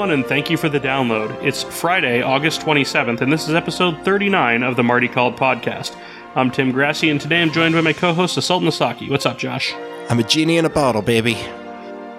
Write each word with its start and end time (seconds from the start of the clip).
everyone, 0.00 0.18
and 0.18 0.26
thank 0.26 0.48
you 0.48 0.56
for 0.56 0.70
the 0.70 0.80
download. 0.80 1.30
It's 1.42 1.62
Friday, 1.62 2.22
August 2.22 2.62
27th, 2.62 3.20
and 3.20 3.30
this 3.30 3.46
is 3.46 3.54
episode 3.54 4.02
39 4.02 4.62
of 4.62 4.74
the 4.74 4.82
Marty 4.82 5.08
Called 5.08 5.36
podcast. 5.36 5.94
I'm 6.34 6.50
Tim 6.50 6.72
Grassi, 6.72 7.10
and 7.10 7.20
today 7.20 7.42
I'm 7.42 7.52
joined 7.52 7.74
by 7.74 7.82
my 7.82 7.92
co 7.92 8.14
host, 8.14 8.38
Assault 8.38 8.62
Nasaki. 8.62 9.10
What's 9.10 9.26
up, 9.26 9.36
Josh? 9.36 9.74
I'm 10.08 10.18
a 10.18 10.22
genie 10.22 10.56
in 10.56 10.64
a 10.64 10.70
bottle, 10.70 11.02
baby. 11.02 11.36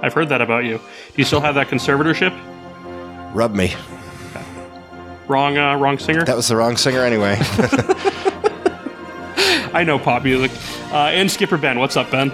I've 0.04 0.14
heard 0.14 0.30
that 0.30 0.42
about 0.42 0.64
you. 0.64 0.78
Do 0.78 0.84
you 1.16 1.24
still 1.24 1.42
have 1.42 1.56
that 1.56 1.70
conservatorship? 1.70 2.40
Rub 3.34 3.56
me. 3.56 3.74
Wrong, 5.28 5.58
uh, 5.58 5.76
wrong 5.76 5.98
singer? 5.98 6.24
That 6.24 6.36
was 6.36 6.50
the 6.50 6.58
wrong 6.58 6.78
singer 6.78 7.04
anyway. 7.04 7.36
I 9.74 9.84
know 9.84 9.98
pop 9.98 10.24
music. 10.24 10.52
Uh, 10.92 11.10
and 11.16 11.32
Skipper 11.32 11.58
Ben. 11.58 11.80
What's 11.80 11.98
up, 11.98 12.12
Ben? 12.12 12.32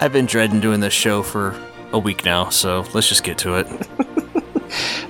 I've 0.00 0.12
been 0.14 0.24
dreading 0.24 0.60
doing 0.60 0.80
this 0.80 0.94
show 0.94 1.22
for 1.22 1.67
a 1.92 1.98
week 1.98 2.24
now, 2.24 2.48
so 2.48 2.84
let's 2.94 3.08
just 3.08 3.24
get 3.24 3.38
to 3.38 3.54
it. 3.54 3.66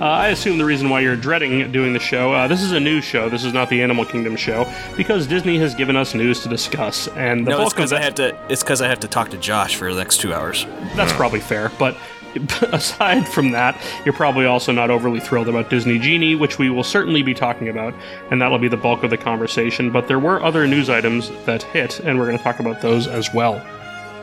Uh, 0.00 0.04
I 0.04 0.28
assume 0.28 0.58
the 0.58 0.64
reason 0.64 0.88
why 0.88 1.00
you're 1.00 1.16
dreading 1.16 1.72
doing 1.72 1.92
the 1.92 1.98
show, 1.98 2.32
uh, 2.32 2.46
this 2.46 2.62
is 2.62 2.70
a 2.70 2.78
news 2.78 3.02
show. 3.02 3.28
This 3.28 3.42
is 3.42 3.52
not 3.52 3.68
the 3.68 3.82
Animal 3.82 4.04
Kingdom 4.04 4.36
show 4.36 4.72
because 4.96 5.26
Disney 5.26 5.58
has 5.58 5.74
given 5.74 5.96
us 5.96 6.14
news 6.14 6.40
to 6.44 6.48
discuss, 6.48 7.08
and 7.08 7.44
the 7.44 7.50
no, 7.50 7.56
it's 7.56 7.64
bulk 7.64 7.74
because 7.74 7.92
I 7.92 7.98
that, 7.98 8.04
have 8.04 8.14
to. 8.14 8.52
It's 8.52 8.62
because 8.62 8.80
I 8.80 8.86
have 8.86 9.00
to 9.00 9.08
talk 9.08 9.30
to 9.30 9.38
Josh 9.38 9.74
for 9.74 9.92
the 9.92 9.98
next 9.98 10.18
two 10.18 10.32
hours. 10.32 10.66
that's 10.94 11.12
probably 11.12 11.40
fair. 11.40 11.72
But 11.80 11.96
aside 12.72 13.28
from 13.28 13.50
that, 13.52 13.80
you're 14.04 14.14
probably 14.14 14.46
also 14.46 14.70
not 14.70 14.90
overly 14.90 15.20
thrilled 15.20 15.48
about 15.48 15.70
Disney 15.70 15.98
Genie, 15.98 16.34
which 16.34 16.58
we 16.58 16.70
will 16.70 16.84
certainly 16.84 17.22
be 17.22 17.34
talking 17.34 17.68
about, 17.68 17.94
and 18.30 18.40
that'll 18.40 18.58
be 18.58 18.68
the 18.68 18.76
bulk 18.76 19.02
of 19.02 19.10
the 19.10 19.18
conversation. 19.18 19.90
But 19.90 20.06
there 20.06 20.18
were 20.18 20.42
other 20.42 20.66
news 20.66 20.88
items 20.88 21.30
that 21.46 21.62
hit, 21.64 22.00
and 22.00 22.18
we're 22.18 22.26
going 22.26 22.38
to 22.38 22.44
talk 22.44 22.60
about 22.60 22.80
those 22.80 23.06
as 23.08 23.32
well. 23.34 23.64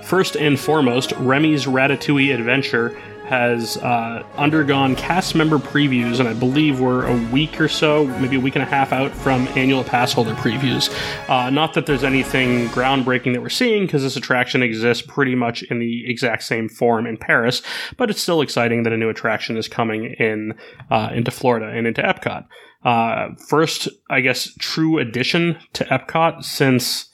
First 0.05 0.37
and 0.37 0.59
foremost, 0.59 1.13
Remy's 1.13 1.65
Ratatouille 1.65 2.31
Adventure 2.31 2.89
has 3.25 3.77
uh, 3.77 4.23
undergone 4.37 4.95
cast 4.95 5.33
member 5.33 5.57
previews, 5.57 6.19
and 6.19 6.29
I 6.29 6.33
believe 6.33 6.79
we're 6.79 7.07
a 7.07 7.31
week 7.31 7.59
or 7.59 7.67
so, 7.67 8.05
maybe 8.19 8.35
a 8.35 8.39
week 8.39 8.55
and 8.55 8.61
a 8.61 8.67
half 8.67 8.93
out 8.93 9.11
from 9.11 9.47
annual 9.57 9.83
pass 9.83 10.13
holder 10.13 10.35
previews. 10.35 10.93
Uh, 11.27 11.49
not 11.49 11.73
that 11.73 11.87
there's 11.87 12.03
anything 12.03 12.67
groundbreaking 12.67 13.33
that 13.33 13.41
we're 13.41 13.49
seeing, 13.49 13.87
because 13.87 14.03
this 14.03 14.15
attraction 14.15 14.61
exists 14.61 15.03
pretty 15.07 15.33
much 15.33 15.63
in 15.63 15.79
the 15.79 16.07
exact 16.07 16.43
same 16.43 16.69
form 16.69 17.07
in 17.07 17.17
Paris, 17.17 17.63
but 17.97 18.11
it's 18.11 18.21
still 18.21 18.41
exciting 18.41 18.83
that 18.83 18.93
a 18.93 18.97
new 18.97 19.09
attraction 19.09 19.57
is 19.57 19.67
coming 19.67 20.13
in 20.19 20.53
uh, 20.91 21.09
into 21.13 21.31
Florida 21.31 21.65
and 21.75 21.87
into 21.87 22.03
Epcot. 22.03 22.45
Uh, 22.83 23.29
first, 23.47 23.89
I 24.11 24.21
guess, 24.21 24.53
true 24.59 24.99
addition 24.99 25.57
to 25.73 25.83
Epcot 25.85 26.43
since 26.43 27.09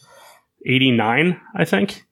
'89, 0.67 1.39
I 1.55 1.63
think 1.63 2.05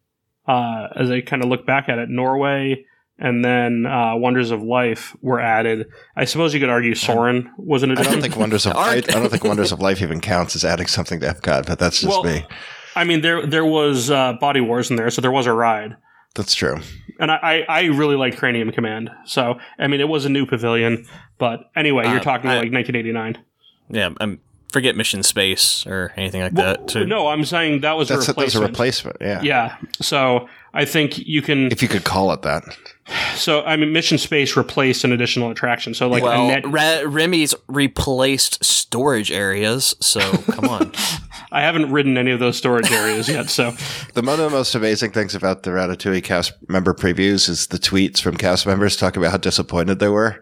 uh, 0.50 0.88
as 0.95 1.09
I 1.11 1.22
kind 1.22 1.44
of 1.44 1.50
look 1.50 1.66
back 1.66 1.89
at 1.89 2.00
it, 2.00 2.09
Norway 2.09 2.86
and 3.22 3.44
then 3.44 3.86
uh, 3.86 4.16
Wonders 4.16 4.50
of 4.52 4.61
Life 4.64 5.14
were 5.22 5.39
added. 5.42 5.88
I 6.16 6.23
suppose 6.25 6.53
you 6.53 6.59
could 6.61 6.69
argue 6.69 6.95
Soarin' 6.95 7.52
was 7.58 7.83
an 7.83 7.89
I 7.92 7.94
addition. 7.94 8.14
don't 8.14 8.22
think 8.22 8.38
Wonders 8.38 8.66
of 8.66 8.73
I, 8.77 8.95
I 8.95 9.00
don't 9.02 9.30
think 9.30 9.44
Wonders 9.44 9.72
of 9.73 9.80
Life 9.81 10.02
even 10.02 10.22
counts 10.22 10.55
as 10.55 10.64
adding 10.64 10.88
something 10.88 11.20
to 11.20 11.27
Epcot, 11.27 11.65
but 11.67 11.80
that's 11.80 11.99
just 12.02 12.09
Well- 12.09 12.23
me. 12.23 12.45
I 12.95 13.04
mean, 13.04 13.21
there 13.21 13.45
there 13.45 13.65
was 13.65 14.09
uh, 14.09 14.33
Body 14.42 14.61
Wars 14.61 14.89
in 14.89 14.95
there, 14.98 15.09
so 15.09 15.21
there 15.21 15.32
was 15.32 15.45
a 15.48 15.54
ride. 15.54 15.95
That's 16.36 16.54
true. 16.55 16.77
And 17.20 17.30
I, 17.32 17.36
I, 17.43 17.65
I 17.67 17.82
really 17.86 18.15
liked 18.15 18.38
Cranium 18.38 18.71
Command. 18.71 19.09
So, 19.26 19.59
I 19.77 19.88
mean, 19.88 19.99
it 19.99 20.08
was 20.08 20.26
a 20.26 20.30
new 20.30 20.45
pavilion. 20.45 21.05
But 21.38 21.59
anyway, 21.76 22.05
you're 22.08 22.17
Uh, 22.20 22.23
talking 22.23 22.49
I- 22.49 22.55
like 22.59 22.71
1989. 22.71 23.38
Yeah, 23.89 24.09
I'm 24.21 24.39
forget 24.72 24.96
Mission 24.96 25.24
Space 25.24 25.86
or 25.88 26.14
anything 26.16 26.42
like 26.42 26.54
Well, 26.54 26.66
that. 26.78 26.88
Too. 26.88 27.06
no, 27.06 27.28
I'm 27.28 27.46
saying 27.46 27.82
that 27.82 27.98
was 27.98 28.10
That's 28.10 28.28
a 28.28 28.32
a, 28.32 28.34
that's 28.36 28.56
a 28.56 28.60
replacement. 28.62 29.16
replacement. 29.18 29.18
Yeah. 29.22 29.42
yeah. 29.42 29.78
So 30.02 30.48
I 30.74 30.86
think 30.86 31.18
you 31.18 31.42
can. 31.42 31.72
If 31.72 31.82
you 31.82 31.88
could 31.88 32.04
call 32.04 32.32
it 32.32 32.42
that. 32.44 32.64
So, 33.36 33.64
I 33.64 33.76
mean, 33.76 33.92
Mission 33.92 34.20
Space 34.20 34.56
replaced 34.56 35.04
an 35.04 35.12
additional 35.12 35.50
attraction. 35.50 35.96
So, 35.96 36.08
like, 36.08 36.22
a 36.22 36.26
well, 36.26 36.48
net, 36.48 36.64
Re- 36.68 37.06
Remy's 37.06 37.56
replaced 37.68 38.64
storage 38.64 39.32
areas, 39.32 39.96
so 40.00 40.20
come 40.20 40.66
on. 40.66 40.92
I 41.52 41.62
haven't 41.62 41.92
ridden 41.92 42.20
any 42.20 42.30
of 42.30 42.40
those 42.40 42.56
storage 42.58 42.92
areas 42.92 43.28
yet. 43.28 43.50
So, 43.50 43.72
The 44.14 44.22
one 44.22 44.40
of 44.40 44.52
the 44.52 44.52
most 44.52 44.76
amazing 44.76 45.10
things 45.12 45.34
about 45.34 45.64
the 45.64 45.72
Ratatouille 45.72 46.24
cast 46.24 46.54
member 46.70 46.94
previews 46.94 47.50
is 47.50 47.68
the 47.68 47.80
tweets 47.80 48.22
from 48.22 48.38
cast 48.38 48.68
members 48.68 48.96
talking 48.96 49.24
about 49.24 49.32
how 49.32 49.38
disappointed 49.38 49.98
they 49.98 50.10
were. 50.10 50.40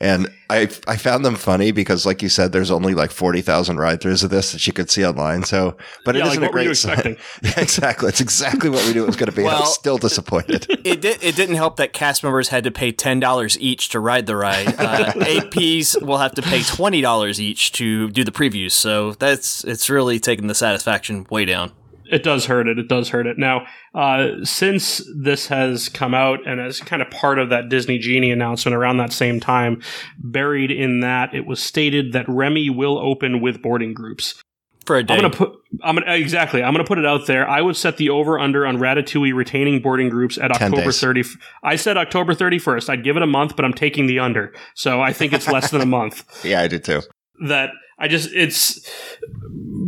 And 0.00 0.28
I 0.50 0.68
I 0.86 0.96
found 0.96 1.24
them 1.24 1.36
funny 1.36 1.70
because, 1.72 2.04
like 2.04 2.20
you 2.22 2.28
said, 2.28 2.52
there's 2.52 2.70
only 2.70 2.92
like 2.94 3.10
forty 3.10 3.40
thousand 3.40 3.78
ride-throughs 3.78 4.22
of 4.22 4.30
this 4.30 4.52
that 4.52 4.66
you 4.66 4.72
could 4.72 4.90
see 4.90 5.04
online. 5.06 5.42
So, 5.44 5.76
but 6.04 6.14
it 6.14 6.18
Yeah, 6.18 6.24
like, 6.26 6.32
isn't 6.32 6.42
what 6.42 6.50
a 6.50 6.52
great 6.52 6.76
sign. 6.76 7.16
yeah, 7.42 7.58
exactly. 7.60 8.08
It's 8.08 8.20
exactly 8.20 8.68
what 8.68 8.84
we 8.86 8.92
knew 8.92 9.04
it 9.04 9.06
was 9.06 9.16
going 9.16 9.30
to 9.30 9.36
be. 9.36 9.42
and 9.42 9.50
I 9.50 9.54
Well- 9.54 9.62
was 9.62 9.74
still 9.74 9.98
disappointed. 9.98 10.66
it 10.84 11.00
did. 11.00 11.22
It 11.22 11.34
didn't 11.34 11.54
help 11.56 11.76
that 11.76 11.92
cast 11.92 12.22
members 12.22 12.48
had 12.48 12.64
to 12.64 12.70
pay 12.70 12.92
ten 12.92 13.20
dollars 13.20 13.58
each 13.58 13.88
to 13.90 14.00
ride 14.00 14.26
the 14.26 14.36
ride. 14.36 14.68
Uh, 14.78 15.12
APs 15.14 16.00
will 16.02 16.18
have 16.18 16.34
to 16.34 16.42
pay 16.42 16.62
twenty 16.62 17.00
dollars 17.00 17.40
each 17.40 17.72
to 17.72 18.10
do 18.10 18.22
the 18.22 18.32
previews. 18.32 18.72
So 18.72 19.12
that's 19.12 19.64
it's 19.64 19.88
really 19.88 20.20
taking 20.20 20.46
the 20.46 20.54
satisfaction 20.54 21.26
way 21.30 21.44
down. 21.46 21.72
It 22.10 22.22
does 22.22 22.46
hurt 22.46 22.68
it. 22.68 22.78
It 22.78 22.88
does 22.88 23.08
hurt 23.08 23.26
it. 23.26 23.38
Now, 23.38 23.66
uh, 23.94 24.44
since 24.44 25.02
this 25.16 25.48
has 25.48 25.88
come 25.88 26.14
out 26.14 26.46
and 26.46 26.60
as 26.60 26.80
kind 26.80 27.02
of 27.02 27.10
part 27.10 27.38
of 27.38 27.50
that 27.50 27.68
Disney 27.68 27.98
Genie 27.98 28.30
announcement 28.30 28.74
around 28.74 28.98
that 28.98 29.12
same 29.12 29.40
time, 29.40 29.82
buried 30.18 30.70
in 30.70 31.00
that, 31.00 31.34
it 31.34 31.46
was 31.46 31.62
stated 31.62 32.12
that 32.12 32.28
Remy 32.28 32.70
will 32.70 32.98
open 32.98 33.40
with 33.40 33.62
boarding 33.62 33.94
groups. 33.94 34.42
For 34.86 34.96
a 34.96 35.02
day, 35.02 35.14
I'm 35.14 35.20
gonna 35.20 35.34
put. 35.34 35.52
I'm 35.82 35.96
gonna 35.96 36.12
exactly. 36.14 36.62
I'm 36.62 36.72
gonna 36.72 36.84
put 36.84 36.98
it 36.98 37.04
out 37.04 37.26
there. 37.26 37.48
I 37.48 37.60
would 37.60 37.76
set 37.76 37.96
the 37.96 38.08
over 38.10 38.38
under 38.38 38.64
on 38.64 38.76
Ratatouille 38.76 39.34
retaining 39.34 39.82
boarding 39.82 40.08
groups 40.08 40.38
at 40.38 40.52
October 40.52 40.84
days. 40.84 41.00
30. 41.00 41.24
I 41.64 41.74
said 41.74 41.96
October 41.96 42.34
31st. 42.34 42.88
I'd 42.88 43.02
give 43.02 43.16
it 43.16 43.22
a 43.24 43.26
month, 43.26 43.56
but 43.56 43.64
I'm 43.64 43.72
taking 43.72 44.06
the 44.06 44.20
under. 44.20 44.54
So 44.76 45.00
I 45.00 45.12
think 45.12 45.32
it's 45.32 45.48
less 45.48 45.72
than 45.72 45.80
a 45.80 45.86
month. 45.86 46.24
yeah, 46.44 46.60
I 46.60 46.68
did 46.68 46.84
too. 46.84 47.02
That 47.48 47.70
I 47.98 48.08
just 48.08 48.30
it's 48.32 48.80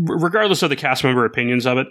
regardless 0.05 0.63
of 0.63 0.71
the 0.71 0.77
cast 0.77 1.05
member 1.05 1.25
opinions 1.25 1.67
of 1.67 1.79
it. 1.79 1.87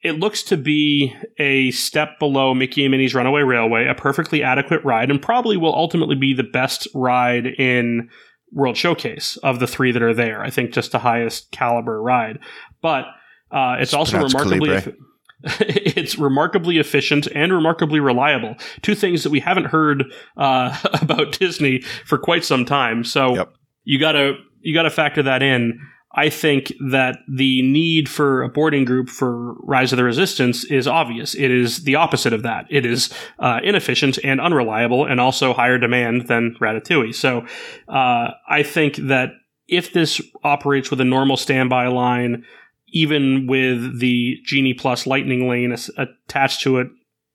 It 0.00 0.12
looks 0.12 0.44
to 0.44 0.56
be 0.56 1.12
a 1.38 1.72
step 1.72 2.20
below 2.20 2.54
Mickey 2.54 2.84
and 2.84 2.92
Minnie's 2.92 3.16
Runaway 3.16 3.42
Railway, 3.42 3.86
a 3.88 3.94
perfectly 3.96 4.44
adequate 4.44 4.84
ride, 4.84 5.10
and 5.10 5.20
probably 5.20 5.56
will 5.56 5.74
ultimately 5.74 6.14
be 6.14 6.34
the 6.34 6.44
best 6.44 6.86
ride 6.94 7.46
in 7.46 8.08
World 8.52 8.76
Showcase 8.76 9.36
of 9.38 9.58
the 9.58 9.66
three 9.66 9.90
that 9.90 10.02
are 10.02 10.14
there. 10.14 10.42
I 10.42 10.50
think 10.50 10.72
just 10.72 10.92
the 10.92 11.00
highest 11.00 11.50
caliber 11.50 12.00
ride, 12.00 12.38
but 12.80 13.06
uh, 13.50 13.76
it's, 13.80 13.92
It's 13.92 13.94
also 13.94 14.22
remarkably. 14.22 14.68
Calibre. 14.68 14.92
it's 15.60 16.18
remarkably 16.18 16.78
efficient 16.78 17.26
and 17.34 17.52
remarkably 17.52 18.00
reliable. 18.00 18.56
Two 18.82 18.94
things 18.94 19.22
that 19.22 19.30
we 19.30 19.40
haven't 19.40 19.66
heard 19.66 20.04
uh, 20.36 20.76
about 21.02 21.38
Disney 21.38 21.80
for 22.04 22.18
quite 22.18 22.44
some 22.44 22.64
time. 22.64 23.04
So 23.04 23.34
Yep. 23.34 23.52
you 23.84 23.98
gotta 23.98 24.34
you 24.60 24.74
gotta 24.74 24.90
factor 24.90 25.22
that 25.22 25.42
in. 25.42 25.80
I 26.12 26.30
think 26.30 26.72
that 26.90 27.18
the 27.28 27.62
need 27.62 28.08
for 28.08 28.42
a 28.42 28.48
boarding 28.48 28.84
group 28.84 29.10
for 29.10 29.52
Rise 29.60 29.92
of 29.92 29.98
the 29.98 30.04
Resistance 30.04 30.64
is 30.64 30.88
obvious. 30.88 31.34
It 31.34 31.50
is 31.50 31.84
the 31.84 31.96
opposite 31.96 32.32
of 32.32 32.42
that. 32.42 32.66
It 32.70 32.86
is 32.86 33.12
uh, 33.38 33.60
inefficient 33.62 34.18
and 34.24 34.40
unreliable, 34.40 35.04
and 35.04 35.20
also 35.20 35.52
higher 35.52 35.78
demand 35.78 36.26
than 36.26 36.56
Ratatouille. 36.60 37.14
So, 37.14 37.46
uh, 37.88 38.30
I 38.48 38.62
think 38.62 38.96
that 38.96 39.32
if 39.68 39.92
this 39.92 40.20
operates 40.42 40.90
with 40.90 41.00
a 41.00 41.04
normal 41.04 41.36
standby 41.36 41.88
line, 41.88 42.44
even 42.88 43.46
with 43.46 44.00
the 44.00 44.38
Genie 44.44 44.74
Plus 44.74 45.06
Lightning 45.06 45.46
Lane 45.46 45.76
attached 45.98 46.62
to 46.62 46.78
it, 46.78 46.88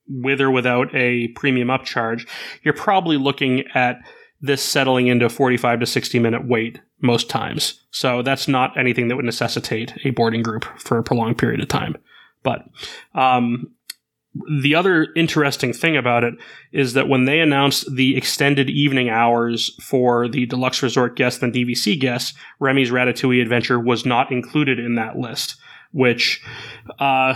with 0.06 0.40
or 0.40 0.50
without 0.50 0.94
a 0.94 1.28
premium 1.28 1.68
upcharge, 1.68 2.28
you're 2.62 2.74
probably 2.74 3.16
looking 3.16 3.64
at 3.74 3.96
this 4.44 4.62
settling 4.62 5.06
into 5.06 5.24
a 5.24 5.30
45 5.30 5.80
to 5.80 5.86
60 5.86 6.18
minute 6.18 6.46
wait 6.46 6.80
most 7.00 7.30
times. 7.30 7.82
So 7.90 8.20
that's 8.20 8.46
not 8.46 8.76
anything 8.78 9.08
that 9.08 9.16
would 9.16 9.24
necessitate 9.24 9.94
a 10.04 10.10
boarding 10.10 10.42
group 10.42 10.64
for 10.78 10.98
a 10.98 11.02
prolonged 11.02 11.38
period 11.38 11.62
of 11.62 11.68
time. 11.68 11.96
But 12.42 12.66
um, 13.14 13.72
the 14.60 14.74
other 14.74 15.08
interesting 15.16 15.72
thing 15.72 15.96
about 15.96 16.24
it 16.24 16.34
is 16.72 16.92
that 16.92 17.08
when 17.08 17.24
they 17.24 17.40
announced 17.40 17.86
the 17.94 18.16
extended 18.16 18.68
evening 18.68 19.08
hours 19.08 19.74
for 19.80 20.28
the 20.28 20.44
deluxe 20.44 20.82
resort 20.82 21.16
guests 21.16 21.42
and 21.42 21.52
DVC 21.52 21.98
guests, 21.98 22.34
Remy's 22.60 22.90
Ratatouille 22.90 23.40
Adventure 23.40 23.80
was 23.80 24.04
not 24.04 24.30
included 24.30 24.78
in 24.78 24.94
that 24.96 25.16
list, 25.16 25.56
which 25.94 26.42
uh, 26.98 27.34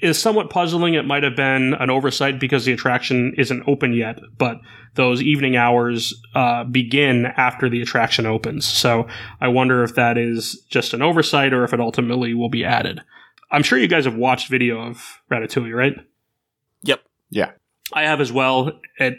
is 0.00 0.18
somewhat 0.18 0.48
puzzling. 0.48 0.94
It 0.94 1.04
might 1.04 1.22
have 1.22 1.36
been 1.36 1.74
an 1.74 1.90
oversight 1.90 2.40
because 2.40 2.64
the 2.64 2.72
attraction 2.72 3.34
isn't 3.36 3.62
open 3.68 3.92
yet, 3.92 4.18
but 4.38 4.58
those 4.94 5.22
evening 5.22 5.54
hours 5.54 6.14
uh, 6.34 6.64
begin 6.64 7.26
after 7.26 7.68
the 7.68 7.82
attraction 7.82 8.24
opens. 8.24 8.66
So 8.66 9.06
I 9.40 9.48
wonder 9.48 9.84
if 9.84 9.94
that 9.96 10.16
is 10.16 10.64
just 10.70 10.94
an 10.94 11.02
oversight 11.02 11.52
or 11.52 11.62
if 11.62 11.74
it 11.74 11.80
ultimately 11.80 12.32
will 12.32 12.48
be 12.48 12.64
added. 12.64 13.02
I'm 13.50 13.62
sure 13.62 13.78
you 13.78 13.86
guys 13.86 14.06
have 14.06 14.16
watched 14.16 14.48
video 14.48 14.80
of 14.80 15.20
Ratatouille, 15.30 15.76
right? 15.76 15.94
Yep. 16.84 17.02
Yeah. 17.28 17.50
I 17.92 18.04
have 18.04 18.22
as 18.22 18.32
well. 18.32 18.80
It, 18.98 19.18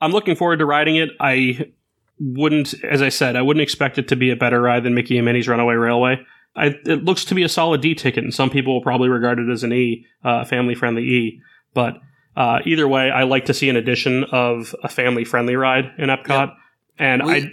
I'm 0.00 0.12
looking 0.12 0.36
forward 0.36 0.60
to 0.60 0.66
riding 0.66 0.96
it. 0.96 1.10
I 1.20 1.70
wouldn't, 2.18 2.72
as 2.82 3.02
I 3.02 3.10
said, 3.10 3.36
I 3.36 3.42
wouldn't 3.42 3.62
expect 3.62 3.98
it 3.98 4.08
to 4.08 4.16
be 4.16 4.30
a 4.30 4.36
better 4.36 4.62
ride 4.62 4.84
than 4.84 4.94
Mickey 4.94 5.18
and 5.18 5.26
Minnie's 5.26 5.48
Runaway 5.48 5.74
Railway. 5.74 6.24
I, 6.56 6.66
it 6.86 7.04
looks 7.04 7.24
to 7.26 7.34
be 7.34 7.42
a 7.42 7.48
solid 7.48 7.80
D 7.82 7.94
ticket, 7.94 8.24
and 8.24 8.32
some 8.34 8.50
people 8.50 8.72
will 8.72 8.82
probably 8.82 9.08
regard 9.08 9.38
it 9.38 9.48
as 9.50 9.62
an 9.62 9.72
E, 9.72 10.06
uh, 10.24 10.44
family 10.44 10.74
friendly 10.74 11.02
E. 11.04 11.40
But 11.74 11.98
Uh, 12.36 12.60
either 12.66 12.86
way, 12.86 13.10
I 13.10 13.22
like 13.22 13.46
to 13.46 13.54
see 13.54 13.70
an 13.70 13.76
addition 13.76 14.24
of 14.24 14.74
a 14.82 14.90
family 14.90 15.24
friendly 15.24 15.56
ride 15.56 15.92
in 15.96 16.10
Epcot. 16.10 16.52
And 16.98 17.22
We- 17.22 17.32
I 17.32 17.50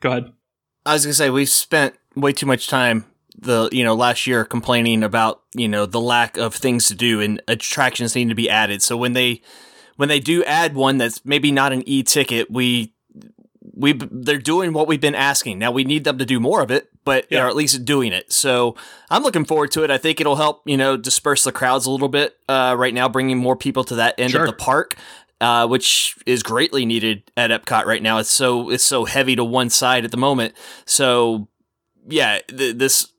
go 0.00 0.10
ahead. 0.10 0.32
I 0.84 0.94
was 0.94 1.04
gonna 1.04 1.14
say 1.14 1.30
we've 1.30 1.48
spent 1.48 1.94
way 2.16 2.32
too 2.32 2.46
much 2.46 2.66
time 2.66 3.04
the 3.38 3.68
you 3.70 3.84
know 3.84 3.94
last 3.94 4.26
year 4.26 4.44
complaining 4.44 5.04
about 5.04 5.42
you 5.54 5.68
know 5.68 5.86
the 5.86 6.00
lack 6.00 6.36
of 6.38 6.56
things 6.56 6.88
to 6.88 6.94
do 6.96 7.20
and 7.20 7.40
attractions 7.46 8.16
need 8.16 8.28
to 8.28 8.34
be 8.34 8.50
added. 8.50 8.82
So 8.82 8.96
when 8.96 9.12
they 9.12 9.42
when 9.94 10.08
they 10.08 10.18
do 10.18 10.42
add 10.42 10.74
one 10.74 10.98
that's 10.98 11.24
maybe 11.24 11.52
not 11.52 11.72
an 11.72 11.84
e-ticket, 11.86 12.50
we 12.50 12.94
we 13.76 13.92
they're 13.92 14.38
doing 14.38 14.72
what 14.72 14.88
we've 14.88 15.00
been 15.00 15.14
asking. 15.14 15.58
Now 15.58 15.70
we 15.70 15.84
need 15.84 16.04
them 16.04 16.18
to 16.18 16.24
do 16.24 16.40
more 16.40 16.62
of 16.62 16.70
it, 16.70 16.88
but 17.04 17.26
Yeah. 17.30 17.40
they're 17.40 17.48
at 17.48 17.54
least 17.56 17.84
doing 17.84 18.12
it. 18.12 18.32
So 18.32 18.74
I'm 19.10 19.22
looking 19.22 19.44
forward 19.44 19.70
to 19.72 19.84
it. 19.84 19.90
I 19.90 19.98
think 19.98 20.20
it'll 20.20 20.36
help 20.36 20.62
you 20.64 20.76
know 20.76 20.96
disperse 20.96 21.44
the 21.44 21.52
crowds 21.52 21.84
a 21.86 21.90
little 21.90 22.08
bit 22.08 22.36
uh, 22.48 22.74
right 22.78 22.94
now, 22.94 23.08
bringing 23.08 23.36
more 23.38 23.54
people 23.56 23.84
to 23.84 23.94
that 23.96 24.14
end 24.18 24.30
Sure. 24.32 24.40
of 24.42 24.46
the 24.48 24.52
park. 24.56 24.96
Uh, 25.38 25.66
which 25.66 26.16
is 26.24 26.42
greatly 26.42 26.86
needed 26.86 27.30
at 27.36 27.50
Epcot 27.50 27.84
right 27.84 28.02
now. 28.02 28.16
It's 28.16 28.30
so 28.30 28.70
it's 28.70 28.82
so 28.84 29.04
heavy 29.04 29.36
to 29.36 29.44
one 29.44 29.68
side 29.68 30.06
at 30.06 30.10
the 30.10 30.16
moment. 30.16 30.54
So 30.86 31.48
yeah, 32.08 32.38
th- 32.48 32.76
this 32.78 33.12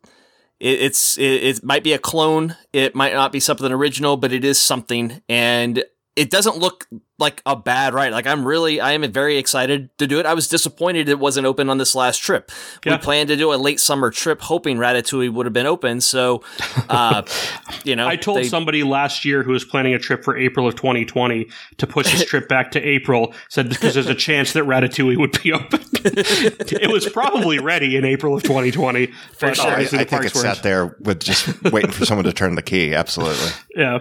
it, 0.59 0.81
it's 0.81 1.15
it, 1.19 1.23
it 1.43 1.63
might 1.63 1.83
be 1.83 1.93
a 1.93 1.99
clone. 1.99 2.55
It 2.73 2.95
might 2.95 3.13
not 3.13 3.31
be 3.31 3.39
something 3.39 3.71
original, 3.71 4.17
but 4.17 4.33
it 4.33 4.43
is 4.43 4.59
something, 4.59 5.21
and 5.29 5.83
it 6.17 6.31
doesn't 6.31 6.57
look 6.57 6.87
like 7.19 7.41
a 7.45 7.55
bad 7.55 7.93
ride. 7.93 8.11
Like 8.11 8.25
I'm 8.25 8.43
really, 8.45 8.81
I 8.81 8.93
am 8.93 9.09
very 9.11 9.37
excited 9.37 9.95
to 9.99 10.07
do 10.07 10.19
it. 10.19 10.25
I 10.25 10.33
was 10.33 10.47
disappointed 10.47 11.09
it 11.09 11.19
wasn't 11.19 11.45
open 11.45 11.69
on 11.69 11.77
this 11.77 11.93
last 11.93 12.17
trip. 12.17 12.51
Yeah. 12.83 12.93
We 12.93 12.97
planned 12.97 13.29
to 13.29 13.35
do 13.35 13.53
a 13.53 13.55
late 13.55 13.79
summer 13.79 14.09
trip, 14.09 14.41
hoping 14.41 14.77
Ratatouille 14.77 15.31
would 15.31 15.45
have 15.45 15.53
been 15.53 15.67
open. 15.67 16.01
So, 16.01 16.43
uh, 16.89 17.21
you 17.83 17.95
know, 17.95 18.07
I 18.07 18.15
told 18.15 18.39
they- 18.39 18.47
somebody 18.47 18.83
last 18.83 19.25
year 19.25 19.43
who 19.43 19.51
was 19.51 19.63
planning 19.63 19.93
a 19.93 19.99
trip 19.99 20.23
for 20.23 20.35
April 20.35 20.67
of 20.67 20.75
2020 20.75 21.47
to 21.77 21.87
push 21.87 22.07
his 22.07 22.25
trip 22.29 22.47
back 22.49 22.71
to 22.71 22.81
April, 22.81 23.33
said 23.49 23.69
because 23.69 23.93
there's 23.93 24.07
a 24.07 24.15
chance 24.15 24.53
that 24.53 24.63
Ratatouille 24.63 25.17
would 25.17 25.41
be 25.43 25.53
open. 25.53 25.79
it 26.03 26.91
was 26.91 27.07
probably 27.07 27.59
ready 27.59 27.95
in 27.95 28.05
April 28.05 28.35
of 28.35 28.41
2020. 28.41 29.11
but 29.39 29.55
sure. 29.55 29.65
I, 29.65 29.69
I 29.69 29.71
obviously 29.73 29.99
think 29.99 30.11
it 30.25 30.33
weren't. 30.33 30.55
sat 30.55 30.63
there 30.63 30.97
with 30.99 31.19
just 31.19 31.63
waiting 31.71 31.91
for 31.91 32.05
someone 32.05 32.25
to 32.25 32.33
turn 32.33 32.55
the 32.55 32.63
key. 32.63 32.95
Absolutely. 32.95 33.51
Yeah. 33.75 33.99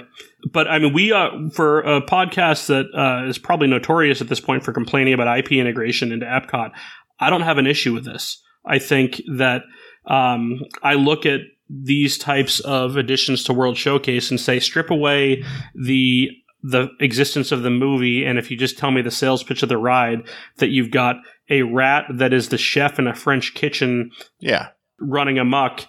But 0.53 0.69
I 0.69 0.79
mean, 0.79 0.93
we, 0.93 1.13
uh, 1.13 1.31
for 1.53 1.81
a 1.81 2.01
podcast 2.03 2.67
that 2.67 2.87
uh, 2.95 3.29
is 3.29 3.39
probably 3.39 3.67
notorious 3.69 4.21
at 4.21 4.29
this 4.29 4.41
point 4.41 4.65
for 4.65 4.73
complaining 4.73 5.15
about 5.15 5.39
IP 5.39 5.53
integration 5.53 6.13
into 6.13 6.27
Epcot, 6.27 6.71
I 7.19 7.31
don't 7.31 7.41
have 7.43 7.59
an 7.59 7.67
issue 7.67 7.93
with 7.95 8.05
this. 8.05 8.43
I 8.65 8.79
think 8.79 9.21
that 9.37 9.63
um, 10.07 10.61
I 10.83 10.95
look 10.95 11.25
at 11.27 11.41
these 11.69 12.17
types 12.19 12.61
of 12.61 12.97
additions 12.97 13.45
to 13.45 13.53
World 13.53 13.77
Showcase 13.77 14.31
and 14.31 14.39
say, 14.41 14.61
strip 14.61 14.91
away 14.91 15.43
the 15.75 16.29
the 16.63 16.89
existence 17.01 17.53
of 17.53 17.63
the 17.63 17.71
movie, 17.71 18.25
and 18.25 18.39
if 18.39 18.51
you 18.51 18.57
just 18.57 18.77
tell 18.77 18.91
me 18.91 19.01
the 19.01 19.11
sales 19.11 19.45
pitch 19.45 19.63
of 19.63 19.69
the 19.69 19.79
ride, 19.79 20.23
that 20.57 20.71
you've 20.71 20.91
got 20.91 21.17
a 21.49 21.63
rat 21.63 22.05
that 22.13 22.33
is 22.33 22.49
the 22.49 22.59
chef 22.59 22.99
in 22.99 23.07
a 23.07 23.15
French 23.15 23.55
kitchen 23.55 24.11
Yeah. 24.41 24.69
running 24.99 25.39
amok. 25.39 25.83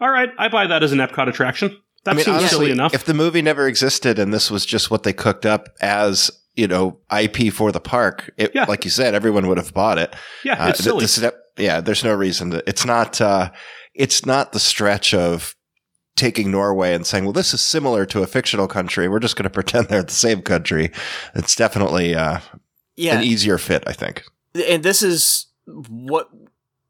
All 0.00 0.10
right, 0.10 0.30
I 0.36 0.48
buy 0.48 0.66
that 0.66 0.82
as 0.82 0.90
an 0.92 0.98
Epcot 0.98 1.28
attraction. 1.28 1.76
That 2.04 2.12
I 2.12 2.14
mean, 2.14 2.24
seems 2.24 2.36
honestly, 2.38 2.48
silly 2.58 2.70
enough. 2.70 2.94
if 2.94 3.04
the 3.04 3.14
movie 3.14 3.42
never 3.42 3.66
existed 3.66 4.18
and 4.18 4.32
this 4.32 4.50
was 4.50 4.64
just 4.66 4.90
what 4.90 5.02
they 5.04 5.12
cooked 5.12 5.46
up 5.46 5.68
as, 5.80 6.30
you 6.54 6.68
know, 6.68 6.98
IP 7.10 7.50
for 7.52 7.72
the 7.72 7.80
park, 7.80 8.30
it, 8.36 8.52
Yeah. 8.54 8.64
like 8.68 8.84
you 8.84 8.90
said, 8.90 9.14
everyone 9.14 9.46
would 9.48 9.56
have 9.58 9.72
bought 9.72 9.98
it. 9.98 10.14
yeah, 10.44 10.62
Uh, 10.64 10.68
it's 10.68 10.78
th- 10.78 10.84
silly. 10.84 11.00
this 11.00 11.18
is- 11.18 11.30
yeah, 11.56 11.80
there's 11.80 12.04
no 12.04 12.12
reason 12.12 12.50
to. 12.50 12.62
It's 12.66 12.84
not. 12.84 13.20
Uh, 13.20 13.50
it's 13.94 14.26
not 14.26 14.52
the 14.52 14.58
stretch 14.60 15.14
of 15.14 15.54
taking 16.16 16.50
Norway 16.50 16.94
and 16.94 17.06
saying, 17.06 17.24
"Well, 17.24 17.32
this 17.32 17.54
is 17.54 17.60
similar 17.60 18.04
to 18.06 18.22
a 18.22 18.26
fictional 18.26 18.66
country. 18.68 19.08
We're 19.08 19.20
just 19.20 19.36
going 19.36 19.44
to 19.44 19.50
pretend 19.50 19.86
they're 19.88 20.02
the 20.02 20.12
same 20.12 20.42
country." 20.42 20.90
It's 21.34 21.54
definitely 21.54 22.14
uh, 22.16 22.40
yeah, 22.96 23.18
an 23.18 23.24
easier 23.24 23.56
fit, 23.56 23.84
I 23.86 23.92
think. 23.92 24.24
and 24.68 24.82
this 24.82 25.00
is 25.02 25.46
what 25.66 26.28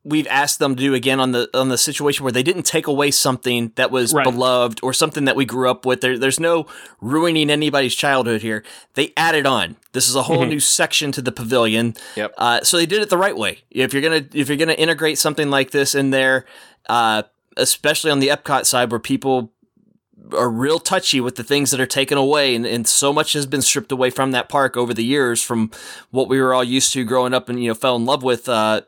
we've 0.05 0.27
asked 0.27 0.59
them 0.59 0.77
to 0.77 0.81
do 0.83 0.93
again 0.95 1.19
on 1.19 1.33
the 1.33 1.49
on 1.55 1.71
the 1.71 1.79
situation 1.79 2.25
where 2.25 2.33
they 2.33 2.43
didn't 2.43 2.65
take 2.65 2.87
away 2.87 3.11
something 3.11 3.73
that 3.77 3.91
was 3.91 4.12
Right. 4.12 4.25
beloved 4.25 4.81
or 4.83 4.93
something 4.93 5.25
that 5.25 5.35
we 5.35 5.45
grew 5.47 5.71
up 5.71 5.87
with. 5.87 6.03
There, 6.03 6.19
there's 6.19 6.39
no 6.39 6.67
ruining 7.01 7.49
anybody's 7.51 7.95
childhood 7.95 8.43
here. 8.43 8.62
They 8.95 9.12
added 9.17 9.47
on. 9.47 9.77
This 9.93 10.09
is 10.09 10.15
a 10.15 10.25
whole 10.25 10.45
Mhm. 10.45 10.49
new 10.51 10.61
section 10.61 11.11
to 11.12 11.23
the 11.23 11.33
pavilion. 11.33 11.95
Yep. 12.17 12.35
Uh, 12.37 12.61
so 12.62 12.77
they 12.77 12.87
did 12.87 13.01
it 13.01 13.09
the 13.09 13.17
right 13.19 13.37
way. 13.37 13.61
If 13.71 13.93
you're 13.95 14.03
gonna 14.03 14.27
if 14.35 14.49
you're 14.49 14.59
gonna 14.59 14.73
integrate 14.75 15.19
something 15.19 15.49
like 15.51 15.71
this 15.71 15.95
in 15.95 16.11
there, 16.11 16.45
uh, 16.89 17.23
especially 17.57 18.11
on 18.11 18.21
the 18.21 18.29
Epcot 18.29 18.67
side 18.67 18.91
where 18.91 19.00
people 19.00 19.50
are 20.37 20.49
real 20.50 20.79
touchy 20.79 21.21
with 21.21 21.37
the 21.37 21.45
things 21.45 21.71
that 21.71 21.79
are 21.81 21.87
taken 21.87 22.17
away 22.17 22.55
and, 22.55 22.65
and 22.65 22.89
so 22.89 23.12
much 23.12 23.35
has 23.35 23.45
been 23.45 23.61
stripped 23.61 23.93
away 23.93 24.09
from 24.09 24.31
that 24.33 24.49
park 24.49 24.75
over 24.77 24.95
the 24.95 25.05
years 25.05 25.43
from 25.43 25.71
what 26.12 26.29
we 26.29 26.41
were 26.41 26.55
all 26.55 26.65
used 26.65 26.93
to 26.95 27.05
growing 27.05 27.35
up 27.35 27.49
and 27.50 27.62
you 27.62 27.69
know 27.69 27.75
fell 27.75 27.95
in 27.95 28.07
love 28.07 28.23
with 28.23 28.49
uh, 28.49 28.81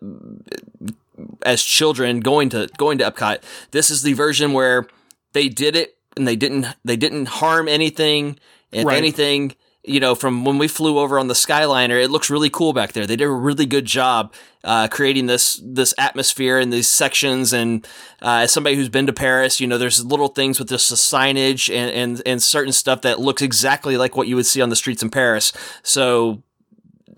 as 1.44 1.62
children 1.62 2.20
going 2.20 2.48
to 2.50 2.68
going 2.76 2.98
to 2.98 3.10
Epcot. 3.10 3.42
This 3.70 3.90
is 3.90 4.02
the 4.02 4.12
version 4.12 4.52
where 4.52 4.86
they 5.32 5.48
did 5.48 5.76
it 5.76 5.96
and 6.16 6.26
they 6.26 6.36
didn't 6.36 6.66
they 6.84 6.96
didn't 6.96 7.26
harm 7.26 7.68
anything. 7.68 8.38
If 8.72 8.84
Right. 8.84 8.96
anything, 8.96 9.54
you 9.84 10.00
know, 10.00 10.14
from 10.14 10.44
when 10.44 10.58
we 10.58 10.66
flew 10.66 10.98
over 10.98 11.18
on 11.18 11.28
the 11.28 11.34
Skyliner, 11.34 12.02
it 12.02 12.10
looks 12.10 12.28
really 12.28 12.50
cool 12.50 12.72
back 12.72 12.92
there. 12.92 13.06
They 13.06 13.16
did 13.16 13.26
a 13.26 13.30
really 13.30 13.64
good 13.66 13.84
job 13.84 14.34
uh, 14.64 14.88
creating 14.88 15.26
this 15.26 15.60
this 15.64 15.94
atmosphere 15.96 16.58
and 16.58 16.72
these 16.72 16.88
sections. 16.88 17.52
And 17.52 17.86
uh, 18.20 18.40
as 18.42 18.52
somebody 18.52 18.74
who's 18.74 18.88
been 18.88 19.06
to 19.06 19.12
Paris, 19.12 19.60
you 19.60 19.66
know, 19.68 19.78
there's 19.78 20.04
little 20.04 20.28
things 20.28 20.58
with 20.58 20.68
just 20.68 20.90
the 20.90 20.96
signage 20.96 21.72
and, 21.72 21.90
and 21.92 22.22
and 22.26 22.42
certain 22.42 22.72
stuff 22.72 23.02
that 23.02 23.20
looks 23.20 23.42
exactly 23.42 23.96
like 23.96 24.16
what 24.16 24.26
you 24.26 24.34
would 24.34 24.46
see 24.46 24.60
on 24.60 24.68
the 24.68 24.76
streets 24.76 25.02
in 25.04 25.10
Paris. 25.10 25.52
So 25.84 26.42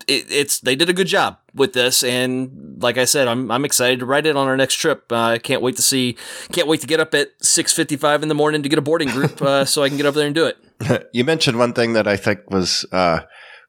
it, 0.06 0.26
it's 0.30 0.60
they 0.60 0.76
did 0.76 0.90
a 0.90 0.92
good 0.92 1.06
job 1.06 1.38
with 1.58 1.72
this, 1.72 2.02
and 2.02 2.80
like 2.82 2.98
I 2.98 3.04
said, 3.04 3.28
I'm 3.28 3.50
I'm 3.50 3.64
excited 3.64 4.00
to 4.00 4.06
ride 4.06 4.26
it 4.26 4.36
on 4.36 4.48
our 4.48 4.56
next 4.56 4.74
trip. 4.74 5.10
Uh, 5.10 5.16
I 5.16 5.38
can't 5.38 5.62
wait 5.62 5.76
to 5.76 5.82
see, 5.82 6.16
can't 6.52 6.68
wait 6.68 6.80
to 6.80 6.86
get 6.86 7.00
up 7.00 7.14
at 7.14 7.30
six 7.40 7.72
fifty 7.72 7.96
five 7.96 8.22
in 8.22 8.28
the 8.28 8.34
morning 8.34 8.62
to 8.62 8.68
get 8.68 8.78
a 8.78 8.82
boarding 8.82 9.08
group, 9.08 9.40
uh, 9.42 9.64
so 9.66 9.82
I 9.82 9.88
can 9.88 9.96
get 9.96 10.06
over 10.06 10.18
there 10.18 10.26
and 10.26 10.34
do 10.34 10.46
it. 10.46 11.08
you 11.12 11.24
mentioned 11.24 11.58
one 11.58 11.72
thing 11.72 11.92
that 11.94 12.06
I 12.06 12.16
think 12.16 12.50
was 12.50 12.86
uh, 12.92 13.20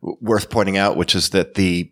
worth 0.02 0.50
pointing 0.50 0.78
out, 0.78 0.98
which 0.98 1.16
is 1.16 1.30
that 1.32 1.56
the 1.56 1.92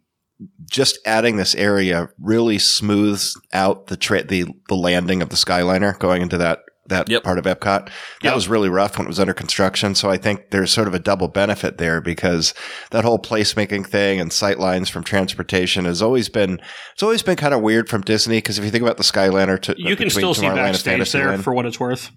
just 0.69 0.99
adding 1.05 1.37
this 1.37 1.55
area 1.55 2.09
really 2.19 2.59
smooths 2.59 3.39
out 3.53 3.87
the 3.87 3.97
tra- 3.97 4.23
the 4.23 4.45
the 4.69 4.75
landing 4.75 5.21
of 5.21 5.29
the 5.29 5.35
Skyliner 5.35 5.97
going 5.97 6.21
into 6.21 6.37
that 6.37 6.59
that 6.89 7.09
Yep. 7.09 7.23
part 7.23 7.37
of 7.37 7.45
Epcot. 7.45 7.85
That 7.85 7.91
Yep. 8.23 8.35
was 8.35 8.47
really 8.47 8.69
rough 8.69 8.97
when 8.97 9.05
it 9.05 9.09
was 9.09 9.19
under 9.19 9.33
construction. 9.33 9.95
So 9.95 10.09
I 10.09 10.17
think 10.17 10.49
there's 10.51 10.71
sort 10.71 10.87
of 10.87 10.93
a 10.93 10.99
double 10.99 11.27
benefit 11.27 11.77
there 11.77 12.01
because 12.01 12.53
that 12.91 13.03
whole 13.03 13.19
placemaking 13.19 13.85
thing 13.87 14.19
and 14.19 14.31
sight 14.31 14.59
lines 14.59 14.89
from 14.89 15.03
transportation 15.03 15.85
has 15.85 16.01
always 16.01 16.29
been 16.29 16.59
it's 16.93 17.03
always 17.03 17.21
been 17.23 17.35
kind 17.37 17.53
of 17.53 17.61
weird 17.61 17.89
from 17.89 18.01
Disney 18.01 18.37
because 18.37 18.57
if 18.57 18.65
you 18.65 18.71
think 18.71 18.83
about 18.83 18.97
the 18.97 19.03
Skyliner, 19.03 19.61
to, 19.61 19.75
you 19.77 19.95
can 19.95 20.09
still 20.09 20.33
see 20.33 20.47
backstage 20.47 21.11
there 21.11 21.37
for 21.39 21.53
what 21.53 21.65
it's 21.65 21.79
worth. 21.79 22.11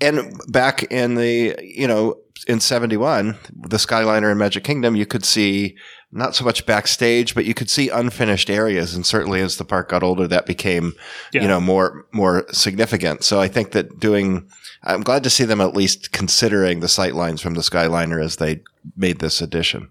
and 0.00 0.32
back 0.48 0.82
in 0.84 1.14
the 1.14 1.56
you 1.62 1.86
know 1.86 2.16
in 2.48 2.58
71 2.58 3.36
the 3.68 3.76
skyliner 3.76 4.32
in 4.32 4.38
magic 4.38 4.64
kingdom 4.64 4.96
you 4.96 5.06
could 5.06 5.24
see 5.24 5.76
not 6.12 6.34
so 6.36 6.44
much 6.44 6.66
backstage 6.66 7.34
but 7.34 7.44
you 7.44 7.54
could 7.54 7.70
see 7.70 7.88
unfinished 7.88 8.50
areas 8.50 8.94
and 8.94 9.04
certainly 9.06 9.40
as 9.40 9.56
the 9.56 9.64
park 9.64 9.88
got 9.88 10.02
older 10.02 10.28
that 10.28 10.44
became 10.46 10.92
Yeah. 11.32 11.42
you 11.42 11.48
know 11.48 11.60
more 11.60 12.06
more 12.12 12.44
significant 12.52 13.24
so 13.24 13.40
i 13.40 13.48
think 13.48 13.70
that 13.72 13.98
doing 13.98 14.46
i'm 14.84 15.00
glad 15.02 15.22
to 15.24 15.30
see 15.30 15.44
them 15.44 15.60
at 15.60 15.74
least 15.74 16.12
considering 16.12 16.80
the 16.80 16.88
sight 16.88 17.14
lines 17.14 17.40
from 17.40 17.54
the 17.54 17.62
skyliner 17.62 18.22
as 18.22 18.36
they 18.36 18.60
made 18.96 19.18
this 19.20 19.40
addition 19.40 19.88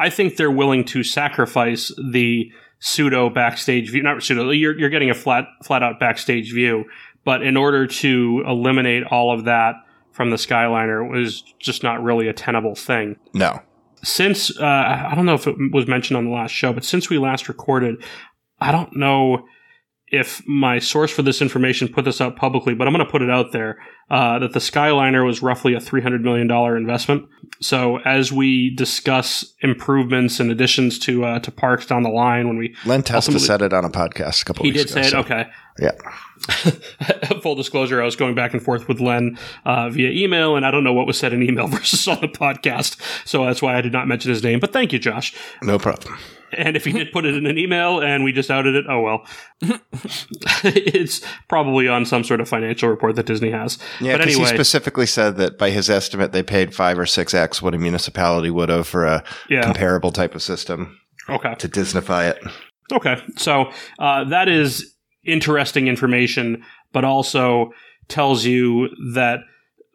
I 0.00 0.10
think 0.10 0.36
they're 0.36 0.48
willing 0.48 0.84
to 0.84 1.02
sacrifice 1.02 1.92
the 2.12 2.52
pseudo 2.78 3.30
backstage 3.30 3.90
view. 3.90 4.00
Not 4.04 4.22
pseudo. 4.22 4.48
You're 4.50 4.78
you're 4.78 4.90
getting 4.90 5.10
a 5.10 5.14
flat 5.14 5.46
flat 5.64 5.82
out 5.82 5.98
backstage 5.98 6.52
view, 6.52 6.84
but 7.24 7.42
in 7.42 7.56
order 7.56 7.84
to 7.88 8.44
eliminate 8.46 9.02
all 9.10 9.32
of 9.36 9.44
that 9.46 9.74
from 10.12 10.30
the 10.30 10.36
Skyliner 10.36 11.10
was 11.10 11.42
just 11.58 11.82
not 11.82 12.00
really 12.00 12.28
a 12.28 12.32
tenable 12.32 12.76
thing. 12.76 13.16
no 13.34 13.60
Since 14.08 14.58
uh, 14.58 14.64
I 14.64 15.12
don't 15.14 15.26
know 15.26 15.34
if 15.34 15.46
it 15.46 15.56
was 15.72 15.86
mentioned 15.86 16.16
on 16.16 16.24
the 16.24 16.30
last 16.30 16.52
show, 16.52 16.72
but 16.72 16.84
since 16.84 17.08
we 17.10 17.18
last 17.18 17.48
recorded, 17.48 18.02
I 18.60 18.72
don't 18.72 18.96
know 18.96 19.46
if 20.10 20.42
my 20.46 20.78
source 20.78 21.10
for 21.10 21.20
this 21.20 21.42
information 21.42 21.86
put 21.86 22.06
this 22.06 22.18
out 22.18 22.34
publicly, 22.34 22.74
but 22.74 22.86
I'm 22.88 22.94
going 22.94 23.04
to 23.04 23.10
put 23.12 23.20
it 23.20 23.28
out 23.28 23.52
there 23.52 23.76
uh, 24.10 24.38
that 24.38 24.54
the 24.54 24.58
Skyliner 24.58 25.22
was 25.26 25.42
roughly 25.42 25.74
a 25.74 25.78
$300 25.80 26.22
million 26.22 26.50
investment. 26.78 27.26
So 27.60 27.98
as 27.98 28.32
we 28.32 28.74
discuss 28.74 29.44
improvements 29.60 30.40
and 30.40 30.50
additions 30.50 30.98
to 31.00 31.26
uh, 31.26 31.40
to 31.40 31.50
parks 31.50 31.84
down 31.84 32.04
the 32.04 32.08
line, 32.08 32.48
when 32.48 32.56
we 32.56 32.74
len 32.86 33.02
testa 33.02 33.38
said 33.38 33.60
it 33.60 33.74
on 33.74 33.84
a 33.84 33.90
podcast 33.90 34.40
a 34.40 34.44
couple 34.46 34.64
he 34.64 34.70
weeks 34.72 34.90
ago. 34.92 35.00
He 35.02 35.02
did 35.02 35.02
ago, 35.02 35.02
say 35.02 35.08
it. 35.08 35.10
so- 35.10 35.18
Okay. 35.34 35.50
yeah 35.78 35.90
Full 37.42 37.54
disclosure, 37.54 38.00
I 38.00 38.04
was 38.04 38.16
going 38.16 38.34
back 38.34 38.52
and 38.52 38.62
forth 38.62 38.88
with 38.88 39.00
Len 39.00 39.38
uh, 39.64 39.90
via 39.90 40.10
email, 40.10 40.56
and 40.56 40.64
I 40.64 40.70
don't 40.70 40.84
know 40.84 40.92
what 40.92 41.06
was 41.06 41.18
said 41.18 41.32
in 41.32 41.42
email 41.42 41.66
versus 41.68 42.06
on 42.08 42.20
the 42.20 42.28
podcast. 42.28 43.00
So 43.26 43.44
that's 43.44 43.62
why 43.62 43.76
I 43.76 43.80
did 43.80 43.92
not 43.92 44.08
mention 44.08 44.30
his 44.30 44.42
name. 44.42 44.60
But 44.60 44.72
thank 44.72 44.92
you, 44.92 44.98
Josh. 44.98 45.34
no 45.62 45.78
problem 45.78 46.16
and 46.52 46.76
if 46.76 46.84
he 46.84 46.92
did 46.92 47.12
put 47.12 47.24
it 47.24 47.34
in 47.34 47.46
an 47.46 47.58
email 47.58 48.00
and 48.00 48.24
we 48.24 48.32
just 48.32 48.50
outed 48.50 48.74
it, 48.74 48.86
oh 48.88 49.00
well. 49.00 49.26
it's 50.64 51.20
probably 51.48 51.88
on 51.88 52.06
some 52.06 52.24
sort 52.24 52.40
of 52.40 52.48
financial 52.48 52.88
report 52.88 53.16
that 53.16 53.26
Disney 53.26 53.50
has. 53.50 53.78
Yeah, 54.00 54.14
but 54.14 54.22
anyway, 54.22 54.40
he 54.40 54.46
specifically 54.46 55.06
said 55.06 55.36
that 55.36 55.58
by 55.58 55.70
his 55.70 55.90
estimate, 55.90 56.32
they 56.32 56.42
paid 56.42 56.74
five 56.74 56.98
or 56.98 57.06
six 57.06 57.34
x 57.34 57.60
what 57.60 57.74
a 57.74 57.78
municipality 57.78 58.50
would 58.50 58.68
have 58.68 58.86
for 58.86 59.04
a 59.04 59.24
yeah. 59.48 59.62
comparable 59.62 60.12
type 60.12 60.34
of 60.34 60.42
system 60.42 60.98
Okay. 61.28 61.54
to 61.56 61.68
Disneyfy 61.68 62.30
it. 62.30 62.42
Okay. 62.92 63.20
So 63.36 63.70
uh, 63.98 64.24
that 64.24 64.48
is 64.48 64.94
interesting 65.24 65.88
information, 65.88 66.64
but 66.92 67.04
also 67.04 67.72
tells 68.08 68.44
you 68.44 68.88
that 69.14 69.40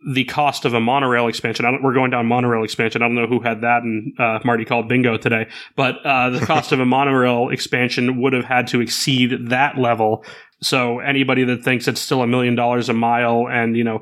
the 0.05 0.25
cost 0.25 0.65
of 0.65 0.73
a 0.73 0.79
monorail 0.79 1.27
expansion. 1.27 1.65
We're 1.81 1.93
going 1.93 2.11
down 2.11 2.25
monorail 2.25 2.63
expansion. 2.63 3.01
I 3.01 3.07
don't 3.07 3.15
know 3.15 3.27
who 3.27 3.39
had 3.39 3.61
that, 3.61 3.83
and 3.83 4.13
uh, 4.19 4.39
Marty 4.43 4.65
called 4.65 4.89
bingo 4.89 5.17
today. 5.17 5.47
But 5.75 6.05
uh, 6.05 6.29
the 6.31 6.45
cost 6.45 6.71
of 6.71 6.79
a 6.79 6.85
monorail 6.85 7.49
expansion 7.49 8.21
would 8.21 8.33
have 8.33 8.45
had 8.45 8.67
to 8.67 8.81
exceed 8.81 9.49
that 9.49 9.77
level. 9.77 10.25
So 10.61 10.99
anybody 10.99 11.43
that 11.45 11.63
thinks 11.63 11.87
it's 11.87 12.01
still 12.01 12.21
a 12.21 12.27
million 12.27 12.55
dollars 12.55 12.89
a 12.89 12.93
mile 12.93 13.47
and 13.49 13.77
you 13.77 13.83
know 13.83 14.01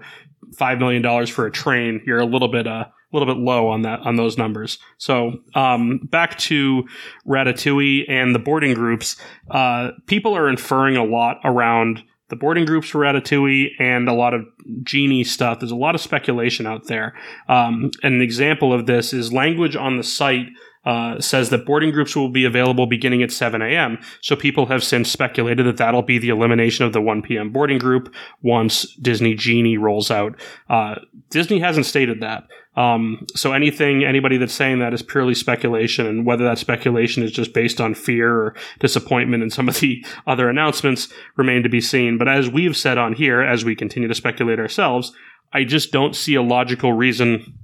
five 0.56 0.80
million 0.80 1.02
dollars 1.02 1.30
for 1.30 1.46
a 1.46 1.52
train, 1.52 2.02
you're 2.06 2.20
a 2.20 2.26
little 2.26 2.48
bit 2.48 2.68
uh, 2.68 2.86
a 3.12 3.18
little 3.18 3.34
bit 3.34 3.42
low 3.42 3.68
on 3.68 3.82
that 3.82 4.00
on 4.02 4.16
those 4.16 4.38
numbers. 4.38 4.78
So 4.98 5.34
um, 5.56 6.00
back 6.04 6.38
to 6.40 6.84
Ratatouille 7.28 8.06
and 8.10 8.34
the 8.34 8.40
boarding 8.40 8.74
groups. 8.74 9.18
Uh, 9.50 9.92
people 10.08 10.36
are 10.36 10.50
inferring 10.50 10.98
a 10.98 11.04
lot 11.04 11.38
around 11.44 12.04
the 12.32 12.36
boarding 12.38 12.66
groups 12.66 12.90
for 12.90 13.00
Ratatouille 13.00 13.72
and 13.78 14.10
a 14.10 14.14
lot 14.14 14.34
of 14.34 14.46
genie 14.84 15.24
stuff. 15.24 15.60
There's 15.60 15.72
a 15.72 15.76
lot 15.76 15.96
of 15.96 16.02
speculation 16.02 16.66
out 16.66 16.88
there. 16.88 17.14
Um, 17.48 17.92
an 18.04 18.22
example 18.22 18.74
of 18.74 18.88
this 18.88 19.14
is 19.14 19.32
language 19.32 19.76
on 19.76 19.98
the 19.98 20.04
site. 20.04 20.48
Uh, 20.84 21.22
says 21.22 21.52
that 21.52 21.64
boarding 21.64 21.92
groups 21.92 22.16
will 22.16 22.30
be 22.30 22.44
available 22.44 22.88
beginning 22.88 23.22
at 23.22 23.32
7 23.32 23.62
a.m. 23.62 24.00
So 24.22 24.36
people 24.36 24.66
have 24.66 24.84
since 24.84 25.12
speculated 25.12 25.68
that 25.68 25.78
that'll 25.78 26.02
be 26.02 26.18
the 26.18 26.30
elimination 26.30 26.88
of 26.88 26.92
the 26.92 27.00
1 27.00 27.22
p.m. 27.22 27.52
boarding 27.52 27.78
group 27.78 28.12
once 28.42 28.92
Disney 28.96 29.36
Genie 29.36 29.78
rolls 29.78 30.10
out. 30.10 30.42
Uh, 30.72 30.96
Disney 31.30 31.60
hasn't 31.60 31.86
stated 31.86 32.22
that. 32.22 32.46
Um, 32.76 33.26
so 33.36 33.52
anything, 33.52 34.06
anybody 34.06 34.38
that's 34.38 34.54
saying 34.54 34.80
that 34.80 34.94
is 34.94 35.02
purely 35.02 35.36
speculation, 35.36 36.06
and 36.06 36.26
whether 36.26 36.46
that 36.46 36.58
speculation 36.58 37.22
is 37.22 37.32
just 37.32 37.54
based 37.54 37.82
on 37.82 37.94
fear 37.94 38.34
or 38.34 38.56
disappointment 38.80 39.44
in 39.44 39.50
some 39.50 39.68
of 39.68 39.80
the 39.80 40.06
other 40.26 40.50
announcements 40.50 41.10
remain 41.36 41.64
to 41.64 41.70
be 41.70 41.82
seen. 41.82 42.18
But 42.18 42.30
as 42.30 42.50
we've 42.50 42.78
said 42.78 42.98
on 42.98 43.14
here, 43.14 43.42
as 43.42 43.66
we 43.66 43.76
continue 43.76 44.08
to 44.08 44.16
speculate 44.16 44.60
ourselves, 44.60 45.12
I 45.54 45.66
just 45.66 45.92
don't 45.92 46.16
see 46.16 46.36
a 46.36 46.42
logical 46.42 46.94
reason 46.94 47.58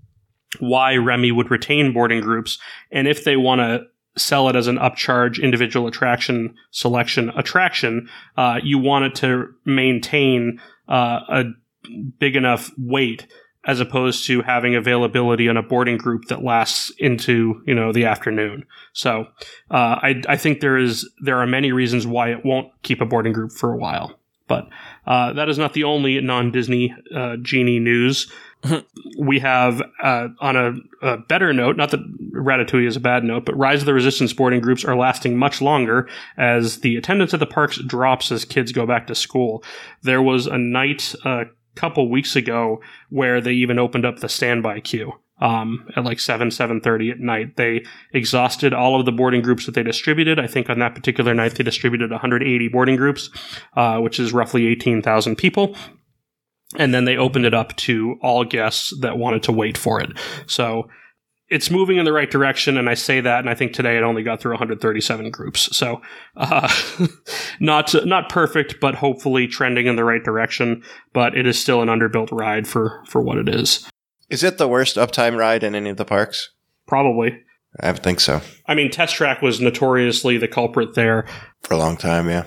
why 0.59 0.95
Remy 0.97 1.31
would 1.31 1.51
retain 1.51 1.93
boarding 1.93 2.21
groups, 2.21 2.57
and 2.91 3.07
if 3.07 3.23
they 3.23 3.37
want 3.37 3.59
to 3.59 3.81
sell 4.17 4.49
it 4.49 4.55
as 4.55 4.67
an 4.67 4.77
upcharge 4.77 5.41
individual 5.41 5.87
attraction 5.87 6.55
selection 6.71 7.29
attraction, 7.29 8.09
uh, 8.35 8.59
you 8.63 8.77
want 8.77 9.05
it 9.05 9.15
to 9.15 9.47
maintain 9.63 10.59
uh, 10.89 11.19
a 11.29 11.43
big 12.19 12.35
enough 12.35 12.71
weight 12.77 13.27
as 13.67 13.81
opposed 13.81 14.25
to 14.25 14.41
having 14.41 14.75
availability 14.75 15.49
on 15.49 15.57
a 15.57 15.61
boarding 15.61 15.97
group 15.97 16.25
that 16.29 16.43
lasts 16.43 16.89
into 16.97 17.61
you 17.67 17.75
know 17.75 17.91
the 17.91 18.05
afternoon. 18.05 18.65
So 18.93 19.27
uh, 19.69 19.99
I, 20.01 20.21
I 20.27 20.37
think 20.37 20.61
there 20.61 20.77
is 20.77 21.07
there 21.21 21.39
are 21.39 21.45
many 21.45 21.71
reasons 21.71 22.07
why 22.07 22.31
it 22.31 22.43
won't 22.45 22.71
keep 22.81 23.01
a 23.01 23.05
boarding 23.05 23.33
group 23.33 23.51
for 23.51 23.71
a 23.73 23.77
while, 23.77 24.17
but 24.47 24.69
uh, 25.05 25.33
that 25.33 25.49
is 25.49 25.57
not 25.57 25.73
the 25.73 25.83
only 25.83 26.19
non 26.21 26.51
Disney 26.51 26.95
uh, 27.13 27.35
genie 27.41 27.79
news. 27.79 28.31
we 29.19 29.39
have 29.39 29.83
uh, 30.01 30.29
on 30.39 30.55
a, 30.55 30.73
a, 31.05 31.17
better 31.17 31.53
note, 31.53 31.77
not 31.77 31.91
that 31.91 31.99
Ratatouille 32.33 32.87
is 32.87 32.95
a 32.95 32.99
bad 32.99 33.23
note, 33.23 33.45
but 33.45 33.55
Rise 33.55 33.81
of 33.81 33.85
the 33.85 33.93
Resistance 33.93 34.33
boarding 34.33 34.61
groups 34.61 34.83
are 34.83 34.95
lasting 34.95 35.37
much 35.37 35.61
longer 35.61 36.09
as 36.37 36.79
the 36.79 36.95
attendance 36.95 37.35
at 37.35 37.39
the 37.39 37.45
parks 37.45 37.77
drops 37.77 38.31
as 38.31 38.45
kids 38.45 38.71
go 38.71 38.87
back 38.87 39.05
to 39.07 39.15
school. 39.15 39.63
There 40.01 40.23
was 40.23 40.47
a 40.47 40.57
night 40.57 41.13
a 41.23 41.45
couple 41.77 42.09
weeks 42.09 42.35
ago 42.35 42.81
where 43.09 43.39
they 43.41 43.53
even 43.53 43.79
opened 43.79 44.05
up 44.05 44.19
the 44.19 44.29
standby 44.29 44.81
queue. 44.81 45.13
Um, 45.39 45.87
at 45.95 46.03
like 46.03 46.19
7 46.19 46.49
7.30 46.49 47.11
at 47.11 47.19
night 47.19 47.57
they 47.57 47.85
exhausted 48.11 48.73
all 48.73 48.99
of 48.99 49.05
the 49.05 49.11
boarding 49.11 49.43
groups 49.43 49.67
that 49.67 49.75
they 49.75 49.83
distributed 49.83 50.39
i 50.39 50.47
think 50.47 50.67
on 50.67 50.79
that 50.79 50.95
particular 50.95 51.35
night 51.35 51.53
they 51.53 51.63
distributed 51.63 52.09
180 52.09 52.67
boarding 52.69 52.95
groups 52.95 53.29
uh, 53.75 53.99
which 53.99 54.19
is 54.19 54.33
roughly 54.33 54.65
18000 54.65 55.35
people 55.35 55.75
and 56.75 56.93
then 56.93 57.05
they 57.05 57.17
opened 57.17 57.45
it 57.45 57.53
up 57.53 57.75
to 57.77 58.17
all 58.21 58.43
guests 58.43 58.93
that 58.99 59.17
wanted 59.17 59.43
to 59.43 59.51
wait 59.51 59.77
for 59.77 60.01
it. 60.01 60.11
So 60.47 60.89
it's 61.49 61.71
moving 61.71 61.97
in 61.97 62.05
the 62.05 62.13
right 62.13 62.29
direction, 62.29 62.77
and 62.77 62.89
I 62.89 62.93
say 62.93 63.21
that, 63.21 63.39
and 63.39 63.49
I 63.49 63.55
think 63.55 63.73
today 63.73 63.97
it 63.97 64.03
only 64.03 64.23
got 64.23 64.41
through 64.41 64.51
137 64.51 65.31
groups. 65.31 65.75
So 65.75 66.01
uh, 66.35 66.71
not 67.59 67.93
not 68.05 68.29
perfect, 68.29 68.79
but 68.81 68.95
hopefully 68.95 69.47
trending 69.47 69.87
in 69.87 69.95
the 69.95 70.03
right 70.03 70.23
direction. 70.23 70.83
But 71.13 71.37
it 71.37 71.47
is 71.47 71.59
still 71.59 71.81
an 71.81 71.87
underbuilt 71.87 72.29
ride 72.31 72.67
for 72.67 73.03
for 73.07 73.21
what 73.21 73.37
it 73.37 73.47
is. 73.47 73.89
Is 74.29 74.43
it 74.43 74.57
the 74.57 74.67
worst 74.67 74.97
uptime 74.97 75.37
ride 75.37 75.63
in 75.63 75.73
any 75.73 75.89
of 75.89 75.97
the 75.97 76.05
parks? 76.05 76.49
Probably. 76.85 77.43
I 77.79 77.91
think 77.93 78.19
so. 78.19 78.41
I 78.65 78.75
mean, 78.75 78.91
Test 78.91 79.15
Track 79.15 79.41
was 79.41 79.61
notoriously 79.61 80.37
the 80.37 80.47
culprit 80.47 80.95
there 80.95 81.27
for 81.61 81.75
a 81.75 81.77
long 81.77 81.95
time. 81.95 82.27
Yeah. 82.27 82.45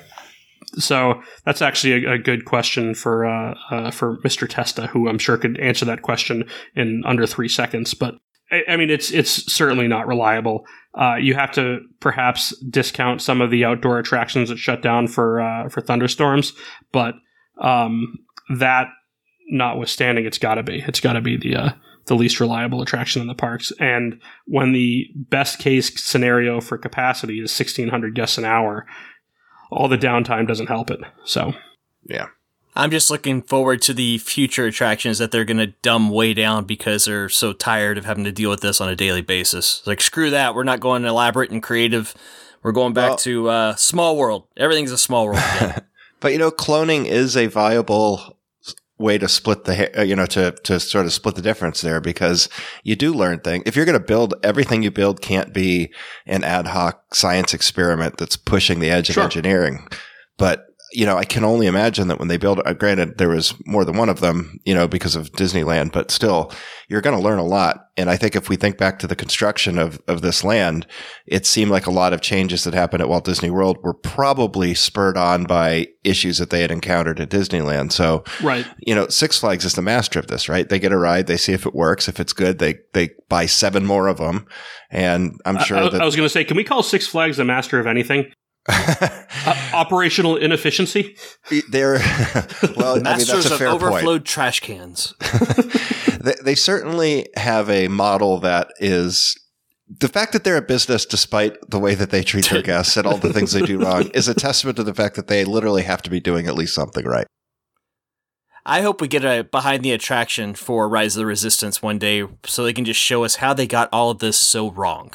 So 0.74 1.20
that's 1.44 1.62
actually 1.62 2.04
a, 2.04 2.12
a 2.12 2.18
good 2.18 2.44
question 2.44 2.94
for 2.94 3.24
uh, 3.24 3.54
uh, 3.70 3.90
for 3.90 4.18
Mr. 4.18 4.48
Testa, 4.48 4.88
who 4.88 5.08
I'm 5.08 5.18
sure 5.18 5.38
could 5.38 5.58
answer 5.58 5.84
that 5.86 6.02
question 6.02 6.44
in 6.74 7.02
under 7.06 7.26
three 7.26 7.48
seconds. 7.48 7.94
But 7.94 8.16
I, 8.50 8.76
mean, 8.76 8.90
it's 8.90 9.10
it's 9.12 9.52
certainly 9.52 9.86
not 9.86 10.06
reliable. 10.06 10.66
Uh, 10.94 11.14
you 11.14 11.34
have 11.34 11.52
to 11.52 11.80
perhaps 12.00 12.56
discount 12.58 13.22
some 13.22 13.40
of 13.40 13.50
the 13.50 13.64
outdoor 13.64 13.98
attractions 13.98 14.48
that 14.48 14.58
shut 14.58 14.82
down 14.82 15.06
for 15.06 15.40
uh, 15.40 15.68
for 15.68 15.80
thunderstorms, 15.80 16.52
but 16.92 17.14
um, 17.60 18.18
that 18.58 18.88
notwithstanding, 19.50 20.26
it's 20.26 20.38
got 20.38 20.56
to 20.56 20.62
be 20.62 20.82
it's 20.86 21.00
got 21.00 21.12
to 21.12 21.20
be 21.20 21.36
the 21.36 21.54
uh, 21.54 21.70
the 22.06 22.16
least 22.16 22.40
reliable 22.40 22.82
attraction 22.82 23.22
in 23.22 23.28
the 23.28 23.34
parks. 23.34 23.72
And 23.78 24.20
when 24.46 24.72
the 24.72 25.08
best 25.14 25.58
case 25.58 26.02
scenario 26.02 26.60
for 26.60 26.76
capacity 26.76 27.34
is 27.40 27.52
1,600 27.52 28.14
guests 28.14 28.38
an 28.38 28.44
hour, 28.44 28.86
all 29.70 29.88
the 29.88 29.98
downtime 29.98 30.48
doesn't 30.48 30.66
help 30.66 30.90
it. 30.90 31.00
So, 31.24 31.54
yeah. 32.04 32.26
I'm 32.76 32.90
just 32.90 33.10
looking 33.10 33.42
forward 33.42 33.82
to 33.82 33.94
the 33.94 34.18
future 34.18 34.66
attractions 34.66 35.18
that 35.18 35.32
they're 35.32 35.44
going 35.44 35.58
to 35.58 35.68
dumb 35.82 36.10
way 36.10 36.34
down 36.34 36.64
because 36.64 37.04
they're 37.04 37.28
so 37.28 37.52
tired 37.52 37.98
of 37.98 38.04
having 38.04 38.24
to 38.24 38.32
deal 38.32 38.50
with 38.50 38.60
this 38.60 38.80
on 38.80 38.88
a 38.88 38.96
daily 38.96 39.22
basis. 39.22 39.84
Like, 39.86 40.00
screw 40.00 40.30
that. 40.30 40.54
We're 40.54 40.64
not 40.64 40.80
going 40.80 41.04
elaborate 41.04 41.50
and 41.50 41.62
creative. 41.62 42.14
We're 42.62 42.72
going 42.72 42.92
back 42.92 43.10
well, 43.10 43.16
to 43.18 43.48
uh, 43.48 43.74
small 43.74 44.16
world. 44.16 44.46
Everything's 44.56 44.92
a 44.92 44.98
small 44.98 45.26
world. 45.26 45.42
but, 46.20 46.32
you 46.32 46.38
know, 46.38 46.50
cloning 46.50 47.06
is 47.06 47.36
a 47.36 47.46
viable 47.46 48.36
way 48.98 49.16
to 49.16 49.26
split 49.26 49.64
the 49.64 50.04
you 50.06 50.14
know 50.14 50.26
to 50.26 50.52
to 50.62 50.78
sort 50.78 51.06
of 51.06 51.12
split 51.12 51.34
the 51.34 51.40
difference 51.40 51.80
there 51.80 52.02
because 52.02 52.50
you 52.84 52.94
do 52.94 53.14
learn 53.14 53.40
things 53.40 53.62
if 53.64 53.74
you're 53.74 53.86
going 53.86 53.98
to 53.98 54.04
build 54.04 54.34
everything 54.42 54.82
you 54.82 54.90
build 54.90 55.22
can't 55.22 55.54
be 55.54 55.90
an 56.26 56.44
ad 56.44 56.66
hoc 56.66 57.14
science 57.14 57.54
experiment 57.54 58.18
that's 58.18 58.36
pushing 58.36 58.78
the 58.78 58.90
edge 58.90 59.06
sure. 59.06 59.22
of 59.22 59.28
engineering 59.28 59.88
but 60.36 60.69
you 60.92 61.06
know, 61.06 61.16
I 61.16 61.24
can 61.24 61.44
only 61.44 61.66
imagine 61.66 62.08
that 62.08 62.18
when 62.18 62.28
they 62.28 62.36
build, 62.36 62.60
uh, 62.64 62.72
granted, 62.72 63.18
there 63.18 63.28
was 63.28 63.54
more 63.66 63.84
than 63.84 63.96
one 63.96 64.08
of 64.08 64.20
them, 64.20 64.58
you 64.64 64.74
know, 64.74 64.88
because 64.88 65.14
of 65.14 65.30
Disneyland, 65.32 65.92
but 65.92 66.10
still, 66.10 66.52
you're 66.88 67.00
going 67.00 67.16
to 67.16 67.22
learn 67.22 67.38
a 67.38 67.44
lot. 67.44 67.86
And 67.96 68.10
I 68.10 68.16
think 68.16 68.34
if 68.34 68.48
we 68.48 68.56
think 68.56 68.76
back 68.76 68.98
to 68.98 69.06
the 69.06 69.14
construction 69.14 69.78
of, 69.78 70.00
of 70.08 70.22
this 70.22 70.42
land, 70.42 70.86
it 71.26 71.46
seemed 71.46 71.70
like 71.70 71.86
a 71.86 71.92
lot 71.92 72.12
of 72.12 72.20
changes 72.20 72.64
that 72.64 72.74
happened 72.74 73.02
at 73.02 73.08
Walt 73.08 73.24
Disney 73.24 73.50
World 73.50 73.78
were 73.82 73.94
probably 73.94 74.74
spurred 74.74 75.16
on 75.16 75.44
by 75.44 75.88
issues 76.02 76.38
that 76.38 76.50
they 76.50 76.62
had 76.62 76.72
encountered 76.72 77.20
at 77.20 77.30
Disneyland. 77.30 77.92
So, 77.92 78.24
right. 78.42 78.66
you 78.78 78.94
know, 78.94 79.06
Six 79.08 79.38
Flags 79.38 79.64
is 79.64 79.74
the 79.74 79.82
master 79.82 80.18
of 80.18 80.26
this, 80.26 80.48
right? 80.48 80.68
They 80.68 80.78
get 80.78 80.92
a 80.92 80.98
ride, 80.98 81.26
they 81.26 81.36
see 81.36 81.52
if 81.52 81.66
it 81.66 81.74
works. 81.74 82.08
If 82.08 82.18
it's 82.18 82.32
good, 82.32 82.58
they, 82.58 82.76
they 82.94 83.10
buy 83.28 83.46
seven 83.46 83.86
more 83.86 84.08
of 84.08 84.16
them. 84.16 84.46
And 84.90 85.40
I'm 85.44 85.58
sure 85.60 85.76
I, 85.76 85.86
I, 85.86 85.88
that 85.90 86.02
I 86.02 86.04
was 86.04 86.16
going 86.16 86.26
to 86.26 86.32
say, 86.32 86.44
can 86.44 86.56
we 86.56 86.64
call 86.64 86.82
Six 86.82 87.06
Flags 87.06 87.36
the 87.36 87.44
master 87.44 87.78
of 87.78 87.86
anything? 87.86 88.32
Uh, 88.70 89.70
operational 89.74 90.36
inefficiency. 90.36 91.16
They're 91.68 91.94
well, 92.76 92.92
I 92.92 92.94
mean 92.94 93.02
Masters 93.04 93.44
that's 93.44 93.50
a 93.50 93.58
fair 93.58 93.68
of 93.68 93.82
overflowed 93.82 94.20
point. 94.20 94.26
trash 94.26 94.60
cans. 94.60 95.14
they, 96.20 96.34
they 96.44 96.54
certainly 96.54 97.28
have 97.36 97.68
a 97.70 97.88
model 97.88 98.38
that 98.40 98.68
is 98.78 99.36
the 99.88 100.08
fact 100.08 100.32
that 100.32 100.44
they're 100.44 100.56
a 100.56 100.62
business, 100.62 101.04
despite 101.04 101.56
the 101.68 101.78
way 101.78 101.94
that 101.94 102.10
they 102.10 102.22
treat 102.22 102.48
their 102.48 102.62
guests 102.62 102.96
and 102.96 103.06
all 103.06 103.16
the 103.16 103.32
things 103.32 103.52
they 103.52 103.62
do 103.62 103.80
wrong, 103.80 104.08
is 104.14 104.28
a 104.28 104.34
testament 104.34 104.76
to 104.76 104.84
the 104.84 104.94
fact 104.94 105.16
that 105.16 105.26
they 105.26 105.44
literally 105.44 105.82
have 105.82 106.00
to 106.02 106.10
be 106.10 106.20
doing 106.20 106.46
at 106.46 106.54
least 106.54 106.74
something 106.74 107.04
right. 107.04 107.26
I 108.64 108.82
hope 108.82 109.00
we 109.00 109.08
get 109.08 109.24
a 109.24 109.42
behind 109.42 109.82
the 109.82 109.92
attraction 109.92 110.54
for 110.54 110.88
Rise 110.88 111.16
of 111.16 111.20
the 111.20 111.26
Resistance 111.26 111.82
one 111.82 111.98
day, 111.98 112.24
so 112.44 112.62
they 112.62 112.72
can 112.72 112.84
just 112.84 113.00
show 113.00 113.24
us 113.24 113.36
how 113.36 113.52
they 113.54 113.66
got 113.66 113.88
all 113.92 114.10
of 114.10 114.18
this 114.18 114.38
so 114.38 114.70
wrong. 114.70 115.12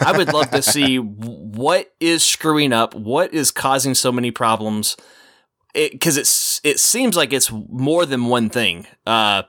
I 0.00 0.16
would 0.16 0.32
love 0.32 0.50
to 0.50 0.62
see 0.76 0.96
what 0.98 1.92
is 2.00 2.22
screwing 2.22 2.72
up, 2.72 2.94
what 2.94 3.32
is 3.34 3.50
causing 3.50 3.94
so 3.94 4.10
many 4.12 4.30
problems. 4.30 4.96
Because 5.74 6.16
it, 6.16 6.22
it's 6.22 6.60
it 6.64 6.80
seems 6.80 7.16
like 7.16 7.32
it's 7.32 7.50
more 7.52 8.04
than 8.06 8.26
one 8.26 8.48
thing 8.50 8.86
uh, 9.06 9.42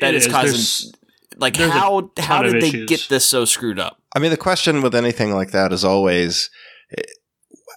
that 0.00 0.14
It 0.14 0.16
is 0.18 0.26
is. 0.26 0.32
causing. 0.32 0.50
There's- 0.52 0.92
like 1.36 1.56
there's 1.56 1.72
how 1.72 2.12
how 2.16 2.42
did 2.44 2.62
they 2.62 2.68
issues. 2.68 2.88
get 2.88 3.06
this 3.08 3.26
so 3.26 3.44
screwed 3.44 3.80
up? 3.80 4.00
I 4.14 4.20
mean, 4.20 4.30
the 4.30 4.36
question 4.36 4.82
with 4.82 4.94
anything 4.94 5.32
like 5.34 5.50
that 5.50 5.72
is 5.72 5.84
always 5.84 6.48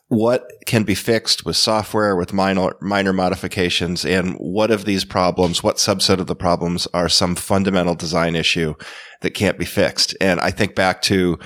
what 0.09 0.45
can 0.65 0.83
be 0.83 0.95
fixed 0.95 1.43
with 1.45 1.55
software, 1.57 2.15
with 2.15 2.31
minor, 2.31 2.75
minor 2.81 3.11
modifications, 3.11 4.05
and 4.05 4.35
what 4.35 4.71
of 4.71 4.85
these 4.85 5.03
problems, 5.03 5.63
what 5.63 5.77
subset 5.77 6.19
of 6.19 6.27
the 6.27 6.35
problems 6.35 6.87
are 6.93 7.09
some 7.09 7.35
fundamental 7.35 7.95
design 7.95 8.35
issue 8.35 8.73
that 9.21 9.31
can't 9.31 9.57
be 9.59 9.65
fixed? 9.65 10.15
And 10.21 10.39
I 10.39 10.51
think 10.51 10.75
back 10.75 11.01
to 11.03 11.37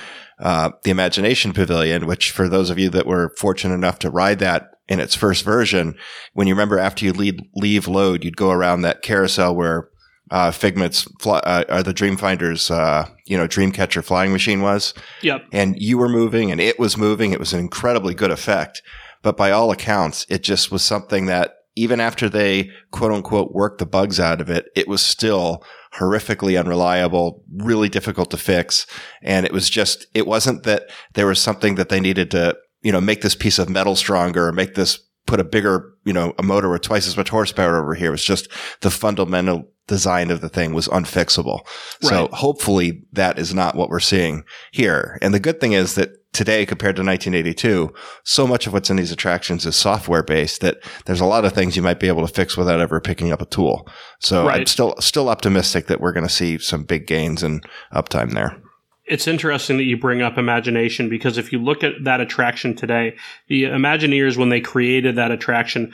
uh, 0.42 0.70
the 0.82 0.90
Imagination 0.90 1.52
Pavilion, 1.52 2.06
which 2.06 2.32
for 2.32 2.48
those 2.48 2.68
of 2.68 2.78
you 2.78 2.90
that 2.90 3.06
were 3.06 3.32
fortunate 3.38 3.74
enough 3.74 4.00
to 4.00 4.10
ride 4.10 4.40
that 4.40 4.70
in 4.88 4.98
its 5.00 5.14
first 5.14 5.44
version, 5.44 5.94
when 6.34 6.48
you 6.48 6.54
remember 6.54 6.78
after 6.78 7.04
you 7.04 7.12
leave, 7.12 7.38
leave 7.54 7.86
load, 7.86 8.24
you'd 8.24 8.36
go 8.36 8.50
around 8.50 8.82
that 8.82 9.02
carousel 9.02 9.54
where 9.54 9.88
uh, 10.32 10.50
Figment's 10.50 11.02
fly, 11.20 11.38
uh, 11.40 11.64
or 11.68 11.82
the 11.82 11.94
Dreamfinder's, 11.94 12.70
uh, 12.70 13.06
you 13.26 13.38
know, 13.38 13.46
Dreamcatcher 13.46 14.02
flying 14.02 14.32
machine 14.32 14.62
was. 14.62 14.94
Yep. 15.20 15.46
And 15.52 15.80
you 15.80 15.96
were 15.96 16.08
moving 16.08 16.50
and 16.50 16.60
it 16.60 16.78
was 16.78 16.96
moving. 16.96 17.32
It 17.32 17.38
was 17.38 17.52
an 17.52 17.60
incredibly 17.60 18.14
good 18.14 18.30
effect. 18.30 18.82
But 19.22 19.36
by 19.36 19.52
all 19.52 19.70
accounts, 19.70 20.26
it 20.28 20.42
just 20.42 20.72
was 20.72 20.82
something 20.82 21.26
that 21.26 21.54
even 21.76 22.00
after 22.00 22.28
they 22.28 22.70
quote 22.90 23.12
unquote 23.12 23.52
worked 23.52 23.78
the 23.78 23.86
bugs 23.86 24.18
out 24.18 24.40
of 24.40 24.50
it, 24.50 24.66
it 24.74 24.88
was 24.88 25.02
still 25.02 25.62
horrifically 25.98 26.58
unreliable, 26.58 27.44
really 27.56 27.88
difficult 27.88 28.30
to 28.30 28.36
fix. 28.36 28.86
And 29.22 29.44
it 29.44 29.52
was 29.52 29.68
just, 29.68 30.06
it 30.14 30.26
wasn't 30.26 30.62
that 30.64 30.84
there 31.14 31.26
was 31.26 31.38
something 31.38 31.74
that 31.74 31.88
they 31.88 32.00
needed 32.00 32.30
to, 32.30 32.56
you 32.80 32.92
know, 32.92 33.00
make 33.00 33.22
this 33.22 33.34
piece 33.34 33.58
of 33.58 33.68
metal 33.68 33.94
stronger 33.94 34.48
or 34.48 34.52
make 34.52 34.74
this 34.74 34.98
put 35.26 35.40
a 35.40 35.44
bigger, 35.44 35.94
you 36.04 36.12
know, 36.12 36.34
a 36.38 36.42
motor 36.42 36.70
with 36.70 36.82
twice 36.82 37.06
as 37.06 37.16
much 37.16 37.28
horsepower 37.28 37.80
over 37.80 37.94
here. 37.94 38.08
It 38.08 38.12
was 38.12 38.24
just 38.24 38.48
the 38.80 38.90
fundamental 38.90 39.68
design 39.86 40.30
of 40.30 40.40
the 40.40 40.48
thing 40.48 40.72
was 40.72 40.88
unfixable. 40.88 41.60
So 42.00 42.28
hopefully 42.32 43.02
that 43.12 43.38
is 43.38 43.52
not 43.52 43.74
what 43.74 43.88
we're 43.88 44.00
seeing 44.00 44.44
here. 44.70 45.18
And 45.20 45.34
the 45.34 45.40
good 45.40 45.60
thing 45.60 45.72
is 45.72 45.94
that 45.96 46.10
today 46.32 46.64
compared 46.64 46.96
to 46.96 47.02
1982, 47.02 47.92
so 48.24 48.46
much 48.46 48.66
of 48.66 48.72
what's 48.72 48.90
in 48.90 48.96
these 48.96 49.12
attractions 49.12 49.66
is 49.66 49.76
software 49.76 50.22
based 50.22 50.60
that 50.62 50.78
there's 51.04 51.20
a 51.20 51.26
lot 51.26 51.44
of 51.44 51.52
things 51.52 51.76
you 51.76 51.82
might 51.82 52.00
be 52.00 52.08
able 52.08 52.26
to 52.26 52.32
fix 52.32 52.56
without 52.56 52.80
ever 52.80 53.00
picking 53.00 53.32
up 53.32 53.42
a 53.42 53.46
tool. 53.46 53.86
So 54.18 54.48
I'm 54.48 54.66
still, 54.66 54.94
still 54.98 55.28
optimistic 55.28 55.86
that 55.86 56.00
we're 56.00 56.12
going 56.12 56.26
to 56.26 56.32
see 56.32 56.58
some 56.58 56.84
big 56.84 57.06
gains 57.06 57.42
in 57.42 57.60
uptime 57.92 58.32
there. 58.32 58.56
it's 59.04 59.26
interesting 59.26 59.76
that 59.76 59.84
you 59.84 59.98
bring 59.98 60.22
up 60.22 60.38
imagination 60.38 61.08
because 61.08 61.36
if 61.36 61.52
you 61.52 61.58
look 61.58 61.84
at 61.84 61.92
that 62.04 62.20
attraction 62.20 62.74
today, 62.74 63.14
the 63.48 63.64
Imagineers, 63.64 64.36
when 64.36 64.48
they 64.48 64.60
created 64.60 65.16
that 65.16 65.30
attraction, 65.30 65.92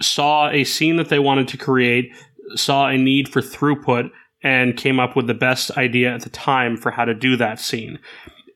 saw 0.00 0.48
a 0.48 0.64
scene 0.64 0.96
that 0.96 1.08
they 1.08 1.18
wanted 1.18 1.48
to 1.48 1.56
create, 1.56 2.14
saw 2.54 2.88
a 2.88 2.96
need 2.96 3.28
for 3.28 3.42
throughput, 3.42 4.10
and 4.42 4.76
came 4.76 5.00
up 5.00 5.16
with 5.16 5.26
the 5.26 5.34
best 5.34 5.70
idea 5.72 6.14
at 6.14 6.22
the 6.22 6.30
time 6.30 6.76
for 6.76 6.92
how 6.92 7.04
to 7.04 7.14
do 7.14 7.36
that 7.36 7.58
scene. 7.58 7.98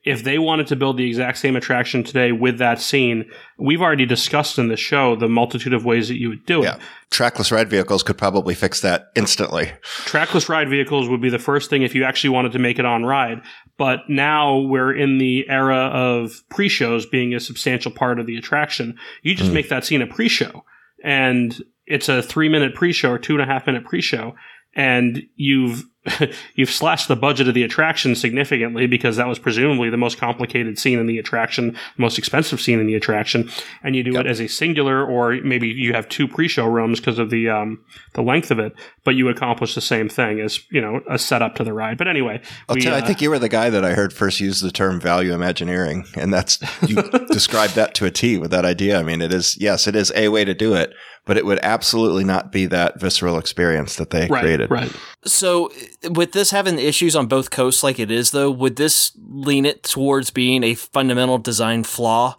If 0.03 0.23
they 0.23 0.39
wanted 0.39 0.65
to 0.67 0.75
build 0.75 0.97
the 0.97 1.07
exact 1.07 1.37
same 1.37 1.55
attraction 1.55 2.03
today 2.03 2.31
with 2.31 2.57
that 2.57 2.81
scene, 2.81 3.29
we've 3.59 3.81
already 3.81 4.07
discussed 4.07 4.57
in 4.57 4.67
the 4.67 4.75
show 4.75 5.15
the 5.15 5.27
multitude 5.27 5.73
of 5.73 5.85
ways 5.85 6.07
that 6.07 6.19
you 6.19 6.29
would 6.29 6.45
do 6.47 6.61
it. 6.61 6.65
Yeah. 6.65 6.79
Trackless 7.11 7.51
ride 7.51 7.69
vehicles 7.69 8.01
could 8.01 8.17
probably 8.17 8.55
fix 8.55 8.81
that 8.81 9.11
instantly. 9.15 9.71
trackless 9.81 10.49
ride 10.49 10.69
vehicles 10.69 11.07
would 11.07 11.21
be 11.21 11.29
the 11.29 11.37
first 11.37 11.69
thing 11.69 11.83
if 11.83 11.93
you 11.93 12.03
actually 12.03 12.31
wanted 12.31 12.51
to 12.53 12.59
make 12.59 12.79
it 12.79 12.85
on 12.85 13.03
ride. 13.03 13.41
But 13.77 14.01
now 14.09 14.57
we're 14.59 14.95
in 14.95 15.19
the 15.19 15.47
era 15.47 15.87
of 15.93 16.43
pre 16.49 16.67
shows 16.67 17.05
being 17.05 17.33
a 17.33 17.39
substantial 17.39 17.91
part 17.91 18.19
of 18.19 18.25
the 18.25 18.37
attraction. 18.37 18.97
You 19.21 19.35
just 19.35 19.49
hmm. 19.49 19.55
make 19.55 19.69
that 19.69 19.85
scene 19.85 20.01
a 20.01 20.07
pre 20.07 20.27
show. 20.27 20.63
And 21.03 21.55
it's 21.85 22.09
a 22.09 22.23
three 22.23 22.49
minute 22.49 22.73
pre 22.73 22.91
show 22.93 23.11
or 23.11 23.19
two 23.19 23.33
and 23.33 23.41
a 23.41 23.45
half 23.45 23.67
minute 23.67 23.85
pre 23.85 24.01
show. 24.01 24.35
And 24.75 25.23
you've 25.35 25.83
you've 26.55 26.71
slashed 26.71 27.07
the 27.07 27.15
budget 27.15 27.47
of 27.47 27.53
the 27.53 27.63
attraction 27.63 28.15
significantly 28.15 28.87
because 28.87 29.17
that 29.17 29.27
was 29.27 29.37
presumably 29.37 29.89
the 29.89 29.97
most 29.97 30.17
complicated 30.17 30.79
scene 30.79 30.97
in 30.97 31.05
the 31.05 31.19
attraction, 31.19 31.71
the 31.71 32.01
most 32.01 32.17
expensive 32.17 32.59
scene 32.59 32.79
in 32.79 32.87
the 32.87 32.95
attraction, 32.95 33.49
and 33.83 33.95
you 33.95 34.03
do 34.03 34.11
Yep. 34.11 34.25
it 34.25 34.29
as 34.29 34.41
a 34.41 34.47
singular, 34.47 35.05
or 35.05 35.35
maybe 35.43 35.67
you 35.67 35.93
have 35.93 36.09
two 36.09 36.27
pre-show 36.27 36.65
rooms 36.65 36.99
because 36.99 37.19
of 37.19 37.29
the 37.29 37.49
um, 37.49 37.79
the 38.13 38.23
length 38.23 38.49
of 38.49 38.59
it, 38.59 38.73
but 39.03 39.15
you 39.15 39.29
accomplish 39.29 39.75
the 39.75 39.81
same 39.81 40.09
thing 40.09 40.39
as 40.39 40.59
you 40.71 40.81
know 40.81 41.01
a 41.09 41.19
setup 41.19 41.55
to 41.55 41.63
the 41.63 41.73
ride. 41.73 41.97
But 41.97 42.07
anyway, 42.07 42.41
we, 42.73 42.87
I 42.87 42.99
uh, 42.99 43.05
think 43.05 43.21
you 43.21 43.29
were 43.29 43.39
the 43.39 43.49
guy 43.49 43.69
that 43.69 43.85
I 43.85 43.93
heard 43.93 44.11
first 44.11 44.39
use 44.39 44.59
the 44.59 44.71
term 44.71 44.99
value 44.99 45.33
imagineering, 45.33 46.05
and 46.15 46.33
that's 46.33 46.59
you 46.87 46.95
described 47.31 47.75
that 47.75 47.93
to 47.95 48.05
a 48.05 48.11
T 48.11 48.37
with 48.37 48.51
that 48.51 48.65
idea. 48.65 48.99
I 48.99 49.03
mean, 49.03 49.21
it 49.21 49.31
is 49.31 49.55
yes, 49.59 49.87
it 49.87 49.95
is 49.95 50.11
a 50.15 50.29
way 50.29 50.45
to 50.45 50.55
do 50.55 50.73
it, 50.73 50.93
but 51.25 51.37
it 51.37 51.45
would 51.45 51.59
absolutely 51.61 52.23
not 52.23 52.51
be 52.51 52.65
that 52.65 52.99
visceral 52.99 53.37
experience 53.37 53.95
that 53.95 54.09
they 54.09 54.27
right, 54.27 54.41
created. 54.41 54.71
right. 54.71 54.91
So, 55.25 55.71
with 56.09 56.31
this 56.31 56.51
having 56.51 56.79
issues 56.79 57.15
on 57.15 57.27
both 57.27 57.51
coasts 57.51 57.83
like 57.83 57.99
it 57.99 58.09
is, 58.11 58.31
though, 58.31 58.49
would 58.49 58.75
this 58.75 59.11
lean 59.17 59.65
it 59.65 59.83
towards 59.83 60.31
being 60.31 60.63
a 60.63 60.73
fundamental 60.73 61.37
design 61.37 61.83
flaw? 61.83 62.37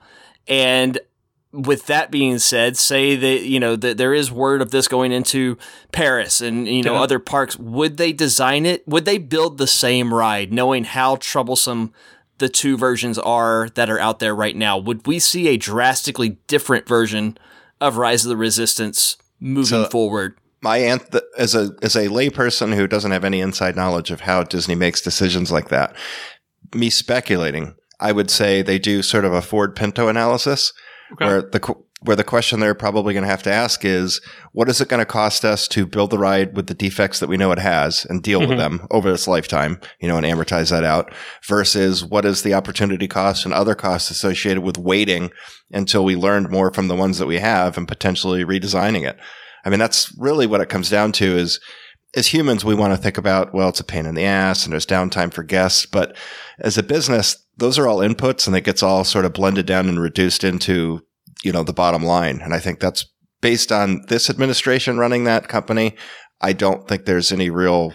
And 0.48 0.98
with 1.52 1.86
that 1.86 2.10
being 2.10 2.38
said, 2.38 2.76
say 2.76 3.14
that 3.14 3.42
you 3.42 3.60
know 3.60 3.76
that 3.76 3.98
there 3.98 4.14
is 4.14 4.32
word 4.32 4.62
of 4.62 4.70
this 4.70 4.88
going 4.88 5.12
into 5.12 5.58
Paris 5.92 6.40
and 6.40 6.66
you 6.66 6.82
know 6.82 6.94
Yeah. 6.94 7.02
other 7.02 7.18
parks. 7.18 7.58
Would 7.58 7.98
they 7.98 8.12
design 8.12 8.66
it? 8.66 8.86
Would 8.88 9.04
they 9.04 9.18
build 9.18 9.58
the 9.58 9.66
same 9.66 10.12
ride, 10.12 10.52
knowing 10.52 10.84
how 10.84 11.16
troublesome 11.16 11.92
the 12.38 12.48
two 12.48 12.76
versions 12.76 13.18
are 13.18 13.68
that 13.74 13.90
are 13.90 13.98
out 13.98 14.18
there 14.18 14.34
right 14.34 14.56
now? 14.56 14.78
Would 14.78 15.06
we 15.06 15.18
see 15.18 15.48
a 15.48 15.56
drastically 15.56 16.38
different 16.48 16.88
version 16.88 17.36
of 17.82 17.96
Rise 17.96 18.24
of 18.24 18.28
the 18.30 18.36
Resistance 18.36 19.16
moving 19.40 19.84
So- 19.84 19.88
forward? 19.90 20.34
my 20.64 20.78
aunt 20.78 21.10
th- 21.10 21.24
as 21.36 21.54
a 21.56 21.70
as 21.82 21.96
a 21.96 22.06
layperson 22.06 22.72
who 22.74 22.86
doesn't 22.86 23.10
have 23.10 23.24
any 23.24 23.40
inside 23.40 23.74
knowledge 23.74 24.10
of 24.12 24.20
how 24.22 24.44
Disney 24.44 24.76
makes 24.76 25.00
decisions 25.00 25.50
like 25.50 25.68
that, 25.70 25.94
me 26.74 26.88
speculating, 26.90 27.74
I 27.98 28.12
would 28.12 28.30
say 28.30 28.62
they 28.62 28.78
do 28.78 29.02
sort 29.02 29.24
of 29.24 29.32
a 29.34 29.42
Ford 29.42 29.74
Pinto 29.74 30.06
analysis 30.08 30.72
Okay. 31.14 31.24
where 31.26 31.42
the 31.42 31.58
qu- 31.60 31.84
where 32.04 32.16
the 32.16 32.24
question 32.24 32.60
they're 32.60 32.74
probably 32.74 33.14
going 33.14 33.24
to 33.24 33.30
have 33.30 33.42
to 33.44 33.52
ask 33.52 33.84
is 33.84 34.20
what 34.52 34.68
is 34.68 34.80
it 34.80 34.88
going 34.88 34.98
to 35.00 35.06
cost 35.06 35.44
us 35.44 35.68
to 35.68 35.86
build 35.86 36.10
the 36.10 36.18
ride 36.18 36.56
with 36.56 36.66
the 36.66 36.74
defects 36.74 37.20
that 37.20 37.28
we 37.28 37.36
know 37.36 37.52
it 37.52 37.58
has 37.58 38.04
and 38.10 38.22
deal 38.22 38.40
Mhm. 38.40 38.48
with 38.48 38.58
them 38.58 38.86
over 38.90 39.12
its 39.12 39.26
lifetime, 39.28 39.80
you 40.00 40.08
know, 40.08 40.16
and 40.16 40.26
amortize 40.26 40.70
that 40.70 40.84
out 40.84 41.12
versus 41.46 42.04
what 42.04 42.24
is 42.24 42.42
the 42.42 42.54
opportunity 42.54 43.06
cost 43.08 43.44
and 43.44 43.54
other 43.54 43.74
costs 43.74 44.10
associated 44.10 44.62
with 44.62 44.78
waiting 44.78 45.30
until 45.72 46.04
we 46.04 46.16
learned 46.16 46.50
more 46.50 46.72
from 46.72 46.88
the 46.88 46.96
ones 46.96 47.18
that 47.18 47.26
we 47.26 47.38
have 47.38 47.76
and 47.76 47.88
potentially 47.88 48.44
redesigning 48.44 49.06
it. 49.08 49.16
I 49.64 49.70
mean, 49.70 49.78
that's 49.78 50.12
really 50.18 50.46
what 50.46 50.60
it 50.60 50.68
comes 50.68 50.90
down 50.90 51.12
to 51.12 51.36
is 51.36 51.60
as 52.14 52.26
humans, 52.26 52.62
we 52.64 52.74
want 52.74 52.92
to 52.92 53.00
think 53.00 53.16
about, 53.16 53.54
well, 53.54 53.70
it's 53.70 53.80
a 53.80 53.84
pain 53.84 54.04
in 54.04 54.14
the 54.14 54.24
ass 54.24 54.64
and 54.64 54.72
there's 54.72 54.84
downtime 54.84 55.32
for 55.32 55.42
guests. 55.42 55.86
But 55.86 56.14
as 56.58 56.76
a 56.76 56.82
business, 56.82 57.36
those 57.56 57.78
are 57.78 57.86
all 57.88 57.98
inputs 58.00 58.46
and 58.46 58.54
it 58.54 58.64
gets 58.64 58.82
all 58.82 59.04
sort 59.04 59.24
of 59.24 59.32
blended 59.32 59.64
down 59.66 59.88
and 59.88 59.98
reduced 60.00 60.44
into, 60.44 61.00
you 61.42 61.52
know, 61.52 61.62
the 61.62 61.72
bottom 61.72 62.02
line. 62.02 62.40
And 62.40 62.54
I 62.54 62.58
think 62.58 62.80
that's 62.80 63.06
based 63.40 63.72
on 63.72 64.02
this 64.08 64.30
administration 64.30 64.98
running 64.98 65.24
that 65.24 65.48
company. 65.48 65.96
I 66.40 66.52
don't 66.52 66.88
think 66.88 67.04
there's 67.04 67.32
any 67.32 67.50
real, 67.50 67.92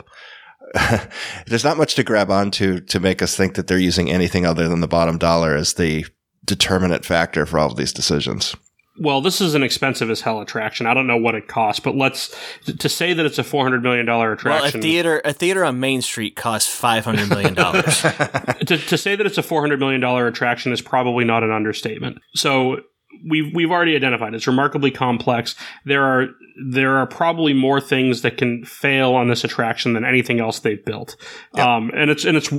there's 1.48 1.64
not 1.64 1.78
much 1.78 1.96
to 1.96 2.04
grab 2.04 2.30
onto 2.30 2.80
to 2.82 3.00
make 3.00 3.22
us 3.22 3.36
think 3.36 3.56
that 3.56 3.68
they're 3.68 3.78
using 3.78 4.12
anything 4.12 4.46
other 4.46 4.68
than 4.68 4.82
the 4.82 4.88
bottom 4.88 5.18
dollar 5.18 5.56
as 5.56 5.74
the 5.74 6.06
determinant 6.46 7.06
factor 7.06 7.46
for 7.46 7.60
all 7.60 7.72
of 7.72 7.78
these 7.78 7.94
decisions. 7.94 8.56
Well, 9.00 9.22
this 9.22 9.42
is 9.42 9.54
an 9.54 9.62
expensive 9.62 10.10
as 10.10 10.22
hell 10.22 10.42
attraction. 10.42 10.88
I 10.88 10.96
don't 10.96 11.06
know 11.06 11.18
what 11.18 11.36
it 11.36 11.48
costs, 11.48 11.80
but 11.80 11.96
let's 11.96 12.36
to 12.66 12.90
say 12.90 13.14
that 13.14 13.26
it's 13.28 13.38
a 13.38 13.44
four 13.44 13.64
hundred 13.64 13.84
million 13.84 14.08
dollar 14.08 14.36
Well, 14.44 14.56
a 14.56 14.58
attraction. 14.58 14.82
theater 14.82 15.22
a 15.24 15.34
theater 15.34 15.64
on 15.64 15.80
Main 15.80 16.02
Street 16.02 16.36
costs 16.36 16.74
five 16.74 17.06
hundred 17.06 17.30
million 17.30 17.54
dollars. 17.54 18.02
to, 18.66 18.78
to 18.78 18.98
say 18.98 19.16
that 19.16 19.26
it's 19.26 19.38
a 19.38 19.44
four 19.44 19.62
hundred 19.62 19.80
million 19.80 20.02
dollar 20.02 20.26
attraction 20.26 20.72
is 20.72 20.82
probably 20.82 21.26
not 21.26 21.44
an 21.44 21.52
understatement. 21.52 22.18
So 22.34 22.78
we've 23.26 23.54
we've 23.54 23.72
already 23.72 23.96
identified 23.96 24.34
it's 24.34 24.48
remarkably 24.48 24.92
complex. 24.92 25.56
There 25.86 26.04
are 26.04 26.28
there 26.70 26.98
are 26.98 27.06
probably 27.06 27.54
more 27.54 27.80
things 27.80 28.22
that 28.24 28.38
can 28.38 28.66
fail 28.66 29.14
on 29.14 29.28
this 29.28 29.44
attraction 29.44 29.94
than 29.94 30.04
anything 30.04 30.40
else 30.40 30.60
they've 30.60 30.84
built. 30.84 31.16
Um, 31.54 31.92
and 31.96 32.10
it's 32.10 32.26
and 32.26 32.38
it's 32.38 32.52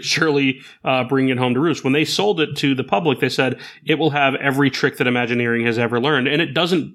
surely 0.06 0.60
uh, 0.84 1.04
bringing 1.04 1.30
it 1.30 1.38
home 1.38 1.54
to 1.54 1.60
roost. 1.60 1.84
When 1.84 1.92
they 1.92 2.04
sold 2.04 2.40
it 2.40 2.56
to 2.56 2.74
the 2.74 2.84
public, 2.84 3.20
they 3.20 3.28
said 3.28 3.60
it 3.84 3.96
will 3.98 4.10
have 4.10 4.34
every 4.36 4.70
trick 4.70 4.98
that 4.98 5.06
Imagineering 5.06 5.64
has 5.66 5.78
ever 5.78 6.00
learned, 6.00 6.28
and 6.28 6.42
it 6.42 6.54
doesn't. 6.54 6.94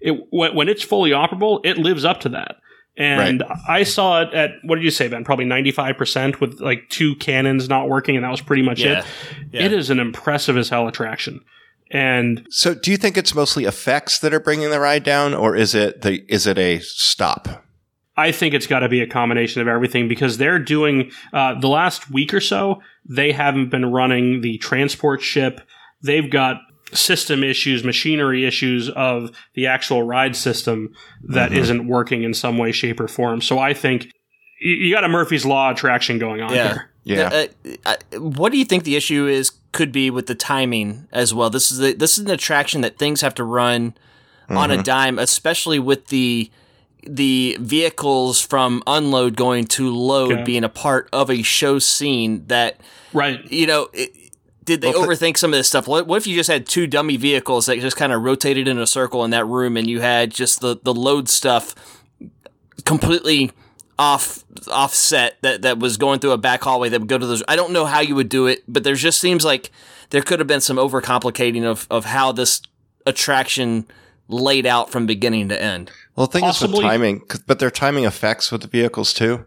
It 0.00 0.26
when, 0.30 0.68
it's 0.68 0.82
fully 0.82 1.10
operable, 1.10 1.60
it 1.64 1.78
lives 1.78 2.04
up 2.04 2.20
to 2.20 2.28
that. 2.30 2.56
And 2.96 3.42
I 3.66 3.84
saw 3.84 4.20
it 4.20 4.34
at 4.34 4.50
what 4.64 4.74
did 4.76 4.84
you 4.84 4.90
say, 4.90 5.08
Ben? 5.08 5.24
Probably 5.24 5.46
ninety 5.46 5.70
five 5.70 5.96
percent 5.96 6.40
with 6.42 6.60
like 6.60 6.88
two 6.90 7.16
cannons 7.16 7.68
not 7.68 7.88
working, 7.88 8.16
and 8.16 8.24
that 8.24 8.30
was 8.30 8.42
pretty 8.42 8.62
much 8.62 8.80
Yeah. 8.80 8.98
it. 8.98 9.04
Yeah. 9.50 9.62
It 9.62 9.72
is 9.72 9.88
an 9.88 9.98
impressive 9.98 10.58
as 10.58 10.68
hell 10.68 10.86
attraction, 10.86 11.42
and 11.92 12.46
So, 12.50 12.74
do 12.74 12.90
you 12.90 12.96
think 12.96 13.16
it's 13.16 13.34
mostly 13.34 13.64
effects 13.64 14.18
that 14.20 14.32
are 14.34 14.40
bringing 14.40 14.70
the 14.70 14.80
ride 14.80 15.04
down, 15.04 15.34
or 15.34 15.54
is 15.54 15.74
it 15.74 16.02
the 16.02 16.22
is 16.32 16.46
it 16.46 16.58
a 16.58 16.78
stop? 16.80 17.64
I 18.16 18.30
think 18.32 18.52
it's 18.54 18.66
got 18.66 18.80
to 18.80 18.88
be 18.90 19.00
a 19.00 19.06
combination 19.06 19.62
of 19.62 19.68
everything 19.68 20.06
because 20.08 20.36
they're 20.38 20.58
doing 20.58 21.10
uh, 21.32 21.58
the 21.60 21.68
last 21.68 22.10
week 22.10 22.34
or 22.34 22.40
so. 22.40 22.82
They 23.08 23.32
haven't 23.32 23.70
been 23.70 23.86
running 23.90 24.42
the 24.42 24.58
transport 24.58 25.22
ship. 25.22 25.60
They've 26.02 26.30
got 26.30 26.58
system 26.92 27.42
issues, 27.42 27.84
machinery 27.84 28.44
issues 28.44 28.90
of 28.90 29.30
the 29.54 29.66
actual 29.66 30.02
ride 30.02 30.36
system 30.36 30.90
that 31.28 31.52
Mhm. 31.52 31.56
not 31.76 31.86
working 31.86 32.22
in 32.22 32.34
some 32.34 32.58
way, 32.58 32.70
shape, 32.70 33.00
or 33.00 33.08
form. 33.08 33.40
So 33.40 33.58
I 33.58 33.72
think 33.72 34.02
y- 34.62 34.76
you 34.78 34.94
got 34.94 35.04
a 35.04 35.08
Murphy's 35.08 35.46
Law 35.46 35.70
attraction 35.70 36.18
going 36.18 36.42
on 36.42 36.54
Yeah. 36.54 36.68
here. 36.68 36.90
Yeah. 37.04 37.46
Uh, 37.86 37.96
uh, 38.14 38.18
what 38.20 38.52
do 38.52 38.58
you 38.58 38.66
think 38.66 38.84
the 38.84 38.94
issue 38.94 39.26
is? 39.26 39.52
Could 39.72 39.92
be 39.92 40.10
with 40.10 40.26
the 40.26 40.34
timing 40.34 41.08
as 41.12 41.32
well. 41.32 41.50
This 41.50 41.72
is 41.72 41.80
a, 41.80 41.92
this 41.94 42.18
is 42.18 42.24
an 42.24 42.30
attraction 42.30 42.82
that 42.82 42.98
things 42.98 43.22
have 43.22 43.34
to 43.36 43.44
run 43.44 43.94
on 44.48 44.70
a 44.70 44.74
mm-hmm. 44.74 44.82
dime, 44.82 45.18
especially 45.18 45.78
with 45.78 46.08
the 46.08 46.50
the 47.04 47.56
vehicles 47.60 48.40
from 48.40 48.82
unload 48.86 49.36
going 49.36 49.64
to 49.64 49.90
load 49.90 50.32
Okay. 50.32 50.44
being 50.44 50.62
a 50.62 50.68
part 50.68 51.08
of 51.12 51.30
a 51.30 51.42
show 51.42 51.78
scene. 51.78 52.46
That 52.46 52.80
Right. 53.12 53.50
you 53.50 53.66
know. 53.66 53.88
It, 53.92 54.12
did 54.64 54.80
they 54.80 54.90
Well, 54.90 55.08
overthink 55.08 55.38
some 55.38 55.52
of 55.52 55.58
this 55.58 55.66
stuff? 55.66 55.88
What, 55.88 56.06
what 56.06 56.18
if 56.18 56.26
you 56.28 56.36
just 56.36 56.48
had 56.48 56.66
two 56.66 56.86
dummy 56.86 57.16
vehicles 57.16 57.66
that 57.66 57.80
just 57.80 57.96
kind 57.96 58.12
of 58.12 58.22
rotated 58.22 58.68
in 58.68 58.78
a 58.78 58.86
circle 58.86 59.24
in 59.24 59.32
that 59.32 59.44
room, 59.44 59.76
and 59.76 59.88
you 59.88 60.00
had 60.00 60.30
just 60.30 60.60
the, 60.60 60.78
the 60.80 60.94
load 60.94 61.28
stuff 61.28 61.74
completely 62.84 63.50
off 64.02 64.44
offset 64.68 65.36
that 65.42 65.62
that 65.62 65.78
was 65.78 65.96
going 65.96 66.18
through 66.18 66.32
a 66.32 66.38
back 66.38 66.62
hallway 66.62 66.88
that 66.88 67.00
would 67.00 67.08
go 67.08 67.18
to 67.18 67.26
those. 67.26 67.42
I 67.46 67.56
don't 67.56 67.72
know 67.72 67.84
how 67.84 68.00
you 68.00 68.14
would 68.14 68.28
do 68.28 68.46
it, 68.46 68.64
but 68.66 68.84
there 68.84 68.94
just 68.94 69.20
seems 69.20 69.44
like 69.44 69.70
there 70.10 70.22
could 70.22 70.40
have 70.40 70.48
been 70.48 70.60
some 70.60 70.76
overcomplicating 70.76 71.64
of 71.64 71.86
of 71.90 72.04
how 72.06 72.32
this 72.32 72.62
attraction 73.06 73.86
laid 74.28 74.66
out 74.66 74.90
from 74.90 75.06
beginning 75.06 75.48
to 75.50 75.62
end. 75.62 75.90
Well, 76.16 76.26
the 76.26 76.32
thing 76.40 76.48
is 76.48 76.60
with 76.60 76.80
timing, 76.80 77.22
but 77.46 77.58
there 77.58 77.68
are 77.68 77.70
timing 77.70 78.04
effects 78.04 78.50
with 78.50 78.62
the 78.62 78.68
vehicles 78.68 79.12
too. 79.12 79.46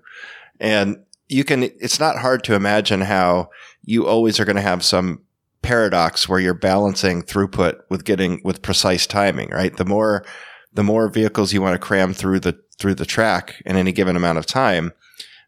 And 0.59 1.03
you 1.27 1.43
can, 1.43 1.63
it's 1.63 1.99
not 1.99 2.19
hard 2.19 2.43
to 2.45 2.55
imagine 2.55 3.01
how 3.01 3.49
you 3.83 4.07
always 4.07 4.39
are 4.39 4.45
going 4.45 4.55
to 4.55 4.61
have 4.61 4.83
some 4.83 5.21
paradox 5.61 6.29
where 6.29 6.39
you're 6.39 6.53
balancing 6.53 7.23
throughput 7.23 7.79
with 7.89 8.05
getting, 8.05 8.41
with 8.43 8.61
precise 8.61 9.07
timing, 9.07 9.49
right? 9.49 9.75
The 9.75 9.85
more, 9.85 10.23
the 10.73 10.83
more 10.83 11.07
vehicles 11.09 11.53
you 11.53 11.61
want 11.61 11.73
to 11.73 11.85
cram 11.85 12.13
through 12.13 12.41
the, 12.41 12.59
through 12.79 12.95
the 12.95 13.05
track 13.05 13.61
in 13.65 13.75
any 13.75 13.91
given 13.91 14.15
amount 14.15 14.37
of 14.37 14.45
time, 14.45 14.91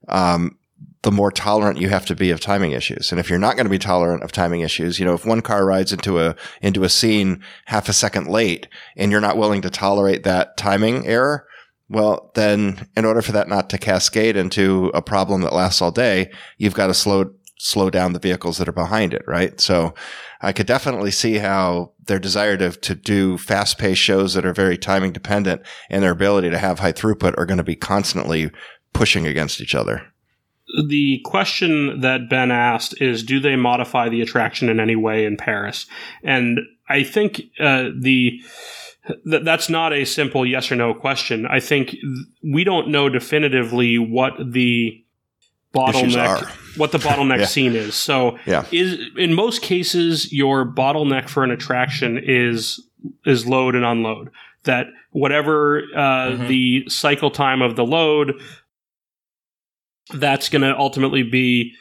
um, 0.07 0.57
the 1.03 1.11
more 1.11 1.31
tolerant 1.31 1.79
you 1.79 1.89
have 1.89 2.05
to 2.05 2.15
be 2.15 2.31
of 2.31 2.39
timing 2.39 2.71
issues. 2.71 3.11
And 3.11 3.19
if 3.19 3.29
you're 3.29 3.39
not 3.39 3.55
going 3.55 3.65
to 3.65 3.71
be 3.71 3.79
tolerant 3.79 4.23
of 4.23 4.31
timing 4.31 4.61
issues, 4.61 4.99
you 4.99 5.05
know, 5.05 5.13
if 5.13 5.25
one 5.25 5.41
car 5.41 5.65
rides 5.65 5.93
into 5.93 6.19
a, 6.19 6.35
into 6.61 6.83
a 6.83 6.89
scene 6.89 7.41
half 7.65 7.87
a 7.87 7.93
second 7.93 8.27
late 8.27 8.67
and 8.95 9.11
you're 9.11 9.21
not 9.21 9.37
willing 9.37 9.61
to 9.61 9.69
tolerate 9.69 10.23
that 10.23 10.57
timing 10.57 11.05
error, 11.05 11.47
well, 11.89 12.31
then 12.35 12.87
in 12.97 13.05
order 13.05 13.21
for 13.21 13.31
that 13.31 13.47
not 13.47 13.69
to 13.69 13.77
cascade 13.77 14.35
into 14.35 14.91
a 14.93 15.01
problem 15.01 15.41
that 15.41 15.53
lasts 15.53 15.81
all 15.81 15.91
day, 15.91 16.29
you've 16.57 16.73
got 16.73 16.87
to 16.87 16.93
slow, 16.93 17.31
slow 17.57 17.89
down 17.89 18.13
the 18.13 18.19
vehicles 18.19 18.57
that 18.57 18.69
are 18.69 18.73
behind 18.73 19.13
it, 19.13 19.23
right? 19.27 19.59
So 19.59 19.93
I 20.41 20.53
could 20.53 20.67
definitely 20.67 21.11
see 21.11 21.35
how 21.35 21.93
their 22.05 22.19
desire 22.19 22.55
to, 22.57 22.71
to 22.71 22.95
do 22.95 23.37
fast 23.37 23.77
paced 23.77 24.01
shows 24.01 24.33
that 24.35 24.45
are 24.45 24.53
very 24.53 24.77
timing 24.77 25.11
dependent 25.11 25.61
and 25.89 26.03
their 26.03 26.11
ability 26.11 26.49
to 26.51 26.57
have 26.57 26.79
high 26.79 26.93
throughput 26.93 27.33
are 27.37 27.45
going 27.45 27.57
to 27.57 27.63
be 27.63 27.75
constantly 27.75 28.51
pushing 28.93 29.25
against 29.25 29.59
each 29.59 29.75
other. 29.75 30.03
the 30.87 31.21
question 31.23 32.01
that 32.01 32.29
Ben 32.29 32.51
asked 32.51 33.01
is 33.01 33.23
do 33.23 33.39
they 33.39 33.55
modify 33.55 34.09
the 34.09 34.21
attraction 34.21 34.69
in 34.69 34.79
any 34.79 34.95
way 34.95 35.25
in 35.25 35.37
Paris? 35.37 35.87
And 36.23 36.59
I 36.89 37.03
think 37.03 37.41
uh, 37.59 37.89
the 37.99 38.41
th- 39.29 39.43
that's 39.43 39.69
not 39.69 39.93
a 39.93 40.05
simple 40.05 40.45
yes 40.45 40.71
or 40.71 40.75
no 40.75 40.93
question. 40.93 41.45
I 41.45 41.59
think 41.59 41.91
th- 41.91 42.03
we 42.43 42.63
don't 42.63 42.89
know 42.89 43.09
definitively 43.09 43.97
what 43.97 44.33
the 44.51 45.03
bottleneck 45.77 46.77
what 46.77 46.91
the 46.91 46.97
bottleneck 46.99 47.37
Yeah. 47.39 47.45
scene 47.45 47.75
is. 47.75 47.95
So 47.95 48.37
Yeah. 48.45 48.65
is 48.71 48.99
in 49.17 49.33
most 49.33 49.61
cases 49.61 50.31
your 50.31 50.65
bottleneck 50.65 51.29
for 51.29 51.43
an 51.43 51.51
attraction 51.51 52.19
is 52.23 52.79
is 53.25 53.45
load 53.45 53.75
and 53.75 53.85
unload. 53.85 54.29
That 54.63 54.87
whatever 55.11 55.83
uh, 55.95 55.99
Mhm. 56.31 56.47
the 56.47 56.83
cycle 56.89 57.31
time 57.31 57.61
of 57.61 57.75
the 57.75 57.85
load, 57.85 58.33
that's 60.13 60.49
going 60.49 60.61
to 60.61 60.77
ultimately 60.77 61.23
be 61.23 61.73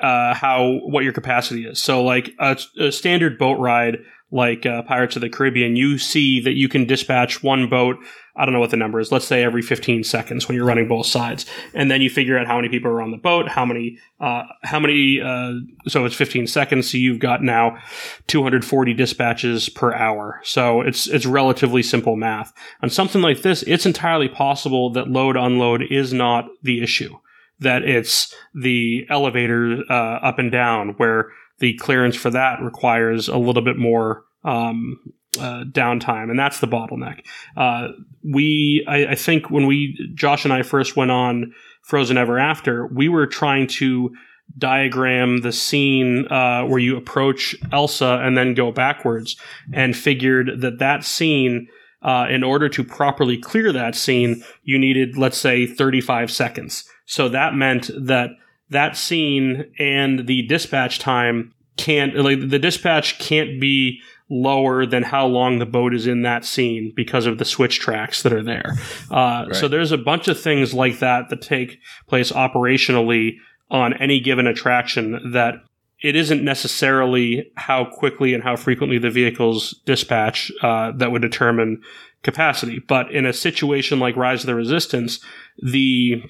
uh, 0.00 0.34
how 0.34 0.80
what 0.86 1.04
your 1.04 1.12
capacity 1.12 1.66
is. 1.66 1.80
So, 1.82 2.02
like 2.02 2.32
a, 2.40 2.56
a 2.80 2.90
standard 2.90 3.38
boat 3.38 3.58
ride, 3.60 3.98
like 4.34 4.66
uh, 4.66 4.82
Pirates 4.82 5.14
of 5.14 5.22
the 5.22 5.30
Caribbean, 5.30 5.76
you 5.76 5.96
see 5.96 6.40
that 6.40 6.54
you 6.54 6.68
can 6.68 6.86
dispatch 6.86 7.40
one 7.44 7.68
boat. 7.68 7.96
I 8.34 8.44
don't 8.44 8.52
know 8.52 8.58
what 8.58 8.70
the 8.70 8.76
number 8.76 8.98
is. 8.98 9.12
Let's 9.12 9.28
say 9.28 9.44
every 9.44 9.62
15 9.62 10.02
seconds 10.02 10.48
when 10.48 10.56
you're 10.56 10.66
running 10.66 10.88
both 10.88 11.06
sides, 11.06 11.46
and 11.72 11.88
then 11.88 12.02
you 12.02 12.10
figure 12.10 12.36
out 12.36 12.48
how 12.48 12.56
many 12.56 12.68
people 12.68 12.90
are 12.90 13.00
on 13.00 13.12
the 13.12 13.16
boat, 13.16 13.48
how 13.48 13.64
many, 13.64 13.96
uh, 14.18 14.42
how 14.64 14.80
many. 14.80 15.20
Uh, 15.20 15.52
so 15.86 16.04
it's 16.04 16.16
15 16.16 16.48
seconds. 16.48 16.90
So 16.90 16.98
you've 16.98 17.20
got 17.20 17.44
now 17.44 17.78
240 18.26 18.92
dispatches 18.92 19.68
per 19.68 19.94
hour. 19.94 20.40
So 20.42 20.80
it's 20.80 21.06
it's 21.06 21.26
relatively 21.26 21.84
simple 21.84 22.16
math. 22.16 22.52
On 22.82 22.90
something 22.90 23.22
like 23.22 23.42
this, 23.42 23.62
it's 23.62 23.86
entirely 23.86 24.28
possible 24.28 24.90
that 24.94 25.08
load 25.08 25.36
unload 25.36 25.82
is 25.88 26.12
not 26.12 26.46
the 26.60 26.82
issue 26.82 27.16
that 27.60 27.84
it's 27.84 28.34
the 28.52 29.06
elevator 29.08 29.78
uh, 29.88 30.18
up 30.22 30.40
and 30.40 30.50
down 30.50 30.88
where 30.96 31.30
the 31.58 31.74
clearance 31.74 32.16
for 32.16 32.30
that 32.30 32.60
requires 32.60 33.28
a 33.28 33.36
little 33.36 33.62
bit 33.62 33.76
more 33.76 34.24
um, 34.44 34.98
uh, 35.38 35.64
downtime, 35.64 36.30
and 36.30 36.38
that's 36.38 36.60
the 36.60 36.68
bottleneck. 36.68 37.24
Uh, 37.56 37.88
we, 38.22 38.84
I, 38.88 39.06
I 39.08 39.14
think, 39.14 39.50
when 39.50 39.66
we 39.66 39.98
Josh 40.14 40.44
and 40.44 40.52
I 40.52 40.62
first 40.62 40.96
went 40.96 41.10
on 41.10 41.52
Frozen 41.82 42.18
Ever 42.18 42.38
After, 42.38 42.86
we 42.86 43.08
were 43.08 43.26
trying 43.26 43.66
to 43.66 44.14
diagram 44.58 45.40
the 45.40 45.52
scene 45.52 46.26
uh, 46.28 46.64
where 46.64 46.78
you 46.78 46.96
approach 46.96 47.56
Elsa 47.72 48.20
and 48.22 48.36
then 48.36 48.54
go 48.54 48.70
backwards, 48.70 49.36
and 49.72 49.96
figured 49.96 50.60
that 50.60 50.78
that 50.78 51.04
scene. 51.04 51.68
Uh, 52.02 52.26
in 52.28 52.44
order 52.44 52.68
to 52.68 52.84
properly 52.84 53.38
clear 53.38 53.72
that 53.72 53.94
scene, 53.94 54.44
you 54.62 54.78
needed, 54.78 55.16
let's 55.16 55.38
say, 55.38 55.66
35 55.66 56.30
seconds. 56.30 56.84
So 57.06 57.30
that 57.30 57.54
meant 57.54 57.90
that 57.98 58.28
that 58.70 58.96
scene 58.96 59.64
and 59.78 60.26
the 60.26 60.42
dispatch 60.42 60.98
time 60.98 61.52
can't 61.76 62.14
like 62.16 62.48
the 62.48 62.58
dispatch 62.58 63.18
can't 63.18 63.60
be 63.60 64.00
lower 64.30 64.86
than 64.86 65.02
how 65.02 65.26
long 65.26 65.58
the 65.58 65.66
boat 65.66 65.94
is 65.94 66.06
in 66.06 66.22
that 66.22 66.44
scene 66.44 66.92
because 66.96 67.26
of 67.26 67.38
the 67.38 67.44
switch 67.44 67.78
tracks 67.78 68.22
that 68.22 68.32
are 68.32 68.42
there. 68.42 68.72
Uh, 69.10 69.52
So 69.52 69.68
there's 69.68 69.92
a 69.92 69.98
bunch 69.98 70.28
of 70.28 70.40
things 70.40 70.72
like 70.72 70.98
that 71.00 71.28
that 71.28 71.42
take 71.42 71.78
place 72.06 72.32
operationally 72.32 73.36
on 73.70 73.92
any 73.94 74.20
given 74.20 74.46
attraction 74.46 75.32
that 75.32 75.56
it 76.02 76.16
isn't 76.16 76.44
necessarily 76.44 77.50
how 77.56 77.84
quickly 77.84 78.34
and 78.34 78.42
how 78.42 78.56
frequently 78.56 78.98
the 78.98 79.10
vehicles 79.10 79.80
dispatch 79.84 80.50
uh, 80.62 80.92
that 80.92 81.10
would 81.12 81.22
determine 81.22 81.82
capacity. 82.22 82.78
But 82.78 83.10
in 83.10 83.26
a 83.26 83.32
situation 83.32 83.98
like 84.00 84.16
Rise 84.16 84.40
of 84.42 84.46
the 84.46 84.54
Resistance, 84.54 85.20
the 85.58 86.22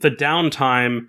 the 0.00 0.10
downtime 0.10 1.08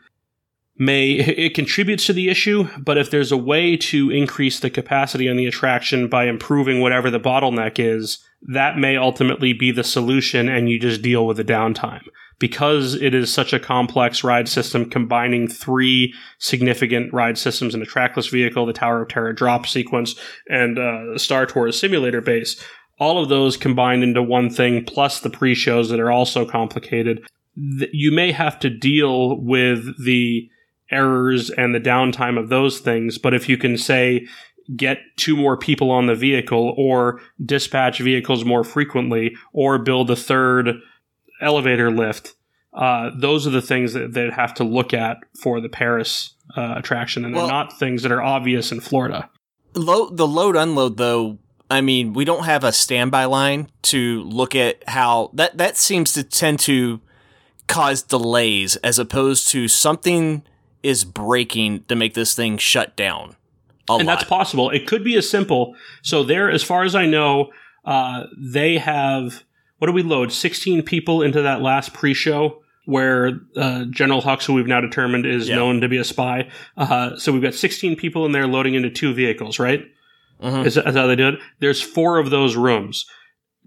may 0.77 1.11
it 1.11 1.53
contributes 1.53 2.05
to 2.05 2.13
the 2.13 2.29
issue 2.29 2.67
but 2.79 2.97
if 2.97 3.11
there's 3.11 3.31
a 3.31 3.37
way 3.37 3.77
to 3.77 4.09
increase 4.09 4.59
the 4.59 4.69
capacity 4.69 5.29
on 5.29 5.37
the 5.37 5.45
attraction 5.45 6.07
by 6.07 6.25
improving 6.25 6.81
whatever 6.81 7.11
the 7.11 7.19
bottleneck 7.19 7.73
is 7.77 8.25
that 8.47 8.77
may 8.77 8.97
ultimately 8.97 9.53
be 9.53 9.71
the 9.71 9.83
solution 9.83 10.49
and 10.49 10.69
you 10.69 10.79
just 10.79 11.01
deal 11.01 11.25
with 11.25 11.37
the 11.37 11.43
downtime. 11.43 12.03
Because 12.39 12.95
it 12.95 13.13
is 13.13 13.33
such 13.33 13.53
a 13.53 13.59
complex 13.59 14.23
ride 14.23 14.49
system 14.49 14.89
combining 14.89 15.47
three 15.47 16.13
significant 16.39 17.13
ride 17.13 17.37
systems 17.37 17.73
in 17.73 17.81
a 17.81 17.85
trackless 17.85 18.27
vehicle 18.27 18.65
the 18.65 18.73
tower 18.73 19.03
of 19.03 19.09
terror 19.09 19.31
drop 19.31 19.65
sequence 19.65 20.15
and 20.49 20.77
uh, 20.77 21.17
star 21.17 21.45
tours 21.45 21.79
simulator 21.79 22.21
base 22.21 22.61
all 22.99 23.21
of 23.21 23.29
those 23.29 23.55
combined 23.55 24.03
into 24.03 24.21
one 24.21 24.49
thing 24.49 24.83
plus 24.83 25.21
the 25.21 25.29
pre-shows 25.29 25.89
that 25.89 25.99
are 25.99 26.11
also 26.11 26.45
complicated 26.45 27.25
you 27.55 28.11
may 28.11 28.31
have 28.31 28.59
to 28.59 28.69
deal 28.69 29.39
with 29.39 30.03
the 30.03 30.49
errors 30.93 31.49
and 31.49 31.73
the 31.73 31.79
downtime 31.79 32.39
of 32.39 32.49
those 32.49 32.79
things. 32.79 33.17
But 33.17 33.33
if 33.33 33.49
you 33.49 33.57
can 33.57 33.77
say, 33.77 34.27
get 34.77 34.99
two 35.17 35.35
more 35.35 35.57
people 35.57 35.91
on 35.91 36.05
the 36.05 36.15
vehicle 36.15 36.73
or 36.77 37.19
dispatch 37.43 37.99
vehicles 37.99 38.45
more 38.45 38.63
frequently 38.63 39.35
or 39.51 39.77
build 39.77 40.09
a 40.09 40.15
third 40.15 40.75
elevator 41.41 41.91
lift, 41.91 42.35
uh, 42.73 43.11
those 43.17 43.45
are 43.45 43.51
the 43.51 43.61
things 43.61 43.93
that 43.93 44.13
they'd 44.13 44.33
have 44.33 44.53
to 44.55 44.63
look 44.63 44.93
at 44.93 45.17
for 45.41 45.59
the 45.61 45.69
Paris 45.69 46.35
uh, 46.55 46.75
attraction. 46.77 47.25
And 47.25 47.35
Well- 47.35 47.47
they're 47.47 47.53
not 47.53 47.77
things 47.77 48.03
that 48.03 48.11
are 48.11 48.21
obvious 48.21 48.71
in 48.71 48.79
Florida. 48.79 49.29
Load 49.75 50.17
the 50.17 50.27
load 50.27 50.55
unload 50.55 50.97
though. 50.97 51.39
I 51.69 51.81
mean, 51.81 52.13
we 52.13 52.25
don't 52.25 52.43
have 52.45 52.63
a 52.63 52.71
standby 52.71 53.25
line 53.25 53.69
to 53.83 54.21
look 54.23 54.53
at 54.53 54.87
how 54.87 55.31
that 55.33 55.57
that 55.57 55.77
seems 55.77 56.13
to 56.13 56.23
tend 56.23 56.59
to 56.61 57.01
cause 57.67 58.03
delays 58.03 58.75
as 58.77 58.99
opposed 58.99 59.47
to 59.49 59.67
something 59.67 60.43
is 60.83 61.05
breaking 61.05 61.83
to 61.85 61.95
make 61.95 62.13
this 62.13 62.35
thing 62.35 62.57
shut 62.57 62.95
down. 62.95 63.35
A 63.89 63.93
and 63.93 64.05
lot. 64.05 64.19
that's 64.19 64.29
possible. 64.29 64.69
It 64.69 64.85
could 64.85 65.03
be 65.03 65.15
as 65.17 65.29
simple. 65.29 65.75
So 66.01 66.23
there, 66.23 66.49
as 66.49 66.63
far 66.63 66.83
as 66.83 66.95
I 66.95 67.05
know, 67.05 67.51
uh, 67.85 68.25
they 68.37 68.77
have 68.77 69.43
what 69.79 69.87
do 69.87 69.93
we 69.93 70.03
load? 70.03 70.31
Sixteen 70.31 70.83
people 70.83 71.21
into 71.21 71.41
that 71.41 71.61
last 71.61 71.93
pre-show 71.93 72.59
where 72.85 73.39
uh, 73.55 73.85
General 73.89 74.21
Hux, 74.21 74.45
who 74.45 74.53
we've 74.53 74.67
now 74.67 74.81
determined 74.81 75.25
is 75.25 75.49
known 75.49 75.81
to 75.81 75.87
be 75.89 75.97
a 75.97 76.03
spy. 76.03 76.49
Uh, 76.77 77.15
so 77.17 77.31
we've 77.31 77.41
got 77.41 77.53
sixteen 77.53 77.95
people 77.95 78.25
in 78.25 78.31
there 78.31 78.47
loading 78.47 78.75
into 78.75 78.89
two 78.89 79.13
vehicles, 79.13 79.59
right? 79.59 79.83
Mhm. 80.41 80.65
Is 80.65 80.75
that 80.75 80.87
is 80.87 80.95
how 80.95 81.07
they 81.07 81.15
do 81.15 81.29
it? 81.29 81.39
There's 81.59 81.81
four 81.81 82.17
of 82.17 82.29
those 82.29 82.55
rooms. 82.55 83.05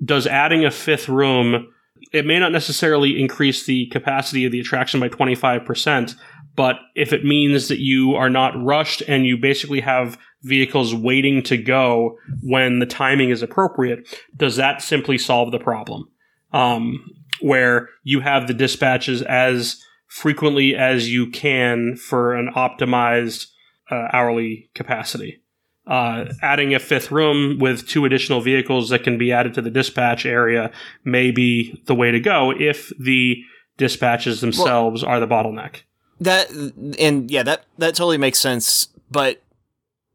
Does 0.03 0.27
adding 0.27 0.65
a 0.65 0.71
fifth 0.71 1.09
room 1.09 1.69
it 2.13 2.27
may 2.27 2.39
not 2.39 2.53
necessarily 2.53 3.21
increase 3.21 3.65
the 3.65 3.87
capacity 3.87 4.45
of 4.45 4.53
the 4.53 4.61
attraction 4.61 5.01
by 5.01 5.09
25%, 5.09 6.15
but 6.57 6.77
if 6.95 7.13
it 7.13 7.25
means 7.25 7.69
that 7.69 7.79
you 7.79 8.15
are 8.15 8.31
not 8.31 8.61
rushed 8.63 9.03
and 9.07 9.27
you 9.27 9.37
basically 9.37 9.81
have 9.81 10.19
vehicles 10.43 10.95
waiting 10.95 11.43
to 11.43 11.57
go 11.57 12.17
when 12.43 12.79
the 12.79 12.87
timing 12.87 13.31
is 13.31 13.43
appropriate, 13.43 14.09
does 14.37 14.57
that 14.57 14.83
simply 14.83 15.19
solve 15.19 15.53
the 15.53 15.59
problem? 15.59 16.09
Um, 16.53 17.05
where 17.41 17.91
you 18.03 18.21
have 18.21 18.47
the 18.47 18.55
dispatches 18.55 19.21
as 19.23 19.83
frequently 20.07 20.75
as 20.75 21.11
you 21.11 21.29
can 21.31 21.97
for 21.97 22.35
an 22.35 22.51
optimized 22.57 23.49
uh, 23.91 24.09
hourly 24.13 24.71
capacity. 24.75 25.43
Uh, 25.87 26.25
adding 26.43 26.75
a 26.75 26.81
fifth 26.81 27.13
room 27.13 27.59
with 27.61 27.87
two 27.87 28.05
additional 28.05 28.41
vehicles 28.41 28.89
that 28.89 29.05
can 29.05 29.19
be 29.19 29.31
added 29.31 29.55
to 29.55 29.63
the 29.63 29.71
dispatch 29.71 30.27
area 30.27 30.73
may 31.05 31.31
be 31.31 31.81
the 31.87 31.95
way 31.95 32.11
to 32.11 32.19
go 32.19 32.53
if 32.53 32.93
the 32.99 33.37
dispatches 33.77 34.41
themselves 34.41 35.03
well, 35.03 35.13
are 35.13 35.21
the 35.21 35.29
bottleneck. 35.29 35.83
That 36.21 36.51
and 36.99 37.31
yeah, 37.31 37.43
that 37.43 37.65
that 37.79 37.95
totally 37.95 38.19
makes 38.19 38.39
sense, 38.39 38.89
but 39.11 39.43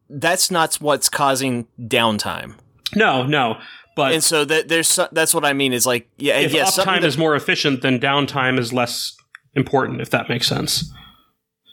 that's 0.10 0.52
not 0.52 0.76
what's 0.76 1.10
causing 1.10 1.68
downtime. 1.80 2.56
No, 2.96 3.26
no. 3.26 3.60
But 3.96 4.14
and 4.14 4.24
so 4.24 4.46
that 4.46 4.68
there's 4.68 5.00
that's 5.12 5.34
what 5.34 5.46
I 5.46 5.54
mean 5.54 5.74
is 5.74 5.86
like 5.86 6.10
yeah, 6.18 6.40
if 6.40 6.54
yeah, 6.54 6.66
uptime 6.66 7.04
is 7.04 7.18
more 7.18 7.36
efficient, 7.36 7.82
then 7.82 8.00
downtime 8.00 8.58
is 8.58 8.72
less 8.72 9.16
important. 9.54 10.02
If 10.02 10.10
that 10.12 10.30
makes 10.30 10.48
sense. 10.48 10.92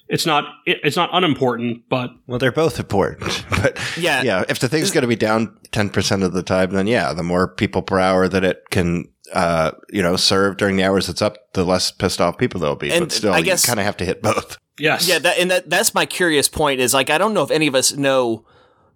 It's 0.09 0.25
not 0.25 0.45
it's 0.65 0.97
not 0.97 1.11
unimportant, 1.13 1.83
but 1.91 2.11
well, 2.27 2.39
they're 2.39 2.51
both 2.51 2.79
important. 2.79 3.45
But 3.51 3.79
yeah, 3.99 4.23
yeah, 4.23 4.45
if 4.49 4.59
the 4.59 4.69
thing's 4.69 4.91
going 4.91 5.03
to 5.03 5.09
be 5.09 5.17
down 5.17 5.57
ten 5.73 5.91
percent 5.91 6.23
of 6.23 6.33
the 6.33 6.43
time, 6.43 6.71
then 6.71 6.87
yeah, 6.87 7.13
the 7.13 7.23
more 7.23 7.49
people 7.49 7.83
per 7.83 7.99
hour 7.99 8.29
that 8.29 8.45
it 8.45 8.63
can 8.71 9.09
uh, 9.33 9.73
you 9.91 10.03
know, 10.03 10.17
serve 10.17 10.57
during 10.57 10.77
the 10.77 10.85
hours 10.85 11.09
it's 11.09 11.23
up, 11.23 11.53
the 11.53 11.65
less 11.65 11.91
pissed 11.91 12.21
off 12.21 12.39
people 12.39 12.61
there'll 12.61 12.77
be. 12.77 12.91
And 12.91 13.07
but 13.07 13.13
still, 13.13 13.33
I 13.33 13.43
guess, 13.43 13.65
you 13.65 13.69
kind 13.69 13.81
of 13.81 13.87
have 13.87 13.97
to 13.99 14.05
hit 14.05 14.23
both. 14.23 14.59
Yes. 14.79 15.09
Yeah. 15.09 15.19
That, 15.19 15.39
and 15.39 15.51
that, 15.51 15.71
that's 15.71 15.95
my 15.95 16.07
curious 16.07 16.49
point 16.49 16.81
is 16.81 16.95
like, 16.95 17.11
I 17.11 17.19
don't 17.19 17.35
know 17.35 17.43
if 17.43 17.51
any 17.51 17.67
of 17.67 17.75
us 17.75 17.93
know 17.95 18.45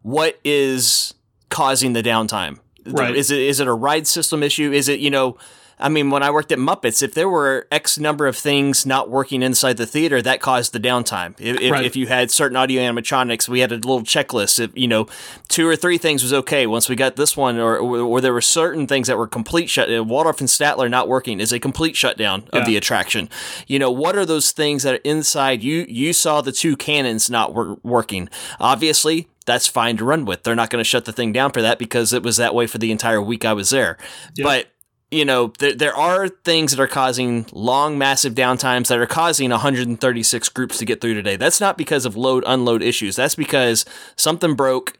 what 0.02 0.38
is 0.44 1.14
causing 1.48 1.92
the 1.92 2.02
downtime. 2.02 2.58
Right. 2.86 3.14
Is 3.14 3.30
it, 3.30 3.40
is 3.40 3.60
it 3.60 3.66
a 3.66 3.72
ride 3.72 4.06
system 4.06 4.42
issue? 4.42 4.72
Is 4.72 4.88
it, 4.88 5.00
you 5.00 5.10
know, 5.10 5.36
I 5.82 5.88
mean, 5.88 6.10
when 6.10 6.22
I 6.22 6.30
worked 6.30 6.52
at 6.52 6.58
Muppets, 6.58 7.02
if 7.02 7.12
there 7.12 7.28
were 7.28 7.66
X 7.72 7.98
number 7.98 8.28
of 8.28 8.36
things 8.36 8.86
not 8.86 9.10
working 9.10 9.42
inside 9.42 9.76
the 9.76 9.86
theater, 9.86 10.22
that 10.22 10.40
caused 10.40 10.72
the 10.72 10.78
downtime. 10.78 11.34
If, 11.40 11.72
right. 11.72 11.84
if, 11.84 11.96
you 11.96 12.06
had 12.06 12.30
certain 12.30 12.56
audio 12.56 12.80
animatronics, 12.80 13.48
we 13.48 13.60
had 13.60 13.72
a 13.72 13.74
little 13.74 14.02
checklist. 14.02 14.60
If 14.60 14.70
you 14.74 14.86
know, 14.86 15.08
two 15.48 15.68
or 15.68 15.74
three 15.74 15.98
things 15.98 16.22
was 16.22 16.32
okay. 16.32 16.66
Once 16.68 16.88
we 16.88 16.94
got 16.94 17.16
this 17.16 17.36
one, 17.36 17.58
or 17.58 17.78
or 17.78 18.20
there 18.20 18.32
were 18.32 18.40
certain 18.40 18.86
things 18.86 19.08
that 19.08 19.18
were 19.18 19.26
complete 19.26 19.68
shut. 19.68 19.92
Uh, 19.92 20.04
Waldorf 20.04 20.40
and 20.40 20.48
Statler 20.48 20.88
not 20.88 21.08
working 21.08 21.40
is 21.40 21.52
a 21.52 21.58
complete 21.58 21.96
shutdown 21.96 22.44
of 22.52 22.64
the 22.64 22.76
attraction. 22.76 23.28
You 23.66 23.80
know, 23.80 23.90
what 23.90 24.16
are 24.16 24.24
those 24.24 24.52
things 24.52 24.84
that 24.84 24.94
are 24.94 25.00
inside? 25.04 25.64
You 25.64 25.84
you 25.88 26.12
saw 26.12 26.40
the 26.40 26.52
two 26.52 26.76
cannons 26.76 27.28
not 27.28 27.54
wor- 27.54 27.78
working. 27.82 28.28
Obviously, 28.60 29.28
that's 29.46 29.66
fine 29.66 29.96
to 29.96 30.04
run 30.04 30.24
with. 30.24 30.42
They're 30.44 30.54
not 30.54 30.70
going 30.70 30.82
to 30.82 30.88
shut 30.88 31.04
the 31.04 31.12
thing 31.12 31.32
down 31.32 31.50
for 31.50 31.62
that 31.62 31.78
because 31.78 32.12
it 32.12 32.22
was 32.22 32.36
that 32.36 32.54
way 32.54 32.66
for 32.66 32.78
the 32.78 32.92
entire 32.92 33.20
week 33.20 33.44
I 33.44 33.52
was 33.52 33.70
there. 33.70 33.98
Yep. 34.36 34.44
But 34.44 34.71
you 35.12 35.26
know, 35.26 35.52
there, 35.58 35.74
there 35.74 35.94
are 35.94 36.28
things 36.28 36.72
that 36.72 36.80
are 36.80 36.88
causing 36.88 37.46
long, 37.52 37.98
massive 37.98 38.34
downtimes 38.34 38.88
that 38.88 38.98
are 38.98 39.06
causing 39.06 39.50
136 39.50 40.48
groups 40.48 40.78
to 40.78 40.84
get 40.86 41.00
through 41.00 41.14
today. 41.14 41.36
That's 41.36 41.60
not 41.60 41.76
because 41.76 42.06
of 42.06 42.16
load, 42.16 42.44
unload 42.46 42.82
issues. 42.82 43.14
That's 43.14 43.34
because 43.34 43.84
something 44.16 44.54
broke. 44.54 44.98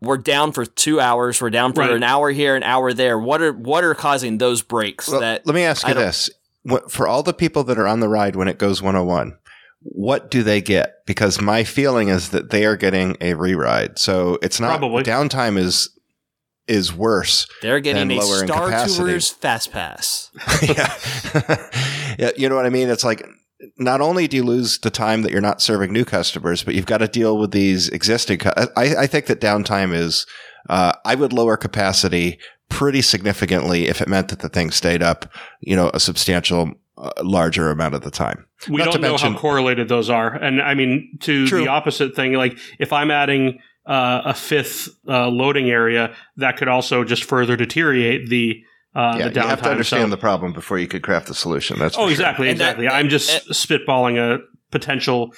We're 0.00 0.18
down 0.18 0.52
for 0.52 0.64
two 0.64 1.00
hours. 1.00 1.42
We're 1.42 1.50
down 1.50 1.72
for 1.72 1.80
right. 1.80 1.90
an 1.90 2.04
hour 2.04 2.30
here, 2.30 2.54
an 2.54 2.62
hour 2.62 2.92
there. 2.94 3.18
What 3.18 3.42
are 3.42 3.52
what 3.52 3.84
are 3.84 3.94
causing 3.94 4.38
those 4.38 4.62
breaks? 4.62 5.08
Well, 5.08 5.20
that 5.20 5.46
let 5.46 5.54
me 5.54 5.62
ask 5.62 5.86
you 5.86 5.92
this: 5.92 6.30
for 6.88 7.06
all 7.06 7.22
the 7.22 7.34
people 7.34 7.64
that 7.64 7.78
are 7.78 7.86
on 7.86 8.00
the 8.00 8.08
ride 8.08 8.34
when 8.34 8.48
it 8.48 8.56
goes 8.56 8.80
101, 8.80 9.36
what 9.82 10.30
do 10.30 10.42
they 10.42 10.62
get? 10.62 11.04
Because 11.04 11.38
my 11.40 11.64
feeling 11.64 12.08
is 12.08 12.30
that 12.30 12.48
they 12.48 12.64
are 12.64 12.76
getting 12.76 13.18
a 13.20 13.34
re-ride. 13.34 13.98
So 13.98 14.38
it's 14.40 14.58
not 14.58 14.78
Probably. 14.78 15.02
downtime 15.02 15.58
is 15.58 15.90
is 16.68 16.92
worse. 16.92 17.46
They're 17.62 17.80
getting 17.80 18.10
a 18.10 18.22
Star 18.22 18.66
capacity. 18.66 18.98
Tours 19.12 19.30
Fast 19.40 19.72
Pass. 19.72 20.30
yeah. 20.62 20.96
yeah, 22.18 22.30
you 22.36 22.48
know 22.48 22.56
what 22.56 22.66
I 22.66 22.70
mean. 22.70 22.88
It's 22.88 23.04
like 23.04 23.26
not 23.78 24.00
only 24.00 24.28
do 24.28 24.36
you 24.36 24.44
lose 24.44 24.78
the 24.78 24.90
time 24.90 25.22
that 25.22 25.32
you're 25.32 25.40
not 25.40 25.60
serving 25.60 25.92
new 25.92 26.04
customers, 26.04 26.62
but 26.62 26.74
you've 26.74 26.86
got 26.86 26.98
to 26.98 27.08
deal 27.08 27.38
with 27.38 27.50
these 27.50 27.88
existing. 27.88 28.38
Cu- 28.38 28.50
I, 28.76 28.96
I 28.96 29.06
think 29.06 29.26
that 29.26 29.40
downtime 29.40 29.94
is. 29.94 30.26
Uh, 30.68 30.92
I 31.06 31.14
would 31.14 31.32
lower 31.32 31.56
capacity 31.56 32.38
pretty 32.68 33.02
significantly 33.02 33.88
if 33.88 34.00
it 34.00 34.08
meant 34.08 34.28
that 34.28 34.40
the 34.40 34.48
thing 34.48 34.70
stayed 34.70 35.02
up, 35.02 35.32
you 35.60 35.74
know, 35.74 35.90
a 35.94 35.98
substantial 36.00 36.72
uh, 36.98 37.10
larger 37.22 37.70
amount 37.70 37.94
of 37.94 38.02
the 38.02 38.10
time. 38.10 38.46
We 38.68 38.76
Not 38.76 38.92
don't 38.92 39.00
know 39.00 39.08
mention, 39.10 39.32
how 39.32 39.38
correlated 39.38 39.88
those 39.88 40.10
are. 40.10 40.34
And 40.34 40.60
I 40.60 40.74
mean, 40.74 41.16
to 41.22 41.46
true. 41.46 41.60
the 41.60 41.68
opposite 41.68 42.14
thing, 42.14 42.34
like 42.34 42.58
if 42.78 42.92
I'm 42.92 43.10
adding 43.10 43.58
uh, 43.86 44.22
a 44.24 44.34
fifth 44.34 44.88
uh, 45.08 45.28
loading 45.28 45.70
area, 45.70 46.14
that 46.36 46.56
could 46.56 46.68
also 46.68 47.04
just 47.04 47.24
further 47.24 47.56
deteriorate 47.56 48.28
the 48.28 48.62
uh, 48.94 49.16
yeah, 49.18 49.28
the 49.28 49.30
downtime. 49.30 49.42
You 49.42 49.48
have 49.48 49.62
to 49.62 49.70
understand 49.70 50.04
so, 50.04 50.10
the 50.10 50.16
problem 50.16 50.52
before 50.52 50.78
you 50.78 50.88
could 50.88 51.02
craft 51.02 51.28
the 51.28 51.34
solution. 51.34 51.78
That's 51.78 51.96
oh, 51.96 52.08
exactly, 52.08 52.46
sure. 52.46 52.52
exactly. 52.52 52.86
That, 52.86 52.94
I'm 52.94 53.08
just 53.08 53.30
uh, 53.30 53.52
spitballing 53.52 54.18
a 54.18 54.40
potential 54.70 55.32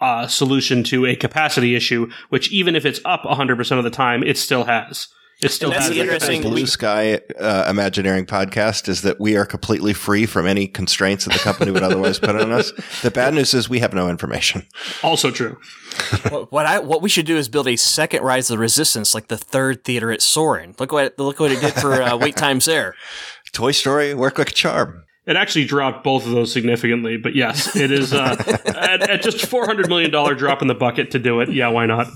uh, 0.00 0.26
solution 0.26 0.82
to 0.84 1.06
a 1.06 1.14
capacity 1.14 1.76
issue, 1.76 2.10
which 2.30 2.50
even 2.52 2.74
if 2.74 2.84
it's 2.84 3.00
up 3.04 3.24
100 3.24 3.56
percent 3.56 3.78
of 3.78 3.84
the 3.84 3.90
time, 3.90 4.22
it 4.22 4.36
still 4.38 4.64
has. 4.64 5.08
It 5.42 5.50
still 5.50 5.70
has 5.70 5.88
the 5.88 6.00
interesting 6.00 6.42
blue 6.42 6.66
sky 6.66 7.20
uh, 7.38 7.66
Imagineering 7.68 8.26
podcast 8.26 8.88
is 8.88 9.02
that 9.02 9.18
we 9.18 9.36
are 9.36 9.46
completely 9.46 9.94
free 9.94 10.26
from 10.26 10.46
any 10.46 10.66
constraints 10.66 11.24
that 11.24 11.32
the 11.32 11.38
company 11.38 11.70
would 11.70 11.82
otherwise 11.82 12.18
put 12.18 12.36
on 12.36 12.52
us. 12.52 12.72
The 13.02 13.10
bad 13.10 13.32
news 13.32 13.54
is 13.54 13.68
we 13.68 13.78
have 13.78 13.94
no 13.94 14.10
information. 14.10 14.66
Also 15.02 15.30
true. 15.30 15.58
what 16.50 16.66
I 16.66 16.78
what 16.78 17.00
we 17.00 17.08
should 17.08 17.26
do 17.26 17.36
is 17.36 17.48
build 17.48 17.68
a 17.68 17.76
second 17.76 18.22
Rise 18.22 18.50
of 18.50 18.56
the 18.56 18.60
Resistance, 18.60 19.14
like 19.14 19.28
the 19.28 19.38
third 19.38 19.84
theater 19.84 20.12
at 20.12 20.20
Soarin'. 20.20 20.74
Look 20.78 20.92
what 20.92 21.18
look 21.18 21.40
what 21.40 21.52
it 21.52 21.60
did 21.60 21.72
for 21.74 22.02
uh, 22.02 22.16
wait 22.16 22.36
times 22.36 22.66
there. 22.66 22.94
Toy 23.52 23.72
Story 23.72 24.14
work 24.14 24.38
like 24.38 24.50
a 24.50 24.54
charm. 24.54 25.04
It 25.30 25.36
actually 25.36 25.64
dropped 25.64 26.02
both 26.02 26.26
of 26.26 26.32
those 26.32 26.52
significantly, 26.52 27.16
but 27.16 27.36
yes, 27.36 27.76
it 27.76 27.92
is 27.92 28.12
uh, 28.12 28.34
at, 28.66 29.08
at, 29.08 29.22
just 29.22 29.46
four 29.46 29.64
hundred 29.64 29.88
million 29.88 30.10
dollar 30.10 30.34
drop 30.34 30.60
in 30.60 30.66
the 30.66 30.74
bucket 30.74 31.12
to 31.12 31.20
do 31.20 31.38
it. 31.38 31.52
Yeah, 31.52 31.68
why 31.68 31.86
not? 31.86 32.08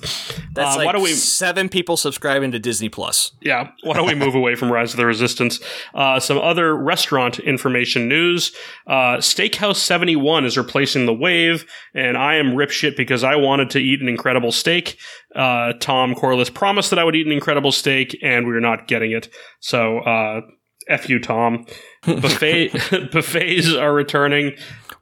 That's 0.53 0.74
uh, 0.74 0.79
like 0.79 0.87
why 0.87 0.92
don't 0.92 1.03
we, 1.03 1.12
seven 1.12 1.68
people 1.68 1.96
subscribing 1.96 2.50
to 2.50 2.59
Disney 2.59 2.88
Plus. 2.88 3.31
Yeah, 3.40 3.70
why 3.85 3.94
don't 3.94 4.09
we 4.09 4.16
move 4.16 4.35
away 4.35 4.57
from 4.57 4.72
Rise 4.72 4.94
of 4.94 4.96
the 4.96 5.07
Resistance? 5.07 5.61
Uh, 5.94 6.18
some 6.18 6.38
other 6.38 6.74
restaurant 6.74 7.38
information 7.38 8.09
news: 8.09 8.50
uh, 8.88 9.18
Steakhouse 9.18 9.77
Seventy 9.77 10.16
One 10.16 10.44
is 10.44 10.59
replacing 10.59 11.07
the 11.07 11.14
Wave, 11.14 11.66
and 11.94 12.18
I 12.18 12.35
am 12.35 12.57
rip 12.57 12.70
shit 12.70 12.96
because 12.96 13.22
I 13.22 13.37
wanted 13.37 13.70
to 13.70 13.79
eat 13.79 14.00
an 14.00 14.09
incredible 14.09 14.50
steak. 14.50 14.98
Uh, 15.37 15.74
Tom 15.79 16.16
Corliss 16.16 16.50
promised 16.50 16.90
that 16.90 16.98
I 16.98 17.05
would 17.05 17.14
eat 17.14 17.27
an 17.27 17.33
incredible 17.33 17.70
steak, 17.70 18.18
and 18.24 18.44
we 18.44 18.55
are 18.55 18.61
not 18.61 18.88
getting 18.88 19.12
it. 19.12 19.29
So 19.61 20.00
uh, 20.00 20.40
F 20.88 21.09
you, 21.09 21.18
Tom. 21.18 21.66
Buffet 22.05 22.73
buffets 23.12 23.75
are 23.75 23.92
returning. 23.92 24.55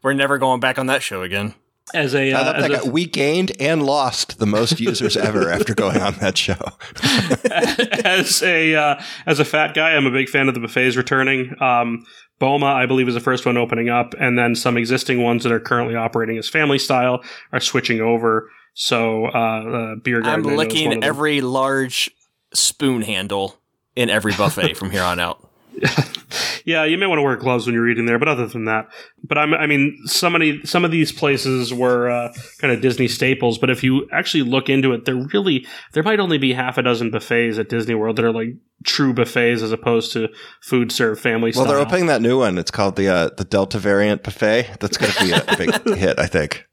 We're 0.03 0.13
never 0.13 0.39
going 0.39 0.61
back 0.61 0.79
on 0.79 0.87
that 0.87 1.03
show 1.03 1.23
again. 1.23 1.55
As 1.95 2.15
a, 2.15 2.33
uh, 2.33 2.53
as 2.53 2.87
a 2.87 2.91
we 2.91 3.05
gained 3.05 3.53
and 3.61 3.85
lost 3.85 4.39
the 4.39 4.47
most 4.47 4.81
users 4.81 5.17
ever 5.17 5.51
after 5.51 5.75
going 5.75 6.01
on 6.01 6.15
that 6.15 6.39
show. 6.39 6.55
as 8.05 8.43
a 8.43 8.75
uh, 8.75 9.03
as 9.27 9.41
a 9.41 9.45
fat 9.45 9.75
guy, 9.75 9.91
I'm 9.91 10.07
a 10.07 10.11
big 10.11 10.29
fan 10.29 10.49
of 10.49 10.55
the 10.55 10.61
buffets 10.61 10.97
returning. 10.97 11.55
Um, 11.61 12.07
Boma, 12.39 12.67
I 12.67 12.87
believe, 12.87 13.09
is 13.09 13.15
the 13.15 13.21
first 13.21 13.45
one 13.45 13.57
opening 13.57 13.89
up, 13.89 14.15
and 14.19 14.39
then 14.39 14.55
some 14.55 14.77
existing 14.77 15.23
ones 15.23 15.43
that 15.43 15.53
are 15.53 15.61
currently 15.61 15.95
operating 15.95 16.39
as 16.39 16.49
family 16.49 16.79
style 16.79 17.23
are 17.53 17.61
switching 17.61 18.01
over. 18.01 18.51
So, 18.75 19.27
uh, 19.27 19.29
uh 19.29 19.95
beer 19.97 20.23
garden. 20.23 20.51
I'm 20.51 20.57
licking 20.57 21.05
every 21.05 21.41
large 21.41 22.11
spoon 22.55 23.03
handle 23.03 23.59
in 23.95 24.09
every 24.09 24.33
buffet 24.33 24.75
from 24.75 24.91
here 24.91 25.03
on 25.03 25.21
out. 25.21 25.52
yeah, 26.65 26.85
you 26.85 26.97
may 26.99 27.07
want 27.07 27.19
to 27.19 27.23
wear 27.23 27.37
gloves 27.37 27.67
when 27.67 27.75
you're 27.75 27.89
eating 27.89 28.07
there, 28.07 28.19
but 28.19 28.29
other 28.29 28.47
than 28.47 28.65
that, 28.67 28.89
but 29.23 29.39
I'm, 29.39 29.55
I 29.55 29.67
mean, 29.67 29.99
some 30.05 30.35
of, 30.35 30.41
these, 30.41 30.69
some 30.69 30.85
of 30.85 30.91
these 30.91 31.13
places 31.13 31.73
were 31.73 32.11
uh, 32.11 32.33
kind 32.61 32.73
of 32.73 32.81
Disney 32.81 33.09
staples, 33.09 33.59
but 33.59 33.71
if 33.71 33.83
you 33.83 34.09
actually 34.13 34.45
look 34.45 34.69
into 34.69 34.93
it, 34.93 35.05
there 35.05 35.17
really 35.17 35.67
there 35.93 36.03
might 36.03 36.21
only 36.21 36.39
be 36.39 36.53
half 36.53 36.79
a 36.79 36.83
dozen 36.83 37.11
buffets 37.11 37.59
at 37.59 37.69
Disney 37.69 37.95
World 37.95 38.17
that 38.17 38.25
are 38.25 38.33
like 38.33 38.57
true 38.85 39.13
buffets 39.13 39.63
as 39.63 39.73
opposed 39.73 40.13
to 40.13 40.29
food 40.61 40.93
served 40.93 41.21
family. 41.21 41.53
Well, 41.55 41.67
they're 41.67 41.79
opening 41.79 42.07
that 42.07 42.23
new 42.23 42.39
one. 42.39 42.59
It's 42.59 42.71
called 42.71 42.97
the 42.97 43.09
uh, 43.09 43.31
the 43.37 43.45
Delta 43.45 43.79
variant 43.79 44.23
buffet. 44.23 44.77
That's 44.81 44.97
going 44.97 45.13
to 45.13 45.25
be 45.25 45.33
a 45.33 45.57
big 45.57 45.97
hit, 45.99 46.19
I 46.19 46.27
think. 46.27 46.67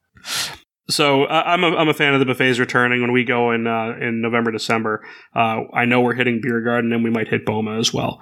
So 0.89 1.25
uh, 1.25 1.43
I'm 1.45 1.63
a, 1.63 1.67
I'm 1.75 1.87
a 1.87 1.93
fan 1.93 2.13
of 2.13 2.19
the 2.19 2.25
buffets 2.25 2.57
returning 2.57 3.01
when 3.01 3.11
we 3.11 3.23
go 3.23 3.51
in 3.51 3.67
uh, 3.67 3.95
in 4.01 4.21
November 4.21 4.51
December. 4.51 5.05
Uh, 5.35 5.61
I 5.73 5.85
know 5.85 6.01
we're 6.01 6.15
hitting 6.15 6.41
Beer 6.41 6.61
Garden 6.61 6.91
and 6.91 7.03
we 7.03 7.11
might 7.11 7.27
hit 7.27 7.45
Boma 7.45 7.77
as 7.77 7.93
well. 7.93 8.19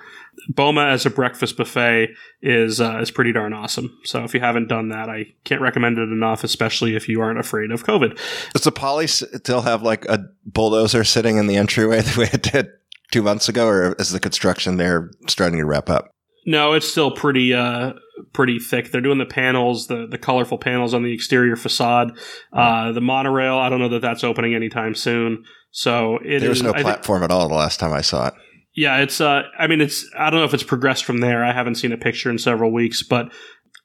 Boma 0.49 0.85
as 0.85 1.05
a 1.05 1.09
breakfast 1.09 1.55
buffet 1.55 2.09
is 2.41 2.81
uh, 2.81 2.99
is 2.99 3.09
pretty 3.09 3.31
darn 3.31 3.53
awesome. 3.53 3.97
So 4.03 4.23
if 4.23 4.33
you 4.33 4.41
haven't 4.41 4.67
done 4.67 4.89
that, 4.89 5.09
I 5.09 5.33
can't 5.45 5.61
recommend 5.61 5.97
it 5.97 6.09
enough, 6.09 6.43
especially 6.43 6.95
if 6.95 7.07
you 7.07 7.21
aren't 7.21 7.39
afraid 7.39 7.71
of 7.71 7.85
COVID. 7.85 8.19
Does 8.53 8.63
the 8.63 8.71
Poly 8.71 9.07
still 9.07 9.61
have 9.61 9.81
like 9.81 10.05
a 10.05 10.25
bulldozer 10.45 11.03
sitting 11.03 11.37
in 11.37 11.47
the 11.47 11.55
entryway 11.55 12.01
the 12.01 12.19
way 12.19 12.29
it 12.33 12.43
did 12.43 12.67
two 13.11 13.21
months 13.21 13.47
ago, 13.47 13.67
or 13.67 13.93
is 13.93 14.11
the 14.11 14.19
construction 14.19 14.77
there 14.77 15.09
starting 15.27 15.59
to 15.59 15.65
wrap 15.65 15.89
up? 15.89 16.11
No, 16.45 16.73
it's 16.73 16.87
still 16.89 17.11
pretty 17.11 17.53
uh 17.53 17.93
pretty 18.33 18.59
thick. 18.59 18.91
They're 18.91 19.01
doing 19.01 19.17
the 19.17 19.25
panels, 19.25 19.87
the 19.87 20.07
the 20.09 20.17
colorful 20.17 20.57
panels 20.57 20.93
on 20.93 21.03
the 21.03 21.13
exterior 21.13 21.55
facade. 21.55 22.17
Uh, 22.53 22.91
the 22.91 23.01
monorail. 23.01 23.57
I 23.57 23.69
don't 23.69 23.79
know 23.79 23.89
that 23.89 24.01
that's 24.01 24.23
opening 24.23 24.53
anytime 24.55 24.95
soon. 24.95 25.43
So 25.71 26.17
it 26.23 26.39
There 26.39 26.49
was 26.49 26.59
is- 26.59 26.63
no 26.63 26.73
platform 26.73 27.23
at 27.23 27.31
all 27.31 27.47
the 27.47 27.55
last 27.55 27.79
time 27.79 27.93
I 27.93 28.01
saw 28.01 28.27
it. 28.27 28.33
yeah, 28.75 28.97
it's. 28.99 29.19
Uh, 29.21 29.43
I 29.59 29.67
mean, 29.67 29.81
it's. 29.81 30.05
I 30.17 30.29
don't 30.29 30.39
know 30.39 30.45
if 30.45 30.53
it's 30.53 30.63
progressed 30.63 31.05
from 31.05 31.19
there. 31.19 31.43
I 31.43 31.51
haven't 31.53 31.75
seen 31.75 31.91
a 31.91 31.97
picture 31.97 32.29
in 32.29 32.37
several 32.37 32.71
weeks, 32.73 33.03
but 33.03 33.31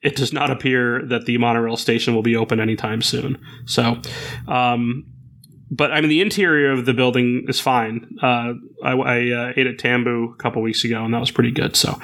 it 0.03 0.16
does 0.16 0.33
not 0.33 0.51
appear 0.51 1.03
that 1.09 1.27
the 1.27 1.38
monorail 1.38 1.77
station 1.77 2.14
will 2.14 2.23
be 2.23 2.35
open 2.35 2.59
anytime 2.61 3.03
soon. 3.03 3.38
So, 3.66 4.01
um, 4.49 5.05
but 5.73 5.91
I 5.91 6.01
mean, 6.01 6.11
the 6.11 6.21
interior 6.21 6.71
of 6.71 6.87
the 6.87 6.95
building 6.95 7.47
is 7.49 7.59
fine. 7.59 8.17
Uh, 8.23 8.53
I, 8.85 8.93
I 8.93 9.31
uh, 9.31 9.53
ate 9.57 9.67
at 9.67 9.79
Tambu 9.79 10.35
a 10.35 10.37
couple 10.37 10.63
weeks 10.63 10.85
ago, 10.85 11.05
and 11.05 11.13
that 11.13 11.21
was 11.21 11.31
pretty 11.33 11.51
good. 11.51 11.75
So, 11.75 11.99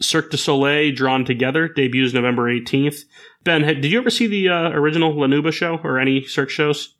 Cirque 0.00 0.30
du 0.30 0.36
Soleil 0.36 0.92
Drawn 0.92 1.24
Together 1.24 1.68
debuts 1.68 2.12
November 2.12 2.48
eighteenth. 2.48 3.04
Ben, 3.44 3.62
did 3.62 3.84
you 3.84 3.98
ever 3.98 4.10
see 4.10 4.26
the 4.26 4.48
uh, 4.48 4.70
original 4.70 5.14
La 5.18 5.26
Nouba 5.26 5.52
show 5.52 5.78
or 5.84 5.98
any 5.98 6.24
Cirque 6.24 6.50
shows? 6.50 6.94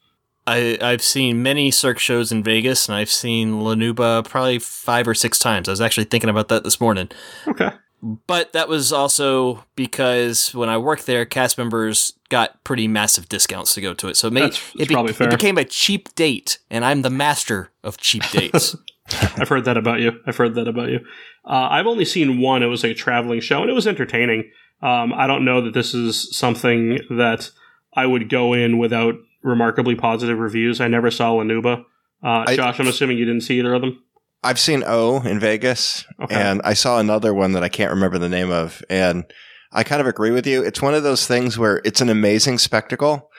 I, 0.44 0.76
I've 0.82 1.02
seen 1.02 1.42
many 1.42 1.70
Cirque 1.70 2.00
shows 2.00 2.32
in 2.32 2.42
Vegas, 2.42 2.88
and 2.88 2.96
I've 2.96 3.10
seen 3.10 3.60
La 3.60 3.74
Nouba 3.74 4.28
probably 4.28 4.58
five 4.58 5.06
or 5.06 5.14
six 5.14 5.38
times. 5.38 5.68
I 5.68 5.72
was 5.72 5.80
actually 5.80 6.04
thinking 6.04 6.30
about 6.30 6.48
that 6.48 6.64
this 6.64 6.80
morning. 6.80 7.10
Okay. 7.46 7.70
But 8.02 8.52
that 8.52 8.68
was 8.68 8.92
also 8.92 9.64
because 9.76 10.52
when 10.54 10.68
I 10.68 10.76
worked 10.76 11.06
there, 11.06 11.24
cast 11.24 11.56
members 11.56 12.14
got 12.30 12.62
pretty 12.64 12.88
massive 12.88 13.28
discounts 13.28 13.74
to 13.74 13.80
go 13.80 13.94
to 13.94 14.08
it. 14.08 14.16
So 14.16 14.26
it, 14.28 14.32
made, 14.32 14.42
That's- 14.44 14.72
that's 14.72 14.80
it, 14.82 14.88
be- 14.88 14.94
probably 14.94 15.12
fair. 15.12 15.28
it 15.28 15.30
became 15.30 15.56
a 15.56 15.64
cheap 15.64 16.12
date, 16.16 16.58
and 16.68 16.84
I'm 16.84 17.02
the 17.02 17.10
master 17.10 17.70
of 17.84 17.98
cheap 17.98 18.24
dates. 18.30 18.74
I've 19.36 19.48
heard 19.48 19.64
that 19.66 19.76
about 19.76 20.00
you. 20.00 20.12
I've 20.26 20.36
heard 20.36 20.54
that 20.56 20.66
about 20.68 20.88
you. 20.88 20.98
Uh, 21.44 21.68
I've 21.70 21.86
only 21.86 22.04
seen 22.04 22.40
one. 22.40 22.62
It 22.62 22.66
was 22.66 22.84
a 22.84 22.92
traveling 22.94 23.40
show, 23.40 23.60
and 23.62 23.70
it 23.70 23.74
was 23.74 23.86
entertaining. 23.86 24.50
Um, 24.80 25.12
I 25.12 25.26
don't 25.28 25.44
know 25.44 25.60
that 25.60 25.74
this 25.74 25.94
is 25.94 26.34
something 26.36 26.98
that 27.10 27.50
I 27.94 28.06
would 28.06 28.28
go 28.28 28.52
in 28.52 28.78
without 28.78 29.14
remarkably 29.42 29.94
positive 29.94 30.38
reviews. 30.38 30.80
I 30.80 30.88
never 30.88 31.10
saw 31.10 31.32
La 31.32 31.44
Nouba. 31.44 31.84
Uh, 32.24 32.44
I- 32.48 32.56
Josh, 32.56 32.80
I'm 32.80 32.88
assuming 32.88 33.18
you 33.18 33.24
didn't 33.26 33.42
see 33.42 33.58
either 33.60 33.74
of 33.74 33.80
them. 33.82 34.02
I've 34.42 34.58
seen 34.58 34.82
O 34.86 35.20
in 35.22 35.38
Vegas, 35.38 36.04
Okay. 36.22 36.34
and 36.34 36.60
I 36.64 36.74
saw 36.74 36.98
another 36.98 37.32
one 37.32 37.52
that 37.52 37.62
I 37.62 37.68
can't 37.68 37.90
remember 37.92 38.18
the 38.18 38.28
name 38.28 38.50
of. 38.50 38.82
And 38.90 39.24
I 39.72 39.84
kind 39.84 40.00
of 40.00 40.06
agree 40.06 40.30
with 40.32 40.46
you. 40.46 40.62
It's 40.62 40.82
one 40.82 40.94
of 40.94 41.02
those 41.02 41.26
things 41.26 41.56
where 41.58 41.80
it's 41.84 42.00
an 42.00 42.08
amazing 42.08 42.58
spectacle, 42.58 43.30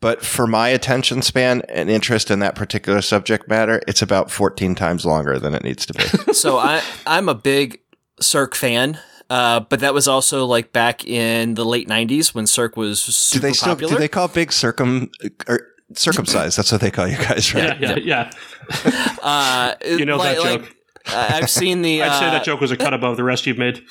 but 0.00 0.22
for 0.24 0.46
my 0.46 0.68
attention 0.68 1.22
span 1.22 1.62
and 1.68 1.88
interest 1.88 2.30
in 2.30 2.40
that 2.40 2.54
particular 2.54 3.00
subject 3.02 3.48
matter, 3.48 3.80
it's 3.86 4.02
about 4.02 4.30
14 4.30 4.74
times 4.74 5.06
longer 5.06 5.38
than 5.38 5.54
it 5.54 5.62
needs 5.62 5.86
to 5.86 5.94
be. 5.94 6.32
so 6.32 6.58
I 6.58 6.82
I'm 7.06 7.28
a 7.28 7.34
big 7.34 7.80
Cirque 8.20 8.54
fan. 8.54 8.98
Uh, 9.30 9.60
but 9.60 9.78
that 9.78 9.94
was 9.94 10.08
also 10.08 10.44
like 10.44 10.72
back 10.72 11.04
in 11.06 11.54
the 11.54 11.64
late 11.64 11.88
'90s 11.88 12.34
when 12.34 12.48
Cirque 12.48 12.76
was 12.76 13.06
do 13.06 13.12
super 13.12 13.42
they 13.46 13.52
still 13.52 13.74
popular. 13.74 13.92
do 13.94 13.98
they 14.00 14.08
call 14.08 14.26
big 14.26 14.50
circum 14.52 15.08
or 15.46 15.60
circumcised? 15.94 16.56
That's 16.58 16.70
what 16.72 16.80
they 16.80 16.90
call 16.90 17.06
you 17.08 17.16
guys, 17.18 17.54
right? 17.54 17.78
Yeah, 17.80 17.96
yeah, 17.96 18.30
yeah. 18.74 19.16
uh, 19.22 19.74
You 19.84 20.04
know 20.04 20.16
like, 20.16 20.36
that 20.36 20.42
like, 20.44 20.60
joke. 20.62 20.76
uh, 21.08 21.28
I've 21.34 21.50
seen 21.50 21.82
the. 21.82 22.02
I'd 22.04 22.18
say 22.18 22.26
uh, 22.28 22.30
that 22.32 22.44
joke 22.44 22.60
was 22.60 22.70
a 22.70 22.76
cut 22.76 22.94
above 22.94 23.16
the 23.16 23.24
rest 23.24 23.46
you've 23.46 23.58
made. 23.58 23.82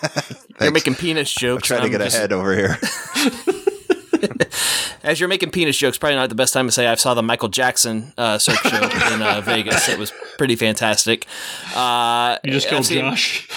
You're 0.60 0.72
making 0.72 0.94
penis 0.96 1.32
jokes. 1.32 1.68
Trying 1.68 1.82
to 1.82 1.88
get 1.90 2.00
just- 2.00 2.16
ahead 2.16 2.32
over 2.32 2.54
here. 2.54 2.78
As 5.02 5.20
you're 5.20 5.28
making 5.28 5.50
penis 5.50 5.76
jokes, 5.76 5.98
probably 5.98 6.16
not 6.16 6.30
the 6.30 6.34
best 6.34 6.52
time 6.52 6.66
to 6.66 6.72
say 6.72 6.88
I 6.88 6.94
saw 6.96 7.14
the 7.14 7.22
Michael 7.22 7.48
Jackson 7.48 8.12
uh, 8.18 8.38
Cirque 8.38 8.56
show 8.56 9.14
in 9.14 9.22
uh, 9.22 9.40
Vegas. 9.40 9.88
It 9.88 9.98
was 10.00 10.12
pretty 10.36 10.56
fantastic. 10.56 11.26
Uh, 11.76 12.38
You 12.42 12.50
just 12.52 12.66
I've 12.66 12.70
killed 12.70 12.86
seen, 12.86 12.98
Josh. 13.02 13.48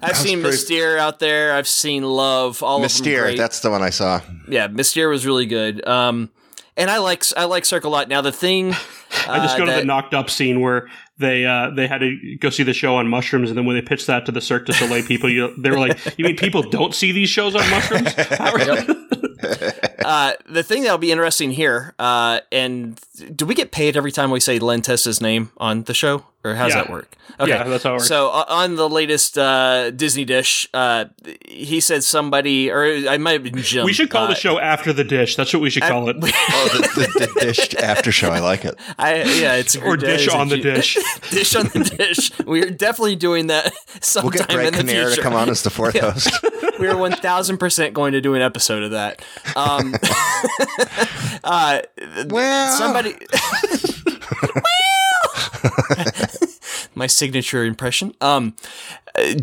I've 0.00 0.16
seen 0.16 0.40
pretty- 0.40 0.56
Mystere 0.56 0.96
out 0.96 1.18
there. 1.18 1.52
I've 1.54 1.68
seen 1.68 2.02
Love. 2.04 2.62
All 2.62 2.76
of 2.76 2.80
them 2.80 2.84
Mystere, 2.84 3.36
that's 3.36 3.60
the 3.60 3.70
one 3.70 3.82
I 3.82 3.90
saw. 3.90 4.22
yeah, 4.48 4.68
Mystere 4.68 5.10
was 5.10 5.26
really 5.26 5.44
good. 5.46 5.86
Um, 5.86 6.30
and 6.76 6.90
I 6.90 6.98
like 6.98 7.24
I 7.36 7.44
like 7.44 7.64
Cirque 7.64 7.84
a 7.84 7.88
lot. 7.88 8.08
Now 8.08 8.20
the 8.20 8.32
thing, 8.32 8.68
I 9.28 9.38
just 9.38 9.54
uh, 9.54 9.58
go 9.58 9.64
to 9.66 9.70
that- 9.72 9.80
the 9.80 9.84
knocked 9.84 10.14
up 10.14 10.30
scene 10.30 10.60
where 10.60 10.88
they 11.18 11.44
uh, 11.46 11.70
they 11.70 11.86
had 11.86 11.98
to 11.98 12.36
go 12.40 12.50
see 12.50 12.62
the 12.62 12.72
show 12.72 12.96
on 12.96 13.08
mushrooms, 13.08 13.50
and 13.50 13.56
then 13.58 13.64
when 13.66 13.76
they 13.76 13.82
pitched 13.82 14.06
that 14.08 14.26
to 14.26 14.32
the 14.32 14.40
Cirque 14.40 14.66
du 14.66 14.72
Soleil 14.72 15.04
people, 15.04 15.30
you, 15.30 15.54
they 15.60 15.70
were 15.70 15.78
like, 15.78 16.18
"You 16.18 16.24
mean 16.24 16.36
people 16.36 16.62
don't 16.62 16.94
see 16.94 17.12
these 17.12 17.28
shows 17.28 17.54
on 17.54 17.68
mushrooms?" 17.70 18.14
Uh, 20.04 20.32
the 20.48 20.62
thing 20.64 20.82
that'll 20.82 20.98
be 20.98 21.12
interesting 21.12 21.52
here, 21.52 21.94
uh, 21.98 22.40
and 22.50 23.00
do 23.34 23.46
we 23.46 23.54
get 23.54 23.70
paid 23.70 23.96
every 23.96 24.10
time 24.10 24.30
we 24.32 24.40
say 24.40 24.58
Len 24.58 24.82
Testa's 24.82 25.20
name 25.20 25.50
on 25.58 25.84
the 25.84 25.94
show, 25.94 26.24
or 26.44 26.54
how 26.54 26.64
does 26.66 26.74
Yeah. 26.74 26.82
that 26.82 26.90
work? 26.90 27.08
Yeah, 27.44 27.64
that's 27.64 27.82
how 27.84 27.90
it 27.90 27.94
works. 27.94 28.08
So 28.08 28.28
uh, 28.30 28.44
on 28.48 28.76
the 28.76 28.88
latest 28.88 29.38
uh, 29.38 29.90
Disney 29.90 30.24
Dish, 30.24 30.68
uh, 30.74 31.06
he 31.48 31.80
said 31.80 32.04
somebody, 32.04 32.70
or 32.70 32.84
I 33.08 33.16
might 33.18 33.32
have 33.32 33.42
been 33.42 33.56
Jim. 33.62 33.84
we 33.84 33.92
should 33.92 34.10
call 34.10 34.24
uh, 34.24 34.28
the 34.28 34.34
show 34.34 34.58
after 34.58 34.92
the 34.92 35.02
dish. 35.04 35.34
That's 35.36 35.52
what 35.52 35.62
we 35.62 35.70
should 35.70 35.82
call 35.84 36.08
it. 36.08 36.16
Oh, 36.54 36.68
the, 36.72 37.00
the, 37.00 37.26
the 37.26 37.40
dish 37.46 37.74
after 37.76 38.12
show. 38.12 38.30
I 38.30 38.40
like 38.40 38.64
it. 38.64 38.74
I, 38.98 39.22
yeah, 39.22 39.54
it's 39.54 39.74
or 39.76 39.96
dish 39.98 40.28
on 40.28 40.48
the 40.48 40.58
dish. 40.58 40.96
dish 41.30 41.54
on 41.56 41.64
the 41.66 41.84
dish. 41.96 42.30
We're 42.44 42.70
definitely 42.70 43.16
doing 43.16 43.46
that 43.48 43.72
sometime 44.00 44.22
We'll 44.30 44.38
get 44.38 44.48
Greg 44.48 44.66
in 44.68 44.72
the 44.74 44.78
Kinnear 44.78 45.02
future. 45.06 45.16
to 45.16 45.22
come 45.22 45.34
on 45.34 45.48
as 45.48 45.62
the 45.62 45.70
fourth 45.70 45.98
host. 45.98 46.30
We're 46.78 46.96
one 46.96 47.12
thousand 47.12 47.58
percent 47.58 47.94
going 47.94 48.12
to 48.12 48.20
do 48.20 48.34
an 48.34 48.42
episode 48.42 48.82
of 48.82 48.90
that. 48.92 49.22
Um, 49.56 49.94
uh, 51.44 51.80
Well, 52.26 52.76
somebody. 52.76 53.16
My 56.94 57.06
signature 57.06 57.64
impression. 57.64 58.14
Um, 58.20 58.54
uh, 59.14 59.34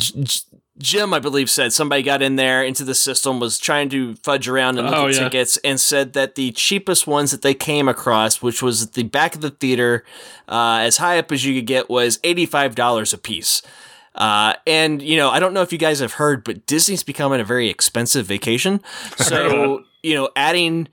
Jim, 0.78 1.14
I 1.14 1.20
believe, 1.20 1.50
said 1.50 1.74
somebody 1.74 2.02
got 2.04 2.22
in 2.22 2.38
there 2.38 2.64
into 2.64 2.86
the 2.86 2.96
system, 2.96 3.40
was 3.42 3.60
trying 3.60 3.90
to 3.90 4.16
fudge 4.16 4.48
around 4.48 4.78
and 4.78 4.88
look 4.88 4.96
Oh, 4.96 5.08
at 5.08 5.14
yeah. 5.16 5.20
tickets, 5.26 5.58
and 5.64 5.78
said 5.80 6.14
that 6.14 6.36
the 6.36 6.52
cheapest 6.54 7.06
ones 7.06 7.32
that 7.32 7.42
they 7.42 7.54
came 7.54 7.90
across, 7.90 8.42
which 8.42 8.62
was 8.64 8.84
at 8.84 8.94
the 8.94 9.04
back 9.04 9.36
of 9.36 9.42
the 9.42 9.50
theater, 9.50 10.06
uh, 10.48 10.78
as 10.82 10.96
high 10.98 11.20
up 11.20 11.34
as 11.34 11.44
you 11.46 11.54
could 11.56 11.68
get, 11.68 11.90
was 11.90 12.18
eighty-five 12.24 12.76
dollars 12.76 13.12
a 13.14 13.18
piece. 13.18 13.62
Uh, 14.16 14.54
and 14.66 15.02
you 15.02 15.18
know, 15.18 15.30
I 15.30 15.40
don't 15.42 15.54
know 15.54 15.62
if 15.62 15.74
you 15.74 15.78
guys 15.78 16.00
have 16.00 16.14
heard, 16.14 16.46
but 16.46 16.66
Disney's 16.66 17.04
becoming 17.04 17.42
a 17.42 17.44
very 17.46 17.68
expensive 17.70 18.26
vacation. 18.26 18.80
So 19.18 19.84
you 20.04 20.16
know, 20.16 20.30
adding 20.38 20.88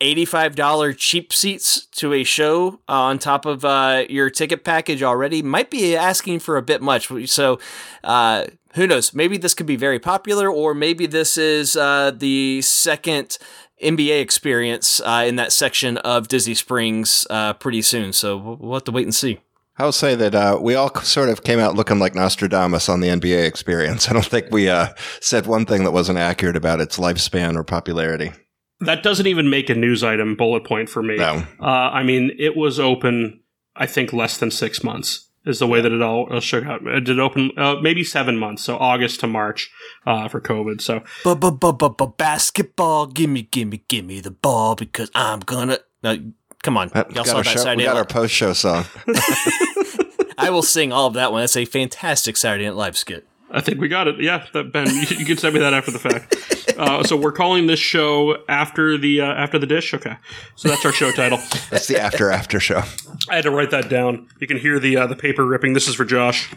eighty-five 0.00 0.54
dollar 0.54 0.92
cheap 0.92 1.32
seats 1.32 1.86
to 1.86 2.12
a 2.12 2.24
show 2.24 2.80
uh, 2.88 2.92
on 2.92 3.18
top 3.18 3.46
of 3.46 3.64
uh, 3.64 4.04
your 4.08 4.30
ticket 4.30 4.64
package 4.64 5.02
already 5.02 5.42
might 5.42 5.70
be 5.70 5.96
asking 5.96 6.40
for 6.40 6.56
a 6.56 6.62
bit 6.62 6.82
much. 6.82 7.10
So. 7.28 7.58
Uh, 8.04 8.46
who 8.74 8.86
knows? 8.86 9.14
Maybe 9.14 9.38
this 9.38 9.54
could 9.54 9.66
be 9.66 9.76
very 9.76 9.98
popular, 9.98 10.48
or 10.48 10.74
maybe 10.74 11.06
this 11.06 11.36
is 11.38 11.74
uh, 11.74 12.12
the 12.14 12.60
second 12.62 13.38
NBA 13.82 14.20
experience 14.20 15.00
uh, 15.00 15.24
in 15.26 15.36
that 15.36 15.52
section 15.52 15.98
of 15.98 16.28
Disney 16.28 16.54
Springs 16.54 17.26
uh, 17.30 17.54
pretty 17.54 17.82
soon. 17.82 18.12
So 18.12 18.36
we'll 18.36 18.56
we'll 18.56 18.74
have 18.74 18.84
to 18.84 18.92
wait 18.92 19.04
and 19.04 19.14
see. 19.14 19.40
I'll 19.80 19.92
say 19.92 20.16
that 20.16 20.34
uh, 20.34 20.58
we 20.60 20.74
all 20.74 20.92
sort 21.02 21.28
of 21.28 21.44
came 21.44 21.60
out 21.60 21.76
looking 21.76 22.00
like 22.00 22.14
Nostradamus 22.14 22.88
on 22.88 23.00
the 23.00 23.08
NBA 23.08 23.46
experience. 23.46 24.08
I 24.10 24.12
don't 24.12 24.26
think 24.26 24.46
we 24.50 24.68
uh, 24.68 24.88
said 25.20 25.46
one 25.46 25.66
thing 25.66 25.84
that 25.84 25.92
wasn't 25.92 26.18
accurate 26.18 26.56
about 26.56 26.80
its 26.80 26.98
lifespan 26.98 27.54
or 27.54 27.62
popularity. 27.62 28.32
That 28.80 29.02
doesn't 29.02 29.26
even 29.26 29.50
make 29.50 29.68
a 29.70 29.74
news 29.74 30.04
item 30.04 30.36
bullet 30.36 30.64
point 30.64 30.88
for 30.88 31.02
me. 31.02 31.16
No. 31.16 31.44
Uh, 31.60 31.64
I 31.64 32.02
mean, 32.04 32.30
it 32.38 32.56
was 32.56 32.78
open, 32.78 33.40
I 33.74 33.86
think, 33.86 34.12
less 34.12 34.38
than 34.38 34.50
six 34.50 34.84
months 34.84 35.28
is 35.44 35.58
the 35.58 35.66
way 35.66 35.80
that 35.80 35.90
it 35.92 36.02
all 36.02 36.28
uh, 36.30 36.40
shook 36.40 36.64
out. 36.64 36.86
It 36.86 37.04
did 37.04 37.18
open 37.18 37.50
uh, 37.56 37.76
maybe 37.80 38.04
seven 38.04 38.36
months, 38.36 38.62
so 38.62 38.76
August 38.76 39.20
to 39.20 39.26
March 39.26 39.70
uh, 40.06 40.28
for 40.28 40.40
COVID. 40.40 40.80
So 40.80 41.02
Basketball, 42.18 43.06
gimme, 43.06 43.42
gimme, 43.42 43.82
gimme 43.88 44.20
the 44.20 44.30
ball 44.30 44.74
because 44.76 45.10
I'm 45.14 45.40
gonna. 45.40 45.78
No, 46.02 46.32
come 46.62 46.76
on, 46.76 46.90
Uh, 46.94 47.04
y'all 47.08 47.24
got 47.24 47.26
saw 47.26 47.36
that 47.38 47.46
show- 47.46 47.58
Saturday 47.60 47.76
we 47.78 47.84
got 47.84 47.94
Night 47.94 47.98
our 47.98 48.04
post 48.04 48.34
show 48.34 48.52
song. 48.52 48.84
I 50.38 50.50
will 50.50 50.62
sing 50.62 50.92
all 50.92 51.06
of 51.08 51.14
that 51.14 51.32
one. 51.32 51.42
That's 51.42 51.56
a 51.56 51.64
fantastic 51.64 52.36
Saturday 52.36 52.64
Night 52.66 52.76
Live 52.76 52.96
skit. 52.96 53.26
I 53.50 53.60
think 53.60 53.80
we 53.80 53.88
got 53.88 54.08
it. 54.08 54.20
Yeah, 54.20 54.46
that, 54.52 54.72
Ben, 54.72 54.86
you, 54.88 55.16
you 55.16 55.24
can 55.24 55.38
send 55.38 55.54
me 55.54 55.60
that 55.60 55.72
after 55.72 55.90
the 55.90 55.98
fact. 55.98 56.34
Uh, 56.78 57.02
so 57.02 57.16
we're 57.16 57.32
calling 57.32 57.66
this 57.66 57.80
show 57.80 58.36
after 58.48 58.98
the 58.98 59.20
uh, 59.20 59.26
after 59.26 59.58
the 59.58 59.66
dish. 59.66 59.94
Okay, 59.94 60.16
so 60.54 60.68
that's 60.68 60.84
our 60.84 60.92
show 60.92 61.10
title. 61.12 61.38
That's 61.70 61.86
the 61.86 61.98
after 62.00 62.30
after 62.30 62.60
show. 62.60 62.82
I 63.30 63.36
had 63.36 63.44
to 63.44 63.50
write 63.50 63.70
that 63.70 63.88
down. 63.88 64.28
You 64.38 64.46
can 64.46 64.58
hear 64.58 64.78
the 64.78 64.96
uh, 64.98 65.06
the 65.06 65.16
paper 65.16 65.44
ripping. 65.44 65.72
This 65.72 65.88
is 65.88 65.94
for 65.94 66.04
Josh. 66.04 66.50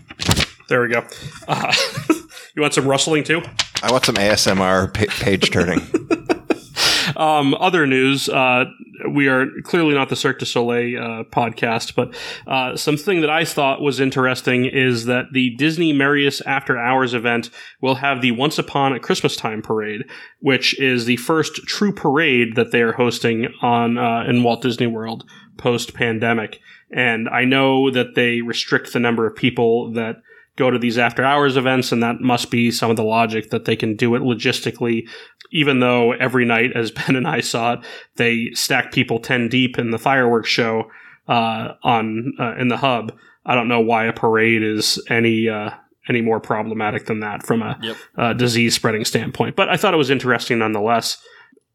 There 0.67 0.81
we 0.81 0.89
go. 0.89 1.05
Uh, 1.47 1.73
you 2.55 2.61
want 2.61 2.73
some 2.73 2.87
rustling 2.87 3.23
too? 3.23 3.41
I 3.83 3.91
want 3.91 4.05
some 4.05 4.15
ASMR 4.15 4.93
pa- 4.93 5.23
page 5.23 5.49
turning. 5.49 5.81
Um, 7.16 7.53
other 7.55 7.86
news. 7.88 8.30
Uh, 8.30 8.66
we 9.09 9.28
are 9.28 9.47
clearly 9.64 9.93
not 9.93 10.09
the 10.09 10.16
Cirque 10.16 10.39
du 10.39 10.45
Soleil 10.45 11.01
uh, 11.01 11.24
podcast, 11.24 11.95
but 11.95 12.14
uh, 12.47 12.76
something 12.76 13.22
that 13.22 13.30
I 13.30 13.45
thought 13.45 13.82
was 13.82 13.99
interesting 13.99 14.66
is 14.66 15.05
that 15.05 15.26
the 15.34 15.51
Disney 15.55 15.93
Merriest 15.93 16.41
After 16.45 16.78
Hours 16.78 17.14
event 17.14 17.49
will 17.82 17.95
have 17.95 18.22
the 18.22 18.32
Once 18.32 18.57
Upon 18.57 18.93
a 18.93 18.99
Christmas 18.99 19.36
Time 19.36 19.62
parade, 19.62 20.03
which 20.39 20.80
is 20.80 21.05
the 21.05 21.18
first 21.18 21.55
true 21.66 21.93
parade 21.93 22.55
that 22.55 22.72
they 22.72 22.82
are 22.82 22.93
hosting 22.93 23.47
on 23.62 23.97
uh, 23.97 24.24
in 24.28 24.43
Walt 24.43 24.62
Disney 24.62 24.88
World 24.88 25.26
post 25.57 25.93
pandemic. 25.93 26.59
And 26.91 27.30
I 27.30 27.45
know 27.45 27.89
that 27.91 28.16
they 28.16 28.41
restrict 28.41 28.93
the 28.93 28.99
number 28.99 29.26
of 29.26 29.36
people 29.36 29.91
that 29.93 30.18
go 30.57 30.69
to 30.69 30.77
these 30.79 30.97
after 30.97 31.23
hours 31.23 31.57
events, 31.57 31.91
and 31.91 32.03
that 32.03 32.19
must 32.21 32.51
be 32.51 32.71
some 32.71 32.89
of 32.89 32.97
the 32.97 33.03
logic 33.03 33.49
that 33.51 33.65
they 33.65 33.75
can 33.75 33.95
do 33.95 34.15
it 34.15 34.21
logistically. 34.21 35.07
Even 35.51 35.79
though 35.79 36.11
every 36.13 36.45
night, 36.45 36.71
as 36.75 36.91
Ben 36.91 37.15
and 37.15 37.27
I 37.27 37.41
saw 37.41 37.73
it, 37.73 37.79
they 38.15 38.49
stack 38.53 38.91
people 38.91 39.19
ten 39.19 39.47
deep 39.49 39.77
in 39.79 39.91
the 39.91 39.99
fireworks 39.99 40.49
show 40.49 40.89
uh, 41.27 41.73
on 41.83 42.33
uh, 42.39 42.55
in 42.57 42.67
the 42.67 42.77
hub. 42.77 43.13
I 43.45 43.55
don't 43.55 43.67
know 43.67 43.79
why 43.79 44.05
a 44.05 44.13
parade 44.13 44.61
is 44.63 45.01
any 45.09 45.49
uh, 45.49 45.71
any 46.09 46.21
more 46.21 46.39
problematic 46.39 47.05
than 47.05 47.19
that 47.21 47.43
from 47.45 47.61
a 47.61 47.77
Yep. 47.81 47.97
uh, 48.17 48.33
disease 48.33 48.75
spreading 48.75 49.05
standpoint. 49.05 49.55
But 49.55 49.69
I 49.69 49.77
thought 49.77 49.93
it 49.93 49.97
was 49.97 50.09
interesting 50.09 50.59
nonetheless. 50.59 51.17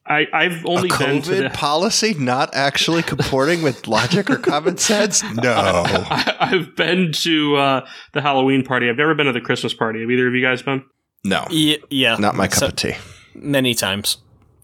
I, 0.09 0.27
I've 0.33 0.65
A 0.65 0.69
only 0.69 0.89
been 0.89 1.23
to 1.23 1.31
COVID 1.31 1.43
the, 1.45 1.51
policy 1.51 2.15
not 2.15 2.55
actually 2.55 3.03
comporting 3.03 3.63
with 3.63 3.87
logic 3.89 4.31
or 4.31 4.37
common 4.37 4.77
sense? 4.77 5.23
No. 5.23 5.53
I, 5.57 6.37
I've 6.41 6.77
been 6.77 7.13
to 7.13 7.57
uh, 7.57 7.87
the 8.13 8.21
Halloween 8.21 8.65
party. 8.65 8.89
I've 8.89 8.97
never 8.97 9.15
been 9.15 9.27
to 9.27 9.33
the 9.33 9.41
Christmas 9.41 9.75
party. 9.75 10.01
Have 10.01 10.11
either 10.11 10.29
of 10.29 10.35
you 10.35 10.43
guys 10.43 10.63
been? 10.63 10.85
No. 11.25 11.47
Y- 11.51 11.79
yeah, 11.91 12.17
Not 12.17 12.37
my 12.37 12.47
cup 12.47 12.59
So- 12.59 12.67
of 12.69 12.77
tea. 12.77 12.95
many 13.35 13.75
times. 13.75 14.19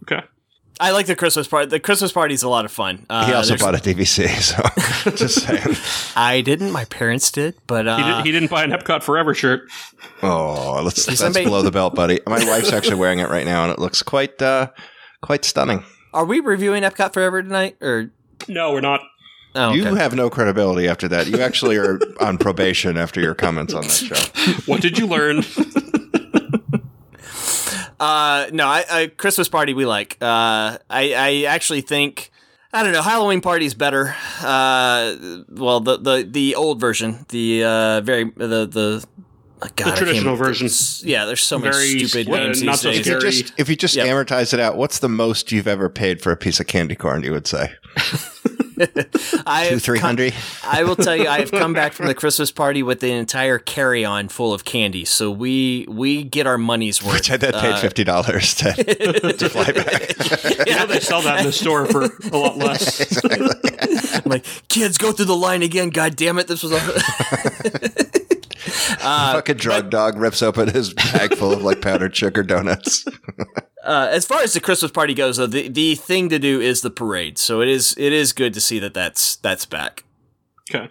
Okay. 0.05 0.25
I 0.81 0.91
like 0.91 1.07
the 1.07 1.15
Christmas 1.15 1.47
party. 1.47 1.69
The 1.69 1.79
Christmas 1.79 2.11
party 2.13 2.35
is 2.35 2.43
a 2.43 2.49
lot 2.49 2.65
of 2.65 2.73
fun. 2.73 3.07
Uh, 3.09 3.27
He 3.27 3.33
also 3.35 3.57
bought 3.57 3.75
a 3.75 3.79
DVC, 3.79 4.27
so 5.05 5.11
just 5.17 5.43
saying. 5.47 5.77
I 6.17 6.41
didn't. 6.41 6.73
My 6.73 6.87
parents 6.87 7.31
did, 7.31 7.55
but 7.69 7.87
uh, 7.87 7.97
He, 7.99 8.03
did, 8.03 8.25
he 8.27 8.33
didn't 8.33 8.51
buy 8.51 8.65
an 8.65 8.71
Epcot 8.73 9.03
Forever 9.05 9.33
shirt. 9.35 9.69
Oh, 10.23 10.81
let's 10.83 11.05
that's 11.07 11.19
somebody- 11.21 11.45
below 11.45 11.63
the 11.63 11.71
belt, 11.71 11.95
buddy. 11.95 12.21
My 12.27 12.43
wife's 12.45 12.73
actually 12.73 12.97
wearing 12.97 13.19
it 13.21 13.29
right 13.29 13.45
now, 13.47 13.65
and 13.65 13.73
it 13.73 13.79
looks 13.79 14.03
quite 14.03 14.41
uh, 14.43 14.71
quite 15.23 15.45
stunning. 15.47 15.83
are 16.13 16.27
we 16.27 16.41
reviewing 16.41 16.83
Epcot 16.83 17.15
Forever 17.15 17.43
tonight? 17.43 17.77
Or 17.81 18.11
No, 18.49 18.73
we're 18.73 18.81
not. 18.83 19.01
oh, 19.55 19.71
okay. 19.71 19.79
You 19.79 19.95
have 19.95 20.15
no 20.15 20.29
credibility 20.29 20.87
after 20.89 21.09
that. 21.09 21.27
You 21.29 21.41
actually 21.41 21.77
are 21.79 21.99
on 22.21 22.37
probation 22.39 22.97
after 22.99 23.21
your 23.21 23.35
comments 23.35 23.73
on 23.73 23.83
that 23.83 23.91
show. 23.91 24.53
What 24.71 24.83
did 24.83 24.99
you 24.99 25.07
learn? 25.07 25.43
Uh, 28.01 28.49
no, 28.53 28.67
I, 28.67 28.85
I 28.91 29.07
Christmas 29.07 29.49
party 29.49 29.75
we 29.75 29.87
like. 29.87 30.17
Uh, 30.21 30.77
I 30.91 31.15
I 31.15 31.45
actually 31.47 31.83
think 31.83 32.33
I 32.73 32.83
don't 32.83 32.93
know 32.93 33.01
Halloween 33.01 33.41
party 33.41 33.65
is 33.65 33.75
better. 33.75 34.17
Uh, 34.41 35.15
well 35.49 35.79
the 35.79 35.99
the 35.99 36.29
the 36.29 36.55
old 36.57 36.81
version, 36.81 37.25
the 37.29 37.63
uh 37.63 38.01
very 38.01 38.25
the 38.25 38.67
the. 38.67 39.05
God, 39.63 39.81
I 39.81 39.85
can't 39.85 39.97
traditional 39.97 40.33
remember. 40.35 40.45
version. 40.55 41.09
Yeah, 41.09 41.25
there's 41.25 41.43
so 41.43 41.59
many 41.59 41.73
Very, 41.73 42.05
stupid 42.05 42.29
uh, 42.33 42.37
names 42.37 42.63
not 42.63 42.73
these 42.73 42.81
so 42.81 42.91
days. 42.91 42.99
If 43.01 43.07
you 43.07 43.21
Scary. 43.21 43.31
just 43.33 43.53
if 43.59 43.69
you 43.69 43.77
just 43.77 43.97
Yep. 43.97 44.07
amortize 44.07 44.53
it 44.55 44.61
out, 44.61 44.77
what's 44.77 44.99
the 44.99 45.09
most 45.09 45.53
you've 45.53 45.69
ever 45.69 45.89
paid 45.89 46.21
for 46.23 46.33
a 46.33 46.37
piece 46.37 46.61
of 46.61 46.67
candy 46.67 46.95
corn? 46.95 47.23
You 47.23 47.33
would 47.33 47.47
say 47.47 47.73
I 49.47 49.67
two 49.69 49.75
have 49.75 49.83
three 49.83 49.99
come- 49.99 50.09
hundred. 50.09 50.35
I 50.65 50.83
will 50.85 50.97
tell 50.97 51.15
you, 51.17 51.29
I 51.29 51.39
have 51.41 51.51
come 51.51 51.73
back 51.73 51.93
from 51.93 52.07
the 52.07 52.15
Christmas 52.23 52.51
party 52.51 52.83
with 52.83 53.01
the 53.01 53.13
entire 53.13 53.59
carry-on 53.59 54.29
full 54.29 54.53
of 54.55 54.65
candy. 54.65 55.05
So 55.05 55.31
we 55.31 55.87
we 55.89 56.25
get 56.25 56.47
our 56.47 56.59
money's 56.59 57.03
worth. 57.03 57.15
Which 57.15 57.31
I 57.31 57.37
then 57.37 57.53
paid 57.53 57.73
Uh, 57.75 57.81
fifty 57.81 58.03
dollars 58.05 58.55
to, 58.57 58.73
to 58.73 59.49
fly 59.49 59.65
back. 59.73 60.67
You 60.67 60.75
know 60.77 60.87
they 60.87 61.01
sell 61.01 61.23
that 61.23 61.41
in 61.41 61.47
the 61.47 61.53
store 61.53 61.87
for 61.87 62.05
a 62.05 62.37
lot 62.37 62.57
less. 62.57 63.23
I'm 64.17 64.31
like, 64.31 64.45
kids, 64.69 64.99
go 64.99 65.13
through 65.13 65.27
the 65.27 65.37
line 65.37 65.63
again. 65.63 65.91
God 65.91 66.17
damn 66.17 66.39
it, 66.39 66.49
this 66.49 66.63
was 66.63 66.73
a. 66.73 68.22
Fucking 69.01 69.57
drug 69.57 69.91
dog 69.91 70.17
rips 70.17 70.43
open 70.43 70.69
his 70.69 70.95
bag 70.95 71.37
full 71.37 71.53
of 71.53 71.63
like 71.63 71.81
powdered 71.81 72.15
sugar 72.15 72.43
donuts. 72.43 73.05
Uh, 73.85 74.09
as 74.13 74.25
far 74.25 74.41
as 74.43 74.53
the 74.53 74.61
Christmas 74.61 74.93
party 74.93 75.13
goes, 75.13 75.39
though, 75.39 75.47
the, 75.49 75.67
the 75.69 75.97
thing 75.97 76.29
to 76.29 76.39
do 76.39 76.61
is 76.61 76.83
the 76.83 76.91
parade. 76.91 77.37
So 77.37 77.61
it 77.61 77.67
is 77.67 77.97
it 77.99 78.13
is 78.13 78.33
good 78.33 78.55
to 78.55 78.61
see 78.61 78.79
that 78.79 78.95
that's 78.95 79.35
that's 79.35 79.67
back. 79.67 80.05
Okay. 80.71 80.89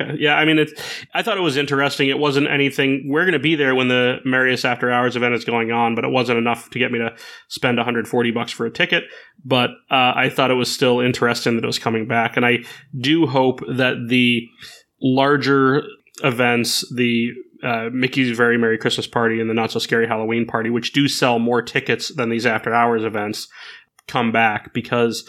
Okay. 0.00 0.16
Yeah, 0.18 0.34
I 0.34 0.44
mean, 0.44 0.58
it's. 0.58 0.72
I 1.14 1.22
thought 1.22 1.38
it 1.38 1.42
was 1.42 1.56
interesting. 1.56 2.08
It 2.08 2.18
wasn't 2.18 2.48
anything. 2.48 3.06
We're 3.08 3.22
going 3.22 3.34
to 3.34 3.38
be 3.38 3.54
there 3.54 3.74
when 3.74 3.88
the 3.88 4.18
Merriest 4.24 4.64
After 4.64 4.90
Hours 4.90 5.14
event 5.14 5.34
is 5.34 5.44
going 5.44 5.70
on, 5.70 5.94
but 5.94 6.04
it 6.04 6.10
wasn't 6.10 6.38
enough 6.38 6.68
to 6.70 6.78
get 6.78 6.90
me 6.90 6.98
to 6.98 7.14
spend 7.48 7.76
140 7.76 8.30
bucks 8.32 8.50
for 8.50 8.66
a 8.66 8.70
ticket. 8.70 9.04
But 9.44 9.70
uh, 9.90 10.12
I 10.16 10.30
thought 10.30 10.50
it 10.50 10.54
was 10.54 10.72
still 10.72 11.00
interesting 11.00 11.54
that 11.56 11.64
it 11.64 11.66
was 11.66 11.78
coming 11.78 12.08
back, 12.08 12.36
and 12.36 12.44
I 12.44 12.58
do 12.98 13.26
hope 13.26 13.60
that 13.68 14.08
the 14.08 14.48
larger 15.00 15.84
events, 16.22 16.84
the 16.94 17.32
uh, 17.62 17.88
Mickey's 17.92 18.36
Very 18.36 18.58
Merry 18.58 18.78
Christmas 18.78 19.06
Party 19.06 19.40
and 19.40 19.48
the 19.48 19.54
Not 19.54 19.72
So 19.72 19.78
Scary 19.78 20.06
Halloween 20.06 20.46
Party, 20.46 20.70
which 20.70 20.92
do 20.92 21.08
sell 21.08 21.38
more 21.38 21.62
tickets 21.62 22.14
than 22.14 22.28
these 22.28 22.46
After 22.46 22.72
Hours 22.72 23.04
events, 23.04 23.48
come 24.06 24.30
back 24.32 24.72
because 24.74 25.28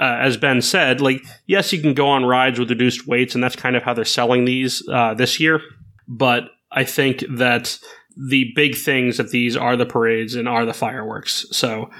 uh, 0.00 0.18
as 0.20 0.36
Ben 0.36 0.60
said, 0.60 1.00
like 1.00 1.22
yes, 1.46 1.72
you 1.72 1.80
can 1.80 1.94
go 1.94 2.08
on 2.08 2.24
rides 2.24 2.58
with 2.58 2.70
reduced 2.70 3.06
waits, 3.06 3.34
and 3.34 3.44
that's 3.44 3.56
kind 3.56 3.76
of 3.76 3.82
how 3.82 3.94
they're 3.94 4.04
selling 4.04 4.44
these 4.44 4.82
uh, 4.88 5.14
this 5.14 5.38
year. 5.38 5.60
But 6.08 6.44
I 6.72 6.84
think 6.84 7.24
that 7.30 7.78
the 8.16 8.52
big 8.54 8.76
things 8.76 9.16
that 9.18 9.30
these 9.30 9.56
are 9.56 9.76
the 9.76 9.86
parades 9.86 10.34
and 10.34 10.48
are 10.48 10.64
the 10.64 10.74
fireworks. 10.74 11.46
So 11.52 11.90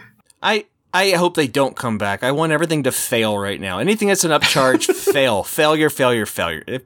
I 0.42 0.66
I 0.92 1.10
hope 1.10 1.36
they 1.36 1.46
don't 1.46 1.76
come 1.76 1.98
back. 1.98 2.24
I 2.24 2.32
want 2.32 2.52
everything 2.52 2.82
to 2.84 2.92
fail 2.92 3.38
right 3.38 3.60
now. 3.60 3.78
Anything 3.78 4.08
that's 4.08 4.24
an 4.24 4.30
upcharge, 4.30 4.92
fail, 5.12 5.42
failure, 5.44 5.90
failure, 5.90 6.26
failure. 6.26 6.64
If- 6.66 6.82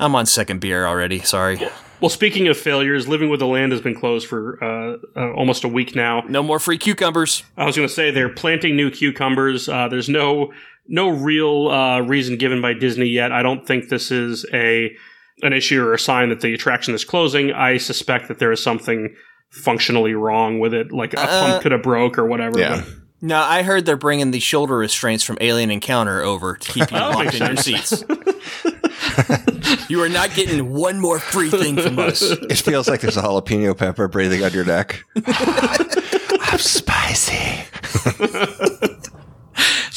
I'm 0.00 0.14
on 0.14 0.26
second 0.26 0.60
beer 0.60 0.86
already. 0.86 1.20
Sorry. 1.20 1.60
Well, 2.00 2.08
speaking 2.08 2.48
of 2.48 2.56
failures, 2.56 3.06
Living 3.06 3.28
with 3.28 3.40
the 3.40 3.46
Land 3.46 3.72
has 3.72 3.80
been 3.82 3.94
closed 3.94 4.26
for 4.26 4.62
uh, 4.64 4.96
uh, 5.14 5.32
almost 5.34 5.64
a 5.64 5.68
week 5.68 5.94
now. 5.94 6.22
No 6.28 6.42
more 6.42 6.58
free 6.58 6.78
cucumbers. 6.78 7.42
I 7.58 7.66
was 7.66 7.76
going 7.76 7.86
to 7.86 7.92
say 7.94 8.10
they're 8.10 8.30
planting 8.30 8.74
new 8.74 8.90
cucumbers. 8.90 9.68
Uh, 9.68 9.86
there's 9.88 10.08
no 10.08 10.52
no 10.88 11.08
real 11.10 11.68
uh, 11.68 12.00
reason 12.00 12.36
given 12.38 12.60
by 12.62 12.72
Disney 12.72 13.06
yet. 13.08 13.30
I 13.32 13.42
don't 13.42 13.66
think 13.66 13.90
this 13.90 14.10
is 14.10 14.46
a 14.52 14.96
an 15.42 15.52
issue 15.52 15.82
or 15.82 15.92
a 15.94 15.98
sign 15.98 16.30
that 16.30 16.40
the 16.40 16.54
attraction 16.54 16.94
is 16.94 17.04
closing. 17.04 17.52
I 17.52 17.76
suspect 17.76 18.28
that 18.28 18.38
there 18.38 18.50
is 18.52 18.62
something 18.62 19.14
functionally 19.50 20.14
wrong 20.14 20.58
with 20.58 20.72
it, 20.72 20.92
like 20.92 21.12
a 21.14 21.20
Uh, 21.20 21.26
pump 21.50 21.62
could 21.62 21.72
have 21.72 21.82
broke 21.82 22.18
or 22.18 22.24
whatever. 22.24 22.58
Yeah. 22.58 22.76
but- 22.84 22.94
No, 23.22 23.38
I 23.38 23.62
heard 23.62 23.84
they're 23.84 23.96
bringing 23.96 24.30
the 24.30 24.40
shoulder 24.40 24.76
restraints 24.76 25.22
from 25.24 25.36
Alien 25.40 25.70
Encounter 25.70 26.22
over 26.22 26.56
to 26.56 26.72
keep 26.72 26.90
you 26.92 26.96
locked 26.98 27.34
in 27.34 27.46
your 27.46 27.56
seats. 27.56 28.02
you 29.88 30.02
are 30.02 30.08
not 30.08 30.34
getting 30.34 30.72
one 30.72 30.98
more 30.98 31.18
free 31.18 31.50
thing 31.50 31.76
from 31.76 31.98
us. 31.98 32.22
It 32.22 32.58
feels 32.58 32.88
like 32.88 33.02
there's 33.02 33.16
a 33.18 33.22
jalapeno 33.22 33.76
pepper 33.76 34.08
breathing 34.08 34.42
on 34.42 34.52
your 34.52 34.64
neck. 34.64 35.04
I'm 35.26 36.58
spicy. 36.58 37.66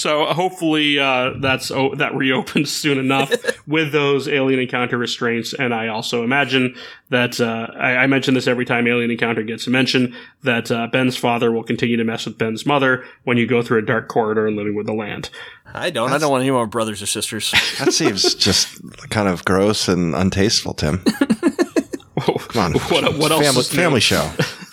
So 0.03 0.25
hopefully 0.25 0.99
uh, 0.99 1.35
that's 1.39 1.71
oh, 1.71 1.95
that 1.95 2.13
reopens 2.13 2.69
soon 2.81 2.97
enough 2.97 3.31
with 3.65 3.93
those 3.93 4.27
alien 4.27 4.59
encounter 4.59 4.97
restraints. 4.97 5.53
And 5.53 5.73
I 5.73 5.87
also 5.87 6.25
imagine 6.25 6.75
that 7.09 7.39
uh, 7.39 7.67
I, 7.73 7.95
I 7.95 8.07
mention 8.07 8.33
this 8.33 8.45
every 8.45 8.65
time 8.65 8.85
alien 8.85 9.11
encounter 9.11 9.43
gets 9.43 9.65
mentioned 9.65 10.13
that 10.41 10.69
uh, 10.69 10.87
Ben's 10.87 11.15
father 11.15 11.53
will 11.53 11.63
continue 11.63 11.95
to 11.95 12.03
mess 12.03 12.25
with 12.25 12.37
Ben's 12.37 12.65
mother 12.65 13.05
when 13.23 13.37
you 13.37 13.47
go 13.47 13.61
through 13.61 13.79
a 13.79 13.81
dark 13.81 14.09
corridor 14.09 14.45
and 14.45 14.57
living 14.57 14.75
with 14.75 14.87
the 14.87 14.93
land. 14.93 15.29
I 15.73 15.89
don't. 15.89 16.11
I 16.11 16.17
don't 16.17 16.31
want 16.31 16.41
any 16.41 16.51
more 16.51 16.67
brothers 16.67 17.01
or 17.01 17.05
sisters. 17.05 17.53
That 17.79 17.93
seems 17.93 18.35
just 18.35 18.81
kind 19.09 19.29
of 19.29 19.45
gross 19.45 19.87
and 19.87 20.13
untasteful, 20.13 20.75
Tim. 20.75 20.97
Come 22.49 22.61
on. 22.61 22.73
What- 22.73 23.17
what 23.17 23.31
else 23.31 23.41
family, 23.41 23.59
is 23.61 23.69
family 23.71 23.99
show. 24.01 24.23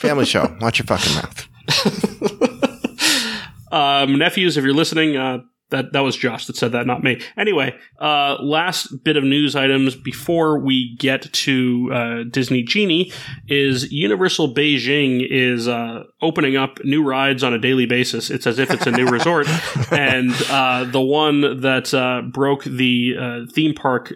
Family 0.01 0.25
show. 0.25 0.57
Watch 0.61 0.81
your 0.81 0.87
fucking 0.87 1.15
mouth. 1.15 2.00
Um, 3.71 4.19
nephews, 4.19 4.57
if 4.57 4.65
you're 4.65 4.75
listening, 4.75 5.17
uh, 5.17 5.39
that 5.71 5.93
that 5.93 6.01
was 6.01 6.17
Josh 6.17 6.47
that 6.47 6.57
said 6.57 6.73
that, 6.73 6.87
not 6.87 7.03
me. 7.03 7.21
Anyway, 7.37 7.75
uh, 8.01 8.37
last 8.41 9.05
bit 9.05 9.17
of 9.17 9.25
news 9.25 9.57
items 9.57 9.95
before 9.95 10.59
we 10.59 10.97
get 10.97 11.33
to 11.33 11.91
uh, 11.93 12.23
Disney 12.31 12.63
Genie 12.63 13.13
is 13.49 13.91
Universal 13.93 14.55
Beijing 14.55 15.27
is 15.29 15.69
uh, 15.69 16.05
opening 16.21 16.57
up 16.57 16.79
new 16.85 17.03
rides 17.03 17.43
on 17.43 17.55
a 17.55 17.59
daily 17.59 17.87
basis. 17.87 18.31
It's 18.31 18.47
as 18.47 18.59
if 18.59 18.71
it's 18.71 18.87
a 18.87 18.91
new 18.91 19.07
resort, 19.11 19.49
and 19.93 20.33
uh, 20.51 20.85
the 20.85 21.01
one 21.01 21.61
that 21.61 21.95
uh, 21.95 22.23
broke 22.23 22.65
the 22.65 23.15
uh, 23.19 23.41
theme 23.53 23.75
park 23.75 24.13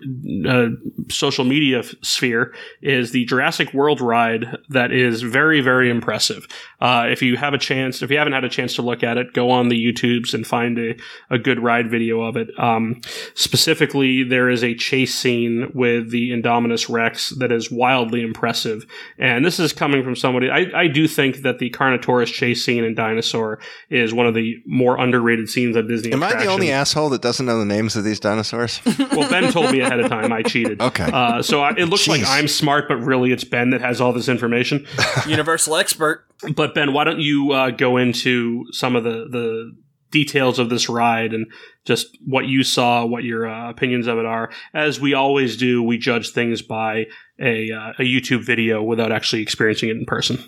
uh, 0.48 0.68
social 1.08 1.44
media 1.44 1.80
f- 1.80 1.94
sphere 2.02 2.54
is 2.82 3.12
the 3.12 3.24
Jurassic 3.26 3.72
World 3.72 4.00
ride. 4.00 4.56
That 4.68 4.92
is 4.92 5.22
very 5.22 5.60
very 5.60 5.90
impressive. 5.90 6.46
Uh, 6.80 7.06
if 7.08 7.22
you 7.22 7.36
have 7.36 7.54
a 7.54 7.58
chance, 7.58 8.02
if 8.02 8.10
you 8.10 8.18
haven't 8.18 8.32
had 8.32 8.44
a 8.44 8.48
chance 8.48 8.74
to 8.74 8.82
look 8.82 9.02
at 9.02 9.16
it, 9.16 9.32
go 9.32 9.50
on 9.50 9.68
the 9.68 9.76
YouTubes 9.76 10.34
and 10.34 10.46
find 10.46 10.78
a, 10.78 10.94
a 11.30 11.38
good 11.44 11.62
ride 11.62 11.90
video 11.90 12.22
of 12.22 12.36
it. 12.36 12.48
Um, 12.58 13.00
specifically, 13.34 14.24
there 14.24 14.50
is 14.50 14.64
a 14.64 14.74
chase 14.74 15.14
scene 15.14 15.70
with 15.74 16.10
the 16.10 16.30
Indominus 16.30 16.88
Rex 16.88 17.30
that 17.38 17.52
is 17.52 17.70
wildly 17.70 18.22
impressive. 18.22 18.84
And 19.18 19.44
this 19.44 19.60
is 19.60 19.72
coming 19.72 20.02
from 20.02 20.16
somebody, 20.16 20.50
I, 20.50 20.66
I 20.74 20.88
do 20.88 21.06
think 21.06 21.42
that 21.42 21.58
the 21.58 21.70
Carnotaurus 21.70 22.32
chase 22.32 22.64
scene 22.64 22.84
in 22.84 22.94
Dinosaur 22.94 23.60
is 23.90 24.12
one 24.12 24.26
of 24.26 24.34
the 24.34 24.56
more 24.66 24.98
underrated 24.98 25.48
scenes 25.48 25.76
of 25.76 25.88
Disney 25.88 26.12
Am 26.12 26.22
I 26.22 26.34
the 26.34 26.46
only 26.46 26.70
asshole 26.70 27.10
that 27.10 27.22
doesn't 27.22 27.46
know 27.46 27.58
the 27.58 27.64
names 27.64 27.96
of 27.96 28.04
these 28.04 28.20
dinosaurs? 28.20 28.80
Well, 29.14 29.28
Ben 29.28 29.52
told 29.52 29.70
me 29.70 29.80
ahead 29.80 30.00
of 30.00 30.08
time. 30.08 30.32
I 30.32 30.42
cheated. 30.42 30.80
Okay. 30.80 31.04
Uh, 31.04 31.42
so 31.42 31.62
I, 31.62 31.72
it 31.76 31.86
looks 31.86 32.08
like 32.08 32.22
I'm 32.26 32.48
smart, 32.48 32.88
but 32.88 32.96
really 32.96 33.32
it's 33.32 33.44
Ben 33.44 33.70
that 33.70 33.80
has 33.80 34.00
all 34.00 34.12
this 34.12 34.28
information. 34.28 34.86
Universal 35.26 35.76
expert. 35.76 36.26
But 36.54 36.74
Ben, 36.74 36.92
why 36.92 37.04
don't 37.04 37.20
you 37.20 37.52
uh, 37.52 37.70
go 37.70 37.96
into 37.96 38.64
some 38.72 38.96
of 38.96 39.04
the 39.04 39.28
the 39.30 39.76
details 40.14 40.58
of 40.58 40.70
this 40.70 40.88
ride 40.88 41.34
and 41.34 41.46
just 41.84 42.06
what 42.24 42.46
you 42.46 42.62
saw, 42.62 43.04
what 43.04 43.24
your 43.24 43.46
uh, 43.46 43.68
opinions 43.68 44.06
of 44.06 44.16
it 44.18 44.24
are. 44.24 44.50
As 44.72 44.98
we 44.98 45.12
always 45.12 45.58
do, 45.58 45.82
we 45.82 45.98
judge 45.98 46.30
things 46.30 46.62
by 46.62 47.06
a, 47.38 47.70
uh, 47.70 47.92
a 47.98 48.02
YouTube 48.02 48.42
video 48.46 48.82
without 48.82 49.12
actually 49.12 49.42
experiencing 49.42 49.90
it 49.90 49.96
in 49.96 50.06
person. 50.06 50.38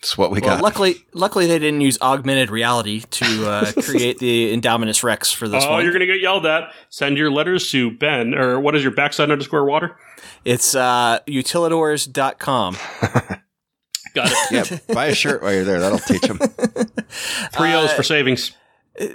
That's 0.00 0.18
what 0.18 0.32
we 0.32 0.40
Well, 0.40 0.56
got. 0.56 0.62
luckily, 0.64 0.96
luckily 1.14 1.46
they 1.46 1.60
didn't 1.60 1.80
use 1.80 1.96
augmented 2.02 2.50
reality 2.50 3.02
to 3.10 3.48
uh, 3.48 3.72
create 3.82 4.18
the 4.18 4.52
Indominus 4.54 5.04
Rex 5.04 5.30
for 5.30 5.46
this 5.46 5.62
Oh, 5.64 5.70
one. 5.74 5.84
you're 5.84 5.92
going 5.92 6.00
to 6.00 6.12
get 6.12 6.20
yelled 6.20 6.44
at. 6.44 6.72
Send 6.90 7.16
your 7.16 7.30
letters 7.30 7.70
to 7.70 7.92
Ben, 7.92 8.34
or 8.34 8.58
what 8.58 8.74
is 8.74 8.82
your 8.82 8.90
backside 8.92 9.30
underscore 9.30 9.64
water? 9.64 9.96
It's 10.44 10.74
uh, 10.74 11.20
utilidors.com. 11.28 12.76
Got 14.14 14.30
it. 14.32 14.36
yeah, 14.72 14.78
buy 14.92 15.06
a 15.06 15.14
shirt 15.14 15.40
while 15.40 15.52
you're 15.54 15.64
there. 15.64 15.78
That'll 15.78 15.98
teach 16.00 16.22
them. 16.22 16.38
Three 17.52 17.72
O's 17.72 17.92
for 17.92 18.02
savings. 18.02 18.52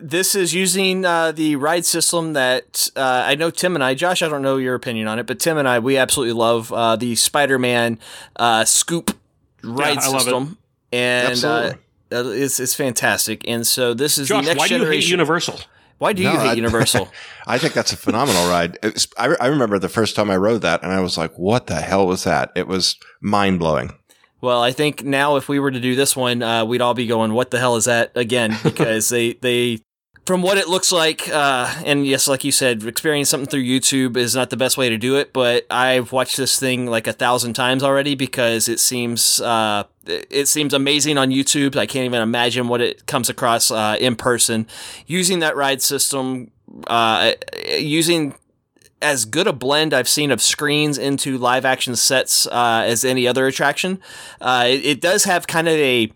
This 0.01 0.33
is 0.33 0.53
using 0.55 1.05
uh, 1.05 1.31
the 1.31 1.55
ride 1.55 1.85
system 1.85 2.33
that 2.33 2.89
uh, 2.95 3.23
I 3.27 3.35
know 3.35 3.51
Tim 3.51 3.75
and 3.75 3.83
I, 3.83 3.93
Josh, 3.93 4.23
I 4.23 4.27
don't 4.27 4.41
know 4.41 4.57
your 4.57 4.73
opinion 4.73 5.07
on 5.07 5.19
it, 5.19 5.27
but 5.27 5.39
Tim 5.39 5.57
and 5.57 5.67
I, 5.67 5.77
we 5.79 5.97
absolutely 5.97 6.33
love 6.33 6.73
uh, 6.73 6.95
the 6.95 7.15
Spider 7.15 7.59
Man 7.59 7.99
uh, 8.37 8.65
scoop 8.65 9.15
ride 9.63 9.99
I 9.99 10.07
love 10.07 10.15
it. 10.21 10.23
system. 10.23 10.57
And 10.91 11.27
uh, 11.45 11.73
Absolutely. 12.11 12.39
uh, 12.39 12.43
it's, 12.43 12.59
it's 12.59 12.73
fantastic. 12.73 13.47
And 13.47 13.67
so 13.67 13.93
this 13.93 14.17
is 14.17 14.27
Josh, 14.29 14.45
the 14.45 14.49
next 14.55 14.59
why 14.59 14.67
do 14.67 14.77
you 14.79 14.85
hate. 14.85 15.07
Universal? 15.07 15.59
why 15.99 16.13
do 16.13 16.21
you 16.23 16.29
No, 16.33 16.39
hate 16.39 16.49
I- 16.49 16.53
Universal? 16.53 17.09
I 17.47 17.57
think 17.59 17.73
that's 17.73 17.93
a 17.93 17.97
phenomenal 17.97 18.49
ride. 18.49 18.79
It's, 18.81 19.07
I, 19.17 19.35
I 19.39 19.47
remember 19.47 19.77
the 19.79 19.89
first 19.89 20.15
time 20.15 20.31
I 20.31 20.37
rode 20.37 20.61
that, 20.63 20.81
and 20.81 20.91
I 20.91 21.01
was 21.01 21.17
like, 21.19 21.37
"What 21.37 21.67
the 21.67 21.75
hell 21.75 22.07
was 22.07 22.23
that?" 22.23 22.51
It 22.55 22.67
was 22.67 22.97
mind 23.21 23.59
blowing. 23.59 23.93
Well, 24.39 24.61
I 24.61 24.71
think 24.71 25.03
now 25.03 25.35
if 25.35 25.49
we 25.49 25.59
were 25.59 25.71
to 25.71 25.79
do 25.79 25.95
this 25.95 26.15
one, 26.15 26.43
uh, 26.43 26.63
we'd 26.65 26.81
all 26.81 26.93
be 26.93 27.07
going, 27.07 27.33
"What 27.33 27.51
the 27.51 27.59
hell 27.59 27.75
is 27.75 27.85
that?" 27.85 28.11
again 28.15 28.57
because 28.63 29.09
they 29.09 29.33
they 29.33 29.79
from 30.27 30.41
what 30.41 30.57
it 30.57 30.67
looks 30.67 30.91
like, 30.91 31.29
uh, 31.29 31.73
and 31.85 32.05
yes, 32.05 32.27
like 32.27 32.43
you 32.43 32.51
said, 32.51 32.83
experiencing 32.83 33.29
something 33.29 33.49
through 33.49 33.63
YouTube 33.63 34.17
is 34.17 34.35
not 34.35 34.49
the 34.49 34.57
best 34.57 34.77
way 34.77 34.89
to 34.89 34.97
do 34.97 35.15
it. 35.15 35.31
But 35.31 35.65
I've 35.71 36.11
watched 36.11 36.35
this 36.35 36.59
thing 36.59 36.85
like 36.85 37.07
a 37.07 37.13
thousand 37.13 37.53
times 37.53 37.81
already 37.81 38.13
because 38.13 38.67
it 38.67 38.81
seems 38.81 39.39
uh, 39.39 39.85
it 40.05 40.49
seems 40.49 40.73
amazing 40.73 41.17
on 41.17 41.29
YouTube. 41.29 41.77
I 41.77 41.85
can't 41.85 42.05
even 42.05 42.21
imagine 42.21 42.67
what 42.67 42.81
it 42.81 43.05
comes 43.05 43.29
across 43.29 43.71
uh, 43.71 43.95
in 43.99 44.17
person. 44.17 44.67
Using 45.07 45.39
that 45.39 45.55
ride 45.55 45.81
system, 45.81 46.51
uh, 46.87 47.31
using 47.79 48.35
as 49.01 49.25
good 49.25 49.47
a 49.47 49.53
blend 49.53 49.93
I've 49.93 50.09
seen 50.09 50.31
of 50.31 50.41
screens 50.41 50.97
into 50.97 51.37
live 51.37 51.65
action 51.65 51.95
sets 51.95 52.47
uh, 52.47 52.83
as 52.85 53.05
any 53.05 53.27
other 53.27 53.47
attraction. 53.47 53.99
Uh, 54.41 54.65
it, 54.67 54.85
it 54.85 55.01
does 55.01 55.25
have 55.25 55.47
kind 55.47 55.67
of 55.67 55.75
a 55.75 56.11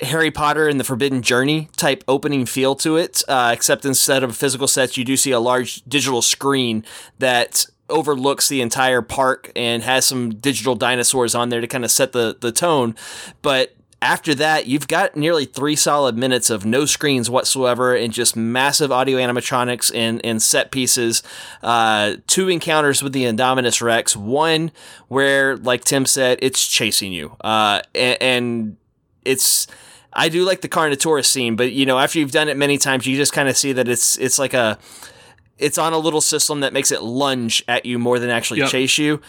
Harry 0.00 0.30
Potter 0.30 0.68
and 0.68 0.78
the 0.78 0.84
Forbidden 0.84 1.22
Journey 1.22 1.68
type 1.76 2.04
opening 2.06 2.46
feel 2.46 2.74
to 2.76 2.96
it, 2.96 3.22
uh, 3.28 3.50
except 3.52 3.84
instead 3.84 4.22
of 4.22 4.36
physical 4.36 4.68
sets, 4.68 4.96
you 4.96 5.04
do 5.04 5.16
see 5.16 5.32
a 5.32 5.40
large 5.40 5.82
digital 5.82 6.22
screen 6.22 6.84
that 7.18 7.66
overlooks 7.90 8.48
the 8.48 8.60
entire 8.60 9.02
park 9.02 9.50
and 9.56 9.82
has 9.82 10.04
some 10.04 10.34
digital 10.34 10.74
dinosaurs 10.74 11.34
on 11.34 11.48
there 11.48 11.60
to 11.60 11.66
kind 11.66 11.84
of 11.84 11.90
set 11.90 12.12
the, 12.12 12.36
the 12.40 12.52
tone. 12.52 12.94
But 13.42 13.74
after 14.00 14.34
that, 14.36 14.66
you've 14.66 14.86
got 14.86 15.16
nearly 15.16 15.44
three 15.44 15.74
solid 15.74 16.16
minutes 16.16 16.50
of 16.50 16.64
no 16.64 16.84
screens 16.84 17.28
whatsoever 17.28 17.96
and 17.96 18.12
just 18.12 18.36
massive 18.36 18.92
audio 18.92 19.18
animatronics 19.18 19.92
and, 19.94 20.24
and 20.24 20.40
set 20.40 20.70
pieces. 20.70 21.22
Uh, 21.62 22.14
two 22.28 22.48
encounters 22.48 23.02
with 23.02 23.12
the 23.12 23.24
Indominus 23.24 23.82
Rex. 23.82 24.16
One 24.16 24.70
where, 25.08 25.56
like 25.56 25.84
Tim 25.84 26.06
said, 26.06 26.38
it's 26.42 26.64
chasing 26.66 27.12
you. 27.12 27.36
Uh, 27.40 27.82
and, 27.94 28.22
and 28.22 28.76
it's. 29.24 29.66
I 30.12 30.28
do 30.28 30.44
like 30.44 30.62
the 30.62 30.68
Carnotaurus 30.68 31.26
scene, 31.26 31.54
but 31.54 31.72
you 31.72 31.84
know, 31.84 31.98
after 31.98 32.18
you've 32.18 32.32
done 32.32 32.48
it 32.48 32.56
many 32.56 32.78
times, 32.78 33.06
you 33.06 33.16
just 33.16 33.32
kind 33.32 33.48
of 33.48 33.56
see 33.56 33.72
that 33.72 33.88
it's 33.88 34.16
it's 34.18 34.38
like 34.38 34.54
a 34.54 34.78
it's 35.58 35.76
on 35.76 35.92
a 35.92 35.98
little 35.98 36.20
system 36.20 36.60
that 36.60 36.72
makes 36.72 36.90
it 36.90 37.02
lunge 37.02 37.62
at 37.68 37.84
you 37.84 37.98
more 37.98 38.18
than 38.18 38.30
actually 38.30 38.60
Yep. 38.60 38.70
chase 38.70 38.96
you. 38.98 39.20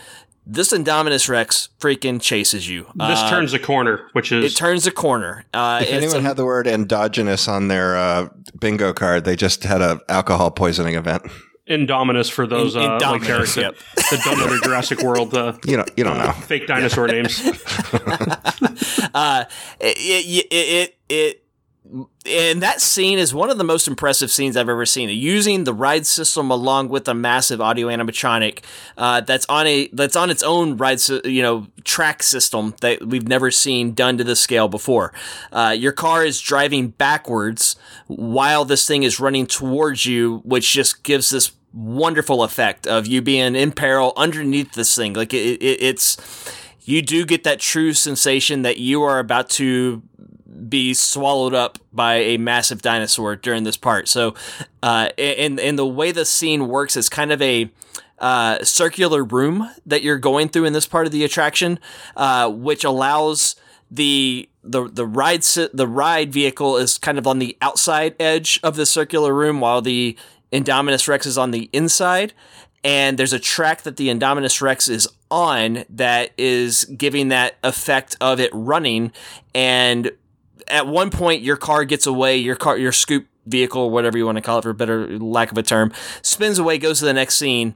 This 0.52 0.74
Indominus 0.74 1.30
Rex 1.30 1.70
freaking 1.80 2.20
chases 2.20 2.68
you. 2.68 2.86
This 2.96 3.20
Uh, 3.20 3.30
turns 3.30 3.54
a 3.54 3.60
corner, 3.60 4.08
which 4.14 4.32
is 4.32 4.52
it 4.52 4.58
turns 4.58 4.88
a 4.88 4.92
corner. 4.92 5.46
Uh, 5.54 5.82
If 5.84 5.92
anyone 5.92 6.18
a- 6.18 6.22
had 6.22 6.38
the 6.38 6.46
word 6.46 6.66
endogenous 6.66 7.48
on 7.48 7.68
their 7.68 7.96
uh, 7.96 8.30
bingo 8.60 8.92
card, 8.92 9.26
they 9.26 9.36
just 9.36 9.64
had 9.64 9.80
a 9.82 10.00
alcohol 10.10 10.50
poisoning 10.50 10.96
event. 10.96 11.22
Indominus 11.70 12.32
for 12.32 12.48
those 12.48 12.76
In- 12.76 12.82
uh, 12.82 12.98
like 13.00 13.22
Indominus, 13.22 13.30
Eric 13.30 13.56
yep. 13.58 13.76
that, 13.96 14.06
that 14.10 14.22
don't 14.26 14.40
know 14.40 14.48
their 14.48 14.60
Jurassic 14.62 15.04
World 15.04 15.36
uh, 15.36 15.54
You 15.68 15.78
know, 15.78 15.86
you 15.96 16.04
don't 16.04 16.18
know. 16.18 16.32
fake 16.32 16.66
dinosaur 16.66 17.08
names. 17.08 17.40
uh, 19.14 19.44
it, 19.80 19.98
it, 20.00 20.48
it, 20.52 20.98
it, 21.10 21.44
and 22.26 22.62
that 22.62 22.82
scene 22.82 23.18
is 23.18 23.34
one 23.34 23.50
of 23.50 23.58
the 23.58 23.64
most 23.64 23.88
impressive 23.88 24.32
scenes 24.32 24.56
I've 24.56 24.70
ever 24.70 24.86
seen. 24.86 25.10
Using 25.10 25.64
the 25.64 25.74
ride 25.74 26.06
system 26.06 26.52
along 26.52 26.90
with 26.90 27.08
a 27.08 27.14
massive 27.14 27.60
audio 27.60 27.88
animatronic 27.88 28.64
uh, 28.98 29.22
that's 29.22 29.46
on 29.48 29.66
a 29.66 29.88
that's 29.94 30.16
on 30.16 30.30
its 30.30 30.44
own 30.44 30.78
ride, 30.78 31.00
you 31.26 31.42
know, 31.42 31.68
track 31.84 32.22
system 32.22 32.76
that 32.82 33.06
we've 33.06 33.28
never 33.28 33.50
seen 33.50 33.94
done 33.94 34.18
to 34.18 34.24
this 34.24 34.40
scale 34.40 34.68
before. 34.68 35.14
Uh, 35.52 35.76
your 35.78 35.92
car 35.92 36.24
is 36.24 36.40
driving 36.40 36.90
backwards 36.90 37.76
while 38.08 38.66
this 38.66 38.86
thing 38.88 39.04
is 39.04 39.20
running 39.20 39.48
towards 39.48 40.06
you, 40.06 40.42
which 40.46 40.72
just 40.72 41.04
gives 41.04 41.30
this 41.30 41.54
wonderful 41.74 42.44
effect 42.44 42.88
of 42.88 43.08
you 43.08 43.22
being 43.22 43.56
in 43.56 43.72
peril 43.72 44.14
underneath 44.16 44.74
this 44.74 44.96
thing. 44.96 45.14
Like 45.14 45.34
it, 45.34 45.62
it, 45.62 45.82
it's 45.82 46.18
you 46.82 47.02
do 47.02 47.26
get 47.26 47.44
that 47.44 47.60
true 47.60 47.94
sensation 47.94 48.64
that 48.64 48.78
you 48.78 49.04
are 49.04 49.20
about 49.20 49.50
to 49.52 50.02
be 50.68 50.94
swallowed 50.94 51.54
up 51.54 51.80
by 51.94 52.16
a 52.16 52.38
massive 52.38 52.82
dinosaur 52.82 53.36
during 53.36 53.64
this 53.64 53.78
part. 53.78 54.08
So, 54.08 54.34
uh, 54.84 55.10
and 55.18 55.60
and 55.60 55.78
the 55.78 55.86
way 55.86 56.12
the 56.12 56.26
scene 56.26 56.68
works 56.68 56.96
is 56.98 57.10
kind 57.10 57.32
of 57.32 57.42
a 57.42 57.70
uh, 58.20 58.64
circular 58.64 59.24
room 59.24 59.70
that 59.86 60.02
you're 60.02 60.18
going 60.18 60.50
through 60.50 60.66
in 60.66 60.74
this 60.74 60.88
part 60.88 61.06
of 61.06 61.12
the 61.12 61.24
attraction, 61.24 61.80
uh, 62.16 62.50
which 62.50 62.84
allows 62.84 63.56
the 63.90 64.50
the 64.64 64.88
the 64.88 65.06
ride 65.06 65.42
the 65.42 65.88
ride 65.88 66.32
vehicle 66.32 66.78
is 66.78 66.98
kind 66.98 67.18
of 67.18 67.26
on 67.26 67.40
the 67.40 67.58
outside 67.62 68.16
edge 68.20 68.60
of 68.64 68.76
the 68.76 68.86
circular 68.86 69.34
room, 69.34 69.60
while 69.60 69.82
the 69.82 70.18
Indominus 70.52 71.08
Rex 71.08 71.26
is 71.26 71.38
on 71.38 71.52
the 71.52 71.70
inside. 71.74 72.34
And 72.82 73.18
there's 73.18 73.34
a 73.34 73.40
track 73.40 73.82
that 73.82 73.98
the 73.98 74.08
Indominus 74.08 74.62
Rex 74.62 74.88
is 74.88 75.08
on 75.30 75.84
that 75.90 76.32
is 76.38 76.86
giving 76.86 77.28
that 77.28 77.56
effect 77.62 78.16
of 78.22 78.40
it 78.40 78.50
running. 78.54 79.12
And 79.54 80.12
at 80.70 80.88
one 80.88 81.10
point, 81.10 81.42
your 81.42 81.58
car 81.58 81.86
gets 81.86 82.06
away, 82.06 82.38
your 82.38 82.56
car, 82.56 82.78
your 82.78 82.92
scoop 82.92 83.28
vehicle, 83.46 83.90
whatever 83.90 84.18
you 84.18 84.26
want 84.26 84.38
to 84.38 84.42
call 84.42 84.60
it 84.60 84.64
for 84.64 84.74
better 84.74 85.18
lack 85.20 85.52
of 85.52 85.58
a 85.58 85.64
term, 85.64 85.92
spins 86.22 86.60
away, 86.60 86.78
goes 86.78 87.00
to 87.00 87.06
the 87.06 87.14
next 87.14 87.36
scene. 87.36 87.76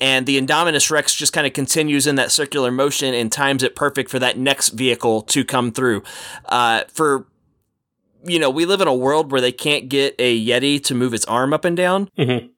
And 0.00 0.26
the 0.26 0.40
Indominus 0.40 0.90
Rex 0.90 1.14
just 1.14 1.32
kind 1.32 1.46
of 1.46 1.52
continues 1.52 2.06
in 2.06 2.16
that 2.16 2.32
circular 2.32 2.70
motion 2.70 3.14
and 3.14 3.30
times 3.30 3.62
it 3.62 3.76
perfect 3.76 4.10
for 4.10 4.18
that 4.18 4.36
next 4.36 4.70
vehicle 4.70 5.22
to 5.22 5.44
come 5.44 5.70
through. 5.70 6.02
Uh, 6.46 6.82
for 6.92 7.26
you 8.26 8.38
know, 8.38 8.48
we 8.48 8.64
live 8.64 8.80
in 8.80 8.88
a 8.88 8.94
world 8.94 9.30
where 9.30 9.40
they 9.40 9.52
can't 9.52 9.88
get 9.90 10.14
a 10.18 10.46
Yeti 10.46 10.82
to 10.84 10.94
move 10.94 11.12
its 11.12 11.26
arm 11.26 11.52
up 11.52 11.64
and 11.64 11.76
down. 11.76 12.08
Mhm. 12.18 12.48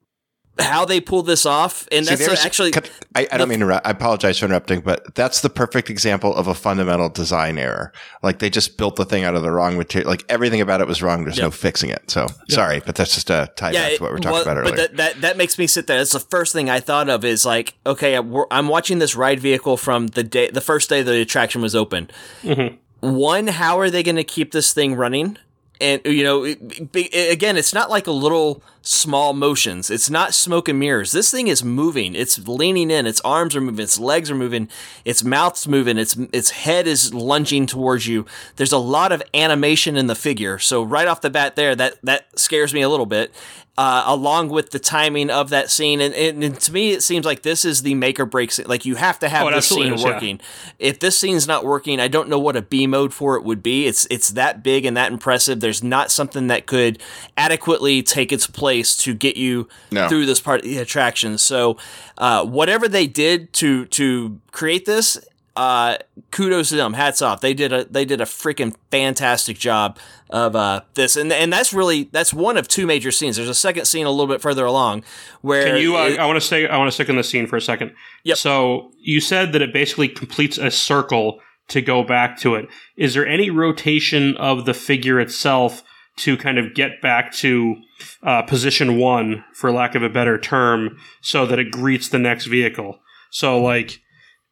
How 0.59 0.85
they 0.85 0.99
pull 0.99 1.23
this 1.23 1.45
off, 1.45 1.87
and 1.91 2.05
See, 2.05 2.15
that's 2.15 2.45
actually 2.45 2.71
can- 2.71 2.83
I, 3.15 3.27
I 3.31 3.37
don't 3.37 3.49
mean 3.49 3.59
to. 3.59 3.65
interrupt. 3.65 3.85
I 3.85 3.91
apologize 3.91 4.39
for 4.39 4.45
interrupting, 4.45 4.81
but 4.81 5.13
that's 5.15 5.41
the 5.41 5.49
perfect 5.49 5.89
example 5.89 6.33
of 6.35 6.47
a 6.47 6.53
fundamental 6.53 7.09
design 7.09 7.57
error. 7.57 7.91
Like 8.23 8.39
they 8.39 8.49
just 8.49 8.77
built 8.77 8.95
the 8.95 9.05
thing 9.05 9.23
out 9.23 9.35
of 9.35 9.41
the 9.43 9.51
wrong 9.51 9.77
material. 9.77 10.09
Like 10.09 10.23
everything 10.29 10.61
about 10.61 10.81
it 10.81 10.87
was 10.87 11.01
wrong. 11.01 11.23
There's 11.25 11.39
no 11.39 11.51
fixing 11.51 11.89
it. 11.89 12.09
So 12.09 12.27
sorry, 12.49 12.81
but 12.85 12.95
that's 12.95 13.13
just 13.13 13.29
a 13.29 13.51
tie 13.55 13.73
back 13.73 13.97
to 13.97 14.03
what 14.03 14.11
we're 14.11 14.17
talking 14.17 14.31
well, 14.33 14.41
about 14.43 14.57
earlier. 14.57 14.75
But 14.75 14.77
that, 14.77 14.97
that 14.97 15.21
that 15.21 15.37
makes 15.37 15.57
me 15.57 15.67
sit 15.67 15.87
there. 15.87 15.97
That's 15.97 16.11
the 16.13 16.19
first 16.19 16.53
thing 16.53 16.69
I 16.69 16.79
thought 16.79 17.09
of 17.09 17.23
is 17.23 17.45
like, 17.45 17.75
okay, 17.85 18.15
I'm 18.17 18.67
watching 18.67 18.99
this 18.99 19.15
ride 19.15 19.39
vehicle 19.39 19.77
from 19.77 20.07
the 20.07 20.23
day, 20.23 20.49
the 20.49 20.61
first 20.61 20.89
day 20.89 21.01
the 21.03 21.21
attraction 21.21 21.61
was 21.61 21.75
open. 21.75 22.09
Mm-hmm. 22.43 22.75
One, 22.99 23.47
how 23.47 23.79
are 23.79 23.89
they 23.89 24.01
going 24.01 24.15
to 24.15 24.23
keep 24.23 24.51
this 24.51 24.73
thing 24.73 24.95
running? 24.95 25.37
And 25.79 26.01
you 26.05 26.23
know, 26.23 26.43
it- 26.43 26.91
be- 26.91 27.09
again, 27.09 27.57
it's 27.57 27.73
not 27.73 27.89
like 27.91 28.07
a 28.07 28.11
little 28.11 28.63
small 28.87 29.33
motions. 29.33 29.89
It's 29.89 30.09
not 30.09 30.33
smoke 30.33 30.67
and 30.69 30.79
mirrors. 30.79 31.11
This 31.11 31.29
thing 31.31 31.47
is 31.47 31.63
moving. 31.63 32.15
It's 32.15 32.39
leaning 32.47 32.89
in. 32.89 33.05
Its 33.05 33.21
arms 33.21 33.55
are 33.55 33.61
moving. 33.61 33.83
Its 33.83 33.99
legs 33.99 34.31
are 34.31 34.35
moving. 34.35 34.69
Its 35.05 35.23
mouth's 35.23 35.67
moving. 35.67 35.97
Its 35.97 36.15
its 36.33 36.51
head 36.51 36.87
is 36.87 37.13
lunging 37.13 37.65
towards 37.65 38.07
you. 38.07 38.25
There's 38.55 38.71
a 38.71 38.77
lot 38.77 39.11
of 39.11 39.21
animation 39.33 39.97
in 39.97 40.07
the 40.07 40.15
figure. 40.15 40.59
So 40.59 40.83
right 40.83 41.07
off 41.07 41.21
the 41.21 41.29
bat, 41.29 41.55
there, 41.55 41.75
that 41.75 41.95
that 42.03 42.39
scares 42.39 42.73
me 42.73 42.81
a 42.81 42.89
little 42.89 43.05
bit. 43.05 43.33
Uh, 43.79 44.03
along 44.07 44.49
with 44.49 44.71
the 44.71 44.79
timing 44.79 45.29
of 45.29 45.49
that 45.51 45.69
scene, 45.69 46.01
and, 46.01 46.11
and, 46.15 46.43
and 46.43 46.59
to 46.59 46.73
me, 46.73 46.93
it 46.93 47.03
seems 47.03 47.27
like 47.27 47.43
this 47.43 47.63
is 47.63 47.83
the 47.83 47.93
make 47.93 48.19
or 48.19 48.25
break. 48.25 48.51
scene. 48.51 48.65
Like 48.65 48.85
you 48.85 48.95
have 48.95 49.19
to 49.19 49.29
have 49.29 49.45
Oh, 49.45 49.51
this 49.51 49.69
scene 49.69 49.93
is, 49.93 50.01
yeah. 50.01 50.13
working. 50.13 50.41
If 50.79 50.99
this 50.99 51.15
scene's 51.15 51.47
not 51.47 51.63
working, 51.63 51.99
I 51.99 52.07
don't 52.07 52.27
know 52.27 52.39
what 52.39 52.55
a 52.55 52.63
B 52.63 52.87
mode 52.87 53.13
for 53.13 53.35
it 53.35 53.43
would 53.43 53.61
be. 53.61 53.85
It's 53.85 54.07
it's 54.09 54.29
that 54.31 54.63
big 54.63 54.83
and 54.85 54.97
that 54.97 55.11
impressive. 55.11 55.59
There's 55.59 55.83
not 55.83 56.09
something 56.09 56.47
that 56.47 56.65
could 56.65 56.97
adequately 57.37 58.01
take 58.01 58.31
its 58.31 58.47
place 58.47 58.76
to 58.83 59.13
get 59.13 59.37
you 59.37 59.67
No. 59.91 60.07
through 60.07 60.25
this 60.25 60.39
part 60.39 60.59
of 60.61 60.65
the 60.65 60.77
attraction. 60.77 61.37
So, 61.37 61.77
uh, 62.17 62.45
whatever 62.45 62.87
they 62.87 63.07
did 63.07 63.53
to 63.53 63.85
to 63.85 64.39
create 64.51 64.85
this, 64.85 65.17
uh, 65.55 65.97
kudos 66.31 66.69
to 66.69 66.75
them. 66.75 66.93
Hats 66.93 67.21
off. 67.21 67.41
They 67.41 67.53
did 67.53 67.73
a 67.73 67.85
they 67.85 68.05
did 68.05 68.21
a 68.21 68.25
freaking 68.25 68.75
fantastic 68.91 69.57
job 69.57 69.97
of 70.29 70.55
uh, 70.55 70.81
this, 70.93 71.15
and 71.15 71.31
and 71.33 71.51
that's 71.51 71.73
really 71.73 72.09
that's 72.11 72.31
one 72.33 72.57
of 72.57 72.67
two 72.67 72.85
major 72.85 73.11
scenes. 73.11 73.37
There's 73.37 73.49
a 73.49 73.55
second 73.55 73.85
scene 73.85 74.05
a 74.05 74.11
little 74.11 74.27
bit 74.27 74.41
further 74.41 74.65
along 74.65 75.03
where 75.41 75.65
Can 75.65 75.77
you? 75.77 75.97
Uh, 75.97 76.07
it- 76.09 76.19
I 76.19 76.25
want 76.27 76.37
to 76.37 76.45
stay. 76.45 76.67
I 76.67 76.77
want 76.77 76.87
to 76.89 76.91
stick 76.91 77.09
in 77.09 77.15
the 77.15 77.23
scene 77.23 77.47
for 77.47 77.55
a 77.57 77.61
second. 77.61 77.93
Yep. 78.23 78.37
So 78.37 78.91
you 79.01 79.19
said 79.19 79.51
that 79.53 79.61
it 79.63 79.73
basically 79.73 80.09
completes 80.09 80.57
a 80.59 80.69
circle 80.69 81.39
to 81.69 81.81
go 81.81 82.03
back 82.03 82.37
to 82.39 82.55
it. 82.55 82.69
Is 82.95 83.13
there 83.13 83.27
any 83.27 83.49
rotation 83.49 84.37
of 84.37 84.65
the 84.65 84.73
figure 84.73 85.19
itself 85.19 85.81
to 86.17 86.37
kind 86.37 86.57
of 86.57 86.73
get 86.73 87.01
back 87.01 87.33
to 87.35 87.75
uh, 88.23 88.41
position 88.43 88.97
one, 88.97 89.43
for 89.53 89.71
lack 89.71 89.95
of 89.95 90.03
a 90.03 90.09
better 90.09 90.37
term, 90.37 90.97
so 91.21 91.45
that 91.45 91.59
it 91.59 91.71
greets 91.71 92.09
the 92.09 92.19
next 92.19 92.45
vehicle? 92.45 92.99
So 93.31 93.59
like 93.61 93.99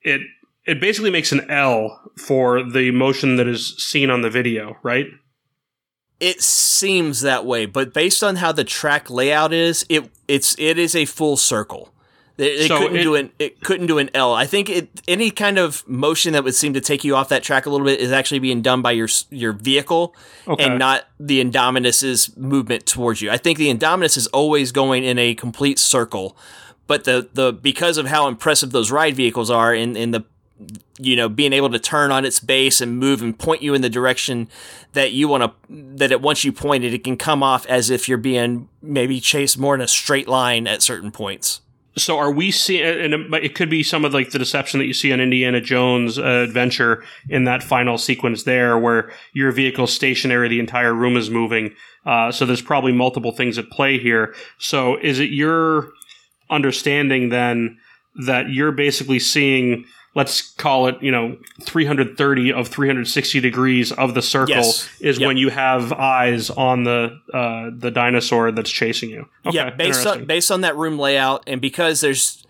it. 0.02 0.22
It 0.68 0.82
basically 0.82 1.12
makes 1.12 1.32
an 1.32 1.48
L 1.48 2.02
for 2.18 2.64
the 2.64 2.90
motion 2.90 3.36
that 3.36 3.48
is 3.48 3.78
seen 3.78 4.10
on 4.10 4.24
the 4.24 4.32
video, 4.32 4.78
right? 4.82 5.06
It 6.20 6.42
seems 6.42 7.22
that 7.22 7.46
way, 7.46 7.68
but 7.68 7.94
based 7.94 8.24
on 8.24 8.38
how 8.38 8.52
the 8.52 8.64
track 8.64 9.12
layout 9.12 9.54
is, 9.54 9.86
it 9.90 10.10
it's 10.28 10.56
it 10.58 10.80
is 10.80 10.96
a 10.96 11.06
full 11.06 11.38
circle. 11.38 11.94
It, 12.38 12.44
it 12.62 12.68
So 12.68 12.80
couldn't 12.80 12.98
it- 12.98 13.04
do 13.04 13.16
an 13.16 13.32
it 13.40 13.62
couldn't 13.62 13.88
do 13.88 13.98
an 13.98 14.10
L. 14.14 14.34
I 14.34 14.46
think 14.46 14.70
it 14.70 14.90
any 15.08 15.32
kind 15.32 15.58
of 15.58 15.88
motion 15.88 16.34
that 16.34 16.44
would 16.44 16.56
seem 16.56 16.74
to 16.74 16.82
take 16.82 17.04
you 17.04 17.16
off 17.16 17.30
that 17.30 17.44
track 17.44 17.66
a 17.66 17.70
little 17.70 17.86
bit 17.86 18.00
is 18.00 18.12
actually 18.12 18.40
being 18.40 18.62
done 18.62 18.82
by 18.82 18.92
your 18.92 19.08
your 19.30 19.54
vehicle 19.54 20.14
Okay. 20.48 20.64
and 20.66 20.78
not 20.80 21.06
the 21.20 21.40
Indominus's 21.44 22.36
movement 22.36 22.86
towards 22.86 23.22
you. 23.22 23.32
I 23.32 23.38
think 23.38 23.58
the 23.58 23.74
Indominus 23.74 24.18
is 24.18 24.28
always 24.28 24.72
going 24.72 25.04
in 25.04 25.18
a 25.18 25.34
complete 25.36 25.80
circle, 25.80 26.36
but 26.88 27.06
the 27.06 27.30
the 27.34 27.54
because 27.54 27.98
of 27.98 28.08
how 28.08 28.28
impressive 28.28 28.72
those 28.72 28.92
ride 28.92 29.16
vehicles 29.16 29.50
are 29.50 29.74
in 29.74 29.96
in 29.96 30.12
the 30.12 30.24
you 31.00 31.16
know 31.18 31.28
being 31.28 31.52
able 31.54 31.70
to 31.70 31.80
turn 31.80 32.12
on 32.12 32.24
its 32.26 32.40
base 32.40 32.80
and 32.82 32.98
move 32.98 33.22
and 33.22 33.38
point 33.38 33.62
you 33.62 33.74
in 33.74 33.82
the 33.82 33.90
direction 33.90 34.48
that 34.94 35.12
you 35.12 35.28
want 35.28 35.44
to 35.44 35.52
that 35.70 36.12
it 36.14 36.22
once 36.22 36.46
you 36.46 36.52
point 36.54 36.84
it 36.86 36.94
it 36.94 37.04
can 37.04 37.18
come 37.18 37.44
off 37.44 37.66
as 37.68 37.90
if 37.90 38.08
you're 38.08 38.18
being 38.18 38.70
maybe 38.82 39.20
chased 39.20 39.58
more 39.58 39.76
in 39.76 39.82
a 39.82 39.88
straight 39.88 40.30
line 40.30 40.66
at 40.66 40.82
certain 40.82 41.12
points 41.12 41.60
So 41.98 42.18
are 42.18 42.32
we 42.32 42.52
seeing? 42.52 43.14
And 43.14 43.34
it, 43.36 43.56
could 43.56 43.70
be 43.70 43.82
some 43.82 44.04
of 44.04 44.14
like 44.14 44.32
the 44.32 44.40
deception 44.40 44.80
that 44.80 44.86
you 44.86 44.94
see 44.94 45.14
on 45.14 45.22
Indiana 45.22 45.62
Jones 45.62 46.20
uh, 46.20 46.24
Adventure 46.24 47.04
in 47.30 47.46
that 47.46 47.64
final 47.64 47.98
sequence 47.98 48.44
there, 48.44 48.78
where 48.78 49.12
your 49.34 49.52
vehicle's 49.52 49.94
stationary, 49.94 50.50
the 50.50 50.60
entire 50.60 50.94
room 50.94 51.16
is 51.16 51.30
moving. 51.30 51.74
Uh, 52.06 52.32
so 52.32 52.46
there's 52.46 52.62
probably 52.62 52.92
multiple 52.92 53.32
things 53.32 53.58
at 53.58 53.70
play 53.70 53.98
here. 53.98 54.36
So 54.58 54.98
is 54.98 55.20
it 55.20 55.30
your 55.30 55.90
understanding 56.50 57.30
then 57.30 57.80
that 58.26 58.50
you're 58.50 58.74
basically 58.74 59.20
seeing? 59.20 59.86
Let's 60.16 60.42
call 60.54 60.88
it, 60.88 60.96
you 61.02 61.12
know, 61.12 61.38
330 61.64 62.54
of 62.54 62.70
360 62.70 63.40
degrees 63.42 63.92
of 63.92 64.14
the 64.14 64.22
circle 64.22 64.56
Yes. 64.56 64.90
is 65.02 65.20
Yep. 65.20 65.28
when 65.28 65.38
you 65.38 65.50
have 65.50 65.92
eyes 65.92 66.50
on 66.50 66.84
the 66.86 67.20
uh, 67.34 67.70
the 67.78 67.92
dinosaur 67.92 68.52
that's 68.52 68.72
chasing 68.72 69.10
you. 69.10 69.28
Okay, 69.46 69.58
yeah 69.58 69.70
based 69.72 70.08
on 70.08 70.26
based 70.26 70.52
on 70.52 70.62
that 70.62 70.76
room 70.78 70.98
layout 70.98 71.44
and 71.48 71.60
because 71.60 72.00
there's 72.02 72.42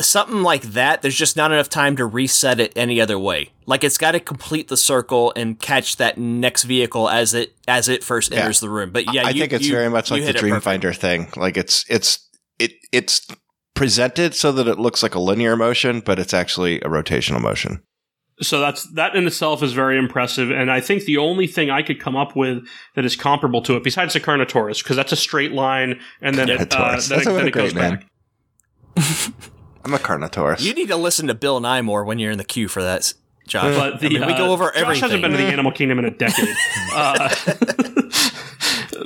something 0.00 0.42
like 0.42 0.62
that 0.62 1.02
there's 1.02 1.16
just 1.16 1.36
not 1.36 1.50
enough 1.50 1.68
time 1.68 1.96
to 1.96 2.06
reset 2.06 2.60
it 2.60 2.72
any 2.76 3.00
other 3.00 3.18
way 3.18 3.50
like 3.66 3.82
it's 3.82 3.98
got 3.98 4.12
to 4.12 4.20
complete 4.20 4.68
the 4.68 4.76
circle 4.76 5.32
and 5.34 5.58
catch 5.60 5.96
that 5.96 6.16
next 6.16 6.62
vehicle 6.62 7.08
as 7.08 7.34
it 7.34 7.52
as 7.66 7.88
it 7.88 8.04
first 8.04 8.30
Yeah. 8.30 8.38
enters 8.40 8.60
the 8.60 8.70
room 8.70 8.90
but 8.92 9.12
yeah 9.12 9.26
I 9.26 9.30
you- 9.30 9.40
think 9.40 9.52
it's 9.52 9.66
you- 9.66 9.72
very 9.74 9.88
much 9.90 10.12
like 10.12 10.20
the 10.20 10.26
hit 10.28 10.36
it 10.36 10.40
perfect. 10.42 10.64
Dreamfinder 10.64 10.96
thing. 10.96 11.28
Like 11.36 11.56
it's 11.56 11.84
it's 11.88 12.20
it 12.60 12.72
it's 12.92 13.26
presented 13.78 14.34
so 14.34 14.52
that 14.52 14.66
it 14.68 14.78
looks 14.78 15.02
like 15.02 15.14
a 15.14 15.20
linear 15.20 15.56
motion, 15.56 16.00
but 16.00 16.18
it's 16.18 16.34
actually 16.34 16.76
a 16.80 16.88
rotational 16.88 17.40
motion. 17.40 17.82
So 18.40 18.60
that's 18.60 18.84
that 18.92 19.16
in 19.16 19.26
itself 19.26 19.62
is 19.64 19.72
very 19.72 19.98
impressive, 19.98 20.50
and 20.52 20.70
I 20.70 20.80
think 20.80 21.04
the 21.04 21.16
only 21.16 21.46
thing 21.48 21.70
I 21.70 21.82
could 21.82 21.98
come 22.00 22.14
up 22.16 22.36
with 22.36 22.64
that 22.94 23.04
is 23.04 23.16
comparable 23.16 23.62
to 23.62 23.74
it, 23.76 23.82
besides 23.82 24.12
the 24.14 24.20
Carnotaurus, 24.20 24.82
because 24.82 24.94
that's 24.96 25.10
a 25.12 25.16
straight 25.16 25.50
line, 25.52 25.98
and 26.20 26.36
then 26.36 26.48
it, 26.48 26.72
uh, 26.72 26.90
then 26.90 26.98
it, 26.98 27.02
That's 27.08 27.26
a 27.26 27.32
then 27.32 27.48
it 27.48 27.50
great 27.52 27.54
goes 27.54 27.74
name. 27.74 27.96
back. 27.96 28.06
I'm 29.84 29.94
a 29.94 29.98
Carnotaurus. 29.98 30.60
you 30.62 30.72
need 30.74 30.88
to 30.88 30.96
listen 30.96 31.26
to 31.28 31.34
bill 31.34 31.58
nye 31.60 31.82
more 31.82 32.04
when 32.04 32.18
you're 32.18 32.30
in 32.32 32.38
the 32.38 32.44
queue 32.44 32.68
for 32.68 32.82
that 32.82 32.98
s- 33.00 33.14
josh 33.46 33.74
But 33.74 34.00
the, 34.00 34.06
I 34.06 34.10
mean, 34.10 34.26
we 34.26 34.32
uh, 34.34 34.38
go 34.38 34.52
over 34.52 34.66
Josh 34.66 34.76
everything 34.82 35.02
hasn't 35.02 35.22
been 35.22 35.30
to 35.32 35.36
the 35.36 35.44
Animal 35.44 35.72
Kingdom 35.72 35.98
in 36.00 36.04
a 36.04 36.10
decade. 36.10 36.54
uh, 36.94 37.28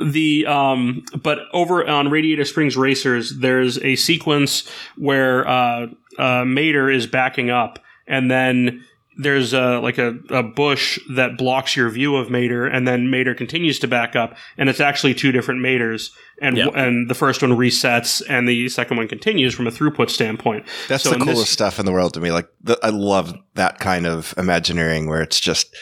the 0.04 0.46
um, 0.46 1.04
but 1.22 1.40
over 1.52 1.86
on 1.86 2.10
Radiator 2.10 2.44
Springs 2.44 2.76
Racers, 2.76 3.38
there's 3.38 3.78
a 3.78 3.96
sequence 3.96 4.68
where 4.96 5.46
uh, 5.48 5.86
uh, 6.18 6.44
Mater 6.44 6.90
is 6.90 7.06
backing 7.06 7.50
up, 7.50 7.78
and 8.06 8.30
then 8.30 8.84
there's 9.18 9.52
a 9.52 9.78
like 9.80 9.98
a, 9.98 10.14
a 10.30 10.42
bush 10.42 10.98
that 11.14 11.36
blocks 11.36 11.76
your 11.76 11.90
view 11.90 12.16
of 12.16 12.30
Mater, 12.30 12.66
and 12.66 12.88
then 12.88 13.10
Mater 13.10 13.34
continues 13.34 13.78
to 13.80 13.88
back 13.88 14.16
up, 14.16 14.34
and 14.56 14.68
it's 14.70 14.80
actually 14.80 15.12
two 15.14 15.32
different 15.32 15.60
Maters, 15.60 16.10
and 16.40 16.56
Yeah. 16.56 16.68
and 16.74 17.10
the 17.10 17.14
first 17.14 17.42
one 17.42 17.52
resets, 17.52 18.22
and 18.28 18.48
the 18.48 18.68
second 18.70 18.96
one 18.96 19.08
continues 19.08 19.54
from 19.54 19.66
a 19.66 19.70
throughput 19.70 20.08
standpoint. 20.08 20.64
That's 20.88 21.04
So 21.04 21.10
the 21.10 21.16
in 21.16 21.26
this- 21.26 21.34
coolest 21.34 21.52
stuff 21.52 21.78
in 21.78 21.84
the 21.86 21.92
world 21.92 22.14
to 22.14 22.20
me. 22.20 22.30
Like 22.32 22.48
the, 22.62 22.78
I 22.82 22.88
love 22.88 23.34
that 23.54 23.78
kind 23.80 24.06
of 24.06 24.32
Imagineering 24.38 25.06
where 25.08 25.20
it's 25.22 25.38
just. 25.40 25.74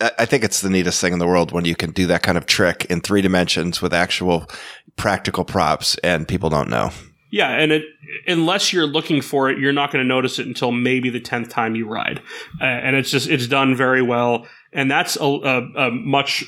I- 0.00 0.26
think 0.26 0.44
it's 0.44 0.60
the 0.60 0.70
neatest 0.70 1.00
thing 1.00 1.12
in 1.12 1.18
the 1.18 1.26
world 1.26 1.52
when 1.52 1.64
you 1.64 1.74
can 1.74 1.90
do 1.90 2.06
that 2.06 2.22
kind 2.22 2.38
of 2.38 2.46
trick 2.46 2.86
in 2.86 3.00
three 3.00 3.22
dimensions 3.22 3.82
with 3.82 3.92
actual 3.92 4.48
practical 4.96 5.44
props 5.44 5.96
and 5.98 6.26
people 6.26 6.50
don't 6.50 6.68
know. 6.68 6.90
Yeah, 7.30 7.50
and 7.50 7.70
it 7.70 7.84
unless 8.26 8.72
you're 8.72 8.86
looking 8.86 9.22
for 9.22 9.50
it, 9.50 9.58
you're 9.58 9.72
not 9.72 9.92
going 9.92 10.02
to 10.02 10.08
notice 10.08 10.40
it 10.40 10.46
until 10.46 10.72
maybe 10.72 11.10
the 11.10 11.20
tenth 11.20 11.48
time 11.48 11.76
you 11.76 11.86
ride, 11.86 12.20
uh, 12.60 12.64
and 12.64 12.96
it's 12.96 13.10
just 13.10 13.28
it's 13.28 13.46
done 13.46 13.76
very 13.76 14.02
well. 14.02 14.46
And 14.72 14.88
that's 14.88 15.16
a, 15.16 15.24
a, 15.24 15.86
a 15.86 15.90
much, 15.90 16.44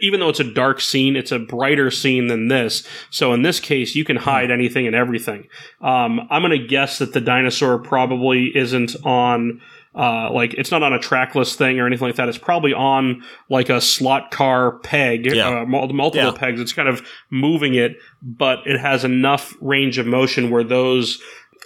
even 0.00 0.20
though 0.20 0.30
it's 0.30 0.40
a 0.40 0.52
dark 0.52 0.80
scene, 0.80 1.16
it's 1.16 1.32
a 1.32 1.38
brighter 1.38 1.90
scene 1.90 2.28
than 2.28 2.48
this. 2.48 2.86
So 3.10 3.34
in 3.34 3.42
this 3.42 3.60
case, 3.60 3.94
you 3.94 4.06
can 4.06 4.16
hide 4.16 4.50
anything 4.50 4.86
and 4.86 4.96
everything. 4.96 5.48
Um, 5.82 6.26
I'm 6.30 6.40
going 6.40 6.58
to 6.58 6.66
guess 6.66 6.98
that 6.98 7.12
the 7.12 7.20
dinosaur 7.20 7.78
probably 7.78 8.56
isn't 8.56 8.96
on. 9.04 9.60
Uh, 9.98 10.30
like 10.32 10.54
it's 10.54 10.70
not 10.70 10.82
on 10.84 10.92
a 10.92 10.98
trackless 11.00 11.56
thing 11.56 11.80
or 11.80 11.86
anything 11.86 12.06
like 12.06 12.14
that. 12.14 12.28
It's 12.28 12.38
probably 12.38 12.72
on 12.72 13.22
like 13.50 13.68
a 13.68 13.80
slot 13.80 14.30
car 14.30 14.78
peg, 14.78 15.26
Yeah. 15.26 15.62
uh, 15.62 15.64
multiple 15.66 16.12
Yeah. 16.14 16.30
pegs. 16.30 16.60
It's 16.60 16.72
kind 16.72 16.88
of 16.88 17.04
moving 17.30 17.74
it, 17.74 17.96
but 18.22 18.60
it 18.64 18.78
has 18.78 19.02
enough 19.04 19.54
range 19.60 19.98
of 19.98 20.06
motion 20.06 20.50
where 20.50 20.62
those 20.62 21.20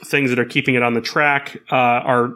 things 0.06 0.30
that 0.30 0.38
are 0.38 0.46
keeping 0.46 0.74
it 0.74 0.82
on 0.82 0.94
the 0.94 1.02
track 1.02 1.58
uh, 1.70 1.74
are, 1.76 2.32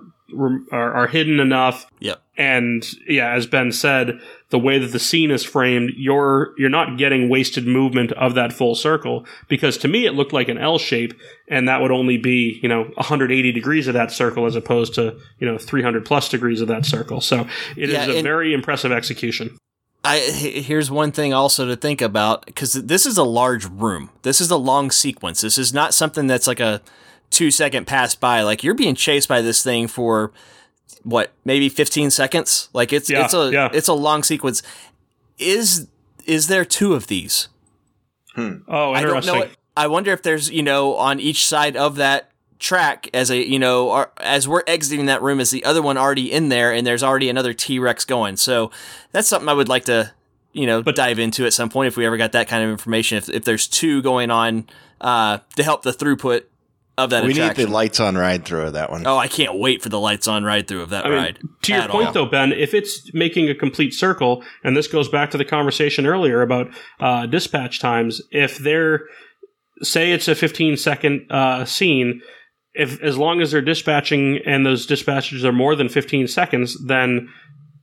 are 0.71 0.95
are 0.95 1.07
hidden 1.07 1.41
enough. 1.41 1.87
Yep. 2.01 2.21
And 2.37 2.87
yeah, 3.09 3.33
as 3.33 3.47
Ben 3.47 3.73
said, 3.73 4.21
the 4.57 4.63
way 4.63 4.79
that 4.79 4.91
the 4.93 4.99
scene 4.99 5.31
is 5.31 5.45
framed, 5.45 5.91
you're 5.99 6.55
you're 6.57 6.71
not 6.71 6.97
getting 6.97 7.29
wasted 7.29 7.67
movement 7.67 8.11
of 8.13 8.35
that 8.35 8.55
full 8.55 8.75
circle 8.75 9.27
because 9.49 9.77
to 9.77 9.87
me 9.87 10.07
it 10.07 10.13
looked 10.13 10.33
like 10.33 10.49
an 10.49 10.57
L 10.57 10.79
shape, 10.79 11.13
and 11.47 11.69
that 11.69 11.83
would 11.83 11.91
only 11.91 12.17
be 12.17 12.59
you 12.63 12.69
know 12.71 12.85
180 12.95 13.53
degrees 13.53 13.87
of 13.87 13.93
that 13.93 14.11
circle 14.11 14.47
as 14.47 14.57
opposed 14.57 14.95
to 14.95 15.15
you 15.39 15.47
know 15.47 15.59
300 15.59 16.07
plus 16.07 16.31
degrees 16.31 16.63
of 16.63 16.69
that 16.69 16.87
circle. 16.87 17.21
So 17.21 17.47
it 17.77 17.91
is 17.91 18.07
Yeah, 18.07 18.15
a 18.15 18.23
very 18.23 18.55
impressive 18.55 18.93
execution. 18.93 19.59
I 20.03 20.21
here's 20.21 20.91
one 20.91 21.13
thing 21.13 21.35
also 21.35 21.67
to 21.67 21.77
think 21.77 22.01
about 22.01 22.47
because 22.47 22.73
this 22.73 23.05
is 23.05 23.19
a 23.19 23.25
large 23.25 23.67
room. 23.67 24.09
This 24.23 24.41
is 24.41 24.51
a 24.51 24.57
long 24.57 24.91
sequence. 24.91 25.43
This 25.43 25.59
is 25.59 25.75
not 25.75 25.93
something 25.93 26.27
that's 26.27 26.47
like 26.47 26.61
a 26.61 26.81
two 27.29 27.51
second 27.51 27.87
pass 27.87 28.15
by. 28.15 28.41
Like 28.41 28.65
you're 28.65 28.73
being 28.73 28.95
chased 28.95 29.29
by 29.29 29.43
this 29.43 29.63
thing 29.63 29.87
for 29.87 30.33
what 31.07 31.33
maybe 31.45 31.69
15 31.69 32.11
seconds. 32.11 32.69
Like 32.73 32.93
it's 32.93 33.09
Yeah, 33.09 33.25
it's 33.25 33.33
a 33.35 33.51
yeah. 33.53 33.69
it's 33.73 33.89
a 33.89 33.95
long 33.95 34.23
sequence. 34.25 34.63
Is 35.39 35.87
is 36.27 36.49
there 36.49 36.65
two 36.65 36.95
of 36.95 37.07
these? 37.07 37.49
Oh, 38.37 38.93
I 38.93 39.01
don't 39.01 39.17
interesting. 39.17 39.41
know. 39.41 39.47
I 39.77 39.87
wonder 39.87 40.13
if 40.13 40.23
there's 40.23 40.51
you 40.51 40.63
know 40.63 40.97
on 40.97 41.21
each 41.21 41.47
side 41.47 41.77
of 41.77 41.97
that 41.97 42.31
track 42.59 43.09
as 43.15 43.31
a 43.31 43.47
you 43.47 43.59
know 43.59 43.91
ar- 43.91 44.13
as 44.19 44.49
we're 44.49 44.63
exiting 44.67 45.07
that 45.07 45.23
room 45.23 45.41
is 45.41 45.51
the 45.51 45.65
other 45.65 45.81
one 45.83 45.97
already 45.97 46.33
in 46.33 46.49
there 46.49 46.73
and 46.73 46.87
there's 46.87 47.03
already 47.03 47.29
another 47.29 47.53
T-Rex 47.55 48.05
going. 48.05 48.37
So 48.37 48.71
that's 49.13 49.29
something 49.29 49.49
I 49.49 49.53
would 49.55 49.69
like 49.69 49.85
to 49.85 50.13
you 50.53 50.67
know 50.67 50.83
but, 50.83 50.97
dive 50.97 51.19
into 51.19 51.47
at 51.47 51.53
some 51.53 51.69
point 51.69 51.89
if 51.89 51.97
we 51.97 52.05
ever 52.05 52.17
got 52.17 52.33
that 52.33 52.49
kind 52.49 52.65
of 52.65 52.71
information 52.71 53.19
if 53.19 53.29
if 53.29 53.45
there's 53.45 53.69
two 53.69 54.01
going 54.03 54.31
on 54.31 54.67
uh 55.03 55.39
to 55.55 55.63
help 55.63 55.83
the 55.83 55.93
throughput 55.93 56.45
of 56.99 57.11
that 57.11 57.25
we 57.25 57.35
need 57.35 57.55
the 57.57 57.67
lights 57.67 58.01
on 58.01 58.17
ride 58.17 58.45
through 58.45 58.63
of 58.63 58.73
that 58.73 58.91
one. 58.91 59.07
oh, 59.07 59.17
I 59.19 59.29
can't 59.29 59.59
wait 59.59 59.83
for 59.83 59.89
the 59.89 60.01
lights 60.01 60.27
on 60.27 60.45
ride 60.45 60.67
through 60.67 60.83
of 60.83 60.91
that 60.91 61.05
I 61.05 61.09
mean, 61.11 61.19
ride. 61.19 61.39
to 61.63 61.73
your 61.73 61.89
point, 61.89 62.09
all. 62.09 62.13
though, 62.13 62.27
Ben, 62.27 62.53
if 62.53 62.73
it's 62.73 63.13
making 63.13 63.51
a 63.51 63.55
complete 63.55 63.93
circle, 63.93 64.43
and 64.65 64.77
this 64.77 64.87
goes 64.87 65.09
back 65.09 65.31
to 65.33 65.39
the 65.39 65.45
conversation 65.45 66.07
earlier 66.07 66.41
about 66.41 66.69
uh, 67.01 67.27
dispatch 67.27 67.81
times, 67.81 68.23
if 68.31 68.59
they're 68.59 69.03
say 69.83 70.13
it's 70.13 70.29
a 70.29 70.35
15 70.35 70.79
second 70.79 71.31
uh, 71.31 71.65
scene, 71.67 72.23
if 72.73 73.03
as 73.03 73.19
long 73.19 73.41
as 73.41 73.51
they're 73.51 73.61
dispatching 73.61 74.39
and 74.47 74.65
those 74.65 74.87
dispatches 74.87 75.45
are 75.45 75.53
more 75.53 75.75
than 75.75 75.89
15 75.89 76.29
seconds, 76.29 76.83
then 76.87 77.29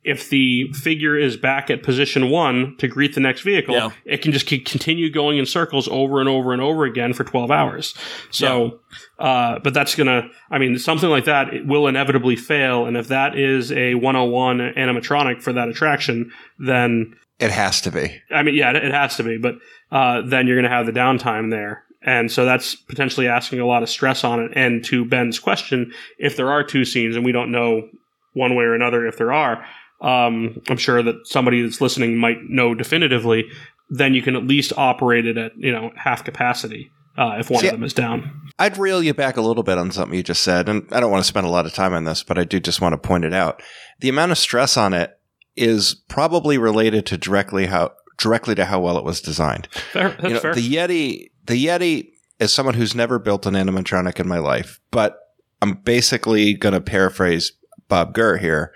if 0.03 0.29
the 0.29 0.71
figure 0.73 1.17
is 1.17 1.37
back 1.37 1.69
at 1.69 1.81
position 1.83 2.29
one 2.29 2.75
to 2.77 2.87
greet 2.87 3.15
the 3.15 3.21
next 3.21 3.41
vehicle, 3.41 3.73
Yeah. 3.75 3.89
it 4.05 4.21
can 4.21 4.31
just 4.31 4.47
continue 4.47 5.09
going 5.11 5.37
in 5.37 5.45
circles 5.45 5.87
over 5.87 6.19
and 6.19 6.27
over 6.27 6.51
and 6.51 6.61
over 6.61 6.83
again 6.83 7.13
for 7.13 7.23
12 7.23 7.49
hours. 7.51 7.95
So, 8.29 8.79
uh, 9.19 9.59
but 9.63 9.73
that's 9.73 9.95
going 9.95 10.07
to, 10.07 10.27
I 10.51 10.57
mean, 10.57 10.77
something 10.77 11.09
like 11.09 11.25
that 11.25 11.53
it 11.53 11.65
will 11.65 11.87
inevitably 11.87 12.35
fail. 12.35 12.85
And 12.85 12.97
if 12.97 13.07
that 13.07 13.37
is 13.39 13.71
a 13.71 13.95
101 13.95 14.57
animatronic 14.77 15.41
for 15.41 15.53
that 15.53 15.69
attraction, 15.69 16.31
then 16.59 17.15
It 17.39 17.51
has 17.51 17.79
to 17.81 17.91
be. 17.91 18.21
I 18.31 18.43
mean, 18.43 18.55
yeah, 18.55 18.71
it, 18.71 18.77
it 18.83 18.91
has 18.93 19.15
to 19.17 19.23
be, 19.23 19.37
but 19.37 19.55
uh, 19.91 20.21
then 20.25 20.47
you're 20.47 20.57
going 20.57 20.69
to 20.69 20.75
have 20.75 20.85
the 20.85 20.91
downtime 20.91 21.49
there. 21.49 21.83
And 22.05 22.29
so 22.29 22.43
that's 22.43 22.75
potentially 22.75 23.27
asking 23.29 23.61
a 23.61 23.65
lot 23.65 23.81
of 23.83 23.89
stress 23.89 24.25
on 24.25 24.41
it. 24.41 24.51
And 24.55 24.83
to 24.85 25.05
Ben's 25.05 25.39
question, 25.39 25.93
if 26.17 26.35
there 26.35 26.51
are 26.51 26.61
two 26.61 26.83
scenes 26.83 27.15
and 27.15 27.23
we 27.23 27.31
don't 27.31 27.51
know 27.51 27.87
one 28.33 28.55
way 28.55 28.65
or 28.65 28.73
another 28.73 29.07
if 29.07 29.17
there 29.17 29.31
are, 29.31 29.63
um, 30.03 30.61
I'm 30.69 30.77
sure 30.77 31.01
that 31.01 31.15
somebody 31.25 31.61
that's 31.61 31.81
listening 31.81 32.17
might 32.17 32.37
know 32.43 32.75
definitively, 32.75 33.45
then 33.89 34.13
you 34.13 34.21
can 34.21 34.35
at 34.35 34.45
least 34.45 34.73
operate 34.77 35.25
it 35.25 35.37
at, 35.37 35.53
you 35.57 35.71
know, 35.71 35.91
half 35.95 36.23
capacity 36.23 36.91
uh, 37.17 37.37
if 37.39 37.49
one 37.49 37.61
See, 37.61 37.67
of 37.67 37.73
them 37.73 37.83
is 37.83 37.93
down. 37.93 38.41
I'd 38.59 38.77
reel 38.77 39.01
you 39.01 39.13
back 39.13 39.37
a 39.37 39.41
little 39.41 39.63
bit 39.63 39.77
on 39.77 39.91
something 39.91 40.15
you 40.15 40.23
just 40.23 40.43
said, 40.43 40.67
and 40.69 40.87
I 40.91 40.99
don't 40.99 41.11
want 41.11 41.23
to 41.23 41.27
spend 41.27 41.47
a 41.47 41.49
lot 41.49 41.65
of 41.65 41.73
time 41.73 41.93
on 41.93 42.03
this, 42.03 42.21
but 42.23 42.37
I 42.37 42.43
do 42.43 42.59
just 42.59 42.81
want 42.81 42.93
to 42.93 42.97
point 42.97 43.23
it 43.23 43.33
out. 43.33 43.61
The 43.99 44.09
amount 44.09 44.31
of 44.31 44.37
stress 44.37 44.77
on 44.77 44.93
it 44.93 45.17
is 45.55 45.95
probably 46.07 46.57
related 46.57 47.05
to 47.07 47.17
directly 47.17 47.67
how 47.67 47.91
directly 48.17 48.55
to 48.55 48.65
how 48.65 48.79
well 48.79 48.97
it 48.97 49.03
was 49.03 49.21
designed. 49.21 49.67
Fair, 49.91 50.15
you 50.23 50.29
know, 50.29 50.39
fair. 50.39 50.53
the 50.53 50.75
Yeti, 50.75 51.31
the 51.45 51.65
Yeti 51.65 52.09
is 52.39 52.53
someone 52.53 52.75
who's 52.75 52.95
never 52.95 53.19
built 53.19 53.45
an 53.45 53.53
animatronic 53.53 54.19
in 54.19 54.27
my 54.27 54.39
life, 54.39 54.79
but 54.91 55.17
I'm 55.61 55.75
basically 55.75 56.53
going 56.53 56.73
to 56.73 56.81
paraphrase 56.81 57.53
Bob 57.87 58.13
Gurr 58.13 58.37
here. 58.37 58.73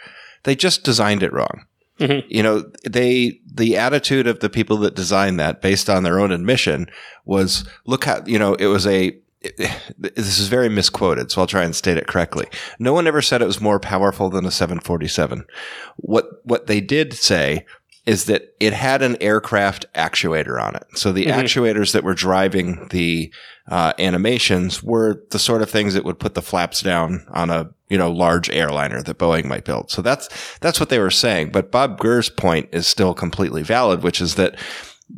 They 0.47 0.55
just 0.55 0.83
designed 0.85 1.23
it 1.23 1.33
wrong. 1.33 1.65
Mhm. 1.99 2.23
You 2.29 2.41
know, 2.41 2.63
they 2.89 3.39
the 3.53 3.75
attitude 3.75 4.27
of 4.27 4.39
the 4.39 4.49
people 4.49 4.77
that 4.77 4.95
designed 4.95 5.39
that, 5.41 5.61
based 5.61 5.89
on 5.89 6.03
their 6.03 6.19
own 6.19 6.31
admission, 6.31 6.87
was 7.25 7.65
look 7.85 8.05
how 8.05 8.23
you 8.25 8.39
know 8.39 8.53
it 8.55 8.67
was 8.67 8.87
a. 8.87 9.15
this 9.97 10.39
is 10.39 10.47
very 10.47 10.69
misquoted, 10.69 11.31
so 11.31 11.41
I'll 11.41 11.47
try 11.47 11.63
and 11.63 11.75
state 11.75 11.97
it 11.97 12.07
correctly. 12.07 12.45
No 12.79 12.93
one 12.93 13.07
ever 13.07 13.21
said 13.21 13.41
it 13.41 13.45
was 13.45 13.59
more 13.61 13.79
powerful 13.79 14.29
than 14.29 14.45
a 14.45 14.51
747. 14.51 15.43
What 15.97 16.25
what 16.43 16.67
they 16.67 16.79
did 16.81 17.13
say 17.13 17.65
is 18.05 18.23
that 18.25 18.53
it 18.61 18.71
had 18.73 19.01
an 19.01 19.17
aircraft 19.19 19.85
actuator 19.93 20.61
on 20.61 20.75
it. 20.75 20.85
So 20.95 21.11
the 21.11 21.25
Mhm. 21.25 21.33
actuators 21.43 21.91
that 21.91 22.05
were 22.05 22.13
driving 22.13 22.87
the 22.91 23.31
uh, 23.67 23.93
animations 23.99 24.81
were 24.81 25.21
the 25.31 25.39
sort 25.39 25.61
of 25.61 25.69
things 25.69 25.93
that 25.93 26.05
would 26.05 26.19
put 26.19 26.35
the 26.35 26.41
flaps 26.41 26.81
down 26.81 27.25
on 27.29 27.49
a 27.49 27.69
you 27.89 27.97
know 27.97 28.11
large 28.11 28.49
airliner 28.49 29.01
that 29.01 29.17
Boeing 29.17 29.45
might 29.45 29.65
build. 29.65 29.91
So 29.91 30.01
that's 30.01 30.29
that's 30.59 30.79
what 30.79 30.89
they 30.89 30.99
were 30.99 31.11
saying. 31.11 31.51
But 31.51 31.71
Bob 31.71 31.99
Gurr's 31.99 32.29
point 32.29 32.69
is 32.71 32.87
still 32.87 33.13
completely 33.13 33.63
valid, 33.63 34.03
which 34.03 34.21
is 34.21 34.35
that 34.35 34.57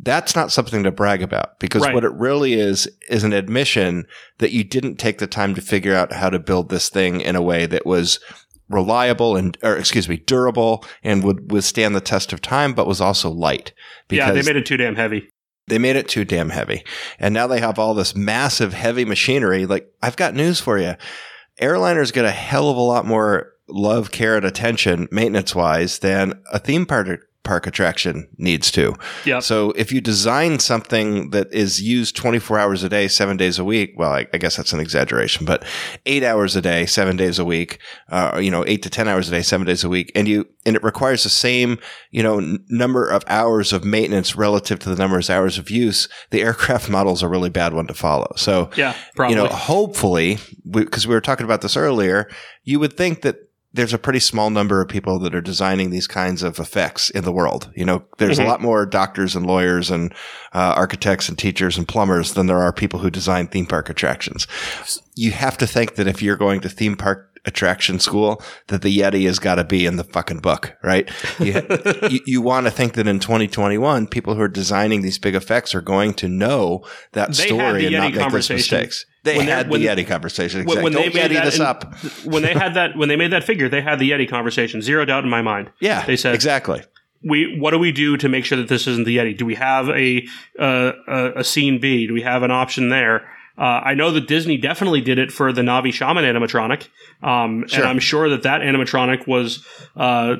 that's 0.02 0.36
not 0.36 0.52
something 0.52 0.84
to 0.84 0.92
brag 0.92 1.20
about 1.22 1.58
because 1.58 1.82
Right. 1.82 1.94
what 1.94 2.04
it 2.04 2.12
really 2.12 2.54
is 2.54 2.88
is 3.08 3.24
an 3.24 3.32
admission 3.32 4.06
that 4.38 4.52
you 4.52 4.62
didn't 4.62 4.96
take 4.96 5.18
the 5.18 5.26
time 5.26 5.54
to 5.56 5.60
figure 5.60 5.96
out 5.96 6.12
how 6.12 6.30
to 6.30 6.38
build 6.38 6.68
this 6.68 6.88
thing 6.88 7.20
in 7.20 7.34
a 7.34 7.42
way 7.42 7.66
that 7.66 7.84
was 7.84 8.20
reliable 8.68 9.36
and 9.36 9.58
or 9.64 9.76
excuse 9.76 10.08
me 10.08 10.16
durable 10.16 10.84
and 11.02 11.24
would 11.24 11.50
withstand 11.50 11.96
the 11.96 12.00
test 12.00 12.32
of 12.32 12.40
time 12.40 12.72
but 12.72 12.86
was 12.86 13.00
also 13.00 13.28
light 13.28 13.72
yeah, 14.10 14.30
they 14.30 14.42
made 14.42 14.56
it 14.56 14.66
too 14.66 14.76
damn 14.76 14.94
heavy. 14.96 15.28
They 15.70 15.78
made 15.78 15.96
it 15.96 16.08
too 16.08 16.24
damn 16.24 16.50
heavy. 16.50 16.84
And 17.18 17.32
now 17.32 17.46
they 17.46 17.60
have 17.60 17.78
all 17.78 17.94
this 17.94 18.14
massive 18.14 18.74
heavy 18.74 19.04
machinery. 19.04 19.64
Like, 19.64 19.90
I've 20.02 20.16
got 20.16 20.34
news 20.34 20.60
for 20.60 20.78
you. 20.78 20.96
Airliners 21.60 22.12
get 22.12 22.24
a 22.24 22.30
hell 22.30 22.68
of 22.68 22.76
a 22.76 22.80
lot 22.80 23.06
more 23.06 23.52
love, 23.68 24.10
care, 24.10 24.36
and 24.36 24.44
attention 24.44 25.08
maintenance 25.10 25.54
wise 25.54 26.00
than 26.00 26.42
a 26.52 26.58
theme 26.58 26.84
park, 26.84 27.26
park 27.42 27.66
attraction 27.66 28.28
needs 28.36 28.70
to. 28.70 28.94
Yep. 29.24 29.42
So 29.42 29.70
if 29.72 29.90
you 29.92 30.00
design 30.02 30.58
something 30.58 31.30
that 31.30 31.52
is 31.52 31.80
used 31.80 32.14
24 32.14 32.58
hours 32.58 32.82
a 32.82 32.88
day, 32.88 33.08
seven 33.08 33.36
days 33.38 33.58
a 33.58 33.64
week, 33.64 33.94
well, 33.96 34.12
I, 34.12 34.26
I 34.34 34.38
guess 34.38 34.56
that's 34.56 34.74
an 34.74 34.80
exaggeration, 34.80 35.46
but 35.46 35.64
eight 36.04 36.22
hours 36.22 36.54
a 36.54 36.60
day, 36.60 36.84
seven 36.84 37.16
days 37.16 37.38
a 37.38 37.44
week, 37.44 37.78
uh, 38.10 38.38
you 38.42 38.50
know, 38.50 38.64
eight 38.66 38.82
to 38.82 38.90
10 38.90 39.08
hours 39.08 39.28
a 39.28 39.30
day, 39.30 39.40
seven 39.42 39.66
days 39.66 39.82
a 39.82 39.88
week, 39.88 40.12
and 40.14 40.28
you, 40.28 40.46
and 40.66 40.76
it 40.76 40.82
requires 40.84 41.22
the 41.22 41.30
same, 41.30 41.78
you 42.10 42.22
know, 42.22 42.38
n- 42.38 42.58
number 42.68 43.08
of 43.08 43.24
hours 43.26 43.72
of 43.72 43.84
maintenance 43.84 44.36
relative 44.36 44.78
to 44.80 44.90
the 44.90 44.96
number 44.96 45.18
of 45.18 45.30
hours 45.30 45.56
of 45.56 45.70
use, 45.70 46.08
the 46.30 46.42
aircraft 46.42 46.90
model 46.96 47.14
is 47.14 47.22
a 47.22 47.28
really 47.28 47.50
bad 47.50 47.72
one 47.72 47.86
to 47.86 47.94
follow. 47.94 48.30
So, 48.36 48.70
Yeah, 48.76 48.94
probably. 49.16 49.34
you 49.36 49.42
know, 49.42 49.48
hopefully, 49.48 50.38
because 50.70 51.06
we 51.06 51.14
were 51.14 51.20
talking 51.22 51.44
about 51.44 51.62
this 51.62 51.76
earlier, 51.76 52.28
you 52.64 52.78
would 52.80 52.96
think 52.98 53.22
that 53.22 53.36
there's 53.72 53.92
a 53.94 53.98
pretty 53.98 54.18
small 54.18 54.50
number 54.50 54.80
of 54.80 54.88
people 54.88 55.18
that 55.20 55.34
are 55.34 55.40
designing 55.40 55.90
these 55.90 56.06
kinds 56.08 56.42
of 56.42 56.58
effects 56.58 57.08
in 57.10 57.22
the 57.24 57.32
world. 57.32 57.70
You 57.76 57.84
know, 57.84 58.02
there's 58.18 58.38
Mhm. 58.38 58.44
a 58.44 58.48
lot 58.48 58.60
more 58.60 58.84
doctors 58.84 59.36
and 59.36 59.46
lawyers 59.46 59.90
and 59.90 60.12
uh, 60.52 60.74
architects 60.76 61.28
and 61.28 61.38
teachers 61.38 61.78
and 61.78 61.86
plumbers 61.86 62.32
than 62.34 62.46
there 62.46 62.60
are 62.60 62.72
people 62.72 62.98
who 62.98 63.10
design 63.10 63.46
theme 63.46 63.66
park 63.66 63.88
attractions. 63.88 64.48
You 65.20 65.30
have 65.32 65.56
to 65.58 65.66
think 65.66 65.94
that 65.96 66.06
if 66.06 66.22
you're 66.22 66.36
going 66.36 66.60
to 66.62 66.68
theme 66.68 66.96
park 66.96 67.26
attraction 67.46 67.98
school, 67.98 68.42
that 68.68 68.82
the 68.82 68.98
Yeti 68.98 69.24
has 69.26 69.38
got 69.38 69.54
to 69.56 69.64
be 69.64 69.86
in 69.86 69.96
the 69.96 70.04
fucking 70.04 70.40
book, 70.40 70.74
right? 70.82 71.10
You, 71.38 71.54
you, 72.10 72.20
you 72.26 72.40
want 72.42 72.66
to 72.66 72.70
think 72.70 72.94
that 72.94 73.06
in 73.06 73.18
2021, 73.18 74.06
people 74.08 74.34
who 74.34 74.40
are 74.42 74.48
designing 74.48 75.00
these 75.02 75.18
big 75.18 75.34
effects 75.34 75.74
are 75.74 75.80
going 75.80 76.12
to 76.14 76.28
know 76.28 76.84
that 77.12 77.28
They 77.34 77.46
story 77.48 77.86
and 77.86 77.94
Yeti 77.94 77.98
not 77.98 78.12
make 78.22 78.32
those 78.32 78.50
mistakes. 78.50 79.06
They 79.24 79.36
When 79.38 79.46
had 79.46 79.68
when- 79.70 79.80
the 79.80 79.86
Yeti 79.88 80.06
conversation. 80.06 80.64
when, 80.66 80.78
Exactly. 80.78 80.84
when 80.84 80.92
they 80.92 81.08
Don't 81.10 81.14
made 81.30 81.30
Yeti 81.38 81.44
this 81.44 81.56
in- 81.56 81.62
up. 81.62 81.94
when 82.24 82.42
they 82.42 82.52
had 82.54 82.74
that 82.74 82.96
when 82.96 83.08
they 83.08 83.16
made 83.16 83.32
that 83.32 83.44
figure, 83.44 83.68
they 83.68 83.80
had 83.82 83.98
the 83.98 84.10
Yeti 84.10 84.28
conversation. 84.28 84.80
Zero 84.82 85.04
doubt 85.04 85.24
in 85.24 85.30
my 85.30 85.42
mind. 85.42 85.70
Yeah, 85.80 86.04
They 86.06 86.16
said- 86.16 86.34
exactly. 86.34 86.82
We 87.22 87.58
what 87.58 87.72
do 87.72 87.78
we 87.78 87.92
do 87.92 88.16
to 88.16 88.28
make 88.30 88.44
sure 88.46 88.56
that 88.56 88.68
this 88.68 88.86
isn't 88.86 89.04
the 89.04 89.16
Yeti? 89.18 89.36
Do 89.36 89.44
we 89.44 89.54
have 89.56 89.88
a 89.90 90.26
uh, 90.58 90.92
a, 91.06 91.32
a 91.40 91.44
scene 91.44 91.78
B? 91.78 92.06
Do 92.06 92.14
we 92.14 92.22
have 92.22 92.42
an 92.42 92.50
option 92.50 92.88
there? 92.88 93.28
Uh, 93.58 93.80
I 93.84 93.94
know 93.94 94.10
that 94.12 94.26
Disney 94.26 94.56
definitely 94.56 95.00
did 95.00 95.18
it 95.18 95.30
for 95.30 95.52
the 95.52 95.60
Na'vi 95.62 95.92
Shaman 95.92 96.24
animatronic, 96.24 96.88
um, 97.22 97.66
Sure. 97.68 97.80
and 97.80 97.88
I'm 97.88 97.98
sure 97.98 98.28
that 98.30 98.42
that 98.44 98.62
animatronic 98.62 99.26
was 99.26 99.64
uh, 99.96 100.36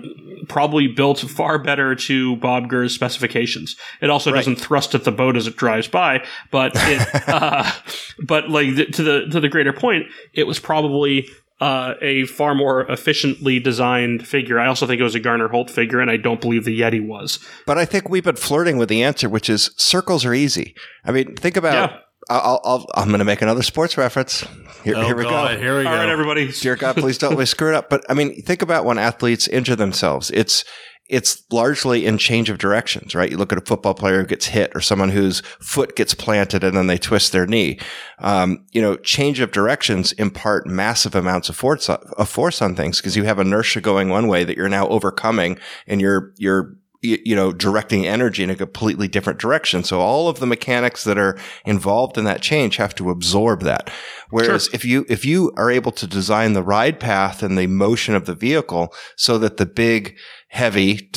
probably 0.49 0.87
built 0.89 1.19
far 1.21 1.59
better 1.59 1.95
to 1.95 2.37
Bob 2.37 2.69
Gurr's 2.69 2.95
specifications. 2.95 3.77
It 4.01 4.09
also 4.11 4.31
Right. 4.31 4.39
doesn't 4.39 4.57
thrust 4.57 4.95
at 4.95 5.05
the 5.05 5.13
boat 5.13 5.37
as 5.37 5.47
it 5.47 5.57
drives 5.57 5.89
by, 5.89 6.25
but 6.51 6.73
it, 6.77 7.09
uh, 7.29 7.71
but 8.27 8.49
like 8.49 8.75
th- 8.77 8.97
to 8.97 9.03
the 9.03 9.27
to 9.33 9.41
the 9.41 9.49
greater 9.49 9.73
point, 9.73 10.07
it 10.33 10.47
was 10.47 10.59
probably 10.59 11.29
uh, 11.61 11.93
a 12.01 12.25
far 12.25 12.55
more 12.55 12.91
efficiently 12.91 13.61
designed 13.61 14.27
figure. 14.27 14.59
I 14.59 14.67
also 14.67 14.87
think 14.87 14.99
it 14.99 15.05
was 15.05 15.15
a 15.15 15.21
Garner 15.21 15.49
Holt 15.49 15.69
figure, 15.69 16.01
and 16.01 16.11
I 16.11 16.17
don't 16.17 16.41
believe 16.41 16.65
the 16.65 16.81
Yeti 16.81 17.07
was. 17.07 17.39
But 17.67 17.77
I 17.77 17.85
think 17.85 18.09
we've 18.09 18.25
been 18.25 18.37
flirting 18.37 18.79
with 18.79 18.89
the 18.89 19.03
answer, 19.03 19.29
which 19.29 19.51
is 19.51 19.71
circles 19.77 20.25
are 20.25 20.33
easy. 20.33 20.75
I 21.05 21.13
mean, 21.13 21.37
think 21.37 21.59
about. 21.59 21.91
Yeah. 21.91 21.99
I'll, 22.31 22.61
I'll, 22.65 22.87
I'm 22.95 23.09
going 23.09 23.19
to 23.19 23.25
make 23.25 23.43
another 23.43 23.63
sports 23.63 23.99
reference. 23.99 24.45
Here, 24.85 24.95
Oh, 24.97 25.05
here 25.05 25.17
we 25.17 25.25
God, 25.25 25.57
go. 25.57 25.61
Here 25.61 25.77
we 25.79 25.85
go. 25.85 25.91
All 25.91 25.97
right, 25.97 26.09
everybody. 26.09 26.51
Dear 26.53 26.77
God, 26.77 26.97
please 26.97 27.19
don't 27.19 27.31
let 27.31 27.39
me 27.41 27.45
screw 27.45 27.69
it 27.69 27.75
up. 27.75 27.91
But 27.91 28.05
I 28.09 28.15
mean, 28.15 28.41
think 28.43 28.63
about 28.63 28.85
when 28.85 28.99
athletes 28.99 29.47
injure 29.49 29.77
themselves. 29.77 30.31
It's 30.31 30.65
it's 31.09 31.43
largely 31.51 32.07
in 32.07 32.19
change 32.19 32.49
of 32.51 32.59
directions, 32.59 33.17
right? 33.17 33.29
You 33.29 33.37
look 33.37 33.51
at 33.53 33.59
a 33.59 33.63
football 33.67 33.95
player 33.95 34.21
who 34.21 34.27
gets 34.27 34.47
hit, 34.47 34.71
or 34.77 34.81
someone 34.81 35.09
whose 35.11 35.41
foot 35.61 35.97
gets 35.97 36.15
planted 36.15 36.63
and 36.63 36.77
then 36.77 36.87
they 36.87 36.99
twist 36.99 37.33
their 37.33 37.47
knee. 37.49 37.81
Um, 38.21 38.65
you 38.71 38.81
know, 38.81 38.97
change 38.97 39.41
of 39.41 39.51
directions 39.51 40.13
impart 40.13 40.67
massive 40.69 41.17
amounts 41.17 41.49
of 41.49 41.57
force 41.57 41.89
of 41.91 42.29
force 42.29 42.63
on 42.63 42.77
things 42.77 42.99
because 42.99 43.17
you 43.17 43.25
have 43.25 43.41
inertia 43.41 43.81
going 43.81 44.09
one 44.09 44.29
way 44.29 44.45
that 44.45 44.57
you're 44.57 44.69
now 44.69 44.87
overcoming, 44.89 45.59
and 45.89 46.01
you're 46.01 46.33
you're 46.39 46.63
y- 46.63 46.77
you 47.03 47.35
know, 47.35 47.51
directing 47.51 48.07
energy 48.07 48.43
in 48.43 48.51
a 48.51 48.57
completely 48.57 49.09
different 49.09 49.39
direction. 49.39 49.83
So 49.83 50.01
all 50.01 50.29
of 50.29 50.39
the 50.39 50.47
mechanics 50.47 51.05
that 51.05 51.17
are 51.17 51.39
involved 51.65 52.19
in 52.19 52.25
that 52.25 52.43
change 52.43 52.77
have 52.77 52.95
to 52.97 53.11
absorb 53.11 53.63
that. 53.63 53.91
Whereas 54.29 54.69
if 54.73 54.85
you, 54.85 55.07
if 55.09 55.25
you 55.25 55.53
are 55.57 55.71
able 55.71 55.93
to 55.93 56.07
design 56.07 56.53
the 56.53 56.63
ride 56.63 57.01
path 57.01 57.43
and 57.43 57.57
the 57.57 57.67
motion 57.67 58.15
of 58.15 58.27
the 58.27 58.35
vehicle 58.35 58.93
so 59.17 59.39
that 59.39 59.57
the 59.57 59.67
big, 59.67 60.17
heavy, 60.49 61.11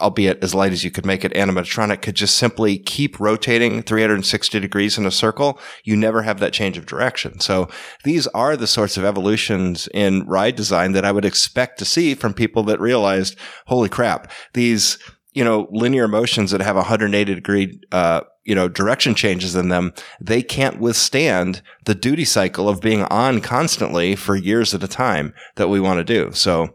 albeit 0.00 0.42
as 0.42 0.54
light 0.54 0.72
as 0.72 0.84
you 0.84 0.90
could 0.90 1.06
make 1.06 1.24
it, 1.24 1.32
animatronic 1.34 2.02
could 2.02 2.14
just 2.14 2.36
simply 2.36 2.78
keep 2.78 3.18
rotating 3.18 3.82
360 3.82 4.60
degrees 4.60 4.98
in 4.98 5.06
a 5.06 5.10
circle, 5.10 5.58
you 5.84 5.96
never 5.96 6.22
have 6.22 6.40
that 6.40 6.52
change 6.52 6.76
of 6.76 6.86
direction. 6.86 7.40
So 7.40 7.68
these 8.04 8.26
are 8.28 8.56
the 8.56 8.66
sorts 8.66 8.96
of 8.96 9.04
evolutions 9.04 9.88
in 9.94 10.26
ride 10.26 10.56
design 10.56 10.92
that 10.92 11.04
I 11.04 11.12
would 11.12 11.24
expect 11.24 11.78
to 11.78 11.84
see 11.84 12.14
from 12.14 12.34
people 12.34 12.62
that 12.64 12.80
realized, 12.80 13.36
holy 13.66 13.88
crap, 13.88 14.30
these, 14.54 14.98
you 15.32 15.44
know, 15.44 15.68
linear 15.70 16.08
motions 16.08 16.50
that 16.50 16.60
have 16.60 16.76
180 16.76 17.34
degree, 17.34 17.80
uh, 17.92 18.22
you 18.44 18.54
know, 18.54 18.68
direction 18.68 19.14
changes 19.14 19.54
in 19.54 19.68
them, 19.68 19.92
they 20.20 20.42
can't 20.42 20.80
withstand 20.80 21.62
the 21.84 21.94
duty 21.94 22.24
cycle 22.24 22.68
of 22.68 22.80
being 22.80 23.04
on 23.04 23.40
constantly 23.40 24.16
for 24.16 24.34
years 24.34 24.74
at 24.74 24.82
a 24.82 24.88
time 24.88 25.32
that 25.56 25.68
we 25.68 25.80
want 25.80 25.98
to 25.98 26.04
do. 26.04 26.32
So, 26.32 26.74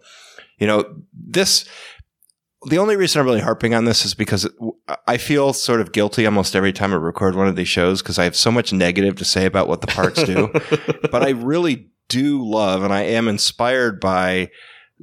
you 0.58 0.68
know, 0.68 0.86
this, 1.14 1.66
the 2.68 2.78
only 2.78 2.95
reason 2.95 3.20
I'm 3.20 3.26
really 3.26 3.41
harping 3.41 3.74
on 3.74 3.86
this 3.86 4.06
is 4.06 4.14
because 4.14 4.49
I 5.06 5.18
feel 5.18 5.51
sort 5.51 5.82
of 5.82 5.91
guilty 5.91 6.26
almost 6.26 6.56
every 6.56 6.72
time 6.72 6.93
I 6.93 6.95
record 6.95 7.36
one 7.36 7.47
of 7.47 7.58
these 7.58 7.68
shows 7.68 8.01
because 8.01 8.18
I 8.18 8.24
have 8.24 8.36
so 8.36 8.51
much 8.51 8.72
negative 8.72 9.16
to 9.18 9.26
say 9.26 9.45
about 9.45 9.68
what 9.68 9.82
the 9.82 9.88
parks 9.88 10.24
do. 10.24 10.49
but 11.12 11.24
I 11.24 11.32
really 11.32 11.89
do 12.08 12.47
love 12.47 12.84
and 12.84 12.93
I 12.93 13.01
am 13.01 13.28
inspired 13.28 13.99
by 13.99 14.49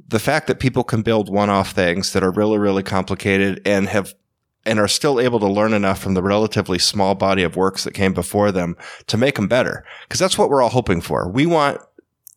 the 0.07 0.19
fact 0.19 0.47
that 0.47 0.59
people 0.59 0.83
can 0.83 1.01
build 1.01 1.29
one-off 1.29 1.71
things 1.71 2.13
that 2.13 2.23
are 2.23 2.31
really, 2.31 2.57
really 2.57 2.83
complicated 2.83 3.61
and 3.65 3.87
have 3.89 4.13
and 4.65 4.79
are 4.79 4.87
still 4.87 5.19
able 5.19 5.41
to 5.41 5.47
learn 5.47 5.73
enough 5.73 5.99
from 5.99 6.13
the 6.13 6.23
relatively 6.23 6.79
small 6.79 7.15
body 7.15 7.43
of 7.43 7.57
works 7.57 7.83
that 7.83 7.93
came 7.93 8.13
before 8.13 8.49
them 8.49 8.77
to 9.07 9.17
make 9.17 9.35
them 9.35 9.47
better. 9.47 9.83
Because 10.03 10.19
that's 10.19 10.37
what 10.37 10.49
we're 10.49 10.61
all 10.61 10.69
hoping 10.69 11.01
for. 11.01 11.29
We 11.29 11.45
want 11.45 11.81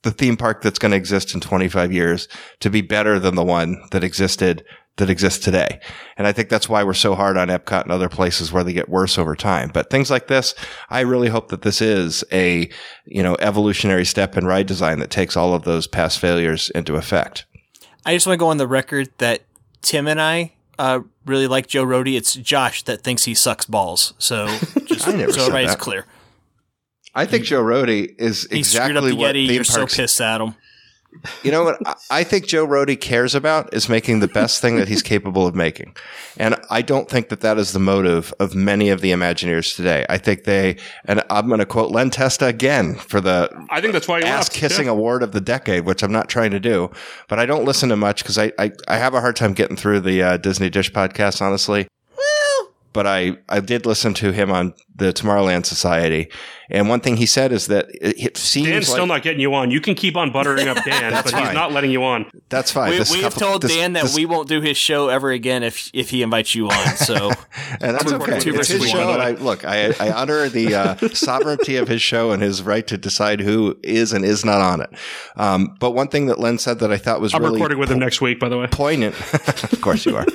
the 0.03 0.11
theme 0.11 0.37
park 0.37 0.61
that's 0.61 0.79
going 0.79 0.91
to 0.91 0.97
exist 0.97 1.35
in 1.35 1.41
25 1.41 1.93
years 1.93 2.29
to 2.61 2.69
be 2.69 2.81
better 2.81 3.19
than 3.19 3.37
the 3.37 3.45
one 3.45 3.81
that 3.93 4.05
existed 4.05 4.65
that 4.97 5.11
exists 5.11 5.45
today. 5.45 5.81
And 6.17 6.27
I 6.27 6.33
think 6.33 6.49
that's 6.49 6.69
why 6.69 6.83
we're 6.83 6.95
so 6.95 7.15
hard 7.15 7.37
on 7.37 7.49
Epcot 7.49 7.83
and 7.83 7.93
other 7.93 8.09
places 8.09 8.53
where 8.53 8.65
they 8.65 8.73
get 8.73 8.89
worse 8.89 9.19
over 9.19 9.37
time. 9.37 9.71
But 9.73 9.91
things 9.91 10.11
like 10.11 10.27
this, 10.27 10.55
I 10.89 11.01
really 11.01 11.29
hope 11.29 11.49
that 11.49 11.63
this 11.63 11.81
is 11.83 12.25
a, 12.33 12.71
you 13.05 13.23
know, 13.23 13.37
evolutionary 13.41 14.07
step 14.07 14.37
in 14.37 14.47
ride 14.47 14.67
design 14.67 14.99
that 15.01 15.11
takes 15.11 15.37
all 15.37 15.55
of 15.55 15.65
those 15.65 15.87
past 15.87 16.19
failures 16.19 16.71
into 16.71 16.97
effect. 16.97 17.45
I 18.07 18.15
just 18.15 18.27
want 18.27 18.39
to 18.39 18.41
go 18.41 18.49
on 18.49 18.57
the 18.57 18.67
record 18.67 19.11
that 19.19 19.43
Tim 19.83 20.07
and 20.07 20.21
I 20.21 20.53
uh, 20.79 21.01
really 21.27 21.47
like 21.47 21.67
Joe 21.67 21.85
Rohde. 21.85 22.17
It's 22.17 22.35
Josh 22.35 22.83
that 22.85 23.03
thinks 23.03 23.25
he 23.25 23.35
sucks 23.35 23.67
balls. 23.67 24.15
So 24.19 24.47
just 24.87 25.09
I 25.09 25.13
never 25.13 25.33
so 25.33 25.43
everybody's 25.43 25.71
that. 25.71 25.79
clear. 25.79 26.07
I 27.15 27.25
think 27.25 27.45
Joe 27.45 27.63
Rohde 27.63 28.15
is 28.19 28.47
He 28.51 28.63
screwed 28.63 28.97
up 28.97 29.05
exactly 29.05 29.11
the 29.11 29.17
what 29.17 29.35
Yeti. 29.35 29.47
theme 29.47 29.55
You're 29.55 29.65
so 29.65 29.87
pissed 29.87 30.21
at 30.21 30.41
him. 30.41 30.55
You 31.43 31.51
know 31.51 31.65
what? 31.65 31.79
I- 32.11 32.25
think 32.25 32.47
Joe 32.47 32.67
Rohde 32.67 33.01
cares 33.01 33.35
about 33.35 33.73
is 33.73 33.89
making 33.89 34.21
the 34.21 34.27
best 34.29 34.61
thing 34.61 34.77
that 34.77 34.89
he's 34.89 35.03
capable 35.03 35.47
of 35.47 35.55
making. 35.55 35.95
And 36.37 36.57
I 36.71 36.83
don't 36.83 37.09
think 37.09 37.29
that 37.29 37.41
that 37.41 37.57
is 37.57 37.73
the 37.73 37.79
motive 37.79 38.35
of 38.41 38.55
many 38.55 38.89
of 38.91 39.01
the 39.01 39.13
Imagineers 39.13 39.77
today. 39.77 40.05
I 40.09 40.19
think 40.19 40.45
they, 40.45 40.77
and 41.05 41.23
I'm 41.31 41.47
going 41.47 41.61
to 41.61 41.67
quote 41.67 41.93
Len 41.93 42.11
Testa 42.11 42.47
again 42.47 42.97
for 42.97 43.21
the 43.21 43.49
I 43.71 43.81
think 43.81 43.93
that's 43.93 44.09
why 44.09 44.19
you 44.19 44.25
ass 44.25 44.49
kissing 44.49 44.87
Yeah. 44.87 44.93
award 44.93 45.23
of 45.23 45.33
the 45.33 45.41
decade, 45.41 45.85
which 45.87 46.03
I'm 46.03 46.13
not 46.13 46.29
trying 46.29 46.51
to 46.51 46.61
do, 46.61 46.91
but 47.29 47.39
I 47.39 47.47
don't 47.47 47.65
listen 47.65 47.89
to 47.91 47.97
much 47.97 48.23
because 48.23 48.39
I, 48.39 48.53
I, 48.59 48.73
I 48.89 48.97
have 48.99 49.15
a 49.15 49.21
hard 49.21 49.37
time 49.37 49.53
getting 49.53 49.77
through 49.77 50.01
the 50.01 50.23
uh, 50.23 50.37
Disney 50.39 50.69
Dish 50.69 50.91
podcast, 50.93 51.41
honestly. 51.41 51.87
But 52.97 53.07
I, 53.07 53.37
I 53.49 53.61
did 53.61 53.85
listen 53.85 54.15
to 54.15 54.33
him 54.33 54.51
on 54.51 54.73
the 54.95 55.13
Tomorrowland 55.13 55.67
Society. 55.67 56.31
And 56.71 56.89
one 56.89 57.01
thing 57.01 57.19
he 57.19 57.27
said 57.27 57.53
is 57.53 57.67
that 57.67 57.87
it, 57.91 58.19
it 58.19 58.37
seems 58.39 58.67
Dan's 58.69 58.89
like 58.89 58.95
still 58.97 59.07
not 59.07 59.23
getting 59.23 59.41
you 59.41 59.53
on. 59.55 59.71
You 59.71 59.81
can 59.83 59.95
keep 59.95 60.17
on 60.17 60.33
buttering 60.33 60.67
up 60.67 60.83
Dan, 60.85 61.13
but 61.13 61.31
fine. 61.31 61.45
he's 61.45 61.53
not 61.55 61.71
letting 61.73 61.91
you 61.91 62.03
on. 62.03 62.25
that's 62.49 62.73
fine. 62.73 62.91
We, 62.93 62.99
This 62.99 63.13
we've 63.13 63.21
couple- 63.21 63.39
told 63.41 63.63
this- 63.63 63.75
Dan 63.77 63.93
that 63.93 64.05
this- 64.05 64.17
we 64.17 64.25
won't 64.25 64.49
do 64.49 64.63
his 64.63 64.79
show 64.79 65.09
ever 65.09 65.31
again 65.31 65.63
if 65.63 65.91
if 65.93 66.09
he 66.11 66.23
invites 66.23 66.55
you 66.55 66.69
on. 66.69 66.97
So 66.97 67.31
And 67.81 67.95
that's 67.95 68.11
okay. 68.11 68.41
two 68.41 68.51
It's 68.51 68.59
versus 68.71 68.83
his 68.83 68.93
one, 68.95 69.03
show, 69.03 69.13
and 69.13 69.23
I 69.23 69.33
look. 69.33 69.65
I, 69.67 69.93
I 70.01 70.11
honor 70.13 70.49
the 70.49 70.75
uh, 70.75 70.97
sovereignty 71.13 71.77
of 71.77 71.87
his 71.89 72.01
show 72.01 72.31
and 72.33 72.43
his 72.43 72.63
right 72.63 72.87
to 72.87 72.97
decide 72.97 73.41
who 73.41 73.77
is 73.85 74.13
and 74.15 74.25
is 74.25 74.45
not 74.45 74.61
on 74.63 74.81
it. 74.81 74.91
Um, 75.37 75.77
but 75.79 75.91
one 75.93 76.09
thing 76.09 76.27
that 76.27 76.41
Len 76.41 76.57
said 76.59 76.79
that 76.81 76.91
I 76.91 76.97
thought 76.97 77.21
was 77.21 77.35
I'm 77.35 77.43
really 77.43 77.57
recording 77.57 77.79
with 77.79 77.91
him 77.93 77.99
next 77.99 78.21
week, 78.23 78.41
by 78.41 78.49
the 78.49 78.57
way. 78.59 78.67
poignant. 78.69 79.15
of 79.73 79.81
course 79.83 80.07
you 80.07 80.17
are. 80.17 80.27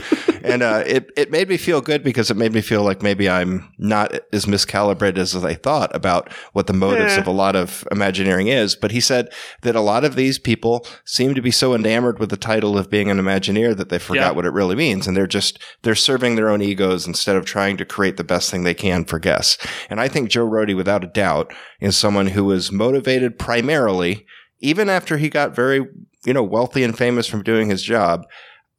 And 0.43 0.61
uh, 0.63 0.83
it 0.85 1.11
it 1.17 1.29
made 1.31 1.49
me 1.49 1.57
feel 1.57 1.81
good 1.81 2.03
because 2.03 2.31
it 2.31 2.37
made 2.37 2.50
me 2.53 2.61
feel 2.61 2.83
like 2.83 3.01
maybe 3.01 3.29
I'm 3.29 3.71
not 3.77 4.13
as 4.33 4.45
miscalibrated 4.45 5.17
as 5.17 5.35
I 5.43 5.53
thought 5.53 5.93
about 5.95 6.31
what 6.53 6.67
the 6.67 6.73
motives 6.73 7.13
Eh. 7.13 7.19
of 7.19 7.27
a 7.27 7.31
lot 7.31 7.55
of 7.55 7.87
Imagineering 7.91 8.47
is. 8.47 8.75
But 8.75 8.91
he 8.91 8.99
said 8.99 9.29
that 9.61 9.75
a 9.75 9.81
lot 9.81 10.03
of 10.03 10.15
these 10.15 10.39
people 10.39 10.85
seem 11.05 11.33
to 11.35 11.41
be 11.41 11.51
so 11.51 11.73
enamored 11.73 12.19
with 12.19 12.29
the 12.29 12.37
title 12.37 12.77
of 12.77 12.89
being 12.89 13.09
an 13.09 13.17
Imagineer 13.19 13.75
that 13.77 13.89
they 13.89 13.99
forgot 13.99 14.21
Yeah. 14.21 14.31
what 14.31 14.45
it 14.45 14.53
really 14.53 14.75
means, 14.75 15.07
and 15.07 15.15
they're 15.15 15.27
just 15.27 15.59
they're 15.83 15.95
serving 15.95 16.35
their 16.35 16.49
own 16.49 16.61
egos 16.61 17.05
instead 17.07 17.35
of 17.35 17.45
trying 17.45 17.77
to 17.77 17.85
create 17.85 18.17
the 18.17 18.23
best 18.23 18.49
thing 18.51 18.63
they 18.63 18.73
can 18.73 19.05
for 19.05 19.19
guests. 19.19 19.57
And 19.89 19.99
I 19.99 20.07
think 20.07 20.29
Joe 20.29 20.47
Rohde, 20.47 20.75
without 20.75 21.03
a 21.03 21.07
doubt, 21.07 21.53
is 21.79 21.95
someone 21.97 22.27
who 22.27 22.45
was 22.45 22.71
motivated 22.71 23.37
primarily, 23.39 24.25
even 24.61 24.89
after 24.89 25.17
he 25.17 25.29
got 25.29 25.55
very 25.55 25.85
you 26.25 26.33
know 26.33 26.43
wealthy 26.43 26.83
and 26.83 26.95
famous 26.97 27.25
from 27.27 27.41
doing 27.43 27.69
his 27.69 27.81
job. 27.81 28.25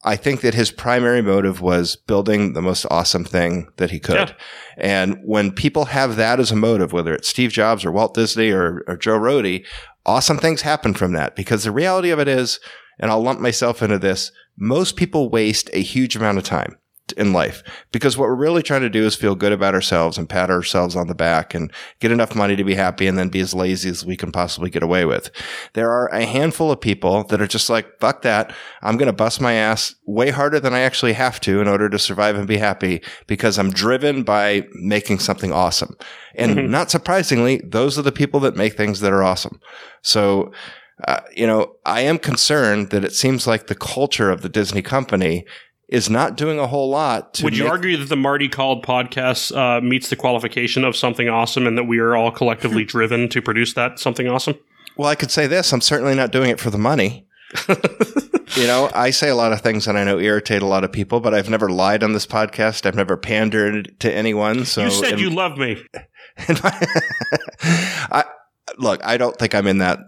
I 0.05 0.17
think 0.17 0.41
that 0.41 0.55
his 0.55 0.73
primary 0.73 1.23
motive 1.23 1.61
was 1.61 1.95
building 1.95 2.53
the 2.53 2.63
most 2.63 2.87
awesome 2.91 3.25
thing 3.25 3.69
that 3.77 3.91
he 3.91 4.01
could. 4.01 4.31
Yeah. 4.31 4.35
And 4.77 5.19
when 5.25 5.53
people 5.53 5.87
have 5.87 6.17
that 6.17 6.41
as 6.41 6.51
a 6.51 6.57
motive, 6.57 6.93
whether 6.93 7.15
it's 7.15 7.29
Steve 7.29 7.53
Jobs 7.53 7.85
or 7.85 7.93
Walt 7.93 8.15
Disney 8.15 8.51
or, 8.51 8.83
or 8.89 8.97
Joe 8.97 9.19
Rohde, 9.19 9.65
awesome 10.05 10.39
things 10.39 10.63
happen 10.63 10.95
from 10.95 11.13
that 11.13 11.37
because 11.37 11.63
the 11.63 11.71
reality 11.71 12.11
of 12.11 12.19
it 12.19 12.27
is, 12.27 12.59
and 12.99 13.11
I'll 13.11 13.23
lump 13.23 13.39
myself 13.39 13.81
into 13.81 13.99
this, 13.99 14.33
most 14.57 14.97
people 14.97 15.31
waste 15.31 15.71
a 15.73 15.83
huge 15.83 16.17
amount 16.17 16.39
of 16.39 16.45
time 16.45 16.77
in 17.13 17.33
life 17.33 17.63
because 17.93 18.17
what 18.17 18.29
we're 18.29 18.35
really 18.35 18.63
trying 18.63 18.81
to 18.81 18.91
do 18.91 19.05
is 19.05 19.15
feel 19.15 19.35
good 19.35 19.53
about 19.53 19.75
ourselves 19.75 20.19
and 20.19 20.29
pat 20.29 20.51
ourselves 20.51 20.97
on 20.97 21.07
the 21.07 21.15
back 21.15 21.55
and 21.55 21.73
get 22.01 22.11
enough 22.11 22.35
money 22.35 22.57
to 22.57 22.65
be 22.65 22.75
happy 22.75 23.07
and 23.07 23.19
then 23.19 23.29
be 23.29 23.41
as 23.41 23.55
lazy 23.55 23.89
as 23.89 24.05
we 24.05 24.17
can 24.17 24.33
possibly 24.33 24.71
get 24.71 24.83
away 24.83 25.05
with. 25.05 25.31
There 25.75 25.91
are 25.91 26.09
a 26.09 26.25
handful 26.25 26.71
of 26.71 26.81
people 26.81 27.25
that 27.25 27.41
are 27.41 27.47
just 27.47 27.71
like, 27.71 27.99
fuck 28.01 28.23
that. 28.23 28.55
I'm 28.83 28.97
going 28.97 29.07
to 29.07 29.13
bust 29.13 29.41
my 29.41 29.55
ass 29.55 29.95
way 30.07 30.31
harder 30.31 30.59
than 30.59 30.75
I 30.75 30.81
actually 30.81 31.13
have 31.15 31.41
to 31.41 31.61
in 31.61 31.69
order 31.69 31.89
to 31.89 31.99
survive 31.99 32.37
and 32.37 32.49
be 32.49 32.59
happy 32.59 33.03
because 33.27 33.59
I'm 33.59 33.71
driven 33.71 34.23
by 34.23 34.67
making 34.75 35.19
something 35.21 35.53
awesome. 35.53 35.97
And 36.35 36.71
not 36.71 36.91
surprisingly, 36.91 37.61
those 37.65 37.99
are 37.99 38.03
the 38.03 38.13
people 38.13 38.41
that 38.41 38.57
make 38.57 38.77
things 38.77 39.01
that 39.01 39.13
are 39.13 39.23
awesome. 39.23 39.61
So, 40.03 40.53
uh, 41.07 41.21
you 41.35 41.47
know, 41.47 41.75
I 41.85 42.03
am 42.03 42.19
concerned 42.19 42.91
that 42.91 43.05
it 43.05 43.13
seems 43.13 43.47
like 43.47 43.67
the 43.67 43.75
culture 43.75 44.31
of 44.31 44.43
the 44.43 44.49
Disney 44.49 44.83
company 44.83 45.45
is 45.93 46.09
not 46.09 46.39
doing 46.39 46.59
a 46.59 46.67
whole 46.67 46.89
lot 46.89 47.35
to 47.35 47.45
Would 47.45 47.55
you 47.55 47.67
argue 47.67 47.99
that 47.99 48.09
the 48.09 48.17
Marty 48.17 48.49
Called 48.49 48.83
podcast 48.83 49.55
uh, 49.55 49.83
meets 49.83 50.09
the 50.09 50.17
qualification 50.17 50.85
of 50.85 50.97
something 50.97 51.29
awesome 51.29 51.67
and 51.67 51.77
that 51.77 51.85
we 51.85 51.99
are 51.99 52.17
all 52.17 52.31
collectively 52.31 52.83
driven 52.87 53.29
to 53.29 53.43
produce 53.43 53.75
that 53.75 53.99
something 53.99 54.27
awesome? 54.27 54.55
Well, 54.97 55.09
I 55.09 55.15
could 55.15 55.31
say 55.31 55.47
this. 55.47 55.71
I'm 55.71 55.83
certainly 55.83 56.15
not 56.15 56.33
doing 56.33 56.49
it 56.49 56.59
for 56.59 56.71
the 56.71 56.79
money. 56.79 57.27
you 58.57 58.67
know, 58.67 58.91
I 58.95 59.11
say 59.11 59.29
a 59.29 59.35
lot 59.35 59.53
of 59.53 59.61
things 59.61 59.85
that 59.85 59.95
I 59.95 60.05
know 60.05 60.19
irritate 60.19 60.63
a 60.63 60.67
lot 60.67 60.83
of 60.83 60.91
people, 60.93 61.21
but 61.21 61.35
I've 61.35 61.51
never 61.51 61.69
lied 61.69 62.03
on 62.03 62.15
this 62.15 62.27
podcast. 62.27 62.87
I've 62.87 62.95
never 62.95 63.19
pandered 63.19 63.95
to 64.01 64.11
anyone. 64.11 64.65
So 64.65 64.85
you 64.85 64.91
said 64.91 65.13
in- 65.15 65.19
you 65.19 65.29
love 65.29 65.59
me. 65.59 65.77
my- 66.49 66.87
I, 68.11 68.25
look, 68.79 69.05
I 69.05 69.19
don't 69.19 69.37
think 69.37 69.55
I'm 69.55 69.67
in 69.67 69.79
that 69.79 69.99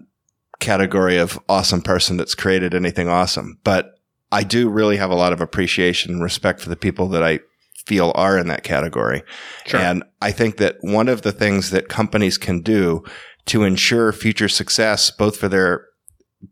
category 0.60 1.18
of 1.18 1.38
awesome 1.46 1.82
person 1.82 2.16
that's 2.16 2.34
created 2.34 2.74
anything 2.74 3.06
awesome, 3.06 3.58
but 3.64 3.90
I 4.34 4.42
do 4.42 4.68
really 4.68 4.96
have 4.96 5.10
a 5.10 5.14
lot 5.14 5.32
of 5.32 5.40
appreciation 5.40 6.12
and 6.12 6.22
respect 6.22 6.60
for 6.60 6.68
the 6.68 6.76
people 6.76 7.08
that 7.10 7.22
I 7.22 7.38
feel 7.86 8.12
are 8.14 8.36
in 8.36 8.48
that 8.48 8.64
category. 8.64 9.22
Sure. 9.64 9.78
And 9.78 10.02
I 10.20 10.32
think 10.32 10.56
that 10.56 10.76
one 10.80 11.08
of 11.08 11.22
the 11.22 11.32
things 11.32 11.70
that 11.70 11.88
companies 11.88 12.36
can 12.36 12.60
do 12.60 13.04
to 13.46 13.62
ensure 13.62 14.12
future 14.12 14.48
success, 14.48 15.10
both 15.10 15.36
for 15.36 15.48
their 15.48 15.86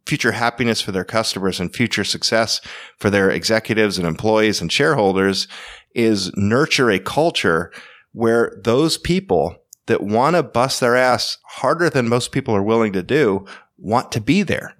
future 0.06 0.32
happiness 0.32 0.80
for 0.80 0.92
their 0.92 1.04
customers 1.04 1.60
and 1.60 1.74
future 1.74 2.04
success 2.04 2.60
for 2.98 3.10
their 3.10 3.30
executives 3.30 3.98
and 3.98 4.06
employees 4.06 4.60
and 4.60 4.72
shareholders 4.72 5.48
is 5.94 6.30
nurture 6.36 6.90
a 6.90 6.98
culture 6.98 7.70
where 8.12 8.58
those 8.62 8.96
people 8.96 9.56
that 9.86 10.02
want 10.02 10.36
to 10.36 10.42
bust 10.42 10.80
their 10.80 10.96
ass 10.96 11.38
harder 11.44 11.90
than 11.90 12.08
most 12.08 12.32
people 12.32 12.54
are 12.54 12.62
willing 12.62 12.92
to 12.92 13.02
do 13.02 13.44
want 13.76 14.12
to 14.12 14.20
be 14.20 14.42
there. 14.42 14.74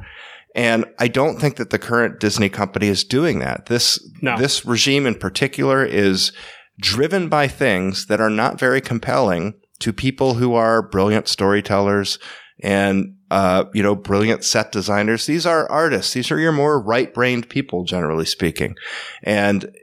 And 0.55 0.84
I 0.98 1.09
don't 1.09 1.40
think 1.40 1.57
that 1.57 1.70
the 1.70 1.78
current 1.78 2.20
Disney 2.20 2.48
company 2.48 2.88
is 2.88 3.05
doing 3.05 3.38
that. 3.38 3.66
This, 3.66 3.98
No. 4.20 4.36
this 4.36 4.64
regime 4.66 5.07
in 5.07 5.14
particular 5.14 5.84
is 5.84 6.32
driven 6.80 7.28
by 7.28 7.48
things 7.48 8.07
that 8.07 8.20
are 8.20 8.30
not 8.30 8.59
very 8.59 8.80
compelling 8.80 9.55
to 9.80 9.92
people 9.92 10.34
who 10.34 10.55
are 10.55 10.86
brilliant 10.88 11.26
storytellers 11.28 12.18
and, 12.62 13.14
uh, 13.30 13.64
you 13.72 13.82
know, 13.82 13.94
brilliant 13.94 14.44
set 14.44 14.70
designers. 14.72 15.26
These 15.26 15.46
are 15.46 15.70
artists. 15.70 16.12
These 16.12 16.30
are 16.30 16.38
your 16.38 16.53
more 16.53 16.80
right 16.80 17.12
brained 17.12 17.48
people, 17.48 17.84
generally 17.84 18.26
speaking. 18.26 18.76
And 19.22 19.74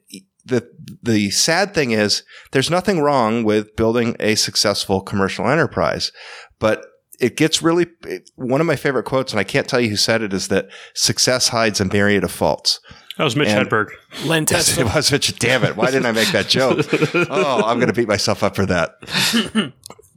the, 0.46 0.68
the 1.04 1.30
sad 1.32 1.74
thing 1.74 1.92
is 1.92 2.24
there's 2.52 2.70
nothing 2.70 3.02
wrong 3.02 3.44
with 3.44 3.76
building 3.76 4.16
a 4.20 4.36
successful 4.36 5.02
commercial 5.02 5.48
enterprise, 5.50 6.12
but 6.60 6.86
it 7.20 7.38
gets 7.38 7.62
really 7.62 7.88
it, 8.06 8.30
one 8.36 8.62
of 8.62 8.68
my 8.68 8.76
favorite 8.76 9.04
quotes, 9.04 9.32
and 9.34 9.40
I 9.40 9.44
can't 9.44 9.68
tell 9.68 9.80
you 9.80 9.90
who 9.90 9.96
said 9.96 10.22
it, 10.22 10.34
is 10.34 10.48
that 10.50 10.70
success 10.94 11.50
hides 11.50 11.80
a 11.80 11.86
myriad 11.86 12.24
of 12.24 12.32
faults. 12.32 12.80
That 13.18 13.26
was 13.26 13.36
Mitch 13.36 13.50
And- 13.50 13.68
Hedberg. 13.68 13.88
Len 14.26 14.44
It 14.50 14.94
was 14.96 15.12
Mitch. 15.12 15.38
Damn 15.40 15.64
it! 15.66 15.76
Why 15.76 15.88
didn't 15.92 16.06
I 16.06 16.12
make 16.14 16.30
that 16.30 16.48
joke? 16.48 16.86
Oh, 17.30 17.64
I'm 17.66 17.78
going 17.78 17.88
to 17.88 17.94
beat 17.94 18.08
myself 18.08 18.44
up 18.44 18.56
for 18.56 18.66
that. 18.66 18.92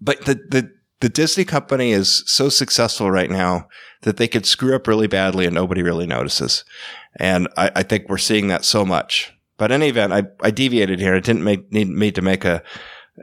but 0.01 0.25
the 0.25 0.35
the 0.35 0.73
the 1.01 1.09
Disney 1.09 1.45
company 1.45 1.91
is 1.91 2.23
so 2.27 2.49
successful 2.49 3.11
right 3.11 3.31
now 3.31 3.67
that 4.03 4.19
they 4.19 4.29
could 4.29 4.47
screw 4.47 4.75
up 4.77 4.87
really 4.87 5.09
badly 5.09 5.47
and 5.47 5.55
nobody 5.55 5.83
really 5.83 6.07
notices. 6.07 6.65
And 7.19 7.49
I, 7.57 7.71
I 7.77 7.83
think 7.83 8.09
we're 8.09 8.19
seeing 8.19 8.47
that 8.49 8.65
so 8.65 8.85
much. 8.85 9.33
But 9.59 9.71
in 9.73 9.83
any 9.83 9.89
event, 9.91 10.13
I, 10.13 10.23
I 10.41 10.51
deviated 10.53 11.01
here. 11.01 11.15
I 11.17 11.21
didn't 11.21 11.45
make, 11.45 11.73
need 11.73 11.89
me 11.89 12.11
to 12.13 12.23
make 12.23 12.45
a, 12.45 12.63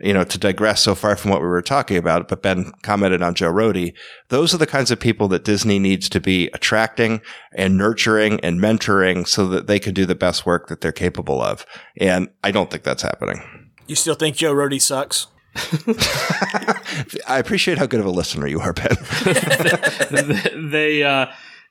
you 0.01 0.13
know, 0.13 0.23
to 0.23 0.37
digress 0.37 0.81
so 0.81 0.93
far 0.93 1.15
from 1.15 1.31
what 1.31 1.41
we 1.41 1.47
were 1.47 1.61
talking 1.61 1.97
about, 1.97 2.27
but 2.27 2.43
Ben 2.43 2.71
commented 2.83 3.21
on 3.21 3.33
Joe 3.33 3.51
Rohde. 3.51 3.93
Those 4.29 4.53
are 4.53 4.57
the 4.57 4.67
kinds 4.67 4.91
of 4.91 4.99
people 4.99 5.27
that 5.29 5.43
Disney 5.43 5.79
needs 5.79 6.09
to 6.09 6.19
be 6.19 6.49
attracting 6.53 7.21
and 7.53 7.75
nurturing 7.75 8.39
and 8.41 8.59
mentoring 8.59 9.27
so 9.27 9.47
that 9.47 9.67
they 9.67 9.79
can 9.79 9.93
do 9.93 10.05
the 10.05 10.15
best 10.15 10.45
work 10.45 10.67
that 10.67 10.81
they're 10.81 10.91
capable 10.91 11.41
of. 11.41 11.65
And 11.99 12.29
I 12.43 12.51
don't 12.51 12.69
think 12.69 12.83
that's 12.83 13.01
happening. 13.01 13.41
You 13.87 13.95
still 13.95 14.15
think 14.15 14.35
Joe 14.35 14.53
Rohde 14.53 14.81
sucks? 14.81 15.27
I 17.27 17.39
appreciate 17.39 17.79
how 17.79 17.87
good 17.87 17.99
of 17.99 18.05
a 18.05 18.11
listener 18.11 18.45
you 18.45 18.59
are, 18.59 18.71
Ben. 18.71 18.95
they 20.71 21.01
uh 21.03 21.25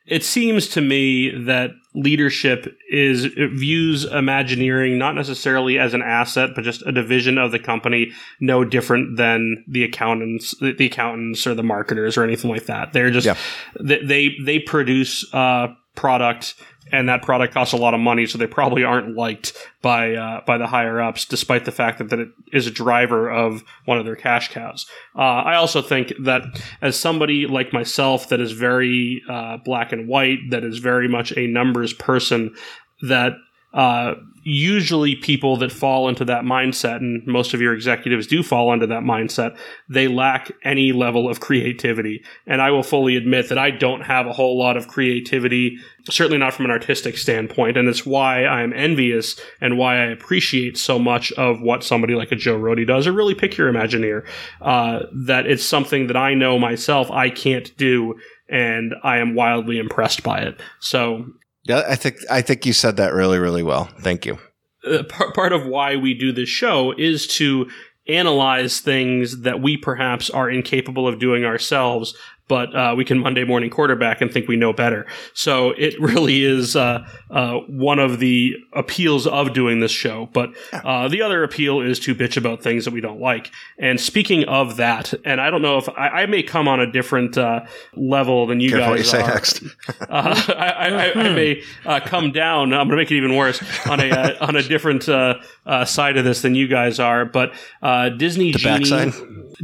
it 0.09 0.25
seems 0.25 0.69
to 0.69 0.81
me 0.81 1.31
that 1.45 1.71
leadership 1.99 2.79
is 2.91 3.27
views 3.27 4.05
Imagineering 4.05 4.99
not 4.99 5.15
necessarily 5.15 5.79
as 5.79 5.95
an 5.95 6.03
asset, 6.03 6.51
but 6.55 6.65
just 6.65 6.83
a 6.87 6.93
division 6.93 7.39
of 7.39 7.51
the 7.51 7.59
company, 7.59 8.13
no 8.41 8.65
different 8.65 9.17
than 9.17 9.65
the 9.69 9.85
accountants, 9.85 10.55
the 10.61 10.87
accountants 10.87 11.47
or 11.47 11.55
the 11.55 11.63
marketers 11.63 12.17
or 12.17 12.25
anything 12.25 12.51
like 12.51 12.67
that. 12.67 12.93
They're 12.93 13.11
just 13.11 13.27
Yeah. 13.27 13.37
they 13.81 14.03
they, 14.03 14.37
they 14.45 14.59
produce 14.61 15.25
uh, 15.35 15.69
product. 15.95 16.55
And 16.93 17.09
that 17.09 17.23
product 17.23 17.55
costs 17.55 17.75
a 17.75 17.77
lot 17.77 17.95
of 17.95 18.01
money, 18.01 18.27
so 18.27 18.39
they 18.39 18.47
probably 18.47 18.85
aren't 18.85 19.17
liked 19.17 19.53
by 19.83 20.15
uh, 20.15 20.41
by 20.47 20.59
the 20.59 20.67
higher 20.67 21.01
ups, 21.01 21.25
despite 21.25 21.65
the 21.65 21.73
fact 21.73 21.99
that, 21.99 22.11
that 22.11 22.19
it 22.19 22.29
is 22.53 22.67
a 22.67 22.71
driver 22.71 23.31
of 23.31 23.63
one 23.85 23.99
of 23.99 24.05
their 24.05 24.17
cash 24.17 24.53
cows. 24.53 24.87
Uh, 25.17 25.21
I 25.21 25.55
also 25.57 25.83
think 25.83 26.13
that 26.25 26.43
as 26.81 26.99
somebody 26.99 27.47
like 27.47 27.73
myself 27.73 28.29
that 28.29 28.41
is 28.41 28.53
very 28.53 29.23
uh, 29.29 29.59
black 29.65 29.93
and 29.93 30.09
white, 30.09 30.39
that 30.51 30.65
is 30.65 30.79
very 30.79 31.09
much 31.09 31.33
a 31.37 31.47
numbers 31.47 31.93
person, 31.93 32.55
that 33.03 33.33
uh, 33.75 34.15
usually 34.45 35.15
people 35.15 35.59
that 35.59 35.71
fall 35.71 36.09
into 36.09 36.25
that 36.25 36.43
mindset, 36.43 36.97
and 36.97 37.27
most 37.27 37.53
of 37.53 37.61
your 37.61 37.75
executives 37.75 38.27
do 38.27 38.43
fall 38.43 38.73
into 38.73 38.87
that 38.87 39.03
mindset, 39.03 39.55
they 39.91 40.09
lack 40.09 40.51
any 40.65 40.91
level 40.91 41.29
of 41.29 41.41
creativity. 41.41 42.25
And 42.47 42.63
I 42.63 42.71
will 42.71 42.83
fully 42.83 43.17
admit 43.17 43.51
that 43.51 43.59
I 43.59 43.71
don't 43.71 44.01
have 44.01 44.27
a 44.27 44.33
whole 44.33 44.59
lot 44.59 44.79
of 44.79 44.89
creativity, 44.89 45.77
certainly 46.05 46.39
not 46.39 46.55
from 46.55 46.65
an 46.65 46.71
artistic 46.71 47.19
standpoint. 47.19 47.77
And 47.77 47.89
it's 47.89 48.07
why 48.07 48.47
I'm 48.47 48.73
envious 48.73 49.39
and 49.61 49.77
why 49.77 49.97
I 49.97 50.07
appreciate 50.07 50.79
so 50.79 50.99
much 50.99 51.31
of 51.33 51.61
what 51.61 51.85
somebody 51.85 52.15
like 52.15 52.33
a 52.33 52.37
Joe 52.37 52.59
Rohde 52.59 52.87
does, 52.87 53.07
or 53.07 53.13
really 53.13 53.35
pick 53.35 53.59
your 53.59 53.71
Imagineer, 53.71 54.27
uh, 54.63 55.01
that 55.13 55.47
it's 55.47 55.65
something 55.65 56.07
that 56.07 56.17
I 56.17 56.33
know 56.33 56.59
myself 56.59 57.11
I 57.11 57.29
can't 57.29 57.77
do. 57.77 58.19
And 58.51 58.95
I 59.03 59.19
am 59.19 59.35
wildly 59.35 59.79
impressed 59.79 60.23
by 60.23 60.39
it. 60.39 60.59
So 60.81 61.27
Yeah, 61.69 61.85
I 61.89 61.97
think 61.97 62.17
I 62.31 62.41
think 62.43 62.67
you 62.67 62.73
said 62.73 62.97
that 62.97 63.13
really, 63.13 63.39
really 63.39 63.63
well. 63.63 63.85
Thank 64.01 64.27
you. 64.27 64.39
uh, 64.85 65.03
part, 65.05 65.35
part 65.35 65.53
of 65.53 65.67
why 65.67 65.97
we 65.97 66.15
do 66.15 66.33
this 66.33 66.49
show 66.49 66.95
is 66.97 67.27
to 67.37 67.69
analyze 68.09 68.81
things 68.81 69.43
that 69.43 69.61
we 69.61 69.77
perhaps 69.77 70.31
are 70.31 70.49
incapable 70.51 71.07
of 71.07 71.19
doing 71.19 71.45
ourselves, 71.45 72.17
but 72.49 72.75
uh, 72.75 72.95
we 72.97 73.05
can 73.05 73.19
Monday 73.19 73.45
morning 73.45 73.71
quarterback 73.71 74.21
and 74.21 74.33
think 74.33 74.49
we 74.49 74.57
know 74.57 74.73
better. 74.73 75.07
So 75.35 75.71
it 75.71 75.99
really 76.01 76.45
is 76.45 76.77
uh, 76.77 77.07
uh, 77.31 77.55
one 77.69 77.99
of 77.99 78.19
the 78.19 78.57
appeals 78.73 79.27
of 79.27 79.53
doing 79.53 79.81
this 79.81 79.93
show. 79.93 80.29
But 80.33 80.51
uh, 80.73 81.09
the 81.09 81.23
other 81.23 81.43
appeal 81.43 81.81
is 81.81 81.99
to 82.01 82.15
bitch 82.15 82.37
about 82.37 82.63
things 82.63 82.85
that 82.85 82.93
we 82.93 83.01
don't 83.01 83.21
like. 83.21 83.51
And 83.79 84.01
speaking 84.01 84.45
of 84.45 84.77
that, 84.77 85.15
and 85.25 85.41
I 85.41 85.51
don't 85.51 85.63
know 85.63 85.79
if 85.79 85.89
I, 85.91 86.09
I 86.09 86.27
may 86.27 86.43
come 86.43 86.69
on 86.69 86.81
a 86.81 86.91
different 86.91 87.39
uh, 87.39 87.67
level 87.95 88.47
than 88.47 88.61
you 88.61 88.71
Careful 88.71 88.91
what 88.91 88.97
guys 88.97 89.13
you 89.13 89.19
say 89.19 89.27
next. 89.27 89.63
Uh, 90.09 90.43
I, 90.57 90.69
I, 90.71 90.89
I, 90.89 91.13
I 91.13 91.35
may 91.35 91.63
uh, 91.85 92.01
come 92.01 92.33
down. 92.33 92.73
I'm 92.73 92.89
going 92.89 92.91
to 92.91 92.97
make 92.97 93.11
it 93.11 93.17
even 93.17 93.37
worse 93.37 93.61
on 93.87 94.01
a 94.01 94.11
uh, 94.11 94.37
on 94.41 94.57
a 94.57 94.63
different 94.63 95.09
uh, 95.09 95.39
uh, 95.67 95.85
side 95.85 96.17
of 96.17 96.25
this 96.25 96.43
than 96.43 96.55
you 96.55 96.69
guys 96.69 96.99
are. 96.99 97.25
But 97.25 97.53
uh, 97.83 98.11
Disney 98.11 98.53
The 98.53 98.59
Genie, 98.59 98.91
backside? 98.91 99.13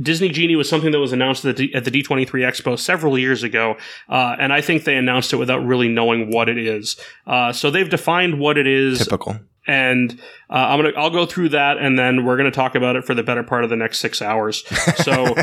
Disney 0.03 0.29
Genie 0.29 0.57
was 0.57 0.69
something 0.69 0.91
that 0.93 0.99
was 0.99 1.13
announced 1.13 1.45
at 1.45 1.57
the, 1.57 1.69
D- 1.69 1.75
at 1.75 1.85
the 1.85 1.91
D23 1.91 2.27
Expo 2.27 2.74
several 2.77 3.19
years 3.19 3.43
ago, 3.43 3.77
uh, 4.09 4.37
and 4.39 4.53
I 4.53 4.61
think 4.61 4.85
they 4.85 4.97
announced 4.97 5.33
it 5.33 5.37
without 5.37 5.65
really 5.65 5.89
knowing 5.89 6.31
what 6.31 6.49
it 6.49 6.59
is. 6.59 6.97
Uh, 7.27 7.53
so 7.53 7.71
they've 7.71 7.89
defined 7.91 8.39
what 8.39 8.59
it 8.59 8.67
is 8.67 8.99
Typical. 9.01 9.39
and 9.67 10.21
uh, 10.51 10.55
I'm 10.55 10.79
gonna 10.79 10.93
I'll 10.97 11.11
go 11.11 11.27
through 11.27 11.51
that, 11.51 11.79
and 11.79 11.99
then 11.99 12.25
we're 12.25 12.37
gonna 12.37 12.51
talk 12.51 12.75
about 12.75 12.97
it 12.97 13.05
for 13.05 13.15
the 13.15 13.23
better 13.23 13.43
part 13.43 13.65
of 13.65 13.71
the 13.71 13.77
next 13.77 13.99
six 14.01 14.21
hours. 14.23 14.65
So 15.03 15.35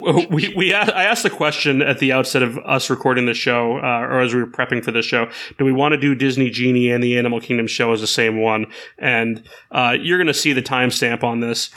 we 0.00 0.52
we 0.56 0.74
I 0.74 1.04
asked 1.04 1.22
the 1.22 1.30
question 1.30 1.82
at 1.82 1.98
the 1.98 2.12
outset 2.12 2.42
of 2.42 2.58
us 2.58 2.90
recording 2.90 3.26
the 3.26 3.34
show, 3.34 3.78
uh, 3.78 4.00
or 4.00 4.20
as 4.20 4.34
we 4.34 4.40
were 4.40 4.50
prepping 4.50 4.84
for 4.84 4.90
this 4.92 5.04
show, 5.06 5.28
do 5.58 5.64
we 5.64 5.72
want 5.72 5.92
to 5.92 5.98
do 5.98 6.14
Disney 6.14 6.50
Genie 6.50 6.90
and 6.90 7.02
the 7.02 7.18
Animal 7.18 7.40
Kingdom 7.40 7.66
show 7.66 7.92
as 7.92 8.00
the 8.00 8.06
same 8.06 8.40
one? 8.40 8.66
And 8.98 9.42
uh, 9.70 9.96
you're 10.00 10.18
gonna 10.18 10.34
see 10.34 10.52
the 10.52 10.62
timestamp 10.62 11.22
on 11.22 11.40
this. 11.40 11.70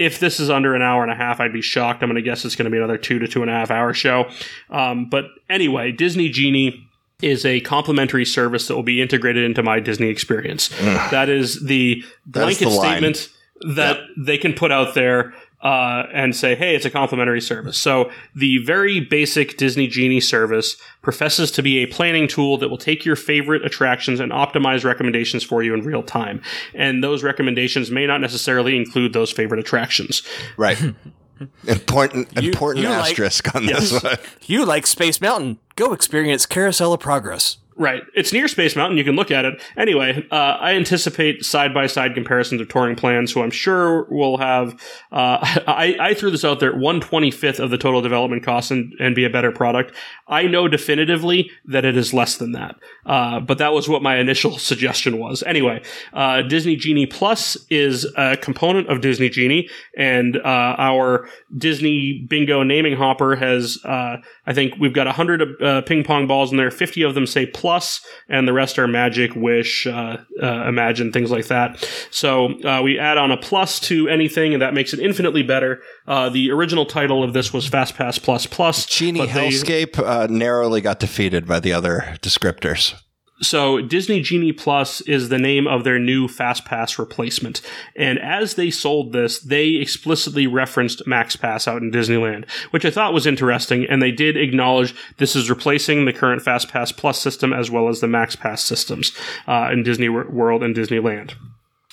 If 0.00 0.18
this 0.18 0.40
is 0.40 0.48
under 0.48 0.74
an 0.74 0.80
hour 0.80 1.02
and 1.02 1.12
a 1.12 1.14
half, 1.14 1.40
I'd 1.40 1.52
be 1.52 1.60
shocked. 1.60 2.02
I'm 2.02 2.08
going 2.08 2.16
to 2.16 2.22
guess 2.22 2.44
it's 2.46 2.56
going 2.56 2.64
to 2.64 2.70
be 2.70 2.78
another 2.78 2.96
two 2.96 3.18
to 3.18 3.28
two 3.28 3.42
and 3.42 3.50
a 3.50 3.54
half 3.54 3.70
hour 3.70 3.92
show. 3.92 4.30
Um, 4.70 5.10
but 5.10 5.26
anyway, 5.50 5.92
Disney 5.92 6.30
Genie 6.30 6.88
is 7.20 7.44
a 7.44 7.60
complimentary 7.60 8.24
service 8.24 8.66
that 8.68 8.74
will 8.74 8.82
be 8.82 9.02
integrated 9.02 9.44
into 9.44 9.62
my 9.62 9.78
Disney 9.78 10.08
experience. 10.08 10.68
That 11.10 11.28
is 11.28 11.62
the 11.62 12.02
That 12.28 12.48
is 12.48 12.58
blanket 12.58 12.64
the 12.64 12.70
statement 12.70 13.28
that 13.76 13.98
they 14.16 14.38
can 14.38 14.54
put 14.54 14.72
out 14.72 14.94
there 14.94 15.34
uh, 15.62 16.04
and 16.14 16.34
say, 16.34 16.54
hey, 16.54 16.74
it's 16.74 16.86
a 16.86 16.90
complimentary 16.90 17.40
service. 17.40 17.76
So 17.76 18.10
the 18.34 18.58
very 18.64 18.98
basic 19.00 19.56
Disney 19.58 19.86
Genie 19.88 20.20
service 20.20 20.76
professes 21.02 21.50
to 21.52 21.62
be 21.62 21.78
a 21.78 21.86
planning 21.86 22.26
tool 22.28 22.56
that 22.58 22.68
will 22.70 22.78
take 22.78 23.04
your 23.04 23.16
favorite 23.16 23.64
attractions 23.64 24.20
and 24.20 24.32
optimize 24.32 24.84
recommendations 24.84 25.42
for 25.44 25.62
you 25.62 25.74
in 25.74 25.82
real 25.82 26.02
time. 26.02 26.40
And 26.74 27.04
those 27.04 27.22
recommendations 27.22 27.90
may 27.90 28.06
not 28.06 28.20
necessarily 28.22 28.74
include 28.76 29.12
those 29.12 29.30
favorite 29.30 29.60
attractions. 29.60 30.22
Right. 30.56 30.78
important 31.66 32.28
important 32.38 32.84
you 32.84 32.90
like- 32.90 33.10
asterisk 33.10 33.54
on 33.54 33.64
Yes. 33.64 33.90
this 33.90 34.02
one. 34.02 34.16
You 34.46 34.64
like 34.64 34.86
Space 34.86 35.20
Mountain? 35.20 35.58
Go 35.76 35.92
experience 35.92 36.46
Carousel 36.46 36.92
of 36.94 37.00
Progress. 37.00 37.58
Right. 37.76 38.02
It's 38.14 38.32
near 38.32 38.48
Space 38.48 38.76
Mountain. 38.76 38.98
You 38.98 39.04
can 39.04 39.16
look 39.16 39.30
at 39.30 39.44
it. 39.44 39.62
Anyway, 39.76 40.26
uh, 40.30 40.34
I 40.34 40.72
anticipate 40.74 41.44
side 41.44 41.72
by 41.72 41.86
side 41.86 42.14
comparisons 42.14 42.60
of 42.60 42.68
touring 42.68 42.96
plans, 42.96 43.32
so 43.32 43.42
I'm 43.42 43.50
sure 43.50 44.06
we'll 44.10 44.36
have. 44.36 44.74
Uh, 45.10 45.38
I, 45.66 45.96
I 45.98 46.14
threw 46.14 46.30
this 46.30 46.44
out 46.44 46.60
there 46.60 46.74
at 46.74 46.78
125th 46.78 47.58
of 47.58 47.70
the 47.70 47.78
total 47.78 48.02
development 48.02 48.42
cost 48.42 48.70
and, 48.70 48.92
and 49.00 49.14
be 49.14 49.24
a 49.24 49.30
better 49.30 49.52
product. 49.52 49.94
I 50.28 50.42
know 50.42 50.68
definitively 50.68 51.50
that 51.64 51.84
it 51.84 51.96
is 51.96 52.12
less 52.12 52.36
than 52.36 52.52
that, 52.52 52.76
uh, 53.06 53.40
but 53.40 53.58
that 53.58 53.72
was 53.72 53.88
what 53.88 54.02
my 54.02 54.16
initial 54.16 54.58
suggestion 54.58 55.18
was. 55.18 55.42
Anyway, 55.44 55.82
uh, 56.12 56.42
Disney 56.42 56.76
Genie 56.76 57.06
Plus 57.06 57.56
is 57.70 58.06
a 58.16 58.36
component 58.36 58.88
of 58.88 59.00
Disney 59.00 59.28
Genie, 59.28 59.68
and 59.96 60.36
uh, 60.36 60.74
our 60.78 61.28
Disney 61.56 62.26
Bingo 62.28 62.62
naming 62.62 62.96
hopper 62.96 63.36
has, 63.36 63.78
uh, 63.84 64.18
I 64.46 64.52
think 64.52 64.74
we've 64.78 64.92
got 64.92 65.06
100 65.06 65.62
uh, 65.62 65.82
ping 65.82 66.04
pong 66.04 66.26
balls 66.26 66.50
in 66.50 66.58
there, 66.58 66.70
50 66.70 67.02
of 67.02 67.14
them 67.14 67.26
say 67.26 67.46
plus, 67.60 68.00
and 68.28 68.48
the 68.48 68.52
rest 68.52 68.78
are 68.78 68.88
magic, 68.88 69.34
wish, 69.36 69.86
uh, 69.86 70.16
uh, 70.42 70.68
imagine, 70.68 71.12
things 71.12 71.30
like 71.30 71.46
that. 71.46 71.86
So 72.10 72.60
uh, 72.64 72.80
we 72.82 72.98
add 72.98 73.18
on 73.18 73.30
a 73.30 73.36
plus 73.36 73.78
to 73.80 74.08
anything, 74.08 74.52
and 74.54 74.62
that 74.62 74.74
makes 74.74 74.92
it 74.92 75.00
infinitely 75.00 75.42
better. 75.42 75.80
Uh, 76.06 76.28
the 76.30 76.50
original 76.50 76.86
title 76.86 77.22
of 77.22 77.32
this 77.34 77.52
was 77.52 77.68
Fast 77.68 77.94
Pass 77.94 78.18
Plus 78.18 78.46
Plus. 78.46 78.86
Genie 78.86 79.20
but 79.20 79.34
they- 79.34 79.48
Hellscape 79.50 79.98
uh, 79.98 80.26
narrowly 80.28 80.80
got 80.80 80.98
defeated 80.98 81.46
by 81.46 81.60
the 81.60 81.72
other 81.72 82.16
descriptors. 82.22 82.94
So 83.42 83.80
Disney 83.80 84.20
Genie 84.20 84.52
Plus 84.52 85.00
is 85.02 85.28
the 85.28 85.38
name 85.38 85.66
of 85.66 85.84
their 85.84 85.98
new 85.98 86.28
Fast 86.28 86.64
Pass 86.64 86.98
replacement. 86.98 87.62
And 87.96 88.18
as 88.18 88.54
they 88.54 88.70
sold 88.70 89.12
this, 89.12 89.40
they 89.40 89.70
explicitly 89.76 90.46
referenced 90.46 91.06
Max 91.06 91.36
Pass 91.36 91.66
out 91.66 91.80
in 91.80 91.90
Disneyland, 91.90 92.48
which 92.70 92.84
I 92.84 92.90
thought 92.90 93.14
was 93.14 93.26
interesting. 93.26 93.86
And 93.86 94.02
they 94.02 94.12
did 94.12 94.36
acknowledge 94.36 94.94
this 95.16 95.34
is 95.34 95.48
replacing 95.48 96.04
the 96.04 96.12
current 96.12 96.42
Fast 96.42 96.68
Pass 96.68 96.92
Plus 96.92 97.18
system 97.20 97.52
as 97.52 97.70
well 97.70 97.88
as 97.88 98.00
the 98.00 98.08
Max 98.08 98.36
Pass 98.36 98.62
systems 98.62 99.12
uh, 99.46 99.70
in 99.72 99.82
Disney 99.82 100.08
World 100.08 100.62
and 100.62 100.76
Disneyland. 100.76 101.34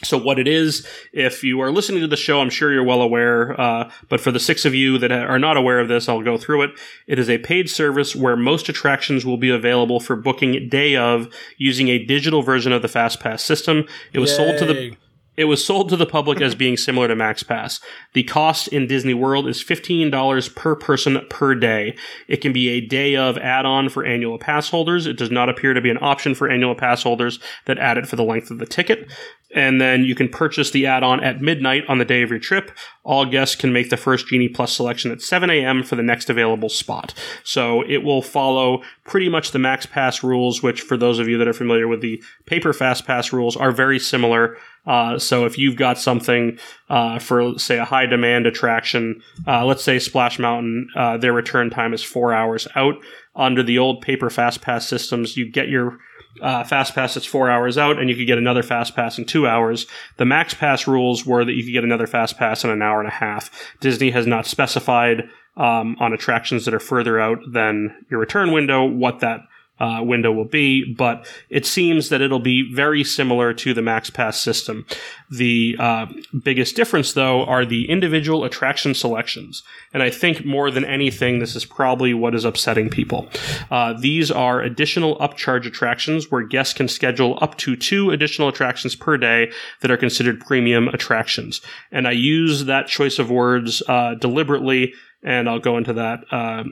So 0.04 0.16
what 0.16 0.38
it 0.38 0.48
is, 0.48 0.86
if 1.12 1.44
you 1.44 1.60
are 1.60 1.72
listening 1.72 2.02
to 2.02 2.08
the 2.08 2.16
show, 2.16 2.40
I'm 2.40 2.52
sure 2.52 2.72
you're 2.72 2.84
well 2.84 3.02
aware. 3.02 3.60
Uh, 3.60 3.90
but 4.10 4.22
for 4.22 4.32
the 4.32 4.40
six 4.40 4.64
of 4.64 4.76
you 4.76 5.00
that 5.00 5.12
are 5.12 5.40
not 5.40 5.58
aware 5.58 5.80
of 5.80 5.88
this, 5.88 6.08
I'll 6.08 6.22
go 6.22 6.38
through 6.38 6.64
it. 6.64 6.72
It 7.08 7.18
is 7.18 7.32
a 7.32 7.40
paid 7.40 7.68
service 7.68 8.16
where 8.16 8.38
most 8.38 8.70
attractions 8.70 9.26
will 9.26 9.38
be 9.38 9.50
available 9.50 10.00
for 10.00 10.16
booking 10.16 10.70
day 10.70 10.96
of 10.96 11.28
using 11.58 11.88
a 11.88 12.04
digital 12.06 12.44
version 12.44 12.72
of 12.72 12.84
the 12.84 12.88
FastPass 12.88 13.40
system. 13.40 13.88
It 14.14 14.20
was 14.20 14.36
sold 14.36 14.60
to 14.60 14.66
the 14.66 14.98
it 15.38 15.46
was 15.46 15.64
sold 15.64 15.90
to 15.90 15.96
the 15.96 16.08
public 16.08 16.42
as 16.42 16.56
being 16.56 16.78
similar 16.78 17.08
to 17.08 17.16
MaxPass. 17.16 17.80
The 18.14 18.24
cost 18.24 18.68
in 18.70 18.88
Disney 18.88 19.14
World 19.14 19.48
is 19.48 19.64
$15 19.64 20.56
per 20.56 20.76
person 20.76 21.20
per 21.30 21.54
day. 21.54 21.96
It 22.28 22.38
can 22.38 22.52
be 22.52 22.70
a 22.70 22.82
day 22.82 23.16
of 23.16 23.38
add-on 23.38 23.90
for 23.90 24.04
annual 24.04 24.40
pass 24.40 24.72
holders. 24.72 25.06
It 25.06 25.16
does 25.16 25.30
not 25.30 25.48
appear 25.48 25.76
to 25.76 25.82
be 25.82 25.92
an 25.92 26.00
option 26.02 26.34
for 26.34 26.50
annual 26.50 26.74
pass 26.74 27.04
holders 27.04 27.40
that 27.66 27.78
add 27.78 28.00
it 28.00 28.08
for 28.08 28.16
the 28.16 28.24
length 28.24 28.50
of 28.50 28.58
the 28.58 28.66
ticket. 28.66 29.12
And 29.56 29.80
then 29.80 30.04
you 30.04 30.14
can 30.14 30.28
purchase 30.28 30.72
the 30.72 30.86
add-on 30.86 31.24
at 31.24 31.42
midnight 31.42 31.84
on 31.88 32.00
the 32.00 32.06
day 32.06 32.22
of 32.22 32.30
your 32.30 32.40
trip. 32.40 32.72
All 33.04 33.26
guests 33.26 33.56
can 33.56 33.72
make 33.72 33.90
the 33.90 33.96
first 33.96 34.28
Genie 34.28 34.50
Plus 34.50 34.74
selection 34.74 35.12
at 35.12 35.22
7 35.22 35.50
a.m. 35.50 35.84
for 35.84 35.96
the 35.96 36.04
next 36.04 36.30
available 36.30 36.68
spot. 36.68 37.14
So 37.44 37.82
it 37.84 38.04
will 38.04 38.22
follow 38.22 38.82
pretty 39.06 39.30
much 39.30 39.52
the 39.52 39.60
Max 39.60 39.86
Pass 39.86 40.22
rules, 40.22 40.62
which 40.62 40.82
for 40.82 40.98
those 40.98 41.18
of 41.20 41.30
you 41.30 41.38
that 41.38 41.48
are 41.48 41.54
familiar 41.54 41.88
with 41.88 42.02
the 42.02 42.22
paper 42.46 42.74
Fast 42.74 43.06
Pass 43.06 43.32
rules 43.32 43.56
are 43.56 43.72
very 43.72 44.00
similar. 44.00 44.58
Uh, 44.86 45.18
so 45.18 45.46
if 45.46 45.58
you've 45.58 45.76
got 45.76 45.98
something 45.98 46.58
uh, 46.90 47.20
for, 47.20 47.58
say, 47.58 47.78
a 47.78 47.86
high 47.86 48.06
demand 48.06 48.48
attraction, 48.48 49.22
uh, 49.46 49.66
let's 49.66 49.84
say 49.84 50.00
Splash 50.00 50.40
Mountain, 50.40 50.90
uh, 50.96 51.18
their 51.18 51.34
return 51.34 51.70
time 51.70 51.94
is 51.94 52.04
four 52.04 52.34
hours 52.34 52.68
out. 52.76 52.96
Under 53.36 53.64
the 53.64 53.78
old 53.78 54.02
paper 54.02 54.30
Fast 54.30 54.62
Pass 54.62 54.88
systems, 54.88 55.38
you 55.38 55.50
get 55.50 55.70
your 55.70 56.00
uh, 56.42 56.64
fast 56.64 56.96
pass 56.96 57.14
that's 57.14 57.26
four 57.26 57.50
hours 57.50 57.78
out, 57.78 58.00
and 58.00 58.10
you 58.10 58.16
could 58.16 58.28
get 58.28 58.38
another 58.38 58.64
fast 58.64 58.96
pass 58.96 59.18
in 59.18 59.26
two 59.26 59.48
hours. 59.48 59.88
The 60.18 60.26
max 60.26 60.54
pass 60.54 60.88
rules 60.88 61.26
were 61.26 61.46
that 61.46 61.54
you 61.54 61.64
could 61.64 61.74
get 61.74 61.84
another 61.84 62.08
fast 62.08 62.38
pass 62.38 62.64
in 62.64 62.70
an 62.70 62.82
hour 62.82 63.00
and 63.00 63.08
a 63.08 63.14
half. 63.14 63.50
Disney 63.80 64.12
has 64.12 64.28
not 64.28 64.46
specified 64.46 65.30
um, 65.56 65.98
on 66.00 66.14
attractions 66.14 66.66
that 66.66 66.74
are 66.74 66.80
further 66.80 67.20
out 67.20 67.40
than 67.52 68.06
your 68.10 68.20
return 68.20 68.52
window, 68.52 68.86
what 68.86 69.20
that 69.20 69.42
uh, 69.80 70.02
window 70.02 70.32
will 70.32 70.46
be, 70.46 70.94
but 70.94 71.28
it 71.50 71.66
seems 71.66 72.10
that 72.10 72.22
it'll 72.22 72.40
be 72.40 72.74
very 72.74 73.04
similar 73.04 73.54
to 73.54 73.74
the 73.74 73.82
Max 73.82 74.10
Pass 74.10 74.40
system. 74.40 74.86
The 75.30 75.76
uh, 75.80 76.08
biggest 76.44 76.76
difference, 76.76 77.14
though, 77.14 77.44
are 77.46 77.66
the 77.66 77.90
individual 77.90 78.44
attraction 78.44 78.94
selections. 78.94 79.64
And 79.94 80.02
I 80.02 80.10
think 80.10 80.46
more 80.46 80.72
than 80.72 80.86
anything, 80.86 81.40
this 81.40 81.56
is 81.56 81.66
probably 81.66 82.14
what 82.14 82.36
is 82.36 82.46
upsetting 82.46 82.90
people. 82.90 83.28
Uh, 83.70 83.94
these 83.94 84.32
are 84.32 84.62
additional 84.62 85.18
upcharge 85.18 85.66
attractions 85.66 86.32
where 86.32 86.44
guests 86.44 86.74
can 86.74 86.88
schedule 86.88 87.38
up 87.42 87.58
to 87.58 87.76
two 87.76 88.12
additional 88.12 88.48
attractions 88.50 88.96
per 88.96 89.18
day 89.18 89.52
that 89.82 89.92
are 89.92 89.98
considered 89.98 90.40
premium 90.40 90.88
attractions. 90.90 91.62
And 91.92 92.08
I 92.08 92.12
use 92.12 92.66
that 92.66 92.88
choice 92.88 93.20
of 93.20 93.30
words 93.30 93.84
uh, 93.88 94.16
deliberately, 94.16 94.94
and 95.24 95.50
I'll 95.50 95.60
go 95.60 95.78
into 95.78 95.94
that 95.94 96.20
uh, 96.32 96.64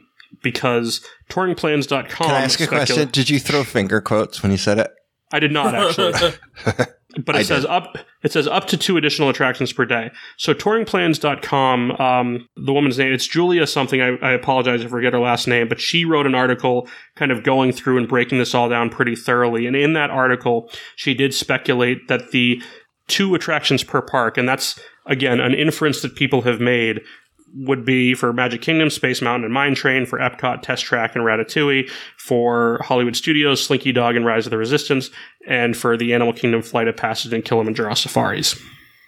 because 0.42 1.06
touringplans.com. 1.30 2.08
Can 2.08 2.32
I 2.32 2.42
ask 2.42 2.60
a 2.60 2.64
specula- 2.64 2.86
question? 2.86 3.10
Did 3.10 3.30
you 3.30 3.40
throw 3.40 3.64
finger 3.64 4.02
quotes 4.02 4.42
when 4.42 4.52
you 4.52 4.58
said 4.58 4.80
it? 4.80 4.92
I 5.32 5.40
did 5.40 5.52
not 5.52 5.74
actually. 5.76 6.14
but 7.24 7.36
it 7.36 7.40
I 7.40 7.44
says 7.44 7.64
did. 7.64 7.72
up 7.72 7.98
it 8.24 8.32
says 8.32 8.48
up 8.48 8.68
to 8.68 8.78
two 8.78 8.98
additional 8.98 9.30
attractions 9.30 9.72
per 9.74 9.86
day. 9.86 10.12
So 10.38 10.54
touringplans.com, 10.54 11.92
um, 11.92 12.50
the 12.56 12.74
woman's 12.74 12.98
name, 12.98 13.14
it's 13.14 13.28
Julia 13.28 13.68
something. 13.68 14.02
I, 14.02 14.16
I 14.22 14.32
apologize 14.32 14.82
if 14.82 14.88
I 14.88 14.90
forget 14.90 15.14
her 15.14 15.20
last 15.20 15.48
name, 15.48 15.68
but 15.68 15.80
she 15.80 16.06
wrote 16.06 16.26
an 16.26 16.36
article 16.36 16.88
kind 17.16 17.32
of 17.32 17.44
going 17.44 17.72
through 17.72 17.98
and 17.98 18.08
breaking 18.08 18.38
this 18.38 18.54
all 18.54 18.70
down 18.70 18.90
pretty 18.90 19.16
thoroughly. 19.16 19.66
And 19.68 19.76
in 19.76 19.94
that 19.94 20.10
article, 20.10 20.70
she 20.96 21.14
did 21.14 21.34
speculate 21.34 22.08
that 22.08 22.32
the 22.32 22.62
two 23.08 23.36
attractions 23.36 23.84
per 23.84 24.02
park, 24.02 24.38
and 24.38 24.48
that's 24.48 24.80
again 25.06 25.40
an 25.40 25.54
inference 25.54 26.02
that 26.02 26.16
people 26.16 26.42
have 26.42 26.60
made, 26.60 27.02
would 27.56 27.86
be 27.86 28.14
for 28.14 28.34
Magic 28.34 28.62
Kingdom, 28.62 28.90
Space 28.90 29.22
Mountain, 29.22 29.46
and 29.46 29.54
Mine 29.54 29.76
Train, 29.76 30.06
for 30.06 30.20
Epcot, 30.20 30.62
Test 30.62 30.84
Track, 30.84 31.16
and 31.16 31.24
Ratatouille, 31.24 31.90
for 32.18 32.80
Hollywood 32.84 33.16
Studios, 33.16 33.64
Slinky 33.64 33.92
Dog, 33.92 34.16
and 34.16 34.26
Rise 34.26 34.46
of 34.46 34.52
the 34.52 34.58
Resistance, 34.58 35.10
and 35.48 35.76
for 35.76 35.96
the 35.96 36.14
Animal 36.14 36.34
Kingdom 36.34 36.62
Flight 36.62 36.88
of 36.88 36.98
Passage 36.98 37.34
and 37.34 37.46
Kilimanjaro 37.46 37.94
Safaris. 37.94 38.60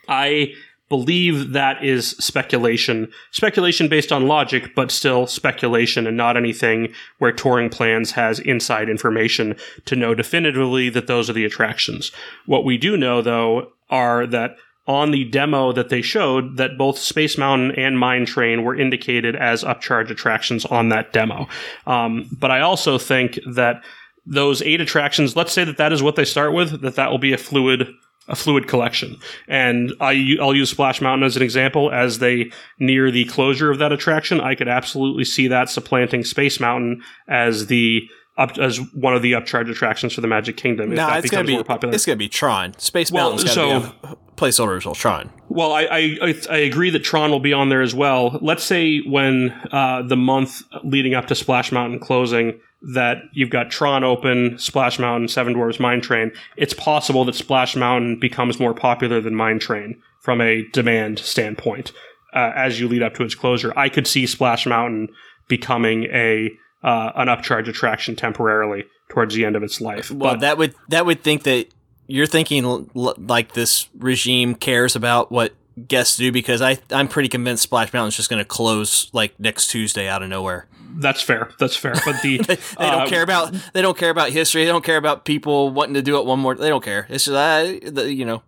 I 0.08 0.54
believe 0.90 1.52
that 1.52 1.84
is 1.84 2.12
speculation. 2.12 3.12
Speculation 3.32 3.90
based 3.90 4.12
on 4.12 4.28
logic, 4.28 4.74
but 4.74 4.92
still 4.92 5.28
speculation 5.28 6.08
and 6.08 6.16
not 6.16 6.38
anything 6.38 6.94
where 7.18 7.34
Touring 7.34 7.70
Plans 7.70 8.12
has 8.12 8.40
inside 8.40 8.90
information 8.90 9.58
to 9.86 9.96
know 9.96 10.16
definitively 10.16 10.90
that 10.90 11.08
those 11.08 11.30
are 11.30 11.34
the 11.34 11.46
attractions. 11.46 12.12
What 12.46 12.64
we 12.64 12.78
do 12.78 12.96
know, 12.96 13.22
though, 13.22 13.74
are 13.90 14.26
that 14.28 14.56
on 14.88 15.12
the 15.12 15.26
demo 15.26 15.72
that 15.74 15.90
they 15.90 16.02
showed 16.02 16.58
that 16.58 16.78
both 16.78 16.98
Space 16.98 17.38
Mountain 17.38 17.72
and 17.78 18.00
Mine 18.00 18.26
Train 18.26 18.64
were 18.64 18.76
indicated 18.76 19.36
as 19.36 19.64
upcharge 19.64 20.10
attractions 20.10 20.66
on 20.66 20.90
that 20.90 21.12
demo. 21.12 21.48
Um, 21.86 22.30
but 22.32 22.52
I 22.52 22.62
also 22.62 22.98
think 22.98 23.38
that 23.54 23.84
those 24.26 24.62
eight 24.62 24.80
attractions, 24.82 25.36
let's 25.36 25.52
say 25.52 25.64
that 25.66 25.78
that 25.78 25.92
is 25.92 26.02
what 26.02 26.16
they 26.16 26.26
start 26.26 26.54
with, 26.54 26.82
that 26.82 26.96
that 26.96 27.12
will 27.12 27.18
be 27.20 27.34
a 27.34 27.38
fluid 27.38 27.88
a 28.30 28.36
fluid 28.36 28.68
collection. 28.68 29.16
And 29.48 29.94
I, 30.02 30.36
I'll 30.42 30.54
use 30.54 30.70
Splash 30.70 31.00
Mountain 31.00 31.26
as 31.26 31.38
an 31.38 31.42
example. 31.44 31.90
As 31.94 32.20
they 32.20 32.52
near 32.78 33.10
the 33.10 33.24
closure 33.24 33.72
of 33.72 33.80
that 33.80 33.94
attraction, 33.94 34.42
I 34.42 34.54
could 34.54 34.68
absolutely 34.68 35.24
see 35.24 35.48
that 35.48 35.70
supplanting 35.70 36.26
Space 36.26 36.60
Mountain 36.60 37.04
as 37.30 37.68
the 37.68 38.02
up, 38.38 38.58
as 38.58 38.80
one 38.94 39.16
of 39.16 39.22
the 39.22 39.32
upcharge 39.32 39.72
attractions 39.72 40.12
for 40.14 40.20
the 40.20 40.28
Magic 40.28 40.58
Kingdom. 40.58 40.92
if 40.92 40.98
No, 40.98 41.08
that 41.08 41.20
it's 41.24 41.32
gonna 41.32 41.44
becomes 41.44 41.48
be 41.48 41.54
more 41.54 41.64
popular. 41.64 41.96
it's 41.96 42.06
gonna 42.06 42.18
be 42.18 42.28
Tron. 42.28 42.78
Space 42.78 43.14
Well, 43.14 43.30
Mountain's 43.30 43.52
so- 43.54 43.80
be 43.80 43.86
a 44.04 44.18
placeholder 44.38 44.78
as 44.78 44.86
well. 44.86 44.96
Tron. 44.96 45.30
Well, 45.50 45.74
I, 45.74 45.84
I 45.84 46.18
I 46.22 46.36
I 46.50 46.58
agree 46.58 46.90
that 46.92 47.04
Tron 47.04 47.32
will 47.32 47.40
be 47.40 47.54
on 47.54 47.70
there 47.70 47.82
as 47.82 47.94
well. 47.94 48.40
Let's 48.42 48.64
say 48.64 49.00
when 49.00 49.52
uh, 49.72 50.04
the 50.04 50.16
month 50.16 50.62
leading 50.84 51.14
up 51.14 51.28
to 51.28 51.36
Splash 51.36 51.72
Mountain 51.72 52.00
closing, 52.00 52.60
that 52.94 53.18
you've 53.34 53.50
got 53.50 53.72
Tron 53.72 54.04
open, 54.04 54.58
Splash 54.60 55.00
Mountain, 55.00 55.28
Seven 55.28 55.54
Dwarfs 55.54 55.80
Mine 55.80 56.02
Train. 56.02 56.32
It's 56.56 56.74
possible 56.74 57.26
that 57.26 57.36
Splash 57.36 57.76
Mountain 57.76 58.20
becomes 58.20 58.60
more 58.60 58.74
popular 58.74 59.20
than 59.20 59.36
Mine 59.36 59.60
Train 59.60 60.02
from 60.22 60.42
a 60.42 60.64
demand 60.74 61.20
standpoint 61.20 61.92
uh, 62.34 62.52
as 62.56 62.80
you 62.80 62.88
lead 62.88 63.04
up 63.04 63.16
to 63.16 63.24
its 63.24 63.36
closure. 63.36 63.74
I 63.76 63.90
could 63.90 64.08
see 64.08 64.28
Splash 64.28 64.66
Mountain 64.66 65.10
becoming 65.48 66.04
a 66.06 66.52
uh, 66.84 67.12
an 67.16 67.28
upcharge 67.28 67.68
attraction 67.68 68.16
temporarily 68.16 68.86
towards 69.10 69.34
the 69.34 69.46
end 69.46 69.56
of 69.56 69.64
its 69.64 69.82
life. 69.82 70.12
Well, 70.12 70.34
but 70.34 70.42
that 70.42 70.58
would 70.58 70.76
that 70.90 71.06
would 71.06 71.24
think 71.24 71.44
that 71.44 71.74
you're 72.08 72.26
thinking 72.26 72.66
l- 72.66 73.16
like 73.18 73.54
this 73.54 73.88
regime 73.98 74.56
cares 74.56 74.96
about 74.96 75.32
what 75.32 75.54
guests 75.88 76.18
do 76.18 76.32
because 76.32 76.62
I 76.62 76.80
I'm 76.92 77.08
pretty 77.08 77.30
convinced 77.30 77.64
Splash 77.64 77.94
Mountain's 77.94 78.16
just 78.16 78.30
going 78.30 78.42
to 78.42 78.46
close 78.48 79.10
like 79.14 79.40
next 79.40 79.68
Tuesday 79.68 80.08
out 80.08 80.24
of 80.24 80.30
nowhere. 80.30 80.66
that's 81.00 81.22
fair. 81.22 81.52
That's 81.60 81.76
fair. 81.76 81.94
But 82.06 82.22
the 82.24 82.38
They 82.80 82.90
don't 82.90 83.08
care 83.10 83.22
about 83.22 83.54
they 83.74 83.82
don't 83.84 83.98
care 83.98 84.10
about 84.10 84.32
history. 84.32 84.66
They 84.66 84.72
don't 84.72 84.84
care 84.84 84.98
about 84.98 85.26
people 85.26 85.70
wanting 85.70 85.94
to 85.94 86.02
do 86.02 86.18
it 86.18 86.26
one 86.26 86.40
more. 86.40 86.56
They 86.56 86.70
don't 86.70 86.84
care. 86.84 87.06
It's 87.10 87.26
just 87.26 87.36
uh, 87.36 87.92
the, 87.92 88.12
you 88.12 88.26
know 88.26 88.42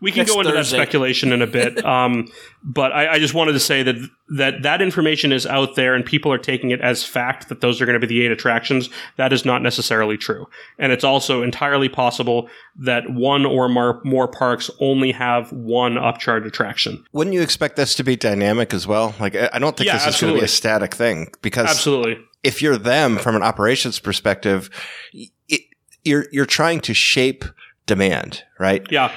We 0.00 0.10
can 0.12 0.20
next 0.20 0.32
go 0.32 0.40
into 0.40 0.52
Thursday. 0.52 0.76
that 0.76 0.82
speculation 0.82 1.32
in 1.32 1.42
a 1.42 1.46
bit, 1.46 1.82
um, 1.84 2.28
but 2.62 2.92
I, 2.92 3.14
I 3.14 3.18
just 3.18 3.34
wanted 3.34 3.52
to 3.52 3.60
say 3.60 3.82
that 3.82 3.96
that 4.36 4.62
that 4.62 4.82
information 4.82 5.32
is 5.32 5.46
out 5.46 5.74
there, 5.74 5.94
and 5.94 6.04
people 6.04 6.32
are 6.32 6.38
taking 6.38 6.70
it 6.70 6.80
as 6.80 7.04
fact 7.04 7.48
that 7.48 7.60
those 7.60 7.80
are 7.80 7.86
going 7.86 7.98
to 7.98 8.06
be 8.06 8.14
the 8.14 8.24
eight 8.24 8.30
attractions. 8.30 8.90
That 9.16 9.32
is 9.32 9.44
not 9.44 9.62
necessarily 9.62 10.16
true, 10.16 10.46
and 10.78 10.92
it's 10.92 11.04
also 11.04 11.42
entirely 11.42 11.88
possible 11.88 12.48
that 12.78 13.10
one 13.10 13.46
or 13.46 13.68
more, 13.68 14.00
more 14.04 14.28
parks 14.28 14.70
only 14.80 15.12
have 15.12 15.50
one 15.52 15.94
upcharge 15.94 16.46
attraction. 16.46 17.04
Wouldn't 17.12 17.34
you 17.34 17.42
expect 17.42 17.76
this 17.76 17.94
to 17.94 18.04
be 18.04 18.16
dynamic 18.16 18.74
as 18.74 18.86
well? 18.86 19.14
Like, 19.18 19.34
I 19.34 19.58
don't 19.58 19.76
think 19.76 19.86
Yeah, 19.86 19.94
this 19.94 20.14
is 20.14 20.20
going 20.20 20.34
to 20.34 20.40
be 20.40 20.44
a 20.44 20.48
static 20.48 20.94
thing 20.94 21.28
because 21.40 21.68
Absolutely, 21.68 22.18
if 22.42 22.60
you're 22.60 22.78
them 22.78 23.18
from 23.18 23.34
an 23.34 23.42
operations 23.42 23.98
perspective, 23.98 24.70
it, 25.12 25.62
you're 26.04 26.26
you're 26.30 26.46
trying 26.46 26.80
to 26.80 26.94
shape 26.94 27.44
demand, 27.86 28.42
right? 28.58 28.86
yeah, 28.90 29.12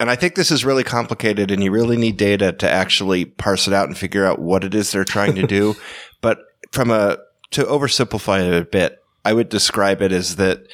And 0.00 0.10
I 0.10 0.16
think 0.16 0.34
this 0.34 0.50
is 0.50 0.64
really 0.64 0.84
complicated, 0.84 1.50
and 1.50 1.62
you 1.62 1.70
really 1.70 1.96
need 1.96 2.16
data 2.16 2.52
to 2.52 2.70
actually 2.70 3.24
parse 3.24 3.68
it 3.68 3.74
out 3.74 3.86
and 3.88 3.96
figure 3.96 4.26
out 4.26 4.40
what 4.40 4.64
it 4.64 4.74
is 4.74 4.90
they're 4.90 5.04
trying 5.04 5.34
to 5.36 5.46
do. 5.46 5.76
but 6.20 6.38
from 6.72 6.90
a 6.90 7.18
to 7.52 7.64
oversimplify 7.64 8.46
it 8.46 8.54
a 8.54 8.64
bit, 8.64 8.98
I 9.24 9.32
would 9.32 9.48
describe 9.48 10.02
it 10.02 10.10
as 10.10 10.36
that 10.36 10.66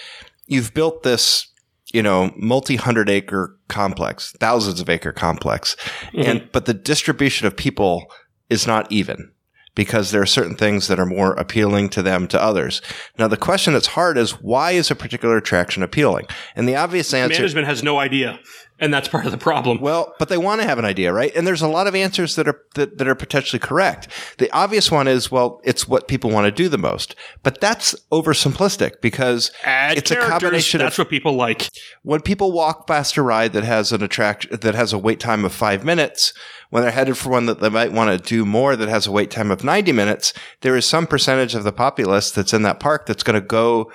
you've 0.46 0.72
built 0.72 1.02
this, 1.02 1.46
you 1.92 2.02
know, 2.02 2.32
multi 2.36 2.76
hundred 2.76 3.10
acre 3.10 3.58
complex, 3.68 4.32
thousands 4.40 4.80
of 4.80 4.88
acre 4.88 5.12
complex, 5.12 5.76
and 6.14 6.48
but 6.52 6.64
the 6.64 6.74
distribution 6.74 7.46
of 7.46 7.56
people 7.56 8.10
is 8.48 8.66
not 8.66 8.90
even 8.90 9.30
because 9.74 10.10
there 10.10 10.20
are 10.20 10.26
certain 10.26 10.56
things 10.56 10.88
that 10.88 10.98
are 10.98 11.06
more 11.06 11.32
appealing 11.34 11.88
to 11.90 12.02
them 12.02 12.26
to 12.28 12.42
others. 12.42 12.82
Now, 13.18 13.28
the 13.28 13.36
question 13.36 13.72
that's 13.72 13.88
hard 13.88 14.18
is 14.18 14.32
why 14.32 14.72
is 14.72 14.90
a 14.90 14.94
particular 14.94 15.36
attraction 15.36 15.82
appealing? 15.82 16.26
And 16.56 16.68
the 16.68 16.76
obvious 16.76 17.14
answer 17.14 17.38
management 17.38 17.66
has 17.66 17.82
no 17.82 17.98
idea, 17.98 18.40
and 18.80 18.92
that's 18.92 19.08
part 19.08 19.26
of 19.26 19.32
the 19.32 19.38
problem. 19.38 19.80
well, 19.80 20.14
but 20.18 20.28
they 20.28 20.38
want 20.38 20.60
to 20.60 20.66
have 20.66 20.78
an 20.78 20.84
idea, 20.84 21.12
right? 21.12 21.34
And 21.36 21.46
there's 21.46 21.62
a 21.62 21.68
lot 21.68 21.86
of 21.86 21.94
answers 21.94 22.34
that 22.36 22.48
are 22.48 22.60
that, 22.74 22.98
that 22.98 23.06
are 23.06 23.14
potentially 23.14 23.60
correct. 23.60 24.08
The 24.38 24.50
obvious 24.52 24.90
one 24.90 25.06
is, 25.06 25.30
well, 25.30 25.60
it's 25.64 25.86
what 25.86 26.08
people 26.08 26.30
want 26.30 26.46
to 26.46 26.50
do 26.50 26.68
the 26.68 26.78
most. 26.78 27.14
But 27.42 27.60
that's 27.60 27.94
oversimplistic 28.10 29.00
because 29.00 29.50
Add 29.64 29.98
it's 29.98 30.10
a 30.10 30.16
combination 30.16 30.78
That's 30.78 30.98
of 30.98 31.04
what 31.04 31.10
people 31.10 31.34
like. 31.34 31.68
when 32.02 32.20
people 32.20 32.52
walk 32.52 32.86
past 32.86 33.16
a 33.16 33.22
ride 33.22 33.52
that 33.52 33.64
has 33.64 33.92
an 33.92 34.02
attraction 34.02 34.58
that 34.60 34.74
has 34.74 34.92
a 34.92 34.98
wait 34.98 35.20
time 35.20 35.44
of 35.44 35.52
five 35.52 35.84
minutes, 35.84 36.32
when 36.70 36.82
they're 36.82 36.92
headed 36.92 37.18
for 37.18 37.30
one 37.30 37.46
that 37.46 37.60
they 37.60 37.68
might 37.68 37.92
want 37.92 38.10
to 38.10 38.28
do 38.28 38.44
more 38.46 38.76
that 38.76 38.88
has 38.88 39.06
a 39.06 39.12
wait 39.12 39.30
time 39.30 39.50
of 39.50 39.64
90 39.64 39.92
minutes, 39.92 40.32
there 40.60 40.76
is 40.76 40.86
some 40.86 41.06
percentage 41.06 41.54
of 41.54 41.64
the 41.64 41.72
populace 41.72 42.30
that's 42.30 42.54
in 42.54 42.62
that 42.62 42.80
park 42.80 43.06
that's 43.06 43.22
going 43.24 43.40
to 43.40 43.46
go 43.46 43.90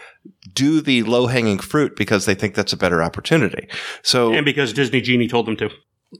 do 0.53 0.81
the 0.81 1.03
low 1.03 1.27
hanging 1.27 1.59
fruit 1.59 1.95
because 1.95 2.25
they 2.25 2.35
think 2.35 2.55
that's 2.55 2.73
a 2.73 2.77
better 2.77 3.03
opportunity. 3.03 3.67
So 4.03 4.33
And 4.33 4.45
because 4.45 4.73
Disney 4.73 5.01
Genie 5.01 5.27
told 5.27 5.45
them 5.45 5.57
to. 5.57 5.69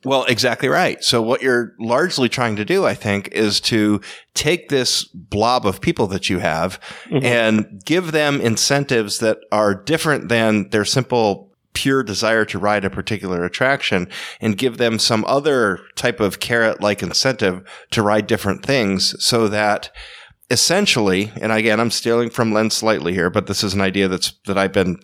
well, 0.04 0.26
exactly 0.26 0.68
right. 0.68 1.02
So 1.04 1.22
what 1.22 1.42
you're 1.42 1.74
largely 1.80 2.28
trying 2.28 2.58
to 2.58 2.66
do, 2.66 2.86
I 2.86 2.96
think, 2.96 3.30
is 3.30 3.62
to 3.62 4.02
take 4.34 4.70
this 4.70 5.06
blob 5.06 5.66
of 5.66 5.80
people 5.80 6.08
that 6.08 6.30
you 6.30 6.40
have 6.40 6.80
mm-hmm. 7.06 7.26
and 7.26 7.82
give 7.86 8.12
them 8.12 8.42
incentives 8.42 9.20
that 9.20 9.38
are 9.52 9.74
different 9.74 10.28
than 10.28 10.70
their 10.70 10.86
simple 10.86 11.56
pure 11.76 12.04
desire 12.04 12.46
to 12.46 12.58
ride 12.58 12.86
a 12.86 12.90
particular 12.90 13.44
attraction 13.44 14.08
and 14.42 14.58
give 14.58 14.78
them 14.78 14.98
some 14.98 15.24
other 15.26 15.80
type 15.96 16.20
of 16.20 16.40
carrot 16.40 16.82
like 16.82 17.04
incentive 17.04 17.62
to 17.92 18.02
ride 18.02 18.26
different 18.26 18.66
things 18.66 19.14
so 19.24 19.48
that 19.48 19.92
essentially, 20.50 21.32
and 21.42 21.52
again, 21.52 21.80
I'm 21.80 21.92
stealing 21.92 22.30
from 22.30 22.54
Len 22.54 22.70
slightly 22.70 23.14
here, 23.14 23.30
but 23.30 23.48
this 23.48 23.64
is 23.64 23.74
an 23.74 23.82
idea 23.82 24.08
that's, 24.08 24.34
that 24.46 24.58
I've 24.58 24.74
been 24.74 25.00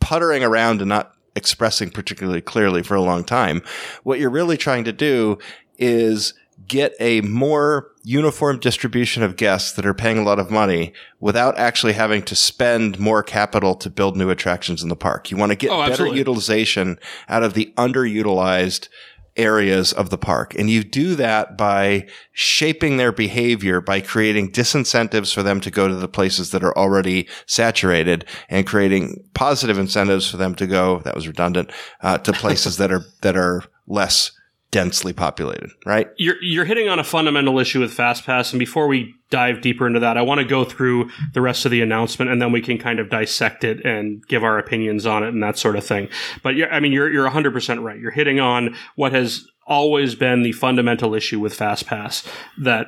puttering 0.00 0.42
around 0.42 0.80
and 0.80 0.88
not 0.88 1.12
expressing 1.34 1.90
particularly 1.90 2.40
clearly 2.40 2.82
for 2.82 2.94
a 2.94 3.02
long 3.02 3.24
time. 3.24 3.62
What 4.02 4.18
you're 4.18 4.30
really 4.30 4.56
trying 4.56 4.84
to 4.84 4.92
do 4.92 5.38
is 5.78 6.34
get 6.68 6.94
a 7.00 7.20
more 7.22 7.88
uniform 8.04 8.58
distribution 8.58 9.22
of 9.22 9.36
guests 9.36 9.72
that 9.72 9.86
are 9.86 9.94
paying 9.94 10.18
a 10.18 10.22
lot 10.22 10.38
of 10.38 10.50
money 10.50 10.92
without 11.20 11.56
actually 11.58 11.92
having 11.92 12.22
to 12.22 12.36
spend 12.36 12.98
more 12.98 13.22
capital 13.22 13.74
to 13.74 13.90
build 13.90 14.16
new 14.16 14.30
attractions 14.30 14.82
in 14.82 14.88
the 14.88 14.96
park. 14.96 15.30
You 15.30 15.36
want 15.36 15.50
to 15.50 15.56
get 15.56 15.70
Oh, 15.70 15.86
better 15.86 16.06
utilization 16.06 16.98
out 17.28 17.42
of 17.42 17.54
the 17.54 17.72
underutilized 17.76 18.88
areas 19.36 19.92
of 19.92 20.10
the 20.10 20.18
park. 20.18 20.54
And 20.58 20.68
you 20.68 20.84
do 20.84 21.14
that 21.16 21.56
by 21.56 22.06
shaping 22.32 22.96
their 22.96 23.12
behavior, 23.12 23.80
by 23.80 24.00
creating 24.00 24.52
disincentives 24.52 25.32
for 25.32 25.42
them 25.42 25.60
to 25.60 25.70
go 25.70 25.88
to 25.88 25.94
the 25.94 26.08
places 26.08 26.50
that 26.50 26.62
are 26.62 26.76
already 26.76 27.28
saturated 27.46 28.24
and 28.48 28.66
creating 28.66 29.24
positive 29.34 29.78
incentives 29.78 30.30
for 30.30 30.36
them 30.36 30.54
to 30.56 30.66
go, 30.66 31.00
that 31.00 31.14
was 31.14 31.26
redundant, 31.26 31.70
uh, 32.02 32.18
to 32.18 32.32
places 32.32 32.76
that 32.76 32.92
are, 32.92 33.04
that 33.22 33.36
are 33.36 33.64
less 33.86 34.32
densely 34.72 35.12
populated, 35.12 35.70
right? 35.86 36.08
You're 36.16 36.42
you're 36.42 36.64
hitting 36.64 36.88
on 36.88 36.98
a 36.98 37.04
fundamental 37.04 37.60
issue 37.60 37.78
with 37.78 37.96
FastPass, 37.96 38.52
and 38.52 38.58
before 38.58 38.88
we 38.88 39.14
dive 39.30 39.60
deeper 39.60 39.86
into 39.86 40.00
that, 40.00 40.16
I 40.16 40.22
want 40.22 40.40
to 40.40 40.44
go 40.44 40.64
through 40.64 41.10
the 41.34 41.40
rest 41.40 41.64
of 41.64 41.70
the 41.70 41.82
announcement, 41.82 42.30
and 42.30 42.42
then 42.42 42.50
we 42.50 42.60
can 42.60 42.78
kind 42.78 42.98
of 42.98 43.08
dissect 43.08 43.62
it 43.62 43.84
and 43.84 44.26
give 44.26 44.42
our 44.42 44.58
opinions 44.58 45.06
on 45.06 45.22
it 45.22 45.28
and 45.28 45.42
that 45.42 45.58
sort 45.58 45.76
of 45.76 45.86
thing. 45.86 46.08
But 46.42 46.56
yeah, 46.56 46.66
I 46.72 46.80
mean, 46.80 46.90
you're 46.90 47.10
you're 47.10 47.24
100 47.24 47.52
percent 47.52 47.82
right. 47.82 48.00
You're 48.00 48.10
hitting 48.10 48.40
on 48.40 48.74
what 48.96 49.12
has 49.12 49.46
always 49.66 50.16
been 50.16 50.42
the 50.42 50.52
fundamental 50.52 51.14
issue 51.14 51.38
with 51.38 51.56
FastPass. 51.56 52.26
That 52.58 52.86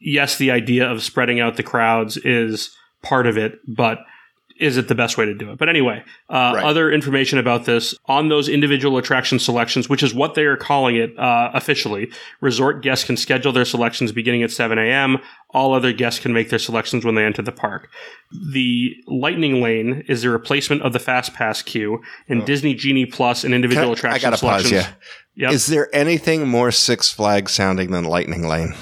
yes, 0.00 0.36
the 0.36 0.50
idea 0.50 0.90
of 0.90 1.02
spreading 1.02 1.40
out 1.40 1.56
the 1.56 1.62
crowds 1.62 2.18
is 2.18 2.76
part 3.02 3.26
of 3.26 3.38
it, 3.38 3.60
but 3.66 4.00
is 4.60 4.76
it 4.76 4.88
the 4.88 4.94
best 4.94 5.16
way 5.16 5.24
to 5.24 5.34
do 5.34 5.50
it? 5.50 5.58
But 5.58 5.68
anyway, 5.68 6.04
uh, 6.28 6.52
right. 6.54 6.64
other 6.64 6.92
information 6.92 7.38
about 7.38 7.64
this 7.64 7.94
on 8.06 8.28
those 8.28 8.48
individual 8.48 8.98
attraction 8.98 9.38
selections, 9.38 9.88
which 9.88 10.02
is 10.02 10.14
what 10.14 10.34
they 10.34 10.44
are 10.44 10.56
calling 10.56 10.96
it 10.96 11.18
uh, 11.18 11.50
officially. 11.54 12.12
Resort 12.40 12.82
guests 12.82 13.04
can 13.04 13.16
schedule 13.16 13.52
their 13.52 13.64
selections 13.64 14.12
beginning 14.12 14.42
at 14.42 14.50
7 14.50 14.78
a.m. 14.78 15.18
All 15.50 15.72
other 15.72 15.92
guests 15.92 16.20
can 16.20 16.32
make 16.34 16.50
their 16.50 16.58
selections 16.58 17.04
when 17.04 17.14
they 17.14 17.24
enter 17.24 17.42
the 17.42 17.52
park. 17.52 17.90
The 18.30 18.94
Lightning 19.06 19.62
Lane 19.62 20.04
is 20.06 20.22
the 20.22 20.30
replacement 20.30 20.82
of 20.82 20.92
the 20.92 21.00
Fast 21.00 21.32
Pass 21.32 21.62
queue, 21.62 22.02
and 22.28 22.42
oh. 22.42 22.44
Disney 22.44 22.74
Genie 22.74 23.06
Plus 23.06 23.42
and 23.44 23.54
individual 23.54 23.86
can, 23.86 23.94
attraction 23.94 24.26
I 24.26 24.30
gotta 24.30 24.36
selections. 24.36 24.84
Pause 24.84 24.92
you. 25.36 25.44
Yep. 25.44 25.52
Is 25.52 25.66
there 25.68 25.88
anything 25.94 26.48
more 26.48 26.70
Six 26.70 27.10
Flags 27.10 27.52
sounding 27.52 27.92
than 27.92 28.04
Lightning 28.04 28.46
Lane? 28.46 28.74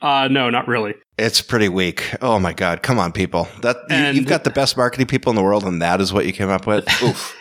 Uh, 0.00 0.28
no, 0.28 0.48
not 0.50 0.68
really. 0.68 0.94
It's 1.18 1.40
pretty 1.40 1.68
weak. 1.68 2.14
Oh 2.20 2.38
my 2.38 2.52
god, 2.52 2.82
come 2.82 2.98
on, 2.98 3.12
people! 3.12 3.48
That 3.62 3.76
you, 3.90 3.96
have 3.96 4.26
got 4.26 4.44
the 4.44 4.50
best 4.50 4.76
marketing 4.76 5.06
people 5.06 5.30
in 5.30 5.36
the 5.36 5.42
world, 5.42 5.64
and 5.64 5.82
that 5.82 6.00
is 6.00 6.12
what 6.12 6.26
you 6.26 6.32
came 6.32 6.50
up 6.50 6.66
with. 6.66 6.86
Oof. 7.02 7.36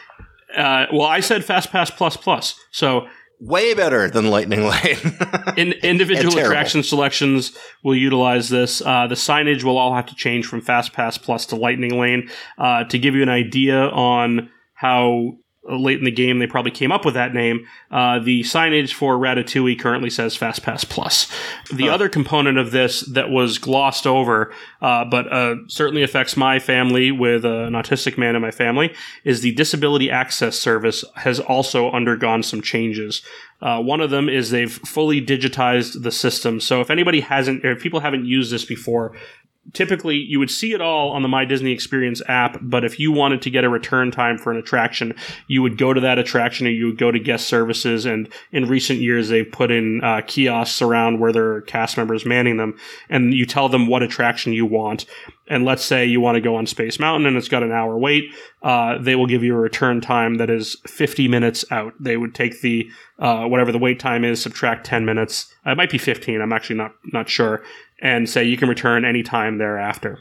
Uh, 0.56 0.88
well, 0.92 1.04
I 1.04 1.20
said 1.20 1.44
FastPass 1.44 1.96
Plus 1.96 2.18
Plus, 2.18 2.60
so 2.72 3.08
way 3.40 3.74
better 3.74 4.10
than 4.10 4.30
Lightning 4.30 4.64
Lane. 4.64 5.18
in, 5.58 5.74
individual 5.84 6.38
attraction 6.40 6.82
selections 6.82 7.56
will 7.84 7.96
utilize 7.96 8.50
this. 8.50 8.82
Uh, 8.82 9.08
the 9.08 9.16
signage 9.16 9.64
will 9.64 9.78
all 9.78 9.94
have 9.94 10.08
to 10.08 10.16
change 10.16 10.48
from 10.48 10.62
FastPass 10.62 11.22
Plus 11.22 11.46
to 11.48 11.56
Lightning 11.56 12.00
Lane. 12.00 12.30
Uh, 12.58 12.84
to 12.86 12.98
give 12.98 13.16
you 13.16 13.22
an 13.22 13.30
idea 13.30 13.78
on 13.90 14.50
how 14.74 15.34
late 15.70 16.00
in 16.00 16.06
the 16.06 16.12
game 16.12 16.40
they 16.40 16.48
probably 16.48 16.72
came 16.72 16.92
up 16.92 17.06
with 17.06 17.14
that 17.14 17.34
name. 17.34 17.66
Uh, 17.92 18.20
the 18.20 18.42
signage 18.42 18.94
for 18.94 19.18
Ratatouille 19.18 19.80
currently 19.80 20.10
says 20.10 20.38
FastPass 20.38 20.88
Plus. 20.88 21.32
The 21.74 21.88
huh. 21.88 21.94
other 21.94 22.10
component 22.10 22.58
of 22.58 22.72
this 22.72 23.02
that 23.02 23.30
was 23.30 23.58
glossed 23.58 24.08
over, 24.08 24.54
uh, 24.82 25.06
but 25.06 25.32
uh, 25.32 25.56
certainly 25.68 26.04
affects 26.04 26.38
my 26.38 26.60
family 26.60 27.12
with 27.12 27.46
uh, 27.46 27.64
an 27.64 27.74
autistic 27.74 28.18
man 28.18 28.36
in 28.36 28.42
my 28.42 28.52
family, 28.52 28.94
is 29.24 29.42
the 29.42 29.54
Disability 29.54 30.10
Access 30.10 30.58
Service 30.58 31.04
has 31.16 31.40
also 31.40 31.92
undergone 31.92 32.44
some 32.44 32.62
changes. 32.62 33.22
Uh, 33.62 33.82
one 33.82 34.02
of 34.02 34.12
them 34.12 34.30
is 34.30 34.52
they've 34.52 34.72
fully 34.72 35.20
digitized 35.20 36.04
the 36.04 36.12
system. 36.12 36.60
So 36.60 36.80
if 36.82 36.90
anybody 36.90 37.22
hasn't, 37.22 37.66
or 37.66 37.72
if 37.72 37.82
people 37.82 38.02
haven't 38.02 38.26
used 38.26 38.52
this 38.52 38.66
before, 38.66 39.16
typically 39.74 40.16
you 40.16 40.40
would 40.40 40.50
see 40.50 40.74
it 40.74 40.82
all 40.82 41.12
on 41.12 41.22
the 41.22 41.28
My 41.28 41.46
Disney 41.46 41.72
Experience 41.72 42.22
app, 42.28 42.58
but 42.62 42.84
if 42.84 43.00
you 43.00 43.12
wanted 43.12 43.42
to 43.44 43.50
get 43.50 43.64
a 43.64 43.70
return 43.70 44.12
time 44.12 44.38
for 44.38 44.52
an 44.52 44.58
attraction, 44.58 45.16
you 45.48 45.62
would 45.62 45.78
go 45.78 45.94
to 45.94 46.02
that 46.02 46.18
attraction 46.18 46.68
or 46.68 46.72
you 46.72 46.88
would 46.88 46.98
go 46.98 47.12
to 47.12 47.20
guest 47.20 47.48
services. 47.48 48.06
And 48.06 48.30
in 48.52 48.68
recent 48.68 49.00
years, 49.00 49.30
they've 49.30 49.50
put 49.50 49.72
in 49.72 50.04
uh, 50.04 50.22
kiosks 50.26 50.82
around 50.82 51.20
where 51.20 51.32
there 51.32 51.54
are 51.54 51.62
cast 51.62 51.98
members 51.98 52.26
manning 52.26 52.58
them, 52.58 52.78
and 53.10 53.34
you 53.34 53.46
tell 53.46 53.70
them 53.70 53.88
what 53.88 54.04
attraction 54.04 54.54
you 54.54 54.66
want. 54.66 55.06
And 55.50 55.64
let's 55.64 55.84
say 55.84 56.06
you 56.06 56.20
want 56.20 56.36
to 56.36 56.42
go 56.42 56.58
on 56.58 56.66
Space 56.66 57.00
Mountain 57.00 57.26
and 57.26 57.38
it's 57.38 57.48
got 57.48 57.64
an 57.64 57.72
hour 57.72 57.98
wait, 57.98 58.34
uh, 58.64 58.98
they 58.98 59.16
will 59.16 59.28
give 59.28 59.44
you 59.44 59.56
a 59.56 59.60
return 59.60 60.02
time 60.02 60.36
that 60.36 60.50
is 60.50 60.76
50 60.86 61.28
minutes 61.30 61.64
out. 61.72 61.94
They 62.00 62.18
would 62.18 62.36
take 62.36 62.62
the 62.62 62.90
uh, 63.18 63.46
whatever 63.46 63.72
the 63.72 63.78
wait 63.78 64.00
time 64.00 64.26
is, 64.26 64.42
subtract 64.42 64.86
10 64.86 65.06
minutes. 65.06 65.54
It 65.66 65.78
might 65.78 65.90
be 65.90 65.98
15. 65.98 66.42
I'm 66.42 66.52
actually 66.52 66.76
not 66.76 66.96
not 67.14 67.30
sure 67.30 67.64
and 68.02 68.30
say 68.30 68.44
you 68.44 68.58
can 68.58 68.70
return 68.70 69.06
anytime 69.06 69.58
thereafter. 69.58 70.20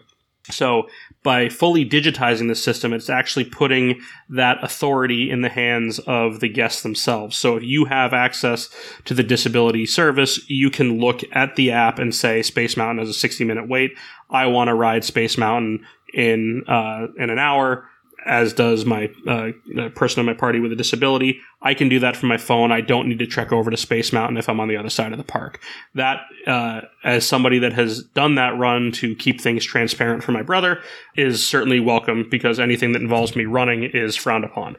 So 0.51 0.89
by 1.23 1.49
fully 1.49 1.89
digitizing 1.89 2.49
the 2.49 2.55
system, 2.55 2.93
it's 2.93 3.11
actually 3.11 3.47
putting 3.47 4.01
that 4.29 4.63
authority 4.63 5.31
in 5.31 5.41
the 5.41 5.49
hands 5.49 5.99
of 6.01 6.41
the 6.41 6.49
guests 6.49 6.83
themselves. 6.83 7.37
So 7.37 7.57
if 7.57 7.65
you 7.65 7.87
have 7.87 8.13
access 8.13 8.71
to 9.07 9.15
the 9.15 9.25
disability 9.25 9.87
service, 9.87 10.49
you 10.49 10.71
can 10.71 11.01
look 11.01 11.23
at 11.33 11.57
the 11.57 11.73
app 11.73 11.99
and 11.99 12.15
say 12.15 12.43
Space 12.43 12.77
Mountain 12.77 12.99
has 12.99 13.09
a 13.09 13.19
60 13.19 13.45
minute 13.45 13.69
wait. 13.69 13.93
I 14.31 14.47
want 14.47 14.69
to 14.69 14.75
ride 14.75 15.05
Space 15.05 15.37
Mountain 15.37 15.85
in 16.15 16.63
uh, 16.69 17.09
in 17.19 17.31
an 17.31 17.39
hour 17.39 17.89
as 18.27 18.53
does 18.53 18.85
my 18.85 19.11
uh, 19.27 19.51
person 19.95 20.21
in 20.21 20.27
my 20.27 20.35
party 20.35 20.61
with 20.61 20.73
a 20.73 20.77
disability. 20.77 21.41
I 21.63 21.75
can 21.75 21.89
do 21.89 21.99
that 22.01 22.17
from 22.17 22.29
my 22.29 22.37
phone. 22.37 22.73
I 22.73 22.81
don't 22.81 23.09
need 23.09 23.19
to 23.21 23.27
trek 23.27 23.53
over 23.53 23.71
to 23.71 23.77
Space 23.77 24.13
Mountain 24.13 24.37
if 24.37 24.49
I'm 24.49 24.61
on 24.61 24.69
the 24.69 24.77
other 24.77 24.91
side 24.91 25.13
of 25.13 25.19
the 25.19 25.25
park. 25.25 25.61
That, 25.95 26.21
uh, 26.47 26.83
as 27.05 27.27
somebody 27.27 27.59
that 27.61 27.73
has 27.73 28.03
done 28.03 28.35
that 28.35 28.59
run 28.59 28.93
to 28.93 29.15
keep 29.15 29.41
things 29.41 29.65
transparent 29.65 30.23
for 30.23 30.33
my 30.33 30.43
brother, 30.43 30.83
is 31.17 31.47
certainly 31.47 31.81
welcome 31.81 32.27
because 32.31 32.61
anything 32.61 32.93
that 32.93 33.03
involves 33.03 33.37
me 33.37 33.45
running 33.45 33.85
is 33.85 34.17
frowned 34.17 34.45
upon. 34.45 34.77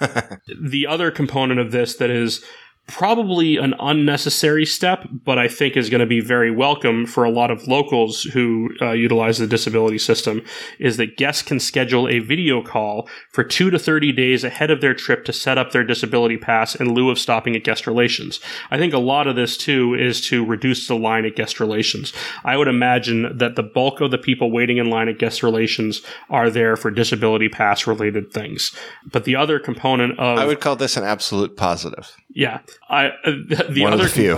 the 0.00 0.86
other 0.86 1.10
component 1.10 1.60
of 1.60 1.72
this 1.72 1.96
that 1.96 2.10
is 2.10 2.44
probably 2.86 3.56
an 3.56 3.74
unnecessary 3.80 4.66
step, 4.66 5.06
but 5.24 5.38
I 5.38 5.48
think 5.48 5.76
is 5.76 5.88
going 5.88 6.00
to 6.00 6.06
be 6.06 6.20
very 6.20 6.50
welcome 6.50 7.06
for 7.06 7.24
a 7.24 7.30
lot 7.30 7.50
of 7.50 7.66
locals 7.66 8.22
who 8.22 8.70
uh, 8.80 8.90
utilize 8.90 9.38
the 9.38 9.46
disability 9.46 9.98
system, 9.98 10.42
is 10.78 10.96
that 10.96 11.16
guests 11.16 11.42
can 11.42 11.60
schedule 11.60 12.08
a 12.08 12.18
video 12.18 12.62
call 12.62 13.08
for 13.30 13.44
two 13.44 13.70
to 13.70 13.78
30 13.78 14.12
days 14.12 14.44
ahead 14.44 14.70
of 14.70 14.80
their 14.80 14.94
trip 14.94 15.24
to 15.24 15.32
set 15.32 15.58
up 15.58 15.70
their 15.70 15.84
disability 15.84 16.36
pass 16.36 16.74
in 16.74 16.92
lieu 16.92 17.08
of 17.08 17.18
stopping 17.18 17.56
at 17.56 17.64
guest 17.64 17.86
relations. 17.86 18.40
I 18.70 18.78
think 18.78 18.92
a 18.92 18.98
lot 18.98 19.26
of 19.26 19.36
this 19.36 19.56
too 19.56 19.94
is 19.94 20.20
to 20.28 20.44
reduce 20.44 20.88
the 20.88 20.96
line 20.96 21.24
at 21.24 21.36
guest 21.36 21.60
relations. 21.60 22.12
I 22.44 22.56
would 22.56 22.68
imagine 22.68 23.38
that 23.38 23.56
the 23.56 23.62
bulk 23.62 24.00
of 24.00 24.10
the 24.10 24.18
people 24.18 24.50
waiting 24.50 24.78
in 24.78 24.90
line 24.90 25.08
at 25.08 25.18
guest 25.18 25.42
relations 25.42 26.02
are 26.28 26.50
there 26.50 26.76
for 26.76 26.90
disability 26.90 27.48
pass 27.48 27.86
related 27.86 28.32
things. 28.32 28.74
But 29.10 29.24
the 29.24 29.36
other 29.36 29.58
component 29.58 30.18
of 30.18 30.38
I 30.38 30.46
would 30.46 30.60
call 30.60 30.76
this 30.76 30.96
an 30.96 31.04
absolute 31.04 31.56
positive. 31.56 32.14
Yeah, 32.34 32.60
I 32.88 33.06
uh, 33.06 33.30
the, 33.70 33.82
one 33.82 33.92
other 33.92 34.04
of 34.04 34.14
the 34.14 34.14
few 34.14 34.36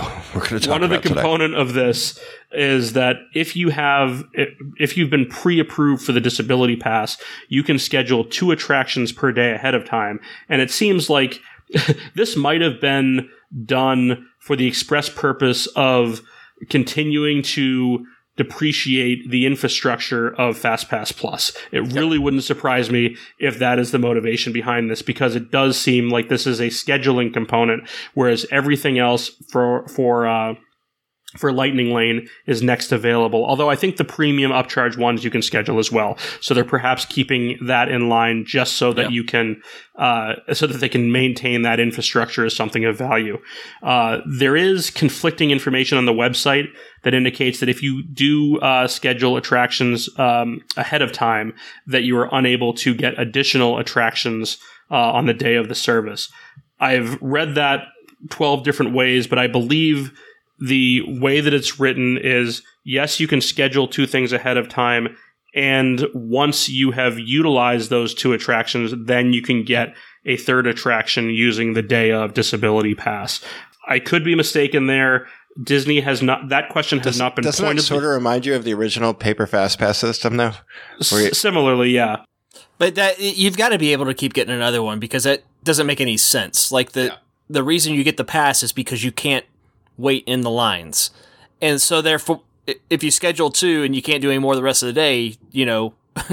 one 0.69 0.83
of 0.83 0.89
the 0.89 0.97
today. 1.01 1.13
component 1.13 1.55
of 1.55 1.73
this 1.73 2.19
is 2.51 2.93
that 2.93 3.17
if 3.33 3.55
you 3.55 3.69
have 3.69 4.23
if 4.33 4.97
you've 4.97 5.09
been 5.09 5.27
pre-approved 5.27 6.03
for 6.03 6.11
the 6.11 6.21
disability 6.21 6.75
pass, 6.75 7.17
you 7.49 7.63
can 7.63 7.79
schedule 7.79 8.23
two 8.25 8.51
attractions 8.51 9.11
per 9.11 9.31
day 9.31 9.53
ahead 9.53 9.75
of 9.75 9.85
time, 9.85 10.19
and 10.49 10.61
it 10.61 10.71
seems 10.71 11.09
like 11.09 11.39
this 12.15 12.35
might 12.35 12.61
have 12.61 12.79
been 12.79 13.29
done 13.65 14.27
for 14.39 14.55
the 14.55 14.67
express 14.67 15.09
purpose 15.09 15.67
of 15.75 16.21
continuing 16.69 17.41
to 17.41 18.05
depreciate 18.37 19.29
the 19.29 19.45
infrastructure 19.45 20.33
of 20.35 20.57
FastPass 20.57 21.15
Plus. 21.15 21.53
It 21.71 21.93
really 21.93 22.17
wouldn't 22.17 22.43
surprise 22.43 22.91
me 22.91 23.15
if 23.39 23.59
that 23.59 23.79
is 23.79 23.91
the 23.91 23.99
motivation 23.99 24.51
behind 24.51 24.89
this 24.89 25.01
because 25.01 25.35
it 25.35 25.51
does 25.51 25.77
seem 25.77 26.09
like 26.09 26.29
this 26.29 26.45
is 26.45 26.59
a 26.59 26.67
scheduling 26.67 27.33
component, 27.33 27.87
whereas 28.13 28.45
everything 28.51 28.99
else 28.99 29.29
for 29.47 29.87
for 29.87 30.27
uh, 30.27 30.55
for 31.35 31.51
Lightning 31.51 31.93
Lane 31.93 32.27
is 32.45 32.61
next 32.61 32.91
available. 32.91 33.45
Although 33.45 33.69
I 33.69 33.75
think 33.75 33.97
the 33.97 34.03
premium 34.03 34.51
upcharge 34.51 34.97
ones 34.97 35.23
you 35.23 35.29
can 35.29 35.41
schedule 35.41 35.79
as 35.79 35.91
well. 35.91 36.17
So 36.41 36.53
they're 36.53 36.63
perhaps 36.63 37.05
keeping 37.05 37.57
that 37.65 37.89
in 37.89 38.09
line 38.09 38.45
just 38.45 38.73
so 38.73 38.93
that 38.93 39.03
yeah. 39.03 39.09
you 39.09 39.23
can, 39.23 39.61
uh, 39.97 40.35
so 40.53 40.67
that 40.67 40.77
they 40.77 40.89
can 40.89 41.11
maintain 41.11 41.61
that 41.63 41.79
infrastructure 41.79 42.45
as 42.45 42.55
something 42.55 42.85
of 42.85 42.97
value. 42.97 43.37
Uh, 43.83 44.19
there 44.25 44.55
is 44.55 44.89
conflicting 44.89 45.51
information 45.51 45.97
on 45.97 46.05
the 46.05 46.13
website 46.13 46.67
that 47.03 47.13
indicates 47.13 47.59
that 47.59 47.69
if 47.69 47.83
you 47.83 48.03
do 48.03 48.57
uh, 48.59 48.87
schedule 48.87 49.37
attractions 49.37 50.09
um, 50.17 50.61
ahead 50.77 51.01
of 51.01 51.11
time, 51.11 51.53
that 51.87 52.03
you 52.03 52.17
are 52.17 52.29
unable 52.31 52.73
to 52.73 52.93
get 52.93 53.17
additional 53.19 53.77
attractions 53.77 54.57
uh, 54.91 54.95
on 54.95 55.25
the 55.25 55.33
day 55.33 55.55
of 55.55 55.67
the 55.67 55.75
service. 55.75 56.31
I've 56.79 57.21
read 57.21 57.55
that 57.55 57.87
12 58.29 58.63
different 58.63 58.93
ways, 58.93 59.27
but 59.27 59.39
I 59.39 59.47
believe 59.47 60.11
the 60.59 61.01
way 61.19 61.41
that 61.41 61.53
it's 61.53 61.79
written 61.79 62.17
is 62.17 62.61
yes, 62.83 63.19
you 63.19 63.27
can 63.27 63.41
schedule 63.41 63.87
two 63.87 64.07
things 64.07 64.31
ahead 64.31 64.57
of 64.57 64.69
time. 64.69 65.15
And 65.53 66.05
once 66.13 66.67
you 66.67 66.91
have 66.91 67.17
utilized 67.17 67.89
those 67.89 68.13
two 68.13 68.33
attractions, 68.33 68.93
then 68.97 69.31
you 69.31 69.41
can 69.41 69.63
get 69.63 69.95
a 70.25 70.37
third 70.37 70.67
attraction 70.67 71.29
using 71.29 71.73
the 71.73 71.81
day 71.81 72.11
of 72.11 72.33
disability 72.33 72.93
pass. 72.93 73.41
I 73.87 73.99
could 73.99 74.23
be 74.25 74.35
mistaken 74.35 74.87
there. 74.87 75.27
Disney 75.61 76.01
has 76.01 76.21
not. 76.21 76.49
That 76.49 76.69
question 76.69 76.99
has 76.99 77.05
Does, 77.05 77.19
not 77.19 77.35
been 77.35 77.43
doesn't 77.43 77.63
pointed. 77.63 77.77
Doesn't 77.77 77.87
sort 77.87 78.03
of 78.03 78.09
remind 78.09 78.45
you 78.45 78.55
of 78.55 78.65
the 78.65 78.73
original 78.73 79.13
paper 79.13 79.47
fast 79.47 79.79
pass 79.79 79.97
system, 79.97 80.35
though? 80.35 80.51
S- 80.99 81.37
similarly, 81.37 81.91
yeah. 81.91 82.25
But 82.77 82.95
that 82.95 83.19
you've 83.19 83.55
got 83.55 83.69
to 83.69 83.77
be 83.77 83.93
able 83.93 84.05
to 84.05 84.13
keep 84.13 84.33
getting 84.33 84.53
another 84.53 84.83
one 84.83 84.99
because 84.99 85.23
that 85.23 85.43
doesn't 85.63 85.87
make 85.87 86.01
any 86.01 86.17
sense. 86.17 86.73
Like 86.73 86.91
the 86.91 87.05
yeah 87.05 87.17
the 87.49 87.63
reason 87.63 87.93
you 87.93 88.03
get 88.03 88.17
the 88.17 88.23
pass 88.23 88.63
is 88.63 88.73
because 88.73 89.03
you 89.03 89.11
can't 89.11 89.45
wait 89.97 90.23
in 90.25 90.41
the 90.41 90.49
lines. 90.49 91.11
And 91.61 91.81
so 91.81 92.01
therefore 92.01 92.41
if 92.89 93.03
you 93.03 93.11
schedule 93.11 93.51
two 93.51 93.83
and 93.83 93.95
you 93.95 94.01
can't 94.01 94.21
do 94.21 94.29
any 94.29 94.39
more 94.39 94.55
the 94.55 94.63
rest 94.63 94.83
of 94.83 94.87
the 94.87 94.93
day, 94.93 95.35
you 95.51 95.65
know, 95.65 95.93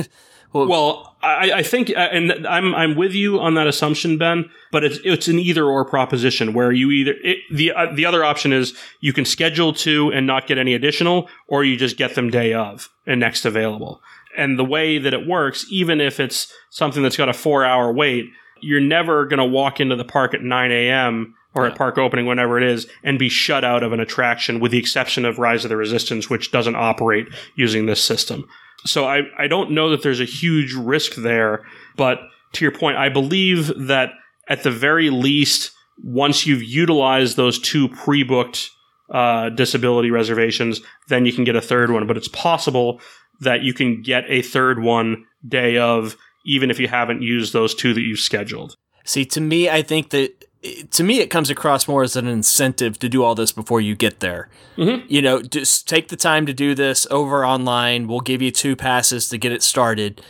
Well, 0.55 1.17
I, 1.23 1.53
I 1.53 1.63
think, 1.63 1.91
uh, 1.91 2.09
and 2.13 2.47
I'm 2.47 2.75
I'm 2.75 2.95
with 2.95 3.13
you 3.13 3.41
on 3.41 3.55
that 3.55 3.67
assumption, 3.67 4.19
Ben. 4.19 4.51
But 4.71 4.85
it's 4.85 4.99
it's 5.03 5.29
an 5.29 5.39
either 5.39 5.65
or 5.65 5.85
proposition 5.85 6.53
where 6.53 6.73
you 6.73 6.91
either 6.91 7.15
it, 7.25 7.39
the 7.51 7.73
uh, 7.73 7.93
the 7.95 8.05
other 8.05 8.23
option 8.23 8.53
is 8.53 8.75
you 9.01 9.13
can 9.13 9.25
schedule 9.25 9.73
two 9.73 10.11
and 10.13 10.27
not 10.27 10.47
get 10.47 10.59
any 10.59 10.75
additional, 10.75 11.29
or 11.49 11.65
you 11.65 11.77
just 11.77 11.97
get 11.97 12.15
them 12.15 12.31
day 12.31 12.53
of 12.53 12.91
and 13.07 13.19
next 13.19 13.47
available. 13.47 14.03
And 14.37 14.59
the 14.59 14.65
way 14.65 14.99
that 14.99 15.15
it 15.15 15.27
works, 15.27 15.65
even 15.71 16.01
if 16.01 16.21
it's 16.21 16.53
something 16.71 17.03
that's 17.03 17.17
got 17.17 17.29
a 17.29 17.35
four 17.35 17.65
hour 17.65 17.91
wait, 17.93 18.31
you're 18.61 18.81
never 18.81 19.25
going 19.25 19.39
to 19.39 19.47
walk 19.47 19.81
into 19.81 19.97
the 19.97 20.05
park 20.05 20.35
at 20.35 20.43
9 20.43 20.71
a.m. 20.71 21.35
or 21.55 21.66
at 21.66 21.77
park 21.77 21.99
opening, 21.99 22.27
whenever 22.27 22.57
it 22.57 22.65
is, 22.65 22.87
and 23.03 23.19
be 23.19 23.29
shut 23.29 23.65
out 23.65 23.83
of 23.83 23.93
an 23.93 24.01
attraction, 24.01 24.59
with 24.59 24.73
the 24.73 24.79
exception 24.79 25.24
of 25.24 25.39
Rise 25.39 25.65
of 25.65 25.69
the 25.69 25.77
Resistance, 25.77 26.31
which 26.31 26.51
doesn't 26.51 26.77
operate 26.77 27.27
using 27.57 27.87
this 27.87 28.03
system. 28.03 28.49
So 28.85 29.05
I, 29.05 29.23
I 29.39 29.47
don't 29.49 29.70
know 29.70 29.91
that 29.91 30.03
there's 30.03 30.20
a 30.20 30.24
huge 30.24 30.73
risk 30.73 31.15
there, 31.15 31.65
but 31.97 32.20
to 32.55 32.65
your 32.65 32.73
point, 32.73 32.97
I 32.97 33.09
believe 33.09 33.70
that 33.87 34.12
at 34.49 34.62
the 34.62 34.70
very 34.70 35.11
least, 35.11 35.73
once 36.03 36.47
you've 36.47 36.62
utilized 36.62 37.37
those 37.37 37.59
two 37.59 37.89
pre-booked 37.89 38.70
uh, 39.11 39.51
disability 39.51 40.11
reservations, 40.11 40.81
then 41.09 41.27
you 41.27 41.33
can 41.33 41.45
get 41.45 41.55
a 41.55 41.61
third 41.61 41.91
one. 41.91 42.07
But 42.07 42.16
it's 42.16 42.29
possible 42.29 43.01
that 43.41 43.62
you 43.62 43.74
can 43.74 44.03
get 44.03 44.24
a 44.29 44.43
third 44.43 44.83
one 44.83 45.27
day 45.47 45.77
of, 45.77 46.16
even 46.45 46.70
if 46.70 46.81
you 46.81 46.89
haven't 46.89 47.23
used 47.23 47.53
those 47.53 47.74
two 47.74 47.95
that 47.95 48.01
you've 48.01 48.20
scheduled. 48.20 48.77
See, 49.05 49.24
to 49.27 49.41
me, 49.41 49.69
I 49.69 49.83
think 49.83 50.11
that 50.11 50.41
to 50.91 51.03
me 51.03 51.19
it 51.19 51.29
comes 51.31 51.51
across 51.51 51.89
more 51.89 52.03
as 52.03 52.15
an 52.17 52.27
incentive 52.27 52.99
to 53.01 53.09
do 53.09 53.23
all 53.25 53.35
this 53.35 53.51
before 53.53 53.81
you 53.81 53.95
get 53.97 54.21
there. 54.21 54.49
Mhm. 54.77 55.05
You 55.09 55.21
know, 55.23 55.43
just 55.43 55.89
take 55.89 56.09
the 56.09 56.17
time 56.17 56.47
to 56.47 56.53
do 56.53 56.75
this 56.75 57.07
over 57.11 57.45
online. 57.45 58.07
We'll 58.07 58.21
give 58.21 58.41
you 58.41 58.51
two 58.51 58.77
passes 58.77 59.29
to 59.31 59.39
get 59.39 59.51
it 59.53 59.63
started. 59.63 60.23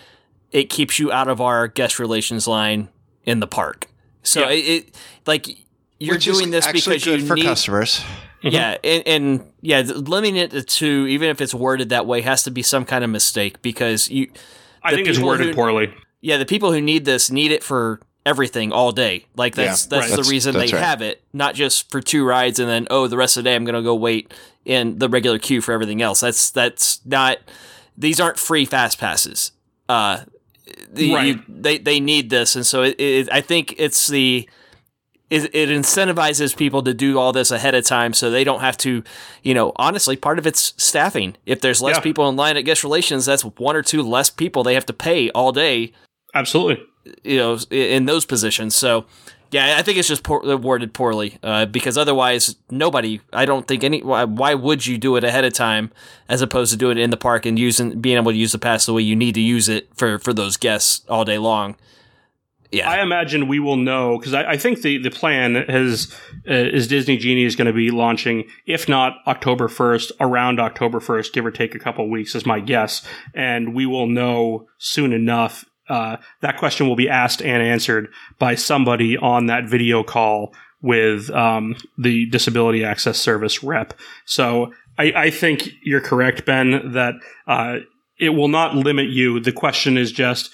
It 0.50 0.70
keeps 0.70 0.98
you 0.98 1.12
out 1.12 1.28
of 1.28 1.40
our 1.40 1.68
guest 1.68 1.98
relations 1.98 2.46
line 2.48 2.88
in 3.24 3.40
the 3.40 3.46
park. 3.46 3.88
So 4.22 4.40
Yeah. 4.40 4.50
it, 4.50 4.58
it 4.86 4.94
like 5.26 5.46
you're 6.00 6.14
Which 6.16 6.24
doing 6.24 6.50
this 6.50 6.66
because 6.66 7.04
good 7.04 7.20
you 7.20 7.26
for 7.26 7.34
need 7.36 7.44
customers. 7.44 8.00
yeah, 8.42 8.76
and, 8.82 9.02
and 9.06 9.44
yeah, 9.60 9.80
limiting 9.82 10.36
it 10.36 10.66
to 10.66 11.06
even 11.08 11.28
if 11.28 11.40
it's 11.40 11.54
worded 11.54 11.90
that 11.90 12.06
way, 12.06 12.22
has 12.22 12.42
to 12.44 12.50
be 12.50 12.62
some 12.62 12.84
kind 12.84 13.04
of 13.04 13.10
mistake 13.10 13.60
because 13.62 14.08
you 14.10 14.28
I 14.82 14.94
think 14.94 15.06
it's 15.08 15.18
worded 15.18 15.48
who- 15.48 15.54
poorly. 15.54 15.94
yeah, 16.20 16.38
the 16.38 16.46
people 16.46 16.72
who 16.72 16.80
need 16.80 17.04
this 17.04 17.30
need 17.30 17.52
it 17.52 17.62
for 17.62 18.00
everything 18.24 18.72
all 18.72 18.92
day. 18.92 19.26
Like 19.36 19.56
Yeah, 19.56 19.66
that's 19.66 19.86
that's 19.86 20.00
right. 20.02 20.10
the 20.10 20.16
That's- 20.16 20.30
reason 20.30 20.54
that's 20.54 20.70
they 20.70 20.76
right. 20.76 20.84
have 20.84 21.02
it, 21.02 21.22
not 21.32 21.54
just 21.54 21.90
for 21.90 22.00
two 22.00 22.24
rides 22.24 22.58
and 22.58 22.68
then 22.68 22.86
oh 22.90 23.06
the 23.06 23.16
rest 23.16 23.36
of 23.36 23.44
the 23.44 23.50
day 23.50 23.54
I'm 23.56 23.64
gonna 23.64 23.82
go 23.82 23.94
wait 23.94 24.32
in 24.64 24.98
the 24.98 25.08
regular 25.08 25.38
queue 25.38 25.60
for 25.60 25.72
everything 25.72 26.00
else. 26.02 26.20
That's 26.20 26.50
that's 26.50 27.00
not 27.04 27.38
these 27.96 28.20
aren't 28.20 28.38
free 28.38 28.64
fast 28.64 28.98
passes. 28.98 29.52
Uh, 29.88 30.20
the, 30.92 31.12
Right. 31.14 31.26
you, 31.26 31.42
they 31.48 31.78
they 31.78 32.00
need 32.00 32.30
this, 32.30 32.54
and 32.56 32.64
so 32.64 32.82
it, 32.82 32.98
it, 32.98 33.28
I 33.32 33.40
think 33.40 33.74
it's 33.76 34.06
the 34.06 34.48
it, 35.28 35.54
it 35.54 35.68
incentivizes 35.70 36.54
people 36.56 36.82
to 36.82 36.92
do 36.94 37.18
all 37.18 37.32
this 37.32 37.50
ahead 37.50 37.74
of 37.74 37.84
time 37.84 38.12
so 38.12 38.30
they 38.30 38.44
don't 38.44 38.60
have 38.60 38.76
to, 38.78 39.02
you 39.42 39.54
know, 39.54 39.72
honestly, 39.76 40.14
part 40.14 40.38
of 40.38 40.46
it's 40.46 40.74
staffing. 40.76 41.36
If 41.46 41.60
there's 41.62 41.80
less 41.82 41.96
Yeah. 41.96 42.00
people 42.02 42.28
in 42.28 42.36
line 42.36 42.56
at 42.58 42.62
guest 42.62 42.84
relations, 42.84 43.24
that's 43.26 43.42
one 43.42 43.74
or 43.74 43.82
two 43.82 44.02
less 44.02 44.28
people 44.30 44.62
they 44.62 44.74
have 44.74 44.84
to 44.86 44.92
pay 44.92 45.30
all 45.30 45.50
day 45.52 45.92
Absolutely. 46.34 46.84
You 47.22 47.36
know, 47.36 47.58
in 47.70 48.06
those 48.06 48.24
positions. 48.24 48.74
So, 48.74 49.06
yeah, 49.50 49.76
I 49.78 49.82
think 49.82 49.98
it's 49.98 50.08
just 50.08 50.22
poor, 50.22 50.56
worded 50.56 50.94
poorly 50.94 51.38
uh, 51.42 51.66
because 51.66 51.98
otherwise, 51.98 52.56
nobody. 52.70 53.20
I 53.32 53.44
don't 53.44 53.68
think 53.68 53.84
any. 53.84 54.02
Why, 54.02 54.24
why 54.24 54.54
would 54.54 54.86
you 54.86 54.96
do 54.96 55.16
it 55.16 55.24
ahead 55.24 55.44
of 55.44 55.52
time 55.52 55.92
as 56.28 56.40
opposed 56.40 56.72
to 56.72 56.78
doing 56.78 56.96
it 56.96 57.02
in 57.02 57.10
the 57.10 57.18
park 57.18 57.44
and 57.44 57.58
using 57.58 58.00
being 58.00 58.16
able 58.16 58.32
to 58.32 58.38
use 58.38 58.52
the 58.52 58.58
pass 58.58 58.86
the 58.86 58.94
way 58.94 59.02
you 59.02 59.14
need 59.14 59.34
to 59.34 59.42
use 59.42 59.68
it 59.68 59.88
for 59.94 60.18
for 60.18 60.32
those 60.32 60.56
guests 60.56 61.04
all 61.08 61.24
day 61.24 61.38
long? 61.38 61.76
Yeah, 62.72 62.88
I 62.88 63.02
imagine 63.02 63.48
we 63.48 63.60
will 63.60 63.76
know 63.76 64.16
because 64.16 64.32
I, 64.32 64.52
I 64.52 64.56
think 64.56 64.80
the, 64.80 64.96
the 64.96 65.10
plan 65.10 65.56
is 65.56 66.10
uh, 66.48 66.54
is 66.54 66.88
Disney 66.88 67.18
Genie 67.18 67.44
is 67.44 67.54
going 67.54 67.66
to 67.66 67.72
be 67.74 67.90
launching, 67.90 68.44
if 68.66 68.88
not 68.88 69.18
October 69.26 69.68
first, 69.68 70.10
around 70.18 70.58
October 70.58 70.98
first, 70.98 71.34
give 71.34 71.44
or 71.44 71.50
take 71.50 71.74
a 71.74 71.78
couple 71.78 72.08
weeks, 72.08 72.34
is 72.34 72.46
my 72.46 72.60
guess, 72.60 73.06
and 73.34 73.74
we 73.74 73.84
will 73.84 74.06
know 74.06 74.66
soon 74.78 75.12
enough. 75.12 75.66
Uh, 75.92 76.16
that 76.40 76.56
question 76.56 76.88
will 76.88 76.96
be 76.96 77.06
asked 77.06 77.42
and 77.42 77.62
answered 77.62 78.08
by 78.38 78.54
somebody 78.54 79.14
on 79.18 79.44
that 79.44 79.68
video 79.68 80.02
call 80.02 80.54
with 80.80 81.28
um, 81.32 81.76
the 81.98 82.24
Disability 82.30 82.82
Access 82.82 83.18
Service 83.18 83.62
rep. 83.62 83.92
So 84.24 84.72
I, 84.96 85.12
I 85.14 85.30
think 85.30 85.68
you're 85.82 86.00
correct, 86.00 86.46
Ben, 86.46 86.92
that 86.92 87.16
uh, 87.46 87.80
it 88.18 88.30
will 88.30 88.48
not 88.48 88.74
limit 88.74 89.10
you. 89.10 89.38
The 89.38 89.52
question 89.52 89.98
is 89.98 90.12
just 90.12 90.50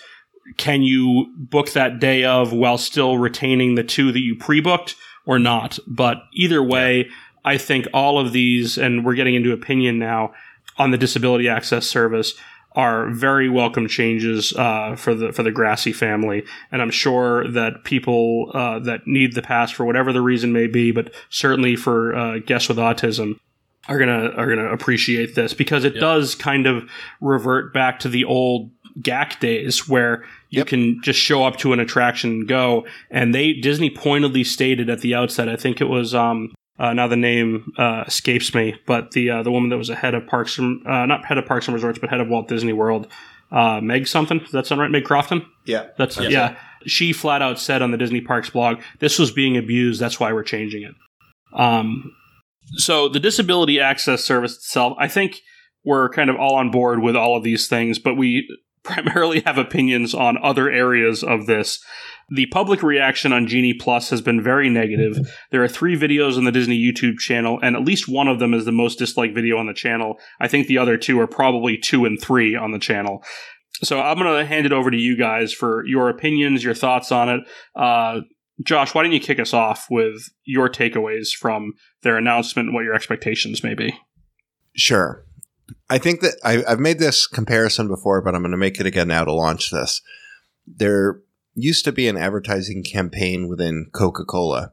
can 0.57 0.83
you 0.83 1.33
book 1.37 1.71
that 1.71 2.01
day 2.01 2.25
of 2.25 2.53
while 2.53 2.77
still 2.77 3.17
retaining 3.17 3.77
the 3.77 3.85
two 3.85 4.11
that 4.11 4.21
you 4.21 4.35
pre-booked 4.35 4.97
or 5.27 5.39
not 5.39 5.79
but 5.87 6.23
either 6.33 6.63
way 6.63 7.07
i 7.45 7.59
think 7.59 7.87
all 7.93 8.19
of 8.19 8.33
these 8.33 8.79
and 8.79 9.05
we're 9.05 9.15
getting 9.15 9.35
into 9.35 9.53
opinion 9.53 9.99
now 9.99 10.33
on 10.79 10.91
the 10.91 10.97
disability 10.97 11.51
access 11.51 11.87
service 11.87 12.33
are 12.79 13.11
very 13.11 13.51
welcome 13.51 13.89
changes 13.89 14.55
uh, 14.57 14.95
for 14.97 15.13
the 15.15 15.33
for 15.33 15.43
the 15.43 15.51
grassy 15.51 15.93
family 15.93 16.45
and 16.73 16.81
i'm 16.81 16.91
sure 16.91 17.47
that 17.51 17.83
people 17.85 18.51
uh, 18.55 18.79
that 18.79 19.01
need 19.07 19.35
the 19.35 19.43
pass 19.43 19.71
for 19.71 19.85
whatever 19.85 20.13
the 20.13 20.23
reason 20.23 20.53
may 20.53 20.67
be 20.69 20.93
but 20.93 21.13
certainly 21.29 21.75
for 21.77 22.15
uh, 22.15 22.39
guests 22.39 22.69
with 22.69 22.79
autism 22.79 23.39
are 23.89 23.99
gonna 23.99 24.29
are 24.37 24.49
gonna 24.49 24.73
appreciate 24.73 25.35
this 25.35 25.53
because 25.55 25.85
it 25.85 25.95
does 25.99 26.35
kind 26.35 26.67
of 26.67 26.89
revert 27.21 27.75
back 27.75 27.99
to 27.99 28.09
the 28.09 28.25
old 28.25 28.71
GAC 29.01 29.39
days 29.41 29.89
where 29.89 30.25
you 30.51 30.59
Yep. 30.59 30.67
can 30.67 31.03
just 31.03 31.19
show 31.21 31.45
up 31.45 31.57
to 31.59 31.73
an 31.73 31.81
attraction 31.81 32.31
and 32.31 32.49
go. 32.49 32.85
And 33.11 33.35
they 33.35 33.53
Disney 33.53 33.91
pointedly 33.91 34.43
stated 34.45 34.91
at 34.91 35.01
the 35.01 35.15
outset, 35.15 35.49
I 35.49 35.57
think 35.57 35.81
it 35.81 35.89
was 35.89 36.15
um 36.15 36.53
uh, 36.79 36.93
now 36.93 37.09
the 37.09 37.17
name 37.17 37.73
uh, 37.77 38.05
escapes 38.07 38.55
me, 38.55 38.75
but 38.87 39.11
the 39.13 39.31
uh, 39.31 39.43
the 39.43 39.51
woman 39.51 39.71
that 39.71 39.79
was 39.79 39.89
the 39.89 39.97
head 39.97 40.15
of 40.15 40.27
Parks 40.27 40.59
and 40.59 40.87
uh, 40.87 41.07
not 41.07 41.25
head 41.25 41.39
of 41.39 41.47
Parks 41.47 41.67
and 41.67 41.75
Resorts, 41.75 41.99
but 41.99 42.11
head 42.11 42.21
of 42.21 42.29
Walt 42.29 42.49
Disney 42.49 42.73
World, 42.73 43.09
uh, 43.51 43.81
Meg 43.81 44.07
something. 44.07 44.39
Does 44.39 44.53
that 44.53 44.67
sound 44.67 44.81
right? 44.81 44.91
Meg 44.91 45.05
Crofton. 45.05 45.45
Yeah. 45.67 45.87
That's 45.99 46.19
yeah. 46.19 46.57
She 46.87 47.13
flat 47.13 47.43
out 47.43 47.59
said 47.59 47.83
on 47.83 47.91
the 47.91 47.97
Disney 47.97 48.21
Parks 48.21 48.51
blog, 48.51 48.81
"This 49.01 49.19
was 49.19 49.33
being 49.33 49.57
abused. 49.57 50.01
That's 50.01 50.21
why 50.21 50.33
we're 50.33 50.45
changing 50.45 50.83
it." 50.83 50.95
Um, 51.53 52.13
so 52.77 53.09
the 53.09 53.21
disability 53.21 53.81
access 53.81 54.23
service 54.25 54.57
itself, 54.57 54.97
I 54.99 55.09
think 55.09 55.41
we're 55.85 56.09
kind 56.11 56.31
of 56.31 56.37
all 56.37 56.55
on 56.55 56.71
board 56.71 57.01
with 57.01 57.17
all 57.17 57.37
of 57.37 57.43
these 57.43 57.67
things, 57.67 57.99
but 57.99 58.17
we 58.17 58.47
primarily 58.89 59.41
have 59.47 59.59
opinions 59.59 60.15
on 60.15 60.39
other 60.43 60.71
areas 60.71 61.23
of 61.23 61.47
this. 61.47 61.79
The 62.31 62.47
public 62.47 62.83
reaction 62.83 63.33
on 63.33 63.47
Genie 63.47 63.75
Plus 63.75 64.11
has 64.11 64.21
been 64.21 64.43
very 64.43 64.69
negative. 64.69 65.31
There 65.51 65.63
are 65.63 65.69
three 65.69 65.99
videos 65.99 66.37
on 66.37 66.45
the 66.45 66.53
Disney 66.53 66.79
YouTube 66.79 67.19
channel, 67.19 67.59
and 67.63 67.77
at 67.77 67.85
least 67.85 68.09
one 68.09 68.29
of 68.29 68.39
them 68.39 68.53
is 68.53 68.65
the 68.65 68.73
most 68.73 68.99
disliked 68.99 69.35
video 69.35 69.57
on 69.59 69.67
the 69.67 69.75
channel. 69.75 70.19
I 70.41 70.49
think 70.49 70.67
the 70.67 70.79
other 70.79 70.97
two 70.97 71.21
are 71.21 71.27
probably 71.27 71.79
two 71.79 72.05
and 72.05 72.21
three 72.21 72.57
on 72.57 72.73
the 72.73 72.79
channel. 72.79 73.23
So 73.83 74.01
I'm 74.01 74.19
going 74.19 74.39
to 74.39 74.45
hand 74.45 74.67
it 74.67 74.73
over 74.73 74.91
to 74.91 74.97
you 74.97 75.17
guys 75.17 75.53
for 75.53 75.87
your 75.87 76.09
opinions, 76.09 76.65
your 76.65 76.75
thoughts 76.75 77.13
on 77.13 77.29
it. 77.29 77.41
Uh, 77.77 78.21
Josh, 78.65 78.95
why 78.95 79.05
don't 79.05 79.13
you 79.13 79.21
kick 79.21 79.39
us 79.39 79.55
off 79.55 79.87
with 79.89 80.29
your 80.45 80.69
takeaways 80.69 81.29
from 81.31 81.75
their 82.03 82.17
announcement 82.17 82.69
and 82.69 82.75
what 82.75 82.85
your 82.85 82.95
expectations 82.95 83.63
may 83.63 83.75
be? 83.75 83.95
Sure. 84.75 85.25
I 85.91 85.99
think 85.99 86.21
that 86.21 86.35
I, 86.45 86.63
I've 86.67 86.81
made 86.81 86.99
this 86.99 87.27
comparison 87.27 87.89
before, 87.89 88.23
but 88.23 88.35
I'm 88.35 88.43
going 88.43 88.53
to 88.53 88.57
make 88.57 88.81
it 88.81 88.87
again 88.87 89.09
now 89.09 89.25
to 89.25 89.33
launch 89.33 89.71
this. 89.71 90.01
There 90.67 91.21
used 91.55 91.85
to 91.85 91.93
be 91.93 92.09
an 92.09 92.17
advertising 92.17 92.85
campaign 92.85 93.49
within 93.49 93.91
Coca 93.93 94.25
Cola 94.25 94.73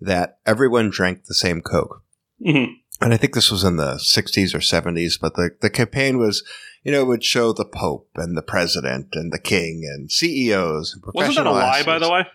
that 0.00 0.38
everyone 0.46 0.90
drank 0.90 1.24
the 1.24 1.34
same 1.34 1.60
Coke. 1.60 2.02
Mhm. 2.44 2.76
And 3.02 3.14
I 3.14 3.16
think 3.16 3.34
this 3.34 3.50
was 3.50 3.64
in 3.64 3.76
the 3.76 3.94
60s 3.98 4.54
or 4.54 4.60
70s, 4.60 5.18
but 5.20 5.34
the, 5.34 5.50
the 5.60 5.70
campaign 5.70 6.18
was, 6.18 6.44
you 6.84 6.92
know, 6.92 7.00
it 7.00 7.06
would 7.06 7.24
show 7.24 7.52
the 7.52 7.64
Pope 7.64 8.08
and 8.16 8.36
the 8.36 8.42
President 8.42 9.08
and 9.14 9.32
the 9.32 9.38
King 9.38 9.82
and 9.90 10.10
CEOs. 10.12 10.94
And 10.94 11.02
Wasn't 11.14 11.36
that 11.36 11.46
a 11.46 11.50
lie, 11.50 11.82
by 11.82 11.98
the 11.98 12.10
way? 12.10 12.26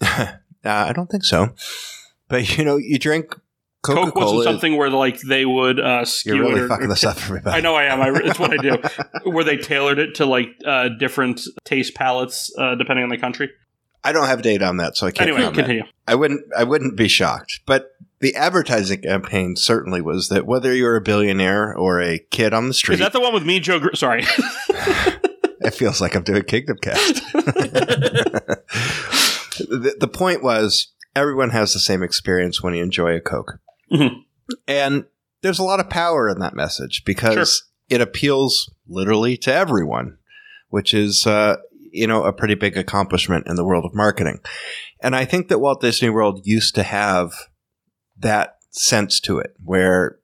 Uh, 0.66 0.86
I 0.88 0.94
don't 0.94 1.10
think 1.10 1.24
so. 1.26 1.54
But, 2.26 2.56
you 2.56 2.64
know, 2.64 2.78
you 2.78 2.98
drink 2.98 3.38
Coca 3.84 4.00
Coke 4.12 4.14
wasn't 4.16 4.44
something 4.44 4.76
where 4.76 4.90
like 4.90 5.20
they 5.20 5.44
would 5.44 5.78
uh, 5.78 6.04
skew 6.04 6.36
You're 6.36 6.44
it 6.44 6.48
really 6.48 6.60
or- 6.62 6.68
fucking 6.68 6.88
this 6.88 7.04
up 7.04 7.18
for. 7.18 7.40
I 7.48 7.60
know 7.60 7.74
I 7.74 7.84
am. 7.84 8.00
I, 8.00 8.10
it's 8.24 8.38
what 8.38 8.52
I 8.52 8.56
do. 8.56 8.78
where 9.30 9.44
they 9.44 9.56
tailored 9.56 9.98
it 9.98 10.14
to 10.16 10.26
like 10.26 10.48
uh, 10.66 10.88
different 10.98 11.40
taste 11.64 11.94
palettes 11.94 12.52
uh, 12.58 12.74
depending 12.76 13.02
on 13.04 13.10
the 13.10 13.18
country. 13.18 13.50
I 14.02 14.12
don't 14.12 14.26
have 14.26 14.42
data 14.42 14.66
on 14.66 14.76
that, 14.78 14.96
so 14.96 15.06
I 15.06 15.10
can't 15.12 15.30
Anyway, 15.30 15.44
continue. 15.52 15.82
I 16.06 16.14
wouldn't 16.14 16.42
I 16.56 16.64
wouldn't 16.64 16.96
be 16.96 17.08
shocked. 17.08 17.60
But 17.66 17.90
the 18.20 18.34
advertising 18.36 19.02
campaign 19.02 19.56
certainly 19.56 20.00
was 20.02 20.28
that 20.28 20.46
whether 20.46 20.74
you're 20.74 20.96
a 20.96 21.00
billionaire 21.00 21.74
or 21.74 22.00
a 22.00 22.18
kid 22.30 22.52
on 22.54 22.68
the 22.68 22.74
street, 22.74 22.94
Is 22.94 23.00
that 23.00 23.12
the 23.12 23.20
one 23.20 23.32
with 23.34 23.44
me, 23.44 23.60
Joe? 23.60 23.78
Gr- 23.80 23.94
Sorry. 23.94 24.24
it 24.68 25.74
feels 25.74 26.00
like 26.00 26.14
I'm 26.14 26.22
doing 26.22 26.42
Kingdom 26.44 26.76
Cast. 26.82 27.22
the, 29.58 29.94
the 29.98 30.08
point 30.08 30.42
was 30.42 30.88
everyone 31.16 31.50
has 31.50 31.72
the 31.72 31.80
same 31.80 32.02
experience 32.02 32.62
when 32.62 32.74
you 32.74 32.82
enjoy 32.82 33.14
a 33.14 33.20
Coke. 33.20 33.58
Mhm. 33.92 34.24
And 34.66 35.04
there's 35.42 35.58
a 35.58 35.64
lot 35.64 35.80
of 35.80 35.90
power 35.90 36.28
in 36.28 36.38
that 36.40 36.54
message 36.54 37.04
because 37.04 37.64
it 37.88 38.00
appeals 38.00 38.72
literally 38.88 39.36
to 39.38 39.52
everyone, 39.52 40.18
which 40.68 40.94
is, 40.94 41.26
uh, 41.26 41.56
you 41.92 42.06
know, 42.06 42.24
a 42.24 42.32
pretty 42.32 42.54
big 42.54 42.76
accomplishment 42.76 43.46
in 43.46 43.56
the 43.56 43.64
world 43.64 43.84
of 43.84 43.94
marketing. 43.94 44.40
And 45.02 45.14
I 45.14 45.24
think 45.24 45.48
that 45.48 45.60
Walt 45.60 45.80
Disney 45.80 46.10
World 46.10 46.40
used 46.44 46.74
to 46.74 46.82
have 46.82 47.34
that 48.18 48.56
sense 48.70 49.20
to 49.20 49.38
it 49.38 49.54
where 49.62 50.18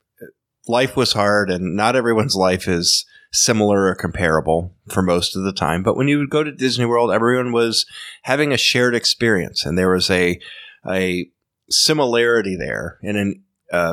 life 0.67 0.97
was 0.97 1.13
hard 1.13 1.51
and 1.51 1.77
not 1.77 1.97
everyone's 1.97 2.35
life 2.35 2.67
is 2.67 3.05
similar 3.33 3.87
or 3.87 3.95
comparable 3.95 4.75
for 4.89 5.03
most 5.03 5.37
of 5.37 5.45
the 5.45 5.53
time. 5.53 5.83
But 5.83 5.97
when 5.97 6.09
you 6.09 6.19
would 6.19 6.31
go 6.31 6.43
to 6.43 6.51
Disney 6.51 6.85
World, 6.85 7.13
everyone 7.13 7.53
was 7.53 7.87
having 8.23 8.53
a 8.53 8.59
shared 8.59 8.95
experience 8.95 9.65
and 9.65 9.79
there 9.79 9.93
was 9.93 10.11
a, 10.11 10.41
a 10.89 11.31
similarity 11.69 12.57
there 12.57 12.99
and 13.03 13.17
an 13.17 13.45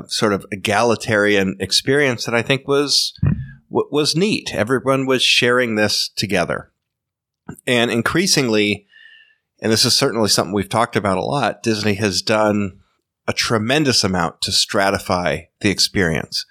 sort 0.07 0.33
of 0.33 0.45
egalitarian 0.51 1.55
experience 1.59 2.25
that 2.25 2.35
I 2.35 2.41
think 2.41 2.67
was 2.67 3.13
was 3.69 4.15
neat. 4.15 4.53
Everyone 4.53 5.05
was 5.05 5.21
sharing 5.21 5.75
this 5.75 6.09
together, 6.09 6.71
and 7.65 7.91
increasingly, 7.91 8.87
and 9.61 9.71
this 9.71 9.85
is 9.85 9.95
certainly 9.95 10.29
something 10.29 10.53
we've 10.53 10.69
talked 10.69 10.95
about 10.95 11.17
a 11.17 11.23
lot. 11.23 11.63
Disney 11.63 11.95
has 11.95 12.21
done 12.21 12.79
a 13.27 13.33
tremendous 13.33 14.03
amount 14.03 14.41
to 14.41 14.51
stratify 14.51 15.47
the 15.59 15.69
experience, 15.69 16.45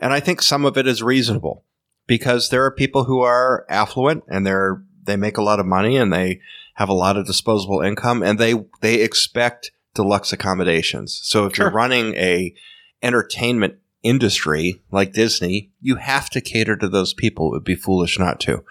and 0.00 0.12
I 0.12 0.20
think 0.20 0.42
some 0.42 0.64
of 0.64 0.76
it 0.76 0.86
is 0.86 1.02
reasonable 1.02 1.64
because 2.06 2.48
there 2.48 2.64
are 2.64 2.72
people 2.72 3.04
who 3.04 3.20
are 3.20 3.64
affluent 3.68 4.24
and 4.28 4.44
they're 4.44 4.82
they 5.04 5.16
make 5.16 5.36
a 5.36 5.42
lot 5.42 5.60
of 5.60 5.66
money 5.66 5.96
and 5.96 6.12
they 6.12 6.40
have 6.74 6.88
a 6.88 6.94
lot 6.94 7.16
of 7.16 7.26
disposable 7.26 7.80
income 7.80 8.22
and 8.22 8.38
they 8.38 8.54
they 8.80 9.00
expect 9.00 9.70
deluxe 9.98 10.32
accommodations. 10.32 11.20
So 11.24 11.46
if 11.46 11.56
Sure. 11.56 11.66
you're 11.66 11.74
running 11.74 12.14
a 12.14 12.54
entertainment 13.02 13.74
industry 14.04 14.80
like 14.92 15.12
Disney, 15.12 15.72
you 15.80 15.96
have 15.96 16.30
to 16.30 16.40
cater 16.40 16.76
to 16.76 16.88
those 16.88 17.12
people. 17.14 17.48
It 17.48 17.56
would 17.56 17.64
be 17.64 17.74
foolish 17.74 18.16
not 18.16 18.38
to. 18.40 18.62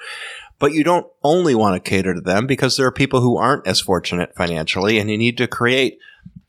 But 0.58 0.72
you 0.72 0.86
don't 0.86 1.06
only 1.24 1.54
want 1.54 1.76
to 1.76 1.90
cater 1.90 2.14
to 2.14 2.22
them 2.22 2.48
because 2.48 2.78
there 2.78 2.88
are 2.88 2.92
people 2.94 3.20
who 3.20 3.38
aren't 3.38 3.68
as 3.68 3.82
fortunate 3.82 4.34
financially 4.38 4.98
and 5.00 5.12
you 5.12 5.18
need 5.18 5.38
to 5.38 5.48
create 5.48 6.00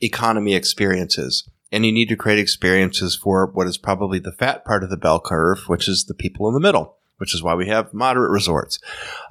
economy 0.00 0.54
experiences. 0.54 1.48
And 1.72 1.84
you 1.84 1.90
need 1.90 2.08
to 2.08 2.16
create 2.16 2.38
experiences 2.38 3.16
for 3.16 3.46
what 3.46 3.66
is 3.66 3.76
probably 3.76 4.20
the 4.20 4.32
fat 4.32 4.64
part 4.64 4.84
of 4.84 4.90
the 4.90 4.96
bell 4.96 5.20
curve, 5.20 5.64
which 5.66 5.88
is 5.88 6.04
the 6.04 6.14
people 6.14 6.46
in 6.46 6.54
the 6.54 6.60
middle, 6.60 6.96
which 7.18 7.34
is 7.34 7.42
why 7.42 7.54
we 7.54 7.66
have 7.66 7.92
moderate 7.92 8.30
resorts. 8.30 8.78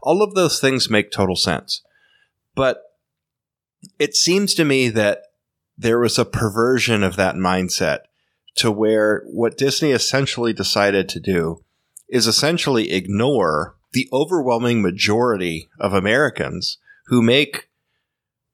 All 0.03 0.21
of 0.21 0.35
those 0.35 0.59
things 0.59 0.89
make 0.89 1.09
total 1.09 1.37
sense. 1.37 1.81
But 2.53 2.83
it 3.97 4.15
seems 4.15 4.53
to 4.55 4.65
me 4.65 4.89
that 4.89 5.21
there 5.77 5.99
was 5.99 6.17
a 6.17 6.25
perversion 6.25 7.03
of 7.03 7.15
that 7.15 7.35
mindset 7.35 7.99
to 8.55 8.71
where 8.71 9.23
what 9.27 9.57
Disney 9.57 9.91
essentially 9.91 10.51
decided 10.51 11.07
to 11.09 11.19
do 11.19 11.63
is 12.09 12.25
essentially 12.25 12.91
ignore 12.91 13.75
the 13.93 14.09
overwhelming 14.11 14.81
majority 14.81 15.69
of 15.79 15.93
Americans 15.93 16.77
who 17.05 17.21
make 17.21 17.69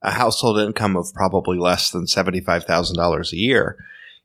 a 0.01 0.11
household 0.11 0.59
income 0.59 0.97
of 0.97 1.13
probably 1.13 1.57
less 1.57 1.89
than 1.89 2.05
$75,000 2.05 3.31
a 3.31 3.37
year 3.37 3.77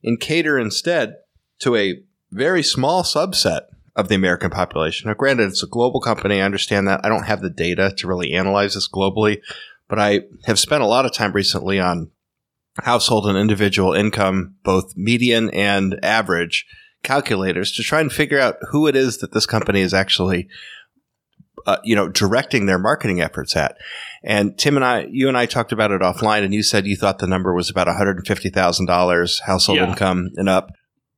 and 0.03 0.19
cater 0.19 0.59
instead 0.59 1.15
to 1.59 1.75
a 1.75 2.01
very 2.31 2.61
small 2.61 3.03
subset 3.03 3.61
of 3.95 4.07
the 4.07 4.15
American 4.15 4.49
population. 4.49 5.07
Now, 5.07 5.13
granted, 5.13 5.47
it's 5.47 5.63
a 5.63 5.67
global 5.67 5.99
company. 5.99 6.41
I 6.41 6.45
understand 6.45 6.87
that. 6.87 7.01
I 7.03 7.09
don't 7.09 7.25
have 7.25 7.41
the 7.41 7.49
data 7.49 7.93
to 7.97 8.07
really 8.07 8.33
analyze 8.33 8.75
this 8.75 8.89
globally, 8.89 9.41
but 9.87 9.99
I 9.99 10.21
have 10.45 10.59
spent 10.59 10.83
a 10.83 10.87
lot 10.87 11.05
of 11.05 11.13
time 11.13 11.31
recently 11.31 11.79
on 11.79 12.11
household 12.83 13.25
and 13.27 13.37
individual 13.37 13.93
income, 13.93 14.55
both 14.63 14.93
median 14.95 15.49
and 15.51 15.99
average 16.03 16.65
calculators 17.03 17.71
to 17.73 17.83
try 17.83 18.01
and 18.01 18.11
figure 18.11 18.39
out 18.39 18.57
who 18.71 18.87
it 18.87 18.95
is 18.95 19.19
that 19.19 19.31
this 19.31 19.45
company 19.45 19.81
is 19.81 19.93
actually, 19.93 20.47
uh, 21.65 21.77
you 21.83 21.95
know, 21.95 22.09
directing 22.09 22.65
their 22.65 22.79
marketing 22.79 23.21
efforts 23.21 23.55
at. 23.55 23.77
And 24.23 24.57
Tim 24.57 24.75
and 24.75 24.83
I, 24.83 25.07
you 25.09 25.27
and 25.27 25.37
I 25.37 25.45
talked 25.45 25.71
about 25.71 25.91
it 25.91 26.01
offline, 26.01 26.43
and 26.43 26.53
you 26.53 26.63
said 26.63 26.85
you 26.85 26.97
thought 26.97 27.19
the 27.19 27.27
number 27.27 27.53
was 27.53 27.69
about 27.69 27.87
one 27.87 27.95
hundred 27.95 28.17
and 28.17 28.27
fifty 28.27 28.49
thousand 28.49 28.85
dollars 28.87 29.39
household 29.45 29.77
Yeah. 29.79 29.89
income 29.89 30.31
and 30.35 30.49
up. 30.49 30.71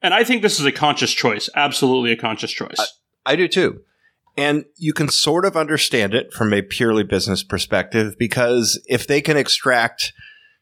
And 0.03 0.13
I 0.13 0.23
think 0.23 0.41
this 0.41 0.59
is 0.59 0.65
a 0.65 0.71
conscious 0.71 1.11
choice. 1.11 1.49
Absolutely 1.55 2.11
a 2.11 2.17
conscious 2.17 2.51
choice. 2.51 2.99
I 3.25 3.35
do 3.35 3.47
too. 3.47 3.81
And 4.37 4.65
you 4.77 4.93
can 4.93 5.09
sort 5.09 5.45
of 5.45 5.57
understand 5.57 6.13
it 6.13 6.33
from 6.33 6.53
a 6.53 6.61
purely 6.61 7.03
business 7.03 7.43
perspective 7.43 8.15
because 8.17 8.81
if 8.87 9.05
they 9.05 9.21
can 9.21 9.35
extract, 9.37 10.13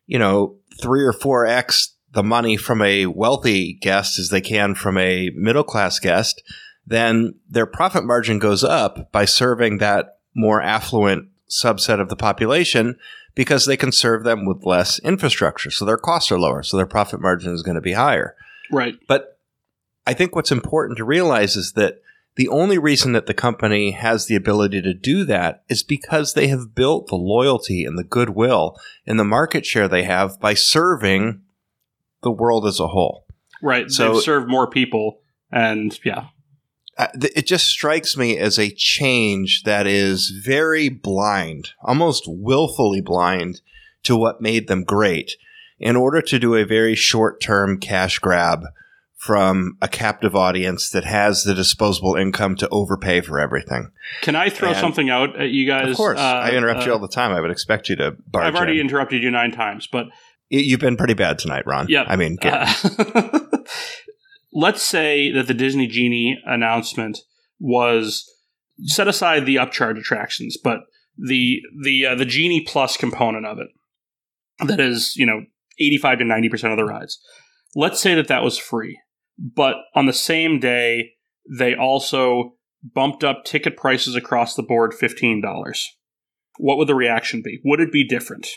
you 0.07 0.17
know, 0.17 0.55
three 0.81 1.03
or 1.03 1.13
four 1.13 1.45
X 1.45 1.95
the 2.11 2.23
money 2.23 2.57
from 2.57 2.81
a 2.81 3.05
wealthy 3.05 3.73
guest 3.73 4.17
as 4.17 4.29
they 4.29 4.41
can 4.41 4.73
from 4.73 4.97
a 4.97 5.29
middle 5.35 5.63
class 5.63 5.99
guest, 5.99 6.41
then 6.85 7.35
their 7.47 7.67
profit 7.67 8.03
margin 8.03 8.39
goes 8.39 8.63
up 8.63 9.11
by 9.11 9.25
serving 9.25 9.77
that 9.77 10.17
more 10.33 10.61
affluent 10.61 11.27
subset 11.49 11.99
of 11.99 12.09
the 12.09 12.15
population 12.15 12.97
because 13.35 13.65
they 13.65 13.77
can 13.77 13.91
serve 13.91 14.23
them 14.23 14.45
with 14.45 14.65
less 14.65 14.99
infrastructure. 14.99 15.69
So 15.69 15.85
their 15.85 15.97
costs 15.97 16.31
are 16.31 16.39
lower. 16.39 16.63
So 16.63 16.77
their 16.77 16.85
profit 16.85 17.21
margin 17.21 17.53
is 17.53 17.61
going 17.61 17.75
to 17.75 17.81
be 17.81 17.93
higher. 17.93 18.35
right. 18.71 18.95
But 19.07 19.39
I 20.07 20.13
think 20.13 20.35
what's 20.35 20.51
important 20.51 20.97
to 20.97 21.05
realize 21.05 21.55
is 21.55 21.73
that 21.73 22.01
the 22.35 22.47
only 22.47 22.77
reason 22.77 23.11
that 23.13 23.25
the 23.25 23.33
company 23.33 23.91
has 23.91 24.25
the 24.27 24.35
ability 24.35 24.81
to 24.81 24.93
do 24.93 25.25
that 25.25 25.63
is 25.67 25.83
because 25.83 26.33
they 26.33 26.47
have 26.47 26.73
built 26.75 27.07
the 27.07 27.15
loyalty 27.15 27.83
and 27.83 27.97
the 27.97 28.03
goodwill 28.03 28.79
and 29.05 29.19
the 29.19 29.25
market 29.25 29.65
share 29.65 29.87
they 29.87 30.03
have 30.03 30.39
by 30.39 30.53
serving 30.53 31.41
the 32.23 32.31
world 32.31 32.65
as 32.65 32.79
a 32.79 32.87
whole. 32.87 33.25
Right. 33.61 33.89
So- 33.89 34.13
They've 34.13 34.23
served 34.23 34.49
more 34.49 34.69
people. 34.69 35.19
And 35.51 35.97
yeah. 36.05 36.27
It 37.13 37.47
just 37.47 37.67
strikes 37.67 38.17
me 38.17 38.37
as 38.37 38.59
a 38.59 38.71
change 38.71 39.63
that 39.63 39.87
is 39.87 40.29
very 40.29 40.89
blind, 40.89 41.69
almost 41.81 42.25
willfully 42.27 42.99
blind 42.99 43.61
to 44.03 44.17
what 44.17 44.41
made 44.41 44.67
them 44.67 44.83
great 44.83 45.37
in 45.79 45.95
order 45.95 46.21
to 46.21 46.39
do 46.39 46.55
a 46.55 46.65
very 46.65 46.95
short 46.95 47.41
term 47.41 47.79
cash 47.79 48.19
grab 48.19 48.63
from 49.19 49.73
a 49.81 49.87
captive 49.89 50.33
audience 50.35 50.89
that 50.89 51.03
has 51.03 51.43
the 51.43 51.53
disposable 51.53 52.15
income 52.15 52.55
to 52.55 52.69
overpay 52.69 53.19
for 53.21 53.37
everything. 53.39 53.91
Can 54.21 54.35
I 54.35 54.49
throw 54.49 54.69
And- 54.69 54.77
something 54.77 55.09
out 55.09 55.37
at 55.39 55.49
you 55.49 55.67
guys? 55.67 55.89
of 55.91 55.97
course, 55.97 56.17
Uh, 56.17 56.21
I 56.43 56.51
interrupt 56.51 56.85
you 56.85 56.91
uh, 56.91 56.95
all 56.95 57.01
the 57.01 57.09
time. 57.09 57.31
I 57.33 57.41
would 57.41 57.51
expect 57.51 57.89
you 57.89 57.97
to 57.97 58.15
barge 58.27 58.45
I've 58.45 58.55
already 58.55 58.79
in. 58.79 58.87
interrupted 58.87 59.21
you 59.21 59.29
nine 59.31 59.51
times, 59.51 59.87
but 59.91 60.07
You've 60.51 60.79
been 60.79 60.97
pretty 60.97 61.13
bad 61.13 61.37
tonight, 61.37 61.61
Ron. 61.67 61.85
Yeah. 61.89 62.05
I 62.07 62.15
mean, 62.15 62.35
get- 62.41 62.53
Uh, 62.85 63.39
let's 64.53 64.81
say 64.81 65.31
that 65.31 65.47
the 65.47 65.53
Disney 65.53 65.85
Genie 65.87 66.39
announcement 66.45 67.19
was 67.59 68.25
set 68.83 69.07
aside 69.07 69.45
the 69.45 69.57
upcharge 69.57 69.99
attractions, 69.99 70.57
but 70.63 70.79
the 71.17 71.59
the 71.83 72.05
uh, 72.05 72.15
the 72.15 72.25
Genie 72.25 72.63
Plus 72.65 72.97
component 72.97 73.45
of 73.45 73.59
it 73.59 73.67
that 74.65 74.79
is 74.79 75.13
you 75.17 75.25
know 75.25 75.41
eighty 75.79 75.97
five 75.97 76.17
to 76.19 76.25
ninety 76.25 76.49
percent 76.49 76.71
of 76.73 76.77
the 76.77 76.85
rides. 76.85 77.19
Let's 77.75 77.99
say 77.99 78.15
that 78.15 78.27
that 78.29 78.41
was 78.43 78.57
free, 78.57 78.97
but 79.39 79.75
on 79.95 80.05
the 80.05 80.13
same 80.13 80.59
day 80.59 81.11
they 81.57 81.73
also 81.75 82.55
bumped 82.83 83.23
up 83.23 83.43
ticket 83.45 83.75
prices 83.77 84.15
across 84.15 84.55
the 84.55 84.63
board 84.63 84.93
fifteen 84.93 85.41
dollars. 85.41 85.97
What 86.57 86.77
would 86.77 86.87
the 86.87 86.95
reaction 86.95 87.41
be? 87.43 87.59
Would 87.63 87.79
it 87.79 87.91
be 87.91 88.05
different? 88.05 88.47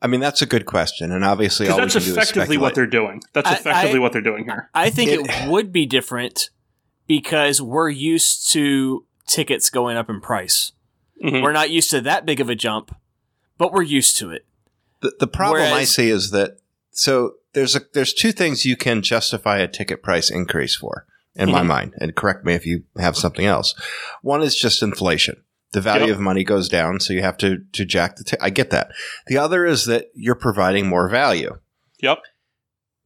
I 0.00 0.08
mean, 0.08 0.20
that's 0.20 0.42
a 0.42 0.46
good 0.46 0.66
question, 0.66 1.12
and 1.12 1.24
obviously, 1.24 1.68
all 1.68 1.76
Because 1.76 1.94
we 1.94 2.00
that's 2.00 2.04
can 2.06 2.14
do 2.14 2.20
is 2.20 2.28
effectively 2.28 2.58
what 2.58 2.74
they're 2.74 2.86
doing. 2.86 3.20
That's 3.34 3.48
I- 3.48 3.54
effectively 3.54 3.98
I- 3.98 4.02
what 4.02 4.12
they're 4.12 4.20
doing 4.20 4.44
here. 4.44 4.68
I 4.74 4.90
think 4.90 5.10
It- 5.10 5.20
it, 5.28 5.48
would 5.48 5.70
be 5.72 5.86
different 5.86 6.50
because 7.06 7.60
we're 7.62 7.88
used 7.88 8.50
to 8.52 9.06
tickets 9.28 9.70
going 9.70 9.96
up 9.96 10.10
in 10.10 10.20
price. 10.20 10.72
Mhm. 11.24 11.42
We're 11.42 11.52
not 11.52 11.70
used 11.70 11.90
to 11.90 12.00
that 12.00 12.26
big 12.26 12.40
of 12.40 12.48
a 12.50 12.56
jump, 12.56 12.94
but 13.58 13.72
we're 13.72 13.82
used 13.82 14.16
to 14.18 14.30
it. 14.30 14.44
The, 15.02 15.14
the 15.20 15.26
problem 15.28 15.62
I 15.72 15.84
see 15.84 16.10
is 16.10 16.30
that 16.32 16.58
so 16.92 17.34
there's 17.54 17.74
a 17.76 17.80
there's 17.94 18.12
two 18.14 18.32
things 18.32 18.64
you 18.64 18.76
can 18.76 19.02
justify 19.02 19.58
a 19.58 19.68
ticket 19.68 20.02
price 20.02 20.30
increase 20.30 20.74
for 20.76 21.06
in 21.34 21.50
my 21.50 21.62
Mhm. 21.62 21.66
mind, 21.66 21.94
and 21.98 22.14
correct 22.14 22.44
me 22.44 22.54
if 22.54 22.66
you 22.66 22.84
have 22.98 23.16
something 23.16 23.46
else. 23.46 23.74
One 24.22 24.42
is 24.42 24.54
just 24.56 24.82
inflation. 24.82 25.36
The 25.72 25.80
value 25.80 26.08
Yep. 26.08 26.16
of 26.16 26.20
money 26.20 26.44
goes 26.44 26.68
down, 26.68 27.00
so 27.00 27.12
you 27.14 27.22
have 27.22 27.38
to 27.38 27.58
to 27.72 27.84
jack 27.86 28.16
the. 28.16 28.24
T- 28.24 28.36
I 28.40 28.50
get 28.50 28.70
that. 28.70 28.90
The 29.26 29.38
other 29.38 29.64
is 29.64 29.86
that 29.86 30.08
you're 30.14 30.34
providing 30.34 30.86
more 30.86 31.08
value. 31.08 31.58
Yep. 32.02 32.18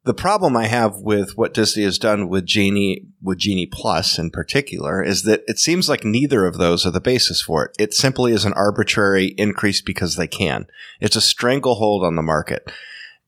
The 0.04 0.14
problem 0.14 0.56
I 0.56 0.66
have 0.66 0.98
with 0.98 1.36
what 1.36 1.52
Disney 1.54 1.82
has 1.82 1.98
done 1.98 2.28
with 2.28 2.46
Genie, 2.46 3.06
with 3.20 3.38
Genie 3.38 3.66
Plus 3.66 4.18
in 4.20 4.30
particular, 4.30 5.02
is 5.02 5.22
that 5.24 5.42
it 5.48 5.58
seems 5.58 5.88
like 5.88 6.04
neither 6.04 6.46
of 6.46 6.58
those 6.58 6.86
are 6.86 6.92
the 6.92 7.00
basis 7.00 7.42
for 7.42 7.64
it. 7.66 7.70
It 7.78 7.92
simply 7.94 8.32
is 8.32 8.44
an 8.44 8.52
arbitrary 8.52 9.34
increase 9.36 9.80
because 9.80 10.14
they 10.14 10.28
can. 10.28 10.66
It's 11.00 11.16
a 11.16 11.20
stranglehold 11.20 12.04
on 12.04 12.14
the 12.14 12.22
market. 12.22 12.70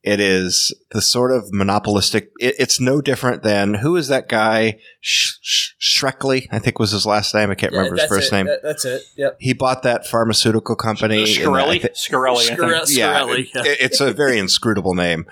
It 0.01 0.21
is 0.21 0.73
the 0.91 1.01
sort 1.01 1.31
of 1.31 1.51
monopolistic. 1.51 2.31
It, 2.39 2.55
it's 2.57 2.79
no 2.79 3.01
different 3.01 3.43
than 3.43 3.73
who 3.75 3.97
is 3.97 4.07
that 4.07 4.29
guy? 4.29 4.79
Sh- 5.01 5.33
Sh- 5.41 5.71
Shrekley, 5.99 6.47
I 6.51 6.59
think 6.59 6.79
was 6.79 6.91
his 6.91 7.05
last 7.05 7.33
name. 7.35 7.51
I 7.51 7.55
can't 7.55 7.73
remember 7.73 7.97
his 7.97 8.05
first 8.09 8.31
it. 8.31 8.35
name. 8.35 8.45
That- 8.45 8.63
that's 8.63 8.85
it. 8.85 9.01
Yep. 9.17 9.37
He 9.39 9.53
bought 9.53 9.83
that 9.83 10.07
pharmaceutical 10.07 10.75
company. 10.77 11.17
Uh, 11.23 11.25
and 11.25 11.55
I 11.55 11.63
Scarelli, 11.77 11.81
thi- 11.81 11.87
Scarelli, 11.89 12.37
I 12.37 12.45
think. 12.45 12.59
Scarelli. 12.61 12.97
yeah, 12.97 13.19
Scarelli, 13.21 13.39
it- 13.39 13.47
yeah. 13.53 13.63
it- 13.65 13.77
it's 13.81 13.99
a 13.99 14.13
very 14.13 14.39
inscrutable 14.39 14.93
name, 14.95 15.25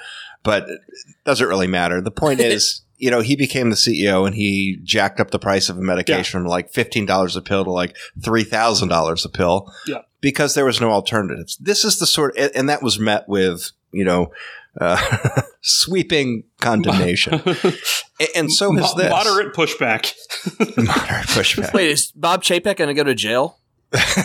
but 0.43 0.63
it 0.69 0.79
doesn't 1.25 1.47
really 1.47 1.67
matter. 1.67 2.01
The 2.01 2.11
point 2.11 2.39
is, 2.41 2.81
you 2.97 3.09
know, 3.09 3.21
he 3.21 3.37
became 3.37 3.69
the 3.69 3.75
CEO 3.77 4.25
and 4.27 4.35
he 4.35 4.79
jacked 4.83 5.21
up 5.21 5.31
the 5.31 5.39
price 5.39 5.69
of 5.69 5.77
a 5.77 5.81
medication 5.81 6.41
from 6.41 6.45
like 6.45 6.73
fifteen 6.73 7.05
dollars 7.05 7.37
a 7.37 7.41
pill 7.41 7.63
to 7.63 7.71
like 7.71 7.95
three 8.21 8.43
thousand 8.43 8.89
dollars 8.89 9.23
a 9.23 9.29
pill, 9.29 9.71
Yeah. 9.85 9.99
because 10.19 10.55
there 10.55 10.65
was 10.65 10.81
no 10.81 10.91
alternatives. 10.91 11.55
This 11.57 11.85
is 11.85 11.99
the 11.99 12.07
sort, 12.07 12.35
and- 12.37 12.51
and 12.53 12.67
that 12.67 12.83
was 12.83 12.99
met 12.99 13.29
with 13.29 13.71
you 13.97 14.05
know. 14.05 14.31
Uh, 14.79 15.41
sweeping 15.61 16.43
condemnation, 16.61 17.33
and 18.35 18.51
so 18.51 18.71
has 18.73 18.95
Mo- 18.95 19.01
this 19.01 19.09
Moderate 19.09 19.55
pushback, 19.55 20.13
moderate 20.77 21.25
pushback. 21.25 21.73
Wait, 21.73 21.89
is 21.89 22.11
Bob 22.11 22.43
Chapek 22.43 22.77
going 22.77 22.87
to 22.87 22.93
go 22.93 23.03
to 23.03 23.15
jail? 23.15 23.57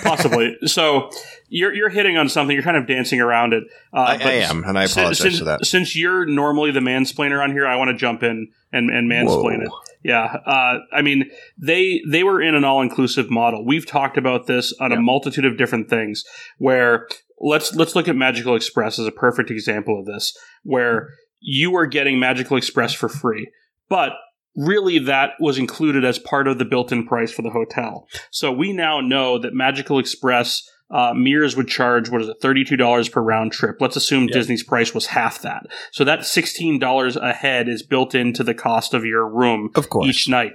possibly. 0.03 0.57
so 0.67 1.09
you're 1.49 1.73
you're 1.73 1.89
hitting 1.89 2.17
on 2.17 2.29
something. 2.29 2.55
You're 2.55 2.65
kind 2.65 2.77
of 2.77 2.87
dancing 2.87 3.21
around 3.21 3.53
it. 3.53 3.65
Uh, 3.95 4.01
I, 4.01 4.19
but 4.19 4.27
I 4.27 4.33
am, 4.33 4.65
and 4.65 4.79
I 4.79 4.85
apologize 4.85 5.19
since, 5.19 5.39
for 5.39 5.45
that. 5.45 5.65
Since 5.65 5.97
you're 5.97 6.27
normally 6.27 6.71
the 6.71 6.81
mansplainer 6.81 7.43
on 7.43 7.53
here, 7.53 7.67
I 7.67 7.77
want 7.77 7.91
to 7.91 7.97
jump 7.97 8.23
in 8.23 8.49
and, 8.73 8.91
and 8.91 9.11
mansplain 9.11 9.59
Whoa. 9.59 9.65
it. 9.65 9.71
Yeah, 10.05 10.25
uh, 10.25 10.79
I 10.93 11.03
mean 11.03 11.31
they 11.57 12.03
they 12.09 12.25
were 12.25 12.43
in 12.43 12.55
an 12.55 12.65
all 12.65 12.83
inclusive 12.83 13.31
model. 13.31 13.65
We've 13.65 13.87
talked 13.87 14.19
about 14.19 14.47
this 14.47 14.75
on 14.81 14.93
a 14.93 15.01
multitude 15.01 15.45
of 15.45 15.57
different 15.57 15.89
things. 15.89 16.25
Where 16.59 17.07
let's 17.43 17.75
let's 17.75 17.95
look 17.95 18.09
at 18.09 18.17
Magical 18.17 18.57
Express 18.57 18.99
as 18.99 19.07
a 19.07 19.13
perfect 19.13 19.51
example 19.51 19.99
of 19.99 20.07
this, 20.07 20.37
where 20.63 21.09
you 21.41 21.77
are 21.77 21.87
getting 21.87 22.19
Magical 22.19 22.57
Express 22.57 22.95
for 22.95 23.09
free, 23.09 23.51
but 23.89 24.13
really 24.57 24.99
that 24.99 25.31
was 25.41 25.59
included 25.59 26.05
as 26.05 26.19
part 26.19 26.47
of 26.47 26.59
the 26.59 26.65
built-in 26.65 27.07
price 27.07 27.33
for 27.33 27.43
the 27.43 27.51
hotel. 27.51 28.07
So 28.31 28.53
we 28.53 28.73
now 28.73 29.01
know 29.01 29.39
that 29.39 29.55
Magical 29.55 29.99
Express 29.99 30.63
uh, 30.91 31.15
Mears 31.15 31.57
would 31.57 31.69
charge 31.69 32.11
what 32.11 32.21
is 32.21 32.29
it, 32.29 32.37
thirty-two 32.43 32.77
dollars 32.77 33.09
per 33.09 33.23
round 33.23 33.53
trip. 33.53 33.77
Let's 33.81 33.97
assume 33.97 34.25
Yeah. 34.25 34.35
Disney's 34.35 34.63
price 34.63 34.95
was 34.95 35.07
half 35.07 35.41
that. 35.41 35.67
So 35.91 36.05
that 36.05 36.27
sixteen 36.27 36.79
dollars 36.79 37.17
a 37.17 37.33
head 37.33 37.69
is 37.69 37.83
built 37.83 38.15
into 38.15 38.45
the 38.45 38.55
cost 38.55 38.93
of 38.93 39.05
your 39.05 39.27
room 39.27 39.71
Of 39.75 39.89
course, 39.89 40.07
each 40.07 40.29
night. 40.29 40.53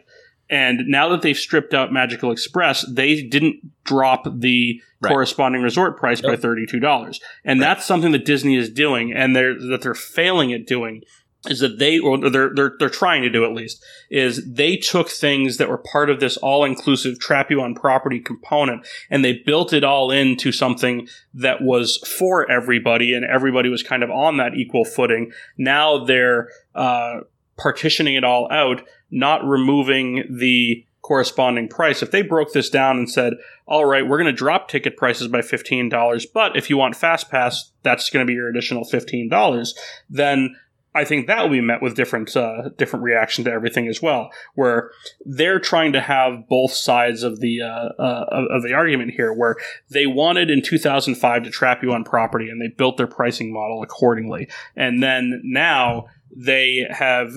And 0.49 0.87
now 0.87 1.09
that 1.09 1.21
they've 1.21 1.37
stripped 1.37 1.73
out 1.73 1.91
Magical 1.91 2.31
Express, 2.31 2.85
they 2.89 3.21
didn't 3.23 3.57
drop 3.83 4.25
the 4.39 4.81
Right. 4.99 5.11
corresponding 5.11 5.61
resort 5.61 5.95
price 5.95 6.21
by 6.21 6.35
thirty-two 6.35 6.79
dollars, 6.79 7.19
and 7.45 7.61
that's 7.61 7.85
something 7.85 8.13
that 8.13 8.25
Disney 8.25 8.55
is 8.55 8.67
doing, 8.71 9.13
and 9.13 9.35
they're 9.35 9.53
that 9.53 9.83
they're 9.83 9.93
failing 9.93 10.51
at 10.53 10.65
doing 10.65 11.03
is 11.47 11.59
that 11.59 11.77
they 11.77 11.99
or 11.99 12.17
they're 12.17 12.51
they're 12.55 12.73
they're 12.79 12.89
trying 12.89 13.21
to 13.21 13.29
do 13.29 13.45
at 13.45 13.53
least 13.53 13.83
is 14.09 14.41
they 14.51 14.75
took 14.75 15.09
things 15.09 15.57
that 15.57 15.69
were 15.69 15.77
part 15.77 16.09
of 16.09 16.19
this 16.19 16.35
all-inclusive 16.37 17.19
trap 17.19 17.51
you 17.51 17.61
on 17.61 17.75
property 17.75 18.19
component 18.19 18.85
and 19.11 19.23
they 19.23 19.33
built 19.45 19.71
it 19.71 19.83
all 19.83 20.09
into 20.09 20.51
something 20.51 21.07
that 21.31 21.61
was 21.61 21.97
for 22.17 22.49
everybody 22.49 23.13
and 23.13 23.23
everybody 23.23 23.69
was 23.69 23.83
kind 23.83 24.01
of 24.01 24.09
on 24.09 24.37
that 24.37 24.55
equal 24.55 24.83
footing. 24.83 25.31
Now 25.57 26.03
they're 26.03 26.49
uh, 26.73 27.19
partitioning 27.55 28.15
it 28.15 28.23
all 28.23 28.51
out 28.51 28.81
not 29.11 29.45
removing 29.45 30.23
the 30.29 30.85
corresponding 31.01 31.69
price. 31.69 32.03
If 32.03 32.11
they 32.11 32.21
broke 32.21 32.53
this 32.53 32.69
down 32.69 32.97
and 32.97 33.09
said 33.09 33.33
all 33.65 33.85
right 33.85 34.07
we're 34.07 34.17
going 34.17 34.33
to 34.33 34.37
drop 34.37 34.67
ticket 34.67 34.97
prices 34.97 35.27
by 35.27 35.39
$15 35.39 36.25
but 36.33 36.57
if 36.57 36.69
you 36.69 36.77
want 36.77 36.95
fast 36.95 37.29
pass 37.29 37.71
that's 37.83 38.09
going 38.09 38.25
to 38.25 38.29
be 38.29 38.33
your 38.33 38.49
additional 38.49 38.83
$15 38.83 39.73
then 40.09 40.55
I 40.97 41.05
think 41.05 41.27
that 41.27 41.43
will 41.43 41.51
be 41.51 41.61
met 41.61 41.83
with 41.83 41.95
different 41.95 42.35
uh, 42.35 42.69
different 42.75 43.03
reaction 43.03 43.43
to 43.43 43.51
everything 43.51 43.87
as 43.87 44.01
well, 44.01 44.31
where 44.55 44.89
they're 45.25 45.59
trying 45.59 45.93
to 45.93 46.01
have 46.01 46.47
both 46.49 46.71
sides 46.71 47.21
of 47.21 47.39
the 47.39 47.61
uh, 47.61 47.89
uh, 47.99 48.25
of, 48.31 48.45
of 48.49 48.63
the 48.63 48.73
argument 48.73 49.11
here, 49.11 49.31
where 49.31 49.57
they 49.91 50.07
wanted 50.07 50.49
in 50.49 50.63
2005 50.63 51.43
to 51.43 51.51
trap 51.51 51.83
you 51.83 51.93
on 51.93 52.03
property, 52.03 52.49
and 52.49 52.59
they 52.59 52.67
built 52.67 52.97
their 52.97 53.05
pricing 53.05 53.53
model 53.53 53.83
accordingly, 53.83 54.49
and 54.75 55.03
then 55.03 55.39
now 55.43 56.07
they 56.35 56.87
have 56.89 57.31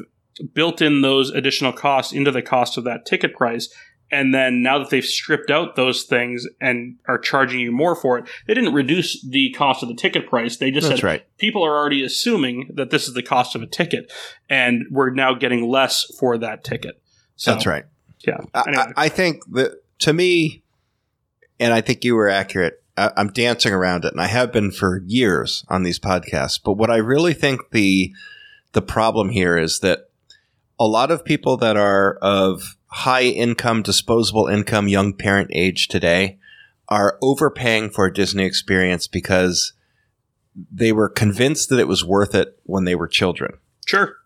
built 0.54 0.80
in 0.80 1.02
those 1.02 1.30
additional 1.30 1.72
costs 1.72 2.12
into 2.12 2.30
the 2.30 2.42
cost 2.42 2.78
of 2.78 2.84
that 2.84 3.06
ticket 3.06 3.34
price. 3.34 3.68
And 4.12 4.34
then 4.34 4.60
now 4.60 4.78
that 4.78 4.90
they've 4.90 5.04
stripped 5.04 5.50
out 5.50 5.76
those 5.76 6.02
things 6.02 6.44
and 6.60 6.96
are 7.06 7.18
charging 7.18 7.60
you 7.60 7.70
more 7.70 7.94
for 7.94 8.18
it, 8.18 8.28
they 8.46 8.54
didn't 8.54 8.74
reduce 8.74 9.22
the 9.22 9.52
cost 9.52 9.82
of 9.84 9.88
the 9.88 9.94
ticket 9.94 10.28
price. 10.28 10.56
They 10.56 10.72
just 10.72 10.88
that's 10.88 11.00
said, 11.00 11.06
right. 11.06 11.38
people 11.38 11.64
are 11.64 11.76
already 11.76 12.02
assuming 12.04 12.70
that 12.74 12.90
this 12.90 13.06
is 13.06 13.14
the 13.14 13.22
cost 13.22 13.54
of 13.54 13.62
a 13.62 13.66
ticket, 13.66 14.12
and 14.48 14.84
we're 14.90 15.10
now 15.10 15.34
getting 15.34 15.68
less 15.68 16.04
for 16.18 16.36
that 16.38 16.64
ticket. 16.64 17.00
So, 17.36 17.52
That's 17.52 17.66
right. 17.66 17.84
Yeah. 18.26 18.38
I, 18.52 18.64
Anyway. 18.66 18.84
I 18.96 19.04
I 19.04 19.08
think 19.08 19.44
that 19.52 19.82
to 20.00 20.12
me, 20.12 20.62
and 21.58 21.72
I 21.72 21.80
think 21.80 22.04
you 22.04 22.16
were 22.16 22.28
accurate. 22.28 22.82
I, 22.96 23.12
I'm 23.16 23.28
dancing 23.28 23.72
around 23.72 24.04
it, 24.04 24.12
and 24.12 24.20
I 24.20 24.26
have 24.26 24.52
been 24.52 24.72
for 24.72 25.02
years 25.06 25.64
on 25.68 25.84
these 25.84 25.98
podcasts. 26.00 26.60
But 26.62 26.72
what 26.72 26.90
I 26.90 26.96
really 26.96 27.32
think 27.32 27.70
the 27.70 28.12
the 28.72 28.82
problem 28.82 29.30
here 29.30 29.56
is 29.56 29.80
that 29.80 30.09
a 30.80 30.86
lot 30.86 31.10
of 31.10 31.24
people 31.24 31.58
that 31.58 31.76
are 31.76 32.14
of 32.22 32.78
high 32.86 33.24
income, 33.24 33.82
disposable 33.82 34.46
income, 34.46 34.88
young 34.88 35.12
parent 35.12 35.50
age 35.52 35.88
today 35.88 36.38
are 36.88 37.18
overpaying 37.22 37.90
for 37.90 38.06
a 38.06 38.12
Disney 38.12 38.44
experience 38.44 39.06
because 39.06 39.74
they 40.72 40.90
were 40.90 41.08
convinced 41.08 41.68
that 41.68 41.78
it 41.78 41.86
was 41.86 42.04
worth 42.04 42.34
it 42.34 42.58
when 42.64 42.84
they 42.84 42.94
were 42.94 43.06
children. 43.06 43.58
Sure. 43.86 44.16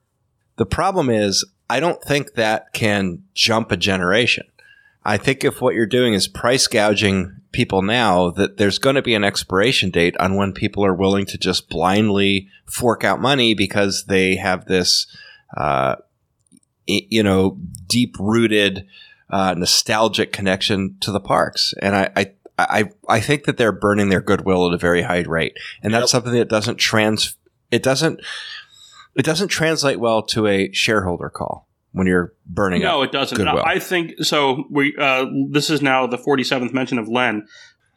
The 0.57 0.65
problem 0.65 1.11
is, 1.11 1.45
I 1.69 1.81
don't 1.81 2.01
think 2.03 2.35
that 2.35 2.73
can 2.73 3.25
jump 3.35 3.73
a 3.73 3.77
generation. 3.77 4.47
I 5.05 5.19
think 5.19 5.45
if 5.45 5.61
what 5.61 5.75
you're 5.75 5.87
doing 5.87 6.15
is 6.15 6.29
price 6.29 6.67
gouging 6.69 7.41
people 7.53 7.83
now, 7.83 8.31
that 8.31 8.57
there's 8.57 8.79
going 8.79 8.97
to 8.97 9.03
be 9.03 9.15
an 9.15 9.25
expiration 9.25 9.91
date 9.91 10.17
on 10.19 10.37
when 10.37 10.53
people 10.53 10.85
are 10.87 10.95
willing 10.95 11.27
to 11.27 11.37
just 11.37 11.69
blindly 11.69 12.49
fork 12.65 13.05
out 13.05 13.21
money 13.21 13.55
because 13.55 14.05
they 14.07 14.37
have 14.37 14.65
this, 14.67 15.07
uh, 15.57 15.97
you 16.87 17.23
know, 17.23 17.59
deep 17.87 18.17
rooted, 18.19 18.87
uh, 19.31 19.55
nostalgic 19.57 20.33
connection 20.33 20.97
to 21.01 21.11
the 21.13 21.21
parks. 21.21 21.75
And 21.81 21.97
I, 21.97 22.11
I, 22.17 22.33
I, 22.59 22.91
I 23.09 23.21
think 23.21 23.45
that 23.45 23.57
they're 23.57 23.73
burning 23.73 24.09
their 24.09 24.21
goodwill 24.21 24.67
at 24.69 24.75
a 24.75 24.79
very 24.79 25.03
high 25.03 25.23
rate. 25.23 25.57
And 25.83 25.93
that's 25.93 26.03
Yep. 26.03 26.09
something 26.11 26.33
that 26.35 26.49
doesn't 26.49 26.77
trans, 26.77 27.37
it 27.71 27.83
doesn't, 27.83 28.21
it 29.17 29.25
doesn't 29.25 29.49
translate 29.49 29.99
well 30.01 30.23
to 30.23 30.47
a 30.47 30.73
shareholder 30.73 31.31
call 31.31 31.69
when 31.93 32.07
you're 32.07 32.33
burning 32.47 32.83
No, 32.83 33.03
it 33.03 33.13
doesn't. 33.13 33.37
Goodwill. 33.39 33.63
I 33.65 33.79
think 33.79 34.23
so. 34.25 34.65
We 34.71 34.95
uh, 34.99 35.27
this 35.51 35.71
is 35.71 35.81
now 35.81 36.07
the 36.09 36.19
47th 36.19 36.73
mention 36.73 36.99
of 36.99 37.09
Len. 37.09 37.47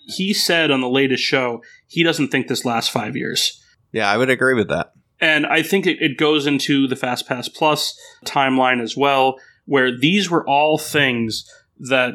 He 0.05 0.34
said 0.34 0.69
on 0.72 0.81
the 0.81 0.89
latest 0.89 1.23
show 1.23 1.61
he 1.88 2.03
doesn't 2.03 2.27
think 2.30 2.47
this 2.47 2.64
lasts 2.64 2.89
five 2.89 3.15
years. 3.15 3.64
Yeah, 3.91 4.09
I 4.09 4.18
would 4.18 4.30
agree 4.30 4.53
with 4.53 4.69
that. 4.69 4.93
And 5.19 5.45
I 5.45 5.64
think 5.64 5.88
it, 5.88 5.98
it 5.99 6.18
goes 6.18 6.45
into 6.45 6.88
the 6.88 6.95
FastPass 6.95 7.53
Plus 7.53 7.99
timeline 8.26 8.81
as 8.81 8.95
well, 8.95 9.39
where 9.65 9.95
these 9.98 10.30
were 10.30 10.48
all 10.48 10.77
things 10.77 11.52
that 11.80 12.14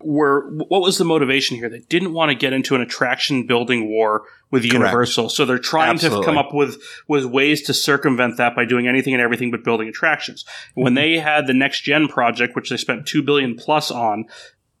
were 0.00 0.48
what 0.50 0.80
was 0.80 0.98
the 0.98 1.04
motivation 1.04 1.56
here? 1.56 1.68
They 1.68 1.80
didn't 1.80 2.12
want 2.12 2.30
to 2.30 2.34
get 2.34 2.52
into 2.52 2.74
an 2.74 2.80
attraction 2.80 3.46
building 3.46 3.88
war 3.88 4.22
with 4.50 4.62
Correct. 4.62 4.74
Universal, 4.74 5.30
so 5.30 5.44
they're 5.44 5.58
trying 5.58 5.98
to 5.98 6.22
come 6.22 6.38
up 6.38 6.54
with 6.54 6.80
with 7.08 7.24
ways 7.24 7.62
to 7.62 7.74
circumvent 7.74 8.36
that 8.36 8.54
by 8.54 8.64
doing 8.64 8.86
anything 8.86 9.12
and 9.12 9.22
everything 9.22 9.50
but 9.50 9.64
building 9.64 9.88
attractions. 9.88 10.44
When 10.74 10.94
mm-hmm. 10.94 10.94
they 10.94 11.18
had 11.18 11.46
the 11.46 11.54
next 11.54 11.82
gen 11.82 12.08
project, 12.08 12.54
which 12.54 12.70
they 12.70 12.76
spent 12.76 13.06
two 13.06 13.22
billion 13.22 13.56
plus 13.56 13.90
on, 13.90 14.26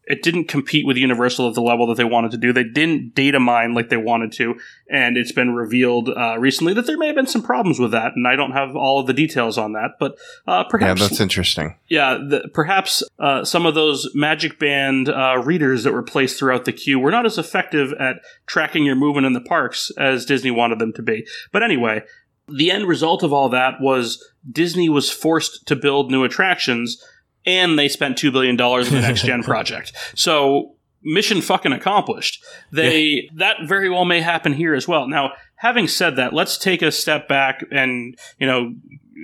it 0.08 0.22
didn't 0.22 0.46
compete 0.46 0.86
with 0.86 0.96
Universal 0.96 1.48
at 1.48 1.54
the 1.54 1.60
level 1.60 1.86
that 1.86 1.96
they 1.96 2.04
wanted 2.04 2.30
to 2.30 2.38
do. 2.38 2.52
They 2.52 2.64
didn't 2.64 3.14
data 3.14 3.38
mine 3.38 3.74
like 3.74 3.90
they 3.90 3.98
wanted 3.98 4.32
to, 4.32 4.58
and 4.90 5.16
it's 5.16 5.32
been 5.32 5.54
revealed 5.54 6.08
uh, 6.08 6.38
recently 6.38 6.72
that 6.74 6.86
there 6.86 6.96
may 6.96 7.06
have 7.08 7.16
been 7.16 7.26
some 7.26 7.42
problems 7.42 7.78
with 7.78 7.90
that, 7.92 8.12
and 8.16 8.26
I 8.26 8.34
don't 8.34 8.52
have 8.52 8.74
all 8.74 8.98
of 8.98 9.06
the 9.06 9.12
details 9.12 9.58
on 9.58 9.72
that. 9.74 9.92
But 10.00 10.16
uh, 10.46 10.64
Yeah, 10.80 11.08
that's 11.08 11.20
interesting. 11.20 11.76
yeah, 11.88 12.14
the, 12.14 12.48
perhaps 12.54 13.02
uh, 13.18 13.44
some 13.44 13.66
of 13.66 13.74
those 13.74 14.08
Magic 14.14 14.58
Band 14.58 15.10
uh, 15.10 15.42
readers 15.44 15.84
that 15.84 15.92
were 15.92 16.02
placed 16.02 16.38
throughout 16.38 16.64
the 16.64 16.72
queue 16.72 16.98
were 16.98 17.10
not 17.10 17.26
as 17.26 17.36
effective 17.36 17.92
at 18.00 18.16
tracking 18.46 18.84
your 18.84 18.96
movement 18.96 19.26
in 19.26 19.34
the 19.34 19.40
parks 19.40 19.90
as 19.98 20.24
Disney 20.24 20.50
wanted 20.50 20.78
them 20.78 20.92
to 20.94 21.02
be. 21.02 21.26
But 21.52 21.62
anyway, 21.62 22.02
the 22.48 22.70
end 22.70 22.88
result 22.88 23.22
of 23.22 23.32
all 23.32 23.50
that 23.50 23.74
was 23.80 24.26
Disney 24.50 24.88
was 24.88 25.10
forced 25.10 25.66
to 25.66 25.76
build 25.76 26.10
new 26.10 26.24
attractions, 26.24 27.04
and 27.46 27.78
they 27.78 27.88
spent 27.88 28.18
two 28.18 28.30
billion 28.30 28.56
dollars 28.56 28.88
on 28.88 28.94
the 28.94 29.00
next 29.00 29.22
gen 29.22 29.42
project. 29.44 29.92
So 30.14 30.74
mission 31.02 31.40
fucking 31.40 31.72
accomplished. 31.72 32.42
They 32.72 33.28
that 33.34 33.56
very 33.64 33.88
well 33.88 34.04
may 34.04 34.20
happen 34.20 34.52
here 34.52 34.74
as 34.74 34.88
well. 34.88 35.08
Now, 35.08 35.32
having 35.56 35.88
said 35.88 36.16
that, 36.16 36.32
let's 36.32 36.58
take 36.58 36.82
a 36.82 36.92
step 36.92 37.28
back 37.28 37.64
and 37.70 38.18
you 38.38 38.46
know 38.46 38.74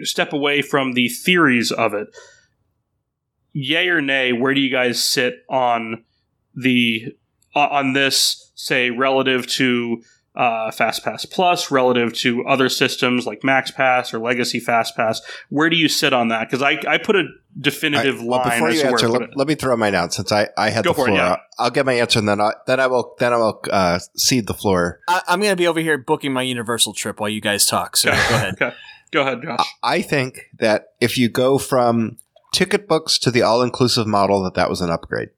step 0.02 0.32
away 0.32 0.62
from 0.62 0.92
the 0.92 1.08
theories 1.08 1.70
of 1.70 1.94
it. 1.94 2.08
Yay 3.52 3.88
or 3.88 4.00
nay? 4.00 4.32
Where 4.32 4.54
do 4.54 4.60
you 4.60 4.70
guys 4.70 5.02
sit 5.02 5.44
on 5.48 6.04
the 6.54 7.14
uh, 7.54 7.68
on 7.70 7.92
this? 7.92 8.52
Say 8.56 8.90
relative 8.90 9.46
to 9.48 10.02
uh, 10.34 10.70
FastPass 10.70 11.30
Plus 11.30 11.70
relative 11.70 12.12
to 12.12 12.44
other 12.44 12.68
systems 12.68 13.26
like 13.26 13.42
MaxPass 13.42 14.12
or 14.12 14.18
Legacy 14.18 14.60
FastPass? 14.60 15.18
Where 15.48 15.70
do 15.70 15.76
you 15.76 15.88
sit 15.88 16.12
on 16.12 16.28
that? 16.28 16.48
Because 16.48 16.62
I, 16.62 16.78
I 16.88 16.98
put 16.98 17.16
a 17.16 17.24
definitive 17.58 18.20
I, 18.20 18.24
well, 18.24 18.38
line 18.40 18.50
before 18.50 18.68
as 18.68 18.82
you 18.82 18.88
answer, 18.88 19.08
let, 19.08 19.36
let 19.36 19.46
me 19.46 19.54
throw 19.54 19.76
mine 19.76 19.94
out 19.94 20.12
since 20.12 20.32
I, 20.32 20.48
I 20.58 20.70
had 20.70 20.84
Go 20.84 20.90
the 20.90 20.94
for 20.94 21.02
it, 21.02 21.12
floor. 21.12 21.18
yeah. 21.18 21.36
I'll 21.58 21.70
get 21.70 21.86
my 21.86 21.92
answer 21.94 22.18
and 22.18 22.28
then 22.28 22.40
I, 22.40 22.52
then 22.66 22.80
I 22.80 22.88
will 22.88 23.14
then 23.18 23.32
I 23.32 23.36
will 23.36 23.60
uh, 23.70 23.98
cede 24.16 24.46
the 24.46 24.54
floor. 24.54 25.00
I, 25.08 25.22
I'm 25.28 25.40
going 25.40 25.52
to 25.52 25.56
be 25.56 25.68
over 25.68 25.80
here 25.80 25.98
booking 25.98 26.32
my 26.32 26.42
Universal 26.42 26.94
trip 26.94 27.20
while 27.20 27.30
you 27.30 27.40
guys 27.40 27.64
talk. 27.66 27.96
So 27.96 28.10
go 28.10 28.16
ahead. 28.16 28.54
Okay. 28.60 28.74
Go 29.12 29.20
ahead, 29.20 29.42
Josh. 29.42 29.64
I 29.80 30.02
think 30.02 30.50
that 30.58 30.94
if 31.00 31.16
you 31.16 31.28
go 31.28 31.56
from 31.56 32.16
ticket 32.52 32.88
books 32.88 33.16
to 33.20 33.30
the 33.30 33.42
all 33.42 33.62
inclusive 33.62 34.08
model, 34.08 34.42
that 34.42 34.54
that 34.54 34.68
was 34.68 34.80
an 34.80 34.90
upgrade. 34.90 35.30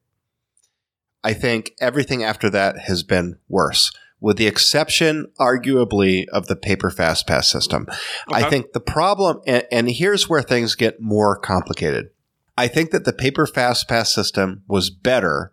I 1.22 1.34
think 1.34 1.72
everything 1.80 2.24
after 2.24 2.48
that 2.50 2.78
has 2.78 3.02
been 3.02 3.38
worse, 3.48 3.92
with 4.20 4.36
the 4.36 4.46
exception, 4.46 5.26
arguably, 5.38 6.26
of 6.28 6.46
the 6.46 6.56
paper 6.56 6.90
fast 6.90 7.26
pass 7.26 7.48
system. 7.48 7.86
I 8.28 8.48
think 8.48 8.72
the 8.72 8.80
problem, 8.80 9.40
and, 9.46 9.64
and 9.70 9.90
here's 9.90 10.28
where 10.28 10.42
things 10.42 10.74
get 10.74 11.00
more 11.00 11.38
complicated. 11.38 12.10
I 12.56 12.68
think 12.68 12.90
that 12.90 13.04
the 13.04 13.12
paper 13.12 13.46
fast 13.46 13.88
pass 13.88 14.14
system 14.14 14.62
was 14.66 14.88
better 14.88 15.52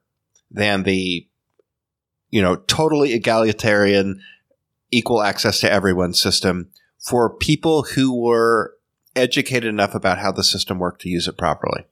than 0.49 0.83
the, 0.83 1.27
you 2.29 2.41
know, 2.41 2.55
totally 2.55 3.13
egalitarian, 3.13 4.21
equal 4.91 5.21
access 5.21 5.59
to 5.59 5.71
everyone 5.71 6.13
system 6.13 6.69
for 6.99 7.35
people 7.35 7.83
who 7.83 8.17
were 8.17 8.75
educated 9.15 9.67
enough 9.67 9.93
about 9.93 10.19
how 10.19 10.31
the 10.31 10.43
system 10.43 10.79
worked 10.79 11.01
to 11.01 11.09
use 11.09 11.27
it 11.27 11.37
properly. 11.37 11.85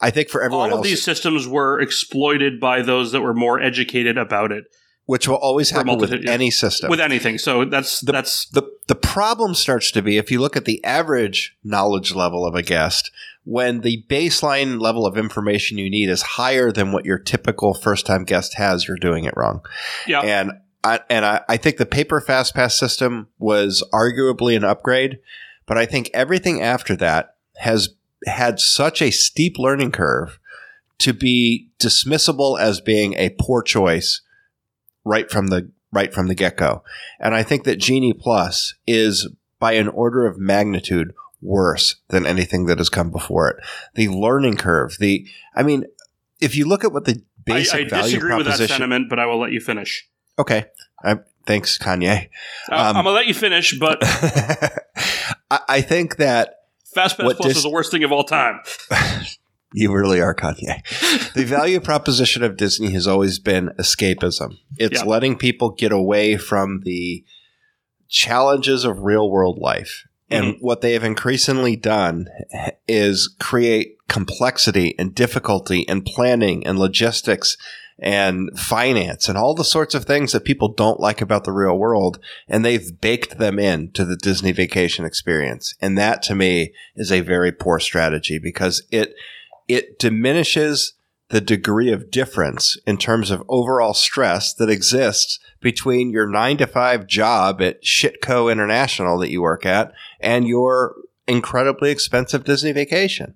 I 0.00 0.10
think 0.10 0.28
for 0.28 0.42
everyone 0.42 0.70
All 0.70 0.78
of 0.78 0.78
else, 0.78 0.86
these 0.86 1.02
systems 1.02 1.48
were 1.48 1.80
exploited 1.80 2.60
by 2.60 2.82
those 2.82 3.12
that 3.12 3.22
were 3.22 3.34
more 3.34 3.60
educated 3.60 4.16
about 4.18 4.52
it 4.52 4.64
which 5.08 5.26
will 5.26 5.36
always 5.36 5.70
happen 5.70 5.96
with 5.96 6.12
yeah. 6.12 6.30
any 6.30 6.50
system. 6.50 6.90
with 6.90 7.00
anything. 7.00 7.38
So 7.38 7.64
that's 7.64 8.02
The- 8.02 8.12
that's 8.12 8.44
the 8.50 8.62
the 8.88 8.94
problem 8.94 9.54
starts 9.54 9.90
to 9.92 10.02
be 10.02 10.18
if 10.18 10.30
you 10.30 10.38
look 10.38 10.54
at 10.54 10.66
the 10.66 10.84
average 10.84 11.56
knowledge 11.64 12.14
level 12.14 12.44
of 12.44 12.54
a 12.54 12.62
guest 12.62 13.10
when 13.44 13.80
the 13.80 14.04
baseline 14.10 14.78
level 14.78 15.06
of 15.06 15.16
information 15.16 15.78
you 15.78 15.88
need 15.88 16.10
is 16.10 16.20
higher 16.20 16.70
than 16.70 16.92
what 16.92 17.06
your 17.06 17.18
typical 17.18 17.72
first 17.72 18.04
time 18.04 18.24
guest 18.24 18.56
has 18.58 18.86
you're 18.86 18.98
doing 18.98 19.24
it 19.24 19.32
wrong 19.34 19.62
yeah. 20.06 20.20
and 20.20 20.52
I, 20.84 21.00
and 21.08 21.24
I, 21.24 21.40
I 21.48 21.56
think 21.56 21.78
the 21.78 21.86
paper 21.86 22.20
fast 22.20 22.54
pass 22.54 22.78
system 22.78 23.28
was 23.38 23.82
arguably 23.92 24.56
an 24.56 24.64
upgrade 24.64 25.20
but 25.64 25.78
i 25.78 25.86
think 25.86 26.10
everything 26.12 26.60
after 26.60 26.94
that 26.96 27.36
has 27.56 27.94
had 28.26 28.60
such 28.60 29.00
a 29.00 29.10
steep 29.10 29.58
learning 29.58 29.92
curve 29.92 30.38
to 30.98 31.12
be 31.14 31.70
dismissible 31.78 32.60
as 32.60 32.80
being 32.80 33.14
a 33.14 33.34
poor 33.38 33.62
choice 33.62 34.20
right 35.08 35.30
from 35.30 35.48
the 35.48 35.70
right 35.92 36.12
from 36.12 36.28
the 36.28 36.34
get-go 36.34 36.82
and 37.18 37.34
I 37.34 37.42
think 37.42 37.64
that 37.64 37.76
Genie 37.76 38.12
Plus 38.12 38.74
is 38.86 39.28
by 39.58 39.72
an 39.72 39.88
order 39.88 40.26
of 40.26 40.38
magnitude 40.38 41.14
worse 41.40 41.96
than 42.08 42.26
anything 42.26 42.66
that 42.66 42.78
has 42.78 42.88
come 42.88 43.10
before 43.10 43.48
it. 43.48 43.56
The 43.94 44.08
learning 44.08 44.56
curve, 44.56 44.96
the 44.98 45.26
I 45.54 45.62
mean, 45.62 45.84
if 46.40 46.54
you 46.56 46.66
look 46.66 46.84
at 46.84 46.92
what 46.92 47.04
the 47.04 47.12
I, 47.12 47.22
basic 47.44 47.74
I 47.74 47.88
value 47.88 48.02
disagree 48.04 48.36
with 48.36 48.46
that 48.46 48.68
sentiment, 48.68 49.08
but 49.08 49.18
I 49.18 49.26
will 49.26 49.40
let 49.40 49.52
you 49.52 49.60
finish. 49.60 50.06
okay, 50.38 50.66
I, 51.02 51.16
thanks, 51.46 51.78
Kanye. 51.78 52.28
Uh, 52.70 52.74
Um, 52.74 52.96
I'm 52.96 53.04
gonna 53.04 53.10
let 53.10 53.26
you 53.26 53.34
finish, 53.34 53.78
but 53.78 53.98
I, 55.50 55.60
I 55.68 55.80
think 55.80 56.16
that 56.16 56.54
Fast 56.94 57.16
Pass 57.16 57.34
Plus 57.36 57.38
dis- 57.38 57.56
is 57.58 57.62
the 57.62 57.70
worst 57.70 57.90
thing 57.90 58.04
of 58.04 58.12
all 58.12 58.24
time. 58.24 58.60
You 59.72 59.92
really 59.92 60.20
are 60.20 60.34
Kanye. 60.34 60.82
the 61.34 61.44
value 61.44 61.80
proposition 61.80 62.42
of 62.42 62.56
Disney 62.56 62.90
has 62.92 63.06
always 63.06 63.38
been 63.38 63.70
escapism. 63.78 64.58
It's 64.78 65.00
Yeah. 65.00 65.04
letting 65.04 65.36
people 65.36 65.70
get 65.70 65.92
away 65.92 66.36
from 66.36 66.80
the 66.84 67.24
challenges 68.08 68.84
of 68.84 69.00
real 69.00 69.30
world 69.30 69.58
life. 69.58 70.04
And 70.30 70.54
mm-hmm. 70.54 70.64
what 70.64 70.80
they 70.80 70.92
have 70.92 71.04
increasingly 71.04 71.76
done 71.76 72.28
is 72.86 73.34
create 73.38 73.96
complexity 74.08 74.94
and 74.98 75.14
difficulty 75.14 75.86
and 75.88 76.04
planning 76.04 76.66
and 76.66 76.78
logistics 76.78 77.56
and 77.98 78.56
finance 78.58 79.28
and 79.28 79.36
all 79.36 79.54
the 79.54 79.64
sorts 79.64 79.94
of 79.94 80.04
things 80.04 80.32
that 80.32 80.44
people 80.44 80.68
don't 80.68 81.00
like 81.00 81.20
about 81.20 81.44
the 81.44 81.52
real 81.52 81.76
world. 81.76 82.18
And 82.46 82.64
they've 82.64 83.00
baked 83.00 83.38
them 83.38 83.58
in 83.58 83.90
to 83.92 84.04
the 84.04 84.16
Disney 84.16 84.52
vacation 84.52 85.04
experience. 85.04 85.74
And 85.80 85.98
that 85.98 86.22
to 86.24 86.34
me 86.34 86.72
is 86.94 87.10
a 87.10 87.20
very 87.20 87.50
poor 87.50 87.80
strategy 87.80 88.38
because 88.38 88.82
it, 88.90 89.14
it 89.68 89.98
diminishes 89.98 90.94
the 91.28 91.40
degree 91.40 91.92
of 91.92 92.10
difference 92.10 92.78
in 92.86 92.96
terms 92.96 93.30
of 93.30 93.44
overall 93.48 93.92
stress 93.92 94.54
that 94.54 94.70
exists 94.70 95.38
between 95.60 96.10
your 96.10 96.26
nine 96.26 96.56
to 96.56 96.66
five 96.66 97.06
job 97.06 97.60
at 97.60 97.82
Shitco 97.82 98.50
International 98.50 99.18
that 99.18 99.30
you 99.30 99.42
work 99.42 99.66
at 99.66 99.92
and 100.20 100.48
your 100.48 100.94
incredibly 101.26 101.90
expensive 101.90 102.44
Disney 102.44 102.72
vacation. 102.72 103.34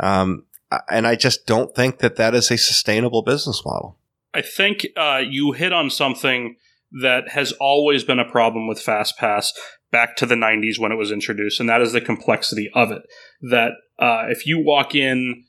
Um, 0.00 0.44
and 0.88 1.06
I 1.06 1.16
just 1.16 1.46
don't 1.46 1.74
think 1.74 1.98
that 1.98 2.16
that 2.16 2.34
is 2.34 2.50
a 2.50 2.58
sustainable 2.58 3.22
business 3.22 3.62
model. 3.64 3.96
I 4.32 4.42
think 4.42 4.86
uh, 4.96 5.22
you 5.26 5.52
hit 5.52 5.72
on 5.72 5.90
something 5.90 6.56
that 7.02 7.30
has 7.30 7.52
always 7.52 8.04
been 8.04 8.18
a 8.18 8.30
problem 8.30 8.68
with 8.68 8.78
FastPass 8.78 9.48
back 9.90 10.16
to 10.16 10.26
the 10.26 10.34
90s 10.34 10.78
when 10.78 10.92
it 10.92 10.96
was 10.96 11.10
introduced, 11.10 11.58
and 11.58 11.68
that 11.68 11.80
is 11.80 11.92
the 11.92 12.00
complexity 12.00 12.70
of 12.74 12.90
it. 12.90 13.02
That 13.40 13.72
uh, 13.98 14.26
if 14.28 14.46
you 14.46 14.62
walk 14.62 14.94
in 14.94 15.45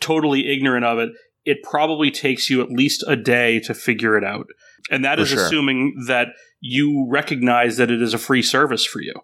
totally 0.00 0.52
ignorant 0.52 0.84
of 0.84 0.98
it, 0.98 1.10
it 1.44 1.62
probably 1.62 2.10
takes 2.10 2.48
you 2.48 2.62
at 2.62 2.70
least 2.70 3.04
a 3.06 3.16
day 3.16 3.60
to 3.60 3.74
figure 3.74 4.16
it 4.16 4.24
out. 4.24 4.46
And 4.90 5.04
that 5.04 5.18
For 5.18 5.22
is 5.22 5.28
sure. 5.30 5.44
assuming 5.44 6.04
that 6.06 6.28
you 6.60 7.06
recognize 7.10 7.76
that 7.76 7.90
it 7.90 8.00
is 8.00 8.14
a 8.14 8.18
free 8.18 8.42
service 8.42 8.84
for 8.84 9.00
you. 9.00 9.14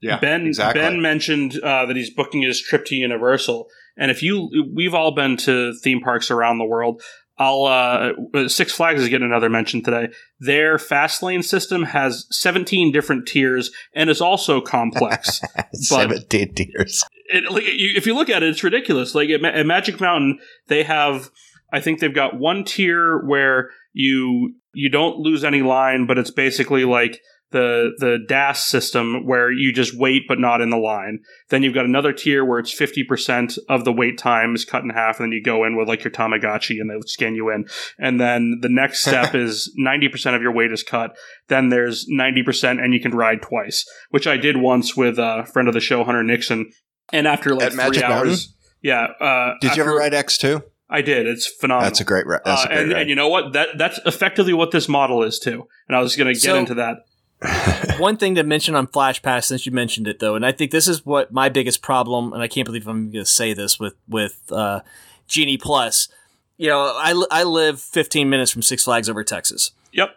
Yeah, 0.00 0.18
ben 0.18 0.46
exactly. 0.46 0.80
Ben 0.80 1.00
mentioned 1.00 1.58
uh, 1.62 1.86
that 1.86 1.96
he's 1.96 2.12
booking 2.12 2.42
his 2.42 2.60
trip 2.60 2.84
to 2.86 2.94
Universal, 2.94 3.66
and 3.96 4.10
if 4.10 4.22
you, 4.22 4.50
we've 4.74 4.94
all 4.94 5.14
been 5.14 5.38
to 5.38 5.72
theme 5.82 6.00
parks 6.00 6.30
around 6.30 6.58
the 6.58 6.66
world. 6.66 7.02
I'll 7.38 7.64
uh, 7.64 8.48
Six 8.48 8.72
Flags 8.72 9.02
is 9.02 9.08
getting 9.08 9.26
another 9.26 9.50
mention 9.50 9.82
today. 9.82 10.08
Their 10.40 10.78
fast 10.78 11.22
lane 11.22 11.42
system 11.42 11.82
has 11.84 12.26
17 12.30 12.92
different 12.92 13.26
tiers 13.26 13.70
and 13.94 14.08
is 14.08 14.20
also 14.20 14.60
complex. 14.60 15.42
Seventeen 15.74 16.54
tiers. 16.54 17.04
it, 17.26 17.50
like, 17.50 17.64
you, 17.64 17.92
if 17.94 18.06
you 18.06 18.14
look 18.14 18.30
at 18.30 18.42
it, 18.42 18.48
it's 18.48 18.64
ridiculous. 18.64 19.14
Like 19.14 19.28
at, 19.28 19.42
Ma- 19.42 19.48
at 19.48 19.66
Magic 19.66 20.00
Mountain, 20.00 20.38
they 20.68 20.82
have, 20.84 21.30
I 21.72 21.80
think 21.80 22.00
they've 22.00 22.14
got 22.14 22.38
one 22.38 22.64
tier 22.64 23.18
where 23.26 23.70
you 23.92 24.54
you 24.72 24.90
don't 24.90 25.18
lose 25.18 25.42
any 25.42 25.62
line, 25.62 26.06
but 26.06 26.18
it's 26.18 26.30
basically 26.30 26.84
like 26.84 27.20
the 27.52 27.92
the 27.98 28.18
DAS 28.28 28.64
system 28.64 29.24
where 29.26 29.50
you 29.52 29.72
just 29.72 29.96
wait 29.96 30.22
but 30.28 30.38
not 30.40 30.60
in 30.60 30.70
the 30.70 30.76
line. 30.76 31.20
Then 31.48 31.62
you've 31.62 31.74
got 31.74 31.84
another 31.84 32.12
tier 32.12 32.44
where 32.44 32.58
it's 32.58 32.72
fifty 32.72 33.04
percent 33.04 33.56
of 33.68 33.84
the 33.84 33.92
wait 33.92 34.18
time 34.18 34.54
is 34.54 34.64
cut 34.64 34.82
in 34.82 34.90
half, 34.90 35.20
and 35.20 35.26
then 35.26 35.32
you 35.32 35.42
go 35.42 35.64
in 35.64 35.76
with 35.76 35.88
like 35.88 36.02
your 36.04 36.10
Tamagotchi 36.10 36.80
and 36.80 36.90
they 36.90 36.96
scan 37.06 37.34
you 37.34 37.50
in. 37.50 37.66
And 37.98 38.20
then 38.20 38.58
the 38.62 38.68
next 38.68 39.02
step 39.06 39.34
is 39.34 39.72
ninety 39.76 40.08
percent 40.08 40.34
of 40.36 40.42
your 40.42 40.52
wait 40.52 40.72
is 40.72 40.82
cut. 40.82 41.16
Then 41.48 41.68
there's 41.68 42.06
ninety 42.08 42.42
percent, 42.42 42.80
and 42.80 42.92
you 42.92 43.00
can 43.00 43.12
ride 43.14 43.42
twice, 43.42 43.84
which 44.10 44.26
I 44.26 44.36
did 44.36 44.56
once 44.56 44.96
with 44.96 45.18
a 45.18 45.46
friend 45.52 45.68
of 45.68 45.74
the 45.74 45.80
show, 45.80 46.02
Hunter 46.04 46.22
Nixon. 46.24 46.70
And 47.12 47.28
after 47.28 47.54
like 47.54 47.66
At 47.66 47.72
three 47.72 47.76
Magic 47.84 48.02
hours, 48.02 48.28
Mountain? 48.28 48.46
yeah. 48.82 49.06
Uh, 49.24 49.54
Did 49.60 49.76
you 49.76 49.82
ever 49.84 49.94
ride 49.94 50.12
X 50.14 50.36
two? 50.38 50.62
I 50.90 51.02
did. 51.02 51.26
It's 51.26 51.46
phenomenal. 51.46 51.88
That's 51.88 52.00
a 52.00 52.04
great. 52.04 52.26
ri- 52.26 52.38
That's 52.44 52.62
Uh, 52.62 52.64
a 52.64 52.68
great 52.68 52.78
and, 52.80 52.92
ride. 52.92 53.00
and 53.02 53.10
you 53.10 53.16
know 53.16 53.28
what? 53.28 53.52
That 53.54 53.70
that's 53.78 53.98
effectively 54.06 54.52
what 54.52 54.70
this 54.72 54.88
model 54.88 55.22
is 55.22 55.38
too. 55.38 55.66
And 55.88 55.96
I 55.96 56.00
was 56.00 56.14
going 56.16 56.28
to 56.28 56.32
get 56.34 56.42
So- 56.42 56.56
into 56.58 56.74
that. 56.74 56.98
One 57.98 58.16
thing 58.16 58.34
to 58.36 58.42
mention 58.42 58.74
on 58.74 58.86
Flash 58.86 59.20
Pass, 59.22 59.46
since 59.46 59.66
you 59.66 59.72
mentioned 59.72 60.08
it 60.08 60.20
though, 60.20 60.34
and 60.34 60.46
I 60.46 60.52
think 60.52 60.70
this 60.70 60.88
is 60.88 61.04
what 61.04 61.32
my 61.32 61.48
biggest 61.48 61.82
problem, 61.82 62.32
and 62.32 62.42
I 62.42 62.48
can't 62.48 62.64
believe 62.64 62.86
I'm 62.86 63.10
going 63.10 63.24
to 63.24 63.30
say 63.30 63.52
this 63.52 63.78
with 63.78 63.94
with 64.08 64.40
uh, 64.50 64.80
Genie 65.26 65.58
Plus. 65.58 66.08
You 66.56 66.68
know, 66.68 66.80
I, 66.80 67.22
I 67.30 67.42
live 67.42 67.80
15 67.80 68.30
minutes 68.30 68.50
from 68.50 68.62
Six 68.62 68.84
Flags 68.84 69.10
over 69.10 69.22
Texas. 69.22 69.72
Yep. 69.92 70.16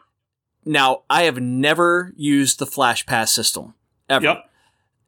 Now, 0.63 1.03
I 1.09 1.23
have 1.23 1.41
never 1.41 2.13
used 2.15 2.59
the 2.59 2.65
Flash 2.65 3.05
Pass 3.05 3.33
system 3.33 3.73
ever. 4.07 4.25
Yep. 4.25 4.49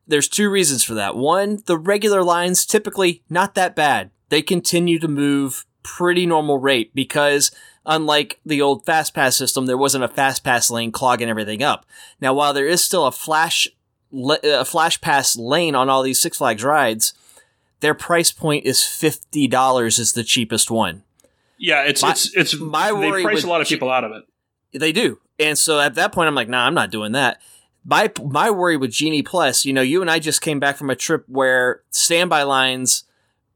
There's 0.07 0.27
two 0.27 0.49
reasons 0.49 0.83
for 0.83 0.93
that. 0.95 1.15
One, 1.15 1.63
the 1.67 1.77
regular 1.77 2.23
lines 2.23 2.65
typically 2.65 3.23
not 3.29 3.55
that 3.55 3.75
bad. 3.75 4.11
They 4.27 4.41
continue 4.41 4.99
to 4.99 5.07
move 5.07 5.65
pretty 5.83 6.25
normal 6.25 6.57
rate 6.57 6.93
because 6.93 7.51
unlike 7.85 8.39
the 8.45 8.61
old 8.61 8.85
fast 8.85 9.13
pass 9.13 9.35
system, 9.35 9.65
there 9.65 9.77
wasn't 9.77 10.03
a 10.03 10.07
fast 10.07 10.43
pass 10.43 10.69
lane 10.69 10.91
clogging 10.91 11.29
everything 11.29 11.63
up. 11.63 11.85
Now, 12.19 12.33
while 12.33 12.53
there 12.53 12.67
is 12.67 12.83
still 12.83 13.05
a 13.05 13.11
flash 13.11 13.67
le- 14.11 14.35
uh, 14.43 14.61
a 14.61 14.65
flash 14.65 14.99
pass 15.01 15.35
lane 15.35 15.75
on 15.75 15.89
all 15.89 16.03
these 16.03 16.19
Six 16.19 16.37
Flags 16.37 16.63
rides, 16.63 17.13
their 17.79 17.93
price 17.93 18.31
point 18.31 18.65
is 18.65 18.83
fifty 18.83 19.47
dollars 19.47 19.99
is 19.99 20.13
the 20.13 20.23
cheapest 20.23 20.69
one. 20.69 21.03
Yeah, 21.57 21.83
it's 21.83 22.01
My- 22.01 22.11
it's 22.11 22.33
it's 22.35 22.59
my 22.59 22.87
they 22.87 22.93
worry 22.93 23.23
price 23.23 23.43
a 23.43 23.47
lot 23.47 23.61
of 23.61 23.67
G- 23.67 23.75
people 23.75 23.89
out 23.91 24.03
of 24.03 24.11
it. 24.11 24.79
They 24.79 24.91
do. 24.91 25.19
And 25.39 25.57
so 25.57 25.79
at 25.79 25.95
that 25.95 26.11
point, 26.11 26.27
I'm 26.27 26.35
like, 26.35 26.49
nah, 26.49 26.65
I'm 26.65 26.73
not 26.75 26.91
doing 26.91 27.13
that. 27.13 27.41
My, 27.83 28.11
my 28.23 28.51
worry 28.51 28.77
with 28.77 28.91
Genie 28.91 29.23
Plus, 29.23 29.65
you 29.65 29.73
know, 29.73 29.81
you 29.81 30.01
and 30.01 30.09
I 30.11 30.19
just 30.19 30.39
came 30.39 30.59
back 30.59 30.77
from 30.77 30.91
a 30.91 30.95
trip 30.95 31.25
where 31.27 31.81
standby 31.89 32.43
lines 32.43 33.05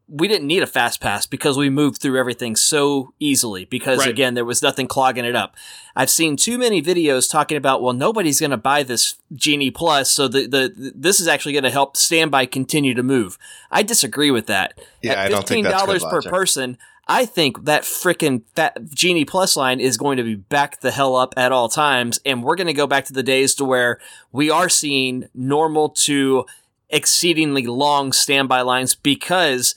we 0.08 0.28
didn't 0.28 0.46
need 0.48 0.62
a 0.62 0.68
fast 0.68 1.02
pass 1.02 1.26
because 1.26 1.58
we 1.58 1.70
moved 1.70 2.00
through 2.02 2.20
everything 2.20 2.56
so 2.56 3.14
easily 3.20 3.66
because 3.66 4.00
Right. 4.00 4.10
again 4.10 4.36
there 4.36 4.46
was 4.46 4.62
nothing 4.62 4.88
clogging 4.88 5.26
it 5.26 5.36
up. 5.36 5.56
I've 5.96 6.10
seen 6.12 6.38
too 6.38 6.58
many 6.58 6.82
videos 6.82 7.30
talking 7.30 7.58
about 7.58 7.82
well 7.82 7.94
nobody's 7.94 8.40
going 8.40 8.52
to 8.52 8.58
buy 8.58 8.84
this 8.84 9.16
Genie 9.34 9.72
Plus 9.72 10.12
so 10.12 10.28
the 10.28 10.46
the 10.48 10.92
this 10.96 11.20
is 11.20 11.28
actually 11.28 11.54
going 11.54 11.64
to 11.64 11.72
help 11.72 11.98
standby 11.98 12.46
continue 12.46 12.94
to 12.94 13.02
move. 13.04 13.38
I 13.72 13.82
disagree 13.82 14.30
with 14.30 14.46
that. 14.48 14.80
Yeah, 15.02 15.14
At 15.14 15.18
I 15.18 15.30
don't 15.30 15.48
think 15.48 15.66
that's 15.66 15.86
good 15.86 16.02
$15 16.02 16.10
per 16.10 16.22
person, 16.30 16.78
I 17.08 17.26
think 17.26 17.66
that 17.66 17.84
frickin' 17.84 18.44
fat 18.56 18.78
Genie 18.94 19.26
Plus 19.26 19.56
line 19.56 19.80
is 19.80 19.98
going 19.98 20.18
to 20.18 20.24
be 20.24 20.36
back 20.36 20.82
the 20.82 20.92
hell 20.92 21.16
up 21.16 21.34
at 21.38 21.52
all 21.52 21.70
times, 21.70 22.20
and 22.26 22.44
we're 22.44 22.56
going 22.56 22.68
to 22.68 22.74
go 22.74 22.88
back 22.88 23.06
to 23.06 23.14
the 23.14 23.24
days 23.24 23.54
to 23.56 23.66
where 23.66 24.00
we 24.32 24.50
are 24.50 24.70
seeing 24.70 25.30
normal 25.34 25.90
to 25.90 26.46
exceedingly 26.90 27.66
long 27.66 28.12
standby 28.12 28.62
lines 28.62 28.96
because 28.96 29.76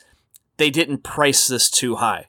they 0.58 0.70
didn't 0.70 1.02
price 1.02 1.48
this 1.48 1.70
too 1.70 1.96
high. 1.96 2.26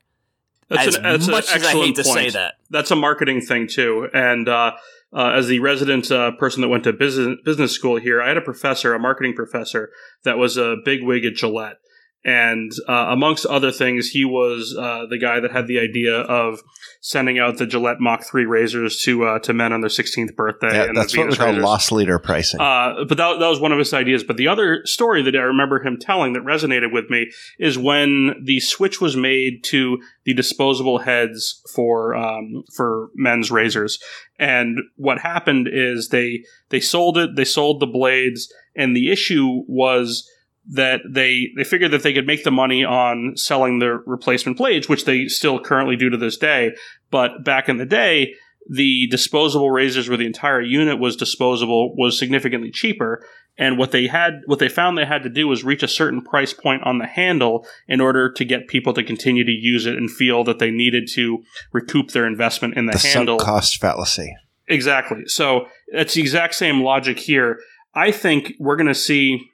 That's 0.70 0.88
as 0.88 0.96
an, 0.96 1.04
that's 1.04 1.28
much 1.28 1.52
as 1.54 1.66
I 1.66 1.72
hate 1.72 1.96
to 1.96 2.04
say 2.04 2.30
that. 2.30 2.56
That's 2.70 2.92
a 2.92 2.96
marketing 2.96 3.42
thing 3.42 3.68
too. 3.68 4.08
And 4.14 4.48
uh, 4.48 4.74
uh, 5.12 5.32
as 5.32 5.48
the 5.48 5.60
resident 5.60 6.12
uh, 6.12 6.32
person 6.34 6.62
that 6.62 6.70
went 6.70 6.84
to 6.86 6.94
business 6.94 7.38
business 7.44 7.72
school 7.72 8.00
here, 8.00 8.22
I 8.22 8.28
had 8.28 8.38
a 8.38 8.42
professor, 8.42 8.94
a 8.94 9.00
marketing 9.00 9.34
professor, 9.34 9.92
that 10.24 10.38
was 10.38 10.58
a 10.58 10.78
big 10.86 11.04
wig 11.04 11.26
at 11.26 11.34
Gillette. 11.34 11.78
And 12.24 12.72
uh, 12.88 13.08
amongst 13.10 13.46
other 13.46 13.72
things, 13.72 14.10
he 14.10 14.26
was 14.26 14.76
uh, 14.78 15.06
the 15.10 15.18
guy 15.18 15.40
that 15.40 15.52
had 15.52 15.68
the 15.68 15.80
idea 15.80 16.16
of 16.16 16.60
sending 17.02 17.40
out 17.40 17.58
the 17.58 17.66
Gillette 17.66 18.00
Mach 18.00 18.24
3 18.24 18.46
razors 18.46 19.02
to 19.04 19.26
uh, 19.26 19.40
to 19.40 19.54
men 19.54 19.72
on 19.72 19.82
their 19.82 19.90
16th 19.90 20.36
birthday. 20.36 20.74
Yeah, 20.74 20.84
and 20.84 20.98
that's 20.98 21.16
what 21.16 21.30
we 21.30 21.36
call 21.36 21.48
razors. 21.48 21.64
loss 21.64 21.92
leader 21.92 22.20
pricing. 22.20 22.60
Uh, 22.60 23.06
but 23.08 23.18
that, 23.18 23.40
that 23.40 23.48
was 23.48 23.60
one 23.60 23.72
of 23.72 23.80
his 23.80 23.94
ideas. 23.94 24.24
But 24.24 24.38
the 24.38 24.48
other 24.48 24.82
story 24.86 25.22
that 25.24 25.36
I 25.36 25.42
remember 25.42 25.82
him 25.82 25.98
telling 25.98 26.34
that 26.34 26.44
resonated 26.44 26.92
with 26.92 27.10
me 27.10 27.32
is 27.58 27.78
when 27.78 28.36
the 28.44 28.60
switch 28.60 29.00
was 29.00 29.16
made 29.16 29.64
to 29.66 30.00
the 30.26 30.34
disposable 30.34 31.00
heads 31.00 31.62
for 31.74 32.16
um, 32.16 32.64
for 32.76 33.10
men's 33.16 33.52
razors. 33.52 34.00
And 34.38 34.80
what 34.96 35.20
happened 35.20 35.70
is 35.72 36.10
they 36.10 36.44
they 36.70 36.80
sold 36.80 37.18
it, 37.18 37.36
they 37.36 37.46
sold 37.46 37.80
the 37.80 37.88
blades, 37.88 38.52
and 38.76 38.96
the 38.96 39.12
issue 39.12 39.64
was 39.68 40.30
that 40.72 41.02
they 41.10 41.52
they 41.58 41.64
figured 41.64 41.92
that 41.92 42.04
they 42.04 42.14
could 42.14 42.28
make 42.28 42.44
the 42.44 42.52
money 42.52 42.84
on 42.84 43.34
selling 43.36 43.80
the 43.80 44.02
replacement 44.06 44.58
blades, 44.58 44.88
which 44.88 45.06
they 45.06 45.28
still 45.28 45.60
currently 45.60 45.96
do 45.96 46.10
to 46.10 46.18
this 46.18 46.38
day. 46.38 46.76
But 47.10 47.44
back 47.44 47.70
in 47.70 47.78
the 47.78 47.86
day, 47.86 48.36
the 48.70 49.08
disposable 49.08 49.72
razors 49.72 50.08
where 50.08 50.18
the 50.18 50.28
entire 50.28 50.62
unit 50.62 51.00
was 51.00 51.16
disposable 51.16 51.96
was 51.96 52.18
significantly 52.18 52.70
cheaper. 52.70 53.26
And 53.58 53.78
what 53.78 53.92
they 53.92 54.08
had, 54.08 54.42
what 54.46 54.60
they 54.60 54.70
found 54.70 54.98
they 54.98 55.06
had 55.06 55.24
to 55.24 55.30
do 55.30 55.48
was 55.48 55.64
reach 55.64 55.84
a 55.84 55.88
certain 55.88 56.22
price 56.22 56.54
point 56.54 56.84
on 56.84 57.00
the 57.00 57.08
handle 57.08 57.68
in 57.88 58.00
order 58.00 58.32
to 58.32 58.46
get 58.46 58.68
people 58.68 58.94
to 58.94 59.04
continue 59.04 59.44
to 59.44 59.52
use 59.52 59.86
it 59.86 59.98
and 59.98 60.10
feel 60.10 60.44
that 60.46 60.60
they 60.60 60.72
needed 60.72 61.10
to 61.16 61.44
recoup 61.74 62.12
their 62.12 62.26
investment 62.26 62.78
in 62.78 62.86
the, 62.86 62.94
the 62.94 63.00
handle. 63.00 63.38
cost 63.38 63.82
fallacy. 63.82 64.34
Exactly. 64.68 65.24
So 65.26 65.66
it's 65.88 66.14
the 66.14 66.22
exact 66.22 66.56
same 66.56 66.82
logic 66.82 67.20
here. 67.20 67.60
I 67.96 68.12
think 68.12 68.54
we're 68.60 68.78
going 68.78 68.88
to 68.88 68.96
see 68.96 69.50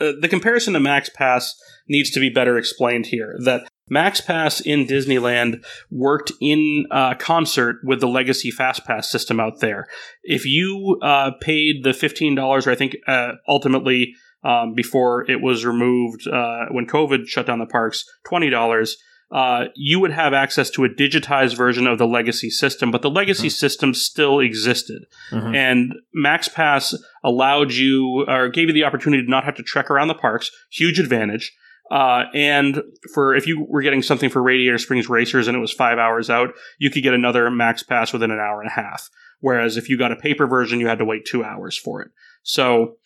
uh, 0.00 0.12
the 0.20 0.28
comparison 0.28 0.74
to 0.74 0.80
Max 0.80 1.08
Pass 1.08 1.54
needs 1.88 2.10
to 2.10 2.20
be 2.20 2.30
better 2.30 2.58
explained 2.58 3.06
here. 3.06 3.36
That 3.44 3.68
Max 3.88 4.20
Pass 4.20 4.60
in 4.60 4.86
Disneyland 4.86 5.64
worked 5.90 6.32
in 6.40 6.86
uh, 6.90 7.14
concert 7.14 7.76
with 7.84 8.00
the 8.00 8.08
legacy 8.08 8.50
Fast 8.50 8.84
Pass 8.84 9.10
system 9.10 9.38
out 9.38 9.60
there. 9.60 9.86
If 10.22 10.46
you 10.46 10.98
uh, 11.02 11.32
paid 11.40 11.84
the 11.84 11.92
fifteen 11.92 12.34
dollars, 12.34 12.66
or 12.66 12.70
I 12.70 12.76
think 12.76 12.96
uh, 13.06 13.32
ultimately 13.46 14.14
um, 14.42 14.74
before 14.74 15.30
it 15.30 15.40
was 15.40 15.64
removed 15.64 16.26
uh, 16.26 16.66
when 16.70 16.86
COVID 16.86 17.26
shut 17.26 17.46
down 17.46 17.58
the 17.58 17.66
parks, 17.66 18.04
twenty 18.26 18.50
dollars. 18.50 18.96
Uh, 19.34 19.64
you 19.74 19.98
would 19.98 20.12
have 20.12 20.32
access 20.32 20.70
to 20.70 20.84
a 20.84 20.88
digitized 20.88 21.56
version 21.56 21.88
of 21.88 21.98
the 21.98 22.06
legacy 22.06 22.48
system, 22.48 22.92
but 22.92 23.02
the 23.02 23.10
legacy 23.10 23.50
system 23.50 23.92
still 23.92 24.38
existed. 24.38 25.02
Mhm. 25.32 25.56
And 25.56 25.94
MaxPass 26.16 26.94
allowed 27.24 27.72
you 27.72 28.24
or 28.28 28.48
gave 28.48 28.68
you 28.68 28.72
the 28.72 28.84
opportunity 28.84 29.24
to 29.24 29.30
not 29.30 29.44
have 29.44 29.56
to 29.56 29.64
trek 29.64 29.90
around 29.90 30.06
the 30.06 30.14
parks. 30.14 30.52
Huge 30.70 31.00
advantage. 31.00 31.52
Uh, 31.90 32.26
and 32.32 32.80
for 33.12 33.34
if 33.34 33.46
you 33.46 33.66
were 33.68 33.82
getting 33.82 34.02
something 34.02 34.30
for 34.30 34.40
Radiator 34.40 34.78
Springs 34.78 35.08
Racers 35.08 35.48
and 35.48 35.56
it 35.56 35.60
was 35.60 35.72
five 35.72 35.98
hours 35.98 36.30
out, 36.30 36.54
you 36.78 36.88
could 36.88 37.02
get 37.02 37.12
another 37.12 37.50
Max 37.50 37.82
Pass 37.82 38.12
within 38.12 38.30
an 38.30 38.38
hour 38.38 38.60
and 38.60 38.70
a 38.70 38.74
half. 38.74 39.10
Whereas 39.40 39.76
if 39.76 39.88
you 39.88 39.98
got 39.98 40.12
a 40.12 40.16
paper 40.16 40.46
version, 40.46 40.78
you 40.78 40.86
had 40.86 40.98
to 40.98 41.04
wait 41.04 41.24
two 41.24 41.44
hours 41.44 41.76
for 41.76 42.00
it. 42.02 42.08
So 42.44 42.98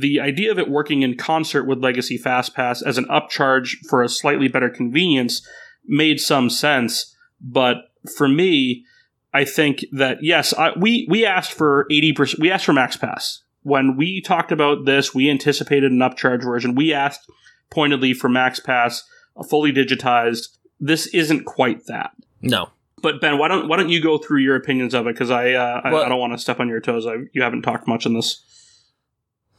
the 0.00 0.20
idea 0.20 0.50
of 0.50 0.58
it 0.58 0.68
working 0.70 1.02
in 1.02 1.16
concert 1.16 1.64
with 1.64 1.82
Legacy 1.82 2.18
FastPass 2.18 2.82
as 2.84 2.98
an 2.98 3.06
upcharge 3.06 3.76
for 3.88 4.02
a 4.02 4.08
slightly 4.08 4.48
better 4.48 4.68
convenience 4.68 5.46
made 5.86 6.20
some 6.20 6.50
sense. 6.50 7.14
But 7.40 7.76
for 8.16 8.28
me, 8.28 8.84
I 9.32 9.44
think 9.44 9.84
that 9.92 10.18
yes, 10.22 10.54
I, 10.54 10.72
we 10.78 11.06
we 11.10 11.24
asked 11.26 11.52
for 11.52 11.86
eighty 11.90 12.12
percent. 12.12 12.40
We 12.40 12.50
asked 12.50 12.64
for 12.64 12.72
Max 12.72 12.96
Pass 12.96 13.42
when 13.62 13.96
we 13.96 14.20
talked 14.20 14.52
about 14.52 14.84
this. 14.84 15.14
We 15.14 15.30
anticipated 15.30 15.92
an 15.92 15.98
upcharge 15.98 16.42
version. 16.42 16.74
We 16.74 16.92
asked 16.92 17.30
pointedly 17.70 18.14
for 18.14 18.28
Max 18.28 18.60
Pass, 18.60 19.04
a 19.36 19.44
fully 19.44 19.72
digitized. 19.72 20.48
This 20.80 21.06
isn't 21.08 21.44
quite 21.44 21.86
that. 21.86 22.12
No. 22.42 22.70
But 23.02 23.20
Ben, 23.20 23.38
why 23.38 23.48
don't 23.48 23.68
why 23.68 23.76
don't 23.76 23.90
you 23.90 24.00
go 24.00 24.16
through 24.18 24.40
your 24.40 24.56
opinions 24.56 24.94
of 24.94 25.06
it? 25.06 25.14
Because 25.14 25.30
I, 25.30 25.52
uh, 25.52 25.80
I 25.84 25.92
Well- 25.92 26.04
I 26.04 26.08
don't 26.08 26.18
want 26.18 26.32
to 26.32 26.38
step 26.38 26.60
on 26.60 26.68
your 26.68 26.80
toes. 26.80 27.06
I, 27.06 27.16
you 27.32 27.42
haven't 27.42 27.62
talked 27.62 27.86
much 27.86 28.06
on 28.06 28.14
this. 28.14 28.42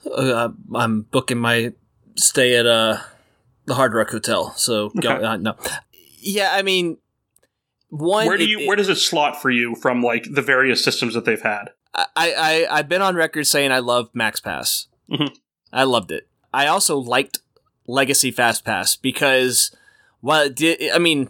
Uh, 0.06 0.50
I'm 0.76 1.02
booking 1.04 1.38
my 1.38 1.74
stay 2.16 2.56
at 2.56 2.66
uh, 2.66 2.98
the 3.66 3.76
Hard 3.76 3.94
Rock 3.94 4.10
Hotel. 4.12 4.54
So 4.56 4.90
go, 4.90 5.12
Okay. 5.16 5.24
uh, 5.26 5.38
no. 5.38 5.56
Yeah, 6.20 6.50
I 6.54 6.62
mean, 6.62 6.98
one. 7.90 8.28
Where 8.28 8.38
do 8.38 8.44
it- 8.44 8.50
you 8.50 8.60
it- 8.60 8.68
where 8.68 8.76
does 8.76 8.90
it 8.90 8.96
slot 8.98 9.42
for 9.42 9.50
you 9.50 9.76
from 9.76 10.02
like 10.04 10.28
the 10.32 10.42
various 10.42 10.84
systems 10.84 11.14
that 11.14 11.26
they've 11.26 11.42
had? 11.42 11.72
I, 11.94 12.06
I 12.16 12.68
I've 12.80 12.90
been 12.90 13.02
on 13.02 13.16
record 13.16 13.46
saying 13.48 13.72
I 13.72 13.80
love 13.80 14.10
Max 14.14 14.40
Pass. 14.40 14.88
Mhm. 15.10 15.36
I 15.74 15.84
loved 15.84 16.12
it. 16.12 16.28
I 16.54 16.68
also 16.68 16.98
liked 16.98 17.40
Legacy 17.88 18.30
Fast 18.32 18.64
Pass 18.64 18.96
because 18.96 19.76
while 20.22 20.44
it 20.44 20.56
did, 20.56 20.92
I 20.92 21.00
mean, 21.00 21.30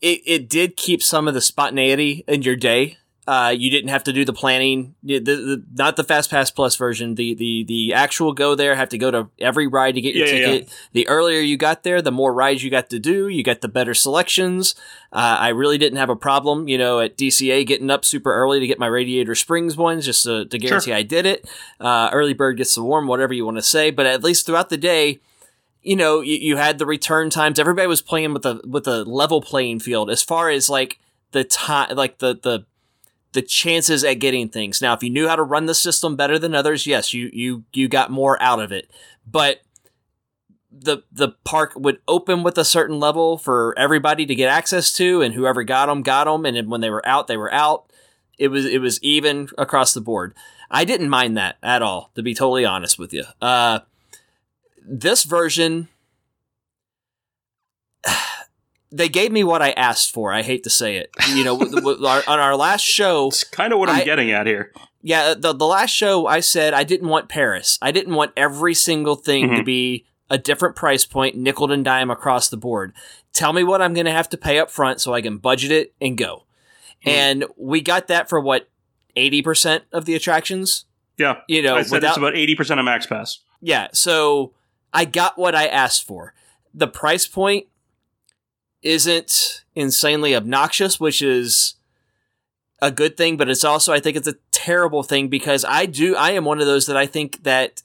it 0.00 0.20
it 0.26 0.48
did 0.48 0.76
keep 0.76 1.02
some 1.02 1.28
of 1.28 1.34
the 1.34 1.40
spontaneity 1.40 2.24
in 2.26 2.42
your 2.42 2.56
day. 2.56 2.96
Uh, 3.26 3.54
you 3.56 3.70
didn't 3.70 3.90
have 3.90 4.02
to 4.02 4.12
do 4.12 4.24
the 4.24 4.32
planning. 4.32 4.94
The, 5.02 5.18
the, 5.18 5.64
not 5.74 5.96
the 5.96 6.02
Fast 6.02 6.30
Pass 6.30 6.50
Plus 6.50 6.74
version. 6.74 7.14
The 7.14 7.34
the 7.34 7.64
the 7.64 7.92
actual 7.92 8.32
go 8.32 8.54
there. 8.54 8.74
Have 8.74 8.88
to 8.88 8.98
go 8.98 9.10
to 9.10 9.28
every 9.38 9.66
ride 9.66 9.94
to 9.96 10.00
get 10.00 10.14
your 10.14 10.26
Yeah, 10.26 10.34
yeah, 10.34 10.46
ticket. 10.46 10.78
The 10.92 11.06
earlier 11.06 11.38
you 11.38 11.56
got 11.56 11.82
there, 11.82 12.02
the 12.02 12.10
more 12.10 12.32
rides 12.32 12.64
you 12.64 12.70
got 12.70 12.90
to 12.90 12.98
do. 12.98 13.28
You 13.28 13.44
got 13.44 13.60
the 13.60 13.68
better 13.68 13.94
selections. 13.94 14.74
Uh, 15.12 15.36
I 15.38 15.48
really 15.48 15.76
didn't 15.78 15.98
have 15.98 16.08
a 16.10 16.16
problem, 16.16 16.66
you 16.66 16.78
know, 16.78 17.00
at 17.00 17.16
DCA 17.16 17.66
getting 17.66 17.90
up 17.90 18.04
super 18.04 18.34
early 18.34 18.58
to 18.58 18.66
get 18.66 18.78
my 18.78 18.86
Radiator 18.86 19.34
Springs 19.34 19.76
ones 19.76 20.06
just 20.06 20.24
to, 20.24 20.46
to 20.46 20.58
guarantee 20.58 20.92
I 20.92 21.02
did 21.02 21.26
it. 21.26 21.48
Uh, 21.78 22.10
early 22.12 22.32
bird 22.32 22.56
gets 22.56 22.74
the 22.74 22.82
worm, 22.82 23.06
whatever 23.06 23.34
you 23.34 23.44
want 23.44 23.58
to 23.58 23.62
say. 23.62 23.90
But 23.90 24.06
at 24.06 24.24
least 24.24 24.46
throughout 24.46 24.70
the 24.70 24.76
day, 24.76 25.20
you 25.82 25.94
know, 25.94 26.20
you, 26.20 26.36
you 26.36 26.56
had 26.56 26.78
the 26.78 26.86
return 26.86 27.30
times. 27.30 27.58
Everybody 27.58 27.86
was 27.86 28.02
playing 28.02 28.32
with 28.32 28.46
a 28.46 28.60
with 28.66 28.86
a 28.88 29.04
level 29.04 29.40
playing 29.40 29.80
field 29.80 30.10
as 30.10 30.22
far 30.22 30.50
as 30.50 30.68
like 30.68 30.98
the 31.32 31.44
time, 31.44 31.94
like 31.96 32.18
the 32.18 32.38
the 32.42 32.64
the 33.32 33.42
chances 33.42 34.02
at 34.04 34.14
getting 34.14 34.48
things. 34.48 34.82
Now, 34.82 34.92
if 34.92 35.02
you 35.02 35.10
knew 35.10 35.28
how 35.28 35.36
to 35.36 35.42
run 35.42 35.66
the 35.66 35.74
system 35.74 36.16
better 36.16 36.38
than 36.38 36.54
others, 36.54 36.86
yes, 36.86 37.12
you 37.12 37.30
you 37.32 37.64
you 37.72 37.88
got 37.88 38.10
more 38.10 38.40
out 38.42 38.60
of 38.60 38.72
it. 38.72 38.90
But 39.26 39.60
the 40.72 41.02
the 41.12 41.30
park 41.44 41.72
would 41.76 41.98
open 42.06 42.42
with 42.42 42.56
a 42.56 42.64
certain 42.64 43.00
level 43.00 43.38
for 43.38 43.74
everybody 43.76 44.26
to 44.26 44.34
get 44.34 44.48
access 44.48 44.92
to, 44.94 45.22
and 45.22 45.34
whoever 45.34 45.62
got 45.64 45.86
them 45.86 46.02
got 46.02 46.24
them, 46.24 46.44
and 46.44 46.70
when 46.70 46.80
they 46.80 46.90
were 46.90 47.06
out, 47.06 47.26
they 47.26 47.36
were 47.36 47.52
out. 47.52 47.90
It 48.38 48.48
was 48.48 48.66
it 48.66 48.80
was 48.80 49.02
even 49.02 49.48
across 49.58 49.94
the 49.94 50.00
board. 50.00 50.34
I 50.70 50.84
didn't 50.84 51.08
mind 51.10 51.36
that 51.36 51.56
at 51.62 51.82
all, 51.82 52.10
to 52.14 52.22
be 52.22 52.34
totally 52.34 52.64
honest 52.64 52.98
with 52.98 53.12
you. 53.12 53.24
Uh, 53.42 53.80
this 54.82 55.24
version, 55.24 55.88
they 58.92 59.08
gave 59.08 59.30
me 59.32 59.44
what 59.44 59.62
I 59.62 59.70
asked 59.72 60.12
for. 60.12 60.32
I 60.32 60.42
hate 60.42 60.64
to 60.64 60.70
say 60.70 60.96
it. 60.96 61.10
You 61.34 61.44
know, 61.44 61.58
our, 62.06 62.22
on 62.26 62.38
our 62.40 62.56
last 62.56 62.82
show, 62.82 63.28
It's 63.28 63.44
kind 63.44 63.72
of 63.72 63.78
what 63.78 63.88
I'm 63.88 64.00
I- 64.00 64.04
getting 64.04 64.30
at 64.32 64.46
here. 64.46 64.72
yeah, 65.02 65.34
the 65.34 65.52
the 65.52 65.66
last 65.66 65.90
show 65.90 66.26
I 66.26 66.40
said 66.40 66.74
I 66.74 66.84
didn't 66.84 67.08
want 67.08 67.28
Paris. 67.28 67.78
I 67.80 67.92
didn't 67.92 68.14
want 68.14 68.32
every 68.36 68.74
single 68.74 69.14
thing 69.16 69.48
to 69.54 69.62
Mhm. 69.62 69.64
be 69.64 70.04
a 70.28 70.38
different 70.38 70.76
price 70.76 71.04
point, 71.04 71.36
nickel 71.36 71.72
and 71.72 71.84
dime 71.84 72.10
across 72.10 72.48
the 72.48 72.56
board. 72.56 72.92
Tell 73.32 73.52
me 73.52 73.64
what 73.64 73.80
I'm 73.82 73.94
going 73.94 74.06
to 74.06 74.12
have 74.12 74.28
to 74.30 74.36
pay 74.36 74.58
up 74.58 74.70
front 74.70 75.00
so 75.00 75.12
I 75.14 75.20
can 75.22 75.38
budget 75.38 75.70
it 75.72 75.92
and 76.00 76.16
go. 76.18 76.44
Mhm. 77.04 77.10
And 77.10 77.44
we 77.56 77.80
got 77.80 78.06
that 78.08 78.28
for 78.28 78.38
what 78.40 78.68
80% 79.16 79.82
of 79.92 80.04
the 80.04 80.14
attractions, 80.14 80.84
Yeah, 81.18 81.38
you 81.48 81.62
know, 81.62 81.76
I 81.76 81.82
said 81.82 81.92
without 81.96 82.08
it's 82.10 82.18
about 82.18 82.36
eighty 82.36 82.54
percent 82.54 82.78
of 82.80 82.84
Max 82.84 83.06
Pass. 83.06 83.38
yeah, 83.60 83.88
so 83.92 84.52
I 84.92 85.04
got 85.04 85.36
what 85.38 85.54
I 85.54 85.66
asked 85.66 86.06
for. 86.06 86.32
The 86.72 86.86
price 86.88 87.26
point 87.26 87.66
isn't 88.82 89.64
insanely 89.74 90.34
obnoxious, 90.34 90.98
which 90.98 91.20
is 91.22 91.74
a 92.82 92.90
good 92.90 93.16
thing, 93.16 93.36
but 93.36 93.48
it's 93.48 93.64
also 93.64 93.92
I 93.92 94.00
think 94.00 94.16
it's 94.16 94.28
a 94.28 94.36
terrible 94.52 95.02
thing 95.02 95.28
because 95.28 95.64
I 95.64 95.86
do 95.86 96.16
I 96.16 96.30
am 96.30 96.44
one 96.44 96.60
of 96.60 96.66
those 96.66 96.86
that 96.86 96.96
I 96.96 97.06
think 97.06 97.42
that 97.44 97.82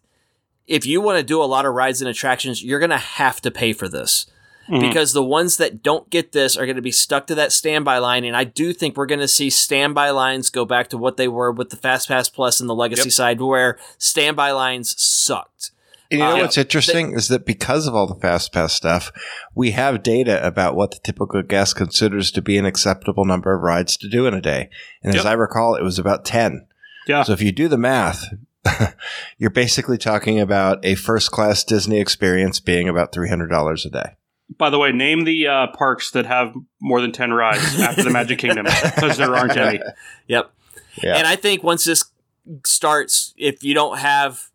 if 0.68 0.86
you 0.86 1.02
want 1.02 1.18
to 1.20 1.24
do 1.24 1.42
a 1.42 1.46
lot 1.46 1.66
of 1.66 1.74
rides 1.74 2.02
and 2.02 2.10
attractions, 2.10 2.64
you're 2.64 2.80
going 2.80 2.90
to 2.90 2.98
have 2.98 3.40
to 3.42 3.52
pay 3.52 3.72
for 3.74 3.88
this. 3.88 4.26
Mhm. 4.68 4.80
Because 4.80 5.14
the 5.14 5.22
ones 5.24 5.58
that 5.58 5.84
don't 5.84 6.10
get 6.10 6.32
this 6.32 6.58
are 6.58 6.66
going 6.66 6.76
to 6.76 6.82
be 6.82 6.92
stuck 6.92 7.28
to 7.28 7.36
that 7.36 7.52
standby 7.52 8.00
line. 8.00 8.24
And 8.24 8.36
I 8.36 8.46
do 8.46 8.74
think 8.74 8.98
we're 8.98 9.06
going 9.06 9.20
to 9.20 9.28
see 9.28 9.52
standby 9.52 10.10
lines 10.10 10.50
go 10.50 10.66
back 10.66 10.90
to 10.90 10.98
what 10.98 11.18
they 11.18 11.28
were 11.28 11.52
with 11.52 11.70
the 11.70 11.76
Fast 11.76 12.08
Pass 12.08 12.30
Plus 12.30 12.60
and 12.60 12.68
the 12.68 12.74
Legacy 12.74 13.04
Yep. 13.10 13.12
side, 13.12 13.42
where 13.42 13.78
standby 14.00 14.50
lines 14.54 14.96
sucked. 15.00 15.70
And 16.12 16.20
you 16.20 16.26
know 16.26 16.36
Uh, 16.36 16.40
what's 16.42 16.58
interesting 16.58 17.14
is 17.14 17.28
that 17.30 17.46
because 17.46 17.88
of 17.88 17.96
all 17.96 18.08
the 18.08 18.20
fast 18.20 18.54
pass 18.54 18.74
stuff, 18.74 19.12
we 19.56 19.72
have 19.72 20.04
data 20.04 20.46
about 20.46 20.76
what 20.76 20.92
the 20.92 21.00
typical 21.04 21.42
guest 21.42 21.76
considers 21.76 22.32
to 22.32 22.42
be 22.42 22.58
an 22.58 22.66
acceptable 22.66 23.26
number 23.26 23.56
of 23.56 23.62
rides 23.62 23.98
to 23.98 24.10
do 24.10 24.28
in 24.28 24.34
a 24.34 24.42
day. 24.42 24.70
And 25.04 25.16
as 25.16 25.26
I 25.26 25.34
recall, 25.34 25.76
it 25.76 25.84
was 25.84 25.98
about 26.00 26.26
10. 26.26 26.68
Yeah. 27.08 27.24
So 27.24 27.34
if 27.34 27.42
you 27.42 27.52
do 27.52 27.68
the 27.68 27.78
math, 27.78 28.26
you're 29.38 29.50
basically 29.50 29.98
talking 29.98 30.40
about 30.40 30.84
a 30.84 30.96
first 30.96 31.32
class 31.32 31.64
Disney 31.64 32.00
experience 32.00 32.60
being 32.60 32.90
about 32.90 33.12
$300 33.12 33.86
a 33.86 33.90
day. 33.90 34.16
By 34.58 34.70
the 34.70 34.78
way, 34.78 34.92
name 34.92 35.24
the 35.24 35.48
uh, 35.48 35.68
parks 35.68 36.12
that 36.12 36.28
have 36.28 36.54
more 36.80 37.02
than 37.02 37.12
10 37.12 37.34
rides 37.34 37.80
after 37.80 38.04
the 38.04 38.12
Magic 38.12 38.38
Kingdom, 38.38 38.66
because 38.66 39.18
there 39.18 39.36
aren't 39.36 39.58
any. 39.58 39.80
Yep. 40.28 40.52
Yeah. 41.04 41.18
And 41.18 41.28
I 41.28 41.36
think 41.36 41.64
once 41.64 41.84
this 41.84 42.06
starts, 42.66 43.34
if 43.38 43.64
you 43.64 43.74
don't 43.74 43.98
have 43.98 44.50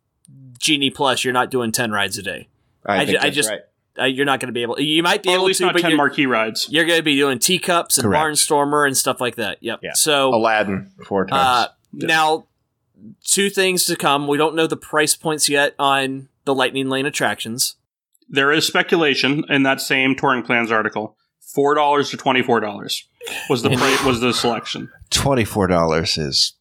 Genie 0.60 0.90
Plus, 0.90 1.24
you're 1.24 1.32
not 1.34 1.50
doing 1.50 1.72
10 1.72 1.90
rides 1.90 2.16
a 2.18 2.22
day. 2.22 2.48
I 2.86 3.00
ju- 3.00 3.06
think 3.12 3.18
I 3.18 3.22
that's 3.24 3.36
just- 3.36 3.50
right. 3.50 3.60
Uh, 3.98 4.04
you're 4.04 4.24
not 4.24 4.38
going 4.38 4.46
to 4.46 4.52
be 4.52 4.62
able. 4.62 4.80
You 4.80 5.02
might 5.02 5.22
be 5.22 5.30
Or 5.30 5.32
at 5.32 5.34
able 5.34 5.46
least 5.46 5.58
to, 5.58 5.66
not 5.66 5.72
but 5.74 5.82
10 5.82 5.90
you're, 5.90 5.96
marquee 5.96 6.24
rides. 6.24 6.68
you're 6.70 6.84
going 6.86 6.98
to 7.00 7.02
be 7.02 7.16
doing 7.16 7.40
teacups 7.40 7.98
and 7.98 8.04
Correct. 8.04 8.22
Barnstormer 8.24 8.86
and 8.86 8.96
stuff 8.96 9.20
like 9.20 9.34
that. 9.34 9.58
Yep. 9.62 9.80
Yeah. 9.82 9.92
So 9.94 10.32
Aladdin 10.32 10.90
four 11.04 11.24
uh, 11.30 11.66
times. 11.66 11.68
now, 11.92 12.46
two 13.24 13.50
things 13.50 13.84
to 13.86 13.96
come. 13.96 14.28
We 14.28 14.38
don't 14.38 14.54
know 14.54 14.68
the 14.68 14.76
price 14.76 15.16
points 15.16 15.48
yet 15.48 15.74
on 15.78 16.28
the 16.44 16.54
Lightning 16.54 16.88
Lane 16.88 17.04
attractions. 17.04 17.74
There 18.28 18.52
is 18.52 18.64
speculation 18.64 19.44
in 19.50 19.64
that 19.64 19.80
same 19.80 20.14
touring 20.14 20.44
plans 20.44 20.70
article. 20.70 21.16
Four 21.40 21.74
dollars 21.74 22.10
to 22.10 22.16
twenty 22.16 22.42
four 22.42 22.60
dollars 22.60 23.06
was 23.50 23.62
the 23.62 23.70
pri- 23.76 24.06
was 24.06 24.20
the 24.20 24.32
selection. 24.32 24.88
$24 25.10 26.18
is 26.18 26.52
uh, 26.54 26.59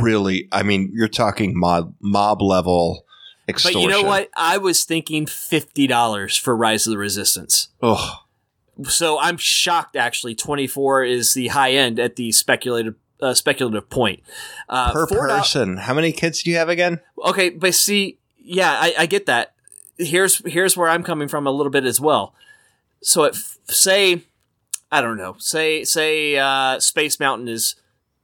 really, 0.00 0.48
I 0.52 0.62
mean, 0.62 0.90
you're 0.94 1.08
talking 1.08 1.58
mob, 1.58 1.94
mob 2.00 2.42
level 2.42 3.04
extortion. 3.48 3.80
But 3.80 3.82
you 3.82 3.88
know 3.88 4.06
what? 4.08 4.30
I 4.36 4.58
was 4.58 4.84
thinking 4.84 5.26
fifty 5.26 5.86
dollars 5.86 6.36
for 6.36 6.56
Rise 6.56 6.86
of 6.86 6.92
the 6.92 6.98
Resistance. 6.98 7.68
Ugh. 7.82 8.18
So 8.84 9.18
I'm 9.18 9.36
shocked. 9.36 9.96
Actually, 9.96 10.34
twenty 10.34 10.66
four 10.66 11.02
is 11.04 11.34
the 11.34 11.48
high 11.48 11.72
end 11.72 11.98
at 11.98 12.16
the 12.16 12.32
speculative 12.32 12.94
uh, 13.20 13.34
speculative 13.34 13.88
point. 13.90 14.22
Uh, 14.68 14.92
per 14.92 15.06
$4 15.06 15.28
person. 15.28 15.76
How 15.78 15.94
many 15.94 16.12
kids 16.12 16.42
do 16.42 16.50
you 16.50 16.56
have 16.56 16.68
again? 16.68 17.00
Okay, 17.24 17.50
but 17.50 17.74
see, 17.74 18.18
yeah, 18.38 18.72
I, 18.72 18.94
I 18.98 19.06
get 19.06 19.26
that. 19.26 19.54
Here's 19.96 20.38
here's 20.46 20.76
where 20.76 20.88
I'm 20.88 21.02
coming 21.02 21.28
from 21.28 21.46
a 21.46 21.50
little 21.50 21.70
bit 21.70 21.84
as 21.84 22.00
well. 22.00 22.34
So, 23.02 23.24
it, 23.24 23.36
say, 23.68 24.22
I 24.90 25.00
don't 25.00 25.16
know, 25.16 25.36
say 25.38 25.84
say 25.84 26.36
uh, 26.36 26.78
Space 26.80 27.18
Mountain 27.18 27.48
is 27.48 27.74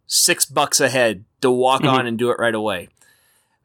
six 0.06 0.44
bucks 0.44 0.80
a 0.80 0.88
head 0.88 1.24
to 1.40 1.50
walk 1.50 1.82
Mhm. 1.82 1.92
on 1.92 2.06
and 2.06 2.18
do 2.18 2.30
it 2.30 2.38
right 2.38 2.54
away. 2.54 2.88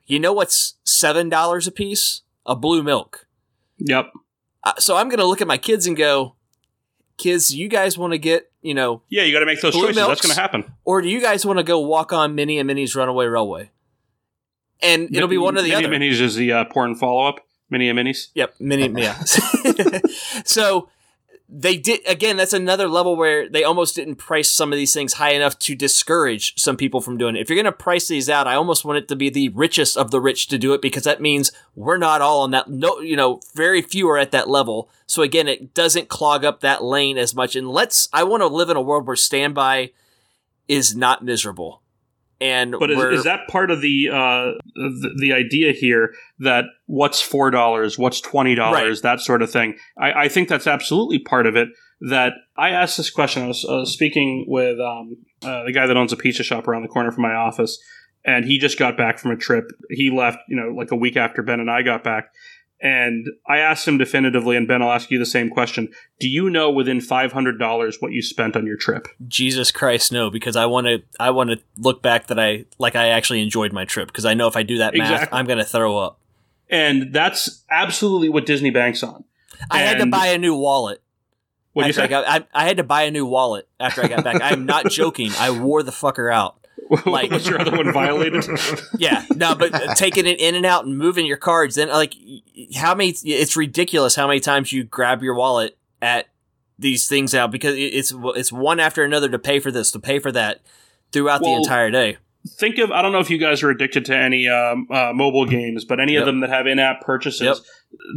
You 0.05 0.19
know 0.19 0.33
what's 0.33 0.75
seven 0.83 1.29
dollars 1.29 1.67
a 1.67 1.71
piece? 1.71 2.21
A 2.45 2.55
blue 2.55 2.81
milk. 2.83 3.27
Yep. 3.77 4.11
Uh, 4.63 4.73
so 4.79 4.97
I'm 4.97 5.09
gonna 5.09 5.25
look 5.25 5.41
at 5.41 5.47
my 5.47 5.57
kids 5.57 5.85
and 5.87 5.95
go, 5.95 6.35
kids, 7.17 7.53
you 7.53 7.67
guys 7.67 7.97
want 7.97 8.13
to 8.13 8.17
get 8.17 8.49
you 8.61 8.73
know, 8.73 9.01
Yeah, 9.07 9.23
you 9.23 9.31
got 9.31 9.39
to 9.39 9.45
make 9.45 9.61
those 9.61 9.73
choices. 9.73 9.95
That's 9.95 10.19
going 10.19 10.35
to 10.35 10.41
happen. 10.41 10.65
or 10.83 11.01
do 11.01 11.07
you 11.07 11.21
guys 11.21 11.45
want 11.45 11.59
to 11.59 11.63
go 11.63 11.79
walk 11.79 12.11
on 12.11 12.35
Minnie 12.35 12.59
and 12.59 12.67
Minnie's 12.67 12.93
Runaway 12.93 13.25
Railway? 13.27 13.71
And 14.81 15.15
it'll 15.15 15.29
be 15.29 15.37
one 15.37 15.57
or 15.57 15.61
the 15.61 15.69
Mini 15.69 15.85
other. 15.85 15.95
Minis 15.95 16.19
is 16.19 16.35
the 16.35 16.51
uh, 16.51 16.65
porn 16.65 16.95
follow 16.95 17.25
up. 17.25 17.45
Mini 17.69 17.87
and 17.87 17.97
Minis. 17.99 18.29
Yep, 18.33 18.55
mini 18.59 18.89
yeah. 19.01 19.17
so 20.45 20.89
they 21.51 21.77
did 21.77 22.01
again. 22.07 22.37
That's 22.37 22.53
another 22.53 22.87
level 22.87 23.15
where 23.15 23.49
they 23.49 23.63
almost 23.63 23.95
didn't 23.95 24.15
price 24.15 24.51
some 24.51 24.71
of 24.71 24.77
these 24.77 24.93
things 24.93 25.13
high 25.13 25.31
enough 25.31 25.57
to 25.59 25.75
discourage 25.75 26.53
some 26.61 26.77
people 26.77 27.01
from 27.01 27.17
doing 27.17 27.35
it. 27.35 27.39
If 27.39 27.49
you're 27.49 27.55
going 27.55 27.65
to 27.65 27.71
price 27.71 28.07
these 28.07 28.29
out, 28.29 28.47
I 28.47 28.53
almost 28.53 28.85
want 28.85 28.99
it 28.99 29.07
to 29.07 29.15
be 29.15 29.29
the 29.29 29.49
richest 29.49 29.97
of 29.97 30.11
the 30.11 30.21
rich 30.21 30.47
to 30.49 30.59
do 30.59 30.73
it 30.73 30.81
because 30.81 31.03
that 31.03 31.21
means 31.21 31.51
we're 31.75 31.97
not 31.97 32.21
all 32.21 32.41
on 32.41 32.51
that. 32.51 32.69
No, 32.69 32.99
you 32.99 33.15
know, 33.15 33.41
very 33.55 33.81
few 33.81 34.07
are 34.09 34.17
at 34.17 34.31
that 34.31 34.49
level. 34.49 34.91
So 35.07 35.23
again, 35.23 35.47
it 35.47 35.73
doesn't 35.73 36.07
clog 36.07 36.45
up 36.45 36.59
that 36.59 36.83
lane 36.83 37.17
as 37.17 37.33
much. 37.33 37.55
And 37.55 37.67
let's. 37.67 38.07
I 38.13 38.23
want 38.23 38.41
to 38.41 38.47
live 38.47 38.69
in 38.69 38.77
a 38.77 38.81
world 38.81 39.07
where 39.07 39.15
standby 39.15 39.91
is 40.67 40.95
not 40.95 41.25
miserable. 41.25 41.81
And 42.41 42.73
But 42.79 42.89
is, 42.89 42.97
is 43.19 43.23
that 43.25 43.47
part 43.49 43.69
of 43.69 43.81
the, 43.81 44.09
uh, 44.09 44.57
the 44.75 45.13
the 45.17 45.33
idea 45.33 45.73
here 45.73 46.13
that 46.39 46.65
what's 46.85 47.21
four 47.21 47.51
dollars, 47.51 47.97
what's 47.97 48.21
twenty 48.21 48.55
dollars, 48.55 49.01
that 49.01 49.19
sort 49.19 49.41
of 49.41 49.51
thing? 49.51 49.75
I, 49.97 50.11
I 50.13 50.29
think 50.29 50.47
that's 50.47 50.65
absolutely 50.67 51.19
part 51.19 51.47
of 51.47 51.57
it. 51.57 51.67
That 52.01 52.33
I 52.55 52.69
asked 52.69 52.95
this 52.95 53.09
question. 53.09 53.43
I 53.43 53.47
was 53.47 53.65
uh, 53.65 53.83
speaking 53.83 54.45
with 54.47 54.79
um, 54.79 55.17
uh, 55.43 55.65
the 55.65 55.73
guy 55.73 55.85
that 55.85 55.97
owns 55.97 56.13
a 56.13 56.17
pizza 56.17 56.43
shop 56.43 56.65
around 56.65 56.83
the 56.83 56.87
corner 56.87 57.11
from 57.11 57.23
my 57.23 57.33
office, 57.33 57.77
and 58.23 58.45
he 58.45 58.57
just 58.57 58.79
got 58.79 58.95
back 58.95 59.19
from 59.19 59.31
a 59.31 59.35
trip. 59.35 59.65
He 59.89 60.09
left, 60.09 60.37
you 60.47 60.55
know, 60.55 60.73
like 60.73 60.91
a 60.91 60.95
week 60.95 61.17
after 61.17 61.43
Ben 61.43 61.59
and 61.59 61.69
I 61.69 61.81
got 61.81 62.05
back. 62.05 62.31
And 62.81 63.27
I 63.45 63.57
asked 63.57 63.87
him 63.87 63.97
definitively, 63.97 64.55
and 64.55 64.67
Ben, 64.67 64.81
I'll 64.81 64.91
ask 64.91 65.11
you 65.11 65.19
the 65.19 65.25
same 65.25 65.49
question. 65.49 65.89
Do 66.19 66.29
you 66.29 66.49
know 66.49 66.71
within 66.71 67.01
five 67.01 67.33
hundred 67.33 67.59
dollars 67.59 67.97
what 67.99 68.13
you 68.13 68.21
spent 68.21 68.55
on 68.55 68.65
your 68.65 68.77
trip? 68.77 69.07
Jesus 69.27 69.71
Christ, 69.71 70.11
no, 70.11 70.29
because 70.29 70.55
I 70.55 70.65
want 70.65 70.87
to. 70.87 71.03
I 71.19 71.31
want 71.31 71.49
to 71.49 71.59
look 71.77 72.01
back 72.01 72.27
that 72.27 72.39
I 72.39 72.65
like. 72.77 72.95
I 72.95 73.09
actually 73.09 73.41
enjoyed 73.41 73.73
my 73.73 73.83
trip 73.83 74.07
because 74.07 74.25
I 74.25 74.33
know 74.33 74.47
if 74.47 74.55
I 74.55 74.63
do 74.63 74.77
that 74.77 74.95
math, 74.95 75.11
Exactly. 75.11 75.37
I'm 75.37 75.45
going 75.45 75.57
to 75.57 75.65
throw 75.65 75.97
up. 75.97 76.19
And 76.69 77.11
that's 77.13 77.65
absolutely 77.69 78.29
what 78.29 78.45
Disney 78.45 78.69
banks 78.69 79.03
on. 79.03 79.25
I 79.69 79.79
had 79.79 79.97
to 79.97 80.05
buy 80.05 80.27
a 80.27 80.37
new 80.37 80.55
wallet. 80.55 81.01
What 81.73 81.83
do 81.83 81.87
you 81.87 81.91
after 81.91 82.01
I, 82.01 82.05
say? 82.05 82.09
got, 82.09 82.27
I, 82.53 82.63
I 82.63 82.67
had 82.67 82.77
to 82.77 82.83
buy 82.83 83.03
a 83.03 83.11
new 83.11 83.25
wallet 83.25 83.67
after 83.79 84.03
I 84.03 84.07
got 84.07 84.23
back. 84.23 84.41
I'm 84.41 84.65
not 84.65 84.85
joking. 84.89 85.31
I 85.37 85.51
wore 85.51 85.83
the 85.83 85.91
fucker 85.91 86.33
out. 86.33 86.58
like- 87.05 87.31
was 87.31 87.47
your 87.47 87.59
other 87.61 87.71
one 87.75 87.91
violated? 87.93 88.43
Yeah, 88.97 89.23
no, 89.35 89.55
but 89.55 89.71
taking 89.95 90.25
it 90.25 90.39
in 90.39 90.55
and 90.55 90.65
out 90.65 90.85
and 90.85 90.97
moving 90.97 91.25
your 91.25 91.37
cards, 91.37 91.75
then 91.75 91.89
like 91.89 92.13
how 92.75 92.93
many? 92.95 93.11
It's 93.23 93.55
ridiculous 93.55 94.15
how 94.15 94.27
many 94.27 94.39
times 94.39 94.71
you 94.73 94.83
grab 94.83 95.23
your 95.23 95.35
wallet 95.35 95.77
at 96.01 96.27
these 96.77 97.07
things 97.07 97.33
out 97.35 97.51
because 97.51 97.75
it's 97.77 98.13
it's 98.35 98.51
one 98.51 98.79
after 98.79 99.03
another 99.03 99.29
to 99.29 99.39
pay 99.39 99.59
for 99.59 99.71
this, 99.71 99.91
to 99.91 99.99
pay 99.99 100.19
for 100.19 100.31
that 100.31 100.61
throughout 101.11 101.41
the 101.41 101.51
entire 101.53 101.91
day. 101.91 102.17
Think 102.47 102.77
of 102.77 102.91
I 102.91 103.01
don't 103.01 103.11
know 103.11 103.19
if 103.19 103.29
you 103.29 103.37
guys 103.37 103.63
are 103.63 103.69
addicted 103.69 104.05
to 104.05 104.15
any 104.17 104.47
um, 104.47 104.87
uh, 104.89 105.11
mobile 105.13 105.45
games, 105.45 105.83
but 105.85 105.99
any 105.99 106.13
Yep. 106.13 106.21
of 106.21 106.25
them 106.25 106.39
that 106.39 106.49
have 106.49 106.67
in-app 106.67 107.01
purchases. 107.01 107.41
Yep. 107.41 107.57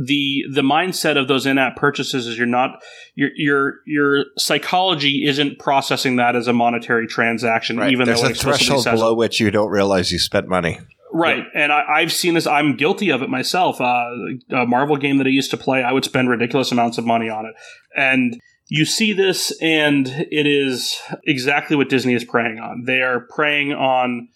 The 0.05 0.45
the 0.53 0.63
mindset 0.63 1.17
of 1.19 1.29
those 1.29 1.47
in-app 1.47 1.77
purchases 1.77 2.27
is 2.27 2.37
you're 2.39 2.47
not 2.47 2.83
your 3.15 3.31
your 3.37 3.75
your 3.87 4.25
psychology 4.39 5.25
isn't 5.27 5.59
processing 5.59 6.17
that 6.17 6.37
as 6.37 6.47
a 6.47 6.53
monetary 6.53 7.07
transaction, 7.07 7.79
Right. 7.79 7.91
even 7.93 8.07
There's 8.07 8.21
though 8.23 8.29
a 8.29 8.35
threshold 8.35 8.83
says 8.85 8.93
it. 8.95 8.97
below 8.97 9.15
which 9.15 9.41
you 9.41 9.51
don't 9.51 9.71
realize 9.71 10.13
you 10.13 10.19
spent 10.19 10.49
money. 10.49 10.79
Right, 11.15 11.45
and 11.55 11.71
I, 11.73 11.85
I've 11.97 12.13
seen 12.13 12.33
this. 12.35 12.47
I'm 12.47 12.75
guilty 12.77 13.11
of 13.11 13.21
it 13.23 13.29
myself. 13.29 13.81
Uh, 13.83 14.09
a 14.51 14.65
Marvel 14.67 14.97
game 14.97 15.19
that 15.19 15.27
I 15.27 15.31
used 15.31 15.51
to 15.51 15.59
play, 15.59 15.83
I 15.83 15.93
would 15.93 16.05
spend 16.05 16.31
ridiculous 16.31 16.73
amounts 16.73 16.97
of 16.97 17.05
money 17.05 17.29
on 17.29 17.45
it, 17.45 17.55
and 17.95 18.41
you 18.69 18.87
see 18.87 19.13
this, 19.13 19.53
and 19.61 20.09
it 20.09 20.47
is 20.47 20.99
exactly 21.25 21.77
what 21.77 21.91
Disney 21.91 22.15
is 22.15 22.25
preying 22.25 22.59
on. 22.59 22.85
They 22.87 23.03
are 23.03 23.27
preying 23.35 23.73
on 23.75 24.29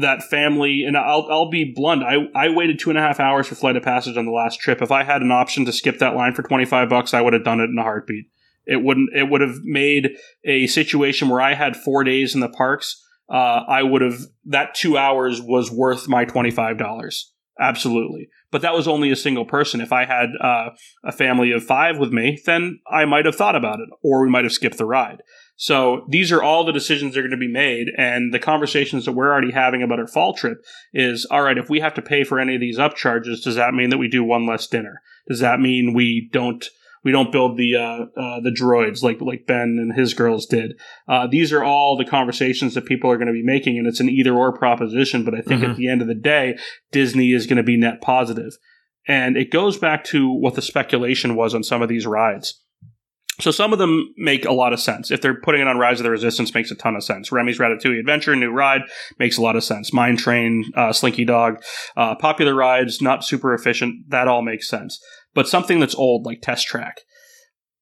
that 0.00 0.22
family, 0.22 0.84
and 0.84 0.96
I'll 0.96 1.26
I'll 1.30 1.50
be 1.50 1.72
blunt. 1.74 2.02
I 2.02 2.28
I 2.34 2.48
waited 2.50 2.78
two 2.78 2.90
and 2.90 2.98
a 2.98 3.02
half 3.02 3.20
hours 3.20 3.46
for 3.46 3.54
Flight 3.54 3.76
of 3.76 3.82
Passage 3.82 4.16
on 4.16 4.26
the 4.26 4.32
last 4.32 4.60
trip. 4.60 4.82
If 4.82 4.90
I 4.92 5.04
had 5.04 5.22
an 5.22 5.30
option 5.30 5.64
to 5.66 5.72
skip 5.72 5.98
that 5.98 6.14
line 6.14 6.34
for 6.34 6.42
twenty 6.42 6.64
five 6.64 6.88
bucks, 6.88 7.14
I 7.14 7.20
would 7.20 7.32
have 7.32 7.44
done 7.44 7.60
it 7.60 7.70
in 7.70 7.78
a 7.78 7.82
heartbeat. 7.82 8.26
It 8.66 8.82
wouldn't. 8.82 9.10
It 9.14 9.30
would 9.30 9.40
have 9.40 9.58
made 9.62 10.10
a 10.44 10.66
situation 10.66 11.28
where 11.28 11.40
I 11.40 11.54
had 11.54 11.76
four 11.76 12.04
days 12.04 12.34
in 12.34 12.40
the 12.40 12.48
parks 12.48 13.02
uh, 13.28 13.62
I 13.68 13.82
would 13.82 14.02
have 14.02 14.20
that 14.46 14.74
two 14.74 14.96
hours 14.96 15.40
was 15.42 15.70
worth 15.70 16.08
my 16.08 16.24
twenty 16.24 16.50
five 16.50 16.78
dollars. 16.78 17.32
Absolutely, 17.58 18.28
but 18.50 18.62
that 18.62 18.74
was 18.74 18.86
only 18.86 19.10
a 19.10 19.16
single 19.16 19.44
person. 19.44 19.80
If 19.80 19.92
I 19.92 20.04
had 20.04 20.28
uh, 20.40 20.70
a 21.04 21.12
family 21.12 21.52
of 21.52 21.64
five 21.64 21.98
with 21.98 22.12
me, 22.12 22.40
then 22.46 22.80
I 22.90 23.04
might 23.04 23.24
have 23.24 23.34
thought 23.34 23.56
about 23.56 23.80
it, 23.80 23.88
or 24.02 24.22
we 24.22 24.30
might 24.30 24.44
have 24.44 24.52
skipped 24.52 24.78
the 24.78 24.84
ride. 24.84 25.22
So 25.56 26.04
these 26.08 26.30
are 26.32 26.42
all 26.42 26.64
the 26.64 26.72
decisions 26.72 27.14
that 27.14 27.20
are 27.20 27.22
going 27.22 27.30
to 27.30 27.36
be 27.38 27.48
made, 27.52 27.88
and 27.96 28.32
the 28.32 28.38
conversations 28.38 29.04
that 29.06 29.12
we're 29.12 29.32
already 29.32 29.52
having 29.52 29.82
about 29.82 29.98
our 29.98 30.06
fall 30.06 30.34
trip 30.34 30.58
is: 30.92 31.26
all 31.30 31.42
right, 31.42 31.56
if 31.58 31.70
we 31.70 31.80
have 31.80 31.94
to 31.94 32.02
pay 32.02 32.24
for 32.24 32.38
any 32.38 32.54
of 32.54 32.60
these 32.60 32.78
upcharges, 32.78 33.42
does 33.42 33.54
that 33.56 33.74
mean 33.74 33.90
that 33.90 33.98
we 33.98 34.08
do 34.08 34.22
one 34.22 34.46
less 34.46 34.66
dinner? 34.66 35.00
Does 35.28 35.40
that 35.40 35.58
mean 35.60 35.94
we 35.94 36.28
don't? 36.32 36.64
We 37.04 37.12
don't 37.12 37.30
build 37.30 37.56
the 37.56 37.76
uh, 37.76 38.20
uh, 38.20 38.40
the 38.40 38.50
droids 38.50 39.02
like 39.02 39.20
like 39.20 39.46
Ben 39.46 39.78
and 39.80 39.94
his 39.96 40.12
girls 40.12 40.44
did. 40.44 40.72
Uh, 41.08 41.26
these 41.28 41.52
are 41.52 41.62
all 41.62 41.96
the 41.96 42.04
conversations 42.04 42.74
that 42.74 42.84
people 42.84 43.10
are 43.10 43.16
going 43.16 43.28
to 43.28 43.32
be 43.32 43.44
making, 43.44 43.78
and 43.78 43.86
it's 43.86 44.00
an 44.00 44.10
either 44.10 44.34
or 44.34 44.52
proposition. 44.52 45.24
But 45.24 45.34
I 45.34 45.40
think 45.40 45.62
Mhm. 45.62 45.70
at 45.70 45.76
the 45.76 45.88
end 45.88 46.02
of 46.02 46.08
the 46.08 46.14
day, 46.14 46.58
Disney 46.90 47.32
is 47.32 47.46
going 47.46 47.58
to 47.58 47.62
be 47.62 47.76
net 47.78 48.00
positive. 48.00 48.52
And 49.08 49.36
it 49.36 49.52
goes 49.52 49.78
back 49.78 50.02
to 50.06 50.28
what 50.28 50.54
the 50.54 50.62
speculation 50.62 51.36
was 51.36 51.54
on 51.54 51.62
some 51.62 51.80
of 51.80 51.88
these 51.88 52.06
rides. 52.06 52.60
So 53.40 53.50
some 53.50 53.72
of 53.72 53.78
them 53.78 54.14
make 54.16 54.44
a 54.46 54.52
lot 54.52 54.72
of 54.72 54.80
sense. 54.80 55.10
If 55.10 55.20
they're 55.20 55.38
putting 55.40 55.60
it 55.60 55.68
on 55.68 55.78
Rise 55.78 56.00
of 56.00 56.04
the 56.04 56.10
Resistance, 56.10 56.54
makes 56.54 56.70
a 56.70 56.74
ton 56.74 56.96
of 56.96 57.04
sense. 57.04 57.30
Remy's 57.30 57.58
Ratatouille 57.58 58.00
Adventure, 58.00 58.34
new 58.34 58.50
ride, 58.50 58.82
makes 59.18 59.36
a 59.36 59.42
lot 59.42 59.56
of 59.56 59.64
sense. 59.64 59.92
Mine 59.92 60.16
Train, 60.16 60.64
uh, 60.74 60.92
Slinky 60.92 61.24
Dog, 61.26 61.62
uh, 61.96 62.14
popular 62.14 62.54
rides, 62.54 63.02
not 63.02 63.24
super 63.24 63.52
efficient. 63.52 64.08
That 64.08 64.26
all 64.28 64.40
makes 64.42 64.68
sense. 64.68 64.98
But 65.34 65.48
something 65.48 65.80
that's 65.80 65.94
old, 65.94 66.24
like 66.24 66.40
Test 66.40 66.66
Track, 66.66 67.02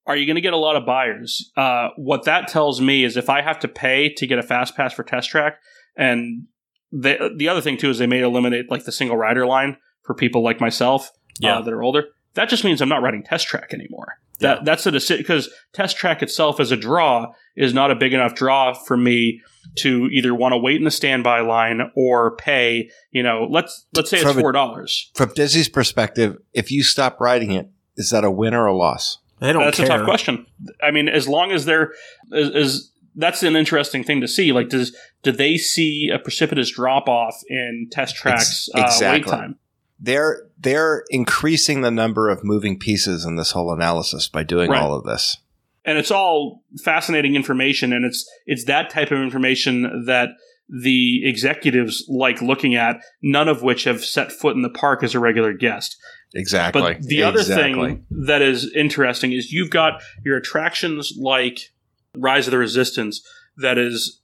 are 0.07 0.17
you 0.17 0.27
going 0.27 0.35
to 0.35 0.41
get 0.43 0.53
a 0.53 0.59
lot 0.59 0.75
of 0.77 0.85
buyers? 0.85 1.51
Uh, 1.57 1.89
what 1.97 2.25
that 2.25 2.49
tells 2.49 2.81
me 2.81 3.05
is 3.05 3.17
if 3.17 3.31
I 3.31 3.41
have 3.41 3.61
to 3.61 3.69
pay 3.69 4.13
to 4.15 4.27
get 4.27 4.39
a 4.41 4.43
fast 4.43 4.77
pass 4.77 4.93
for 4.93 5.05
Test 5.05 5.31
Track, 5.31 5.55
and 5.97 6.47
the 6.91 7.31
the 7.37 7.49
other 7.49 7.61
thing 7.61 7.77
too 7.77 7.91
is 7.91 7.99
they 7.99 8.07
may 8.07 8.21
eliminate 8.21 8.71
like 8.71 8.85
the 8.85 8.93
single 8.93 9.17
rider 9.17 9.47
line 9.47 9.77
for 10.05 10.15
people 10.15 10.43
like 10.43 10.61
myself 10.61 11.11
Yeah. 11.39 11.59
uh, 11.59 11.63
that 11.63 11.73
are 11.73 11.83
older. 11.83 12.07
That 12.35 12.49
just 12.49 12.65
means 12.65 12.81
I'm 12.83 12.89
not 12.89 13.03
riding 13.03 13.23
Test 13.23 13.47
Track 13.47 13.73
anymore. 13.73 14.15
Yeah. 14.41 14.55
That 14.57 14.65
that's 14.65 14.87
a 14.87 14.91
decision 14.91 15.23
because 15.23 15.49
Test 15.73 15.97
Track 15.97 16.23
itself 16.23 16.59
as 16.61 16.73
a 16.73 16.77
draw 16.77 17.33
is 17.57 17.73
not 17.73 17.91
a 17.91 17.95
big 17.95 18.13
enough 18.13 18.35
draw 18.35 18.73
for 18.75 18.97
me 18.97 19.41
to 19.77 20.07
either 20.13 20.35
want 20.35 20.53
to 20.53 20.59
wait 20.59 20.77
in 20.77 20.85
the 20.85 20.91
standby 20.91 21.41
line 21.41 21.81
or 21.95 22.37
pay. 22.37 22.91
You 23.13 23.23
know, 23.23 23.47
let's 23.51 23.87
let's 23.95 24.11
say 24.11 24.19
it's 24.19 24.27
From 24.27 24.39
a- 24.39 24.41
four 24.41 24.53
dollars. 24.53 25.11
From 25.15 25.33
Disney's 25.35 25.69
perspective, 25.69 26.37
if 26.53 26.71
you 26.71 26.83
stop 26.83 27.21
riding 27.21 27.53
it, 27.53 27.69
is 27.97 28.11
that 28.11 28.25
a 28.25 28.31
win 28.31 28.55
or 28.55 28.67
a 28.67 28.77
loss? 28.77 29.19
They 29.41 29.53
don't 29.53 29.65
That's 29.65 29.77
care. 29.77 29.87
a 29.87 29.89
tough 29.89 30.05
question. 30.05 30.47
I 30.83 30.91
mean, 30.91 31.09
as 31.09 31.29
long 31.29 31.53
as 31.53 31.65
they're 31.65 31.93
is, 32.33 32.49
is 32.51 32.91
that's 33.17 33.43
an 33.43 33.55
interesting 33.57 34.03
thing 34.03 34.21
to 34.21 34.29
see. 34.29 34.53
Like, 34.53 34.69
does 34.69 34.97
do 35.23 35.31
they 35.33 35.57
see 35.57 36.11
a 36.13 36.19
precipitous 36.19 36.71
drop 36.73 37.09
off 37.09 37.37
in 37.49 37.89
test 37.91 38.17
tracks 38.17 38.69
Ex- 38.75 39.01
uh, 39.03 39.11
wait 39.13 39.27
time? 39.27 39.57
They're 40.01 40.43
they're 40.59 41.05
increasing 41.11 41.81
the 41.83 41.91
number 41.91 42.29
of 42.29 42.43
moving 42.45 42.79
pieces 42.79 43.25
in 43.25 43.37
this 43.37 43.53
whole 43.53 43.73
analysis 43.73 44.29
by 44.29 44.43
doing 44.43 44.71
Right. 44.71 44.83
all 44.83 44.95
of 44.95 45.05
this. 45.05 45.39
and 45.87 45.99
it's 45.99 46.11
all 46.11 46.63
fascinating 46.83 47.35
information 47.37 47.93
and 47.93 48.05
it's 48.05 48.29
it's 48.47 48.65
that 48.65 48.89
type 48.91 49.11
of 49.11 49.19
information 49.19 50.05
that 50.07 50.31
the 50.69 51.21
executives 51.29 52.05
like 52.09 52.41
looking 52.41 52.75
at 52.75 52.97
none 53.23 53.49
of 53.49 53.63
which 53.63 53.85
have 53.85 54.03
set 54.03 54.33
foot 54.33 54.57
in 54.57 54.63
the 54.63 54.71
park 54.71 55.03
as 55.03 55.15
a 55.15 55.21
regular 55.21 55.53
guest 55.53 55.97
Exactly. 56.35 56.81
but 56.81 57.03
the 57.03 57.23
other 57.23 57.43
thing 57.43 58.05
that 58.11 58.41
is 58.41 58.73
interesting 58.75 59.33
is 59.33 59.53
you've 59.53 59.69
got 59.71 60.03
your 60.25 60.37
attractions 60.39 61.13
like 61.21 61.71
rise 62.17 62.47
of 62.47 62.51
the 62.53 62.59
resistance 62.59 63.21
that 63.59 63.77
is 63.77 64.21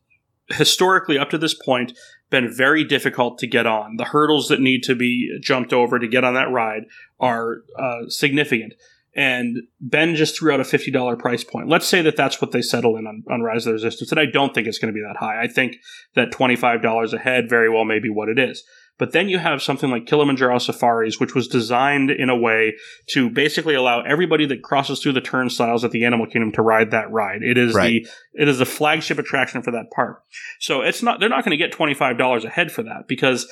historically 0.49 1.19
up 1.19 1.31
to 1.31 1.39
this 1.39 1.55
point 1.55 1.93
been 2.31 2.53
very 2.53 2.85
difficult 2.85 3.39
to 3.39 3.47
get 3.47 3.67
on 3.67 3.97
the 3.97 4.05
hurdles 4.05 4.49
that 4.49 4.61
need 4.61 4.83
to 4.85 4.95
be 4.95 5.37
jumped 5.41 5.73
over 5.73 5.99
to 5.99 6.09
get 6.09 6.25
on 6.25 6.35
that 6.35 6.51
ride 6.51 6.85
are 7.19 7.63
uh, 7.79 8.09
significant 8.09 8.75
and 9.15 9.63
Ben 9.81 10.15
just 10.15 10.39
threw 10.39 10.53
out 10.53 10.61
a 10.61 10.65
$50 10.65 11.19
price 11.19 11.43
point. 11.43 11.69
Let's 11.69 11.87
say 11.87 12.01
that 12.03 12.17
that's 12.17 12.41
what 12.41 12.53
they 12.53 12.63
settle 12.63 12.97
in 12.97 13.07
on, 13.07 13.25
on 13.29 13.43
Rise 13.43 13.67
of 13.67 13.71
the 13.71 13.75
Resistance. 13.75 14.13
And 14.13 14.21
I 14.21 14.27
don't 14.27 14.55
think 14.55 14.67
it's 14.69 14.79
going 14.79 14.93
to 14.93 14.97
be 14.97 15.05
that 15.07 15.19
high. 15.19 15.43
I 15.43 15.49
think 15.49 15.77
that 16.15 16.31
$25 16.31 17.13
a 17.13 17.19
head 17.19 17.49
very 17.49 17.69
well 17.69 17.85
may 17.85 17.99
be 17.99 18.09
what 18.09 18.29
it 18.29 18.39
is. 18.39 18.63
But 19.01 19.13
then 19.13 19.31
you 19.31 19.39
have 19.39 19.63
something 19.63 19.91
like 19.91 20.05
Kilimanjaro 20.05 20.59
Safaris, 20.59 21.19
which 21.19 21.35
was 21.35 21.49
designed 21.49 22.11
in 22.11 22.29
a 22.29 22.37
way 22.37 22.75
to 23.09 23.31
basically 23.31 23.75
allow 23.75 24.03
everybody 24.03 24.45
that 24.47 24.63
crosses 24.63 25.01
through 25.01 25.15
the 25.15 25.23
turnstiles 25.23 25.85
at 25.85 25.91
the 25.91 26.05
Animal 26.05 26.27
Kingdom 26.27 26.53
to 26.53 26.63
ride 26.63 26.91
that 26.91 27.11
ride. 27.11 27.43
It 27.43 27.57
is 27.57 27.75
Right. 27.75 28.05
the 28.05 28.43
it 28.43 28.47
is 28.47 28.59
the 28.59 28.67
flagship 28.67 29.19
attraction 29.19 29.63
for 29.63 29.71
that 29.71 29.91
park. 29.91 30.23
So 30.61 30.83
it's 30.83 31.03
not 31.03 31.19
they're 31.19 31.31
not 31.31 31.45
going 31.45 31.59
to 31.59 31.65
get 31.65 31.73
$25 31.73 32.45
a 32.45 32.51
head 32.51 32.71
for 32.71 32.83
that 32.83 33.09
because 33.09 33.51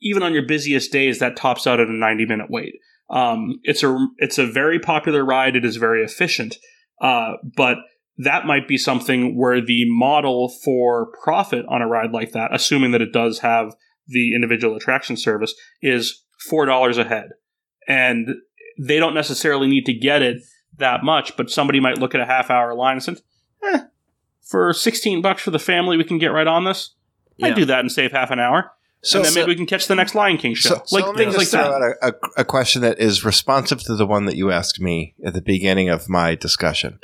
even 0.00 0.22
on 0.22 0.32
your 0.32 0.46
busiest 0.46 0.90
days 0.90 1.18
that 1.18 1.36
tops 1.36 1.66
out 1.66 1.78
at 1.78 1.88
a 1.88 1.92
90 1.92 2.24
minute 2.24 2.46
wait. 2.48 2.72
Um, 3.10 3.60
it's 3.64 3.82
a 3.82 3.94
it's 4.16 4.38
a 4.38 4.46
very 4.46 4.78
popular 4.80 5.22
ride. 5.22 5.54
It 5.54 5.66
is 5.66 5.76
very 5.76 6.02
efficient, 6.02 6.56
uh, 7.02 7.32
but 7.56 7.76
that 8.16 8.46
might 8.46 8.66
be 8.66 8.78
something 8.78 9.36
where 9.36 9.60
the 9.60 9.84
model 9.86 10.48
for 10.64 11.08
profit 11.22 11.66
on 11.68 11.82
a 11.82 11.86
ride 11.86 12.12
like 12.12 12.32
that, 12.32 12.54
assuming 12.54 12.92
that 12.92 13.02
it 13.02 13.12
does 13.12 13.40
have 13.40 13.74
the 14.12 14.34
individual 14.34 14.76
attraction 14.76 15.16
service, 15.16 15.54
is 15.80 16.22
four 16.48 16.66
dollars 16.66 16.98
a 16.98 17.04
head, 17.04 17.30
and 17.88 18.28
they 18.78 18.98
don't 18.98 19.14
necessarily 19.14 19.66
need 19.68 19.86
to 19.86 19.92
get 19.92 20.22
it 20.22 20.42
that 20.78 21.02
much. 21.04 21.36
But 21.36 21.50
somebody 21.50 21.80
might 21.80 21.98
look 21.98 22.14
at 22.14 22.20
a 22.20 22.26
half 22.26 22.50
hour 22.50 22.74
line 22.74 22.94
and 22.94 23.02
say, 23.04 23.16
eh, 23.72 23.80
"For 24.42 24.72
sixteen 24.72 25.20
bucks 25.22 25.42
for 25.42 25.50
the 25.50 25.58
family, 25.58 25.96
we 25.96 26.04
can 26.04 26.18
get 26.18 26.28
right 26.28 26.46
on 26.46 26.64
this." 26.64 26.94
Yeah. 27.38 27.48
I'd 27.48 27.54
do 27.56 27.64
that 27.64 27.80
and 27.80 27.90
save 27.90 28.12
half 28.12 28.30
an 28.30 28.38
hour, 28.38 28.70
So, 29.00 29.18
and 29.18 29.24
then 29.24 29.32
so- 29.32 29.40
maybe 29.40 29.52
we 29.52 29.56
can 29.56 29.66
catch 29.66 29.86
the 29.88 29.94
next 29.94 30.14
Lion 30.14 30.36
King 30.36 30.54
show, 30.54 30.68
so, 30.68 30.82
so 30.84 30.96
like 30.96 31.16
me 31.16 31.24
things 31.24 31.36
like 31.36 31.48
that. 31.48 31.72
out 31.72 31.82
a, 31.82 32.08
a, 32.08 32.12
a 32.42 32.44
question 32.44 32.82
that 32.82 32.98
is 32.98 33.24
responsive 33.24 33.82
to 33.84 33.96
the 33.96 34.06
one 34.06 34.26
that 34.26 34.36
you 34.36 34.50
asked 34.52 34.80
me 34.80 35.14
at 35.24 35.32
the 35.32 35.40
beginning 35.40 35.88
of 35.88 36.08
my 36.10 36.34
discussion. 36.34 37.00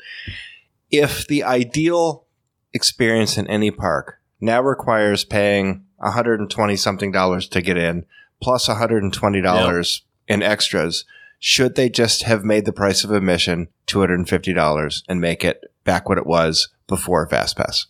If 0.91 1.27
the 1.27 1.43
ideal 1.45 2.27
experience 2.75 3.39
in 3.39 3.47
any 3.49 3.71
park 3.71 4.21
now 4.41 4.61
requires 4.61 5.25
paying 5.25 5.85
120 5.99 6.77
something 6.77 7.13
dollars 7.13 7.49
to 7.49 7.63
get 7.63 7.77
in, 7.77 8.07
plus 8.41 8.69
120 8.69 9.41
dollars 9.41 10.03
in 10.27 10.43
extras, 10.43 11.05
should 11.39 11.75
they 11.75 11.89
just 11.89 12.23
have 12.23 12.45
made 12.45 12.65
the 12.65 12.73
price 12.73 13.05
of 13.05 13.11
admission 13.11 13.69
250 13.87 14.53
dollars 14.53 15.05
and 15.09 15.21
make 15.21 15.45
it 15.45 15.65
back 15.85 16.09
what 16.09 16.19
it 16.19 16.27
was 16.27 16.69
before 16.87 17.29
FastPass? 17.29 17.87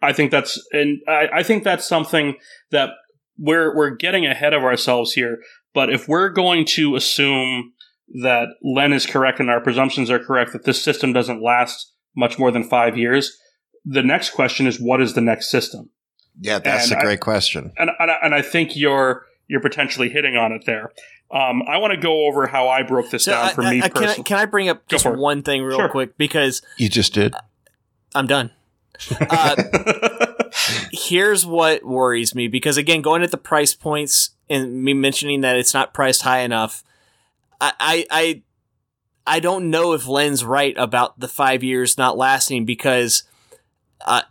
I 0.00 0.12
think 0.12 0.30
that's 0.30 0.60
and 0.72 1.00
I, 1.06 1.28
I 1.32 1.42
think 1.42 1.64
that's 1.64 1.86
something 1.86 2.36
that 2.70 2.90
we're 3.38 3.74
we're 3.74 3.90
getting 3.90 4.26
ahead 4.26 4.52
of 4.52 4.62
ourselves 4.62 5.12
here. 5.12 5.38
But 5.74 5.90
if 5.90 6.08
we're 6.08 6.28
going 6.28 6.66
to 6.66 6.96
assume 6.96 7.72
that 8.22 8.48
Len 8.62 8.92
is 8.92 9.06
correct 9.06 9.40
and 9.40 9.48
our 9.48 9.60
presumptions 9.60 10.10
are 10.10 10.18
correct 10.18 10.52
that 10.52 10.64
this 10.64 10.82
system 10.82 11.12
doesn't 11.12 11.42
last 11.42 11.92
much 12.14 12.38
more 12.38 12.50
than 12.50 12.64
five 12.64 12.96
years, 12.98 13.38
the 13.84 14.02
next 14.02 14.30
question 14.30 14.66
is 14.66 14.80
what 14.80 15.00
is 15.00 15.14
the 15.14 15.20
next 15.20 15.50
system? 15.50 15.90
Yeah, 16.42 16.58
that's 16.58 16.90
And 16.90 16.98
a 16.98 17.00
I- 17.00 17.04
great 17.04 17.20
question. 17.20 17.72
And 17.78 17.90
and 17.98 18.10
I, 18.10 18.16
and 18.22 18.34
I 18.34 18.42
think 18.42 18.76
you're 18.76 19.26
you're 19.48 19.60
potentially 19.60 20.08
hitting 20.08 20.36
on 20.36 20.52
it 20.52 20.64
there. 20.66 20.92
Um, 21.30 21.62
I 21.66 21.78
want 21.78 21.92
to 21.94 21.96
go 21.98 22.26
over 22.26 22.46
how 22.46 22.68
I 22.68 22.82
broke 22.82 23.08
this 23.10 23.24
So 23.24 23.32
down 23.32 23.46
I- 23.46 23.52
for 23.52 23.62
I- 23.62 23.70
me 23.70 23.82
I- 23.82 23.88
can, 23.88 24.04
I, 24.04 24.14
can 24.16 24.36
I 24.38 24.44
bring 24.44 24.68
up 24.68 24.78
Go 24.88 24.96
just 24.96 25.04
for 25.04 25.14
it. 25.14 25.18
one 25.18 25.42
thing 25.42 25.62
real 25.62 25.78
Sure. 25.78 25.88
quick 25.88 26.18
because 26.18 26.60
You 26.76 26.88
just 26.90 27.14
did. 27.14 27.34
I'm 28.14 28.26
done. 28.26 28.50
Uh, 29.20 29.56
here's 30.92 31.44
what 31.46 31.84
worries 31.84 32.34
me 32.34 32.48
because 32.48 32.76
again, 32.76 33.02
going 33.02 33.22
at 33.22 33.30
the 33.30 33.36
price 33.38 33.74
points 33.74 34.30
and 34.50 34.82
me 34.84 34.92
mentioning 34.94 35.40
that 35.40 35.56
it's 35.56 35.72
not 35.74 35.94
priced 35.94 36.22
high 36.22 36.40
enough, 36.40 36.84
I 37.60 37.72
I 37.80 38.06
I, 38.10 38.42
I 39.26 39.40
don't 39.40 39.70
know 39.70 39.92
if 39.94 40.06
Len's 40.06 40.44
right 40.44 40.74
about 40.76 41.18
the 41.18 41.28
five 41.28 41.62
years 41.64 41.96
not 41.96 42.16
lasting 42.18 42.64
because 42.64 43.22
uh, 44.04 44.22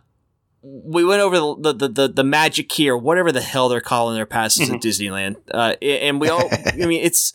we 0.62 1.04
went 1.04 1.20
over 1.20 1.36
the 1.60 1.72
the, 1.74 1.88
the 1.88 2.08
the 2.08 2.24
magic 2.24 2.68
key 2.68 2.88
or 2.88 2.96
whatever 2.96 3.32
the 3.32 3.40
hell 3.40 3.68
they're 3.68 3.80
calling 3.80 4.14
their 4.14 4.26
passes 4.26 4.70
at 4.70 4.80
Disneyland, 4.80 5.36
uh, 5.52 5.74
and 5.82 6.20
we 6.20 6.28
all 6.28 6.48
I 6.66 6.76
mean 6.86 7.02
it's. 7.02 7.34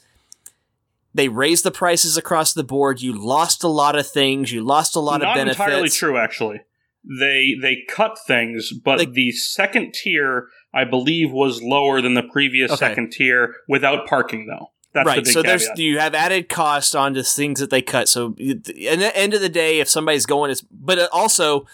They 1.13 1.29
raised 1.29 1.63
the 1.65 1.71
prices 1.71 2.15
across 2.15 2.53
the 2.53 2.63
board. 2.63 3.01
You 3.01 3.11
lost 3.11 3.63
a 3.63 3.67
lot 3.67 3.97
of 3.97 4.07
things. 4.07 4.51
You 4.51 4.63
lost 4.63 4.95
a 4.95 4.99
lot 4.99 5.21
Not 5.21 5.29
of 5.29 5.35
benefits. 5.35 5.57
That's 5.57 5.67
entirely 5.69 5.89
true, 5.89 6.17
actually. 6.17 6.61
They 7.03 7.55
they 7.59 7.83
cut 7.89 8.19
things, 8.27 8.71
but 8.71 8.99
Like- 8.99 9.13
the 9.13 9.31
second 9.31 9.93
tier, 9.95 10.49
I 10.75 10.83
believe, 10.83 11.31
was 11.31 11.63
lower 11.63 12.01
than 12.01 12.13
the 12.13 12.21
previous 12.21 12.71
Okay. 12.71 12.77
second 12.77 13.11
tier 13.13 13.55
without 13.67 14.05
parking, 14.05 14.45
though. 14.45 14.71
That's 14.93 15.05
the 15.05 15.09
right. 15.09 15.23
big 15.23 15.33
So 15.33 15.41
there's 15.41 15.67
you 15.75 15.97
have 15.97 16.13
added 16.13 16.49
cost 16.49 16.95
onto 16.95 17.23
things 17.23 17.59
that 17.61 17.71
they 17.71 17.81
cut. 17.81 18.07
So 18.09 18.35
at 18.49 18.65
the 18.65 18.87
end 18.87 19.33
of 19.33 19.41
the 19.41 19.49
day, 19.49 19.79
if 19.79 19.89
somebody's 19.89 20.27
going, 20.27 20.51
it's 20.51 20.61
but 20.69 20.99
also 21.11 21.65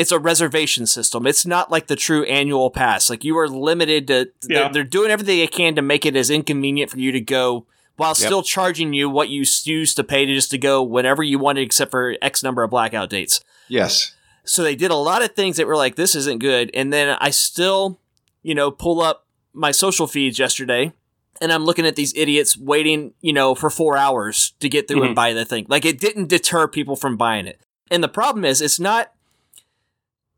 it's 0.00 0.12
a 0.12 0.18
reservation 0.18 0.86
system. 0.86 1.26
It's 1.26 1.44
not 1.44 1.70
like 1.70 1.86
the 1.86 1.96
true 1.96 2.24
annual 2.24 2.70
pass. 2.70 3.10
Like 3.10 3.22
you 3.22 3.36
are 3.38 3.48
limited 3.48 4.06
to. 4.08 4.30
Yeah. 4.48 4.62
They're, 4.64 4.72
they're 4.72 4.84
doing 4.84 5.10
everything 5.10 5.38
they 5.38 5.46
can 5.46 5.74
to 5.76 5.82
make 5.82 6.06
it 6.06 6.16
as 6.16 6.30
inconvenient 6.30 6.90
for 6.90 6.98
you 6.98 7.12
to 7.12 7.20
go. 7.20 7.66
While 7.96 8.14
still 8.14 8.42
charging 8.42 8.94
you 8.94 9.10
what 9.10 9.28
you 9.28 9.44
used 9.64 9.96
to 9.96 10.04
pay 10.04 10.24
to 10.24 10.34
just 10.34 10.50
to 10.52 10.58
go 10.58 10.82
whenever 10.82 11.22
you 11.22 11.38
wanted, 11.38 11.60
except 11.62 11.90
for 11.90 12.16
X 12.22 12.42
number 12.42 12.62
of 12.62 12.70
blackout 12.70 13.10
dates. 13.10 13.42
Yes. 13.68 14.14
So 14.44 14.62
they 14.62 14.74
did 14.74 14.90
a 14.90 14.94
lot 14.96 15.22
of 15.22 15.32
things 15.32 15.58
that 15.58 15.66
were 15.66 15.76
like, 15.76 15.96
this 15.96 16.14
isn't 16.14 16.38
good. 16.40 16.70
And 16.72 16.90
then 16.90 17.14
I 17.20 17.28
still, 17.28 18.00
you 18.42 18.54
know, 18.54 18.70
pull 18.70 19.02
up 19.02 19.26
my 19.52 19.70
social 19.70 20.06
feeds 20.06 20.38
yesterday 20.38 20.94
and 21.42 21.52
I'm 21.52 21.66
looking 21.66 21.84
at 21.86 21.94
these 21.94 22.14
idiots 22.16 22.56
waiting, 22.56 23.12
you 23.20 23.34
know, 23.34 23.54
for 23.54 23.68
four 23.68 23.98
hours 23.98 24.54
to 24.60 24.70
get 24.70 24.88
through 24.88 25.02
and 25.02 25.12
Mhm. 25.12 25.16
buy 25.16 25.34
the 25.34 25.44
thing. 25.44 25.66
Like 25.68 25.84
it 25.84 26.00
didn't 26.00 26.28
deter 26.28 26.68
people 26.68 26.96
from 26.96 27.18
buying 27.18 27.46
it. 27.46 27.60
And 27.90 28.02
the 28.02 28.08
problem 28.08 28.46
is, 28.46 28.62
it's 28.62 28.80
not, 28.80 29.12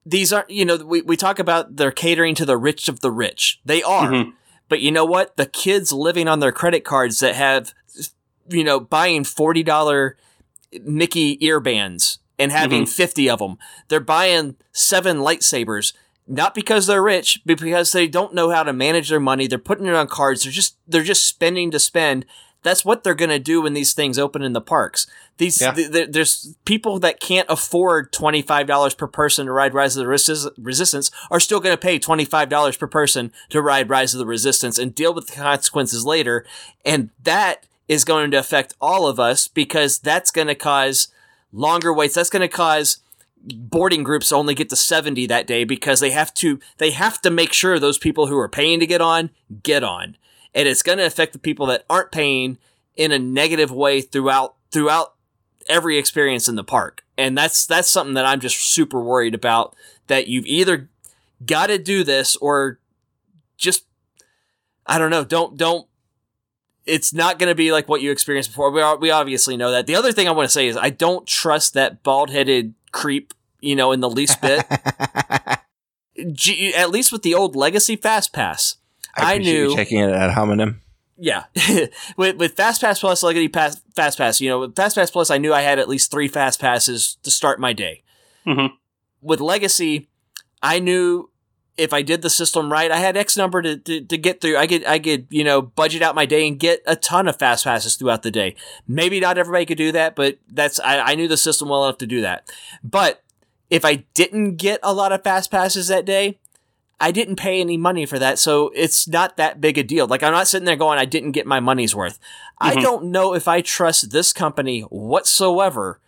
these 0.05 0.33
aren't, 0.33 0.51
you 0.51 0.65
know, 0.65 0.77
we, 0.77 1.03
we 1.03 1.16
talk 1.16 1.39
about 1.39 1.77
they're 1.77 1.91
catering 1.93 2.35
to 2.37 2.45
the 2.45 2.57
rich 2.57 2.89
of 2.89 3.01
the 3.01 3.11
rich. 3.11 3.61
They 3.65 3.83
are. 3.83 4.11
Mhm. 4.11 4.33
But 4.69 4.81
you 4.81 4.91
know 4.91 5.05
what? 5.05 5.37
The 5.37 5.47
kids 5.47 5.93
living 5.93 6.29
on 6.29 6.41
their 6.41 6.53
credit 6.53 6.85
cards 6.85 7.20
that 7.20 7.35
have, 7.35 7.74
you 8.49 8.65
know, 8.65 8.81
buying 8.81 9.23
$40 9.24 10.15
Mickey 10.83 11.37
earbands 11.39 12.19
and 12.39 12.51
having 12.51 12.87
50 12.87 13.29
of 13.29 13.39
them. 13.39 13.59
They're 13.89 14.01
buying 14.01 14.57
seven 14.73 15.19
lightsabers, 15.19 15.93
not 16.27 16.55
because 16.55 16.87
they're 16.87 17.03
rich, 17.03 17.41
but 17.45 17.61
because 17.61 17.93
they 17.93 18.09
don't 18.09 18.35
know 18.35 18.51
how 18.51 18.62
to 18.62 18.73
manage 18.73 19.11
their 19.11 19.20
money. 19.20 19.47
They're 19.47 19.59
putting 19.59 19.87
it 19.87 19.95
on 19.95 20.09
cards. 20.09 20.43
They're 20.45 20.53
just, 20.53 20.77
they're 20.89 21.03
just 21.03 21.27
spending 21.27 21.70
to 21.70 21.79
spend. 21.79 22.24
That's 22.63 22.85
what 22.85 23.03
they're 23.03 23.15
going 23.15 23.31
to 23.31 23.39
do 23.39 23.63
when 23.63 23.73
these 23.75 23.93
things 23.93 24.19
open 24.19 24.43
in 24.43 24.53
the 24.53 24.61
parks. 24.61 25.07
These 25.39 25.61
Yeah. 25.61 25.73
th- 25.73 25.91
th- 25.93 26.09
there's 26.13 26.55
people 26.65 26.99
that 27.01 27.21
can't 27.21 27.47
afford 27.49 28.13
twenty 28.13 28.43
five 28.43 28.67
dollars 28.67 28.95
per 28.95 29.07
person 29.07 29.47
to 29.47 29.53
ride 29.53 29.75
Rise 29.75 29.97
of 29.97 30.01
the 30.01 30.07
Resist- 30.09 30.49
Resistance 30.59 31.11
are 31.31 31.41
still 31.41 31.61
going 31.61 31.73
to 31.75 31.81
pay 31.81 31.99
twenty 31.99 32.25
five 32.25 32.49
dollars 32.49 32.77
per 32.77 32.87
person 32.87 33.33
to 33.51 33.61
ride 33.61 33.89
Rise 33.91 34.15
of 34.15 34.19
the 34.19 34.27
Resistance 34.27 34.79
and 34.79 34.95
deal 34.95 35.13
with 35.13 35.27
the 35.27 35.35
consequences 35.37 36.05
later, 36.05 36.47
and 36.85 37.11
that 37.23 37.67
is 37.89 38.05
going 38.05 38.31
to 38.31 38.37
affect 38.39 38.75
all 38.81 39.07
of 39.09 39.19
us 39.19 39.49
because 39.49 39.99
that's 39.99 40.31
going 40.31 40.47
to 40.47 40.55
cause 40.55 41.09
longer 41.53 41.93
waits. 41.93 42.15
That's 42.15 42.31
going 42.31 42.41
to 42.43 42.49
cause 42.49 42.99
boarding 43.45 44.05
groups 44.05 44.31
only 44.31 44.55
get 44.55 44.71
to 44.71 44.77
70 44.77 45.27
that 45.27 45.49
day 45.49 45.65
because 45.65 45.99
they 45.99 46.11
have 46.11 46.33
to 46.35 46.61
they 46.79 46.93
have 46.93 47.21
to 47.23 47.29
make 47.31 47.53
sure 47.53 47.79
those 47.79 47.99
people 47.99 48.29
who 48.29 48.39
are 48.39 48.49
paying 48.49 48.79
to 48.79 48.87
get 48.87 49.01
on 49.01 49.31
get 49.65 49.83
on 49.83 50.17
and 50.55 50.69
it's 50.69 50.83
going 50.83 50.99
to 50.99 51.07
affect 51.07 51.33
the 51.33 51.39
people 51.39 51.66
that 51.66 51.85
aren't 51.89 52.12
paying 52.12 52.59
in 52.97 53.12
a 53.12 53.19
negative 53.19 53.70
way 53.70 54.01
throughout 54.01 54.57
throughout 54.70 55.15
every 55.69 55.97
experience 55.97 56.49
in 56.49 56.57
the 56.57 56.65
park 56.65 57.05
and 57.16 57.39
that's 57.39 57.66
that's 57.66 57.89
something 57.89 58.15
that 58.15 58.27
I'm 58.27 58.41
just 58.41 58.59
super 58.59 59.01
worried 59.01 59.35
about 59.35 59.77
that 60.09 60.29
you've 60.29 60.47
either 60.47 60.91
got 61.47 61.66
to 61.69 61.79
do 61.79 62.05
this 62.05 62.37
or 62.37 62.79
just 63.57 63.85
I 64.87 64.99
don't 64.99 65.11
know 65.11 65.24
don't 65.24 65.57
don't 65.57 65.87
it's 66.87 67.12
not 67.12 67.39
going 67.39 67.49
to 67.49 67.55
be 67.55 67.73
like 67.73 67.89
what 67.89 68.03
you 68.03 68.11
experienced 68.11 68.51
before. 68.51 68.70
We 68.70 68.81
are, 68.81 68.97
we 68.97 69.11
obviously 69.11 69.57
know 69.57 69.70
that. 69.70 69.87
The 69.87 69.95
other 69.95 70.12
thing 70.12 70.27
I 70.27 70.33
want 70.33 70.49
to 70.49 70.53
say 70.53 70.66
is 70.66 70.77
I 70.77 70.91
don't 70.91 71.27
trust 71.27 71.74
that 71.74 72.03
bald 72.03 72.31
headed 72.31 72.74
creep, 72.91 73.35
you 73.61 73.77
know, 73.77 73.93
in 73.93 74.01
the 74.01 74.11
least 74.11 74.41
bit. 74.41 74.65
G- 76.33 76.74
at 76.74 76.91
least 76.91 77.12
with 77.12 77.23
the 77.23 77.35
old 77.35 77.57
Legacy 77.57 77.97
Fast 77.97 78.33
Pass, 78.33 78.77
I, 79.15 79.35
appreciate 79.35 79.55
you 79.55 79.69
knew. 79.69 79.77
taking 79.77 79.99
it 80.01 80.11
ad 80.11 80.31
hominem. 80.33 80.81
yeah, 81.19 81.45
with 82.17 82.37
with 82.37 82.55
Fast 82.55 82.81
Pass 82.81 83.01
Plus, 83.01 83.23
Legacy 83.23 83.49
Pass, 83.49 83.81
Fast 83.95 84.19
Pass, 84.19 84.41
you 84.41 84.49
know, 84.49 84.61
with 84.61 84.77
Fast 84.77 84.97
Pass 84.97 85.11
Plus, 85.11 85.31
I 85.31 85.39
knew 85.39 85.53
I 85.53 85.63
had 85.63 85.79
at 85.79 85.89
least 85.89 86.11
three 86.11 86.29
Fast 86.29 86.61
Passes 86.61 87.17
to 87.23 87.31
start 87.31 87.61
my 87.61 87.73
day. 87.73 88.03
Mhm. 88.47 88.71
With 89.21 89.41
Legacy, 89.41 90.09
I 90.63 90.79
knew 90.81 91.31
if 91.79 91.93
I 91.93 92.03
did 92.03 92.21
the 92.23 92.29
system 92.31 92.71
right, 92.71 92.91
I 92.91 92.99
had 92.99 93.17
X 93.17 93.37
number 93.37 93.63
to, 93.63 93.77
to, 93.79 94.01
to 94.03 94.19
get 94.19 94.41
through. 94.41 94.57
I 94.59 94.67
could, 94.67 94.85
I 94.85 94.99
could, 94.99 95.27
you 95.31 95.43
know, 95.43 95.63
budget 95.63 96.03
out 96.03 96.15
my 96.15 96.27
day 96.27 96.47
and 96.47 96.59
get 96.59 96.83
a 96.87 96.97
ton 96.97 97.27
of 97.29 97.39
fast 97.39 97.65
passes 97.65 97.97
throughout 97.97 98.23
the 98.23 98.31
day. 98.31 98.55
Maybe 98.87 99.21
not 99.21 99.39
everybody 99.39 99.65
could 99.65 99.79
do 99.79 99.91
that, 99.93 100.15
but 100.15 100.39
that's, 100.49 100.79
I, 100.81 100.99
I 101.01 101.15
knew 101.15 101.29
the 101.29 101.39
system 101.39 101.71
well 101.71 101.85
enough 101.85 101.97
to 101.99 102.07
do 102.07 102.21
that. 102.21 102.51
But 102.85 103.23
if 103.71 103.87
I 103.87 104.05
didn't 104.13 104.57
get 104.57 104.81
a 104.83 104.93
lot 104.93 105.13
of 105.13 105.23
fast 105.25 105.51
passes 105.51 105.89
that 105.89 106.05
day, 106.05 106.39
I 107.03 107.11
didn't 107.11 107.35
pay 107.37 107.61
any 107.61 107.77
money 107.77 108.07
for 108.07 108.19
that. 108.20 108.39
So 108.39 108.70
it's 108.77 109.09
not 109.09 109.37
that 109.37 109.61
big 109.61 109.77
a 109.77 109.83
deal. 109.83 110.07
Like 110.07 110.23
I'm 110.23 110.33
not 110.33 110.47
sitting 110.47 110.66
there 110.66 110.77
going, 110.77 111.01
I 111.01 111.05
didn't 111.05 111.33
get 111.33 111.47
my 111.47 111.59
money's 111.59 111.97
worth. 111.97 112.20
I 112.61 112.77
Mhm. 112.77 112.83
don't 112.83 113.05
know 113.07 113.35
if 113.35 113.49
I 113.49 113.61
trust 113.61 114.12
this 114.12 114.33
company 114.33 114.83
whatsoever 114.83 115.99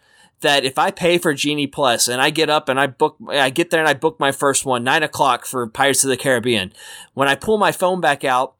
that 0.41 0.65
if 0.65 0.79
I 0.79 0.93
pay 0.93 1.19
for 1.19 1.35
Genie 1.35 1.67
Plus 1.67 2.07
and 2.07 2.23
I 2.23 2.31
get 2.31 2.49
up 2.49 2.69
and 2.69 2.79
I 2.79 2.87
book, 2.87 3.17
I 3.29 3.51
get 3.51 3.71
there 3.71 3.81
and 3.81 3.89
I 3.89 3.95
book 3.95 4.21
my 4.21 4.31
first 4.31 4.65
one, 4.65 4.85
nine 4.85 5.03
o'clock 5.03 5.47
for 5.47 5.67
Pirates 5.67 6.05
of 6.05 6.11
the 6.11 6.17
Caribbean. 6.17 6.73
When 7.15 7.27
I 7.27 7.35
pull 7.35 7.59
my 7.59 7.73
phone 7.73 8.01
back 8.01 8.23
out, 8.23 8.55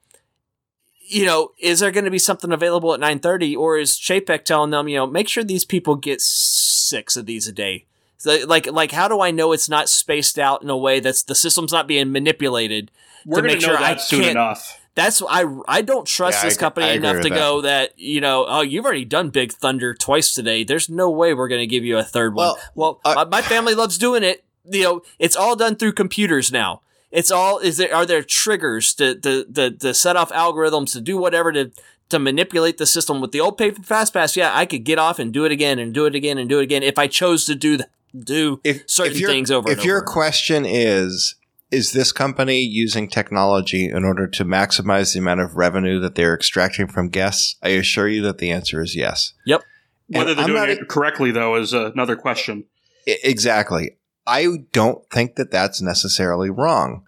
you 1.07 1.23
know, 1.25 1.51
is 1.59 1.79
there 1.79 1.91
going 1.91 2.05
to 2.05 2.11
be 2.11 2.19
something 2.19 2.51
available 2.51 2.93
at 2.93 2.99
9:30 2.99 3.55
or 3.55 3.77
is 3.77 3.91
Chapek 3.91 4.43
telling 4.43 4.71
them, 4.71 4.89
you 4.89 4.97
know, 4.97 5.07
make 5.07 5.29
sure 5.29 5.43
these 5.43 5.63
people 5.63 5.95
get 5.95 6.21
six 6.21 7.15
of 7.15 7.27
these 7.27 7.47
a 7.47 7.53
day? 7.53 7.85
So, 8.25 8.43
like, 8.47 8.65
like, 8.71 8.91
how 8.91 9.07
do 9.07 9.21
I 9.21 9.29
know 9.29 9.51
it's 9.51 9.69
not 9.69 9.87
spaced 9.87 10.39
out 10.39 10.63
in 10.63 10.69
a 10.71 10.75
way 10.75 10.99
that's 10.99 11.21
the 11.21 11.35
system's 11.35 11.71
not 11.71 11.87
being 11.87 12.11
manipulated? 12.11 12.89
We're 13.23 13.41
to 13.41 13.47
make 13.47 13.61
know 13.61 13.67
sure 13.67 13.77
I 13.77 13.97
soon 13.97 14.21
can't- 14.21 14.31
enough. 14.31 14.79
That's 14.95 15.21
I 15.29 15.45
I 15.67 15.81
don't 15.83 16.07
trust 16.07 16.39
Yeah, 16.39 16.45
this 16.45 16.55
agree- 16.55 16.61
company 16.61 16.85
I 16.87 16.89
agree 16.93 17.09
enough 17.09 17.21
to 17.23 17.29
that. 17.29 17.35
go 17.35 17.61
that 17.61 17.91
you 17.97 18.19
know 18.21 18.45
oh 18.47 18.61
you've 18.61 18.83
already 18.85 19.05
done 19.05 19.29
Big 19.29 19.51
Thunder 19.51 19.93
twice 19.93 20.33
today. 20.33 20.63
There's 20.63 20.89
no 20.89 21.09
way 21.11 21.33
we're 21.35 21.49
going 21.49 21.61
to 21.61 21.67
give 21.67 21.83
you 21.85 21.97
a 21.99 22.03
third 22.03 22.33
one. 22.33 22.47
Well, 22.47 22.59
Well, 22.73 23.01
I- 23.05 23.13
my, 23.15 23.25
my 23.25 23.41
family 23.43 23.75
loves 23.75 23.97
doing 23.99 24.23
it. 24.23 24.43
You 24.71 24.83
know, 24.83 25.01
it's 25.19 25.35
all 25.35 25.55
done 25.55 25.75
through 25.75 25.93
computers 25.93 26.51
now. 26.51 26.81
It's 27.11 27.29
all 27.29 27.59
is 27.59 27.77
there 27.77 27.93
are 27.93 28.05
there 28.07 28.23
triggers 28.23 28.93
to 28.95 29.13
to 29.15 29.43
to, 29.53 29.71
to 29.71 29.93
set 29.93 30.15
off 30.15 30.31
algorithms 30.31 30.93
to 30.93 31.01
do 31.01 31.17
whatever 31.17 31.51
to 31.51 31.71
to 32.09 32.17
manipulate 32.17 32.77
the 32.77 32.85
system 32.85 33.19
with 33.21 33.31
the 33.33 33.39
old 33.41 33.57
paper 33.57 33.83
fast 33.83 34.13
pass. 34.13 34.35
Yeah, 34.37 34.51
I 34.55 34.65
could 34.65 34.83
get 34.85 34.97
off 34.97 35.19
and 35.19 35.33
do 35.33 35.43
it 35.45 35.51
again 35.51 35.77
and 35.77 35.93
do 35.93 36.05
it 36.05 36.15
again 36.15 36.37
and 36.37 36.47
do 36.49 36.59
it 36.59 36.63
again 36.63 36.83
if 36.83 36.97
I 36.97 37.07
chose 37.07 37.43
to 37.45 37.53
do 37.55 37.77
th- 37.77 37.89
do 38.23 38.59
If, 38.63 38.83
certain 38.89 39.13
if 39.13 39.19
your- 39.19 39.29
things 39.29 39.51
over. 39.51 39.69
If 39.69 39.79
and 39.79 39.85
your 39.85 39.97
over. 39.97 40.05
question 40.05 40.65
is, 40.65 41.35
is 41.71 41.91
this 41.91 42.11
company 42.11 42.61
using 42.61 43.09
technology 43.09 43.89
in 43.89 44.03
order 44.05 44.27
to 44.27 44.45
maximize 44.45 45.13
the 45.13 45.19
amount 45.19 45.41
of 45.41 45.55
revenue 45.55 45.99
that 45.99 46.15
they're 46.15 46.33
extracting 46.35 46.87
from 46.87 47.09
guests? 47.09 47.55
I 47.61 47.69
assure 47.69 48.07
you 48.07 48.21
that 48.23 48.37
the 48.37 48.51
answer 48.51 48.81
is 48.81 48.95
yes. 48.95 49.33
Yep. 49.45 49.63
Whether 50.07 50.35
they're 50.35 50.43
I'm 50.43 50.49
doing 50.51 50.59
not 50.61 50.69
it 50.69 50.87
correctly, 50.87 51.31
though, 51.31 51.55
is 51.55 51.73
another 51.73 52.15
question. 52.15 52.65
Exactly. 53.07 53.97
I 54.27 54.47
don't 54.71 55.07
think 55.09 55.35
that 55.35 55.51
that's 55.51 55.81
necessarily 55.81 56.49
wrong. 56.49 57.03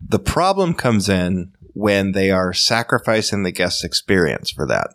The 0.00 0.18
problem 0.18 0.74
comes 0.74 1.08
in 1.08 1.52
when 1.74 2.12
they 2.12 2.30
are 2.30 2.52
sacrificing 2.52 3.42
the 3.42 3.52
guest 3.52 3.84
experience 3.84 4.50
for 4.50 4.66
that. 4.66 4.88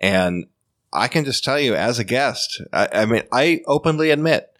And 0.00 0.46
I 0.92 1.08
can 1.08 1.24
just 1.24 1.42
tell 1.44 1.58
you, 1.58 1.74
as 1.74 1.98
a 1.98 2.04
guest, 2.04 2.62
I, 2.72 2.88
I 2.92 3.06
mean, 3.06 3.22
I 3.32 3.62
openly 3.66 4.10
admit 4.10 4.51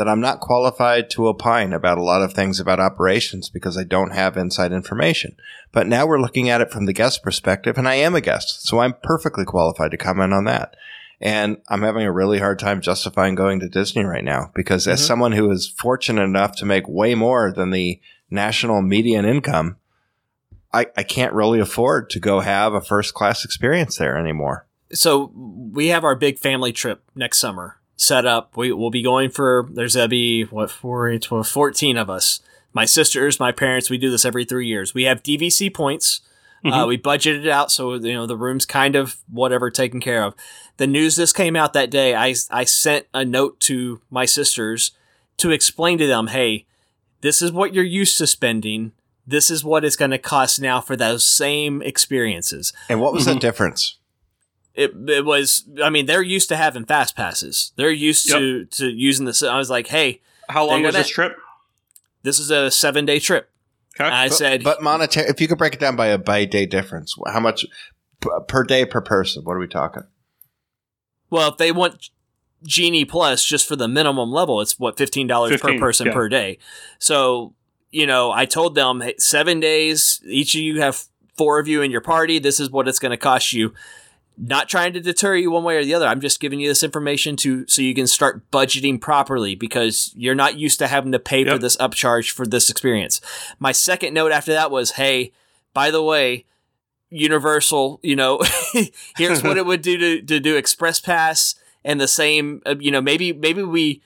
that 0.00 0.08
I'm 0.08 0.20
not 0.22 0.40
qualified 0.40 1.10
to 1.10 1.28
opine 1.28 1.74
about 1.74 1.98
a 1.98 2.02
lot 2.02 2.22
of 2.22 2.32
things 2.32 2.58
about 2.58 2.80
operations 2.80 3.50
because 3.50 3.76
I 3.76 3.84
don't 3.84 4.14
have 4.14 4.34
inside 4.38 4.72
information. 4.72 5.36
But 5.72 5.86
now 5.86 6.06
we're 6.06 6.22
looking 6.22 6.48
at 6.48 6.62
it 6.62 6.70
from 6.70 6.86
the 6.86 6.94
guest 6.94 7.22
perspective, 7.22 7.76
and 7.76 7.86
I 7.86 7.96
am 7.96 8.14
a 8.14 8.22
guest, 8.22 8.66
so 8.66 8.78
I'm 8.78 8.94
perfectly 9.02 9.44
qualified 9.44 9.90
to 9.90 9.98
comment 9.98 10.32
on 10.32 10.44
that. 10.44 10.74
And 11.20 11.58
I'm 11.68 11.82
having 11.82 12.04
a 12.06 12.10
really 12.12 12.38
hard 12.38 12.58
time 12.58 12.80
justifying 12.80 13.34
going 13.34 13.60
to 13.60 13.68
Disney 13.68 14.02
right 14.04 14.24
now 14.24 14.50
because, 14.54 14.88
as 14.88 15.02
Mhm. 15.02 15.06
someone 15.06 15.32
who 15.32 15.50
is 15.50 15.68
fortunate 15.68 16.22
enough 16.22 16.56
to 16.56 16.64
make 16.64 16.88
way 16.88 17.14
more 17.14 17.52
than 17.52 17.68
the 17.68 18.00
national 18.30 18.80
median 18.80 19.26
income, 19.26 19.76
I, 20.72 20.86
I 20.96 21.02
can't 21.02 21.34
really 21.34 21.60
afford 21.60 22.08
to 22.08 22.20
go 22.20 22.40
have 22.40 22.72
a 22.72 22.80
first 22.80 23.12
class 23.12 23.44
experience 23.44 23.98
there 23.98 24.16
anymore. 24.16 24.66
so 24.94 25.30
we 25.34 25.88
have 25.88 26.04
our 26.04 26.16
big 26.16 26.38
family 26.38 26.72
trip 26.72 27.02
next 27.14 27.36
summer 27.38 27.76
set 28.00 28.24
up. 28.24 28.56
We 28.56 28.72
will 28.72 28.90
be 28.90 29.02
going 29.02 29.28
for 29.30 29.68
there's 29.70 29.94
gonna 29.94 30.08
be 30.08 30.44
what 30.44 30.70
four, 30.70 31.08
eight, 31.10 31.22
12, 31.22 31.46
14 31.46 31.96
of 31.98 32.08
us. 32.08 32.40
My 32.72 32.84
sisters, 32.86 33.38
my 33.38 33.52
parents. 33.52 33.90
We 33.90 33.98
do 33.98 34.10
this 34.10 34.24
every 34.24 34.44
three 34.44 34.66
years. 34.66 34.94
We 34.94 35.04
have 35.04 35.22
DVC 35.22 35.68
points. 35.72 36.20
Uh, 36.64 36.70
Mhm. 36.84 36.88
we 36.88 36.98
budgeted 36.98 37.44
it 37.44 37.48
out 37.48 37.70
so 37.72 37.94
you 37.94 38.12
know 38.12 38.26
the 38.26 38.36
room's 38.36 38.64
kind 38.66 38.94
of 38.96 39.16
whatever 39.30 39.70
taken 39.70 40.00
care 40.00 40.22
of. 40.24 40.34
The 40.78 40.86
news 40.86 41.16
this 41.16 41.32
came 41.32 41.56
out 41.56 41.72
that 41.74 41.90
day. 41.90 42.14
I 42.14 42.34
I 42.50 42.64
sent 42.64 43.06
a 43.12 43.24
note 43.24 43.60
to 43.60 44.00
my 44.10 44.24
sisters 44.24 44.92
to 45.38 45.50
explain 45.50 45.98
to 45.98 46.06
them, 46.06 46.28
hey, 46.28 46.66
this 47.22 47.42
is 47.42 47.52
what 47.52 47.74
you're 47.74 47.84
used 47.84 48.16
to 48.18 48.26
spending. 48.26 48.92
This 49.26 49.50
is 49.50 49.62
what 49.64 49.84
it's 49.84 49.96
going 49.96 50.10
to 50.10 50.18
cost 50.18 50.60
now 50.60 50.80
for 50.80 50.96
those 50.96 51.22
same 51.24 51.82
experiences 51.82 52.72
And 52.88 53.00
what 53.00 53.12
was 53.12 53.24
Mhm. 53.26 53.34
the 53.34 53.40
difference? 53.40 53.96
It, 54.74 54.92
it 55.08 55.24
was 55.24 55.64
i 55.82 55.90
mean 55.90 56.06
they're 56.06 56.22
used 56.22 56.48
to 56.48 56.56
having 56.56 56.84
fast 56.84 57.16
passes 57.16 57.72
they're 57.76 57.90
used 57.90 58.28
Yep. 58.28 58.38
to 58.38 58.64
to 58.66 58.88
using 58.88 59.26
this 59.26 59.42
i 59.42 59.56
was 59.58 59.70
like 59.70 59.88
hey 59.88 60.20
How 60.48 60.66
long 60.66 60.82
They're 60.82 60.88
was 60.88 60.94
this 60.96 61.08
trip? 61.08 61.36
this 62.22 62.38
is 62.38 62.50
a 62.50 62.70
seven 62.70 63.04
day 63.06 63.18
trip 63.18 63.50
Okay. 64.00 64.08
i 64.08 64.28
But- 64.28 64.34
said 64.36 64.64
but 64.64 64.82
monetary. 64.82 65.28
If 65.28 65.40
you 65.40 65.48
could 65.48 65.58
break 65.58 65.74
it 65.74 65.80
down 65.80 65.96
by 65.96 66.06
a 66.08 66.18
by 66.18 66.44
day 66.44 66.64
difference, 66.66 67.14
how 67.26 67.40
much 67.40 67.66
per 68.48 68.64
day 68.64 68.84
per 68.84 69.00
person? 69.00 69.42
What 69.44 69.54
are 69.54 69.58
we 69.60 69.66
talking? 69.66 70.04
well 71.30 71.50
if 71.50 71.56
they 71.58 71.72
want 71.72 72.10
genie 72.62 73.04
plus 73.04 73.44
just 73.44 73.66
for 73.66 73.74
the 73.76 73.88
minimum 73.88 74.30
level 74.30 74.60
it's 74.60 74.78
what 74.78 74.96
$15 74.96 75.60
per 75.60 75.78
person 75.78 76.06
yeah. 76.08 76.12
per 76.12 76.28
day 76.28 76.58
so 76.98 77.54
you 77.90 78.06
know 78.06 78.30
i 78.30 78.44
told 78.44 78.74
them 78.74 79.00
hey, 79.00 79.14
seven 79.18 79.60
days 79.60 80.20
each 80.26 80.54
of 80.54 80.60
you 80.60 80.80
have 80.80 81.04
four 81.38 81.58
of 81.58 81.66
you 81.68 81.80
in 81.82 81.90
your 81.90 82.02
party 82.02 82.38
this 82.38 82.60
is 82.60 82.70
what 82.70 82.86
it's 82.86 82.98
going 82.98 83.10
to 83.10 83.16
cost 83.16 83.52
you 83.52 83.72
not 84.42 84.68
trying 84.68 84.94
to 84.94 85.00
deter 85.00 85.36
you 85.36 85.50
one 85.50 85.64
way 85.64 85.76
or 85.76 85.84
the 85.84 85.92
other. 85.92 86.06
I'm 86.06 86.20
just 86.20 86.40
giving 86.40 86.60
you 86.60 86.68
this 86.68 86.82
information 86.82 87.36
to 87.36 87.66
so 87.68 87.82
you 87.82 87.94
can 87.94 88.06
start 88.06 88.50
budgeting 88.50 89.00
properly 89.00 89.54
because 89.54 90.12
you're 90.16 90.34
not 90.34 90.58
used 90.58 90.78
to 90.78 90.86
having 90.86 91.12
to 91.12 91.18
pay 91.18 91.44
for 91.44 91.58
this 91.58 91.76
upcharge 91.76 92.30
for 92.30 92.46
this 92.46 92.70
experience. 92.70 93.20
My 93.58 93.72
second 93.72 94.14
note 94.14 94.32
after 94.32 94.52
that 94.52 94.70
was 94.70 94.92
hey 94.92 95.32
by 95.74 95.90
the 95.90 96.02
way 96.02 96.46
universal 97.10 98.00
you 98.02 98.16
know 98.16 98.40
here's 99.16 99.42
what 99.42 99.58
it 99.58 99.66
would 99.66 99.82
do 99.82 99.98
to, 99.98 100.22
to 100.22 100.40
do 100.40 100.56
express 100.56 101.00
pass 101.00 101.56
and 101.84 102.00
the 102.00 102.08
same 102.08 102.62
uh, 102.64 102.76
you 102.78 102.90
know 102.90 103.00
maybe 103.00 103.32
maybe 103.32 103.62
we 103.62 104.00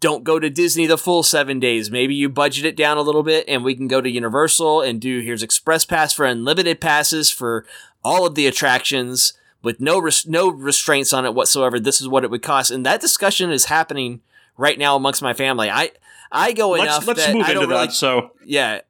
don't 0.00 0.24
go 0.24 0.38
to 0.38 0.48
disney 0.50 0.86
the 0.86 0.98
full 0.98 1.22
seven 1.22 1.60
days. 1.60 1.90
Maybe 1.90 2.14
you 2.14 2.28
budget 2.28 2.64
it 2.64 2.76
down 2.76 2.96
a 2.96 3.02
little 3.02 3.22
bit 3.22 3.44
and 3.46 3.64
we 3.64 3.74
can 3.74 3.86
go 3.86 4.00
to 4.00 4.10
universal 4.10 4.80
and 4.80 5.00
do 5.00 5.20
here's 5.20 5.42
express 5.42 5.84
pass 5.84 6.12
for 6.12 6.24
unlimited 6.24 6.80
passes 6.80 7.30
for 7.30 7.64
all 8.02 8.26
of 8.26 8.34
the 8.34 8.46
attractions 8.46 9.34
with 9.62 9.80
no 9.80 9.98
res- 9.98 10.26
no 10.26 10.50
restraints 10.50 11.12
on 11.12 11.24
it 11.24 11.34
whatsoever 11.34 11.78
this 11.80 12.00
is 12.00 12.08
what 12.08 12.24
it 12.24 12.30
would 12.30 12.42
cost 12.42 12.70
and 12.70 12.84
that 12.86 13.00
discussion 13.00 13.50
is 13.50 13.66
happening 13.66 14.20
right 14.56 14.78
now 14.78 14.96
amongst 14.96 15.22
my 15.22 15.32
family 15.32 15.70
i 15.70 15.90
i 16.30 16.52
go 16.52 16.74
enough 16.74 17.06
let's 17.06 17.06
let's 17.06 17.26
that 17.26 17.34
move 17.34 17.46
I 17.46 17.52
into 17.52 17.60
really 17.66 17.86
that. 17.86 17.92
So, 17.92 18.32
yeah. 18.44 18.80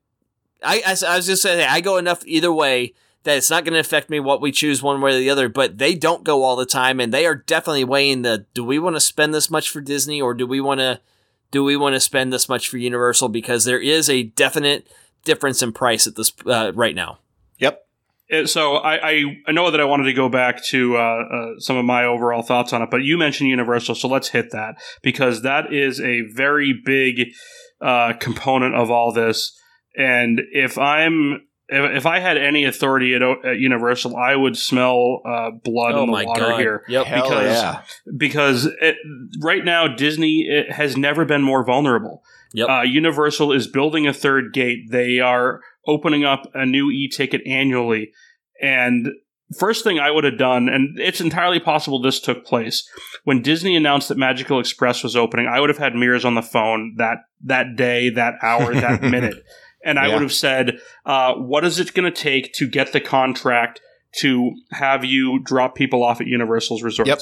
I, 0.62 0.82
I, 0.84 0.96
I 1.06 1.16
was 1.16 1.26
just 1.26 1.42
saying, 1.42 1.66
I 1.68 1.80
go 1.80 1.98
enough 1.98 2.26
either 2.26 2.52
way 2.52 2.94
that 3.24 3.36
it's 3.36 3.50
not 3.50 3.64
going 3.64 3.74
to 3.74 3.80
affect 3.80 4.10
me 4.10 4.20
what 4.20 4.40
we 4.40 4.52
choose 4.52 4.82
one 4.82 5.00
way 5.00 5.14
or 5.14 5.18
the 5.18 5.30
other, 5.30 5.48
but 5.48 5.78
they 5.78 5.94
don't 5.94 6.24
go 6.24 6.44
all 6.44 6.56
the 6.56 6.66
time 6.66 7.00
and 7.00 7.12
they 7.12 7.26
are 7.26 7.34
definitely 7.34 7.84
weighing 7.84 8.22
the 8.22 8.46
do 8.54 8.64
we 8.64 8.78
want 8.78 8.96
to 8.96 9.00
spend 9.00 9.34
this 9.34 9.50
much 9.50 9.68
for 9.70 9.80
Disney 9.80 10.20
or 10.20 10.34
do 10.34 10.46
we 10.46 10.60
want 10.60 10.80
to 10.80 11.00
do 11.50 11.64
we 11.64 11.76
want 11.76 11.94
to 11.94 12.00
spend 12.00 12.32
this 12.32 12.48
much 12.48 12.68
for 12.68 12.78
Universal 12.78 13.28
because 13.28 13.64
there 13.64 13.80
is 13.80 14.08
a 14.08 14.24
definite 14.24 14.86
difference 15.24 15.62
in 15.62 15.72
price 15.72 16.06
at 16.06 16.16
this 16.16 16.32
uh, 16.46 16.72
right 16.74 16.94
now. 16.94 17.18
Yep. 17.58 17.86
Uh, 18.32 18.46
So 18.46 18.76
I, 18.76 19.10
I, 19.10 19.24
I 19.46 19.52
know 19.52 19.70
that 19.70 19.80
I 19.80 19.84
wanted 19.84 20.04
to 20.04 20.12
go 20.12 20.28
back 20.28 20.64
to 20.66 20.96
uh, 20.96 21.00
uh, 21.00 21.46
some 21.58 21.76
of 21.76 21.84
my 21.84 22.04
overall 22.04 22.42
thoughts 22.42 22.72
on 22.72 22.82
it, 22.82 22.90
but 22.90 23.02
you 23.02 23.16
mentioned 23.18 23.50
Universal, 23.50 23.94
so 23.96 24.08
let's 24.08 24.28
hit 24.28 24.50
that 24.52 24.76
because 25.02 25.42
that 25.42 25.72
is 25.72 26.00
a 26.00 26.22
very 26.34 26.74
big 26.84 27.28
uh, 27.80 28.12
component 28.14 28.74
of 28.74 28.90
all 28.90 29.12
this. 29.12 29.56
And 29.96 30.40
if 30.52 30.78
I'm 30.78 31.42
if, 31.68 31.98
if 31.98 32.06
I 32.06 32.18
had 32.20 32.38
any 32.38 32.64
authority 32.64 33.14
at, 33.14 33.22
at 33.22 33.58
Universal, 33.58 34.16
I 34.16 34.34
would 34.36 34.56
smell 34.56 35.20
uh, 35.26 35.50
blood 35.62 35.94
oh 35.94 36.02
in 36.02 36.06
the 36.06 36.12
my 36.12 36.24
water 36.24 36.40
god! 36.40 36.60
here 36.60 36.84
Yep. 36.88 37.04
Because- 37.06 37.44
yeah. 37.44 37.82
because 38.16 38.64
it, 38.80 38.96
right 39.42 39.64
now 39.64 39.88
Disney 39.88 40.46
it 40.48 40.72
has 40.72 40.96
never 40.96 41.24
been 41.24 41.42
more 41.42 41.64
vulnerable. 41.64 42.22
Yep. 42.54 42.68
Uh, 42.68 42.82
Universal 42.82 43.52
is 43.52 43.66
building 43.66 44.06
a 44.06 44.12
third 44.14 44.54
gate. 44.54 44.90
They 44.90 45.18
are 45.18 45.60
opening 45.88 46.24
up 46.24 46.48
a 46.54 46.64
new 46.64 46.90
e-ticket 46.90 47.40
annually, 47.46 48.12
and 48.62 49.08
first 49.58 49.82
thing 49.82 49.98
I 49.98 50.10
would 50.10 50.24
have 50.24 50.38
done, 50.38 50.68
and 50.68 50.98
it's 51.00 51.20
entirely 51.20 51.58
possible 51.58 52.00
this 52.00 52.20
took 52.20 52.44
place 52.44 52.88
when 53.24 53.42
Disney 53.42 53.74
announced 53.74 54.08
that 54.10 54.18
Magical 54.18 54.60
Express 54.60 55.02
was 55.02 55.16
opening. 55.16 55.46
I 55.48 55.58
would 55.58 55.70
have 55.70 55.78
had 55.78 55.94
Mears 55.96 56.24
on 56.24 56.34
the 56.34 56.42
phone 56.42 56.94
that 56.98 57.18
that 57.44 57.74
day, 57.76 58.10
that 58.10 58.34
hour, 58.42 58.74
that 58.74 59.02
minute, 59.16 59.42
and 59.84 59.98
I 59.98 60.06
Yeah. 60.06 60.12
would 60.14 60.22
have 60.22 60.32
said, 60.32 60.78
uh, 61.06 61.34
"What 61.34 61.64
is 61.64 61.80
it 61.80 61.94
going 61.94 62.12
to 62.12 62.22
take 62.22 62.52
to 62.54 62.68
get 62.68 62.92
the 62.92 63.00
contract?" 63.00 63.80
To 64.20 64.52
have 64.72 65.04
you 65.04 65.38
drop 65.38 65.74
people 65.74 66.02
off 66.02 66.22
at 66.22 66.26
Universal's 66.26 66.82
resorts. 66.82 67.08
Yep. 67.10 67.18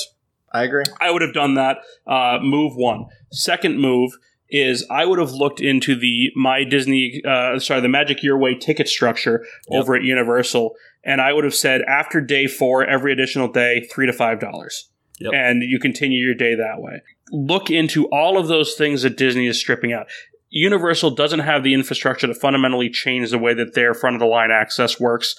I 0.53 0.63
agree. 0.63 0.85
I 1.01 1.11
would 1.11 1.21
have 1.21 1.35
done 1.35 1.55
that. 1.55 1.79
Uh, 2.07 2.39
move 2.41 2.77
one. 2.77 3.07
Second 3.33 3.81
move 3.81 4.13
is 4.51 4.87
I 4.91 5.05
would 5.05 5.19
have 5.19 5.33
looked 5.33 5.61
into 5.61 5.97
the 5.97 6.31
my 6.37 6.65
Disney, 6.65 7.23
uh, 7.27 7.59
sorry, 7.59 7.81
the 7.81 7.89
Magic 7.89 8.23
Your 8.23 8.39
Way 8.39 8.55
ticket 8.55 8.89
structure 8.89 9.45
Yep. 9.71 9.81
over 9.81 9.95
at 9.97 10.03
Universal, 10.03 10.75
and 11.05 11.21
I 11.21 11.33
would 11.33 11.45
have 11.45 11.55
said 11.55 11.83
after 11.83 12.21
day 12.21 12.47
four, 12.47 12.85
every 12.85 13.13
additional 13.13 13.49
day, 13.49 13.81
three 13.93 14.07
to 14.07 14.13
five 14.13 14.39
dollars, 14.41 14.89
Yep. 15.19 15.33
and 15.35 15.63
you 15.63 15.79
continue 15.79 16.25
your 16.25 16.35
day 16.35 16.55
that 16.55 16.77
way. 16.81 17.03
Look 17.33 17.71
into 17.71 18.07
all 18.11 18.39
of 18.39 18.47
those 18.49 18.75
things 18.75 19.03
that 19.03 19.17
Disney 19.17 19.47
is 19.49 19.59
stripping 19.59 19.93
out. 19.93 20.07
Universal 20.49 21.11
doesn't 21.11 21.41
have 21.41 21.65
the 21.65 21.75
infrastructure 21.75 22.29
to 22.29 22.35
fundamentally 22.35 22.89
change 22.89 23.31
the 23.31 23.39
way 23.39 23.53
that 23.53 23.75
their 23.75 23.95
front 23.95 24.15
of 24.15 24.21
the 24.21 24.27
line 24.27 24.51
access 24.53 25.01
works, 25.01 25.35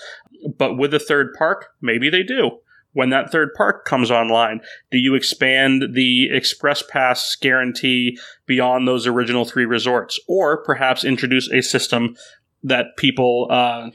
but 0.58 0.78
with 0.78 0.94
a 0.94 1.00
third 1.00 1.34
park, 1.38 1.68
maybe 1.82 2.10
they 2.10 2.24
do. 2.24 2.60
When 2.98 3.12
that 3.12 3.32
third 3.32 3.54
park 3.54 3.86
comes 3.86 4.10
online, 4.10 4.60
do 4.90 4.98
you 4.98 5.14
expand 5.14 5.94
the 5.94 6.30
express 6.32 6.82
pass 6.82 7.36
guarantee 7.40 8.18
beyond 8.48 8.88
those 8.88 9.06
original 9.06 9.46
three 9.46 9.66
resorts? 9.66 10.20
Or 10.28 10.64
perhaps 10.64 11.04
introduce 11.04 11.48
a 11.52 11.62
system 11.62 12.16
that 12.64 12.98
people 12.98 13.50
uh, 13.52 13.92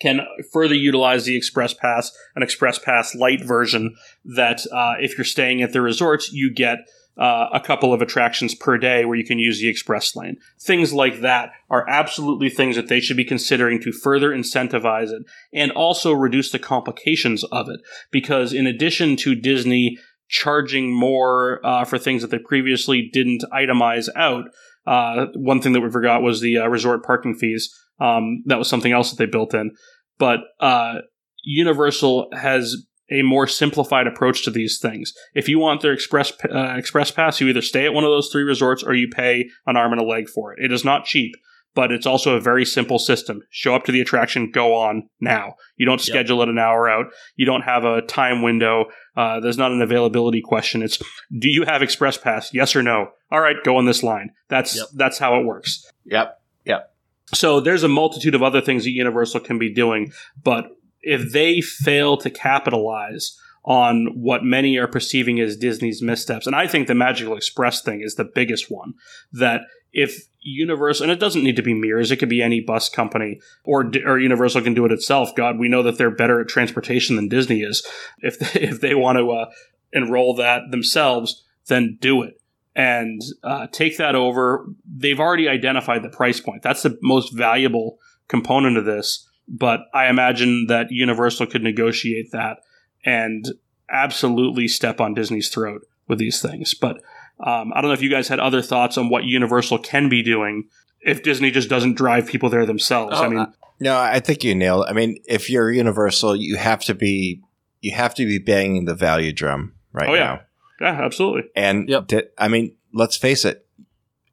can 0.00 0.22
further 0.54 0.74
utilize 0.74 1.26
the 1.26 1.36
express 1.36 1.74
pass 1.74 2.10
an 2.34 2.42
express 2.42 2.78
pass 2.78 3.14
light 3.14 3.44
version 3.44 3.94
that 4.24 4.64
uh, 4.72 4.94
if 4.98 5.18
you're 5.18 5.24
staying 5.26 5.60
at 5.60 5.74
the 5.74 5.82
resorts 5.82 6.32
you 6.32 6.50
get 6.50 6.78
uh, 7.18 7.48
a 7.52 7.60
couple 7.60 7.92
of 7.92 8.00
attractions 8.00 8.54
per 8.54 8.78
day 8.78 9.04
where 9.04 9.16
you 9.16 9.24
can 9.24 9.38
use 9.38 9.60
the 9.60 9.68
express 9.68 10.16
lane 10.16 10.36
things 10.60 10.92
like 10.92 11.20
that 11.20 11.50
are 11.68 11.88
absolutely 11.88 12.48
things 12.48 12.76
that 12.76 12.88
they 12.88 13.00
should 13.00 13.16
be 13.16 13.24
considering 13.24 13.80
to 13.80 13.92
further 13.92 14.30
incentivize 14.30 15.10
it 15.10 15.22
and 15.52 15.70
also 15.72 16.12
reduce 16.12 16.50
the 16.50 16.58
complications 16.58 17.44
of 17.44 17.68
it 17.68 17.80
because 18.10 18.52
in 18.52 18.66
addition 18.66 19.14
to 19.16 19.34
disney 19.34 19.98
charging 20.32 20.90
more 20.92 21.64
uh, 21.64 21.84
for 21.84 21.98
things 21.98 22.22
that 22.22 22.30
they 22.30 22.38
previously 22.38 23.08
didn't 23.12 23.44
itemize 23.52 24.08
out. 24.16 24.46
Uh, 24.86 25.26
one 25.34 25.60
thing 25.60 25.74
that 25.74 25.82
we 25.82 25.90
forgot 25.90 26.22
was 26.22 26.40
the 26.40 26.56
uh, 26.56 26.66
resort 26.66 27.04
parking 27.04 27.34
fees. 27.34 27.72
Um, 28.00 28.42
that 28.46 28.58
was 28.58 28.66
something 28.66 28.92
else 28.92 29.10
that 29.10 29.18
they 29.18 29.30
built 29.30 29.52
in. 29.54 29.72
But 30.18 30.40
uh, 30.58 31.00
Universal 31.44 32.30
has 32.32 32.76
a 33.12 33.22
more 33.22 33.46
simplified 33.46 34.06
approach 34.06 34.44
to 34.44 34.50
these 34.50 34.78
things. 34.80 35.12
If 35.34 35.48
you 35.48 35.58
want 35.58 35.82
their 35.82 35.92
express 35.92 36.32
uh, 36.50 36.74
express 36.76 37.10
pass, 37.10 37.40
you 37.40 37.48
either 37.48 37.62
stay 37.62 37.84
at 37.84 37.92
one 37.94 38.04
of 38.04 38.10
those 38.10 38.30
three 38.32 38.42
resorts 38.44 38.82
or 38.82 38.94
you 38.94 39.08
pay 39.08 39.48
an 39.66 39.76
arm 39.76 39.92
and 39.92 40.00
a 40.00 40.04
leg 40.04 40.28
for 40.28 40.52
it. 40.52 40.58
It 40.64 40.72
is 40.72 40.84
not 40.84 41.04
cheap, 41.04 41.34
but 41.74 41.92
it's 41.92 42.06
also 42.06 42.34
a 42.36 42.40
very 42.40 42.64
simple 42.64 42.98
system. 42.98 43.42
Show 43.50 43.74
up 43.74 43.84
to 43.84 43.92
the 43.92 44.00
attraction, 44.00 44.50
go 44.50 44.74
on 44.74 45.08
now. 45.20 45.54
You 45.76 45.86
don't 45.86 46.00
Yep. 46.06 46.14
schedule 46.14 46.42
it 46.42 46.48
an 46.48 46.58
hour 46.58 46.88
out. 46.88 47.06
You 47.36 47.46
don't 47.46 47.62
have 47.62 47.84
a 47.84 48.02
time 48.02 48.42
window. 48.42 48.86
Uh, 49.16 49.40
there's 49.40 49.58
not 49.58 49.72
an 49.72 49.82
availability 49.82 50.40
question. 50.40 50.82
It's 50.82 50.98
do 51.36 51.48
you 51.50 51.64
have 51.64 51.82
express 51.82 52.16
pass? 52.16 52.52
Yes 52.54 52.74
or 52.74 52.82
no. 52.82 53.10
All 53.30 53.40
right, 53.40 53.56
go 53.64 53.76
on 53.76 53.84
this 53.86 54.02
line. 54.02 54.30
That's 54.48 54.76
Yep. 54.76 54.86
that's 54.94 55.18
how 55.18 55.38
it 55.38 55.44
works. 55.44 55.90
Yep. 56.06 56.38
Yep. 56.64 56.88
So 57.34 57.60
there's 57.60 57.82
a 57.82 57.88
multitude 57.88 58.34
of 58.34 58.42
other 58.42 58.60
things 58.60 58.84
that 58.84 58.90
Universal 58.90 59.40
can 59.40 59.58
be 59.58 59.72
doing, 59.72 60.12
but 60.44 60.66
if 61.02 61.32
they 61.32 61.60
fail 61.60 62.16
to 62.18 62.30
capitalize 62.30 63.38
on 63.64 64.08
what 64.14 64.42
many 64.42 64.76
are 64.76 64.88
perceiving 64.88 65.38
as 65.38 65.56
Disney's 65.56 66.02
missteps, 66.02 66.46
and 66.46 66.56
I 66.56 66.66
think 66.66 66.88
the 66.88 66.94
Magical 66.94 67.36
Express 67.36 67.82
thing 67.82 68.00
is 68.02 68.16
the 68.16 68.24
biggest 68.24 68.70
one, 68.70 68.94
that 69.32 69.62
if 69.92 70.26
Universal, 70.40 71.04
and 71.04 71.12
it 71.12 71.20
doesn't 71.20 71.44
need 71.44 71.56
to 71.56 71.62
be 71.62 71.74
Mears, 71.74 72.10
it 72.10 72.16
could 72.16 72.28
be 72.28 72.42
any 72.42 72.60
bus 72.60 72.88
company, 72.88 73.40
or 73.64 73.90
or 74.04 74.18
Universal 74.18 74.62
can 74.62 74.74
do 74.74 74.84
it 74.84 74.92
itself. 74.92 75.34
God, 75.36 75.58
we 75.58 75.68
know 75.68 75.82
that 75.84 75.98
they're 75.98 76.10
better 76.10 76.40
at 76.40 76.48
transportation 76.48 77.14
than 77.14 77.28
Disney 77.28 77.60
is. 77.60 77.86
If 78.18 78.38
they, 78.38 78.60
if 78.62 78.80
they 78.80 78.94
want 78.94 79.18
to 79.18 79.30
uh, 79.30 79.50
enroll 79.92 80.34
that 80.36 80.70
themselves, 80.70 81.44
then 81.68 81.98
do 82.00 82.22
it 82.22 82.40
and 82.74 83.20
uh, 83.44 83.66
take 83.70 83.98
that 83.98 84.14
over. 84.14 84.66
They've 84.84 85.20
already 85.20 85.48
identified 85.48 86.02
the 86.02 86.08
price 86.08 86.40
point. 86.40 86.62
That's 86.62 86.82
the 86.82 86.98
most 87.02 87.32
valuable 87.32 87.98
component 88.28 88.76
of 88.76 88.84
this. 88.84 89.28
But 89.54 89.80
I 89.92 90.08
imagine 90.08 90.66
that 90.68 90.90
Universal 90.90 91.46
could 91.48 91.62
negotiate 91.62 92.32
that 92.32 92.58
and 93.04 93.44
absolutely 93.90 94.66
step 94.68 95.00
on 95.00 95.12
Disney's 95.14 95.48
throat 95.50 95.82
with 96.08 96.18
these 96.18 96.40
things. 96.40 96.72
But 96.74 96.96
um, 97.38 97.72
I 97.74 97.80
don't 97.80 97.88
know 97.90 97.92
if 97.94 98.02
you 98.02 98.10
guys 98.10 98.28
had 98.28 98.40
other 98.40 98.62
thoughts 98.62 98.96
on 98.96 99.08
what 99.10 99.24
Universal 99.24 99.80
can 99.80 100.08
be 100.08 100.22
doing 100.22 100.68
if 101.02 101.22
Disney 101.22 101.50
just 101.50 101.68
doesn't 101.68 101.94
drive 101.96 102.26
people 102.26 102.48
there 102.48 102.64
themselves. 102.64 103.16
Oh, 103.18 103.24
I 103.24 103.28
mean, 103.28 103.46
No, 103.80 103.98
I 103.98 104.20
think 104.20 104.42
you 104.44 104.54
nailed. 104.54 104.86
it. 104.86 104.90
I 104.90 104.94
mean, 104.94 105.18
if 105.28 105.50
you're 105.50 105.70
Universal, 105.70 106.36
you 106.36 106.56
have 106.56 106.80
to 106.84 106.94
be 106.94 107.42
you 107.80 107.92
have 107.92 108.14
to 108.14 108.24
be 108.24 108.38
banging 108.38 108.84
the 108.84 108.94
value 108.94 109.32
drum 109.32 109.74
right 109.92 110.08
Oh, 110.08 110.14
yeah. 110.14 110.20
now. 110.20 110.40
yeah, 110.80 111.04
absolutely. 111.04 111.50
And 111.56 111.88
Yep. 111.88 112.06
di- 112.06 112.22
I 112.38 112.46
mean, 112.48 112.76
let's 112.94 113.16
face 113.16 113.44
it. 113.44 113.66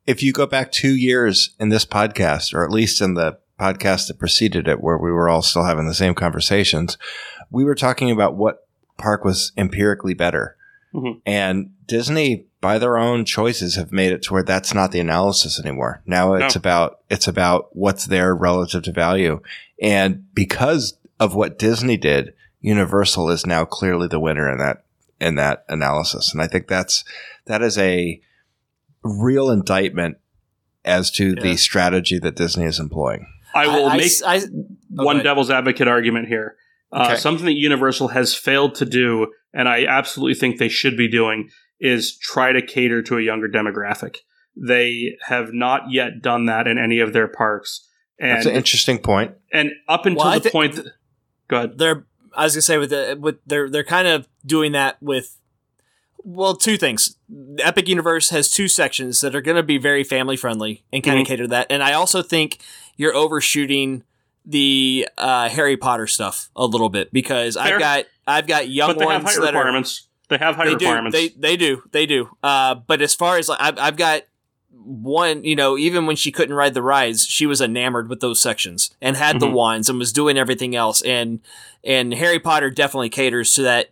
If 0.05 0.21
you 0.21 0.31
go 0.31 0.45
back 0.45 0.71
two 0.71 0.95
years 0.95 1.55
in 1.59 1.69
this 1.69 1.83
podcast, 1.85 2.53
or 2.53 2.63
at 2.63 2.69
least 2.71 3.01
in 3.01 3.15
the 3.15 3.39
podcast 3.59 4.07
that 4.07 4.19
preceded 4.19 4.67
it, 4.67 4.81
where 4.81 4.97
we 4.97 5.11
were 5.11 5.29
all 5.29 5.41
still 5.41 5.65
having 5.65 5.87
the 5.87 5.93
same 5.93 6.15
conversations, 6.15 6.97
we 7.51 7.63
were 7.63 7.75
talking 7.75 8.09
about 8.11 8.35
what 8.35 8.67
park 8.97 9.23
was 9.23 9.51
empirically 9.57 10.13
better. 10.13 10.55
Mhm. 10.93 11.21
And 11.25 11.71
Disney, 11.85 12.45
by 12.61 12.77
their 12.77 12.97
own 12.97 13.25
choices, 13.25 13.75
have 13.75 13.91
made 13.91 14.11
it 14.11 14.21
to 14.23 14.33
where 14.33 14.43
that's 14.43 14.73
not 14.73 14.91
the 14.91 14.99
analysis 14.99 15.59
anymore. 15.59 16.01
Now 16.05 16.33
it's 16.33 16.55
No. 16.55 16.59
about 16.59 16.99
it's 17.09 17.27
about 17.27 17.69
what's 17.75 18.05
there 18.05 18.35
relative 18.35 18.83
to 18.83 18.91
value. 18.91 19.41
And 19.81 20.25
because 20.33 20.97
of 21.19 21.35
what 21.35 21.59
Disney 21.59 21.97
did, 21.97 22.33
Universal 22.61 23.29
is 23.29 23.45
now 23.45 23.63
clearly 23.63 24.07
the 24.07 24.19
winner 24.19 24.51
in 24.51 24.57
that 24.57 24.83
in 25.21 25.35
that 25.35 25.63
analysis. 25.69 26.33
And 26.33 26.41
I 26.41 26.47
think 26.47 26.67
that's 26.67 27.03
that 27.45 27.61
is 27.61 27.77
a 27.77 28.19
real 29.03 29.49
indictment 29.49 30.17
as 30.83 31.09
to 31.11 31.35
Yeah. 31.35 31.41
the 31.41 31.55
strategy 31.57 32.19
that 32.19 32.35
Disney 32.35 32.65
is 32.65 32.79
employing. 32.79 33.27
I 33.53 33.67
will 33.67 33.87
I- 33.87 33.97
make 33.97 34.05
s- 34.05 34.23
I- 34.23 34.37
oh, 34.37 34.41
one 34.89 35.05
go 35.05 35.09
ahead. 35.11 35.23
devil's 35.23 35.49
advocate 35.51 35.87
argument 35.87 36.27
here. 36.27 36.55
Uh, 36.91 37.05
Okay. 37.07 37.15
Something 37.17 37.45
that 37.45 37.53
Universal 37.57 38.09
has 38.09 38.33
failed 38.33 38.75
to 38.75 38.85
do, 38.85 39.31
and 39.53 39.69
I 39.69 39.85
absolutely 39.85 40.33
think 40.35 40.57
they 40.57 40.69
should 40.69 40.97
be 40.97 41.07
doing, 41.07 41.49
is 41.79 42.17
try 42.17 42.51
to 42.51 42.61
cater 42.61 43.01
to 43.03 43.17
a 43.17 43.21
younger 43.21 43.47
demographic. 43.47 44.17
They 44.55 45.15
have 45.27 45.53
not 45.53 45.91
yet 45.91 46.21
done 46.21 46.45
that 46.45 46.67
in 46.67 46.77
any 46.77 46.99
of 46.99 47.13
their 47.13 47.27
parks, 47.27 47.87
and 48.19 48.31
That's 48.37 48.45
an 48.47 48.55
interesting 48.55 48.97
point. 48.97 49.35
and 49.53 49.71
up 49.87 50.05
until 50.05 50.25
Well, 50.25 50.33
the 50.39 50.39
thi- 50.41 50.49
point. 50.49 50.75
That, 50.75 50.85
go 51.47 51.57
ahead. 51.57 51.77
they're 51.77 52.05
I 52.35 52.43
was 52.43 52.53
gonna 52.55 52.61
say 52.63 52.77
with 52.77 52.89
the 52.91 53.17
with 53.19 53.37
they're 53.45 53.69
they're 53.69 53.83
kind 53.83 54.07
of 54.07 54.27
doing 54.45 54.71
that 54.73 54.97
with 55.01 55.37
well 56.23 56.55
two 56.55 56.77
things. 56.77 57.15
The 57.29 57.65
Epic 57.65 57.87
Universe 57.87 58.29
has 58.31 58.49
two 58.51 58.67
sections 58.67 59.21
that 59.21 59.35
are 59.35 59.41
going 59.41 59.57
to 59.57 59.63
be 59.63 59.77
very 59.77 60.03
family 60.03 60.35
friendly 60.37 60.83
and 60.91 61.03
kind 61.03 61.17
Mhm. 61.17 61.21
of 61.21 61.27
cater 61.27 61.43
to 61.43 61.47
that, 61.49 61.67
and 61.69 61.81
I 61.81 61.93
also 61.93 62.21
think 62.21 62.57
you're 62.99 63.15
overshooting 63.15 64.03
the 64.45 65.07
uh, 65.17 65.47
Harry 65.49 65.77
Potter 65.77 66.05
stuff 66.05 66.49
a 66.55 66.65
little 66.65 66.89
bit 66.89 67.11
because 67.13 67.55
Fair. 67.55 67.73
I've 67.75 67.79
got 67.79 68.05
I've 68.27 68.47
got 68.47 68.67
young 68.69 68.89
But 68.89 68.99
they 68.99 69.05
have 69.05 69.23
ones 69.23 69.35
height 69.35 69.41
that 69.41 69.55
are. 69.55 69.83
They 70.29 70.37
have 70.37 70.55
height 70.55 70.65
they 70.67 70.73
requirements. 70.73 71.17
do 71.17 71.29
they 71.29 71.35
they 71.39 71.57
do 71.57 71.83
they 71.91 72.05
do. 72.05 72.29
Uh, 72.43 72.75
but 72.75 73.01
as 73.01 73.15
far 73.15 73.37
as 73.37 73.47
like 73.49 73.59
I've, 73.61 73.77
I've 73.79 73.95
got 73.97 74.23
one, 74.71 75.43
you 75.43 75.55
know, 75.55 75.77
even 75.77 76.05
when 76.07 76.15
she 76.15 76.31
couldn't 76.31 76.55
ride 76.55 76.73
the 76.73 76.81
rides, 76.81 77.25
she 77.25 77.45
was 77.45 77.61
enamored 77.61 78.09
with 78.09 78.19
those 78.19 78.39
sections 78.41 78.91
and 79.01 79.15
had 79.17 79.39
the 79.39 79.47
Mhm. 79.47 79.53
wands 79.53 79.89
and 79.89 79.97
was 79.97 80.11
doing 80.13 80.37
everything 80.37 80.75
else. 80.75 81.01
And 81.01 81.39
and 81.83 82.13
Harry 82.13 82.39
Potter 82.39 82.69
definitely 82.69 83.09
caters 83.09 83.53
to 83.53 83.63
that. 83.63 83.91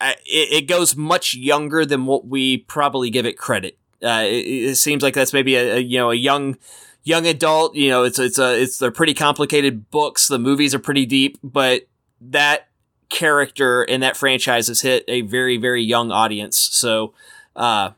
Uh, 0.00 0.12
it, 0.26 0.62
it 0.62 0.68
goes 0.68 0.94
much 0.94 1.34
younger 1.34 1.84
than 1.84 2.06
what 2.06 2.26
we 2.26 2.58
probably 2.58 3.10
give 3.10 3.26
it 3.26 3.36
credit. 3.36 3.78
Uh, 4.02 4.22
it, 4.24 4.46
it 4.70 4.74
seems 4.76 5.02
like 5.02 5.14
that's 5.14 5.32
maybe 5.32 5.56
a, 5.56 5.76
a 5.76 5.78
you 5.80 5.98
know 5.98 6.10
a 6.12 6.14
young 6.14 6.56
young 7.04 7.26
adult. 7.26 7.74
You 7.74 7.90
know, 7.90 8.04
it's 8.04 8.18
it's 8.18 8.38
a 8.38 8.60
it's 8.60 8.78
they're 8.78 8.90
pretty 8.90 9.14
complicated 9.14 9.90
books. 9.90 10.28
The 10.28 10.38
movies 10.38 10.74
are 10.74 10.78
pretty 10.78 11.06
deep, 11.06 11.38
but 11.42 11.86
that 12.20 12.68
character 13.08 13.82
and 13.82 14.02
that 14.02 14.16
franchise 14.16 14.68
has 14.68 14.80
hit 14.82 15.04
a 15.08 15.22
very 15.22 15.56
very 15.56 15.82
young 15.82 16.10
audience. 16.10 16.56
So, 16.58 17.14
uh, 17.56 17.90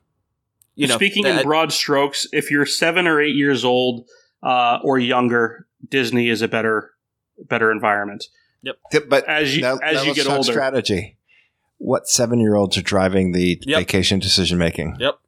you 0.76 0.86
know, 0.86 0.96
Speaking 0.96 1.24
that- 1.24 1.40
in 1.40 1.46
broad 1.46 1.72
strokes, 1.72 2.26
if 2.32 2.50
you're 2.50 2.66
seven 2.66 3.06
or 3.06 3.20
eight 3.20 3.34
years 3.34 3.64
old 3.64 4.06
uh, 4.42 4.78
or 4.82 4.98
younger, 4.98 5.66
Disney 5.88 6.28
is 6.28 6.42
a 6.42 6.48
better 6.48 6.92
better 7.48 7.70
environment. 7.72 8.26
Yep. 8.62 8.76
But 9.08 9.26
As 9.28 9.56
you 9.56 9.62
now, 9.62 9.76
as 9.78 9.96
now 9.96 10.02
you 10.02 10.14
get 10.14 10.26
older, 10.28 10.42
strategy. 10.52 11.16
What 11.78 12.06
seven 12.06 12.38
year 12.40 12.54
olds 12.56 12.76
are 12.76 12.82
driving 12.82 13.32
the 13.32 13.58
Yep. 13.66 13.78
vacation 13.78 14.18
decision 14.18 14.58
making? 14.58 14.96
Yep. 15.00 15.18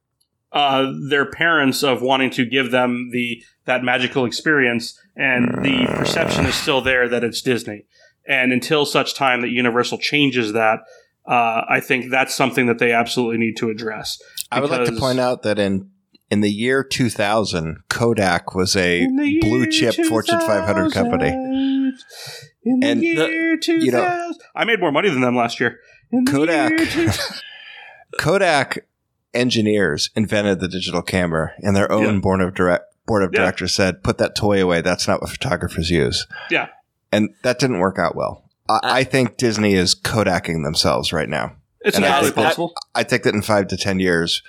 Uh, 0.53 0.91
their 1.09 1.25
parents 1.25 1.83
of 1.83 2.01
wanting 2.01 2.29
to 2.31 2.45
give 2.45 2.71
them 2.71 3.09
the 3.11 3.43
that 3.65 3.83
magical 3.83 4.25
experience, 4.25 4.99
and 5.15 5.63
the 5.63 5.85
perception 5.95 6.45
is 6.45 6.53
still 6.55 6.81
there 6.81 7.07
that 7.09 7.23
it's 7.23 7.41
Disney. 7.41 7.85
And 8.27 8.51
until 8.53 8.85
such 8.85 9.15
time 9.15 9.41
that 9.41 9.49
Universal 9.49 9.97
changes 9.99 10.53
that, 10.53 10.79
uh, 11.27 11.61
I 11.69 11.79
think 11.81 12.11
that's 12.11 12.33
something 12.35 12.67
that 12.67 12.77
they 12.79 12.91
absolutely 12.91 13.37
need 13.37 13.57
to 13.57 13.69
address. 13.69 14.21
I 14.51 14.59
would 14.59 14.69
like 14.69 14.85
to 14.85 14.95
point 14.97 15.19
out 15.19 15.43
that 15.43 15.59
in 15.59 15.89
in 16.29 16.41
the 16.41 16.49
year 16.51 16.83
2000, 16.83 17.83
Kodak 17.89 18.55
was 18.55 18.75
a 18.75 19.05
blue 19.41 19.69
chip 19.69 19.95
Fortune 20.07 20.39
500 20.39 20.91
company. 20.91 21.29
In 21.29 22.79
the 22.79 22.87
And 22.87 22.99
the- 23.01 23.05
year 23.05 23.57
2000, 23.57 23.85
you 23.85 23.91
know- 23.91 24.33
I 24.55 24.65
made 24.65 24.79
more 24.79 24.91
money 24.91 25.09
than 25.09 25.21
them 25.21 25.35
last 25.35 25.59
year. 25.59 25.79
In 26.11 26.23
the 26.25 26.31
Kodak. 26.31 26.69
year 26.71 26.85
2000. 26.85 27.41
Kodak 28.19 28.85
engineers 29.33 30.09
invented 30.15 30.59
the 30.59 30.67
digital 30.67 31.01
camera, 31.01 31.53
and 31.59 31.75
their 31.75 31.91
own 31.91 32.15
Yeah. 32.15 32.19
board 32.19 32.41
of 32.41 32.53
direct 32.53 32.85
board 33.05 33.23
of 33.23 33.31
Yeah. 33.33 33.41
directors 33.41 33.73
said, 33.73 34.01
"Put 34.03 34.17
that 34.19 34.35
toy 34.35 34.61
away. 34.63 34.81
That's 34.81 35.07
not 35.07 35.21
what 35.21 35.29
photographers 35.31 35.89
use." 35.89 36.25
Yeah. 36.49 36.67
and 37.11 37.29
that 37.43 37.59
didn't 37.59 37.77
work 37.79 37.99
out 37.99 38.15
well. 38.15 38.49
I, 38.67 38.79
I 38.83 39.03
think 39.03 39.37
Disney 39.37 39.75
is 39.75 39.93
Kodaking 39.93 40.63
themselves 40.63 41.13
right 41.13 41.29
now. 41.29 41.55
It's 41.81 41.95
And 41.95 42.03
I 42.05 42.07
entirely 42.07 42.29
that- 42.29 42.35
possible. 42.35 42.73
I 42.95 43.03
think 43.03 43.21
that 43.23 43.35
in 43.35 43.43
five 43.43 43.67
to 43.67 43.77
ten 43.77 43.99
years, 43.99 44.41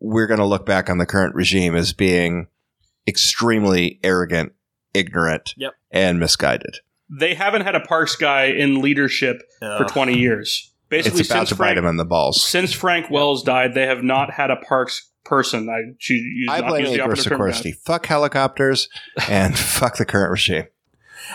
we're 0.00 0.26
going 0.26 0.40
to 0.40 0.46
look 0.46 0.66
back 0.66 0.90
on 0.90 0.98
the 0.98 1.06
current 1.06 1.34
regime 1.36 1.76
as 1.76 1.92
being 1.92 2.48
extremely 3.06 3.98
arrogant, 4.02 4.52
ignorant, 4.94 5.54
Yep. 5.56 5.72
and 5.90 6.18
misguided. 6.18 6.78
They 7.08 7.34
haven't 7.34 7.62
had 7.62 7.74
a 7.74 7.80
parks 7.80 8.16
guy 8.16 8.44
in 8.44 8.80
leadership 8.80 9.42
for 9.60 9.84
20 9.84 10.16
years. 10.18 10.69
Basically, 10.90 11.20
it's 11.20 11.30
about 11.30 11.38
since 11.40 11.48
to 11.50 11.54
bite 11.54 11.66
Frank, 11.66 11.78
him 11.78 11.86
in 11.86 11.96
the 11.96 12.04
balls. 12.04 12.44
since 12.44 12.72
Frank 12.72 13.10
Wells 13.10 13.42
died, 13.44 13.74
they 13.74 13.86
have 13.86 14.02
not 14.02 14.32
had 14.32 14.50
a 14.50 14.56
parks 14.56 15.10
person. 15.24 15.68
I, 15.68 15.94
she, 15.98 16.14
you 16.14 16.48
I 16.50 16.60
not 16.60 16.68
blame 16.68 16.84
use 16.86 16.92
the 16.92 16.98
Iger 16.98 17.02
operative. 17.04 17.32
Sikorsky. 17.32 17.74
Fuck 17.76 18.06
helicopters 18.06 18.88
and 19.28 19.56
fuck 19.58 19.96
the 19.96 20.04
current 20.04 20.30
regime. 20.30 20.66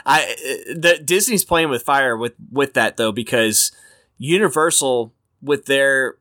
I 0.05 0.23
uh, 0.23 0.73
the 0.75 1.01
Disney's 1.03 1.45
playing 1.45 1.69
with 1.69 1.83
fire 1.83 2.17
with 2.17 2.33
with 2.51 2.73
that 2.73 2.97
though 2.97 3.13
because 3.13 3.71
Universal 4.17 5.13
with 5.41 5.65
their 5.65 6.15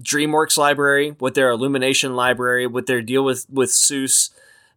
DreamWorks 0.00 0.58
library, 0.58 1.16
with 1.20 1.34
their 1.34 1.50
Illumination 1.50 2.16
library, 2.16 2.66
with 2.66 2.86
their 2.86 3.00
deal 3.00 3.24
with 3.24 3.46
with 3.48 3.70
Seuss, 3.70 4.30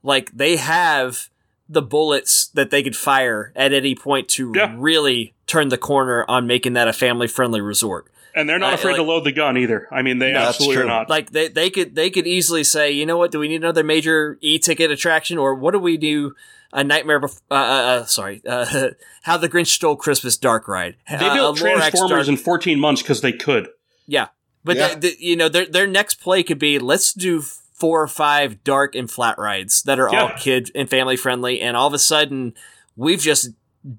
like 0.03 0.32
they 0.32 0.57
have 0.57 1.30
the 1.71 1.81
bullets 1.83 2.47
that 2.55 2.71
they 2.71 2.81
could 2.81 2.95
fire 2.95 3.51
at 3.55 3.71
any 3.73 3.93
point 3.95 4.27
to 4.29 4.51
Yeah. 4.55 4.73
really 4.77 5.35
turn 5.45 5.69
the 5.69 5.77
corner 5.77 6.25
on 6.27 6.47
making 6.47 6.73
that 6.73 6.87
a 6.87 6.93
family 6.93 7.27
friendly 7.27 7.61
resort. 7.61 8.07
And 8.35 8.47
they're 8.49 8.59
not 8.59 8.71
I- 8.71 8.75
afraid 8.75 8.95
to 8.95 9.03
load 9.03 9.23
the 9.23 9.31
gun 9.31 9.57
either. 9.57 9.87
I 9.91 10.01
mean, 10.01 10.19
they 10.19 10.31
No, 10.31 10.39
absolutely 10.39 10.83
are 10.83 10.85
not. 10.85 11.09
Like 11.09 11.31
they, 11.31 11.47
they 11.47 11.69
could 11.69 11.95
they 11.95 12.09
could 12.09 12.25
easily 12.27 12.63
say, 12.63 12.91
you 12.91 13.05
know 13.05 13.17
what, 13.17 13.31
do 13.31 13.39
we 13.39 13.47
need 13.47 13.57
another 13.61 13.83
major 13.83 14.37
e-ticket 14.41 14.89
attraction, 14.91 15.37
or 15.37 15.53
what 15.55 15.71
do 15.71 15.79
we 15.79 15.97
do? 15.97 16.33
A 16.71 16.83
nightmare, 16.83 17.19
bef- 17.19 17.41
uh, 17.49 17.53
uh, 17.55 17.57
uh, 17.57 18.05
sorry, 18.05 18.41
uh, 18.47 18.89
how 19.23 19.37
the 19.37 19.49
Grinch 19.49 19.67
stole 19.67 19.95
Christmas 19.95 20.37
dark 20.37 20.67
ride. 20.67 20.95
They 21.09 21.15
Uh, 21.15 21.33
built 21.33 21.57
a 21.57 21.61
Transformers 21.61 22.27
dark- 22.27 22.27
in 22.27 22.37
14 22.37 22.79
months 22.79 23.01
because 23.01 23.21
they 23.21 23.31
could. 23.31 23.69
yeah, 24.05 24.27
but 24.63 24.77
Yeah. 24.77 24.89
the- 24.93 24.99
the- 24.99 25.15
you 25.19 25.35
know 25.35 25.49
their 25.49 25.65
their 25.65 25.87
next 25.87 26.15
play 26.21 26.43
could 26.43 26.59
be 26.59 26.77
let's 26.77 27.11
do 27.13 27.43
four 27.80 28.01
or 28.01 28.07
five 28.07 28.64
dark 28.64 28.93
and 28.95 29.10
flat 29.10 29.38
rides 29.38 29.84
that 29.84 29.99
are 29.99 30.10
all 30.14 30.30
kid 30.38 30.69
and 30.76 30.89
family 30.89 31.15
friendly, 31.15 31.61
and 31.61 31.76
all 31.77 31.88
of 31.88 31.93
a 31.93 31.99
sudden 31.99 32.53
we've 32.95 33.19
just 33.22 33.49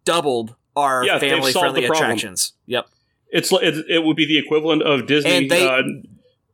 doubled 0.04 0.54
our 0.76 1.04
Yeah, 1.04 1.18
family 1.18 1.52
friendly 1.52 1.84
attractions. 1.86 2.52
Yep, 2.66 2.86
It's 3.30 3.50
it, 3.52 3.84
it 3.88 4.04
would 4.04 4.16
be 4.16 4.26
the 4.26 4.38
equivalent 4.38 4.82
of 4.82 5.06
Disney. 5.06 5.30
And 5.32 5.50
they- 5.50 5.66
uh, 5.68 5.82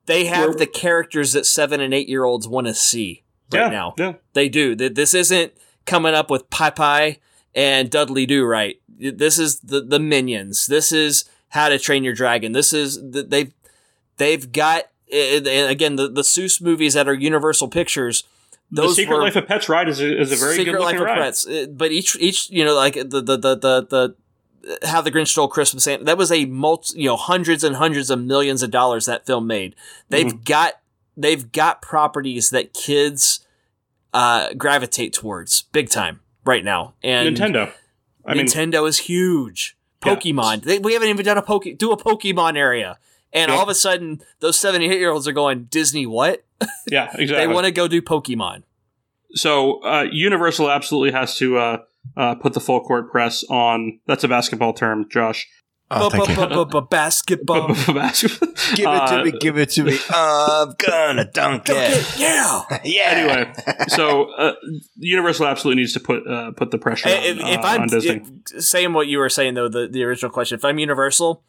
they 0.07 0.27
have 0.27 0.51
We're- 0.51 0.59
the 0.59 0.67
characters 0.67 1.33
that 1.33 1.45
seven 1.47 1.81
and 1.81 1.93
eight 1.93 2.09
year 2.09 2.25
olds 2.25 2.47
want 2.47 2.69
to 2.69 2.75
see 2.75 3.25
right 3.53 3.63
yeah, 3.63 3.69
now. 3.69 3.95
Yeah. 3.99 4.13
They 4.35 4.49
do. 4.49 4.77
Th- 4.77 4.95
This 4.95 5.15
isn't 5.15 5.53
coming 5.85 6.15
up 6.15 6.31
with 6.31 6.49
Popeye 6.49 7.19
and 7.55 7.91
Dudley 7.91 8.25
Do 8.27 8.45
Right. 8.45 8.81
This 8.99 9.39
is 9.39 9.61
the 9.61 9.81
the 9.83 9.99
Minions. 9.99 10.67
This 10.67 10.93
is 10.93 11.25
How 11.49 11.69
to 11.69 11.79
Train 11.79 12.05
Your 12.05 12.15
Dragon. 12.15 12.53
This 12.53 12.73
is 12.73 12.99
th- 13.13 13.27
they've 13.29 13.53
they've 14.17 14.51
got 14.53 14.85
and 15.13 15.47
again 15.71 15.97
the 15.97 16.09
the 16.09 16.23
Seuss 16.23 16.61
movies 16.61 16.95
that 16.95 17.09
are 17.09 17.15
Universal 17.15 17.69
Pictures. 17.69 18.25
Those 18.71 18.97
The 18.97 19.03
Secret 19.03 19.19
Life 19.19 19.37
of 19.37 19.47
Pets 19.47 19.69
ride 19.69 19.89
is 19.89 20.01
a, 20.01 20.21
is 20.21 20.33
a 20.33 20.37
very 20.37 20.57
Secret 20.57 20.73
good 20.73 20.81
Life 20.83 20.97
of 20.97 21.03
ride. 21.03 21.19
Pets. 21.19 21.47
But 21.71 21.93
each 21.93 22.17
each 22.19 22.51
you 22.51 22.65
know 22.65 22.75
like 22.75 22.95
the 22.95 23.05
the 23.05 23.37
the 23.37 23.55
the, 23.57 23.87
the 23.89 24.15
how 24.89 25.01
the 25.01 25.13
Grinch 25.13 25.29
Stole 25.29 25.47
Christmas 25.47 25.87
and 25.87 26.05
that 26.07 26.19
was 26.19 26.33
a 26.33 26.45
multi 26.47 26.99
you 27.01 27.07
know 27.09 27.17
hundreds 27.17 27.63
and 27.63 27.77
hundreds 27.77 28.11
of 28.11 28.21
millions 28.21 28.63
of 28.65 28.71
dollars 28.73 29.07
that 29.07 29.25
film 29.27 29.47
made. 29.47 29.77
They've 30.09 30.27
Mm-hmm. 30.27 30.43
got 30.45 30.81
they've 31.17 31.51
got 31.53 31.81
properties 31.81 32.51
that 32.51 32.75
kids 32.75 33.47
uh, 34.13 34.53
gravitate 34.55 35.13
towards 35.13 35.63
big 35.63 35.89
time 35.89 36.21
right 36.45 36.65
now. 36.65 36.95
And 37.05 37.37
Nintendo. 37.37 37.73
I 38.25 38.35
mean, 38.35 38.47
Nintendo 38.47 38.89
is 38.89 38.99
huge. 38.99 39.77
Yeah. 40.05 40.17
Pokemon. 40.17 40.63
They, 40.65 40.79
we 40.81 40.93
haven't 40.95 41.09
even 41.09 41.25
done 41.25 41.39
a 41.39 41.43
poke 41.43 41.67
do 41.79 41.93
a 41.93 41.97
Pokemon 41.97 42.57
area. 42.57 42.99
And 43.33 43.51
Yeah. 43.51 43.57
all 43.57 43.63
of 43.63 43.69
a 43.69 43.75
sudden, 43.75 44.21
those 44.41 44.59
seven 44.59 44.83
and 44.83 44.93
eight 44.93 44.99
year 44.99 45.11
olds 45.11 45.27
are 45.29 45.33
going 45.33 45.65
Disney. 45.65 46.07
What 46.07 46.45
yeah, 46.91 47.11
exactly. 47.15 47.27
they 47.47 47.47
want 47.47 47.67
to 47.67 47.73
go 47.73 47.87
do 47.89 48.01
Pokemon. 48.01 48.63
so 49.35 49.83
uh, 49.83 50.07
Universal 50.11 50.71
absolutely 50.71 51.13
has 51.13 51.37
to 51.37 51.59
uh, 51.59 51.79
uh, 52.17 52.35
put 52.37 52.53
the 52.55 52.61
full 52.61 52.81
court 52.81 53.11
press 53.11 53.45
on. 53.51 54.01
That's 54.07 54.25
a 54.25 54.29
basketball 54.29 54.73
term, 54.73 55.07
Josh. 55.11 55.47
Oh, 55.89 56.11
thank 56.11 56.29
you. 56.31 56.83
Basketball. 56.91 57.69
Basketball. 57.95 58.49
Give 58.75 58.87
it 58.89 59.03
Uh, 59.03 59.19
to 59.19 59.25
me. 59.25 59.39
Give 59.39 59.57
it 59.57 59.71
to 59.71 59.85
me. 59.85 59.97
I'm 60.11 60.75
gonna 60.85 61.25
dunk 61.31 61.65
it. 61.69 62.19
Yeah. 62.19 62.63
Yeah. 62.83 63.03
Anyway, 63.05 63.53
so 63.89 64.25
uh, 64.33 64.55
Universal 64.97 65.47
absolutely 65.47 65.83
needs 65.83 65.93
to 65.93 66.01
put 66.01 66.27
uh, 66.27 66.51
put 66.53 66.73
the 66.73 66.79
pressure 66.79 67.09
on, 67.09 67.15
if, 67.23 67.39
if 67.39 67.59
uh, 67.59 67.63
I'm 67.63 67.83
on 67.83 67.89
Disney. 67.89 68.23
if- 68.53 68.65
saying 68.65 68.95
what 68.95 69.07
you 69.07 69.19
were 69.19 69.29
saying 69.29 69.55
though, 69.55 69.69
the, 69.69 69.87
the 69.87 70.03
original 70.03 70.31
question, 70.33 70.57
if 70.59 70.65
I'm 70.65 70.79
Universal, 70.81 71.45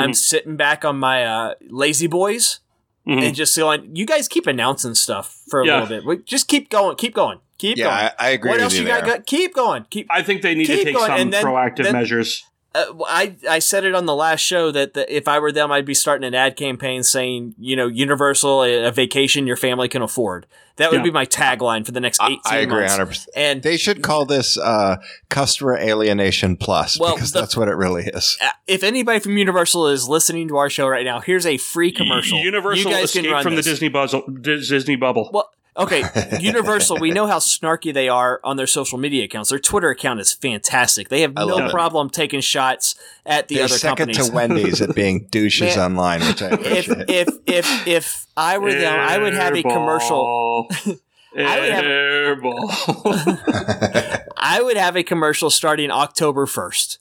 I'm 0.00 0.10
Mhm. 0.10 0.16
sitting 0.16 0.56
back 0.56 0.84
on 0.84 0.98
my 0.98 1.24
uh, 1.24 1.54
lazy 1.68 2.06
boys 2.06 2.60
Mhm. 3.06 3.22
and 3.22 3.34
just 3.34 3.56
going, 3.56 3.94
you 3.94 4.04
guys 4.06 4.28
keep 4.28 4.46
announcing 4.46 4.94
stuff 4.94 5.36
for 5.48 5.60
a 5.62 5.66
Yeah. 5.66 5.80
little 5.80 5.88
bit. 5.88 6.04
We- 6.04 6.22
Just 6.24 6.48
keep 6.48 6.68
going, 6.70 6.96
keep 6.96 7.14
going, 7.14 7.38
keep 7.58 7.76
Yeah, 7.78 7.84
going. 7.84 7.96
I, 7.96 8.12
I 8.18 8.28
agree 8.30 8.50
what 8.50 8.56
with 8.56 8.64
else 8.64 8.72
you 8.74 8.80
you 8.80 8.86
there. 8.86 9.00
got? 9.02 9.16
go- 9.18 9.22
Keep 9.26 9.54
going. 9.54 9.86
Keep. 9.90 10.06
I 10.10 10.22
think 10.22 10.42
they 10.42 10.54
need 10.54 10.66
to 10.66 10.84
take 10.84 10.94
going, 10.96 11.06
some 11.06 11.30
then- 11.30 11.44
proactive 11.44 11.84
then- 11.84 11.92
measures. 11.94 12.44
Uh, 12.72 12.84
I 13.08 13.34
I 13.48 13.58
said 13.58 13.84
it 13.84 13.94
on 13.96 14.06
the 14.06 14.14
last 14.14 14.40
show 14.40 14.70
that 14.70 14.94
the, 14.94 15.12
if 15.14 15.26
I 15.26 15.40
were 15.40 15.50
them, 15.50 15.72
I'd 15.72 15.84
be 15.84 15.94
starting 15.94 16.24
an 16.26 16.34
ad 16.34 16.54
campaign 16.56 17.02
saying, 17.02 17.54
you 17.58 17.74
know, 17.74 17.88
Universal, 17.88 18.62
a, 18.62 18.84
a 18.84 18.92
vacation 18.92 19.46
your 19.46 19.56
family 19.56 19.88
can 19.88 20.02
afford. 20.02 20.46
That 20.76 20.90
would 20.92 20.98
Yeah. 20.98 21.02
be 21.04 21.10
my 21.10 21.26
tagline 21.26 21.84
for 21.84 21.90
the 21.92 22.00
next 22.00 22.20
I, 22.22 22.26
eighteen 22.28 22.40
I 22.46 22.56
agree 22.58 22.80
months. 22.86 23.26
100%. 23.26 23.28
And 23.36 23.62
They 23.62 23.76
should 23.76 24.02
call 24.02 24.24
this 24.24 24.56
uh, 24.56 24.96
customer 25.28 25.76
alienation 25.76 26.56
plus 26.56 26.98
Well, 26.98 27.14
because 27.16 27.32
the- 27.32 27.40
that's 27.40 27.56
what 27.56 27.68
it 27.68 27.74
really 27.74 28.04
is. 28.04 28.38
uh, 28.40 28.48
if 28.66 28.82
anybody 28.84 29.18
from 29.18 29.36
Universal 29.36 29.88
is 29.88 30.08
listening 30.08 30.46
to 30.48 30.56
our 30.56 30.70
show 30.70 30.86
right 30.88 31.04
now, 31.04 31.20
here's 31.20 31.44
a 31.46 31.56
free 31.58 31.90
commercial. 31.92 32.38
Universal 32.38 32.90
you 32.92 32.96
guys 32.96 33.12
can 33.12 33.24
run 33.26 33.42
from 33.42 33.56
this. 33.56 33.66
the 33.66 33.72
Disney 33.72 33.88
buzz- 33.88 34.14
Dis- 34.40 34.68
Disney 34.68 34.96
bubble. 34.96 35.28
Well, 35.32 35.50
okay, 35.80 36.04
Universal. 36.40 36.98
We 36.98 37.10
know 37.10 37.26
how 37.26 37.38
snarky 37.38 37.92
they 37.92 38.08
are 38.08 38.40
on 38.44 38.56
their 38.56 38.66
social 38.66 38.98
media 38.98 39.24
accounts. 39.24 39.50
Their 39.50 39.58
Twitter 39.58 39.90
account 39.90 40.20
is 40.20 40.32
fantastic. 40.32 41.08
They 41.08 41.22
have 41.22 41.32
I 41.36 41.44
no 41.44 41.56
love 41.56 41.64
it. 41.66 41.70
problem 41.72 42.10
taking 42.10 42.40
shots 42.40 42.94
at 43.26 43.48
the 43.48 43.56
They're 43.56 43.64
other 43.64 43.78
second 43.78 43.96
companies. 44.14 44.28
to 44.28 44.34
Wendy's 44.34 44.80
at 44.80 44.94
being 44.94 45.26
douches 45.30 45.76
Man, 45.76 45.92
online, 45.92 46.20
which 46.20 46.42
I 46.42 46.48
if 46.54 46.88
appreciate. 46.88 47.10
if 47.10 47.28
if 47.46 47.86
if 47.88 48.26
I 48.36 48.58
were 48.58 48.72
them, 48.72 48.94
I 48.98 49.18
would 49.18 49.34
have 49.34 49.54
a 49.54 49.62
commercial. 49.62 50.68
I 51.36 51.60
would 51.60 51.72
have- 51.72 51.84
Airball. 51.84 53.40
I 54.36 54.62
would 54.62 54.76
have 54.76 54.96
a 54.96 55.02
commercial 55.02 55.50
starting 55.50 55.90
October 55.90 56.46
first. 56.46 56.98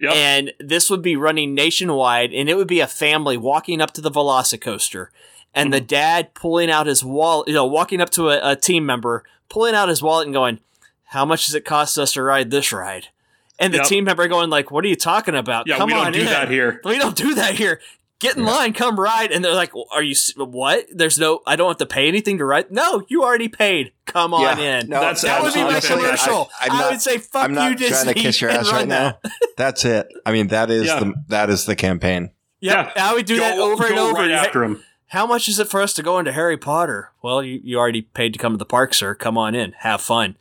Yep. 0.00 0.12
And 0.14 0.52
this 0.58 0.90
would 0.90 1.02
be 1.02 1.16
running 1.16 1.54
nationwide, 1.54 2.32
and 2.34 2.48
it 2.48 2.56
would 2.56 2.66
be 2.68 2.80
a 2.80 2.86
family 2.86 3.36
walking 3.36 3.80
up 3.80 3.92
to 3.92 4.00
the 4.00 4.10
Velocicoaster. 4.10 5.08
And 5.54 5.72
the 5.72 5.80
dad 5.80 6.34
pulling 6.34 6.70
out 6.70 6.86
his 6.86 7.04
wallet, 7.04 7.48
you 7.48 7.54
know, 7.54 7.64
walking 7.66 8.00
up 8.00 8.10
to 8.10 8.30
a, 8.30 8.52
a 8.52 8.56
team 8.56 8.84
member, 8.86 9.24
pulling 9.48 9.74
out 9.74 9.88
his 9.88 10.02
wallet 10.02 10.26
and 10.26 10.34
going, 10.34 10.60
"How 11.04 11.24
much 11.24 11.46
does 11.46 11.54
it 11.54 11.64
cost 11.64 11.98
us 11.98 12.12
to 12.14 12.22
ride 12.22 12.50
this 12.50 12.72
ride?" 12.72 13.08
And 13.58 13.72
the 13.72 13.78
Yep. 13.78 13.86
team 13.86 14.04
member 14.04 14.26
going 14.28 14.50
like, 14.50 14.70
"What 14.70 14.84
are 14.84 14.88
you 14.88 14.96
talking 14.96 15.34
about? 15.36 15.66
Yeah, 15.68 15.76
Come 15.76 15.86
we 15.88 15.92
don't 15.94 16.06
on 16.06 16.12
do 16.12 16.20
in. 16.20 16.26
that 16.26 16.48
here. 16.50 16.80
We 16.84 16.98
don't 16.98 17.16
do 17.16 17.34
that 17.36 17.54
here. 17.54 17.80
Get 18.20 18.36
in 18.36 18.44
line, 18.44 18.72
come 18.72 18.98
ride." 18.98 19.30
And 19.32 19.44
they're 19.44 19.54
like, 19.54 19.72
"Are 19.92 20.02
you 20.02 20.14
what? 20.36 20.86
There's 20.92 21.18
no. 21.18 21.40
I 21.46 21.54
don't 21.56 21.68
have 21.68 21.76
to 21.78 21.86
pay 21.86 22.08
anything 22.08 22.38
to 22.38 22.44
ride. 22.44 22.70
No, 22.70 23.04
you 23.08 23.22
already 23.22 23.48
paid. 23.48 23.92
Come 24.06 24.34
on 24.34 24.58
in. 24.58 24.88
no, 24.88 24.98
That's- 25.00 25.22
that 25.22 25.42
would 25.42 25.52
be 25.54 25.60
my 25.60 25.66
honestly, 25.68 25.94
I- 25.94 25.98
commercial. 26.00 26.50
I, 26.60 26.66
I'm 26.70 26.78
not- 26.78 26.90
would 26.92 27.00
say, 27.02 27.18
"Fuck 27.18 27.44
I'm 27.44 27.54
not 27.54 27.70
you, 27.70 27.76
Disney." 27.76 28.02
trying 28.04 28.14
to 28.14 28.20
kiss 28.20 28.40
your 28.40 28.50
ass 28.50 28.72
right 28.72 28.88
now. 28.88 29.18
That's 29.56 29.84
it. 29.84 30.08
I 30.26 30.32
mean, 30.32 30.48
that 30.48 30.70
is 30.70 30.86
Yeah. 30.86 31.00
the 31.00 31.14
that 31.28 31.50
is 31.50 31.64
the 31.66 31.76
campaign. 31.76 32.30
Yep, 32.60 32.92
Yeah. 32.96 33.08
I 33.10 33.14
would 33.14 33.26
do 33.26 33.36
Go- 33.36 33.42
that 33.42 33.58
over 33.58 33.86
and 33.86 33.98
over. 33.98 34.14
right 34.14 34.28
You- 34.30 34.34
after 34.34 34.64
him. 34.64 34.82
How 35.14 35.28
much 35.28 35.48
is 35.48 35.60
it 35.60 35.68
for 35.68 35.80
us 35.80 35.92
to 35.92 36.02
go 36.02 36.18
into 36.18 36.32
Harry 36.32 36.56
Potter? 36.56 37.12
Well, 37.22 37.40
you, 37.40 37.60
you 37.62 37.78
already 37.78 38.02
paid 38.02 38.32
to 38.32 38.38
come 38.40 38.52
to 38.54 38.56
the 38.58 38.64
park, 38.64 38.92
sir. 38.92 39.14
Come 39.14 39.38
on 39.38 39.54
in, 39.54 39.70
have 39.78 40.00
fun. 40.00 40.36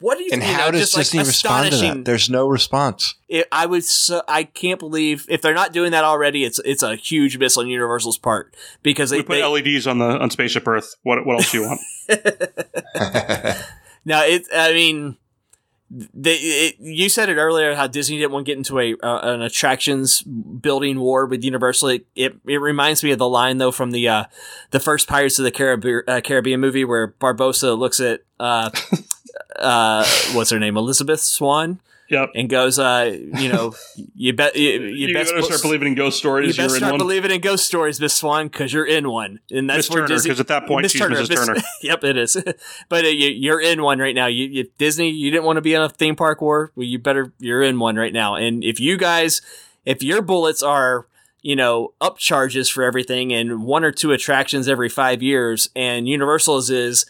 What 0.00 0.18
do 0.18 0.24
you? 0.24 0.30
And 0.32 0.42
you 0.42 0.48
how 0.48 0.66
know, 0.66 0.72
does 0.72 0.80
just 0.80 0.96
like 0.96 1.04
Disney 1.04 1.20
respond 1.20 1.68
to 1.70 1.74
astonishing- 1.76 1.98
that? 1.98 2.04
There's 2.04 2.28
no 2.28 2.48
response. 2.48 3.14
It, 3.28 3.46
I 3.52 3.66
would. 3.66 3.84
So, 3.84 4.22
I 4.26 4.42
can't 4.42 4.80
believe 4.80 5.26
if 5.28 5.42
they're 5.42 5.54
not 5.54 5.72
doing 5.72 5.92
that 5.92 6.02
already. 6.02 6.42
It's 6.44 6.58
it's 6.64 6.82
a 6.82 6.96
huge 6.96 7.38
miss 7.38 7.56
on 7.56 7.68
Universal's 7.68 8.18
part 8.18 8.56
because 8.82 9.10
they, 9.10 9.18
We 9.18 9.22
put 9.22 9.34
they 9.34 9.44
LEDs 9.46 9.86
on 9.86 9.98
the 9.98 10.18
on 10.18 10.28
Spaceship 10.28 10.66
Earth. 10.66 10.96
What 11.04 11.24
what 11.24 11.34
else 11.34 11.52
do 11.52 11.60
you 11.60 11.68
want? 11.68 11.80
now 14.04 14.24
it. 14.24 14.42
I 14.52 14.72
mean, 14.72 15.16
they. 16.12 16.34
It, 16.36 16.76
you 16.78 17.08
said 17.08 17.28
it 17.28 17.36
earlier 17.36 17.74
how 17.74 17.86
Disney 17.86 18.18
didn't 18.18 18.32
want 18.32 18.46
to 18.46 18.50
get 18.50 18.58
into 18.58 18.78
a 18.78 18.94
uh, 19.02 19.34
an 19.34 19.42
attractions 19.42 20.22
building 20.22 20.98
war 20.98 21.26
with 21.26 21.44
Universal. 21.44 21.88
It, 21.88 22.06
it 22.14 22.36
it 22.46 22.60
reminds 22.60 23.04
me 23.04 23.12
of 23.12 23.18
the 23.18 23.28
line 23.28 23.58
though 23.58 23.72
from 23.72 23.90
the 23.90 24.08
uh, 24.08 24.24
the 24.70 24.80
first 24.80 25.08
Pirates 25.08 25.38
of 25.38 25.44
the 25.44 25.50
Caribbean, 25.50 26.02
uh, 26.08 26.20
Caribbean 26.22 26.60
movie 26.60 26.84
where 26.84 27.08
Barbossa 27.08 27.78
looks 27.78 28.00
at 28.00 28.22
uh, 28.40 28.70
uh, 29.56 30.04
what's 30.32 30.50
her 30.50 30.58
name 30.58 30.76
Elizabeth 30.76 31.20
Swann 31.20 31.80
Yep. 32.10 32.30
and 32.34 32.50
goes, 32.50 32.78
uh, 32.78 33.16
you 33.38 33.48
know, 33.48 33.74
you 34.14 34.32
bet 34.34 34.56
you, 34.56 34.70
you, 34.70 35.08
You, 35.08 35.14
best 35.14 35.32
better 35.32 35.42
start 35.42 35.62
believing 35.62 35.88
in 35.88 35.94
ghost 35.94 36.18
stories. 36.18 36.56
You 36.56 36.64
are 36.64 36.66
in 36.66 36.70
start 36.76 36.98
believing 36.98 37.30
in 37.30 37.40
ghost 37.40 37.66
stories, 37.66 38.00
Miss 38.00 38.14
Swann, 38.14 38.48
because 38.48 38.72
you're 38.72 38.86
in 38.86 39.08
one, 39.08 39.40
and 39.50 39.68
that's 39.70 39.78
Miss 39.78 39.90
where 39.90 40.02
Turner, 40.02 40.08
Disney. 40.14 40.28
because 40.28 40.40
at 40.40 40.48
that 40.48 40.66
point 40.66 40.82
Miss 40.82 40.92
she's 40.92 41.00
Turner, 41.00 41.16
Mrs. 41.16 41.28
Miss- 41.30 41.46
Turner. 41.46 41.60
yep, 41.82 42.04
it 42.04 42.16
is. 42.16 42.36
but 42.88 43.04
uh, 43.04 43.08
you, 43.08 43.28
you're 43.30 43.60
in 43.60 43.82
one 43.82 43.98
right 43.98 44.14
now. 44.14 44.26
You, 44.26 44.44
you 44.46 44.70
Disney, 44.78 45.10
you 45.10 45.30
didn't 45.30 45.44
want 45.44 45.56
to 45.56 45.62
be 45.62 45.74
in 45.74 45.82
a 45.82 45.88
theme 45.88 46.14
park 46.16 46.40
war. 46.40 46.72
Well, 46.76 46.86
you 46.86 46.98
better. 46.98 47.32
You're 47.38 47.62
in 47.62 47.78
one 47.78 47.96
right 47.96 48.12
now. 48.12 48.34
And 48.34 48.62
if 48.62 48.78
you 48.80 48.96
guys, 48.98 49.40
if 49.84 50.02
your 50.02 50.20
bullets 50.22 50.62
are, 50.62 51.06
you 51.40 51.56
know, 51.56 51.94
up 52.00 52.18
charges 52.18 52.68
for 52.68 52.82
everything 52.84 53.32
and 53.32 53.64
one 53.64 53.82
or 53.84 53.92
two 53.92 54.12
attractions 54.12 54.68
every 54.68 54.88
five 54.88 55.22
years, 55.22 55.68
and 55.74 56.06
Universal's 56.08 56.70
is 56.70 57.06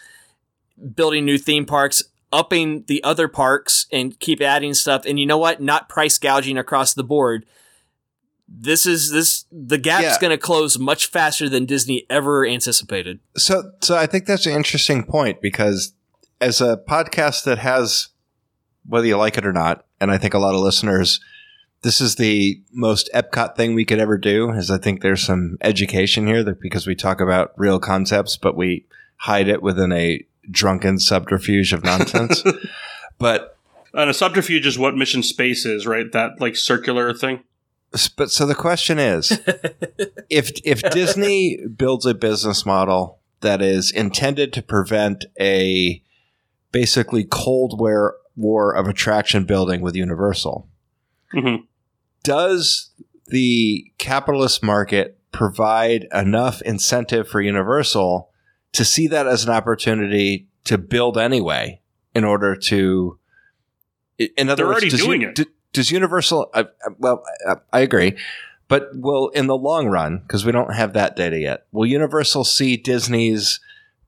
building 0.95 1.25
new 1.25 1.39
theme 1.39 1.67
parks. 1.67 2.03
Upping 2.35 2.85
the 2.89 3.03
other 3.05 3.29
parks 3.29 3.87
and 3.93 4.19
keep 4.19 4.41
adding 4.43 4.75
stuff, 4.75 5.07
and 5.07 5.19
you 5.19 5.25
know 5.27 5.39
what? 5.39 5.63
Not 5.63 5.89
price 5.89 6.19
gouging 6.19 6.59
across 6.59 6.93
the 6.93 7.05
board 7.05 7.47
this 8.49 8.87
is 8.87 9.11
this 9.11 9.47
the 9.51 9.79
gap's 9.79 10.05
Yeah. 10.05 10.19
going 10.21 10.31
to 10.31 10.39
close 10.39 10.79
much 10.79 11.07
faster 11.07 11.49
than 11.49 11.65
Disney 11.67 12.05
ever 12.11 12.47
anticipated. 12.47 13.21
So, 13.37 13.73
so 13.81 13.97
I 13.97 14.07
think 14.07 14.27
that's 14.27 14.47
an 14.47 14.53
interesting 14.53 15.05
point 15.05 15.41
because 15.41 15.95
as 16.41 16.61
a 16.61 16.77
podcast 16.89 17.45
that 17.45 17.59
has, 17.59 18.09
whether 18.87 19.07
you 19.07 19.17
like 19.17 19.39
it 19.39 19.47
or 19.47 19.53
not, 19.53 19.87
and 20.01 20.11
I 20.11 20.19
think 20.19 20.35
a 20.35 20.39
lot 20.39 20.55
of 20.55 20.61
listeners, 20.61 21.21
this 21.83 22.01
is 22.01 22.17
the 22.17 22.61
most 22.73 23.09
Epcot 23.15 23.57
thing 23.57 23.75
we 23.75 23.85
could 23.85 23.99
ever 23.99 24.19
do. 24.19 24.51
Is 24.51 24.71
I 24.71 24.79
think 24.79 25.01
there's 25.01 25.23
some 25.23 25.57
education 25.63 26.27
here 26.27 26.45
that 26.45 26.61
because 26.61 26.87
we 26.87 26.95
talk 26.95 27.21
about 27.21 27.53
real 27.57 27.79
concepts, 27.79 28.37
but 28.37 28.57
we 28.57 28.87
hide 29.17 29.49
it 29.49 29.63
within 29.63 29.93
a 29.93 30.25
drunken 30.51 30.99
subterfuge 30.99 31.73
of 31.73 31.85
nonsense. 31.85 32.43
but 33.19 33.57
And 33.93 34.11
a 34.11 34.15
subterfuge 34.15 34.67
is 34.67 34.79
what 34.79 34.97
Mission 34.97 35.23
Space 35.23 35.65
is, 35.65 35.87
right? 35.87 36.11
That 36.13 36.41
like 36.41 36.57
circular 36.57 37.13
thing. 37.15 37.43
but 38.17 38.31
so 38.31 38.47
the 38.47 38.55
question 38.55 38.99
is 38.99 39.31
if 40.31 40.51
if 40.65 40.83
Disney 40.91 41.59
builds 41.67 42.07
a 42.07 42.15
business 42.15 42.67
model 42.67 43.21
that 43.41 43.63
is 43.63 43.91
intended 43.91 44.53
to 44.55 44.63
prevent 44.63 45.27
a 45.41 46.03
basically 46.73 47.25
cold 47.25 47.79
war 47.79 48.17
war 48.37 48.73
of 48.73 48.89
attraction 48.89 49.45
building 49.45 49.81
with 49.81 49.95
Universal 49.95 50.69
hmm 51.31 51.57
does 52.25 52.91
the 53.27 53.93
capitalist 53.99 54.63
market 54.63 55.19
provide 55.31 56.07
enough 56.13 56.63
incentive 56.63 57.29
for 57.29 57.41
Universal 57.41 58.31
to 58.75 58.85
see 58.85 59.07
that 59.09 59.27
as 59.27 59.45
an 59.45 59.51
opportunity 59.51 60.47
to 60.65 60.79
build 60.79 61.19
anyway 61.19 61.81
in 62.15 62.25
order 62.25 62.55
to 62.55 63.19
in 64.19 64.49
other 64.49 64.63
They're 64.63 64.67
words 64.67 64.75
already 64.83 64.91
does 64.91 65.01
doing 65.01 65.21
U- 65.23 65.33
it. 65.37 65.49
does 65.73 65.91
Universal 65.91 66.51
uh, 66.55 66.65
well 66.99 67.23
uh, 67.49 67.57
I 67.73 67.81
agree 67.81 68.17
but 68.69 68.91
will 68.95 69.29
in 69.31 69.47
the 69.47 69.57
long 69.57 69.89
run 69.89 70.19
because 70.19 70.45
we 70.45 70.53
don't 70.53 70.75
have 70.75 70.93
that 70.93 71.17
data 71.17 71.39
yet 71.39 71.67
will 71.73 71.87
Universal 71.87 72.45
see 72.45 72.77
Disney's 72.77 73.61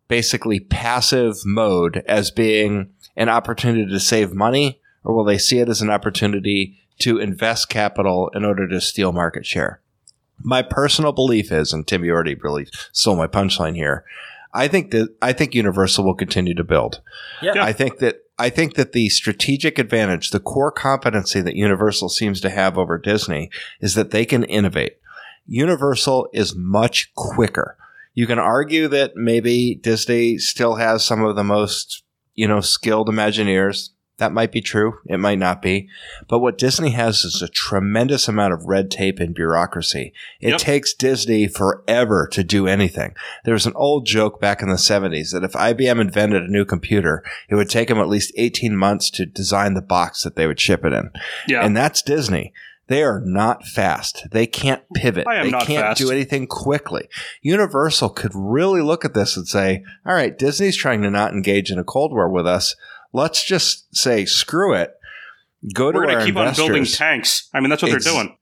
basically 0.09 0.61
passive 0.61 1.37
mode 1.45 2.05
as 2.07 2.31
being 2.31 2.91
an 3.17 3.29
opportunity 3.29 3.91
to 3.91 4.01
save 4.01 4.33
money 4.33 4.81
or 5.05 5.15
will 5.15 5.25
they 5.25 5.39
see 5.39 5.59
it 5.59 5.69
as 5.69 5.81
an 5.83 5.91
opportunity 5.91 6.79
to 6.99 7.19
invest 7.19 7.69
capital 7.69 8.31
in 8.35 8.45
order 8.45 8.67
to 8.69 8.81
steal 8.81 9.13
market 9.13 9.47
share? 9.47 9.81
My 10.43 10.63
personal 10.63 11.13
belief 11.13 11.51
is, 11.53 11.73
and 11.73 11.87
Tim, 11.87 12.05
you 12.05 12.13
already 12.13 12.35
really 12.35 12.67
stole 12.93 13.17
my 13.17 13.27
punchline 13.27 13.75
here. 13.75 14.05
I 14.57 14.69
think 14.69 14.91
that 14.93 15.15
I 15.21 15.33
think 15.33 15.55
Universal 15.55 16.05
will 16.05 16.15
continue 16.15 16.55
to 16.55 16.65
build. 16.65 17.01
Yeah. 17.43 17.63
I 17.63 17.73
think 17.73 17.99
that 17.99 18.23
I 18.39 18.49
think 18.51 18.75
that 18.75 18.93
the 18.93 19.09
strategic 19.11 19.79
advantage, 19.79 20.31
the 20.31 20.41
core 20.41 20.73
competency 20.73 21.41
that 21.41 21.57
Universal 21.57 22.09
seems 22.09 22.41
to 22.41 22.51
have 22.51 22.77
over 22.79 22.99
Disney 22.99 23.51
is 23.81 23.95
that 23.95 24.11
they 24.11 24.25
can 24.25 24.45
innovate. 24.45 24.99
Universal 25.47 26.29
is 26.33 26.57
much 26.57 27.13
quicker. 27.15 27.77
You 28.15 28.27
can 28.27 28.39
argue 28.39 28.89
that 28.89 29.15
maybe 29.15 29.75
Disney 29.75 30.39
still 30.39 30.77
has 30.77 31.05
some 31.05 31.23
of 31.23 31.37
the 31.37 31.45
most, 31.45 32.03
you 32.35 32.49
know, 32.49 32.61
skilled 32.61 33.09
Imagineers. 33.09 33.91
That 34.19 34.33
might 34.33 34.51
be 34.51 34.63
true. 34.63 34.99
It 35.07 35.19
might 35.21 35.39
not 35.39 35.61
be. 35.61 35.89
But 36.27 36.39
what 36.39 36.57
Disney 36.57 36.91
has 36.91 37.23
is 37.23 37.43
a 37.43 37.49
tremendous 37.49 38.29
amount 38.29 38.55
of 38.55 38.65
red 38.65 38.91
tape 38.91 39.21
and 39.21 39.35
bureaucracy. 39.35 40.15
It 40.41 40.51
Yep. 40.53 40.59
takes 40.59 40.95
Disney 40.95 41.47
forever 41.49 42.27
to 42.33 42.43
do 42.43 42.67
anything. 42.67 43.15
There 43.45 43.53
was 43.53 43.67
an 43.67 43.75
old 43.77 44.07
joke 44.07 44.41
back 44.41 44.63
in 44.63 44.69
the 44.71 44.79
70s 44.79 45.33
that 45.33 45.45
if 45.45 45.53
IBM 45.55 46.01
invented 46.01 46.43
a 46.45 46.51
new 46.51 46.65
computer, 46.65 47.23
it 47.51 47.57
would 47.57 47.69
take 47.69 47.89
them 47.89 47.99
at 47.99 48.09
least 48.09 48.33
18 48.37 48.75
months 48.75 49.11
to 49.11 49.27
design 49.27 49.75
the 49.75 49.83
box 49.83 50.23
that 50.23 50.35
they 50.35 50.47
would 50.47 50.61
ship 50.61 50.85
it 50.87 50.95
in. 50.95 51.11
Yeah. 51.47 51.61
And 51.65 51.77
that's 51.77 52.01
Disney. 52.01 52.55
They 52.89 53.03
are 53.03 53.21
not 53.21 53.67
fast. 53.67 54.29
They 54.31 54.47
can't 54.47 54.83
pivot. 54.95 55.27
They 55.29 55.51
can't 55.51 55.67
fast. 55.89 55.99
do 55.99 56.11
anything 56.11 56.47
quickly. 56.47 57.09
Universal 57.43 58.11
could 58.11 58.31
really 58.35 58.81
look 58.81 59.05
at 59.05 59.13
this 59.13 59.37
and 59.37 59.47
say, 59.47 59.83
all 60.07 60.15
right, 60.15 60.39
Disney's 60.39 60.77
trying 60.77 61.03
to 61.03 61.11
not 61.11 61.33
engage 61.33 61.71
in 61.71 61.79
a 61.81 61.85
Cold 61.85 62.13
War 62.13 62.31
with 62.31 62.47
us. 62.47 62.77
Let's 63.17 63.45
just 63.45 63.87
say, 63.97 64.25
screw 64.27 64.75
it. 64.75 64.93
Go 65.75 65.91
to 65.91 65.97
We're 65.99 66.05
going 66.05 66.15
our 66.17 66.21
to 66.21 66.27
keep 66.27 66.37
on 66.37 66.55
building 66.55 66.85
tanks. 66.85 67.49
I 67.55 67.61
mean, 67.61 67.71
that's 67.71 67.83
what 67.83 67.91
Ex- 67.93 68.05
they're 68.05 68.13
doing. 68.13 68.37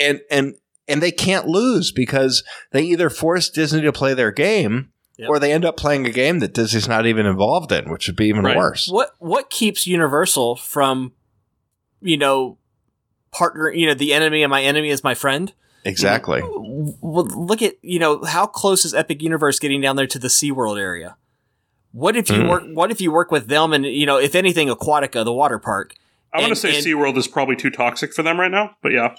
and, 0.00 0.20
and, 0.30 0.54
and 0.88 1.02
they 1.02 1.10
can't 1.10 1.46
lose 1.46 1.90
because 1.92 2.42
they 2.72 2.82
either 2.82 3.10
force 3.10 3.50
Disney 3.50 3.82
to 3.82 3.92
play 3.92 4.14
their 4.14 4.30
game 4.32 4.90
Yep. 5.16 5.28
or 5.28 5.38
they 5.38 5.52
end 5.52 5.64
up 5.64 5.76
playing 5.76 6.06
a 6.06 6.10
game 6.10 6.40
that 6.40 6.54
Disney's 6.54 6.88
not 6.88 7.06
even 7.06 7.24
involved 7.24 7.70
in, 7.70 7.88
which 7.88 8.08
would 8.08 8.16
be 8.16 8.26
even 8.26 8.42
Right. 8.44 8.56
worse. 8.56 8.88
What 8.90 9.10
what 9.20 9.48
keeps 9.48 9.86
Universal 9.86 10.56
from, 10.56 11.12
you 12.00 12.16
know, 12.16 12.58
partner? 13.30 13.70
You 13.70 13.86
know, 13.86 13.94
the 13.94 14.12
enemy 14.12 14.42
of 14.42 14.50
my 14.50 14.60
enemy 14.62 14.90
is 14.90 15.04
my 15.04 15.14
friend. 15.14 15.52
Exactly. 15.84 16.40
Well, 16.42 17.26
look 17.26 17.62
at 17.62 17.74
you 17.80 18.00
know 18.00 18.24
how 18.24 18.46
close 18.46 18.84
is 18.84 18.92
Epic 18.92 19.22
Universe 19.22 19.60
getting 19.60 19.80
down 19.80 19.94
there 19.94 20.08
to 20.08 20.18
the 20.18 20.26
SeaWorld 20.28 20.80
area? 20.80 21.16
What 21.94 22.16
if 22.16 22.28
you 22.28 22.42
Hmm. 22.42 22.48
work? 22.48 22.62
What 22.72 22.90
if 22.90 23.00
you 23.00 23.12
work 23.12 23.30
with 23.30 23.46
them 23.46 23.72
and 23.72 23.86
you 23.86 24.04
know, 24.04 24.18
if 24.18 24.34
anything, 24.34 24.68
Aquatica, 24.68 25.24
the 25.24 25.32
water 25.32 25.60
park, 25.60 25.94
I 26.32 26.40
want 26.40 26.50
to 26.50 26.56
say 26.56 26.74
and- 26.76 26.84
SeaWorld 26.84 27.16
is 27.16 27.28
probably 27.28 27.54
too 27.54 27.70
toxic 27.70 28.12
for 28.12 28.24
them 28.24 28.40
right 28.40 28.50
now, 28.50 28.76
but 28.82 28.90
yeah. 28.90 29.14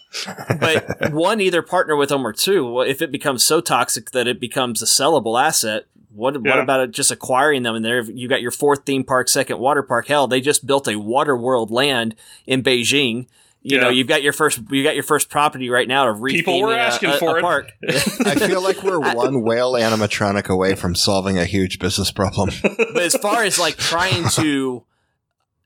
but 0.60 1.12
one 1.14 1.40
either 1.40 1.62
partner 1.62 1.96
with 1.96 2.10
them 2.10 2.28
or 2.28 2.34
two. 2.34 2.82
If 2.82 3.02
it 3.02 3.12
becomes 3.14 3.44
so 3.46 3.62
toxic 3.62 4.12
that 4.12 4.28
it 4.28 4.40
becomes 4.42 4.82
a 4.82 4.86
sellable 4.86 5.42
asset, 5.42 5.86
what 6.14 6.42
what 6.42 6.60
about 6.60 6.92
just 6.92 7.12
acquiring 7.12 7.64
them? 7.64 7.76
And 7.76 7.86
there 7.86 8.02
you 8.02 8.28
got 8.28 8.42
your 8.42 8.52
fourth 8.52 8.84
theme 8.86 9.06
park, 9.06 9.30
second 9.30 9.60
water 9.60 9.82
park. 9.82 10.08
Hell, 10.08 10.28
they 10.28 10.42
just 10.42 10.68
built 10.68 10.88
a 10.90 10.98
water 10.98 11.36
world 11.38 11.72
land 11.72 12.16
in 12.46 12.62
Beijing. 12.62 13.28
You 13.68 13.80
know, 13.80 13.90
you've 13.90 14.08
got 14.08 14.22
your 14.22 14.32
first 14.32 14.60
you 14.70 14.84
got 14.84 14.94
your 14.94 15.04
first 15.04 15.28
property 15.30 15.70
right 15.72 15.88
now 15.88 16.08
of 16.08 16.24
People 16.24 16.62
were 16.62 16.68
retheming 16.68 16.76
a- 16.76 16.80
asking 16.80 17.10
a, 17.10 17.18
for 17.18 17.36
a 17.36 17.40
it. 17.40 17.42
park. 17.42 17.72
I 17.90 18.36
feel 18.36 18.62
like 18.62 18.84
we're 18.84 19.00
one 19.00 19.42
whale 19.42 19.74
animatronic 19.74 20.50
away 20.50 20.76
from 20.76 20.94
solving 20.94 21.40
a 21.40 21.46
huge 21.46 21.80
business 21.80 22.12
problem. 22.12 22.52
but 22.64 23.02
as 23.02 23.16
far 23.18 23.44
as 23.44 23.58
like 23.58 23.78
trying 23.78 24.30
to 24.30 24.86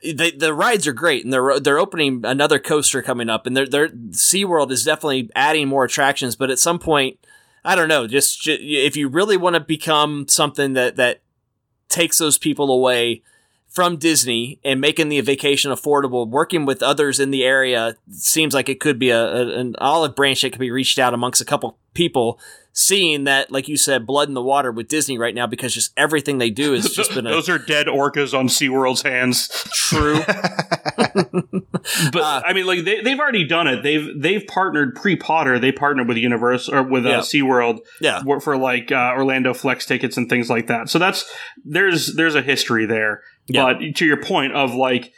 the 0.01 0.31
the 0.31 0.53
rides 0.53 0.87
are 0.87 0.93
great 0.93 1.25
and 1.25 1.33
they're 1.33 1.59
they're 1.59 1.77
opening 1.77 2.21
another 2.23 2.57
coaster 2.57 3.01
coming 3.01 3.29
up 3.29 3.45
and 3.45 3.57
they're 3.57 3.67
they're 3.67 3.89
SeaWorld 3.89 4.71
is 4.71 4.85
definitely 4.85 5.29
adding 5.35 5.67
more 5.67 5.83
attractions 5.83 6.37
but 6.37 6.49
at 6.49 6.57
some 6.57 6.79
point 6.79 7.19
I 7.65 7.75
don't 7.75 7.89
know. 7.89 8.07
Just, 8.07 8.41
ju- 8.43 8.57
if 8.57 8.95
you 8.95 9.09
really 9.09 9.35
want 9.35 9.55
to 9.55 9.59
become 9.59 10.29
something 10.29 10.71
that 10.73 10.95
that 10.95 11.21
takes 11.89 12.17
those 12.17 12.37
people 12.37 12.71
away 12.71 13.23
from 13.69 13.97
Disney 13.97 14.59
and 14.65 14.81
making 14.81 15.09
the 15.09 15.21
vacation 15.21 15.71
affordable, 15.71 16.27
working 16.27 16.65
with 16.65 16.81
others 16.83 17.19
in 17.19 17.29
the 17.31 17.43
area 17.43 17.95
seems 18.09 18.53
like 18.53 18.67
it 18.67 18.79
could 18.79 18.97
be 18.99 19.11
a, 19.11 19.21
a 19.23 19.59
an 19.59 19.75
olive 19.79 20.15
branch 20.15 20.41
that 20.41 20.49
could 20.51 20.59
be 20.59 20.71
reached 20.71 20.97
out 20.99 21.13
amongst 21.13 21.39
a 21.41 21.45
couple 21.45 21.77
people. 21.93 22.39
Seeing 22.71 23.25
that, 23.25 23.51
like 23.51 23.67
you 23.67 23.75
said, 23.75 24.05
blood 24.05 24.27
in 24.29 24.35
the 24.35 24.43
water 24.43 24.71
with 24.71 24.87
Disney 24.87 25.17
right 25.17 25.35
now 25.35 25.47
because 25.47 25.73
just 25.73 25.91
everything 25.97 26.37
they 26.37 26.49
do 26.51 26.73
has 26.73 26.89
just 26.91 27.13
been 27.13 27.25
a 27.27 27.29
Those 27.31 27.49
are 27.49 27.57
dead 27.57 27.87
orcas 27.87 28.37
on 28.37 28.47
SeaWorld's 28.47 29.01
hands. 29.01 29.49
true. 29.73 30.21
But 32.13 32.21
Uh, 32.21 32.41
I 32.45 32.53
mean, 32.53 32.65
like 32.67 32.83
they, 32.85 33.01
they've 33.01 33.19
already 33.19 33.45
done 33.47 33.65
it. 33.67 33.81
They've 33.83 34.07
they've 34.15 34.45
partnered 34.47 34.95
pre 34.95 35.15
Potter. 35.15 35.57
They 35.59 35.71
partnered 35.71 36.07
with 36.07 36.17
Universe 36.17 36.69
or 36.69 36.83
with 36.83 37.05
uh, 37.05 37.09
Yeah. 37.09 37.17
SeaWorld 37.19 37.79
Yeah. 37.99 38.21
for- 38.21 38.39
for 38.39 38.57
like 38.57 38.91
uh, 38.91 39.13
Orlando 39.15 39.53
Flex 39.53 39.85
tickets 39.85 40.15
and 40.17 40.29
things 40.29 40.49
like 40.49 40.67
that. 40.67 40.89
So 40.89 40.99
that's 40.99 41.25
there's 41.65 42.15
there's 42.15 42.35
a 42.35 42.41
history 42.41 42.85
there. 42.85 43.21
Yeah. 43.49 43.73
But 43.73 43.95
to 43.95 44.05
your 44.05 44.21
point 44.21 44.53
of 44.53 44.73
like. 44.73 45.11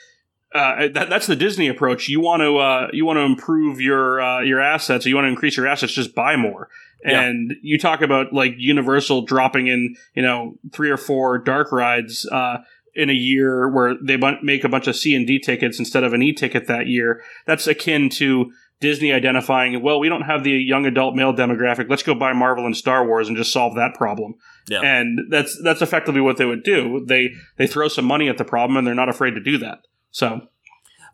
Uh, 0.53 0.89
that, 0.89 1.09
that's 1.09 1.27
the 1.27 1.35
Disney 1.37 1.69
approach. 1.69 2.09
You 2.09 2.19
want 2.19 2.41
to 2.41 2.57
uh, 2.57 2.87
you 2.91 3.05
want 3.05 3.15
to 3.15 3.21
improve 3.21 3.79
your 3.79 4.21
uh, 4.21 4.41
your 4.41 4.59
assets. 4.59 5.05
Or 5.05 5.09
you 5.09 5.15
want 5.15 5.23
to 5.23 5.29
increase 5.29 5.55
your 5.55 5.65
assets. 5.65 5.93
Just 5.93 6.13
buy 6.13 6.35
more. 6.35 6.67
Yeah. 7.05 7.21
And 7.21 7.53
you 7.61 7.79
talk 7.79 8.01
about 8.01 8.33
like 8.33 8.55
Universal 8.57 9.21
dropping 9.21 9.67
in 9.67 9.95
you 10.13 10.21
know 10.21 10.55
three 10.73 10.89
or 10.89 10.97
four 10.97 11.37
dark 11.37 11.71
rides 11.71 12.27
uh, 12.29 12.57
in 12.93 13.09
a 13.09 13.13
year 13.13 13.69
where 13.69 13.95
they 14.01 14.17
make 14.43 14.65
a 14.65 14.69
bunch 14.69 14.87
of 14.87 14.97
C 14.97 15.15
and 15.15 15.25
D 15.25 15.39
tickets 15.39 15.79
instead 15.79 16.03
of 16.03 16.11
an 16.11 16.21
E 16.21 16.33
ticket 16.33 16.67
that 16.67 16.87
year. 16.87 17.23
That's 17.45 17.65
akin 17.65 18.09
to 18.09 18.51
Disney 18.81 19.13
identifying, 19.13 19.81
well, 19.81 19.99
we 19.99 20.09
don't 20.09 20.23
have 20.23 20.43
the 20.43 20.51
young 20.51 20.85
adult 20.85 21.15
male 21.15 21.33
demographic. 21.33 21.89
Let's 21.89 22.03
go 22.03 22.15
buy 22.15 22.33
Marvel 22.33 22.65
and 22.65 22.75
Star 22.75 23.05
Wars 23.05 23.27
and 23.27 23.37
just 23.37 23.53
solve 23.53 23.75
that 23.75 23.93
problem. 23.93 24.35
Yeah. 24.67 24.81
And 24.83 25.19
that's 25.29 25.59
that's 25.63 25.81
effectively 25.81 26.21
what 26.21 26.37
they 26.37 26.45
would 26.45 26.63
do. 26.63 27.03
They 27.05 27.31
they 27.57 27.67
throw 27.67 27.87
some 27.87 28.05
money 28.05 28.29
at 28.29 28.37
the 28.37 28.45
problem 28.45 28.77
and 28.77 28.85
they're 28.87 28.93
not 28.95 29.09
afraid 29.09 29.31
to 29.31 29.39
do 29.41 29.57
that. 29.59 29.79
So 30.11 30.47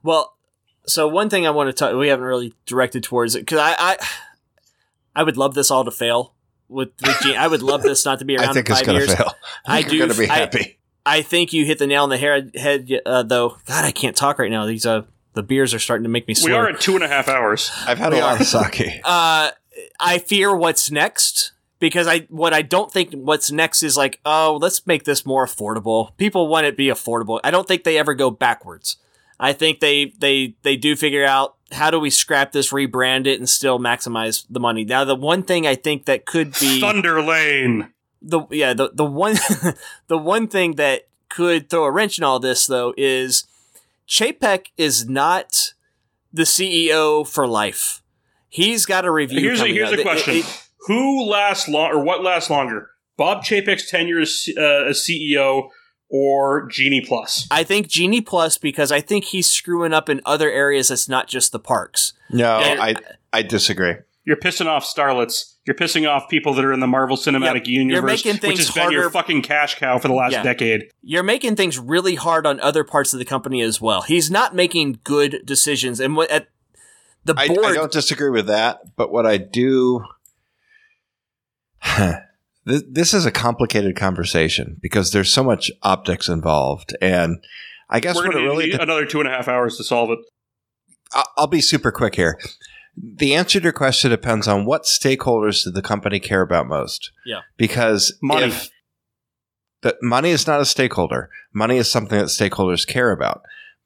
Well, 0.03 0.35
so 0.85 1.07
one 1.07 1.29
thing 1.29 1.45
I 1.47 1.49
want 1.49 1.67
to 1.69 1.73
talk, 1.73 1.93
we 1.95 2.07
haven't 2.09 2.25
really 2.25 2.53
directed 2.65 3.03
towards 3.03 3.35
it 3.35 3.39
because 3.39 3.59
I, 3.59 3.75
I, 3.77 3.97
I 5.15 5.23
would 5.23 5.37
love 5.37 5.53
this 5.53 5.69
all 5.71 5.83
to 5.85 5.91
fail. 5.91 6.33
With, 6.69 6.89
with 7.01 7.17
Gene. 7.21 7.37
I 7.37 7.47
would 7.47 7.61
love 7.61 7.81
this 7.81 8.03
not 8.05 8.19
to 8.19 8.25
be 8.25 8.35
around 8.37 8.49
I 8.49 8.53
think 8.53 8.67
in 8.67 8.71
it's 8.73 8.79
five 8.81 8.85
going 8.85 8.99
to 8.99 9.05
years. 9.05 9.15
fail. 9.17 9.33
I 9.65 9.79
You're 9.79 9.89
do. 9.89 9.97
going 9.99 10.11
to 10.11 10.17
be 10.17 10.29
I- 10.29 10.35
happy. 10.35 10.79
I 11.05 11.21
think 11.21 11.53
you 11.53 11.63
hit 11.65 11.79
the 11.79 11.87
nail 11.87 12.03
on 12.03 12.09
the 12.09 12.17
head, 12.17 12.51
head 12.55 12.91
uh, 13.05 13.23
though. 13.23 13.57
God, 13.65 13.85
I 13.85 13.91
can't 13.91 14.13
talk 14.17 14.37
right 14.39 14.51
now. 14.51 14.65
These 14.65 14.85
uh, 14.85 15.03
the 15.35 15.43
beers 15.43 15.73
are 15.73 15.79
starting 15.79 16.03
to 16.03 16.09
make 16.09 16.27
me 16.27 16.35
We 16.43 16.51
are 16.51 16.67
at 16.67 16.81
two 16.81 16.95
and 16.95 17.03
a 17.05 17.07
half 17.07 17.29
hours. 17.29 17.71
I've 17.85 17.97
had 17.97 18.11
we 18.11 18.19
a 18.19 18.21
lot 18.21 18.37
are. 18.37 18.41
of 18.41 18.45
sake. 18.73 18.99
uh, 19.05 19.51
I 20.01 20.17
fear 20.17 20.53
what's 20.53 20.91
next 20.91 21.53
because 21.79 22.07
I 22.07 22.21
what 22.29 22.53
I 22.53 22.61
don't 22.61 22.91
think 22.91 23.13
what's 23.13 23.51
next 23.51 23.83
is 23.83 23.95
like 23.97 24.19
oh 24.25 24.57
let's 24.61 24.85
make 24.87 25.03
this 25.03 25.25
more 25.25 25.45
affordable. 25.45 26.15
People 26.17 26.47
want 26.47 26.65
it 26.65 26.71
to 26.71 26.77
be 26.77 26.87
affordable. 26.87 27.39
I 27.43 27.51
don't 27.51 27.67
think 27.67 27.83
they 27.83 27.97
ever 27.97 28.13
go 28.13 28.29
backwards. 28.31 28.97
I 29.39 29.53
think 29.53 29.79
they 29.79 30.13
they 30.19 30.55
they 30.63 30.75
do 30.75 30.95
figure 30.95 31.25
out 31.25 31.55
how 31.71 31.91
do 31.91 31.99
we 31.99 32.09
scrap 32.09 32.53
this, 32.53 32.71
rebrand 32.71 33.27
it, 33.27 33.39
and 33.39 33.47
still 33.49 33.77
maximize 33.79 34.45
the 34.49 34.59
money. 34.59 34.83
Now 34.85 35.03
the 35.03 35.15
one 35.15 35.43
thing 35.43 35.67
I 35.67 35.75
think 35.75 36.05
that 36.05 36.25
could 36.25 36.53
be 36.59 36.79
Thunder 36.81 37.21
Lane. 37.21 37.93
the 38.21 38.41
yeah 38.49 38.73
the 38.73 38.89
the 38.93 39.05
one 39.05 39.35
the 40.07 40.17
one 40.17 40.47
thing 40.47 40.75
that 40.75 41.07
could 41.29 41.69
throw 41.69 41.83
a 41.83 41.91
wrench 41.91 42.17
in 42.17 42.23
all 42.23 42.39
this 42.39 42.65
though 42.67 42.93
is 42.97 43.45
Chapek 44.07 44.67
is 44.77 45.07
not 45.07 45.73
the 46.33 46.43
CEO 46.43 47.27
for 47.27 47.45
life. 47.47 48.01
He's 48.49 48.85
got 48.85 49.05
a 49.05 49.11
review. 49.11 49.41
Here's 49.41 49.61
a, 49.61 49.67
here's 49.67 49.89
up. 49.91 49.95
a 49.97 49.99
It- 49.99 50.03
question: 50.03 50.35
it- 50.37 50.66
Who 50.88 51.23
lasts 51.26 51.68
long, 51.68 51.91
or 51.91 52.03
what 52.03 52.23
lasts 52.23 52.49
longer? 52.49 52.89
Bob 53.18 53.43
Chapek's 53.43 53.89
tenure 53.89 54.19
as, 54.22 54.45
uh, 54.57 54.85
as 54.89 54.99
CEO, 55.07 55.69
or 56.09 56.68
Genie 56.69 57.01
Plus? 57.01 57.47
I 57.51 57.64
think 57.64 57.88
Genie 57.88 58.22
Plus 58.22 58.57
because 58.57 58.91
I 58.91 59.01
think 59.01 59.26
he's 59.26 59.47
screwing 59.49 59.93
up 59.93 60.07
in 60.09 60.22
other 60.26 60.49
areas 60.51 60.88
that's 60.89 61.09
not 61.09 61.27
just 61.27 61.51
the 61.51 61.59
parks. 61.59 62.14
No, 62.31 62.57
And- 62.59 62.80
I 62.80 62.95
I 63.34 63.41
disagree. 63.41 63.95
You're 64.23 64.38
pissing 64.38 64.65
off 64.68 64.85
starlets. 64.85 65.53
You're 65.65 65.76
pissing 65.76 66.07
off 66.09 66.30
people 66.30 66.53
that 66.55 66.64
are 66.65 66.72
in 66.73 66.80
the 66.80 66.88
Marvel 66.88 67.15
Cinematic 67.18 67.65
Yeah, 67.65 67.72
you're 67.73 67.81
Universe, 67.84 68.03
making 68.26 68.34
which 68.34 68.41
things 68.41 68.59
has 68.59 68.72
been 68.72 68.91
your 68.91 69.03
harder- 69.03 69.09
fucking 69.14 69.41
cash 69.41 69.76
cow 69.80 69.97
for 69.99 70.07
the 70.09 70.14
last 70.14 70.31
Yeah. 70.34 70.43
decade. 70.43 70.89
You're 71.01 71.23
making 71.23 71.55
things 71.55 71.77
really 71.80 72.15
hard 72.15 72.45
on 72.45 72.59
other 72.61 72.84
parts 72.84 73.14
of 73.14 73.19
the 73.19 73.26
company 73.26 73.61
as 73.61 73.80
well. 73.81 74.01
He's 74.03 74.30
not 74.31 74.53
making 74.55 74.99
good 75.03 75.41
decisions, 75.45 75.99
and 75.99 76.15
what 76.15 76.30
at 76.30 76.47
the 77.26 77.35
I, 77.38 77.47
board. 77.49 77.65
I 77.65 77.73
don't 77.73 77.91
disagree 77.91 78.30
with 78.30 78.47
that, 78.47 78.95
but 78.95 79.11
what 79.11 79.26
I 79.26 79.38
do. 79.38 80.03
this, 82.65 82.83
this 82.89 83.13
is 83.13 83.25
a 83.25 83.31
complicated 83.31 83.95
conversation 83.95 84.77
because 84.81 85.11
there's 85.11 85.31
so 85.31 85.43
much 85.43 85.71
optics 85.83 86.27
involved, 86.27 86.95
and 87.01 87.43
I 87.89 87.99
guess 87.99 88.15
We're 88.15 88.25
what 88.25 88.33
going 88.33 88.43
it 88.43 88.47
to 88.47 88.51
really 88.53 88.65
need 88.71 88.79
another 88.81 89.05
two 89.05 89.19
and 89.19 89.27
a 89.27 89.31
half 89.31 89.47
hours 89.47 89.77
to 89.77 89.83
solve 89.83 90.11
it. 90.11 90.19
I- 91.13 91.25
I'll 91.37 91.47
be 91.47 91.61
super 91.61 91.91
quick 91.91 92.15
here. 92.15 92.39
The 92.97 93.35
answer 93.35 93.59
to 93.59 93.63
your 93.63 93.73
question 93.73 94.09
depends 94.09 94.47
on 94.47 94.65
what 94.65 94.83
stakeholders 94.83 95.63
do 95.63 95.69
the 95.71 95.83
company 95.83 96.19
care 96.19 96.41
about 96.41 96.67
most. 96.67 97.11
Yeah. 97.25 97.41
Because 97.55 98.17
Money. 98.23 98.47
if 98.47 98.69
the 99.81 99.95
money 100.01 100.31
is 100.31 100.47
not 100.47 100.61
a 100.61 100.65
stakeholder, 100.65 101.29
money 101.53 101.77
is 101.77 101.89
something 101.89 102.17
that 102.17 102.25
stakeholders 102.25 102.87
care 102.87 103.11
about. 103.11 103.43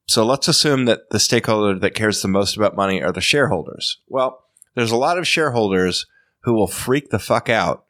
So 0.07 0.25
let's 0.25 0.47
assume 0.47 0.85
that 0.85 1.09
the 1.11 1.19
stakeholder 1.19 1.77
that 1.79 1.93
cares 1.93 2.21
the 2.21 2.27
most 2.29 2.55
about 2.55 2.75
money 2.75 3.01
are 3.03 3.11
the 3.11 3.21
shareholders. 3.21 3.99
Well, 4.07 4.43
there's 4.75 4.91
a 4.91 4.97
lot 4.97 5.17
of 5.17 5.27
shareholders 5.27 6.05
who 6.43 6.53
will 6.53 6.67
freak 6.67 7.09
the 7.09 7.19
fuck 7.19 7.49
out 7.49 7.85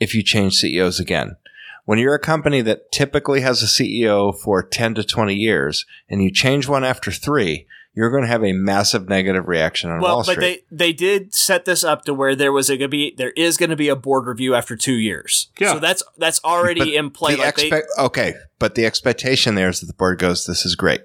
if 0.00 0.14
you 0.14 0.22
change 0.22 0.56
CEOs 0.56 1.00
again. 1.00 1.36
When 1.84 1.98
you're 1.98 2.14
a 2.14 2.20
company 2.20 2.62
that 2.62 2.90
typically 2.92 3.42
has 3.42 3.62
a 3.62 3.66
CEO 3.66 4.34
for 4.34 4.62
10 4.62 4.94
to 4.94 5.04
20 5.04 5.34
years 5.34 5.84
and 6.08 6.22
you 6.22 6.30
change 6.30 6.66
one 6.66 6.84
after 6.84 7.10
three, 7.10 7.66
you're 7.94 8.10
going 8.10 8.22
to 8.22 8.28
have 8.28 8.42
a 8.44 8.52
massive 8.52 9.08
negative 9.08 9.46
reaction 9.46 9.88
on 9.90 10.00
well, 10.00 10.16
Wall 10.16 10.24
but 10.26 10.40
they 10.40 10.62
they 10.70 10.92
did 10.92 11.34
set 11.34 11.64
this 11.64 11.84
up 11.84 12.04
to 12.04 12.14
where 12.14 12.34
there 12.34 12.52
was 12.52 12.68
gonna 12.68 12.88
be 12.88 13.14
there 13.16 13.30
is 13.30 13.56
going 13.56 13.70
to 13.70 13.76
be 13.76 13.88
a 13.88 13.96
board 13.96 14.26
review 14.26 14.54
after 14.54 14.76
two 14.76 14.94
years. 14.94 15.48
Yeah. 15.58 15.74
So 15.74 15.78
that's 15.78 16.02
that's 16.18 16.40
already 16.44 16.80
But 16.80 16.88
in 16.88 17.10
play. 17.10 17.36
the 17.36 17.42
Like 17.42 17.56
they, 17.56 17.82
okay, 17.98 18.34
but 18.58 18.74
the 18.74 18.84
expectation 18.86 19.54
there 19.54 19.68
is 19.68 19.80
that 19.80 19.86
the 19.86 19.94
board 19.94 20.18
goes, 20.18 20.44
"This 20.46 20.66
is 20.66 20.74
great." 20.74 21.02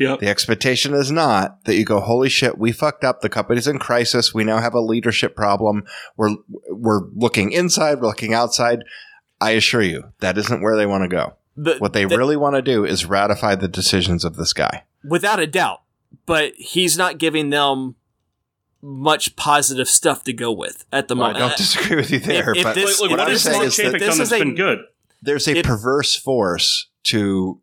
Yep. 0.00 0.18
The 0.20 0.28
expectation 0.28 0.94
is 0.94 1.10
not 1.10 1.64
that 1.64 1.76
you 1.76 1.84
go, 1.84 2.00
"Holy 2.00 2.28
shit, 2.28 2.58
we 2.58 2.72
fucked 2.72 3.04
up. 3.04 3.20
The 3.20 3.28
company's 3.28 3.68
in 3.68 3.78
crisis. 3.78 4.34
We 4.34 4.42
now 4.44 4.58
have 4.60 4.74
a 4.74 4.80
leadership 4.80 5.36
problem. 5.36 5.84
We're 6.16 6.36
we're 6.70 7.02
looking 7.14 7.52
inside. 7.52 8.00
We're 8.00 8.08
looking 8.08 8.34
outside." 8.34 8.84
I 9.42 9.52
assure 9.52 9.80
you, 9.80 10.12
that 10.20 10.36
isn't 10.36 10.60
where 10.60 10.76
they 10.76 10.84
want 10.84 11.02
to 11.04 11.08
go. 11.08 11.34
the- 11.56 11.76
What 11.78 11.94
they 11.94 12.04
the- 12.04 12.18
really 12.18 12.36
want 12.36 12.56
to 12.56 12.62
do 12.62 12.84
is 12.84 13.06
ratify 13.06 13.54
the 13.54 13.68
decisions 13.68 14.22
of 14.24 14.36
this 14.36 14.52
guy. 14.52 14.84
without 15.02 15.40
a 15.40 15.46
doubt. 15.46 15.80
But 16.26 16.54
he's 16.56 16.96
not 16.96 17.18
giving 17.18 17.50
them 17.50 17.96
much 18.82 19.36
positive 19.36 19.88
stuff 19.88 20.24
to 20.24 20.32
go 20.32 20.50
with 20.52 20.84
at 20.92 21.08
the 21.08 21.14
Well, 21.16 21.34
I 21.36 21.38
don't 21.38 21.56
disagree 21.56 21.96
with 21.96 22.10
you 22.10 22.18
there, 22.18 22.52
if 22.54 22.62
but 22.64 22.74
this- 22.74 23.00
if 23.00 23.10
what 23.10 23.20
I'm 23.20 23.28
has 23.28 23.42
saying 23.42 23.62
is 23.62 23.76
that 23.76 23.92
this 23.92 24.00
done 24.00 24.10
is 24.12 24.30
that's 24.30 24.32
a- 24.32 24.38
been 24.44 24.54
good? 24.54 24.78
there's 25.22 25.46
a 25.48 25.58
If- 25.58 25.66
perverse 25.66 26.16
force 26.16 26.88
to 27.04 27.60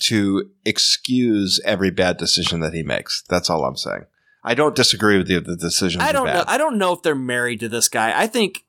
to 0.00 0.50
excuse 0.64 1.60
every 1.64 1.90
bad 1.90 2.16
decision 2.16 2.60
that 2.60 2.74
he 2.74 2.82
makes. 2.82 3.22
That's 3.28 3.48
all 3.48 3.64
I'm 3.64 3.76
saying. 3.76 4.04
I 4.42 4.54
don't 4.54 4.74
disagree 4.74 5.16
with 5.18 5.28
you. 5.30 5.40
The 5.40 5.56
decisions 5.56 6.02
I 6.02 6.10
don't 6.12 6.26
know. 6.26 6.44
I 6.46 6.58
don't 6.58 6.78
know 6.78 6.92
if 6.92 7.02
they're 7.02 7.14
married 7.14 7.60
to 7.60 7.68
this 7.68 7.88
guy. 7.88 8.12
I 8.18 8.26
think. 8.26 8.64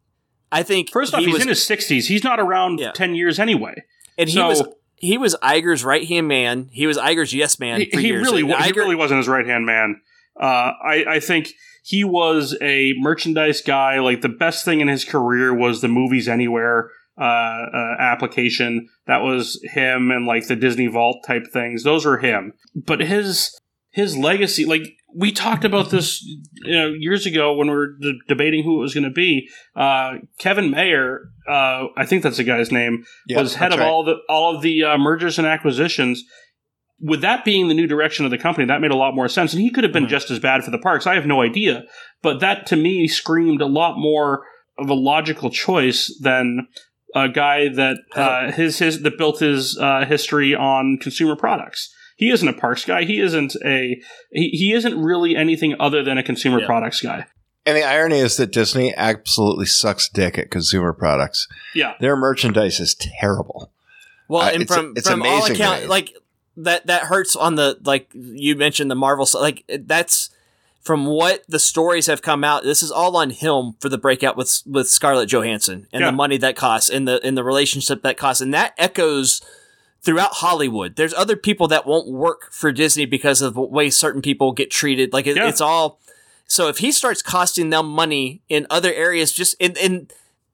I 0.52 0.62
think 0.64 0.92
First 0.92 1.14
off, 1.14 1.20
he 1.22 1.26
he's 1.26 1.34
was, 1.34 1.42
in 1.44 1.50
his 1.50 1.60
60s. 1.68 2.06
He's 2.08 2.24
not 2.24 2.40
around 2.40 2.80
Yeah. 2.80 2.92
10 2.92 3.16
years 3.16 3.40
anyway. 3.40 3.84
and 4.18 4.30
he 4.30 4.40
was 4.42 4.62
he 4.98 5.18
was 5.18 5.36
Iger's 5.44 5.84
right 5.84 6.08
hand 6.08 6.28
man. 6.28 6.70
He 6.72 6.88
was 6.88 6.98
Iger's 6.98 7.34
yes 7.34 7.60
man. 7.60 7.82
He, 7.82 7.90
for 7.92 8.00
he 8.00 8.08
years. 8.08 8.24
really, 8.24 8.42
And 8.42 8.50
wa- 8.50 8.62
he 8.62 8.72
Iger- 8.72 8.76
really 8.78 8.96
wasn't 8.96 9.18
his 9.20 9.28
right 9.28 9.46
hand 9.46 9.66
man. 9.66 10.02
Uh, 10.40 10.72
I, 10.84 11.06
I 11.08 11.20
think 11.20 11.50
he 11.84 12.04
was 12.04 12.58
a 12.62 12.94
merchandise 12.98 13.62
guy. 13.62 14.00
Like 14.00 14.22
the 14.22 14.30
best 14.30 14.66
thing 14.66 14.82
in 14.82 14.88
his 14.88 15.06
career 15.06 15.54
was 15.54 15.82
the 15.82 15.88
Movies 15.88 16.28
Anywhere 16.28 16.90
uh, 17.18 17.24
uh, 17.24 17.96
application. 18.00 18.90
That 19.08 19.22
was 19.22 19.60
him, 19.64 20.12
and 20.12 20.26
like 20.26 20.48
the 20.48 20.56
Disney 20.56 20.88
Vault 20.88 21.24
type 21.26 21.48
things. 21.52 21.84
Those 21.84 22.06
were 22.06 22.18
him. 22.18 22.54
But 22.76 23.02
his 23.02 23.58
his 23.92 24.18
legacy, 24.18 24.66
like 24.66 24.98
we 25.18 25.32
talked 25.32 25.64
about 25.64 25.92
this, 25.92 26.22
you 26.24 26.76
know, 26.76 26.88
years 26.90 27.26
ago 27.26 27.54
when 27.54 27.68
we 27.70 27.74
were 27.76 27.94
d- 28.00 28.20
debating 28.28 28.64
who 28.64 28.78
it 28.78 28.82
was 28.82 28.94
going 28.94 29.06
to 29.06 29.10
be. 29.10 29.48
Uh, 29.76 30.16
Kevin 30.40 30.72
Mayer, 30.72 31.30
uh, 31.50 31.86
I 31.96 32.06
think 32.06 32.22
that's 32.24 32.38
the 32.38 32.44
guy's 32.44 32.72
name 32.72 33.06
Yeah, 33.28 33.40
was 33.40 33.56
head 33.56 33.72
of 33.74 33.80
right. 33.80 33.88
all 33.88 34.04
the 34.04 34.16
all 34.30 34.56
of 34.56 34.62
the 34.62 34.84
uh, 34.84 34.98
mergers 34.98 35.38
and 35.38 35.48
acquisitions. 35.48 36.24
With 37.00 37.22
that 37.22 37.44
being 37.44 37.68
the 37.68 37.74
new 37.74 37.88
direction 37.88 38.24
of 38.26 38.32
the 38.32 38.38
company, 38.38 38.66
that 38.68 38.80
made 38.82 38.92
a 38.92 38.96
lot 38.96 39.16
more 39.16 39.28
sense, 39.28 39.54
and 39.54 39.62
he 39.62 39.70
could 39.70 39.84
have 39.84 39.92
been 39.94 40.06
Mhm. 40.06 40.10
just 40.10 40.32
as 40.32 40.40
bad 40.40 40.64
for 40.64 40.72
the 40.72 40.78
parks. 40.78 41.06
I 41.06 41.16
have 41.16 41.26
no 41.26 41.42
idea, 41.42 41.84
but 42.22 42.40
that 42.40 42.66
to 42.68 42.76
me 42.76 43.08
screamed 43.08 43.62
a 43.62 43.66
lot 43.68 43.96
more 43.98 44.46
of 44.78 44.90
a 44.90 44.94
logical 44.94 45.50
choice 45.50 46.14
than 46.22 46.68
a 47.14 47.30
guy 47.30 47.68
that 47.70 47.98
uh, 48.16 48.52
his 48.52 48.80
his 48.80 49.02
that 49.04 49.18
built 49.18 49.40
his 49.40 49.78
uh, 49.78 50.06
history 50.06 50.54
on 50.56 50.98
consumer 51.02 51.36
products. 51.36 51.94
He 52.16 52.30
isn't 52.32 52.48
a 52.48 52.54
parks 52.54 52.86
guy. 52.86 53.04
He 53.04 53.20
isn't 53.20 53.56
a 53.66 54.02
he, 54.32 54.50
he 54.50 54.74
isn't 54.74 54.98
really 55.02 55.36
anything 55.36 55.76
other 55.80 56.02
than 56.04 56.18
a 56.18 56.24
consumer 56.24 56.60
Yeah. 56.62 56.66
products 56.68 57.02
guy. 57.02 57.26
And 57.66 57.76
the 57.76 57.84
irony 57.84 58.20
is 58.20 58.38
that 58.38 58.52
Disney 58.52 58.94
absolutely 58.96 59.66
sucks 59.66 60.08
dick 60.08 60.38
at 60.38 60.52
consumer 60.52 60.94
products. 60.94 61.48
Yeah. 61.74 61.96
Their 62.00 62.16
merchandise 62.16 62.80
is 62.80 62.96
terrible. 62.96 63.72
Well, 64.30 64.44
Uh, 64.44 64.52
and 64.54 64.62
it's- 64.64 64.76
from 64.78 64.94
it's 64.96 65.10
from 65.10 65.22
all 65.24 65.28
amazing 65.28 65.56
to 65.58 65.62
accounts, 65.64 65.82
me. 65.84 65.88
like 65.88 66.14
that 66.58 66.88
that 66.88 67.04
hurts 67.04 67.36
on 67.36 67.56
the 67.56 67.78
like 67.84 68.10
you 68.14 68.56
mentioned 68.56 68.90
the 68.90 68.96
Marvel 68.96 69.28
like 69.34 69.64
that's 69.68 70.30
from 70.82 71.08
what 71.08 71.44
the 71.50 71.58
stories 71.60 72.06
have 72.06 72.22
come 72.22 72.44
out. 72.44 72.64
This 72.64 72.84
is 72.84 72.92
all 72.92 73.18
on 73.18 73.32
him 73.32 73.74
for 73.80 73.90
the 73.90 73.98
breakout 73.98 74.38
with 74.38 74.62
with 74.66 74.88
Scarlett 74.88 75.28
Johansson 75.30 75.88
and 75.92 76.02
Yeah. 76.02 76.12
the 76.12 76.16
money 76.16 76.38
that 76.38 76.56
costs 76.56 76.90
and 76.90 77.08
the 77.08 77.20
in 77.28 77.36
the 77.36 77.44
relationship 77.44 78.04
that 78.04 78.16
costs, 78.18 78.40
and 78.42 78.54
that 78.54 78.74
echoes 78.78 79.42
throughout 80.06 80.34
Hollywood. 80.36 80.96
There's 80.96 81.14
other 81.14 81.36
people 81.36 81.68
that 81.70 81.86
won't 81.86 82.08
work 82.08 82.52
for 82.54 82.72
Disney 82.72 83.06
because 83.06 83.42
of 83.42 83.56
the 83.56 83.62
way 83.62 83.90
certain 83.90 84.22
people 84.22 84.52
get 84.54 84.72
treated. 84.72 85.12
Like 85.12 85.28
it, 85.28 85.36
Yeah. 85.36 85.50
it's 85.50 85.60
all. 85.62 86.00
So 86.48 86.68
if 86.70 86.78
he 86.78 86.92
starts 86.92 87.22
costing 87.24 87.72
them 87.72 87.88
money 87.88 88.42
in 88.48 88.68
other 88.70 88.94
areas, 88.94 89.32
just 89.34 89.56
in, 89.60 89.76
in 89.78 90.08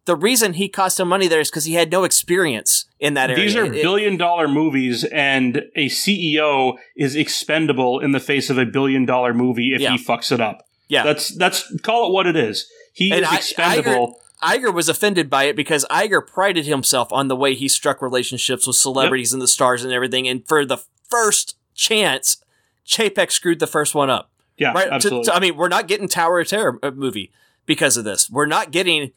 the 0.06 0.16
reason 0.16 0.54
he 0.54 0.70
cost 0.70 0.98
them 0.98 1.10
money 1.10 1.28
there 1.28 1.42
is 1.42 1.50
because 1.52 1.66
he 1.66 1.74
had 1.74 1.92
no 1.92 2.06
experience 2.06 2.86
in 3.00 3.14
that 3.16 3.30
area. 3.30 3.44
These 3.44 3.56
are 3.58 3.70
billion 3.70 4.16
dollar 4.18 4.48
movies, 4.48 5.04
and 5.04 5.64
a 5.76 5.88
CEO 5.90 6.78
is 6.96 7.16
expendable 7.16 8.00
in 8.00 8.14
the 8.14 8.20
face 8.22 8.50
of 8.50 8.58
a 8.58 8.66
billion 8.66 9.06
dollar 9.06 9.34
movie 9.34 9.74
if 9.76 9.82
Yeah. 9.82 9.92
he 9.92 9.98
fucks 10.04 10.32
it 10.32 10.40
up. 10.40 10.66
Yeah. 10.88 11.04
That's 11.04 11.36
that's 11.36 11.72
call 11.82 12.08
it 12.10 12.14
what 12.14 12.26
it 12.26 12.36
is. 12.38 12.68
He 12.94 13.12
And 13.12 13.22
is 13.24 13.28
I- 13.30 13.36
expendable. 13.38 14.20
Iger 14.44 14.74
was 14.74 14.90
offended 14.90 15.30
by 15.30 15.44
it 15.44 15.56
because 15.56 15.86
Iger 15.92 16.26
prided 16.26 16.66
himself 16.66 17.12
on 17.14 17.28
the 17.28 17.36
way 17.36 17.54
he 17.54 17.68
struck 17.68 18.02
relationships 18.02 18.66
with 18.66 18.76
celebrities 18.76 19.34
and 19.34 19.42
the 19.42 19.48
stars 19.48 19.84
and 19.84 19.94
everything. 19.94 20.28
And 20.28 20.48
for 20.48 20.66
the 20.66 20.78
first 21.10 21.58
chance, 21.76 22.44
Chapek 22.86 23.32
screwed 23.32 23.60
the 23.60 23.68
first 23.68 23.94
one 23.94 24.10
up. 24.10 24.32
yeah, 24.58 24.72
Right? 24.74 24.88
Absolutely. 24.90 25.26
to- 25.26 25.36
I 25.36 25.40
mean, 25.40 25.56
we're 25.58 25.68
not 25.70 25.88
getting 25.88 26.08
Tower 26.08 26.40
of 26.40 26.48
Terror 26.48 26.80
uh, 26.82 26.92
movie 26.92 27.32
because 27.66 27.98
of 27.98 28.04
this. 28.04 28.30
We're 28.30 28.48
not 28.48 28.72
getting 28.72 29.12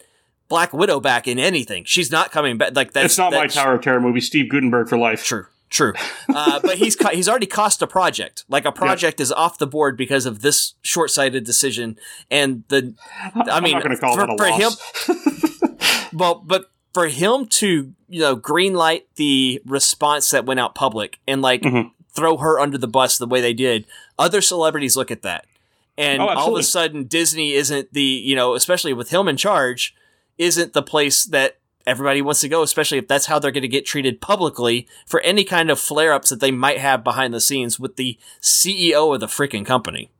Black 0.48 0.72
Widow 0.74 1.00
back 1.00 1.26
in 1.26 1.38
anything. 1.38 1.84
She's 1.84 2.10
not 2.10 2.30
coming 2.30 2.58
back. 2.58 2.76
Like 2.76 2.92
that's 2.92 3.06
it's 3.06 3.18
not 3.18 3.32
my 3.32 3.46
Tower 3.46 3.74
of 3.76 3.80
Terror 3.82 4.00
movie. 4.00 4.20
Steve 4.20 4.50
Guttenberg 4.50 4.88
for 4.88 4.98
life. 4.98 5.24
True. 5.24 5.46
True, 5.70 5.94
uh, 6.28 6.60
but 6.60 6.78
he's 6.78 6.94
co- 6.94 7.08
he's 7.10 7.28
already 7.28 7.46
cost 7.46 7.82
a 7.82 7.86
project. 7.86 8.44
Like 8.48 8.64
a 8.64 8.70
project 8.72 9.18
is 9.20 9.32
off 9.32 9.58
the 9.58 9.66
board 9.66 9.96
because 9.96 10.24
of 10.26 10.40
this 10.40 10.74
short-sighted 10.82 11.42
decision, 11.44 11.98
and 12.30 12.62
the 12.68 12.94
I 13.34 13.60
mean, 13.60 13.74
I'm 13.76 13.82
not 13.82 13.84
going 13.84 13.96
to 13.96 14.00
call 14.00 14.14
for, 14.16 14.36
for 14.36 14.46
him, 14.46 14.72
well, 16.12 16.36
but 16.44 16.70
for 16.92 17.08
him 17.08 17.46
to 17.46 17.92
you 18.08 18.20
know 18.20 18.36
greenlight 18.36 19.02
the 19.16 19.60
response 19.66 20.30
that 20.30 20.46
went 20.46 20.60
out 20.60 20.74
public 20.74 21.18
and 21.26 21.42
like 21.42 21.62
Mhm. 21.62 21.90
throw 22.12 22.36
her 22.36 22.60
under 22.60 22.78
the 22.78 22.86
bus 22.88 23.18
the 23.18 23.26
way 23.26 23.40
they 23.40 23.54
did, 23.54 23.86
other 24.18 24.40
celebrities 24.40 24.96
look 24.96 25.10
at 25.10 25.22
that, 25.22 25.46
and 25.98 26.22
Oh, 26.22 26.28
all 26.28 26.54
of 26.54 26.60
a 26.60 26.62
sudden 26.62 27.04
Disney 27.04 27.52
isn't 27.54 27.92
the 27.92 28.02
you 28.02 28.36
know 28.36 28.54
especially 28.54 28.92
with 28.92 29.10
him 29.10 29.26
in 29.28 29.36
charge, 29.36 29.94
isn't 30.38 30.72
the 30.72 30.82
place 30.82 31.24
that 31.24 31.58
everybody 31.86 32.22
wants 32.22 32.40
to 32.40 32.48
go, 32.48 32.62
especially 32.62 32.98
if 32.98 33.08
that's 33.08 33.26
how 33.26 33.38
they're 33.38 33.50
going 33.50 33.62
to 33.62 33.68
get 33.68 33.86
treated 33.86 34.20
publicly 34.20 34.86
for 35.06 35.20
any 35.20 35.44
kind 35.44 35.70
of 35.70 35.78
flare 35.78 36.12
ups 36.12 36.30
that 36.30 36.40
they 36.40 36.50
might 36.50 36.78
have 36.78 37.04
behind 37.04 37.34
the 37.34 37.40
scenes 37.40 37.78
with 37.78 37.96
the 37.96 38.18
CEO 38.40 39.14
of 39.14 39.20
the 39.20 39.26
freaking 39.26 39.66
company. 39.66 40.10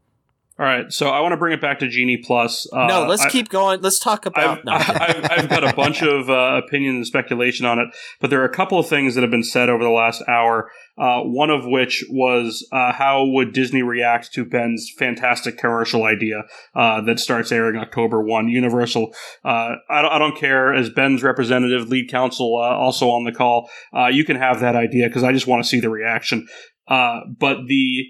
All 0.57 0.65
right, 0.65 0.93
so 0.93 1.09
I 1.09 1.19
want 1.19 1.33
to 1.33 1.37
bring 1.37 1.53
it 1.53 1.61
back 1.61 1.81
to 1.81 1.89
Genie 1.89 2.17
Plus. 2.17 2.69
Uh, 2.73 2.87
no, 2.87 3.07
let's 3.07 3.23
I- 3.23 3.29
keep 3.29 3.49
going. 3.49 3.81
Let's 3.81 3.99
talk 3.99 4.25
about. 4.25 4.59
I've, 4.59 4.65
no. 4.65 4.73
I've, 4.73 5.31
I've 5.31 5.49
got 5.49 5.65
a 5.69 5.75
bunch 5.75 6.01
of 6.05 6.31
uh, 6.31 6.61
opinion 6.65 6.95
and 6.95 7.07
speculation 7.07 7.67
on 7.67 7.81
it, 7.81 7.89
but 8.21 8.31
there 8.31 8.41
are 8.41 8.45
a 8.45 8.55
couple 8.55 8.79
of 8.79 8.87
things 8.87 9.17
that 9.17 9.23
have 9.23 9.33
been 9.33 9.43
said 9.43 9.69
over 9.69 9.83
the 9.83 9.91
last 9.91 10.23
hour. 10.29 10.71
Uh, 10.97 11.23
one 11.23 11.51
of 11.51 11.67
which 11.67 12.05
was 12.09 12.65
uh, 12.71 12.93
how 12.93 13.27
would 13.27 13.53
Disney 13.53 13.83
react 13.83 14.33
to 14.35 14.45
Ben's 14.45 14.89
fantastic 14.97 15.59
commercial 15.59 16.05
idea 16.05 16.45
uh, 16.77 17.01
that 17.01 17.19
starts 17.19 17.51
airing 17.51 17.77
October 17.77 18.23
one? 18.23 18.47
Universal. 18.47 19.13
Uh, 19.45 19.73
I, 19.91 20.03
don't, 20.03 20.13
I 20.13 20.19
don't 20.21 20.39
care 20.39 20.73
as 20.73 20.89
Ben's 20.89 21.25
representative, 21.25 21.89
lead 21.89 22.09
counsel, 22.09 22.57
uh, 22.59 22.77
also 22.77 23.09
on 23.11 23.25
the 23.25 23.33
call. 23.33 23.69
Uh, 23.93 24.07
you 24.07 24.25
can 24.25 24.37
have 24.37 24.61
that 24.61 24.77
idea 24.77 25.09
because 25.09 25.25
I 25.25 25.33
just 25.33 25.49
want 25.49 25.65
to 25.65 25.69
see 25.69 25.81
the 25.81 25.91
reaction. 25.91 26.47
Uh, 26.87 27.23
but 27.41 27.67
the 27.67 28.05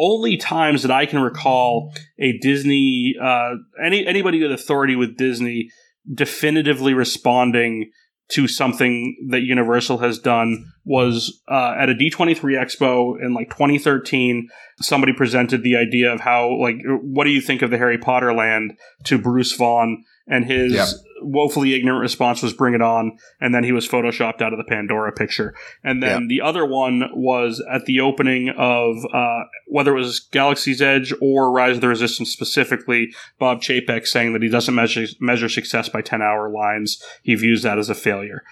only 0.00 0.36
times 0.36 0.82
that 0.82 0.90
I 0.90 1.06
can 1.06 1.20
recall 1.20 1.92
a 2.18 2.38
Disney, 2.38 3.14
uh, 3.22 3.50
any 3.84 4.06
anybody 4.06 4.42
with 4.42 4.52
authority 4.52 4.96
with 4.96 5.16
Disney 5.16 5.68
definitively 6.12 6.94
responding 6.94 7.90
to 8.30 8.46
something 8.46 9.16
that 9.28 9.42
Universal 9.42 9.98
has 9.98 10.18
done 10.18 10.64
was 10.84 11.42
uh, 11.48 11.74
at 11.76 11.90
a 11.90 11.94
D23 11.94 12.36
Expo 12.36 13.20
in 13.20 13.34
like 13.34 13.50
2013. 13.50 14.48
Somebody 14.80 15.12
presented 15.12 15.62
the 15.62 15.76
idea 15.76 16.12
of 16.12 16.20
how, 16.20 16.56
like, 16.60 16.76
what 17.02 17.24
do 17.24 17.30
you 17.30 17.40
think 17.40 17.60
of 17.62 17.70
the 17.70 17.78
Harry 17.78 17.98
Potter 17.98 18.32
land 18.32 18.78
to 19.04 19.18
Bruce 19.18 19.52
Vaughn? 19.52 20.04
And 20.26 20.44
his 20.44 20.72
Yeah. 20.72 20.86
woefully 21.22 21.74
ignorant 21.74 22.00
response 22.00 22.42
was 22.42 22.52
bring 22.52 22.72
it 22.74 22.80
on. 22.82 23.18
And 23.40 23.52
then 23.54 23.64
he 23.64 23.72
was 23.72 23.88
photoshopped 23.88 24.40
out 24.40 24.52
of 24.52 24.58
the 24.58 24.64
Pandora 24.64 25.12
picture. 25.12 25.54
And 25.82 26.02
then 26.02 26.28
the 26.28 26.40
other 26.40 26.64
one 26.64 27.10
was 27.14 27.62
at 27.70 27.84
the 27.86 28.00
opening 28.00 28.48
of 28.50 28.96
uh, 29.12 29.40
whether 29.66 29.92
it 29.96 29.98
was 29.98 30.20
Galaxy's 30.20 30.80
Edge 30.80 31.12
or 31.20 31.50
Rise 31.50 31.76
of 31.76 31.80
the 31.80 31.88
Resistance 31.88 32.30
specifically, 32.30 33.12
Bob 33.38 33.60
Chapek 33.60 34.06
saying 34.06 34.32
that 34.34 34.42
he 34.42 34.48
doesn't 34.48 34.74
measure, 34.74 35.06
measure 35.20 35.48
success 35.48 35.88
by 35.88 36.00
10 36.00 36.22
hour 36.22 36.48
lines. 36.48 37.02
He 37.22 37.34
views 37.34 37.62
that 37.62 37.78
as 37.78 37.90
a 37.90 37.94
failure. 37.94 38.42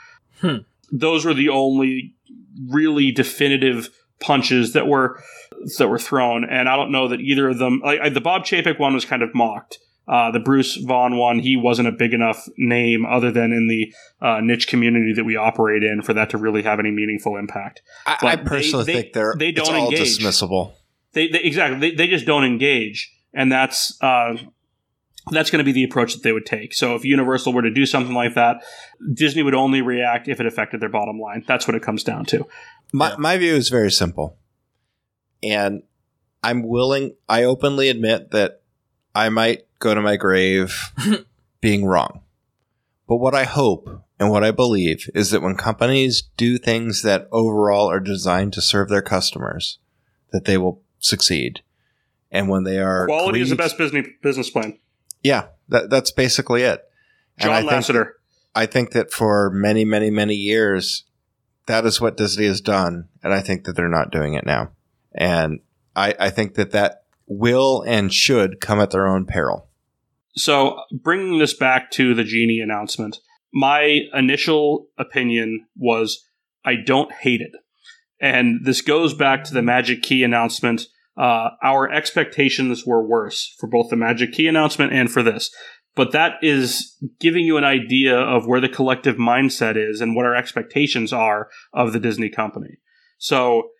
Hmm. 0.41 0.57
Those 0.91 1.25
were 1.25 1.35
the 1.35 1.49
only 1.51 2.15
really 2.69 3.13
definitive 3.13 3.91
punches 4.21 4.73
that 4.73 4.89
were 4.89 5.23
that 5.79 5.89
were 5.89 5.99
thrown, 5.99 6.45
and 6.45 6.69
I 6.69 6.77
don't 6.77 6.91
know 6.93 7.09
that 7.09 7.21
either 7.21 7.49
of 7.49 7.59
them. 7.59 7.81
Like 7.85 8.01
I- 8.01 8.09
the 8.09 8.21
Bob 8.21 8.45
Chapek 8.45 8.79
one 8.79 8.95
was 8.95 9.05
kind 9.05 9.23
of 9.23 9.35
mocked. 9.35 9.79
Uh, 10.09 10.31
the 10.31 10.41
Bruce 10.41 10.77
Vaughn 10.77 11.19
one, 11.19 11.39
he 11.39 11.55
wasn't 11.57 11.87
a 11.87 11.93
big 11.93 12.15
enough 12.15 12.49
name 12.57 13.05
other 13.05 13.31
than 13.31 13.53
in 13.53 13.69
the 13.69 13.93
uh, 14.27 14.41
niche 14.41 14.67
community 14.67 15.13
that 15.13 15.25
we 15.25 15.37
operate 15.37 15.83
in 15.83 16.01
for 16.01 16.15
that 16.15 16.31
to 16.31 16.39
really 16.39 16.63
have 16.63 16.79
any 16.81 16.91
meaningful 16.91 17.37
impact. 17.37 17.83
I, 18.07 18.17
But 18.21 18.27
I 18.29 18.37
personally 18.37 18.85
they- 18.87 18.95
think 19.03 19.13
they're 19.13 19.35
they 19.39 19.53
don't 19.53 19.75
all 19.75 19.91
engage. 19.91 20.19
dismissible. 20.19 20.73
They, 21.13 21.29
they 21.29 21.41
exactly 21.41 21.79
they, 21.79 21.95
they 21.95 22.07
just 22.07 22.25
don't 22.27 22.45
engage, 22.45 23.13
and 23.35 23.51
that's 23.53 23.97
uh, 24.03 24.37
that's 25.31 25.51
going 25.51 25.59
to 25.59 25.65
be 25.65 25.73
the 25.73 25.85
approach 25.85 26.15
that 26.15 26.23
they 26.23 26.33
would 26.33 26.47
take. 26.47 26.73
So 26.75 26.95
if 26.95 27.05
Universal 27.05 27.53
were 27.53 27.63
to 27.63 27.71
do 27.71 27.85
something 27.87 28.15
like 28.15 28.35
that, 28.35 28.63
Disney 29.15 29.43
would 29.43 29.55
only 29.55 29.83
react 29.83 30.29
if 30.29 30.41
it 30.41 30.47
affected 30.47 30.81
their 30.81 30.89
bottom 30.89 31.19
line. 31.21 31.45
That's 31.47 31.67
what 31.69 31.75
it 31.75 31.83
comes 31.83 32.03
down 32.03 32.25
to. 32.27 32.47
My 32.93 33.15
my 33.19 33.37
view 33.37 33.55
is 33.55 33.69
very 33.69 33.91
simple, 33.91 34.39
and 35.43 35.83
I'm 36.43 36.63
willing. 36.63 37.15
I 37.29 37.45
openly 37.45 37.89
admit 37.91 38.31
that 38.31 38.63
I 39.15 39.29
might 39.29 39.63
go 39.79 39.95
to 39.95 40.01
my 40.01 40.17
grave 40.17 40.93
being 41.61 41.85
wrong. 41.85 42.23
But 43.07 43.17
what 43.17 43.35
I 43.35 43.45
hope 43.45 43.89
and 44.21 44.31
what 44.31 44.45
I 44.45 44.51
believe 44.51 45.09
is 45.15 45.31
that 45.31 45.43
when 45.43 45.57
companies 45.57 46.23
do 46.37 46.59
things 46.59 47.03
that 47.03 47.29
overall 47.33 47.91
are 47.91 48.01
designed 48.01 48.53
to 48.55 48.61
serve 48.61 48.89
their 48.89 49.03
customers, 49.03 49.79
that 50.33 50.45
they 50.45 50.59
will 50.59 50.83
succeed. 50.99 51.63
And 52.31 52.49
when 52.49 52.65
they 52.65 52.79
are 52.79 53.07
Quality 53.07 53.41
is 53.41 53.51
the 53.51 53.57
best 53.57 53.79
business 53.79 54.07
business 54.23 54.51
plan. 54.51 54.79
Yeah, 55.23 55.47
that, 55.69 55.89
that's 55.89 56.11
basically 56.11 56.63
it. 56.63 56.85
And 57.39 57.51
I 57.51 57.63
John 57.63 57.71
think- 57.71 57.85
Lasseter. 57.85 58.11
I 58.55 58.67
think 58.67 58.91
that 58.91 59.13
for 59.13 59.51
many, 59.51 59.85
many, 59.85 60.11
many 60.11 60.35
years, 60.35 61.05
that 61.67 61.85
is 61.87 62.01
what 62.01 62.17
Disney 62.17 62.47
has 62.47 62.61
done, 62.61 63.09
and 63.23 63.33
I 63.33 63.41
think 63.41 63.65
that 63.65 63.77
they're 63.77 63.89
not 63.89 64.11
doing 64.11 64.35
it 64.35 64.45
now. 64.45 64.73
And 65.15 65.61
I, 65.95 66.15
I 66.19 66.31
think 66.31 66.55
that 66.55 66.73
that 66.73 67.05
will 67.29 67.83
and 67.87 68.13
should 68.13 68.61
come 68.61 68.81
at 68.81 68.91
their 68.91 69.07
own 69.07 69.27
peril. 69.27 69.68
So, 70.39 70.83
bringing 70.93 71.39
this 71.39 71.53
back 71.53 71.91
to 71.93 72.15
the 72.15 72.23
Genie 72.23 72.61
announcement, 72.61 73.19
my 73.53 74.03
initial 74.15 74.87
opinion 74.97 75.67
was 75.77 76.25
I 76.65 76.75
don't 76.77 77.11
hate 77.13 77.41
it. 77.41 77.51
And 78.21 78.65
this 78.65 78.81
goes 78.81 79.15
back 79.15 79.43
to 79.45 79.55
the 79.55 79.63
Magic 79.63 80.03
Key 80.03 80.23
announcement. 80.23 80.87
Uh, 81.17 81.51
our 81.63 81.91
expectations 81.91 82.87
were 82.87 83.07
worse 83.07 83.55
for 83.59 83.69
both 83.69 83.91
the 83.91 83.97
Magic 83.97 84.33
Key 84.33 84.47
announcement 84.47 84.93
and 84.93 85.11
for 85.11 85.25
this. 85.25 85.51
But 85.97 86.13
that 86.13 86.35
is 86.41 86.97
giving 87.19 87.45
you 87.45 87.57
an 87.57 87.65
idea 87.65 88.17
of 88.17 88.47
where 88.47 88.61
the 88.61 88.69
collective 88.69 89.17
mindset 89.17 89.77
is 89.77 90.01
and 90.01 90.15
what 90.15 90.25
our 90.25 90.37
expectations 90.37 91.13
are 91.13 91.49
of 91.73 91.93
the 91.93 91.99
Disney 91.99 92.29
company. 92.29 92.79
So, 93.19 93.71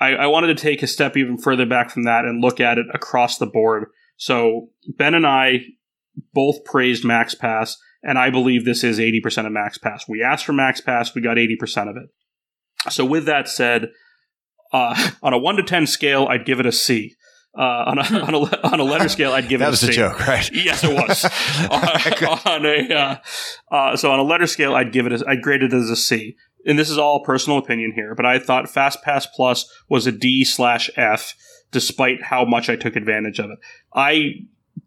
I, 0.00 0.14
I 0.14 0.26
wanted 0.28 0.56
to 0.56 0.62
take 0.62 0.82
a 0.82 0.86
step 0.86 1.18
even 1.18 1.36
further 1.36 1.66
back 1.66 1.90
from 1.90 2.04
that 2.04 2.24
and 2.24 2.40
look 2.40 2.60
at 2.60 2.78
it 2.78 2.86
across 2.94 3.36
the 3.36 3.46
board. 3.46 3.88
So, 4.16 4.68
Ben 4.96 5.14
and 5.14 5.26
I 5.26 5.64
both 6.34 6.64
praised 6.64 7.04
Max 7.04 7.34
Pass, 7.34 7.76
and 8.02 8.18
I 8.18 8.30
believe 8.30 8.64
this 8.64 8.84
is 8.84 8.98
80% 8.98 9.46
of 9.46 9.52
Max 9.52 9.78
Pass. 9.78 10.08
We 10.08 10.22
asked 10.22 10.44
for 10.44 10.52
Max 10.52 10.80
Pass, 10.80 11.14
we 11.14 11.22
got 11.22 11.36
80% 11.36 11.90
of 11.90 11.96
it. 11.96 12.10
So, 12.90 13.04
with 13.04 13.26
that 13.26 13.48
said, 13.48 13.90
uh, 14.72 15.10
on 15.22 15.32
a 15.32 15.38
1 15.38 15.56
to 15.56 15.62
10 15.62 15.86
scale, 15.86 16.26
I'd 16.28 16.44
give 16.44 16.60
it 16.60 16.66
a 16.66 16.72
C. 16.72 17.14
Uh, 17.56 17.84
on, 17.86 17.98
a, 17.98 18.02
on, 18.02 18.34
a, 18.34 18.66
on 18.66 18.80
a 18.80 18.82
letter 18.82 19.10
scale, 19.10 19.32
I'd 19.32 19.46
give 19.46 19.60
That 19.60 19.66
it 19.66 19.68
a 19.68 19.70
was 19.72 19.82
a 19.84 19.92
joke, 19.92 20.26
right? 20.26 20.50
Yes, 20.54 20.82
it 20.84 20.94
was. 20.94 21.24
on, 21.70 22.38
on 22.46 22.66
a 22.66 22.94
uh, 22.94 23.16
uh, 23.70 23.96
so 23.96 24.10
on 24.10 24.18
a 24.18 24.22
letter 24.22 24.46
scale, 24.46 24.74
I'd 24.74 24.90
give 24.90 25.06
it. 25.06 25.12
A, 25.12 25.24
I'd 25.28 25.42
grade 25.42 25.62
it 25.62 25.74
as 25.74 25.90
a 25.90 25.96
C. 25.96 26.36
And 26.64 26.78
this 26.78 26.88
is 26.88 26.96
all 26.96 27.22
personal 27.24 27.58
opinion 27.58 27.92
here, 27.94 28.14
but 28.14 28.24
I 28.24 28.38
thought 28.38 28.66
FastPass 28.66 29.26
Plus 29.34 29.70
was 29.90 30.06
a 30.06 30.12
D 30.12 30.44
slash 30.44 30.88
F, 30.96 31.34
despite 31.72 32.22
how 32.22 32.44
much 32.46 32.70
I 32.70 32.76
took 32.76 32.96
advantage 32.96 33.38
of 33.38 33.50
it. 33.50 33.58
I 33.94 34.46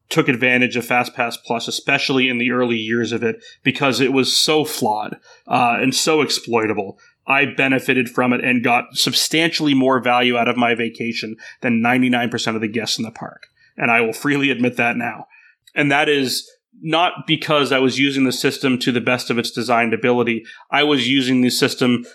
took 0.09 0.27
advantage 0.27 0.75
of 0.75 0.85
FastPass 0.85 1.35
Plus, 1.43 1.67
especially 1.67 2.29
in 2.29 2.37
the 2.37 2.51
early 2.51 2.77
years 2.77 3.11
of 3.11 3.23
it, 3.23 3.43
because 3.63 3.99
it 3.99 4.13
was 4.13 4.37
so 4.37 4.63
flawed 4.63 5.17
uh, 5.47 5.77
and 5.79 5.95
so 5.95 6.21
exploitable. 6.21 6.99
I 7.27 7.45
benefited 7.45 8.09
from 8.09 8.33
it 8.33 8.43
and 8.43 8.63
got 8.63 8.85
substantially 8.93 9.73
more 9.73 9.99
value 9.99 10.37
out 10.37 10.47
of 10.47 10.57
my 10.57 10.75
vacation 10.75 11.37
than 11.61 11.81
99% 11.81 12.55
of 12.55 12.61
the 12.61 12.67
guests 12.67 12.99
in 12.99 13.03
the 13.03 13.11
park. 13.11 13.47
And 13.77 13.89
I 13.89 14.01
will 14.01 14.13
freely 14.13 14.51
admit 14.51 14.77
that 14.77 14.95
now. 14.95 15.25
And 15.73 15.91
that 15.91 16.07
is 16.07 16.49
not 16.81 17.25
because 17.25 17.71
I 17.71 17.79
was 17.79 17.99
using 17.99 18.25
the 18.25 18.31
system 18.31 18.77
to 18.79 18.91
the 18.91 19.01
best 19.01 19.29
of 19.29 19.37
its 19.37 19.51
designed 19.51 19.93
ability. 19.93 20.45
I 20.69 20.83
was 20.83 21.07
using 21.07 21.41
the 21.41 21.49
system 21.49 22.05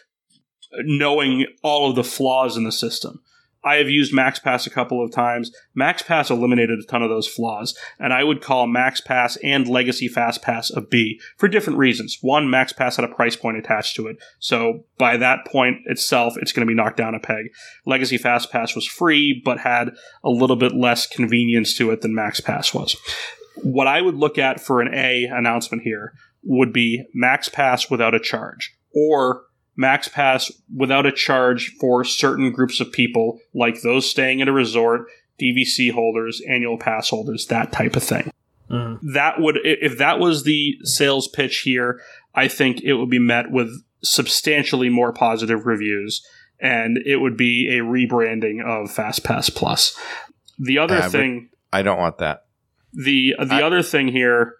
knowing 0.84 1.46
all 1.62 1.90
of 1.90 1.96
the 1.96 2.04
flaws 2.04 2.56
in 2.56 2.64
the 2.64 2.72
system. 2.72 3.20
I 3.62 3.76
have 3.76 3.90
used 3.90 4.14
MaxPass 4.14 4.66
a 4.66 4.70
couple 4.70 5.04
of 5.04 5.12
times. 5.12 5.52
MaxPass 5.78 6.30
eliminated 6.30 6.78
a 6.78 6.86
ton 6.86 7.02
of 7.02 7.10
those 7.10 7.28
flaws, 7.28 7.76
and 7.98 8.12
I 8.12 8.24
would 8.24 8.40
call 8.40 8.66
MaxPass 8.66 9.36
and 9.44 9.68
Legacy 9.68 10.08
FastPass 10.08 10.74
a 10.74 10.80
B 10.80 11.20
for 11.36 11.48
different 11.48 11.78
reasons. 11.78 12.18
One, 12.22 12.46
MaxPass 12.46 12.96
had 12.96 13.04
a 13.04 13.14
price 13.14 13.36
point 13.36 13.58
attached 13.58 13.96
to 13.96 14.06
it, 14.06 14.16
so 14.38 14.84
by 14.98 15.16
that 15.18 15.44
point 15.46 15.78
itself, 15.86 16.34
it's 16.38 16.52
going 16.52 16.66
to 16.66 16.70
be 16.70 16.74
knocked 16.74 16.96
down 16.96 17.14
a 17.14 17.20
peg. 17.20 17.50
Legacy 17.84 18.18
FastPass 18.18 18.74
was 18.74 18.86
free, 18.86 19.40
but 19.44 19.58
had 19.58 19.90
a 20.24 20.30
little 20.30 20.56
bit 20.56 20.74
less 20.74 21.06
convenience 21.06 21.76
to 21.76 21.90
it 21.90 22.00
than 22.00 22.14
MaxPass 22.14 22.74
was. 22.74 22.96
What 23.62 23.86
I 23.86 24.00
would 24.00 24.14
look 24.14 24.38
at 24.38 24.60
for 24.60 24.80
an 24.80 24.94
A 24.94 25.24
announcement 25.24 25.82
here 25.82 26.14
would 26.42 26.72
be 26.72 27.04
MaxPass 27.14 27.90
without 27.90 28.14
a 28.14 28.20
charge, 28.20 28.74
or 28.94 29.42
Max 29.80 30.08
Pass 30.08 30.52
without 30.76 31.06
a 31.06 31.12
charge 31.12 31.74
for 31.80 32.04
certain 32.04 32.52
groups 32.52 32.80
of 32.80 32.92
people, 32.92 33.40
like 33.54 33.80
those 33.80 34.08
staying 34.08 34.42
at 34.42 34.48
a 34.48 34.52
resort, 34.52 35.06
DVC 35.40 35.90
holders, 35.90 36.42
annual 36.46 36.76
pass 36.76 37.08
holders, 37.08 37.46
that 37.46 37.72
type 37.72 37.96
of 37.96 38.02
thing. 38.02 38.30
Mm-hmm. 38.70 39.14
That 39.14 39.40
would, 39.40 39.58
if 39.64 39.96
that 39.96 40.18
was 40.18 40.44
the 40.44 40.76
sales 40.82 41.28
pitch 41.28 41.60
here, 41.60 41.98
I 42.34 42.46
think 42.46 42.82
it 42.82 42.92
would 42.92 43.08
be 43.08 43.18
met 43.18 43.50
with 43.50 43.70
substantially 44.02 44.90
more 44.90 45.14
positive 45.14 45.64
reviews, 45.64 46.22
and 46.60 46.98
it 47.06 47.16
would 47.16 47.38
be 47.38 47.68
a 47.70 47.80
rebranding 47.82 48.62
of 48.62 48.94
FastPass 48.94 49.54
Plus. 49.54 49.98
The 50.58 50.76
other 50.76 50.96
uh, 50.98 51.08
thing, 51.08 51.48
I 51.72 51.80
don't 51.80 51.98
want 51.98 52.18
that. 52.18 52.44
The 52.92 53.34
the 53.38 53.54
I, 53.54 53.62
other 53.62 53.82
thing 53.82 54.08
here 54.08 54.56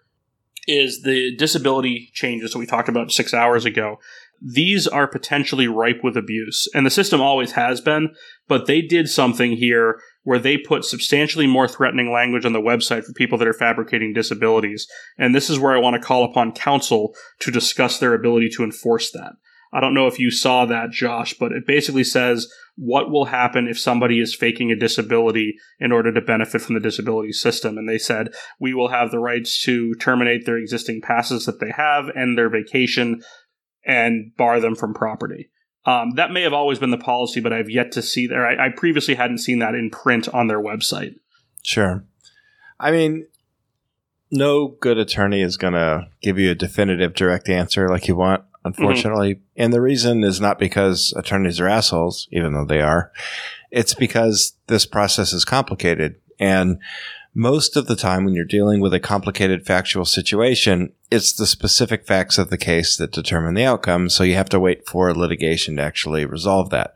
is 0.67 1.03
the 1.03 1.35
disability 1.35 2.09
changes 2.11 2.53
that 2.53 2.59
we 2.59 2.65
talked 2.65 2.89
about 2.89 3.11
six 3.11 3.35
hours 3.35 3.65
ago 3.65 3.99
these 4.41 4.87
are 4.87 5.07
potentially 5.07 5.67
ripe 5.67 5.99
with 6.03 6.17
abuse. 6.17 6.67
And 6.73 6.85
the 6.85 6.89
system 6.89 7.21
always 7.21 7.51
has 7.51 7.79
been, 7.79 8.09
but 8.47 8.65
they 8.65 8.81
did 8.81 9.07
something 9.07 9.51
here 9.51 9.99
where 10.23 10.39
they 10.39 10.57
put 10.57 10.83
substantially 10.83 11.47
more 11.47 11.67
threatening 11.67 12.11
language 12.11 12.45
on 12.45 12.53
the 12.53 12.59
website 12.59 13.03
for 13.03 13.13
people 13.13 13.37
that 13.37 13.47
are 13.47 13.53
fabricating 13.53 14.13
disabilities. 14.13 14.87
And 15.17 15.35
this 15.35 15.49
is 15.49 15.59
where 15.59 15.75
I 15.75 15.79
want 15.79 15.95
to 15.95 16.05
call 16.05 16.23
upon 16.23 16.53
counsel 16.53 17.15
to 17.39 17.51
discuss 17.51 17.99
their 17.99 18.13
ability 18.13 18.49
to 18.55 18.63
enforce 18.63 19.11
that. 19.11 19.33
I 19.73 19.79
don't 19.79 19.93
know 19.93 20.07
if 20.07 20.19
you 20.19 20.31
saw 20.31 20.65
that, 20.65 20.91
Josh, 20.91 21.33
but 21.39 21.51
it 21.51 21.65
basically 21.65 22.03
says 22.03 22.51
what 22.75 23.09
will 23.09 23.25
happen 23.25 23.67
if 23.67 23.79
somebody 23.79 24.19
is 24.19 24.35
faking 24.35 24.71
a 24.71 24.75
disability 24.75 25.55
in 25.79 25.91
order 25.91 26.11
to 26.11 26.21
benefit 26.21 26.61
from 26.61 26.75
the 26.75 26.81
disability 26.81 27.31
system. 27.31 27.77
And 27.77 27.87
they 27.87 27.97
said, 27.97 28.29
we 28.59 28.73
will 28.73 28.89
have 28.89 29.11
the 29.11 29.19
rights 29.19 29.61
to 29.63 29.93
terminate 29.95 30.45
their 30.45 30.57
existing 30.57 31.01
passes 31.01 31.45
that 31.45 31.59
they 31.59 31.71
have 31.71 32.09
and 32.15 32.37
their 32.37 32.49
vacation 32.49 33.21
and 33.85 34.35
bar 34.37 34.59
them 34.59 34.75
from 34.75 34.93
property. 34.93 35.49
Um, 35.85 36.11
that 36.11 36.31
may 36.31 36.43
have 36.43 36.53
always 36.53 36.77
been 36.79 36.91
the 36.91 36.97
policy, 36.97 37.39
but 37.39 37.53
I've 37.53 37.69
yet 37.69 37.91
to 37.93 38.01
see 38.01 38.27
there. 38.27 38.45
I, 38.45 38.67
I 38.67 38.69
previously 38.69 39.15
hadn't 39.15 39.39
seen 39.39 39.59
that 39.59 39.73
in 39.73 39.89
print 39.89 40.29
on 40.29 40.47
their 40.47 40.61
website. 40.61 41.15
Sure. 41.63 42.03
I 42.79 42.91
mean, 42.91 43.27
no 44.31 44.69
good 44.79 44.97
attorney 44.97 45.41
is 45.41 45.57
going 45.57 45.73
to 45.73 46.07
give 46.21 46.37
you 46.37 46.51
a 46.51 46.55
definitive 46.55 47.13
direct 47.13 47.49
answer 47.49 47.89
like 47.89 48.07
you 48.07 48.15
want, 48.15 48.43
unfortunately. 48.63 49.35
Mm-hmm. 49.35 49.43
And 49.57 49.73
the 49.73 49.81
reason 49.81 50.23
is 50.23 50.39
not 50.39 50.59
because 50.59 51.13
attorneys 51.17 51.59
are 51.59 51.67
assholes, 51.67 52.27
even 52.31 52.53
though 52.53 52.65
they 52.65 52.81
are. 52.81 53.11
It's 53.71 53.93
because 53.93 54.53
this 54.67 54.85
process 54.85 55.33
is 55.33 55.45
complicated. 55.45 56.20
And 56.41 56.79
most 57.33 57.77
of 57.77 57.85
the 57.85 57.95
time 57.95 58.25
when 58.25 58.33
you're 58.33 58.43
dealing 58.43 58.81
with 58.81 58.93
a 58.93 58.99
complicated 58.99 59.65
factual 59.65 60.03
situation, 60.03 60.91
it's 61.09 61.31
the 61.31 61.47
specific 61.47 62.05
facts 62.05 62.37
of 62.37 62.49
the 62.49 62.57
case 62.57 62.97
that 62.97 63.13
determine 63.13 63.53
the 63.53 63.63
outcome. 63.63 64.09
So 64.09 64.23
you 64.23 64.35
have 64.35 64.49
to 64.49 64.59
wait 64.59 64.85
for 64.85 65.13
litigation 65.13 65.77
to 65.77 65.83
actually 65.83 66.25
resolve 66.25 66.71
that. 66.71 66.95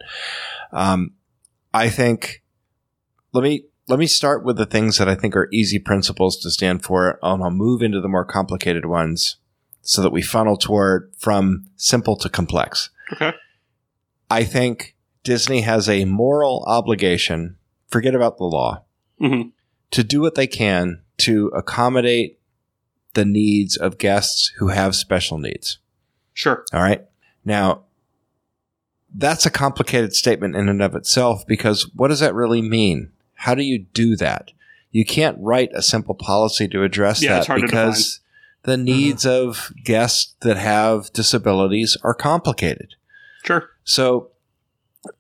Um, 0.74 1.14
I 1.74 1.90
think, 1.90 2.44
let 3.32 3.44
me, 3.44 3.66
let 3.88 4.00
me 4.00 4.08
start 4.08 4.44
with 4.44 4.58
the 4.58 4.66
things 4.66 4.98
that 4.98 5.08
I 5.08 5.16
think 5.16 5.36
are 5.36 5.48
easy 5.54 5.80
principles 5.80 6.38
to 6.40 6.50
stand 6.50 6.84
for, 6.84 7.20
and 7.22 7.44
I'll 7.44 7.52
move 7.52 7.82
into 7.82 8.02
the 8.02 8.10
more 8.10 8.26
complicated 8.26 8.86
ones 8.86 9.38
so 9.82 10.02
that 10.02 10.12
we 10.12 10.22
funnel 10.24 10.58
toward 10.58 11.14
from 11.18 11.68
simple 11.76 12.18
to 12.18 12.28
complex. 12.28 12.90
Okay. 13.14 13.32
I 14.32 14.44
think 14.44 14.96
Disney 15.24 15.62
has 15.62 15.88
a 15.88 16.06
moral 16.06 16.66
obligation, 16.68 17.58
forget 17.90 18.16
about 18.16 18.38
the 18.38 18.46
law, 18.46 18.85
mm-hmm 19.22 19.50
to 19.96 20.04
do 20.04 20.20
what 20.20 20.36
they 20.36 20.48
can 20.48 21.02
to 21.18 21.48
accommodate 21.56 22.38
the 23.14 23.26
needs 23.26 23.78
of 23.78 23.98
guests 23.98 24.52
who 24.58 24.68
have 24.68 24.94
special 24.94 25.38
needs. 25.38 25.78
Sure. 26.34 26.66
All 26.74 26.82
right. 26.82 27.06
Now, 27.46 27.84
that's 29.14 29.46
a 29.46 29.50
complicated 29.50 30.14
statement 30.14 30.56
in 30.58 30.68
and 30.68 30.82
of 30.82 30.96
itself 30.96 31.48
because 31.48 31.90
what 31.96 32.10
does 32.10 32.20
that 32.20 32.34
really 32.36 32.62
mean? 32.62 33.14
How 33.36 33.56
do 33.56 33.64
you 33.64 33.80
do 33.80 34.18
that? 34.18 34.52
You 34.92 35.06
can't 35.06 35.38
write 35.40 35.72
a 35.74 35.82
simple 35.82 36.16
policy 36.16 36.68
to 36.68 36.84
address 36.84 37.24
yeah, 37.24 37.40
that 37.40 37.62
because 37.62 38.20
the 38.64 38.76
needs 38.76 39.24
mm-hmm. 39.24 39.50
of 39.50 39.72
guests 39.84 40.36
that 40.42 40.58
have 40.58 41.12
disabilities 41.14 41.98
are 42.04 42.14
complicated. 42.14 42.96
Sure. 43.46 43.70
So 43.86 44.32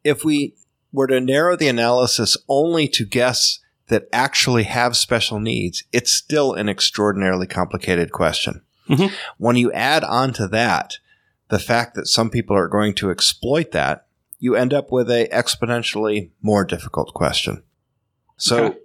if 0.03 0.25
we 0.25 0.55
were 0.91 1.07
to 1.07 1.21
narrow 1.21 1.55
the 1.55 1.69
analysis 1.69 2.35
only 2.49 2.89
to 2.89 3.05
guests 3.05 3.61
that 3.87 4.07
actually 4.11 4.63
have 4.63 4.97
special 4.97 5.39
needs, 5.39 5.83
it's 5.91 6.11
still 6.11 6.53
an 6.53 6.67
extraordinarily 6.69 7.47
complicated 7.47 8.11
question. 8.11 8.61
Mm-hmm. 8.89 9.13
When 9.37 9.55
you 9.55 9.71
add 9.71 10.03
on 10.03 10.33
to 10.33 10.47
that 10.47 10.97
the 11.49 11.59
fact 11.59 11.95
that 11.95 12.07
some 12.07 12.29
people 12.29 12.55
are 12.55 12.67
going 12.67 12.93
to 12.95 13.11
exploit 13.11 13.71
that, 13.71 14.07
you 14.39 14.55
end 14.55 14.73
up 14.73 14.91
with 14.91 15.09
a 15.09 15.27
exponentially 15.31 16.31
more 16.41 16.65
difficult 16.65 17.13
question. 17.13 17.63
So 18.37 18.65
okay. 18.65 18.77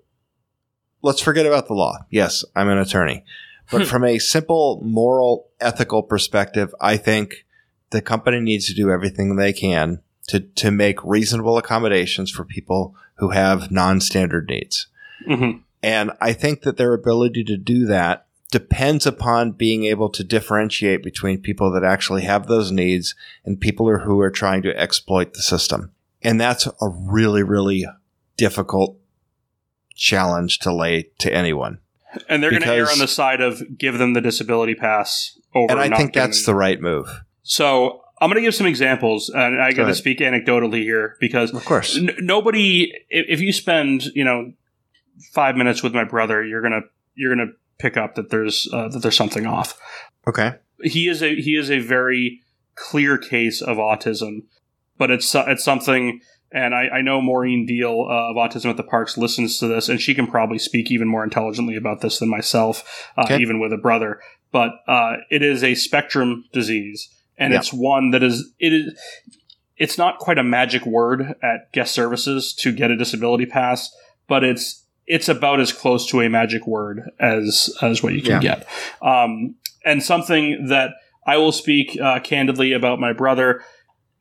let's 1.03 1.21
forget 1.21 1.47
about 1.47 1.69
the 1.69 1.75
law. 1.75 1.99
Yes, 2.11 2.45
I'm 2.55 2.69
an 2.69 2.79
attorney. 2.79 3.25
But 3.71 3.83
hmm. 3.83 3.87
from 3.89 4.05
a 4.05 4.19
simple 4.19 4.81
moral, 4.85 5.49
ethical 5.61 6.03
perspective, 6.03 6.75
I 6.81 6.97
think 6.97 7.47
the 7.91 8.03
company 8.03 8.41
needs 8.41 8.67
to 8.67 8.75
do 8.75 8.91
everything 8.91 9.37
they 9.37 9.53
can 9.53 10.01
to, 10.29 10.41
to 10.41 10.71
make 10.71 11.03
reasonable 11.03 11.59
accommodations 11.59 12.31
for 12.31 12.45
people 12.45 12.95
who 13.17 13.31
have 13.31 13.71
non-standard 13.71 14.49
needs. 14.49 14.87
Mm-hmm. 15.29 15.59
And 15.83 16.13
I 16.21 16.33
think 16.33 16.63
that 16.63 16.77
their 16.77 16.93
ability 16.93 17.45
to 17.45 17.57
do 17.57 17.87
that 17.87 18.27
depends 18.51 19.07
upon 19.07 19.53
being 19.53 19.85
able 19.85 20.09
to 20.11 20.25
differentiate 20.25 21.03
between 21.03 21.41
people 21.41 21.71
that 21.73 21.85
actually 21.85 22.23
have 22.23 22.47
those 22.47 22.73
needs 22.73 23.15
and 23.45 23.61
people 23.61 23.99
who 23.99 24.21
are 24.21 24.31
trying 24.31 24.63
to 24.63 24.77
exploit 24.79 25.35
the 25.35 25.43
system. 25.43 25.93
And 26.23 26.41
that's 26.41 26.67
a 26.67 26.89
really, 26.89 27.43
really 27.43 27.87
difficult 28.37 28.97
challenge 29.95 30.59
to 30.61 30.75
lay 30.75 31.11
to 31.19 31.33
anyone. 31.33 31.79
And 32.29 32.43
they're 32.43 32.51
going 32.51 32.63
to 32.63 32.69
err 32.69 32.91
on 32.91 32.99
the 32.99 33.07
side 33.07 33.41
of 33.41 33.63
give 33.79 33.99
them 33.99 34.15
the 34.15 34.21
disability 34.21 34.75
pass 34.75 35.39
over. 35.55 35.73
And 35.73 35.81
I 35.81 35.97
think 35.97 36.13
that's 36.13 36.45
the 36.45 36.55
right 36.55 36.81
move. 36.81 37.23
So 37.43 38.03
I'm 38.21 38.29
going 38.29 38.37
to 38.37 38.47
give 38.47 38.55
some 38.55 38.67
examples, 38.67 39.31
and 39.31 39.63
I 39.63 39.73
got 39.73 39.87
to 39.87 39.95
speak 39.95 40.19
anecdotally 40.19 40.83
here 40.83 41.17
because, 41.21 41.55
of 41.55 41.65
course, 41.65 41.97
n- 41.97 42.17
nobody. 42.19 42.93
If 43.09 43.41
you 43.41 43.53
spend, 43.53 44.07
you 44.15 44.25
know, 44.25 44.53
five 45.33 45.57
minutes 45.57 45.83
with 45.83 45.95
my 45.95 46.05
brother, 46.05 46.45
you're 46.45 46.63
gonna 46.63 46.83
you're 47.15 47.35
gonna 47.35 47.53
pick 47.79 47.97
up 47.97 48.15
that 48.15 48.31
there's 48.31 48.69
uh, 48.73 48.89
that 48.89 49.01
there's 49.01 49.17
something 49.17 49.47
off. 49.47 49.79
Okay. 50.27 50.55
He 50.83 51.09
is 51.09 51.23
a 51.23 51.41
he 51.41 51.57
is 51.57 51.71
a 51.71 51.79
very 51.81 52.41
clear 52.75 53.19
case 53.19 53.61
of 53.61 53.77
autism, 53.77 54.45
but 54.99 55.11
it's 55.11 55.35
it's 55.35 55.65
something. 55.65 56.21
And 56.53 56.75
I, 56.75 56.89
I 56.89 57.01
know 57.01 57.23
Maureen 57.23 57.65
Deal 57.65 58.09
uh, 58.11 58.31
of 58.31 58.37
Autism 58.37 58.71
at 58.71 58.77
the 58.77 58.83
Parks 58.83 59.17
listens 59.17 59.61
to 59.61 59.69
this, 59.69 59.89
and 59.89 60.01
she 60.01 60.17
can 60.17 60.27
probably 60.27 60.59
speak 60.59 60.91
even 60.91 61.07
more 61.07 61.23
intelligently 61.23 61.77
about 61.77 62.01
this 62.01 62.19
than 62.19 62.29
myself, 62.29 63.09
uh, 63.17 63.23
okay. 63.23 63.39
even 63.39 63.61
with 63.61 63.73
a 63.73 63.77
brother. 63.77 64.21
But 64.51 64.73
uh, 64.89 65.19
it 65.31 65.43
is 65.43 65.63
a 65.63 65.77
spectrum 65.77 66.45
disease, 66.53 67.09
and 67.39 67.53
yeah. 67.53 67.61
it's 67.61 67.73
one 67.73 68.11
that 68.11 68.25
is 68.25 68.53
it 68.59 68.73
is 68.73 68.99
it's 69.77 69.97
not 69.97 70.19
quite 70.19 70.39
a 70.39 70.45
magic 70.45 70.85
word 70.85 71.35
at 71.43 71.73
guest 71.73 71.95
services 71.95 72.53
to 72.55 72.73
get 72.73 72.91
a 72.91 72.97
disability 72.97 73.47
pass, 73.47 73.95
but 74.27 74.43
it's 74.43 74.80
it's 75.11 75.29
about 75.29 75.59
as 75.59 75.73
close 75.73 76.07
to 76.07 76.21
a 76.21 76.31
magic 76.31 76.69
word 76.69 77.03
as 77.19 77.75
as 77.83 78.01
what 78.01 78.15
you 78.15 78.23
can 78.23 78.41
yeah. 78.41 78.61
get. 78.61 78.69
Um, 79.03 79.57
and 79.85 80.03
something 80.03 80.69
that 80.69 80.93
I 81.27 81.37
will 81.37 81.51
speak 81.51 82.01
uh, 82.01 82.21
candidly 82.21 82.73
about 82.73 83.01
my 83.01 83.13
brother. 83.13 83.63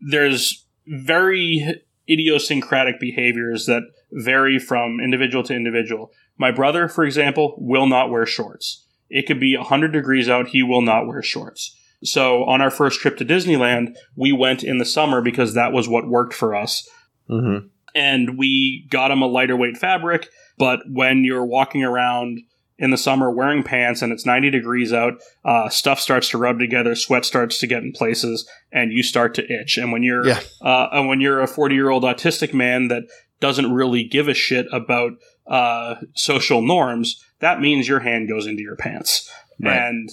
There's 0.02 0.66
very 0.88 1.84
idiosyncratic 2.10 3.00
behaviors 3.00 3.68
that 3.68 3.84
vary 4.12 4.58
from 4.58 5.00
individual 5.00 5.44
to 5.44 5.54
individual. 5.54 6.12
My 6.40 6.52
brother, 6.52 6.88
for 6.88 7.04
example, 7.04 7.56
will 7.60 7.86
not 7.86 8.10
wear 8.10 8.26
shorts. 8.26 8.84
It 9.10 9.28
could 9.28 9.40
be 9.40 9.56
100 9.56 9.92
degrees 9.94 10.28
out, 10.28 10.48
he 10.48 10.64
will 10.64 10.82
not 10.82 11.06
wear 11.06 11.22
shorts. 11.22 11.76
So 12.04 12.46
on 12.46 12.62
our 12.62 12.72
first 12.72 13.00
trip 13.00 13.18
to 13.18 13.26
Disneyland, 13.26 13.96
we 14.16 14.32
went 14.32 14.64
in 14.64 14.80
the 14.80 14.86
summer 14.86 15.22
because 15.22 15.54
that 15.54 15.72
was 15.72 15.88
what 15.88 16.08
worked 16.08 16.34
for 16.34 16.56
us. 16.56 16.90
Mm-hmm. 17.30 17.68
And 17.94 18.40
we 18.40 18.88
got 18.90 19.12
him 19.12 19.22
a 19.22 19.28
lighter 19.28 19.56
weight 19.56 19.78
fabric. 19.78 20.30
But 20.60 20.82
when 20.88 21.24
you're 21.24 21.46
walking 21.46 21.84
around 21.84 22.42
in 22.78 22.92
the 22.92 22.98
summer 22.98 23.32
wearing 23.32 23.64
pants 23.64 24.02
and 24.04 24.14
it's 24.14 24.26
90 24.26 24.52
degrees 24.52 24.94
out, 24.94 25.14
uh, 25.44 25.70
stuff 25.70 26.00
starts 26.00 26.30
to 26.30 26.38
rub 26.38 26.60
together, 26.60 26.96
sweat 26.96 27.26
starts 27.26 27.58
to 27.60 27.68
get 27.68 27.82
in 27.82 27.92
places, 27.92 28.48
and 28.72 28.92
you 28.94 29.02
start 29.02 29.34
to 29.36 29.44
itch. 29.52 29.78
And 29.78 29.92
when 29.92 30.04
you're 30.04 30.28
Yeah. 30.28 30.40
uh, 30.62 30.90
and 30.92 31.08
when 31.08 31.20
you're 31.22 31.42
a 31.42 31.48
40 31.48 31.74
year 31.74 31.90
old 31.90 32.04
autistic 32.04 32.54
man 32.54 32.88
that 32.90 33.04
doesn't 33.42 33.74
really 33.74 34.04
give 34.04 34.28
a 34.28 34.34
shit 34.34 34.68
about 34.72 35.14
uh, 35.50 35.96
social 36.16 36.62
norms, 36.62 37.24
that 37.40 37.60
means 37.60 37.88
your 37.88 38.00
hand 38.02 38.30
goes 38.30 38.46
into 38.46 38.62
your 38.62 38.76
pants. 38.76 39.30
Right. 39.62 39.76
And 39.78 40.10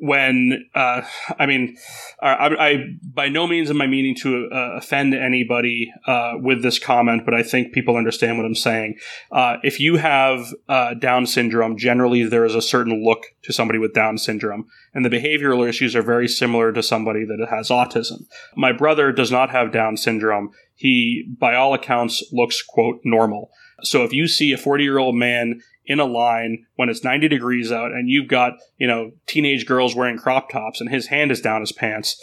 when 0.00 0.66
uh, 0.74 1.02
I 1.38 1.46
mean, 1.46 1.76
I, 2.22 2.56
I, 2.58 2.84
by 3.02 3.28
no 3.28 3.46
means 3.46 3.68
am 3.70 3.82
I 3.82 3.86
meaning 3.86 4.14
to 4.22 4.48
uh, 4.50 4.78
offend 4.78 5.14
anybody 5.14 5.92
uh, 6.06 6.32
with 6.36 6.62
this 6.62 6.78
comment, 6.78 7.24
but 7.24 7.34
I 7.34 7.42
think 7.42 7.72
people 7.72 7.96
understand 7.96 8.38
what 8.38 8.46
I'm 8.46 8.54
saying. 8.54 8.96
Uh, 9.30 9.56
if 9.62 9.78
you 9.78 9.96
have 9.96 10.54
uh, 10.68 10.94
Down 10.94 11.26
syndrome, 11.26 11.76
generally 11.76 12.24
there 12.24 12.46
is 12.46 12.54
a 12.54 12.62
certain 12.62 13.04
look 13.04 13.24
to 13.42 13.52
somebody 13.52 13.78
with 13.78 13.92
Down 13.92 14.16
syndrome, 14.16 14.66
and 14.94 15.04
the 15.04 15.10
behavioral 15.10 15.68
issues 15.68 15.94
are 15.94 16.02
very 16.02 16.28
similar 16.28 16.72
to 16.72 16.82
somebody 16.82 17.26
that 17.26 17.46
has 17.50 17.68
autism. 17.68 18.24
My 18.56 18.72
brother 18.72 19.12
does 19.12 19.30
not 19.30 19.50
have 19.50 19.70
Down 19.70 19.98
syndrome. 19.98 20.50
He, 20.74 21.28
by 21.38 21.54
all 21.54 21.74
accounts, 21.74 22.24
looks 22.32 22.62
quote 22.62 23.00
normal. 23.04 23.50
So 23.82 24.04
if 24.04 24.12
you 24.12 24.28
see 24.28 24.52
a 24.52 24.58
40 24.58 24.84
year 24.84 24.98
old 24.98 25.14
man 25.14 25.60
in 25.90 25.98
a 25.98 26.04
line 26.04 26.64
when 26.76 26.88
it's 26.88 27.02
90 27.02 27.26
degrees 27.26 27.72
out 27.72 27.90
and 27.90 28.08
you've 28.08 28.28
got, 28.28 28.52
you 28.78 28.86
know, 28.86 29.10
teenage 29.26 29.66
girls 29.66 29.96
wearing 29.96 30.16
crop 30.16 30.48
tops 30.48 30.80
and 30.80 30.88
his 30.88 31.08
hand 31.08 31.32
is 31.32 31.40
down 31.40 31.60
his 31.60 31.72
pants, 31.72 32.16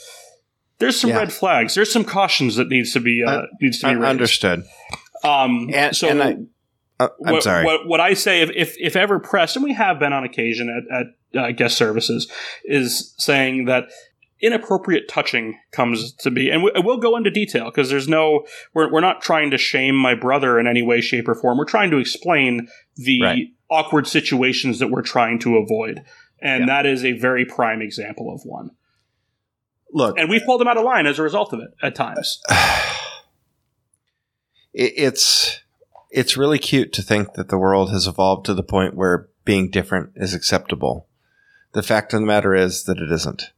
there's 0.79 0.97
some 0.97 1.09
Yeah. 1.09 1.17
red 1.17 1.33
flags. 1.33 1.75
There's 1.75 1.91
some 1.91 2.05
cautions 2.05 2.55
that 2.55 2.69
needs 2.69 2.93
to 2.93 3.01
be, 3.01 3.23
uh, 3.25 3.29
Uh, 3.29 3.45
needs 3.59 3.79
to 3.79 3.87
be 3.89 3.95
raised. 3.95 4.05
Understood. 4.09 4.63
Um, 5.21 5.69
And, 5.73 5.93
so 5.93 6.07
and 6.07 6.23
I, 6.23 6.37
uh, 7.03 7.09
I'm 7.25 7.33
what, 7.33 7.43
sorry. 7.43 7.65
What, 7.65 7.87
what 7.87 7.99
I 7.99 8.13
say, 8.13 8.41
if, 8.41 8.51
if, 8.55 8.75
if 8.79 8.95
ever 8.95 9.19
pressed, 9.19 9.57
and 9.57 9.65
we 9.65 9.73
have 9.73 9.99
been 9.99 10.13
on 10.13 10.23
occasion 10.23 10.69
at, 10.69 11.01
at 11.01 11.07
uh, 11.43 11.51
guest 11.51 11.75
services, 11.75 12.31
is 12.63 13.13
saying 13.17 13.65
that 13.65 13.89
inappropriate 14.41 15.07
touching 15.09 15.57
comes 15.71 16.13
to 16.13 16.31
be, 16.31 16.49
and 16.49 16.63
we, 16.63 16.71
we'll 16.77 16.97
go 16.99 17.17
into 17.17 17.31
detail 17.31 17.65
because 17.65 17.89
there's 17.89 18.07
no, 18.07 18.45
we're, 18.73 18.91
we're 18.91 19.01
not 19.01 19.21
trying 19.21 19.51
to 19.51 19.57
shame 19.57 19.95
my 19.95 20.15
brother 20.15 20.59
in 20.59 20.67
any 20.67 20.81
way, 20.81 21.01
shape, 21.01 21.27
or 21.27 21.35
form. 21.35 21.57
We're 21.57 21.65
trying 21.65 21.91
to 21.91 21.97
explain 21.97 22.67
the 22.95 23.21
Right. 23.21 23.47
awkward 23.69 24.07
situations 24.07 24.79
that 24.79 24.89
we're 24.89 25.01
trying 25.01 25.39
to 25.39 25.57
avoid. 25.57 26.03
And 26.41 26.61
Yeah. 26.61 26.65
that 26.67 26.85
is 26.85 27.03
a 27.03 27.13
very 27.13 27.45
prime 27.45 27.81
example 27.81 28.31
of 28.33 28.41
one. 28.43 28.71
Look, 29.91 30.19
And 30.19 30.29
we've 30.29 30.43
pulled 30.45 30.61
him 30.61 30.67
out 30.67 30.77
of 30.77 30.83
line 30.83 31.07
as 31.07 31.17
a 31.17 31.23
result 31.23 31.53
of 31.53 31.59
it 31.61 31.69
at 31.81 31.95
times. 31.95 32.41
it's 34.73 35.59
it's 36.09 36.37
really 36.37 36.59
cute 36.59 36.93
to 36.93 37.01
think 37.01 37.33
that 37.33 37.49
the 37.49 37.57
world 37.57 37.91
has 37.91 38.07
evolved 38.07 38.45
to 38.45 38.53
the 38.53 38.63
point 38.63 38.95
where 38.95 39.27
being 39.45 39.69
different 39.69 40.11
is 40.15 40.33
acceptable. 40.33 41.07
The 41.73 41.83
fact 41.83 42.13
of 42.13 42.21
the 42.21 42.25
matter 42.25 42.55
is 42.55 42.83
that 42.83 42.97
it 42.97 43.11
isn't. 43.11 43.51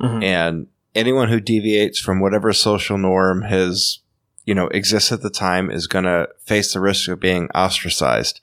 Mhm. 0.00 0.22
And 0.24 0.66
anyone 0.94 1.28
who 1.28 1.40
deviates 1.40 1.98
from 2.00 2.20
whatever 2.20 2.52
social 2.52 2.98
norm 2.98 3.42
has, 3.42 3.98
you 4.44 4.54
know, 4.54 4.68
exists 4.68 5.12
at 5.12 5.22
the 5.22 5.30
time 5.30 5.70
is 5.70 5.86
going 5.86 6.04
to 6.04 6.28
face 6.44 6.72
the 6.72 6.80
risk 6.80 7.08
of 7.08 7.20
being 7.20 7.48
ostracized. 7.54 8.40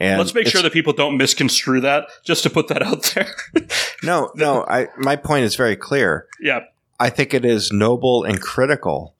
And 0.00 0.18
Let's 0.18 0.34
make 0.34 0.46
sure 0.48 0.62
that 0.62 0.72
people 0.72 0.92
don't 0.92 1.16
misconstrue 1.16 1.80
that, 1.82 2.08
just 2.24 2.42
to 2.42 2.50
put 2.50 2.68
that 2.68 2.82
out 2.82 3.02
there. 3.14 3.34
No, 4.02 4.30
no. 4.34 4.66
I 4.68 4.88
my 4.98 5.16
point 5.16 5.44
is 5.46 5.56
very 5.56 5.76
clear. 5.76 6.26
yeah. 6.38 6.60
I 7.00 7.08
think 7.08 7.32
it 7.32 7.44
is 7.44 7.72
noble 7.72 8.22
and 8.22 8.38
critical 8.40 9.14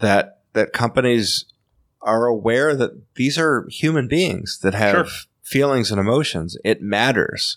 that 0.00 0.40
that 0.52 0.72
companies 0.74 1.46
are 2.02 2.26
aware 2.26 2.76
that 2.76 2.90
these 3.14 3.38
are 3.38 3.66
human 3.70 4.06
beings 4.06 4.58
that 4.62 4.74
have 4.74 5.08
Sure. 5.08 5.16
feelings 5.42 5.90
and 5.90 5.98
emotions. 5.98 6.58
It 6.62 6.82
matters, 6.82 7.56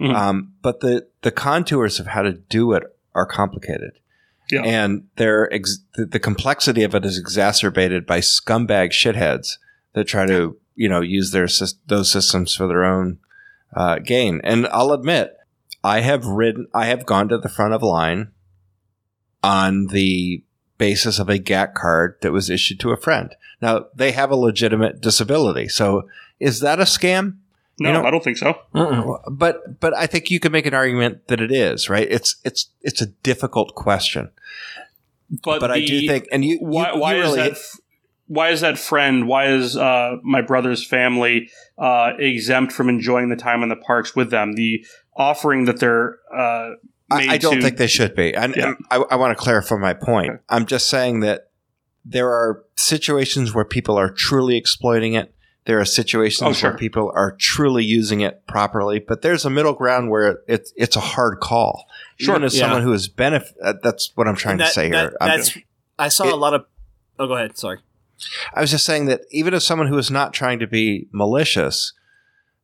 Mhm. 0.00 0.14
um, 0.14 0.52
but 0.60 0.80
the 0.80 1.06
the 1.22 1.30
contours 1.30 1.98
of 1.98 2.08
how 2.08 2.20
to 2.22 2.32
do 2.34 2.72
it 2.74 2.82
are 3.14 3.26
complicated, 3.26 3.92
Yeah. 4.50 4.62
and 4.62 5.04
they're 5.16 5.52
ex- 5.52 5.84
the, 5.94 6.18
complexity 6.18 6.82
of 6.82 6.94
it 6.94 7.04
is 7.04 7.18
exacerbated 7.18 8.06
by 8.06 8.20
scumbag 8.20 8.90
shitheads 8.90 9.58
that 9.94 10.04
try 10.04 10.26
to 10.26 10.56
you 10.74 10.88
know 10.88 11.00
use 11.00 11.30
their 11.32 11.48
those 11.86 12.10
systems 12.10 12.54
for 12.54 12.66
their 12.66 12.84
own 12.84 13.18
uh, 13.74 13.98
gain. 13.98 14.40
And 14.44 14.66
I'll 14.68 14.92
admit, 14.92 15.34
I 15.84 16.00
have 16.00 16.24
ridden, 16.26 16.68
I 16.74 16.86
have 16.86 17.06
gone 17.06 17.28
to 17.28 17.38
the 17.38 17.48
front 17.48 17.74
of 17.74 17.82
line 17.82 18.32
on 19.42 19.88
the 19.88 20.44
basis 20.78 21.18
of 21.18 21.28
a 21.28 21.38
GAC 21.38 21.74
card 21.74 22.16
that 22.22 22.32
was 22.32 22.50
issued 22.50 22.80
to 22.80 22.90
a 22.90 22.96
friend. 22.96 23.34
Now 23.60 23.86
they 23.94 24.12
have 24.12 24.30
a 24.30 24.36
legitimate 24.36 25.00
disability, 25.00 25.68
so 25.68 26.08
is 26.40 26.60
that 26.60 26.80
a 26.80 26.84
scam? 26.84 27.38
No, 27.80 27.88
You 27.88 27.94
know- 27.94 28.04
I 28.04 28.10
don't 28.10 28.22
think 28.22 28.36
so. 28.38 28.58
Mm-mm. 28.74 29.18
But 29.30 29.80
but 29.80 29.94
I 29.96 30.06
think 30.06 30.30
you 30.30 30.38
can 30.40 30.52
make 30.52 30.66
an 30.66 30.74
argument 30.74 31.28
that 31.28 31.40
it 31.40 31.50
is 31.52 31.88
right. 31.88 32.06
It's 32.10 32.36
it's 32.44 32.68
it's 32.82 33.00
a 33.00 33.06
difficult 33.06 33.74
question, 33.74 34.30
But, 35.44 35.60
but 35.60 35.70
I 35.70 35.80
do 35.84 36.06
think, 36.06 36.28
and 36.30 36.44
you 36.44 36.58
why, 36.60 36.92
you, 36.92 37.00
why 37.00 37.14
you 37.14 37.20
is 37.22 37.26
really 37.30 37.42
that? 37.48 37.52
f- 37.52 37.76
Why 38.26 38.50
is 38.50 38.60
that 38.60 38.78
friend? 38.78 39.26
Why 39.26 39.46
is 39.48 39.76
uh, 39.76 40.16
my 40.22 40.42
brother's 40.42 40.86
family 40.86 41.50
uh, 41.78 42.12
exempt 42.18 42.72
from 42.72 42.88
enjoying 42.88 43.30
the 43.30 43.36
time 43.36 43.62
in 43.62 43.68
the 43.68 43.76
parks 43.76 44.14
with 44.14 44.30
them? 44.30 44.52
The 44.54 44.84
offering 45.16 45.64
that 45.64 45.80
they're 45.80 46.18
uh, 46.34 46.70
I, 47.10 47.34
I 47.34 47.38
don't 47.38 47.56
to, 47.56 47.62
think 47.62 47.76
they 47.76 47.86
should 47.88 48.14
be. 48.14 48.34
And, 48.34 48.54
Yeah. 48.56 48.68
and 48.68 48.76
I, 48.90 48.96
I 48.96 49.16
want 49.16 49.36
to 49.36 49.42
clarify 49.42 49.76
my 49.76 49.92
point. 49.94 50.30
Okay. 50.30 50.42
I'm 50.48 50.66
just 50.66 50.88
saying 50.88 51.20
that 51.20 51.50
there 52.04 52.30
are 52.30 52.64
situations 52.76 53.54
where 53.54 53.64
people 53.66 53.96
are 53.98 54.10
truly 54.10 54.56
exploiting 54.56 55.12
it. 55.14 55.34
There 55.64 55.78
are 55.78 55.84
situations 55.84 56.42
Oh, 56.48 56.52
sure. 56.52 56.70
where 56.70 56.78
people 56.78 57.12
are 57.14 57.36
truly 57.38 57.84
using 57.84 58.20
it 58.20 58.46
properly, 58.48 58.98
but 58.98 59.22
there's 59.22 59.44
a 59.44 59.50
middle 59.50 59.74
ground 59.74 60.10
where 60.10 60.40
it's 60.48 60.72
it's 60.76 60.96
a 60.96 61.00
hard 61.00 61.38
call. 61.40 61.86
Sure, 62.18 62.34
Even 62.34 62.44
as 62.44 62.54
yeah. 62.56 62.62
someone 62.62 62.82
who 62.82 62.92
is 62.92 63.06
benefit, 63.08 63.54
uh, 63.62 63.74
that's 63.82 64.10
what 64.16 64.26
I'm 64.26 64.34
trying 64.36 64.58
to 64.58 64.66
say 64.66 64.90
that- 64.90 65.10
here. 65.10 65.16
I'm- 65.20 65.38
that's 65.38 65.56
I 65.98 66.08
saw 66.08 66.24
It- 66.26 66.32
a 66.32 66.36
lot 66.36 66.54
of. 66.54 66.64
Oh, 67.18 67.26
go 67.28 67.34
ahead. 67.34 67.56
Sorry. 67.56 67.78
I 68.54 68.60
was 68.60 68.70
just 68.70 68.84
saying 68.86 69.06
that 69.06 69.20
even 69.30 69.54
as 69.54 69.64
someone 69.64 69.86
who 69.88 69.98
is 69.98 70.10
not 70.10 70.32
trying 70.32 70.58
to 70.60 70.66
be 70.66 71.08
malicious, 71.12 71.92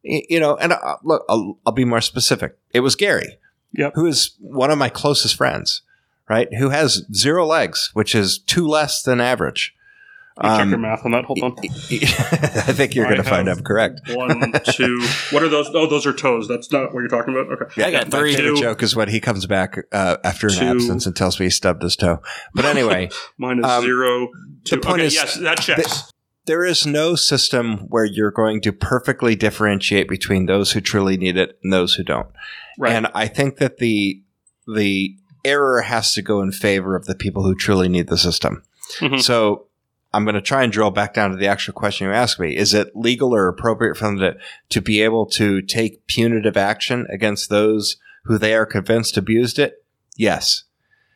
you 0.02 0.38
know, 0.40 0.56
and 0.56 0.72
uh, 0.72 0.96
look, 1.04 1.24
I'll, 1.28 1.58
I'll 1.66 1.72
be 1.72 1.84
more 1.84 2.00
specific. 2.00 2.56
It 2.72 2.80
was 2.80 2.94
Gary, 2.96 3.38
Yep. 3.74 3.92
who 3.94 4.06
is 4.06 4.36
one 4.40 4.70
of 4.70 4.78
my 4.78 4.88
closest 4.88 5.36
friends, 5.36 5.82
right? 6.28 6.52
Who 6.54 6.70
has 6.70 7.04
zero 7.12 7.44
legs, 7.46 7.90
which 7.92 8.14
is 8.14 8.38
two 8.38 8.66
less 8.66 9.02
than 9.02 9.20
average. 9.20 9.74
Let 10.42 10.50
check 10.50 10.60
Um, 10.62 10.70
your 10.70 10.78
math 10.78 11.04
on 11.04 11.10
that. 11.12 11.24
Hold 11.24 11.42
on. 11.42 11.56
I 11.62 12.72
think 12.72 12.94
you're 12.94 13.06
going 13.06 13.16
to 13.16 13.22
find 13.24 13.48
have 13.48 13.58
I'm 13.58 13.64
correct. 13.64 14.00
One, 14.12 14.52
two. 14.72 15.00
What 15.32 15.42
are 15.42 15.48
those? 15.48 15.68
Oh, 15.74 15.86
those 15.86 16.06
are 16.06 16.12
toes. 16.12 16.46
That's 16.48 16.70
not 16.72 16.94
what 16.94 17.00
you're 17.00 17.08
talking 17.08 17.34
about. 17.34 17.60
Okay. 17.62 17.82
I 17.84 17.90
got 17.90 18.10
my 18.12 18.18
three. 18.20 18.34
favorite 18.36 18.56
Two. 18.56 18.60
joke 18.62 18.82
is 18.82 18.94
when 18.94 19.08
he 19.08 19.20
comes 19.20 19.46
back 19.46 19.76
uh, 19.92 20.16
after 20.24 20.46
an 20.48 20.54
Two. 20.54 20.64
absence 20.64 21.06
and 21.06 21.16
tells 21.16 21.38
me 21.40 21.46
he 21.46 21.50
stubbed 21.50 21.82
his 21.82 21.96
toe. 21.96 22.20
But 22.54 22.64
anyway, 22.64 23.10
Mine 23.38 23.58
is 23.58 23.64
Um, 23.64 23.82
zero. 23.82 24.28
Two. 24.64 24.76
the 24.76 24.82
point 24.82 25.00
okay, 25.00 25.06
is- 25.06 25.14
yes, 25.14 25.34
that 25.38 25.60
checks. 25.60 26.12
there 26.46 26.64
is 26.64 26.86
no 26.86 27.14
system 27.14 27.78
where 27.88 28.04
you're 28.04 28.30
going 28.30 28.60
to 28.62 28.72
perfectly 28.72 29.34
differentiate 29.36 30.08
between 30.08 30.46
those 30.46 30.72
who 30.72 30.80
truly 30.80 31.16
need 31.16 31.36
it 31.36 31.58
and 31.62 31.72
those 31.72 31.94
who 31.94 32.02
don't. 32.04 32.28
right. 32.78 32.92
And 32.92 33.08
I 33.14 33.26
think 33.26 33.56
that 33.58 33.78
the 33.78 34.22
the 34.66 35.16
error 35.44 35.80
has 35.82 36.12
to 36.14 36.20
go 36.22 36.42
in 36.42 36.52
favor 36.52 36.94
of 36.94 37.06
the 37.06 37.14
people 37.14 37.42
who 37.42 37.54
truly 37.54 37.88
need 37.88 38.08
the 38.08 38.18
system. 38.18 38.62
Mhm. 39.00 39.20
So 39.22 39.67
I'm 40.12 40.24
going 40.24 40.34
to 40.34 40.40
try 40.40 40.62
and 40.62 40.72
drill 40.72 40.90
back 40.90 41.12
down 41.12 41.30
to 41.30 41.36
the 41.36 41.46
actual 41.46 41.74
question 41.74 42.06
you 42.06 42.12
asked 42.12 42.40
me. 42.40 42.56
Is 42.56 42.72
it 42.72 42.96
legal 42.96 43.34
or 43.34 43.48
appropriate 43.48 43.96
for 43.96 44.04
them 44.04 44.18
to, 44.18 44.36
to 44.70 44.80
be 44.80 45.02
able 45.02 45.26
to 45.30 45.60
take 45.60 46.06
punitive 46.06 46.56
action 46.56 47.06
against 47.10 47.50
those 47.50 47.98
who 48.24 48.38
they 48.38 48.54
are 48.54 48.66
convinced 48.66 49.16
abused 49.18 49.58
it? 49.58 49.84
Yes. 50.16 50.64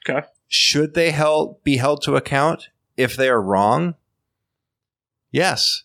Okay. 0.09 0.27
Should 0.47 0.95
they 0.95 1.11
held, 1.11 1.63
be 1.65 1.79
held 1.79 2.03
to 2.03 2.17
account 2.17 2.69
if 2.97 3.17
they 3.17 3.31
are 3.31 3.41
wrong? 3.41 3.95
Yes. 5.31 5.85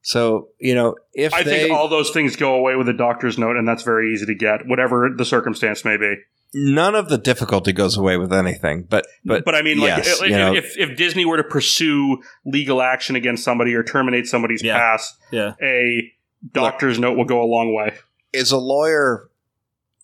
So, 0.00 0.48
you 0.58 0.74
know, 0.74 0.94
if 1.12 1.34
I 1.34 1.42
they, 1.42 1.64
think 1.64 1.72
all 1.74 1.88
those 1.88 2.10
things 2.10 2.36
go 2.36 2.54
away 2.54 2.76
with 2.76 2.88
a 2.88 2.94
doctor's 2.94 3.38
note, 3.38 3.56
and 3.56 3.68
that's 3.68 3.82
very 3.82 4.14
easy 4.14 4.24
to 4.26 4.34
get, 4.34 4.66
whatever 4.66 5.10
the 5.14 5.24
circumstance 5.24 5.84
may 5.84 5.96
be. 5.96 6.14
None 6.54 6.94
of 6.94 7.08
the 7.08 7.18
difficulty 7.18 7.72
goes 7.72 7.96
away 7.96 8.16
with 8.16 8.32
anything, 8.32 8.84
but, 8.88 9.06
but, 9.24 9.44
But, 9.44 9.54
I 9.54 9.62
mean, 9.62 9.78
like, 9.78 9.96
yes, 9.98 10.20
if, 10.22 10.28
you 10.30 10.36
know- 10.36 10.54
if, 10.54 10.76
if 10.78 10.96
Disney 10.96 11.24
were 11.24 11.36
to 11.36 11.44
pursue 11.44 12.18
legal 12.44 12.80
action 12.80 13.16
against 13.16 13.44
somebody 13.44 13.74
or 13.74 13.82
terminate 13.82 14.26
somebody's 14.26 14.62
Yeah. 14.62 14.78
pass, 14.78 15.16
Yeah. 15.30 15.52
a 15.62 16.12
doctor's 16.52 16.98
note 16.98 17.16
will 17.18 17.24
go 17.24 17.42
a 17.42 17.46
long 17.46 17.74
way. 17.74 17.94
as 18.34 18.52
a 18.52 18.58
lawyer, 18.58 19.28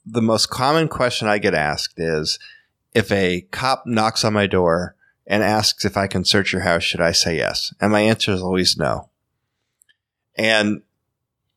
the 0.07 0.23
most 0.23 0.47
common 0.51 0.89
question 0.89 1.29
I 1.29 1.39
get 1.39 1.55
asked 1.55 1.95
is 1.99 2.39
if 2.95 3.13
a 3.13 3.43
cop 3.51 3.85
knocks 3.87 4.25
on 4.25 4.33
my 4.33 4.47
door 4.47 4.97
and 5.27 5.43
asks 5.43 5.85
if 5.85 5.97
I 5.97 6.07
can 6.07 6.25
search 6.25 6.53
your 6.53 6.63
house, 6.63 6.83
should 6.83 7.01
I 7.01 7.13
say 7.13 7.37
yes? 7.37 7.73
And 7.81 7.93
my 7.93 8.01
answer 8.01 8.33
is 8.33 8.43
always 8.43 8.77
no. 8.77 9.11
And 10.37 10.83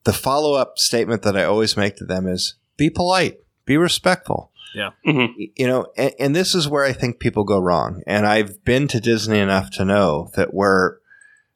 the 0.03 0.13
follow 0.13 0.53
up 0.53 0.77
statement 0.77 1.21
that 1.23 1.35
I 1.37 1.43
always 1.45 1.75
make 1.77 1.95
to 1.97 2.05
them 2.05 2.27
is 2.27 2.55
be 2.77 2.89
polite, 2.89 3.39
be 3.65 3.77
respectful. 3.77 4.51
Mhm. 5.05 5.51
You 5.55 5.67
know, 5.67 5.87
and, 5.97 6.13
and 6.19 6.35
this 6.35 6.53
is 6.53 6.67
where 6.67 6.83
I 6.83 6.93
think 6.93 7.19
people 7.19 7.43
go 7.43 7.59
wrong. 7.59 8.01
And 8.05 8.25
I've 8.25 8.63
been 8.63 8.87
to 8.89 8.99
Disney 8.99 9.39
enough 9.39 9.71
to 9.71 9.85
know 9.85 10.31
that 10.35 10.53
where 10.53 10.99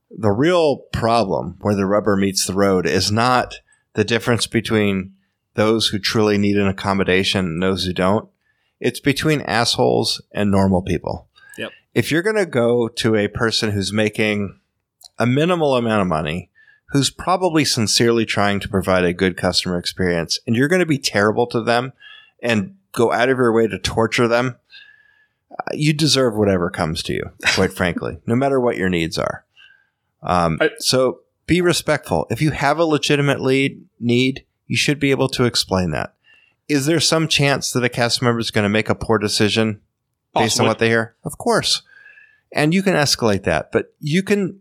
the 0.10 0.32
real 0.32 0.78
problem, 0.92 1.58
where 1.62 1.76
the 1.76 1.86
rubber 1.86 2.16
meets 2.16 2.46
the 2.46 2.54
road, 2.54 2.86
is 2.86 3.12
not 3.12 3.56
the 3.94 4.04
difference 4.04 4.48
between 4.48 5.14
those 5.56 5.88
who 5.88 6.00
truly 6.00 6.38
need 6.38 6.58
an 6.58 6.68
accommodation 6.68 7.46
and 7.46 7.62
those 7.62 7.86
who 7.86 7.94
don't. 7.94 8.30
It's 8.80 9.00
between 9.00 9.42
assholes 9.42 10.22
and 10.32 10.50
normal 10.50 10.82
people. 10.82 11.28
Yep. 11.58 11.72
If 11.94 12.12
you're 12.12 12.22
going 12.22 12.38
to 12.38 12.46
go 12.46 12.88
to 12.88 13.16
a 13.16 13.28
person 13.28 13.72
who's 13.72 13.92
making 13.92 14.58
a 15.18 15.26
minimal 15.26 15.76
amount 15.76 16.02
of 16.02 16.08
money, 16.08 16.50
who's 16.92 17.10
probably 17.10 17.66
sincerely 17.66 18.26
trying 18.26 18.60
to 18.62 18.70
provide 18.70 19.04
a 19.04 19.14
good 19.14 19.38
customer 19.38 19.78
experience, 19.78 20.40
and 20.48 20.56
you're 20.56 20.70
going 20.70 20.80
to 20.80 20.86
be 20.86 20.98
terrible 20.98 21.46
to 21.48 21.62
them 21.62 21.94
and 22.42 22.76
go 22.92 23.12
out 23.12 23.30
of 23.30 23.38
your 23.38 23.52
way 23.54 23.68
to 23.68 23.78
torture 23.80 24.28
them, 24.28 24.58
uh, 25.52 25.56
you 25.74 25.94
deserve 25.94 26.36
whatever 26.36 26.70
comes 26.70 27.04
to 27.04 27.14
you, 27.14 27.32
quite 27.56 27.74
frankly, 27.76 28.20
no 28.26 28.36
matter 28.36 28.60
what 28.60 28.78
your 28.78 28.90
needs 28.90 29.18
are. 29.18 29.46
Um, 30.22 30.58
I- 30.62 30.72
so 30.80 31.22
be 31.46 31.62
respectful. 31.62 32.28
If 32.30 32.42
you 32.42 32.52
have 32.52 32.78
a 32.78 32.86
legitimate 32.86 33.42
lead 33.42 33.84
need, 34.00 34.46
you 34.68 34.78
should 34.78 35.00
be 35.00 35.12
able 35.12 35.30
to 35.30 35.46
explain 35.46 35.92
that. 35.92 36.14
Is 36.68 36.86
there 36.86 37.00
some 37.00 37.28
chance 37.28 37.72
that 37.72 37.84
a 37.84 37.90
cast 37.90 38.22
member 38.22 38.40
is 38.40 38.52
going 38.52 38.64
to 38.64 38.70
make 38.70 38.90
a 38.90 38.96
poor 38.96 39.18
decision 39.18 39.82
based 40.36 40.58
Possibly. 40.58 40.64
on 40.66 40.68
what 40.70 40.80
they 40.80 40.90
hear? 40.90 41.16
Of 41.24 41.38
course. 41.40 41.82
And 42.52 42.74
you 42.74 42.84
can 42.84 42.94
escalate 42.94 43.44
that, 43.44 43.72
but 43.72 43.94
you 44.00 44.22
can, 44.22 44.60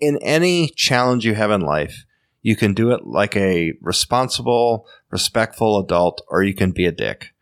in 0.00 0.18
any 0.18 0.68
challenge 0.68 1.24
you 1.24 1.34
have 1.34 1.50
in 1.50 1.60
life, 1.62 2.04
you 2.42 2.54
can 2.54 2.74
do 2.74 2.92
it 2.92 3.04
like 3.06 3.36
a 3.36 3.72
responsible, 3.80 4.86
respectful 5.10 5.80
adult, 5.80 6.22
or 6.28 6.44
you 6.44 6.54
can 6.54 6.70
be 6.70 6.86
a 6.86 6.92
dick. 6.92 7.32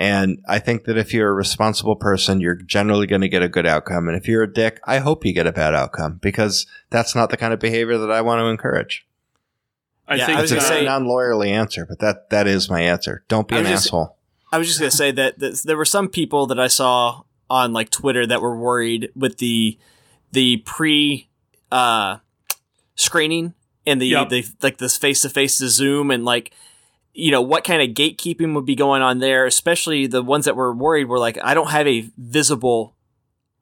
And 0.00 0.42
I 0.48 0.60
think 0.60 0.84
that 0.84 0.96
if 0.96 1.12
you're 1.12 1.28
a 1.28 1.34
responsible 1.34 1.94
person, 1.94 2.40
you're 2.40 2.54
generally 2.54 3.06
going 3.06 3.20
to 3.20 3.28
get 3.28 3.42
a 3.42 3.50
good 3.50 3.66
outcome. 3.66 4.08
And 4.08 4.16
if 4.16 4.26
you're 4.26 4.42
a 4.44 4.50
dick, 4.52 4.80
I 4.84 4.96
hope 4.98 5.26
you 5.26 5.34
get 5.34 5.46
a 5.46 5.52
bad 5.52 5.74
outcome 5.74 6.18
because 6.22 6.66
that's 6.88 7.14
not 7.14 7.28
the 7.28 7.36
kind 7.36 7.52
of 7.52 7.60
behavior 7.60 7.98
that 7.98 8.10
I 8.10 8.22
want 8.22 8.40
to 8.40 8.46
encourage. 8.46 9.06
I 10.08 10.14
Yeah, 10.14 10.24
think 10.26 10.38
I 10.38 10.40
was 10.40 10.52
It's 10.52 10.64
a 10.64 10.68
gonna 10.68 10.80
say- 10.80 10.84
non 10.86 11.04
lawyerly 11.04 11.50
answer, 11.50 11.84
but 11.86 11.98
that 11.98 12.30
that 12.30 12.46
is 12.46 12.70
my 12.70 12.80
answer. 12.80 13.24
Don't 13.28 13.46
be 13.46 13.56
an 13.56 13.64
just- 13.64 13.88
asshole. 13.88 14.16
I 14.50 14.56
was 14.56 14.66
just 14.68 14.80
gonna 14.80 14.90
say 14.90 15.10
that, 15.12 15.38
that 15.38 15.62
there 15.66 15.76
were 15.76 15.84
some 15.84 16.08
people 16.08 16.46
that 16.46 16.58
I 16.58 16.66
saw 16.68 17.20
on 17.50 17.74
like 17.74 17.90
Twitter 17.90 18.26
that 18.26 18.40
were 18.40 18.56
worried 18.58 19.10
with 19.14 19.36
the 19.36 19.78
the 20.32 20.56
pre 20.64 21.28
uh, 21.70 22.16
screening 22.94 23.52
and 23.86 24.00
the, 24.00 24.06
Yep. 24.06 24.28
the 24.30 24.44
like 24.62 24.78
this 24.78 24.96
face 24.96 25.20
to 25.22 25.28
face 25.28 25.58
to 25.58 25.68
Zoom 25.68 26.10
and 26.10 26.24
like 26.24 26.52
you 27.20 27.30
know 27.30 27.42
what 27.42 27.64
kind 27.64 27.82
of 27.82 27.88
gatekeeping 27.94 28.54
would 28.54 28.66
be 28.66 28.74
going 28.74 29.02
on 29.02 29.18
there. 29.18 29.46
Especially 29.46 30.06
the 30.06 30.22
ones 30.22 30.44
that 30.46 30.56
were 30.56 30.74
worried 30.74 31.04
were 31.06 31.18
like, 31.18 31.38
I 31.42 31.54
don't 31.54 31.70
have 31.70 31.86
a 31.86 32.08
visible 32.18 32.94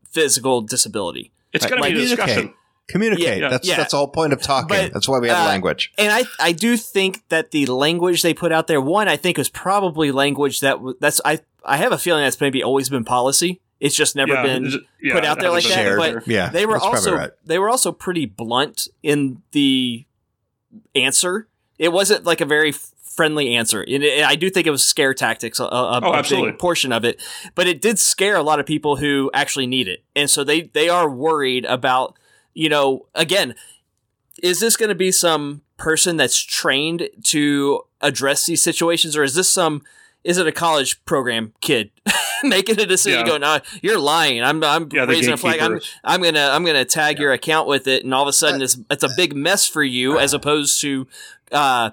physical 0.08 0.62
disability. 0.62 1.32
it's 1.52 1.66
going 1.66 1.80
Like, 1.80 1.90
to 1.90 1.96
be 1.96 2.04
a 2.04 2.08
discussion. 2.08 2.34
communicate. 2.34 2.54
Communicate. 2.88 3.40
Yeah. 3.42 3.48
that's 3.50 3.68
Yeah. 3.68 3.76
that's 3.76 3.90
the 3.90 3.98
whole 3.98 4.08
point 4.08 4.32
of 4.32 4.40
talking. 4.40 4.68
But, 4.68 4.92
that's 4.94 5.06
why 5.08 5.18
we 5.18 5.28
have 5.28 5.44
uh, 5.44 5.48
language. 5.48 5.92
And 5.98 6.10
I, 6.10 6.24
I 6.40 6.52
do 6.52 6.76
think 6.78 7.22
that 7.28 7.50
the 7.50 7.66
language 7.66 8.22
they 8.22 8.32
put 8.32 8.50
out 8.52 8.66
there, 8.66 8.80
one, 8.80 9.08
I 9.08 9.16
think 9.16 9.36
was 9.36 9.50
probably 9.50 10.10
language 10.10 10.60
that 10.60 10.78
that's 11.00 11.20
I, 11.24 11.40
I 11.64 11.76
have 11.76 11.92
a 11.92 11.98
feeling 11.98 12.22
that's 12.24 12.40
maybe 12.40 12.62
always 12.62 12.88
been 12.88 13.04
policy. 13.04 13.60
It's 13.78 13.94
just 13.94 14.16
never 14.16 14.32
Yeah, 14.32 14.42
been 14.42 14.66
it's- 14.66 14.80
yeah, 15.02 15.12
put 15.14 15.24
out 15.26 15.38
there 15.38 15.50
like 15.50 15.64
that. 15.64 15.96
But. 15.98 16.26
Yeah, 16.26 16.48
they 16.48 16.64
were 16.64 16.78
also 16.78 17.14
right. 17.14 17.30
they 17.44 17.58
were 17.58 17.68
also 17.68 17.92
pretty 17.92 18.24
blunt 18.26 18.88
in 19.02 19.42
the 19.52 20.06
answer. 20.94 21.46
It 21.78 21.92
wasn't 21.92 22.24
like 22.24 22.40
a 22.40 22.44
very 22.46 22.70
f- 22.70 22.90
friendly 23.18 23.56
answer. 23.56 23.82
And 23.82 24.04
I 24.04 24.36
do 24.36 24.48
think 24.48 24.68
it 24.68 24.70
was 24.70 24.84
scare 24.86 25.12
tactics, 25.12 25.58
a, 25.58 25.64
a, 25.64 26.00
Oh, 26.04 26.12
a 26.12 26.22
big 26.22 26.56
portion 26.58 26.92
of 26.92 27.04
it. 27.04 27.20
But 27.56 27.66
it 27.66 27.82
did 27.82 27.98
scare 27.98 28.36
a 28.36 28.42
lot 28.44 28.60
of 28.60 28.66
people 28.66 28.94
who 28.96 29.28
actually 29.34 29.66
need 29.66 29.88
it, 29.88 30.04
and 30.14 30.30
so 30.30 30.44
they 30.44 30.62
they 30.72 30.88
are 30.88 31.10
worried 31.10 31.64
about 31.64 32.16
you 32.54 32.68
know 32.68 33.06
again, 33.16 33.56
is 34.40 34.60
this 34.60 34.76
going 34.76 34.88
to 34.90 34.94
be 34.94 35.10
some 35.10 35.62
person 35.76 36.16
that's 36.16 36.38
trained 36.38 37.08
to 37.24 37.82
address 38.00 38.46
these 38.46 38.62
situations, 38.62 39.16
or 39.16 39.24
is 39.24 39.34
this 39.34 39.48
some 39.50 39.82
is 40.24 40.38
it 40.38 40.46
a 40.46 40.52
college 40.52 41.02
program 41.04 41.52
kid 41.60 41.90
making 42.42 42.78
a 42.80 42.86
decision 42.86 43.20
Yeah. 43.20 43.26
going, 43.26 43.40
no, 43.40 43.58
you're 43.82 44.00
lying. 44.00 44.42
I'm, 44.42 44.62
I'm 44.64 44.88
Yeah, 44.92 45.04
raising 45.04 45.32
a 45.32 45.36
flag. 45.36 45.60
I'm. 45.60 45.80
I'm 46.04 46.22
gonna 46.22 46.50
I'm 46.52 46.64
gonna 46.64 46.84
tag 46.84 47.18
your 47.18 47.32
account 47.32 47.66
with 47.68 47.86
it, 47.88 48.04
and 48.04 48.12
all 48.14 48.22
of 48.22 48.28
a 48.28 48.32
sudden 48.32 48.60
it's 48.62 48.76
it's 48.90 49.04
a 49.04 49.10
big 49.16 49.34
mess 49.34 49.66
for 49.66 49.82
you, 49.82 50.18
as 50.18 50.34
opposed 50.34 50.80
to, 50.82 51.06
uh, 51.52 51.90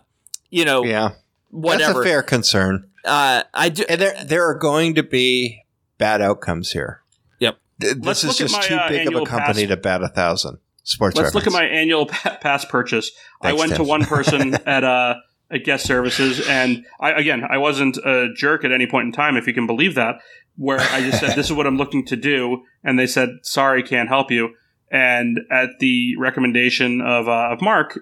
you 0.55 0.65
know, 0.65 0.83
Yeah, 0.83 1.11
whatever. 1.51 1.93
That's 1.93 1.99
a 1.99 2.03
fair 2.03 2.23
concern. 2.23 2.89
Uh, 3.03 3.43
I 3.53 3.69
do. 3.69 3.83
And 3.89 4.01
there 4.01 4.23
there 4.23 4.49
are 4.49 4.55
going 4.57 4.95
to 4.95 5.03
be 5.03 5.63
bad 5.97 6.21
outcomes 6.21 6.71
here. 6.71 7.01
Yep. 7.39 7.57
Th- 7.81 7.95
Let's 7.97 8.21
This 8.21 8.31
is 8.31 8.37
just 8.37 8.53
my, 8.53 8.61
too 8.61 8.75
uh, 8.75 8.89
big 8.89 9.07
of 9.07 9.21
a 9.21 9.25
company 9.25 9.67
pass- 9.67 9.75
to 9.75 9.77
bat 9.77 10.03
a 10.03 10.07
thousand. 10.07 10.57
Sports. 10.83 11.15
Let's 11.17 11.33
look 11.33 11.47
at 11.47 11.53
my 11.53 11.65
annual 11.65 12.05
pa- 12.13 12.37
pass 12.41 12.63
purchase. 12.63 13.11
I 13.41 13.47
Thanks, 13.49 13.59
went 13.59 13.75
to 13.75 13.83
one 13.83 14.05
person 14.05 14.53
at 14.65 14.83
uh, 14.83 15.15
at 15.51 15.63
guest 15.63 15.85
services, 15.85 16.47
and 16.47 16.85
I 16.99 17.11
again, 17.11 17.43
I 17.43 17.57
wasn't 17.57 17.97
a 17.97 18.29
jerk 18.35 18.63
at 18.63 18.71
any 18.71 18.87
point 18.87 19.07
in 19.07 19.11
time, 19.11 19.35
if 19.35 19.47
you 19.47 19.53
can 19.53 19.67
believe 19.67 19.95
that. 19.95 20.15
Where 20.57 20.79
I 20.79 21.01
just 21.01 21.19
said, 21.19 21.35
"This 21.35 21.47
is 21.47 21.53
what 21.53 21.67
I'm 21.67 21.77
looking 21.77 22.05
to 22.05 22.15
do," 22.15 22.63
and 22.83 22.97
they 22.97 23.07
said, 23.07 23.29
"Sorry, 23.43 23.83
can't 23.83 24.09
help 24.09 24.31
you." 24.31 24.55
And 24.91 25.39
at 25.51 25.69
the 25.79 26.15
recommendation 26.17 27.01
of 27.01 27.27
uh, 27.27 27.49
of 27.51 27.61
Mark, 27.61 27.95
you 27.95 28.01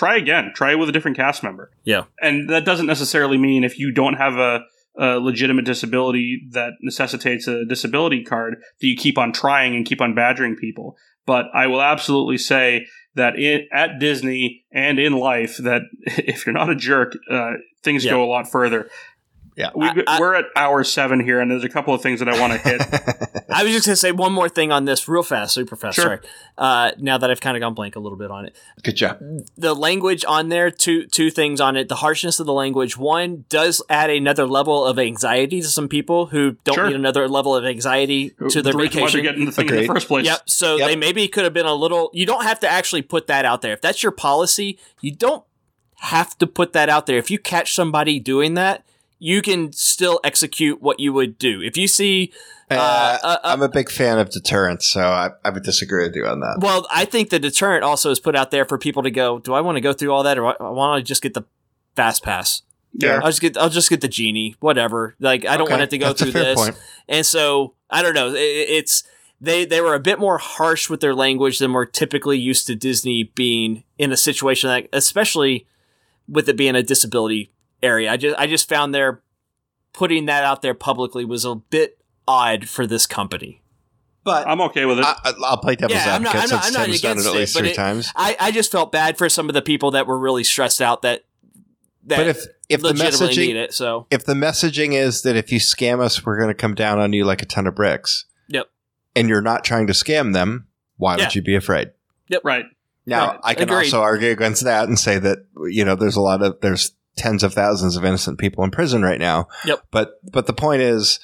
try 0.00 0.16
again. 0.16 0.44
Try 0.54 0.72
it 0.72 0.78
with 0.80 0.88
a 0.88 0.92
different 0.92 1.16
cast 1.16 1.42
member. 1.42 1.70
Yeah. 1.84 2.04
and 2.20 2.48
that 2.50 2.64
doesn't 2.64 2.86
necessarily 2.94 3.38
mean 3.38 3.64
if 3.64 3.78
you 3.78 3.92
don't 3.92 4.14
have 4.24 4.34
a 4.50 4.52
a 4.98 5.18
legitimate 5.20 5.64
disability 5.64 6.28
that 6.50 6.72
necessitates 6.82 7.46
a 7.46 7.64
disability 7.64 8.24
card 8.24 8.52
that 8.80 8.86
you 8.86 8.96
keep 8.96 9.16
on 9.18 9.32
trying 9.32 9.74
and 9.76 9.86
keep 9.86 10.00
on 10.00 10.14
badgering 10.14 10.56
people. 10.56 10.96
But 11.26 11.46
I 11.54 11.68
will 11.68 11.80
absolutely 11.80 12.38
say 12.38 12.86
that 13.14 13.32
in, 13.38 13.66
at 13.72 14.00
Disney 14.00 14.64
and 14.72 14.98
in 14.98 15.12
life, 15.12 15.54
that 15.58 15.82
if 16.32 16.44
you're 16.44 16.52
not 16.62 16.70
a 16.70 16.74
jerk, 16.74 17.12
uh, 17.30 17.52
things 17.84 18.04
Yeah. 18.04 18.12
go 18.12 18.24
a 18.24 18.30
lot 18.34 18.50
further. 18.50 18.88
Yeah. 19.60 19.70
we, 19.74 19.86
I- 19.86 20.02
I- 20.06 20.20
we're 20.20 20.34
at 20.34 20.46
hour 20.56 20.82
seven 20.84 21.20
here, 21.20 21.40
and 21.40 21.50
there's 21.50 21.64
a 21.64 21.68
couple 21.68 21.94
of 21.94 22.02
things 22.02 22.18
that 22.20 22.28
I 22.28 22.40
want 22.40 22.52
to 22.54 22.58
hit. 22.58 22.80
I 23.52 23.62
was 23.64 23.72
just 23.72 23.86
gonna 23.86 23.96
say 23.96 24.12
one 24.12 24.32
more 24.32 24.48
thing 24.48 24.72
on 24.72 24.84
this, 24.84 25.06
real 25.08 25.22
fast, 25.22 25.54
super 25.54 25.76
fast. 25.76 25.96
Sure. 25.96 26.04
Sorry. 26.04 26.18
Uh, 26.56 26.92
now 26.98 27.18
that 27.18 27.30
I've 27.30 27.40
kind 27.40 27.56
of 27.56 27.60
gone 27.60 27.74
blank 27.74 27.96
a 27.96 28.00
little 28.00 28.16
bit 28.18 28.30
on 28.30 28.46
it, 28.46 28.56
Good 28.82 28.94
job. 28.96 29.18
the 29.56 29.74
language 29.74 30.24
on 30.26 30.48
there, 30.48 30.70
two 30.70 31.06
two 31.06 31.30
things 31.30 31.60
on 31.60 31.76
it. 31.76 31.88
The 31.88 31.96
harshness 31.96 32.38
of 32.40 32.46
the 32.46 32.52
language, 32.52 32.96
one 32.96 33.44
does 33.48 33.82
add 33.90 34.08
another 34.10 34.46
level 34.46 34.84
of 34.86 34.98
anxiety 34.98 35.60
to 35.60 35.68
some 35.68 35.88
people 35.88 36.26
who 36.26 36.52
don't 36.64 36.74
Sure. 36.76 36.86
need 36.86 36.96
another 36.96 37.28
level 37.28 37.54
of 37.56 37.64
anxiety 37.64 38.30
to 38.50 38.62
their 38.62 38.72
the 38.72 38.78
reason 38.78 38.94
vacation. 39.00 39.22
getting 39.22 39.44
the 39.46 39.52
thing 39.52 39.68
in 39.68 39.76
the 39.76 39.86
first 39.86 40.08
place. 40.08 40.26
Yep. 40.26 40.48
So 40.48 40.76
Yep. 40.76 40.88
they 40.88 40.96
maybe 40.96 41.26
could 41.28 41.44
have 41.44 41.52
been 41.52 41.66
a 41.66 41.74
little. 41.74 42.10
You 42.12 42.26
don't 42.26 42.44
have 42.44 42.60
to 42.60 42.68
actually 42.68 43.02
put 43.02 43.26
that 43.26 43.44
out 43.44 43.62
there. 43.62 43.72
If 43.72 43.80
that's 43.80 44.02
your 44.02 44.12
policy, 44.12 44.78
you 45.00 45.12
don't 45.12 45.44
have 46.02 46.38
to 46.38 46.46
put 46.46 46.72
that 46.72 46.88
out 46.88 47.06
there. 47.06 47.18
If 47.18 47.30
you 47.30 47.38
catch 47.38 47.74
somebody 47.74 48.18
doing 48.20 48.54
that, 48.54 48.84
you 49.20 49.40
can 49.42 49.72
still 49.72 50.18
execute 50.24 50.82
what 50.82 50.98
you 50.98 51.12
would 51.12 51.38
do. 51.38 51.60
If 51.62 51.76
you 51.76 51.86
see, 51.86 52.32
Uh, 52.70 52.74
uh, 52.74 53.18
uh, 53.22 53.38
I'm 53.44 53.62
a 53.62 53.68
big 53.68 53.90
fan 53.90 54.18
of 54.18 54.30
deterrence, 54.30 54.86
so 54.88 55.02
I, 55.02 55.30
I 55.44 55.50
would 55.50 55.62
disagree 55.62 56.04
with 56.06 56.16
you 56.16 56.26
on 56.26 56.40
that. 56.40 56.58
well, 56.60 56.86
I 56.90 57.04
think 57.04 57.30
the 57.30 57.38
deterrent 57.38 57.84
also 57.84 58.10
is 58.10 58.18
put 58.18 58.34
out 58.34 58.50
there 58.50 58.64
for 58.64 58.78
people 58.78 59.02
to 59.04 59.10
go. 59.10 59.38
Do 59.38 59.52
I 59.54 59.60
want 59.60 59.76
to 59.76 59.80
go 59.80 59.92
through 59.92 60.12
all 60.12 60.22
that, 60.24 60.38
or 60.38 60.44
why 60.44 60.54
don't 60.58 60.80
I 60.80 61.00
just 61.02 61.22
get 61.22 61.34
the 61.34 61.44
fast 61.94 62.22
pass? 62.24 62.62
Yeah. 62.92 63.20
I'll 63.22 63.28
just 63.28 63.40
get. 63.40 63.56
I'll 63.56 63.68
just 63.68 63.90
get 63.90 64.00
the 64.00 64.08
genie. 64.08 64.56
Whatever. 64.60 65.14
Like 65.20 65.44
I 65.44 65.56
don't 65.56 65.66
Okay, 65.66 65.72
want 65.74 65.82
it 65.82 65.90
to 65.90 65.98
go 65.98 66.06
that's 66.08 66.22
a 66.22 66.24
through 66.24 66.32
fair 66.32 66.42
this. 66.44 66.56
point. 66.60 66.76
And 67.08 67.24
so 67.26 67.74
I 67.90 68.02
don't 68.02 68.14
know. 68.14 68.30
It, 68.34 68.38
it's 68.38 69.04
they 69.40 69.64
they 69.64 69.80
were 69.80 69.94
a 69.94 70.00
bit 70.00 70.18
more 70.18 70.38
harsh 70.38 70.88
with 70.90 71.00
their 71.00 71.14
language 71.14 71.58
than 71.60 71.72
we're 71.72 71.86
typically 71.86 72.38
used 72.38 72.66
to 72.66 72.74
Disney 72.74 73.24
being 73.34 73.84
in 73.98 74.10
a 74.12 74.16
situation 74.16 74.70
like, 74.70 74.88
especially 74.92 75.66
with 76.28 76.48
it 76.48 76.56
being 76.56 76.74
a 76.74 76.82
disability 76.82 77.50
area. 77.82 78.10
I 78.10 78.16
just 78.16 78.38
I 78.38 78.46
just 78.46 78.68
found 78.68 78.94
their 78.94 79.22
putting 79.92 80.26
that 80.26 80.44
out 80.44 80.62
there 80.62 80.74
publicly 80.74 81.24
was 81.24 81.44
a 81.44 81.54
bit 81.56 81.98
odd 82.28 82.68
for 82.68 82.86
this 82.86 83.06
company. 83.06 83.62
But 84.22 84.46
I'm 84.46 84.60
okay 84.62 84.84
with 84.84 84.98
it. 84.98 85.04
I, 85.04 85.16
I- 85.24 85.32
I'll 85.44 85.56
play 85.56 85.76
devil's 85.76 85.98
Yeah, 85.98 86.14
I'm 86.14 86.22
not- 86.22 86.34
advocate 86.34 86.44
I'm 86.52 86.56
not- 86.56 86.64
since 86.64 86.76
I'm 86.76 86.80
not 86.82 86.86
Tim's 86.86 87.00
done 87.00 87.18
it 87.18 87.26
at 87.26 87.32
least 87.34 87.54
but 87.54 87.60
three 87.60 87.70
it- 87.70 87.74
times. 87.74 88.12
I, 88.14 88.36
I 88.38 88.50
just 88.52 88.70
felt 88.70 88.92
bad 88.92 89.16
for 89.18 89.28
some 89.28 89.48
of 89.48 89.54
the 89.54 89.62
people 89.62 89.90
that 89.92 90.06
were 90.06 90.18
really 90.18 90.44
stressed 90.44 90.80
out 90.82 91.02
that 91.02 91.24
that 92.04 92.16
But 92.16 92.26
if 92.28 92.44
if 92.68 92.80
the 92.82 92.88
legitimately 92.88 93.36
need 93.36 93.56
messaging 93.56 93.64
it. 93.64 93.74
So 93.74 94.06
if 94.10 94.24
the 94.24 94.34
messaging 94.34 94.92
is 94.94 95.22
that 95.22 95.36
if 95.36 95.50
you 95.52 95.58
scam 95.58 96.00
us, 96.00 96.24
we're 96.24 96.36
going 96.38 96.48
to 96.48 96.54
come 96.54 96.74
down 96.74 96.98
on 96.98 97.12
you 97.12 97.24
like 97.24 97.42
a 97.42 97.46
ton 97.46 97.66
of 97.66 97.74
bricks. 97.74 98.26
Yep. 98.48 98.66
And 99.16 99.28
you're 99.28 99.42
not 99.42 99.64
trying 99.64 99.86
to 99.88 99.92
scam 99.92 100.32
them, 100.32 100.66
why 100.96 101.16
Yeah. 101.16 101.24
would 101.24 101.34
you 101.34 101.42
be 101.42 101.54
afraid? 101.56 101.90
Yep. 102.28 102.42
Right. 102.44 102.64
Now, 103.06 103.28
Right. 103.32 103.40
I 103.44 103.54
can 103.54 103.64
Agreed. 103.64 103.86
also 103.86 104.00
argue 104.02 104.30
against 104.30 104.64
that 104.64 104.86
and 104.88 104.98
say 104.98 105.18
that 105.18 105.38
you 105.68 105.84
know 105.84 105.94
there's 105.94 106.16
a 106.16 106.20
lot 106.20 106.42
of 106.42 106.58
there's 106.60 106.92
tens 107.20 107.42
of 107.42 107.52
thousands 107.54 107.96
of 107.96 108.04
innocent 108.04 108.38
people 108.38 108.64
in 108.64 108.70
prison 108.70 109.02
right 109.02 109.20
now. 109.20 109.46
Yep. 109.66 109.84
But 109.90 110.14
but 110.32 110.46
the 110.46 110.52
point 110.52 110.82
is, 110.82 111.20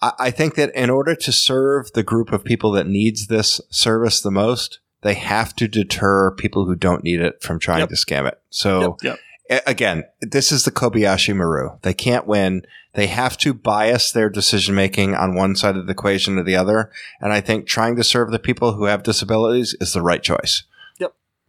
I, 0.00 0.12
I 0.18 0.30
think 0.30 0.54
that 0.56 0.74
in 0.74 0.90
order 0.90 1.14
to 1.14 1.32
serve 1.32 1.92
the 1.92 2.02
group 2.02 2.32
of 2.32 2.44
people 2.44 2.72
that 2.72 2.86
needs 2.86 3.26
this 3.26 3.60
service 3.70 4.20
the 4.20 4.30
most, 4.30 4.80
they 5.02 5.14
have 5.14 5.54
to 5.56 5.68
deter 5.68 6.30
people 6.32 6.64
who 6.64 6.74
don't 6.74 7.04
need 7.04 7.20
it 7.20 7.42
from 7.42 7.58
trying 7.58 7.80
Yep. 7.80 7.88
to 7.90 7.94
scam 7.96 8.26
it. 8.26 8.40
So 8.50 8.96
Yep. 9.02 9.18
a- 9.50 9.62
again, 9.70 10.04
this 10.20 10.50
is 10.52 10.64
the 10.64 10.70
Kobayashi 10.70 11.34
Maru. 11.36 11.70
They 11.82 11.94
can't 11.94 12.26
win. 12.26 12.62
They 12.94 13.06
have 13.06 13.36
to 13.38 13.54
bias 13.54 14.12
their 14.12 14.28
decision 14.28 14.74
making 14.74 15.14
on 15.14 15.34
one 15.34 15.56
side 15.56 15.76
of 15.76 15.86
the 15.86 15.92
equation 15.92 16.38
or 16.38 16.42
the 16.44 16.56
other. 16.56 16.90
And 17.20 17.32
I 17.32 17.40
think 17.40 17.66
trying 17.66 17.96
to 17.96 18.04
serve 18.04 18.30
the 18.30 18.38
people 18.38 18.74
who 18.74 18.84
have 18.84 19.02
disabilities 19.02 19.74
is 19.80 19.92
the 19.92 20.02
right 20.02 20.22
choice. 20.22 20.64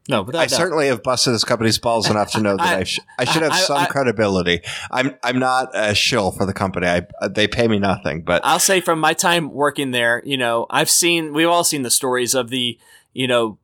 No, 0.09 0.21
without 0.23 0.39
I 0.41 0.45
doubt. 0.47 0.57
certainly 0.57 0.87
have 0.87 1.01
busted 1.01 1.33
this 1.33 1.45
company's 1.45 1.77
balls 1.79 2.09
enough 2.09 2.31
to 2.33 2.41
know 2.41 2.57
that 2.57 2.65
I, 2.77 2.79
I- 2.79 2.83
sh- 2.83 2.99
I 3.19 3.23
should 3.25 3.41
have 3.43 3.53
I- 3.53 3.57
some 3.57 3.77
I- 3.77 3.85
credibility. 3.85 4.61
I'm 4.91 5.15
I'm 5.23 5.39
not 5.39 5.69
a 5.73 5.95
shill 5.95 6.31
for 6.31 6.45
the 6.45 6.53
company. 6.53 6.87
I, 6.87 7.07
they 7.29 7.47
pay 7.47 7.67
me 7.67 7.79
nothing, 7.79 8.21
but 8.23 8.41
I'll 8.43 8.59
say 8.59 8.81
from 8.81 8.99
my 8.99 9.13
time 9.13 9.51
working 9.53 9.91
there, 9.91 10.21
you 10.25 10.35
know, 10.37 10.65
I've 10.69 10.89
seen, 10.89 11.33
we've 11.33 11.47
all 11.47 11.63
seen 11.63 11.83
the 11.83 11.89
stories 11.91 12.33
of 12.35 12.49
the, 12.49 12.77
you 13.13 13.27
know, 13.27 13.57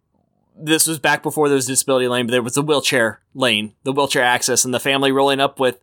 this 0.56 0.88
was 0.88 1.00
back 1.00 1.24
before 1.24 1.48
there 1.50 1.56
was 1.56 1.66
disability 1.68 2.08
lane, 2.08 2.26
but 2.28 2.32
there 2.32 2.42
was 2.44 2.54
the 2.54 2.62
wheelchair 2.62 3.22
lane, 3.34 3.74
the 3.84 3.92
wheelchair 3.94 4.24
access, 4.24 4.64
and 4.66 4.74
the 4.74 4.80
family 4.80 5.12
rolling 5.12 5.40
up 5.40 5.60
with 5.60 5.80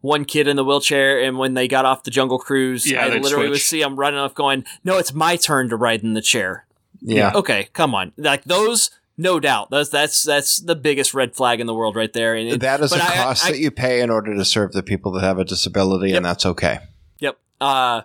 one 0.00 0.24
kid 0.24 0.48
in 0.48 0.56
the 0.56 0.64
wheelchair. 0.64 1.20
And 1.20 1.36
when 1.38 1.54
they 1.54 1.66
got 1.68 1.84
off 1.84 2.04
the 2.04 2.10
Jungle 2.10 2.38
Cruise, 2.38 2.88
Yeah, 2.90 3.04
I 3.04 3.10
they'd 3.10 3.22
literally 3.22 3.48
would 3.50 3.58
see 3.60 3.80
them 3.80 3.96
running 3.96 4.18
off 4.20 4.34
going, 4.34 4.64
no, 4.84 4.98
it's 4.98 5.12
my 5.12 5.36
turn 5.36 5.68
to 5.68 5.76
ride 5.76 6.02
in 6.02 6.14
the 6.14 6.20
chair. 6.22 6.66
yeah. 7.00 7.32
Okay, 7.34 7.68
come 7.72 7.94
on. 7.94 8.12
Like 8.16 8.44
those, 8.44 8.90
no 9.20 9.38
doubt. 9.38 9.70
That's, 9.70 9.90
that's, 9.90 10.22
that's 10.22 10.56
the 10.58 10.74
biggest 10.74 11.12
red 11.14 11.34
flag 11.36 11.60
in 11.60 11.66
the 11.66 11.74
world 11.74 11.94
right 11.94 12.12
there. 12.12 12.34
And 12.34 12.48
it, 12.48 12.60
that 12.60 12.80
is 12.80 12.92
a 12.92 12.96
I- 12.96 13.16
cost 13.16 13.46
I- 13.46 13.52
that 13.52 13.58
you 13.58 13.70
pay 13.70 14.00
in 14.00 14.10
order 14.10 14.34
to 14.34 14.44
serve 14.44 14.72
the 14.72 14.82
people 14.82 15.12
that 15.12 15.22
have 15.22 15.38
a 15.38 15.44
disability, 15.44 16.08
Yep. 16.08 16.16
and 16.16 16.24
that's 16.26 16.46
okay. 16.46 16.78
Yep. 17.20 17.38
Uh, 17.60 18.02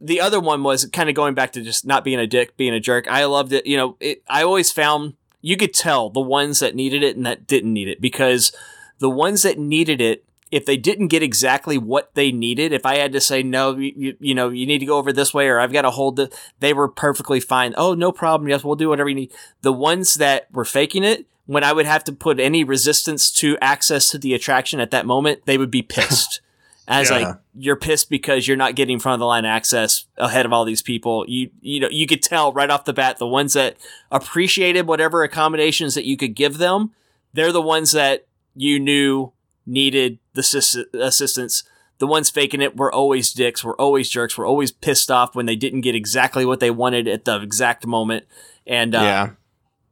the 0.00 0.20
other 0.20 0.40
one 0.40 0.62
was 0.62 0.86
kind 0.86 1.08
of 1.08 1.14
going 1.14 1.34
back 1.34 1.52
to 1.52 1.62
just 1.62 1.86
not 1.86 2.04
being 2.04 2.18
a 2.18 2.26
dick, 2.26 2.56
being 2.56 2.74
a 2.74 2.80
jerk. 2.80 3.06
I 3.08 3.24
loved 3.26 3.52
it. 3.52 3.66
You 3.66 3.76
know, 3.76 3.96
it, 4.00 4.22
I 4.28 4.42
always 4.42 4.72
found 4.72 5.14
you 5.42 5.56
could 5.56 5.72
tell 5.72 6.10
the 6.10 6.20
ones 6.20 6.58
that 6.60 6.74
needed 6.74 7.02
it 7.02 7.16
and 7.16 7.24
that 7.26 7.46
didn't 7.46 7.72
need 7.72 7.88
it 7.88 8.00
because 8.00 8.52
the 8.98 9.10
ones 9.10 9.42
that 9.42 9.58
needed 9.58 10.00
it, 10.00 10.24
if 10.50 10.66
they 10.66 10.76
didn't 10.76 11.08
get 11.08 11.22
exactly 11.22 11.78
what 11.78 12.14
they 12.14 12.32
needed, 12.32 12.72
if 12.72 12.84
I 12.84 12.96
had 12.96 13.12
to 13.12 13.20
say 13.20 13.42
no, 13.42 13.76
you, 13.76 14.16
you, 14.18 14.34
know, 14.34 14.48
you 14.48 14.66
need 14.66 14.80
to 14.80 14.86
go 14.86 14.98
over 14.98 15.12
this 15.12 15.32
way, 15.32 15.48
or 15.48 15.60
I've 15.60 15.72
got 15.72 15.82
to 15.82 15.90
hold 15.90 16.16
the, 16.16 16.36
they 16.58 16.72
were 16.72 16.88
perfectly 16.88 17.38
fine. 17.40 17.74
Oh, 17.76 17.94
no 17.94 18.10
problem. 18.10 18.48
Yes, 18.48 18.64
we'll 18.64 18.74
do 18.74 18.88
whatever 18.88 19.08
you 19.08 19.14
need. 19.14 19.32
The 19.62 19.72
ones 19.72 20.14
that 20.14 20.52
were 20.52 20.64
faking 20.64 21.04
it, 21.04 21.26
when 21.46 21.62
I 21.64 21.72
would 21.72 21.86
have 21.86 22.04
to 22.04 22.12
put 22.12 22.40
any 22.40 22.64
resistance 22.64 23.30
to 23.32 23.56
access 23.60 24.08
to 24.10 24.18
the 24.18 24.34
attraction 24.34 24.80
at 24.80 24.90
that 24.90 25.06
moment, 25.06 25.46
they 25.46 25.58
would 25.58 25.70
be 25.70 25.82
pissed. 25.82 26.40
As 26.88 27.08
Yeah. 27.08 27.18
like 27.18 27.36
you're 27.54 27.76
pissed 27.76 28.10
because 28.10 28.48
you're 28.48 28.56
not 28.56 28.74
getting 28.74 28.98
front 28.98 29.14
of 29.14 29.20
the 29.20 29.26
line 29.26 29.44
access 29.44 30.06
ahead 30.16 30.44
of 30.44 30.52
all 30.52 30.64
these 30.64 30.82
people. 30.82 31.24
You 31.28 31.50
you 31.60 31.78
know 31.78 31.88
you 31.88 32.04
could 32.08 32.20
tell 32.20 32.52
right 32.52 32.68
off 32.68 32.84
the 32.84 32.92
bat 32.92 33.18
the 33.18 33.28
ones 33.28 33.52
that 33.52 33.76
appreciated 34.10 34.88
whatever 34.88 35.22
accommodations 35.22 35.94
that 35.94 36.04
you 36.04 36.16
could 36.16 36.34
give 36.34 36.58
them, 36.58 36.90
they're 37.32 37.52
the 37.52 37.62
ones 37.62 37.92
that 37.92 38.26
you 38.56 38.80
knew 38.80 39.30
needed 39.70 40.18
the 40.34 40.40
assist- 40.40 40.76
assistance. 40.94 41.62
The 41.98 42.06
ones 42.06 42.30
faking 42.30 42.62
it 42.62 42.76
were 42.76 42.92
always 42.92 43.32
dicks, 43.32 43.62
were 43.62 43.78
always 43.80 44.08
jerks, 44.08 44.36
were 44.36 44.46
always 44.46 44.72
pissed 44.72 45.10
off 45.10 45.34
when 45.34 45.46
they 45.46 45.56
didn't 45.56 45.82
get 45.82 45.94
exactly 45.94 46.44
what 46.46 46.60
they 46.60 46.70
wanted 46.70 47.06
at 47.06 47.24
the 47.24 47.40
exact 47.40 47.86
moment. 47.86 48.24
And 48.66 48.94
uh, 48.94 49.00
yeah. 49.02 49.30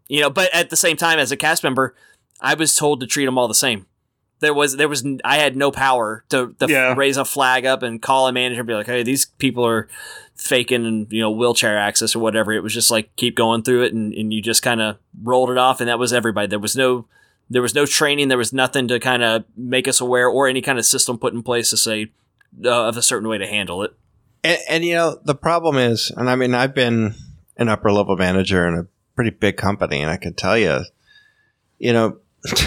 you 0.09 0.21
know, 0.21 0.31
but 0.31 0.53
at 0.55 0.71
the 0.71 0.77
same 0.77 0.97
time, 0.97 1.19
as 1.19 1.31
a 1.33 1.37
cast 1.37 1.63
member, 1.63 1.95
I 2.41 2.55
was 2.55 2.75
told 2.75 3.01
to 3.01 3.07
treat 3.07 3.27
them 3.27 3.37
all 3.39 3.49
the 3.49 3.55
same. 3.55 3.87
There 4.41 4.55
was, 4.55 4.77
there 4.77 4.89
was, 4.89 5.05
I 5.25 5.39
had 5.39 5.57
no 5.57 5.73
power 5.73 6.25
to, 6.29 6.55
to 6.61 6.67
Yeah. 6.69 6.95
raise 6.97 7.17
a 7.17 7.25
flag 7.25 7.67
up 7.67 7.83
and 7.83 8.01
call 8.01 8.29
a 8.29 8.33
manager 8.33 8.61
and 8.61 8.69
be 8.69 8.75
like, 8.75 8.87
"Hey, 8.87 9.03
these 9.03 9.27
people 9.27 9.67
are 9.67 9.89
faking 10.37 10.87
and 10.87 11.13
you 11.13 11.21
know 11.21 11.31
wheelchair 11.33 11.77
access 11.77 12.15
or 12.15 12.21
whatever." 12.21 12.53
It 12.53 12.63
was 12.63 12.73
just 12.73 12.91
like 12.91 13.15
keep 13.17 13.35
going 13.37 13.65
through 13.65 13.83
it, 13.83 13.93
and, 13.93 14.15
and 14.15 14.33
you 14.33 14.41
just 14.41 14.63
kind 14.63 14.81
of 14.81 14.97
rolled 15.23 15.51
it 15.51 15.59
off, 15.59 15.81
and 15.81 15.89
that 15.89 15.99
was 15.99 16.13
everybody. 16.13 16.47
There 16.47 16.61
was 16.61 16.77
no, 16.77 17.07
there 17.51 17.63
was 17.63 17.75
no 17.75 17.87
training, 17.87 18.29
there 18.29 18.39
was 18.39 18.53
nothing 18.53 18.89
to 18.89 19.01
kind 19.01 19.23
of 19.23 19.45
make 19.57 19.89
us 19.89 20.01
aware 20.01 20.29
or 20.29 20.49
any 20.49 20.61
kind 20.61 20.79
of 20.79 20.87
system 20.87 21.19
put 21.19 21.33
in 21.33 21.43
place 21.43 21.71
to 21.71 21.77
say 21.77 22.13
uh, 22.65 22.89
of 22.89 22.97
a 22.97 23.03
certain 23.03 23.29
way 23.29 23.39
to 23.39 23.47
handle 23.47 23.83
it. 23.83 23.95
And, 24.45 24.59
and 24.69 24.85
you 24.85 24.95
know 24.95 25.19
the 25.25 25.35
problem 25.35 25.77
is, 25.77 26.13
and 26.17 26.29
I 26.31 26.37
mean, 26.37 26.55
I've 26.55 26.75
been 26.75 27.15
an 27.57 27.69
upper 27.69 27.91
level 27.91 28.17
manager 28.17 28.67
in 28.67 28.75
a 28.75 28.87
pretty 29.15 29.31
big 29.31 29.57
company, 29.57 30.01
and 30.01 30.11
I 30.11 30.17
can 30.17 30.35
tell 30.35 30.57
you, 30.57 30.81
you 31.79 31.93
know, 31.93 32.19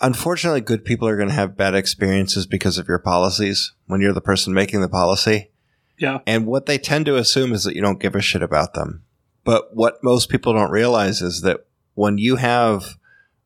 unfortunately, 0.00 0.60
good 0.60 0.84
people 0.84 1.08
are 1.08 1.16
going 1.16 1.28
to 1.28 1.34
have 1.34 1.56
bad 1.56 1.74
experiences 1.74 2.46
because 2.46 2.78
of 2.78 2.88
your 2.88 2.98
policies 2.98 3.72
when 3.86 4.00
you're 4.00 4.12
the 4.12 4.20
person 4.20 4.54
making 4.54 4.80
the 4.80 4.88
policy. 4.88 5.50
Yeah. 5.98 6.20
And 6.26 6.46
what 6.46 6.66
they 6.66 6.78
tend 6.78 7.06
to 7.06 7.16
assume 7.16 7.52
is 7.52 7.64
that 7.64 7.74
you 7.74 7.82
don't 7.82 8.00
give 8.00 8.14
a 8.14 8.20
shit 8.20 8.42
about 8.42 8.74
them. 8.74 9.02
But 9.44 9.76
what 9.76 10.02
most 10.02 10.28
people 10.28 10.52
don't 10.52 10.70
realize 10.70 11.20
is 11.20 11.42
that 11.42 11.66
when 11.94 12.18
you 12.18 12.36
have 12.36 12.96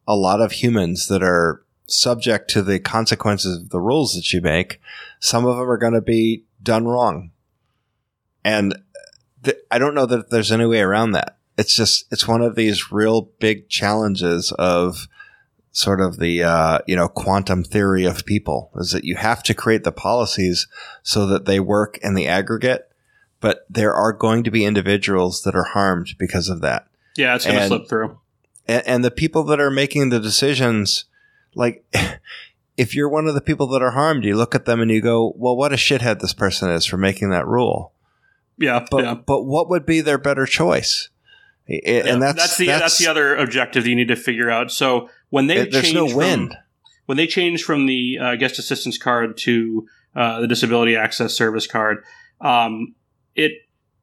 a 0.07 0.17
lot 0.17 0.41
of 0.41 0.53
humans 0.53 1.09
that 1.09 1.23
are 1.23 1.63
subject 1.87 2.51
to 2.51 2.63
the 2.63 2.79
consequences 2.79 3.59
of 3.59 3.71
the 3.71 3.81
rules 3.81 4.15
that 4.15 4.33
you 4.33 4.41
make, 4.41 4.81
some 5.21 5.47
of 5.47 5.57
them 5.57 5.71
are 5.71 5.79
going 5.79 5.95
to 5.95 6.01
be 6.01 6.45
done 6.63 6.87
wrong. 6.87 7.31
And 8.45 8.79
th- 9.45 9.59
I 9.71 9.79
don't 9.79 9.95
know 9.95 10.07
that 10.07 10.31
there's 10.31 10.53
any 10.53 10.67
way 10.67 10.81
around 10.81 11.13
that. 11.13 11.39
It's 11.57 11.75
just, 11.75 12.07
it's 12.11 12.29
one 12.29 12.43
of 12.43 12.55
these 12.55 12.93
real 12.93 13.23
big 13.39 13.69
challenges 13.69 14.53
of 14.53 15.09
sort 15.73 16.01
of 16.01 16.19
the, 16.19 16.43
uh, 16.43 16.79
you 16.87 16.97
know, 16.97 17.09
quantum 17.09 17.65
theory 17.65 18.05
of 18.05 18.25
people 18.25 18.71
is 18.77 18.93
that 18.93 19.05
you 19.05 19.17
have 19.17 19.43
to 19.45 19.55
create 19.55 19.85
the 19.85 19.93
policies 19.93 20.67
so 21.03 21.27
that 21.27 21.45
they 21.45 21.61
work 21.61 21.99
in 21.99 22.15
the 22.15 22.27
aggregate. 22.27 22.91
But 23.41 23.67
there 23.69 23.95
are 23.95 24.13
going 24.13 24.43
to 24.45 24.51
be 24.51 24.65
individuals 24.65 25.43
that 25.43 25.55
are 25.55 25.65
harmed 25.65 26.15
because 26.19 26.49
of 26.49 26.61
that 26.63 26.89
Yeah, 27.17 27.35
it's 27.35 27.45
going 27.45 27.59
to 27.59 27.67
slip 27.67 27.89
through. 27.89 28.19
And, 28.69 28.87
and 28.87 29.05
the 29.05 29.11
people 29.11 29.43
that 29.45 29.59
are 29.59 29.71
making 29.71 30.11
the 30.11 30.21
decisions, 30.21 31.07
like 31.55 31.85
if 32.77 32.95
you're 32.95 33.09
one 33.09 33.27
of 33.27 33.35
the 33.35 33.41
people 33.41 33.67
that 33.69 33.83
are 33.83 33.91
harmed, 33.93 34.25
you 34.25 34.37
look 34.37 34.55
at 34.55 34.67
them 34.67 34.81
and 34.81 34.91
you 34.91 35.01
go, 35.01 35.33
"Well, 35.37 35.57
what 35.57 35.73
a 35.73 35.77
shithead 35.77 36.21
this 36.21 36.35
person 36.35 36.71
is 36.71 36.87
for 36.87 36.97
making 36.97 37.31
that 37.31 37.47
rule." 37.47 37.93
Yeah, 38.59 38.85
But 38.91 39.05
yeah. 39.05 39.15
but 39.15 39.45
what 39.45 39.69
would 39.69 39.87
be 39.87 40.01
their 40.01 40.19
better 40.19 40.45
choice? 40.47 41.09
And 41.69 42.23
that's 42.23 42.39
that's 42.39 42.57
the 42.57 42.67
that's, 42.67 42.99
the 42.99 43.07
other 43.09 43.37
objective 43.37 43.85
that 43.85 43.91
you 43.91 43.97
need 43.97 44.09
to 44.09 44.17
figure 44.17 44.51
out. 44.51 44.71
So 44.71 45.11
when 45.31 45.49
they 45.49 45.59
it- 45.59 45.73
there's 45.73 45.93
no 45.93 46.07
change 46.07 46.17
win. 46.17 46.49
from, 46.49 46.57
when 47.07 47.17
they 47.17 47.27
changed 47.27 47.65
from 47.65 47.87
the 47.87 48.19
uh, 48.21 48.37
guest 48.37 48.59
assistance 48.59 48.97
card 48.99 49.37
to 49.39 49.87
uh, 50.17 50.41
the 50.41 50.47
disability 50.49 50.97
access 50.97 51.35
service 51.35 51.67
card, 51.67 52.05
um, 52.41 52.95
it 53.35 53.53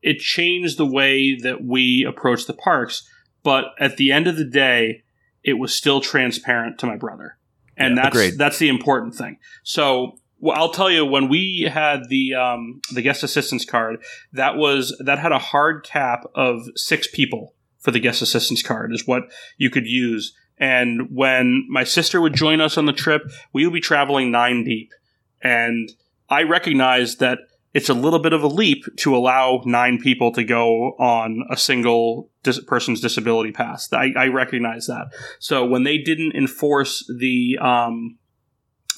it 0.02 0.20
changed 0.20 0.78
the 0.78 0.86
way 0.86 1.36
that 1.36 1.64
we 1.66 2.06
approach 2.08 2.46
the 2.46 2.54
parks. 2.54 3.10
But 3.46 3.66
at 3.80 3.96
the 3.96 4.12
end 4.12 4.28
of 4.28 4.36
the 4.36 4.44
day, 4.44 5.04
it 5.42 5.54
was 5.54 5.74
still 5.74 6.02
transparent 6.02 6.80
to 6.80 6.86
my 6.86 6.98
brother, 6.98 7.38
and 7.78 7.96
Yeah, 7.96 8.04
that's 8.04 8.16
agreed. 8.16 8.38
that's 8.38 8.60
the 8.60 8.68
important 8.68 9.16
thing. 9.16 9.38
So. 9.64 10.18
Well, 10.38 10.58
I'll 10.58 10.70
tell 10.72 10.92
you 10.92 11.06
when 11.06 11.30
we 11.30 11.68
had 11.72 12.10
the 12.10 12.36
um, 12.36 12.82
the 12.94 13.02
guest 13.02 13.24
assistance 13.24 13.64
card, 13.64 14.04
that 14.34 14.58
was 14.58 14.94
that 15.04 15.18
had 15.18 15.32
a 15.32 15.40
hard 15.40 15.86
cap 15.86 16.26
of 16.36 16.68
six 16.76 17.08
people 17.08 17.56
for 17.80 17.92
the 17.92 18.02
guest 18.02 18.22
assistance 18.22 18.62
card 18.62 18.92
is 18.94 19.08
what 19.08 19.24
you 19.58 19.70
could 19.70 19.88
use. 19.88 20.36
And 20.58 21.08
when 21.10 21.66
my 21.70 21.86
sister 21.86 22.20
would 22.20 22.34
join 22.34 22.60
us 22.60 22.78
on 22.78 22.86
the 22.86 22.94
trip, 22.94 23.22
we 23.54 23.66
would 23.66 23.74
be 23.74 23.80
traveling 23.80 24.30
nine 24.30 24.66
deep. 24.66 24.92
And 25.42 25.90
I 26.30 26.44
recognized 26.44 27.20
that 27.22 27.40
it's 27.76 27.90
a 27.90 27.94
little 27.94 28.20
bit 28.20 28.32
of 28.32 28.42
a 28.42 28.48
leap 28.48 28.86
to 28.96 29.14
allow 29.14 29.62
nine 29.66 30.00
people 30.00 30.32
to 30.32 30.46
go 30.46 30.92
on 30.98 31.44
a 31.52 31.58
single 31.58 32.30
dis- 32.42 32.64
person's 32.64 33.02
disability 33.02 33.52
pass. 33.52 33.92
I, 33.92 34.14
I 34.16 34.28
recognize 34.28 34.88
that. 34.88 35.08
So 35.40 35.66
when 35.66 35.84
they 35.84 35.98
didn't 35.98 36.38
enforce 36.38 37.06
the 37.20 37.58
um, 37.62 38.18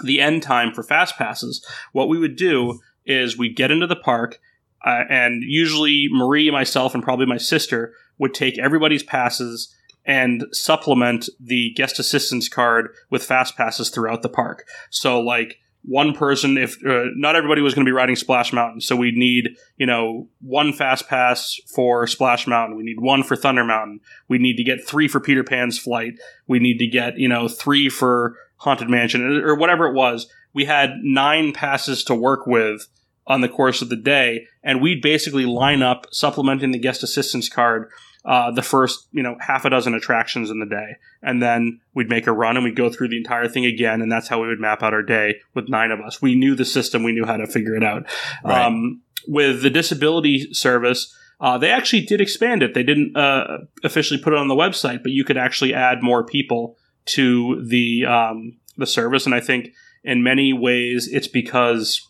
the 0.04 0.22
end 0.22 0.44
time 0.44 0.74
for 0.74 0.84
fast 0.84 1.18
passes, 1.18 1.66
what 1.92 2.08
we 2.08 2.20
would 2.20 2.36
do 2.36 2.80
is 3.04 3.36
we'd 3.36 3.56
get 3.56 3.72
into 3.72 3.88
the 3.88 3.96
park, 3.96 4.40
uh, 4.86 5.06
and 5.10 5.42
usually 5.44 6.08
Marie, 6.12 6.52
myself, 6.52 6.94
and 6.94 7.04
probably 7.04 7.26
my 7.26 7.38
sister 7.38 7.96
would 8.20 8.36
take 8.36 8.60
everybody's 8.60 9.02
passes 9.02 9.76
and 10.06 10.46
supplement 10.52 11.30
the 11.40 11.74
guest 11.76 11.98
assistance 11.98 12.48
card 12.48 12.90
with 13.10 13.24
fast 13.24 13.58
passes 13.58 13.90
throughout 13.90 14.22
the 14.22 14.30
park. 14.30 14.68
So, 14.92 15.20
like 15.20 15.58
one 15.88 16.14
person, 16.14 16.58
if 16.58 16.78
uh, 16.86 17.06
not 17.16 17.38
everybody 17.38 17.62
was 17.62 17.74
going 17.74 17.86
to 17.86 17.90
be 17.90 17.96
riding 17.96 18.18
Splash 18.18 18.52
Mountain, 18.52 18.82
so 18.82 18.96
we'd 18.96 19.16
need 19.16 19.56
you 19.78 19.86
know 19.86 20.28
one 20.42 20.74
fast 20.74 21.08
pass 21.08 21.60
for 21.74 22.06
Splash 22.06 22.46
Mountain. 22.46 22.78
We 22.78 22.84
need 22.84 23.00
one 23.00 23.24
for 23.24 23.36
Thunder 23.36 23.64
Mountain. 23.64 24.02
We 24.28 24.38
need 24.38 24.58
to 24.58 24.64
get 24.64 24.86
three 24.86 25.08
for 25.08 25.22
Peter 25.22 25.44
Pan's 25.44 25.80
flight. 25.80 26.20
We 26.46 26.60
need 26.60 26.78
to 26.80 26.88
get 26.88 27.18
you 27.18 27.30
know 27.30 27.48
three 27.48 27.88
for 27.90 28.36
Haunted 28.58 28.90
Mansion 28.90 29.22
or 29.44 29.56
whatever 29.56 29.88
it 29.88 29.94
was. 29.94 30.28
We 30.54 30.66
had 30.66 30.96
nine 31.04 31.54
passes 31.54 32.04
to 32.06 32.16
work 32.16 32.46
with 32.46 32.88
on 33.26 33.42
the 33.42 33.50
course 33.50 33.82
of 33.82 33.90
the 33.90 33.96
day, 33.96 34.46
and 34.64 34.82
we'd 34.82 35.02
basically 35.02 35.46
line 35.46 35.82
up 35.82 36.08
supplementing 36.12 36.72
the 36.72 36.80
guest 36.80 37.02
assistance 37.02 37.48
card 37.48 37.90
uh, 38.28 38.52
the 38.52 38.62
first 38.62 39.08
you 39.12 39.24
know 39.24 39.36
half 39.40 39.66
a 39.66 39.70
dozen 39.70 39.96
attractions 39.96 40.52
in 40.52 40.60
the 40.60 40.66
day, 40.66 40.98
and 41.24 41.42
then 41.42 41.80
we'd 41.96 42.10
make 42.10 42.28
a 42.28 42.34
run 42.34 42.58
and 42.58 42.64
we'd 42.64 42.76
go 42.76 42.90
through 42.90 43.10
the 43.10 43.18
entire 43.18 43.48
thing 43.48 43.66
again, 43.66 44.02
and 44.02 44.12
that's 44.12 44.28
how 44.28 44.42
we 44.42 44.48
would 44.48 44.60
map 44.60 44.84
out 44.84 44.94
our 44.94 45.04
day 45.04 45.40
with 45.56 45.70
nine 45.70 45.92
of 45.92 46.00
us. 46.02 46.22
We 46.22 46.36
knew 46.36 46.54
the 46.54 46.66
system, 46.66 47.04
we 47.04 47.14
knew 47.14 47.26
how 47.26 47.38
to 47.38 47.48
figure 47.48 47.76
it 47.76 47.84
out. 47.84 48.06
Right. 48.44 48.66
Um, 48.66 49.02
with 49.28 49.62
the 49.64 49.72
disability 49.72 50.54
service, 50.54 51.16
Uh, 51.40 51.56
they 51.60 51.70
actually 51.70 52.02
did 52.02 52.20
expand 52.20 52.64
it. 52.64 52.74
They 52.74 52.82
didn't 52.84 53.16
uh, 53.16 53.60
officially 53.84 54.20
put 54.20 54.34
it 54.34 54.40
on 54.40 54.48
the 54.48 54.56
website, 54.56 55.04
but 55.04 55.12
you 55.12 55.24
could 55.24 55.38
actually 55.38 55.72
add 55.72 56.02
more 56.02 56.26
people 56.26 56.76
to 57.16 57.64
the 57.64 58.06
um, 58.08 58.58
the 58.76 58.88
service. 58.88 59.28
And 59.28 59.36
I 59.36 59.40
think 59.40 59.70
in 60.04 60.24
many 60.24 60.52
ways 60.52 61.08
it's 61.08 61.28
because 61.28 62.02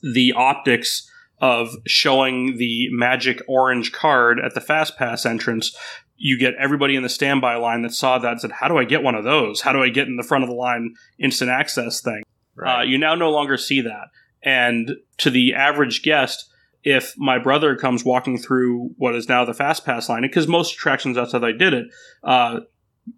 the 0.00 0.32
optics 0.36 1.09
of 1.40 1.74
showing 1.86 2.58
the 2.58 2.88
magic 2.90 3.40
orange 3.48 3.92
card 3.92 4.38
at 4.38 4.54
the 4.54 4.60
fast 4.60 4.96
pass 4.98 5.24
entrance 5.24 5.74
you 6.22 6.38
get 6.38 6.54
everybody 6.60 6.94
in 6.94 7.02
the 7.02 7.08
standby 7.08 7.56
line 7.56 7.80
that 7.80 7.94
saw 7.94 8.18
that 8.18 8.32
and 8.32 8.40
said 8.40 8.52
how 8.52 8.68
do 8.68 8.76
i 8.76 8.84
get 8.84 9.02
one 9.02 9.14
of 9.14 9.24
those? 9.24 9.62
How 9.62 9.72
do 9.72 9.82
i 9.82 9.88
get 9.88 10.06
in 10.06 10.16
the 10.16 10.22
front 10.22 10.44
of 10.44 10.50
the 10.50 10.56
line 10.56 10.94
instant 11.18 11.50
access 11.50 12.00
thing? 12.00 12.22
Uh, 12.62 12.82
you 12.82 12.98
now 12.98 13.14
no 13.14 13.30
longer 13.30 13.56
see 13.56 13.80
that. 13.80 14.08
And 14.42 14.96
to 15.18 15.30
the 15.30 15.54
average 15.54 16.02
guest 16.02 16.50
if 16.82 17.14
my 17.16 17.38
brother 17.38 17.76
comes 17.76 18.04
walking 18.04 18.38
through 18.38 18.90
what 18.96 19.14
is 19.14 19.28
now 19.28 19.44
the 19.44 19.54
fast 19.54 19.84
pass 19.84 20.08
line 20.08 20.22
because 20.22 20.46
most 20.46 20.74
attractions 20.74 21.16
that's 21.16 21.32
how 21.32 21.38
they 21.38 21.52
did 21.52 21.74
it 21.74 21.86
uh, 22.24 22.60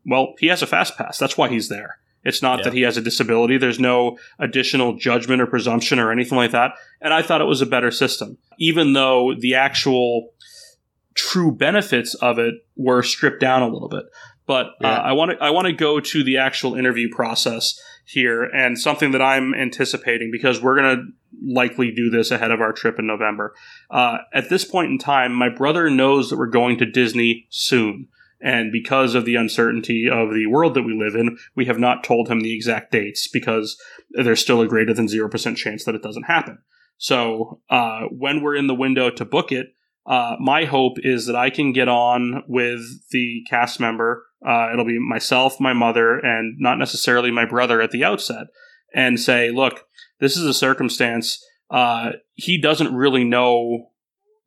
well 0.05 0.35
he 0.39 0.47
has 0.47 0.63
a 0.63 0.67
fast 0.67 0.97
pass. 0.97 1.19
That's 1.19 1.37
why 1.37 1.49
he's 1.49 1.69
there 1.69 1.99
it's 2.25 2.43
not 2.43 2.59
Yeah. 2.59 2.65
that 2.65 2.73
he 2.75 2.83
has 2.83 2.97
a 2.97 3.01
disability. 3.01 3.57
There's 3.59 3.81
no 3.81 4.19
additional 4.39 4.97
judgment 4.97 5.43
or 5.43 5.47
presumption 5.47 5.99
or 5.99 6.13
anything 6.13 6.37
like 6.37 6.53
that. 6.53 6.73
And 7.01 7.13
I 7.13 7.23
thought 7.23 7.41
it 7.41 7.47
was 7.47 7.61
a 7.63 7.67
better 7.67 7.91
system, 7.91 8.39
even 8.59 8.93
though 8.93 9.35
the 9.39 9.55
actual 9.55 10.31
true 11.15 11.53
benefits 11.53 12.15
of 12.15 12.39
it 12.39 12.55
were 12.77 13.03
stripped 13.03 13.41
down 13.41 13.63
a 13.63 13.69
little 13.69 13.89
bit. 13.89 14.05
But 14.47 14.67
uh, 14.67 14.71
Yeah. 14.83 14.99
I 15.01 15.13
want 15.13 15.33
to 15.33 15.45
I 15.45 15.51
want 15.51 15.67
to 15.67 15.73
go 15.73 16.01
to 16.01 16.25
the 16.25 16.39
actual 16.39 16.75
interview 16.75 17.09
process 17.15 17.79
here 18.05 18.43
and 18.43 18.79
something 18.79 19.13
that 19.13 19.23
I'm 19.23 19.55
anticipating 19.55 20.31
because 20.33 20.61
we're 20.61 20.77
going 20.81 20.97
to 20.97 21.03
likely 21.45 21.93
do 21.93 22.11
this 22.11 22.31
ahead 22.31 22.51
of 22.51 22.61
our 22.61 22.73
trip 22.73 22.99
in 22.99 23.07
November. 23.07 23.55
Uh, 23.91 24.19
at 24.35 24.49
this 24.49 24.65
point 24.65 24.91
in 24.91 24.99
time, 24.99 25.33
my 25.33 25.49
brother 25.49 25.89
knows 25.89 26.29
that 26.31 26.37
we're 26.39 26.47
going 26.49 26.79
to 26.79 26.87
Disney 26.87 27.47
soon. 27.51 28.09
And 28.43 28.73
because 28.73 29.15
of 29.15 29.25
the 29.25 29.37
uncertainty 29.37 30.09
of 30.13 30.35
the 30.35 30.47
world 30.47 30.75
that 30.75 30.83
we 30.83 30.99
live 30.99 31.15
in, 31.15 31.39
we 31.55 31.67
have 31.67 31.79
not 31.79 32.03
told 32.03 32.29
him 32.29 32.41
the 32.41 32.55
exact 32.55 32.91
dates 32.91 33.29
because 33.29 33.81
there's 34.11 34.41
still 34.41 34.61
a 34.61 34.67
greater 34.67 34.93
than 34.93 35.07
0% 35.07 35.57
chance 35.57 35.85
that 35.85 35.95
it 35.95 36.03
doesn't 36.03 36.25
happen. 36.25 36.59
So 36.99 37.61
uh, 37.71 38.03
when 38.11 38.43
we're 38.43 38.57
in 38.57 38.67
the 38.67 38.75
window 38.75 39.11
to 39.11 39.25
book 39.25 39.53
it, 39.53 39.75
uh, 40.05 40.35
my 40.41 40.65
hope 40.65 40.97
is 40.99 41.27
that 41.27 41.37
I 41.37 41.51
can 41.51 41.73
get 41.73 41.89
on 41.89 42.43
with 42.49 42.81
the 43.11 43.45
cast 43.49 43.79
member. 43.79 44.27
Uh, 44.45 44.71
it'll 44.73 44.85
be 44.85 44.99
myself, 44.99 45.61
my 45.61 45.73
mother, 45.73 46.19
and 46.19 46.57
not 46.59 46.79
necessarily 46.79 47.31
my 47.31 47.45
brother 47.45 47.81
at 47.81 47.93
the 47.93 48.03
outset, 48.03 48.49
and 48.93 49.21
say, 49.21 49.51
look, 49.53 49.85
this 50.19 50.37
is 50.37 50.45
a 50.45 50.55
circumstance. 50.55 51.45
Uh, 51.71 52.13
he 52.35 52.61
doesn't 52.61 52.95
really 52.95 53.23
know 53.23 53.91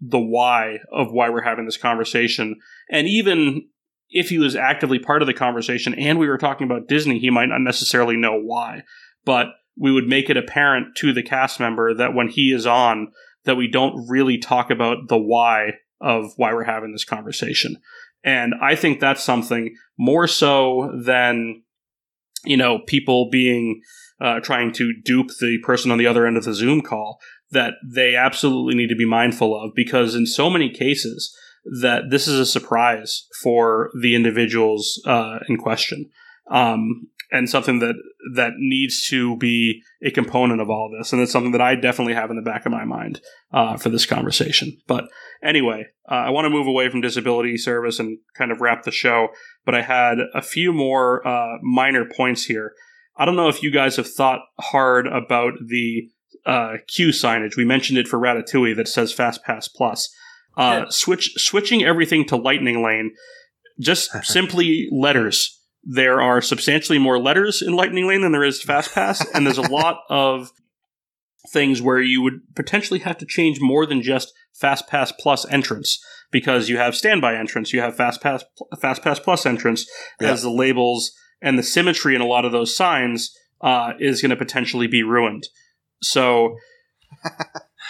the 0.01 0.19
why 0.19 0.79
of 0.91 1.11
why 1.11 1.29
we're 1.29 1.41
having 1.41 1.65
this 1.65 1.77
conversation. 1.77 2.59
And 2.89 3.07
even 3.07 3.69
if 4.09 4.29
he 4.29 4.37
was 4.37 4.55
actively 4.55 4.99
part 4.99 5.21
of 5.21 5.27
the 5.27 5.33
conversation 5.33 5.93
and 5.95 6.19
we 6.19 6.27
were 6.27 6.37
talking 6.37 6.65
about 6.65 6.87
Disney, 6.87 7.19
he 7.19 7.29
might 7.29 7.49
not 7.49 7.61
necessarily 7.61 8.15
know 8.15 8.39
why. 8.39 8.83
But 9.25 9.47
we 9.77 9.91
would 9.91 10.07
make 10.07 10.29
it 10.29 10.37
apparent 10.37 10.95
to 10.97 11.13
the 11.13 11.23
cast 11.23 11.59
member 11.59 11.93
that 11.93 12.13
when 12.13 12.29
he 12.29 12.51
is 12.51 12.65
on, 12.65 13.11
that 13.43 13.55
we 13.55 13.67
don't 13.67 14.07
really 14.07 14.37
talk 14.37 14.71
about 14.71 15.09
the 15.09 15.17
why 15.17 15.73
of 16.01 16.33
why 16.37 16.53
we're 16.53 16.63
having 16.63 16.91
this 16.91 17.05
conversation. 17.05 17.77
And 18.23 18.53
I 18.61 18.75
think 18.75 18.99
that's 18.99 19.23
something 19.23 19.75
more 19.97 20.27
so 20.27 20.91
than, 21.03 21.63
you 22.43 22.57
know, 22.57 22.79
people 22.87 23.29
being 23.29 23.81
uh, 24.19 24.39
trying 24.39 24.71
to 24.73 24.93
dupe 25.03 25.29
the 25.39 25.59
person 25.63 25.91
on 25.91 25.97
the 25.97 26.07
other 26.07 26.25
end 26.25 26.37
of 26.37 26.45
the 26.45 26.53
Zoom 26.53 26.81
call 26.81 27.19
that 27.51 27.73
they 27.85 28.15
absolutely 28.15 28.75
need 28.75 28.87
to 28.87 28.95
be 28.95 29.05
mindful 29.05 29.59
of 29.59 29.71
because 29.75 30.15
in 30.15 30.25
so 30.25 30.49
many 30.49 30.69
cases 30.69 31.35
that 31.81 32.09
this 32.09 32.27
is 32.27 32.39
a 32.39 32.45
surprise 32.45 33.27
for 33.41 33.89
the 34.01 34.15
individuals 34.15 35.01
uh, 35.05 35.39
in 35.47 35.57
question. 35.57 36.09
Um, 36.49 37.07
and 37.31 37.49
something 37.49 37.79
that 37.79 37.95
that 38.35 38.53
needs 38.57 39.07
to 39.07 39.35
be 39.37 39.81
a 40.03 40.11
component 40.11 40.61
of 40.61 40.69
all 40.69 40.91
this, 40.95 41.11
and 41.11 41.21
it's 41.21 41.31
something 41.31 41.51
that 41.51 41.61
I 41.61 41.75
definitely 41.75 42.13
have 42.13 42.29
in 42.29 42.35
the 42.35 42.41
back 42.41 42.65
of 42.65 42.71
my 42.71 42.85
mind 42.85 43.19
uh, 43.51 43.77
for 43.77 43.89
this 43.89 44.05
conversation. 44.05 44.77
But 44.87 45.05
anyway, 45.43 45.87
uh, 46.09 46.15
I 46.15 46.29
want 46.29 46.45
to 46.45 46.49
move 46.49 46.67
away 46.67 46.89
from 46.89 47.01
disability 47.01 47.57
service 47.57 47.99
and 47.99 48.19
kind 48.37 48.51
of 48.51 48.61
wrap 48.61 48.83
the 48.83 48.91
show. 48.91 49.29
But 49.65 49.75
I 49.75 49.81
had 49.81 50.19
a 50.33 50.41
few 50.41 50.71
more 50.71 51.27
uh, 51.27 51.57
minor 51.61 52.05
points 52.05 52.45
here. 52.45 52.73
I 53.17 53.25
don't 53.25 53.35
know 53.35 53.49
if 53.49 53.63
you 53.63 53.71
guys 53.71 53.95
have 53.95 54.09
thought 54.09 54.41
hard 54.59 55.07
about 55.07 55.53
the 55.65 56.09
uh, 56.45 56.73
queue 56.87 57.09
signage. 57.09 57.57
We 57.57 57.65
mentioned 57.65 57.97
it 57.97 58.07
for 58.07 58.19
Ratatouille 58.19 58.75
that 58.75 58.87
says 58.87 59.13
Fast 59.13 59.43
Pass 59.43 59.67
Plus. 59.67 60.13
Uh, 60.57 60.81
Yeah. 60.83 60.85
Switch 60.89 61.33
switching 61.37 61.83
everything 61.83 62.25
to 62.25 62.35
Lightning 62.35 62.83
Lane, 62.83 63.13
just 63.79 64.09
simply 64.23 64.87
letters. 64.91 65.61
There 65.83 66.19
are 66.21 66.41
substantially 66.41 66.97
more 66.97 67.19
letters 67.19 67.61
in 67.61 67.73
Lightning 67.75 68.07
Lane 68.07 68.21
than 68.21 68.31
there 68.31 68.43
is 68.43 68.61
Fast 68.63 68.93
Pass, 68.93 69.23
and 69.33 69.45
there's 69.45 69.57
a 69.59 69.61
lot 69.71 69.99
of 70.09 70.49
things 71.51 71.79
where 71.81 72.01
you 72.01 72.21
would 72.23 72.41
potentially 72.55 72.99
have 73.01 73.17
to 73.19 73.25
change 73.25 73.59
more 73.61 73.85
than 73.85 74.01
just 74.01 74.33
Fast 74.59 74.87
Pass 74.87 75.11
Plus 75.11 75.45
entrance 75.51 75.99
because 76.31 76.69
you 76.69 76.77
have 76.77 76.95
standby 76.95 77.35
entrance, 77.35 77.71
you 77.71 77.81
have 77.81 77.95
Fast 77.95 78.19
Pass 78.21 78.43
Fast 78.81 79.03
Pass 79.03 79.19
Plus 79.19 79.45
entrance 79.45 79.85
Yeah. 80.19 80.31
as 80.31 80.41
the 80.41 80.49
labels 80.49 81.11
and 81.41 81.59
the 81.59 81.63
symmetry 81.63 82.15
in 82.15 82.21
a 82.21 82.25
lot 82.25 82.45
of 82.45 82.51
those 82.51 82.75
signs 82.75 83.31
uh, 83.61 83.91
is 83.99 84.21
going 84.21 84.31
to 84.31 84.35
potentially 84.35 84.87
be 84.87 85.03
ruined. 85.03 85.43
So 86.01 86.55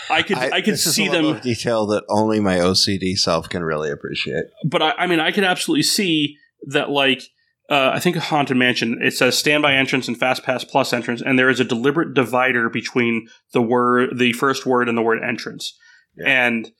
I 0.10 0.22
could 0.22 0.38
I, 0.38 0.62
could 0.62 0.74
this 0.74 0.86
is 0.86 0.96
see 0.96 1.08
them 1.08 1.40
detail 1.40 1.86
that 1.88 2.04
only 2.10 2.40
my 2.40 2.58
OCD 2.58 3.18
self 3.18 3.50
can 3.50 3.64
really 3.64 3.92
appreciate. 3.92 4.46
but 4.66 4.82
I, 4.82 4.92
I 4.92 5.08
mean, 5.08 5.20
I 5.20 5.32
could 5.32 5.44
absolutely 5.44 5.84
see 5.84 6.38
that. 6.68 6.90
Like, 6.90 7.24
uh, 7.70 7.92
I 7.94 8.00
think 8.00 8.16
Haunted 8.18 8.58
Mansion 8.58 9.00
it 9.02 9.12
says 9.12 9.38
standby 9.38 9.74
entrance 9.74 10.08
and 10.08 10.18
Fast 10.18 10.44
Pass 10.44 10.64
Plus 10.64 10.94
entrance, 10.94 11.22
and 11.22 11.38
there 11.38 11.50
is 11.50 11.60
a 11.60 11.66
deliberate 11.66 12.14
divider 12.14 12.70
between 12.70 13.28
the 13.54 13.62
word, 13.62 14.18
the 14.18 14.34
first 14.34 14.66
word, 14.66 14.88
and 14.90 14.98
the 14.98 15.02
word 15.02 15.24
entrance. 15.24 15.78
Yeah. 16.18 16.48
And 16.48 16.72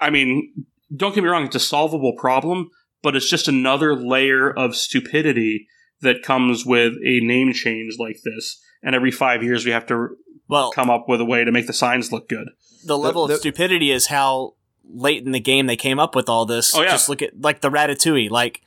I 0.00 0.10
mean, 0.10 0.66
don't 0.94 1.14
get 1.14 1.22
me 1.22 1.30
wrong; 1.30 1.44
it's 1.44 1.56
a 1.56 1.60
solvable 1.60 2.14
problem, 2.16 2.70
but 3.02 3.16
it's 3.16 3.30
just 3.30 3.48
another 3.48 3.94
layer 3.94 4.50
of 4.50 4.76
stupidity 4.76 5.66
that 6.00 6.22
comes 6.22 6.64
with 6.64 6.94
a 7.04 7.20
name 7.20 7.52
change 7.52 7.96
like 7.98 8.16
this. 8.24 8.60
And 8.82 8.94
every 8.94 9.10
five 9.10 9.42
years, 9.42 9.64
we 9.66 9.72
have 9.72 9.86
to 9.86 10.16
Well, 10.50 10.72
come 10.72 10.90
up 10.90 11.08
with 11.08 11.20
a 11.20 11.24
way 11.24 11.44
to 11.44 11.52
make 11.52 11.66
the 11.66 11.72
signs 11.72 12.12
look 12.12 12.28
good. 12.28 12.48
the 12.84 12.98
level 12.98 13.26
the- 13.26 13.34
of 13.34 13.40
stupidity 13.40 13.90
is 13.90 14.06
how 14.08 14.54
late 14.92 15.24
in 15.24 15.32
the 15.32 15.40
game 15.40 15.66
they 15.66 15.76
came 15.76 15.98
up 15.98 16.14
with 16.16 16.28
all 16.28 16.44
this. 16.46 16.74
Oh, 16.74 16.82
yeah. 16.82 16.90
Just 16.90 17.08
look 17.08 17.22
at 17.22 17.40
like 17.40 17.60
the 17.60 17.70
Ratatouille. 17.70 18.30
Like, 18.30 18.60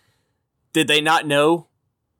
did 0.72 0.88
they 0.88 1.02
not 1.02 1.28
know 1.28 1.68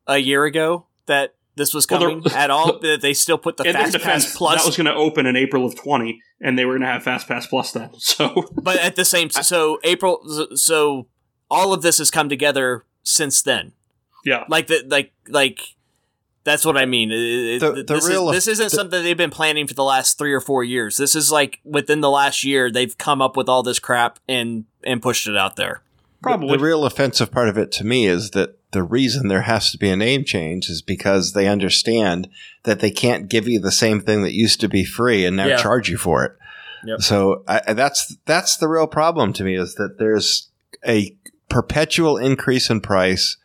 a 0.06 0.18
year 0.18 0.44
ago 0.44 0.86
that 1.06 1.34
this 1.56 1.72
was 1.72 1.86
Well, 1.88 2.00
coming 2.00 2.22
at 2.34 2.50
all? 2.50 2.78
That 2.82 3.00
they 3.00 3.14
still 3.14 3.38
put 3.38 3.56
the 3.56 3.64
Fast 3.64 3.92
defense, 3.92 4.26
Pass 4.26 4.36
Plus 4.36 4.60
that 4.62 4.66
was 4.66 4.76
going 4.76 4.86
to 4.86 4.94
open 4.94 5.24
in 5.26 5.36
April 5.36 5.64
of 5.64 5.74
20, 5.76 6.20
and 6.40 6.58
they 6.58 6.64
were 6.66 6.72
going 6.72 6.82
to 6.82 6.88
have 6.88 7.02
Fast 7.02 7.26
Pass 7.28 7.46
Plus 7.46 7.72
then. 7.72 7.90
So 7.98 8.44
but 8.60 8.76
at 8.78 8.96
the 8.96 9.04
same 9.04 9.30
so 9.30 9.78
April 9.84 10.20
so 10.56 11.06
all 11.50 11.72
of 11.72 11.80
this 11.82 11.98
has 11.98 12.10
come 12.10 12.28
together 12.28 12.84
since 13.02 13.40
then. 13.40 13.72
yeah, 14.24 14.44
Like 14.48 14.66
the 14.66 14.84
like 14.86 15.12
like 15.28 15.73
that's 16.44 16.64
what 16.64 16.76
I 16.76 16.84
mean. 16.86 17.10
It- 17.10 17.16
it- 17.16 17.60
The- 17.60 17.72
the 17.72 17.94
this, 17.94 18.08
real- 18.08 18.30
is, 18.30 18.34
this 18.44 18.48
isn't 18.48 18.70
the- 18.70 18.76
something 18.76 19.02
they've 19.02 19.16
been 19.16 19.30
planning 19.30 19.66
for 19.66 19.74
the 19.74 19.84
last 19.84 20.18
three 20.18 20.32
or 20.32 20.40
four 20.40 20.62
years. 20.64 20.96
This 20.96 21.14
is 21.14 21.32
like 21.32 21.60
within 21.64 22.00
the 22.00 22.10
last 22.10 22.44
year 22.44 22.70
they've 22.70 22.96
come 22.96 23.20
up 23.22 23.36
with 23.36 23.48
all 23.48 23.62
this 23.62 23.78
crap 23.78 24.18
and 24.28 24.64
and 24.84 25.00
pushed 25.02 25.26
it 25.26 25.36
out 25.36 25.56
there. 25.56 25.80
probably. 26.22 26.56
The 26.56 26.62
real 26.64 26.86
offensive 26.86 27.30
part 27.30 27.48
of 27.50 27.58
it 27.58 27.70
to 27.72 27.84
me 27.84 28.06
is 28.06 28.30
that 28.30 28.56
the 28.72 28.82
reason 28.82 29.28
there 29.28 29.42
has 29.42 29.70
to 29.72 29.78
be 29.78 29.90
a 29.90 29.96
name 29.96 30.24
change 30.24 30.68
is 30.70 30.80
because 30.82 31.32
they 31.32 31.46
understand 31.46 32.28
that 32.62 32.80
they 32.80 32.90
can't 32.90 33.28
give 33.28 33.46
you 33.46 33.60
the 33.60 33.70
same 33.70 34.00
thing 34.00 34.22
that 34.22 34.32
used 34.32 34.58
to 34.60 34.68
be 34.68 34.84
free 34.86 35.24
and 35.26 35.36
now 35.36 35.46
Yeah. 35.46 35.56
charge 35.58 35.88
you 35.90 35.98
for 35.98 36.24
it. 36.24 36.32
Yep. 36.86 37.00
So 37.02 37.44
I, 37.46 37.60
I- 37.68 37.72
that's 37.74 38.16
that's 38.26 38.56
the 38.56 38.68
real 38.68 38.86
problem 38.86 39.32
to 39.34 39.44
me 39.44 39.54
is 39.54 39.74
that 39.74 39.98
there's 39.98 40.48
a 40.86 41.14
perpetual 41.50 42.16
increase 42.16 42.68
in 42.70 42.80
price 42.80 43.36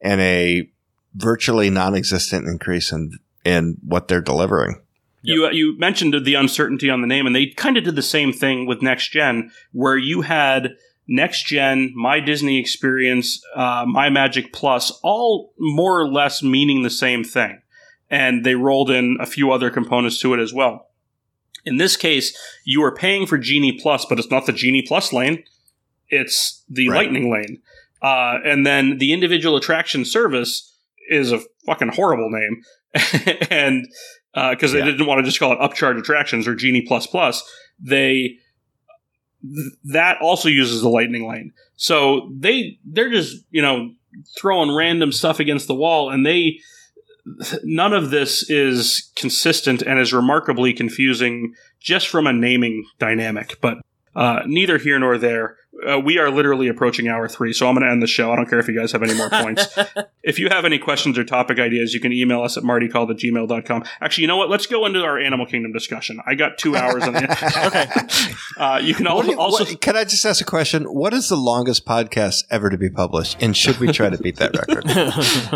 and 0.00 0.20
a 0.20 0.68
virtually 1.14 1.70
non-existent 1.70 2.46
increase 2.46 2.92
in 2.92 3.18
in 3.44 3.78
what 3.82 4.08
they're 4.08 4.20
delivering. 4.20 4.80
You 5.22 5.46
uh, 5.46 5.50
you 5.50 5.78
mentioned 5.78 6.14
the 6.24 6.34
uncertainty 6.34 6.88
on 6.88 7.00
the 7.00 7.06
name, 7.06 7.26
and 7.26 7.34
they 7.34 7.46
kind 7.46 7.76
of 7.76 7.84
did 7.84 7.96
the 7.96 8.02
same 8.02 8.32
thing 8.32 8.66
with 8.66 8.82
Next 8.82 9.10
Gen, 9.10 9.50
where 9.72 9.96
you 9.96 10.22
had 10.22 10.76
Next 11.06 11.46
Gen, 11.46 11.92
My 11.94 12.20
Disney 12.20 12.58
Experience, 12.58 13.42
uh, 13.54 13.84
My 13.86 14.08
Magic 14.08 14.52
Plus, 14.52 14.90
all 15.02 15.52
more 15.58 16.00
or 16.00 16.08
less 16.08 16.42
meaning 16.42 16.82
the 16.82 16.90
same 16.90 17.22
thing, 17.22 17.60
and 18.08 18.44
they 18.44 18.54
rolled 18.54 18.90
in 18.90 19.18
a 19.20 19.26
few 19.26 19.52
other 19.52 19.70
components 19.70 20.18
to 20.20 20.32
it 20.32 20.40
as 20.40 20.54
well. 20.54 20.86
In 21.66 21.76
this 21.76 21.96
case, 21.96 22.34
you 22.64 22.82
are 22.82 22.94
paying 22.94 23.26
for 23.26 23.36
Genie 23.36 23.78
Plus, 23.78 24.06
but 24.06 24.18
it's 24.18 24.30
not 24.30 24.46
the 24.46 24.52
Genie 24.52 24.84
Plus 24.86 25.12
lane; 25.12 25.44
it's 26.08 26.64
the 26.68 26.88
Right. 26.88 26.96
Lightning 26.96 27.30
lane. 27.30 27.60
Uh, 28.00 28.38
and 28.46 28.64
then 28.64 28.96
the 28.96 29.12
individual 29.12 29.56
attraction 29.56 30.06
service 30.06 30.69
is 31.10 31.32
a 31.32 31.40
fucking 31.66 31.88
horrible 31.88 32.30
name, 32.30 32.62
and 33.50 33.86
uh, 34.34 34.50
because 34.50 34.72
Yeah. 34.72 34.80
they 34.84 34.90
didn't 34.92 35.06
want 35.06 35.18
to 35.18 35.24
just 35.24 35.38
call 35.38 35.52
it 35.52 35.58
upcharge 35.58 35.98
attractions 35.98 36.46
or 36.48 36.54
genie 36.54 36.82
plus 36.86 37.06
plus 37.06 37.42
they 37.82 38.36
th- 39.42 39.72
that 39.84 40.18
also 40.20 40.48
uses 40.48 40.82
the 40.82 40.88
lightning 40.88 41.28
lane. 41.28 41.52
So 41.76 42.30
they 42.38 42.78
they're 42.84 43.10
just 43.10 43.44
you 43.50 43.62
know 43.62 43.90
throwing 44.38 44.74
random 44.74 45.12
stuff 45.12 45.40
against 45.40 45.66
the 45.66 45.74
wall, 45.74 46.10
and 46.10 46.24
they 46.26 46.58
none 47.62 47.92
of 47.92 48.10
this 48.10 48.48
is 48.50 49.10
consistent 49.16 49.82
and 49.82 49.98
is 49.98 50.12
remarkably 50.12 50.72
confusing 50.72 51.54
just 51.80 52.08
from 52.08 52.26
a 52.26 52.32
naming 52.32 52.84
dynamic. 52.98 53.58
But 53.60 53.78
uh, 54.20 54.42
neither 54.46 54.78
here 54.78 54.98
nor 54.98 55.16
there. 55.18 55.56
Uh, 55.88 55.98
we 55.98 56.18
are 56.18 56.30
literally 56.30 56.68
approaching 56.68 57.08
hour 57.08 57.26
three, 57.26 57.54
so 57.54 57.66
I'm 57.66 57.74
going 57.74 57.86
to 57.86 57.90
end 57.90 58.02
the 58.02 58.06
show. 58.06 58.30
I 58.32 58.36
don't 58.36 58.44
care 58.50 58.58
if 58.58 58.68
you 58.68 58.78
guys 58.78 58.92
have 58.92 59.02
any 59.02 59.14
more 59.14 59.30
points. 59.30 59.66
if 60.22 60.38
you 60.38 60.48
have 60.50 60.66
any 60.66 60.78
questions 60.78 61.16
or 61.16 61.24
topic 61.24 61.58
ideas, 61.58 61.94
you 61.94 62.00
can 62.00 62.12
email 62.12 62.42
us 62.42 62.58
at 62.58 62.64
martycalled 62.64 63.08
at 63.10 63.16
gmail.com. 63.16 63.84
Actually, 64.02 64.22
you 64.22 64.28
know 64.28 64.36
what? 64.36 64.50
Let's 64.50 64.66
go 64.66 64.84
into 64.84 65.02
our 65.02 65.18
Animal 65.18 65.46
Kingdom 65.46 65.72
discussion. 65.72 66.20
I 66.26 66.34
got 66.34 66.58
two 66.58 66.76
hours 66.76 67.04
on 67.04 67.14
the. 67.14 67.20
end. 67.30 67.66
okay. 67.66 68.34
Uh, 68.60 68.78
you 68.82 68.92
can 68.92 69.06
also. 69.06 69.22
do 69.28 69.32
you- 69.32 69.38
also 69.40 69.64
what- 69.64 69.80
can 69.80 69.96
I 69.96 70.04
just 70.04 70.22
ask 70.26 70.42
a 70.42 70.44
question? 70.44 70.84
What 70.84 71.14
is 71.14 71.30
the 71.30 71.36
longest 71.36 71.86
podcast 71.86 72.44
ever 72.50 72.68
to 72.68 72.76
be 72.76 72.90
published? 72.90 73.38
And 73.42 73.56
should 73.56 73.78
we 73.78 73.90
try 73.90 74.10
to 74.10 74.18
beat 74.18 74.36
that 74.36 74.54
record? 74.54 74.84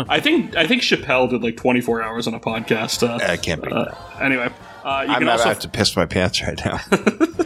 I 0.09 0.19
think 0.19 0.55
I 0.55 0.65
think 0.65 0.81
Chappelle 0.81 1.29
did 1.29 1.43
like 1.43 1.55
24 1.55 2.01
hours 2.01 2.25
on 2.25 2.33
a 2.33 2.39
podcast. 2.39 3.07
Uh, 3.07 3.23
I 3.23 3.37
can't 3.37 3.61
beat 3.61 3.71
uh, 3.73 3.85
that. 3.85 4.21
anyway, 4.23 4.49
uh, 4.85 5.03
you 5.05 5.13
I'm 5.13 5.17
can 5.19 5.25
not 5.25 5.31
also 5.39 5.49
about 5.49 5.61
to 5.61 5.69
piss 5.69 5.95
my 5.95 6.05
pants 6.05 6.41
right 6.41 6.59
now. 6.63 6.79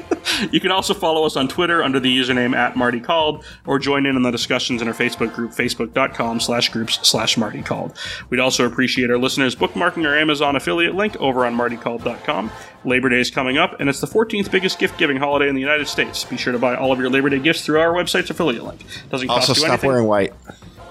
You 0.52 0.60
can 0.60 0.72
also 0.72 0.94
follow 0.94 1.26
us 1.26 1.36
on 1.36 1.48
Twitter 1.48 1.84
under 1.84 2.00
the 2.00 2.16
username 2.16 2.56
at 2.56 2.76
Marty 2.76 3.00
Called, 3.00 3.44
or 3.66 3.78
join 3.80 4.06
in 4.06 4.16
on 4.16 4.22
the 4.22 4.32
discussions 4.32 4.82
in 4.82 4.88
our 4.88 4.94
Facebook 4.94 5.34
group, 5.34 5.52
facebook.com 5.52 6.40
slash 6.40 6.70
groups 6.70 7.00
slash 7.08 7.36
Marty 7.36 7.62
Called. 7.62 7.98
We'd 8.30 8.40
also 8.40 8.66
appreciate 8.66 9.10
our 9.10 9.18
listeners 9.18 9.56
bookmarking 9.56 10.06
our 10.08 10.18
Amazon 10.18 10.56
affiliate 10.56 10.96
link 10.96 11.18
over 11.18 11.46
on 11.46 11.56
martycalled.com. 11.56 12.52
Labor 12.86 13.10
Day 13.10 13.20
is 13.20 13.30
coming 13.32 13.58
up, 13.58 13.80
and 13.80 13.90
it's 13.90 14.00
the 14.00 14.08
14th 14.08 14.50
biggest 14.52 14.80
gift 14.80 14.98
giving 14.98 15.18
holiday 15.18 15.50
in 15.50 15.56
the 15.56 15.62
United 15.62 15.88
States. 15.88 16.24
Be 16.24 16.38
sure 16.38 16.54
to 16.54 16.60
buy 16.60 16.76
all 16.76 16.92
of 16.92 17.00
your 17.00 17.10
Labor 17.10 17.30
Day 17.30 17.40
gifts 17.40 17.66
through 17.66 17.80
our 17.80 17.92
website's 17.92 18.30
affiliate 18.30 18.64
link. 18.64 18.86
Doesn't 19.10 19.28
cost 19.28 19.50
also, 19.50 19.54
you 19.54 19.60
stop 19.60 19.72
anything 19.72 19.90
wearing 19.90 20.06
white. 20.08 20.34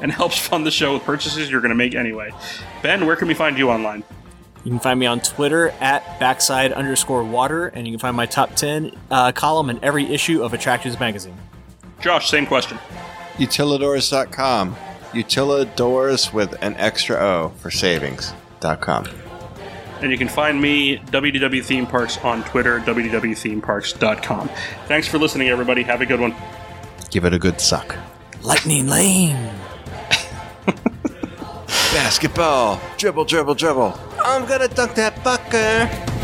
and 0.00 0.12
helps 0.20 0.38
fund 0.38 0.66
the 0.66 0.70
show 0.70 0.94
with 0.94 1.04
purchases 1.04 1.50
you're 1.50 1.60
going 1.62 1.70
to 1.70 1.76
make 1.76 1.94
anyway. 1.94 2.32
Ben, 2.82 3.06
where 3.06 3.16
can 3.16 3.28
we 3.28 3.34
find 3.34 3.56
you 3.56 3.70
online? 3.70 4.02
You 4.68 4.72
can 4.72 4.80
find 4.80 5.00
me 5.00 5.06
on 5.06 5.20
Twitter 5.20 5.70
at 5.80 6.20
backside 6.20 6.74
underscore 6.74 7.24
water, 7.24 7.68
and 7.68 7.86
you 7.86 7.92
can 7.94 7.98
find 7.98 8.14
my 8.14 8.26
top 8.26 8.54
10 8.54 8.92
uh, 9.10 9.32
column 9.32 9.70
in 9.70 9.82
every 9.82 10.04
issue 10.04 10.42
of 10.42 10.52
Attractions 10.52 11.00
Magazine. 11.00 11.34
Josh, 12.02 12.28
same 12.28 12.44
question. 12.44 12.78
Utilidors.com. 13.38 14.76
Utilidors 15.12 16.34
with 16.34 16.62
an 16.62 16.74
extra 16.74 17.16
O 17.16 17.48
for 17.60 17.70
savings.com. 17.70 19.08
And 20.02 20.12
you 20.12 20.18
can 20.18 20.28
find 20.28 20.60
me, 20.60 20.98
WDW 20.98 21.64
Theme 21.64 21.86
Parks, 21.86 22.18
on 22.18 22.44
Twitter, 22.44 22.80
WDWThemeParks.com. 22.80 24.50
Thanks 24.84 25.08
for 25.08 25.16
listening, 25.16 25.48
everybody. 25.48 25.82
Have 25.82 26.02
a 26.02 26.06
good 26.06 26.20
one. 26.20 26.34
Give 27.10 27.24
it 27.24 27.32
a 27.32 27.38
good 27.38 27.58
suck. 27.58 27.96
Lightning 28.42 28.86
Lane! 28.86 29.50
Basketball. 31.92 32.78
Dribble, 32.98 33.24
dribble, 33.24 33.54
dribble. 33.54 33.98
I'm 34.22 34.44
gonna 34.46 34.68
dunk 34.68 34.94
that 34.96 35.16
fucker. 35.24 36.17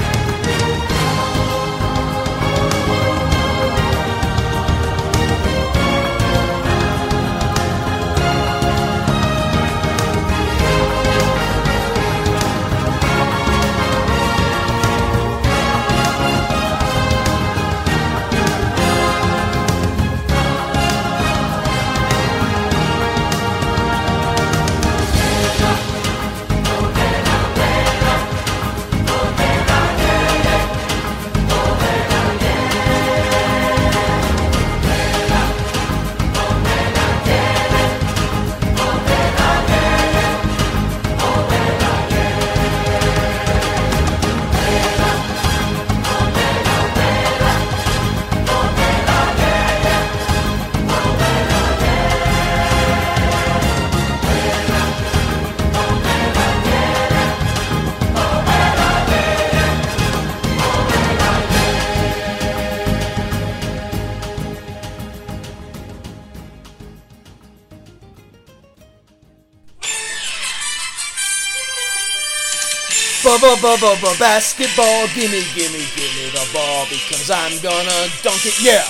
Basketball, 73.35 75.09
gimme, 75.09 75.43
gimme, 75.55 75.83
gimme 75.97 76.31
the 76.31 76.47
ball 76.53 76.87
because 76.89 77.31
I'm 77.31 77.59
gonna 77.63 78.09
dunk 78.23 78.47
it, 78.47 78.61
yeah. 78.63 78.85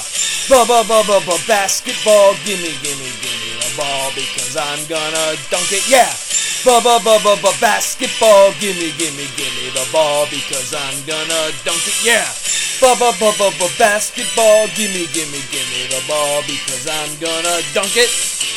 Basketball, 1.49 2.35
gimme, 2.45 2.77
gimme, 2.83 3.09
gimme 3.25 3.51
the 3.61 3.73
ball 3.77 4.11
because 4.15 4.57
I'm 4.57 4.85
gonna 4.87 5.37
dunk 5.51 5.73
it, 5.73 5.89
yeah. 5.89 6.13
Basketball, 7.61 8.53
gimme, 8.61 8.93
gimme, 8.99 9.25
gimme 9.37 9.71
the 9.73 9.89
ball 9.91 10.27
because 10.29 10.75
I'm 10.75 11.01
gonna 11.07 11.51
dunk 11.65 11.81
it, 11.89 12.05
yeah. 12.05 12.29
Basketball, 13.79 14.69
gimme, 14.77 15.07
gimme, 15.13 15.41
gimme 15.51 15.89
the 15.89 16.05
ball 16.07 16.43
because 16.43 16.87
I'm 16.87 17.17
gonna 17.19 17.63
dunk 17.73 17.97
it. 17.97 18.54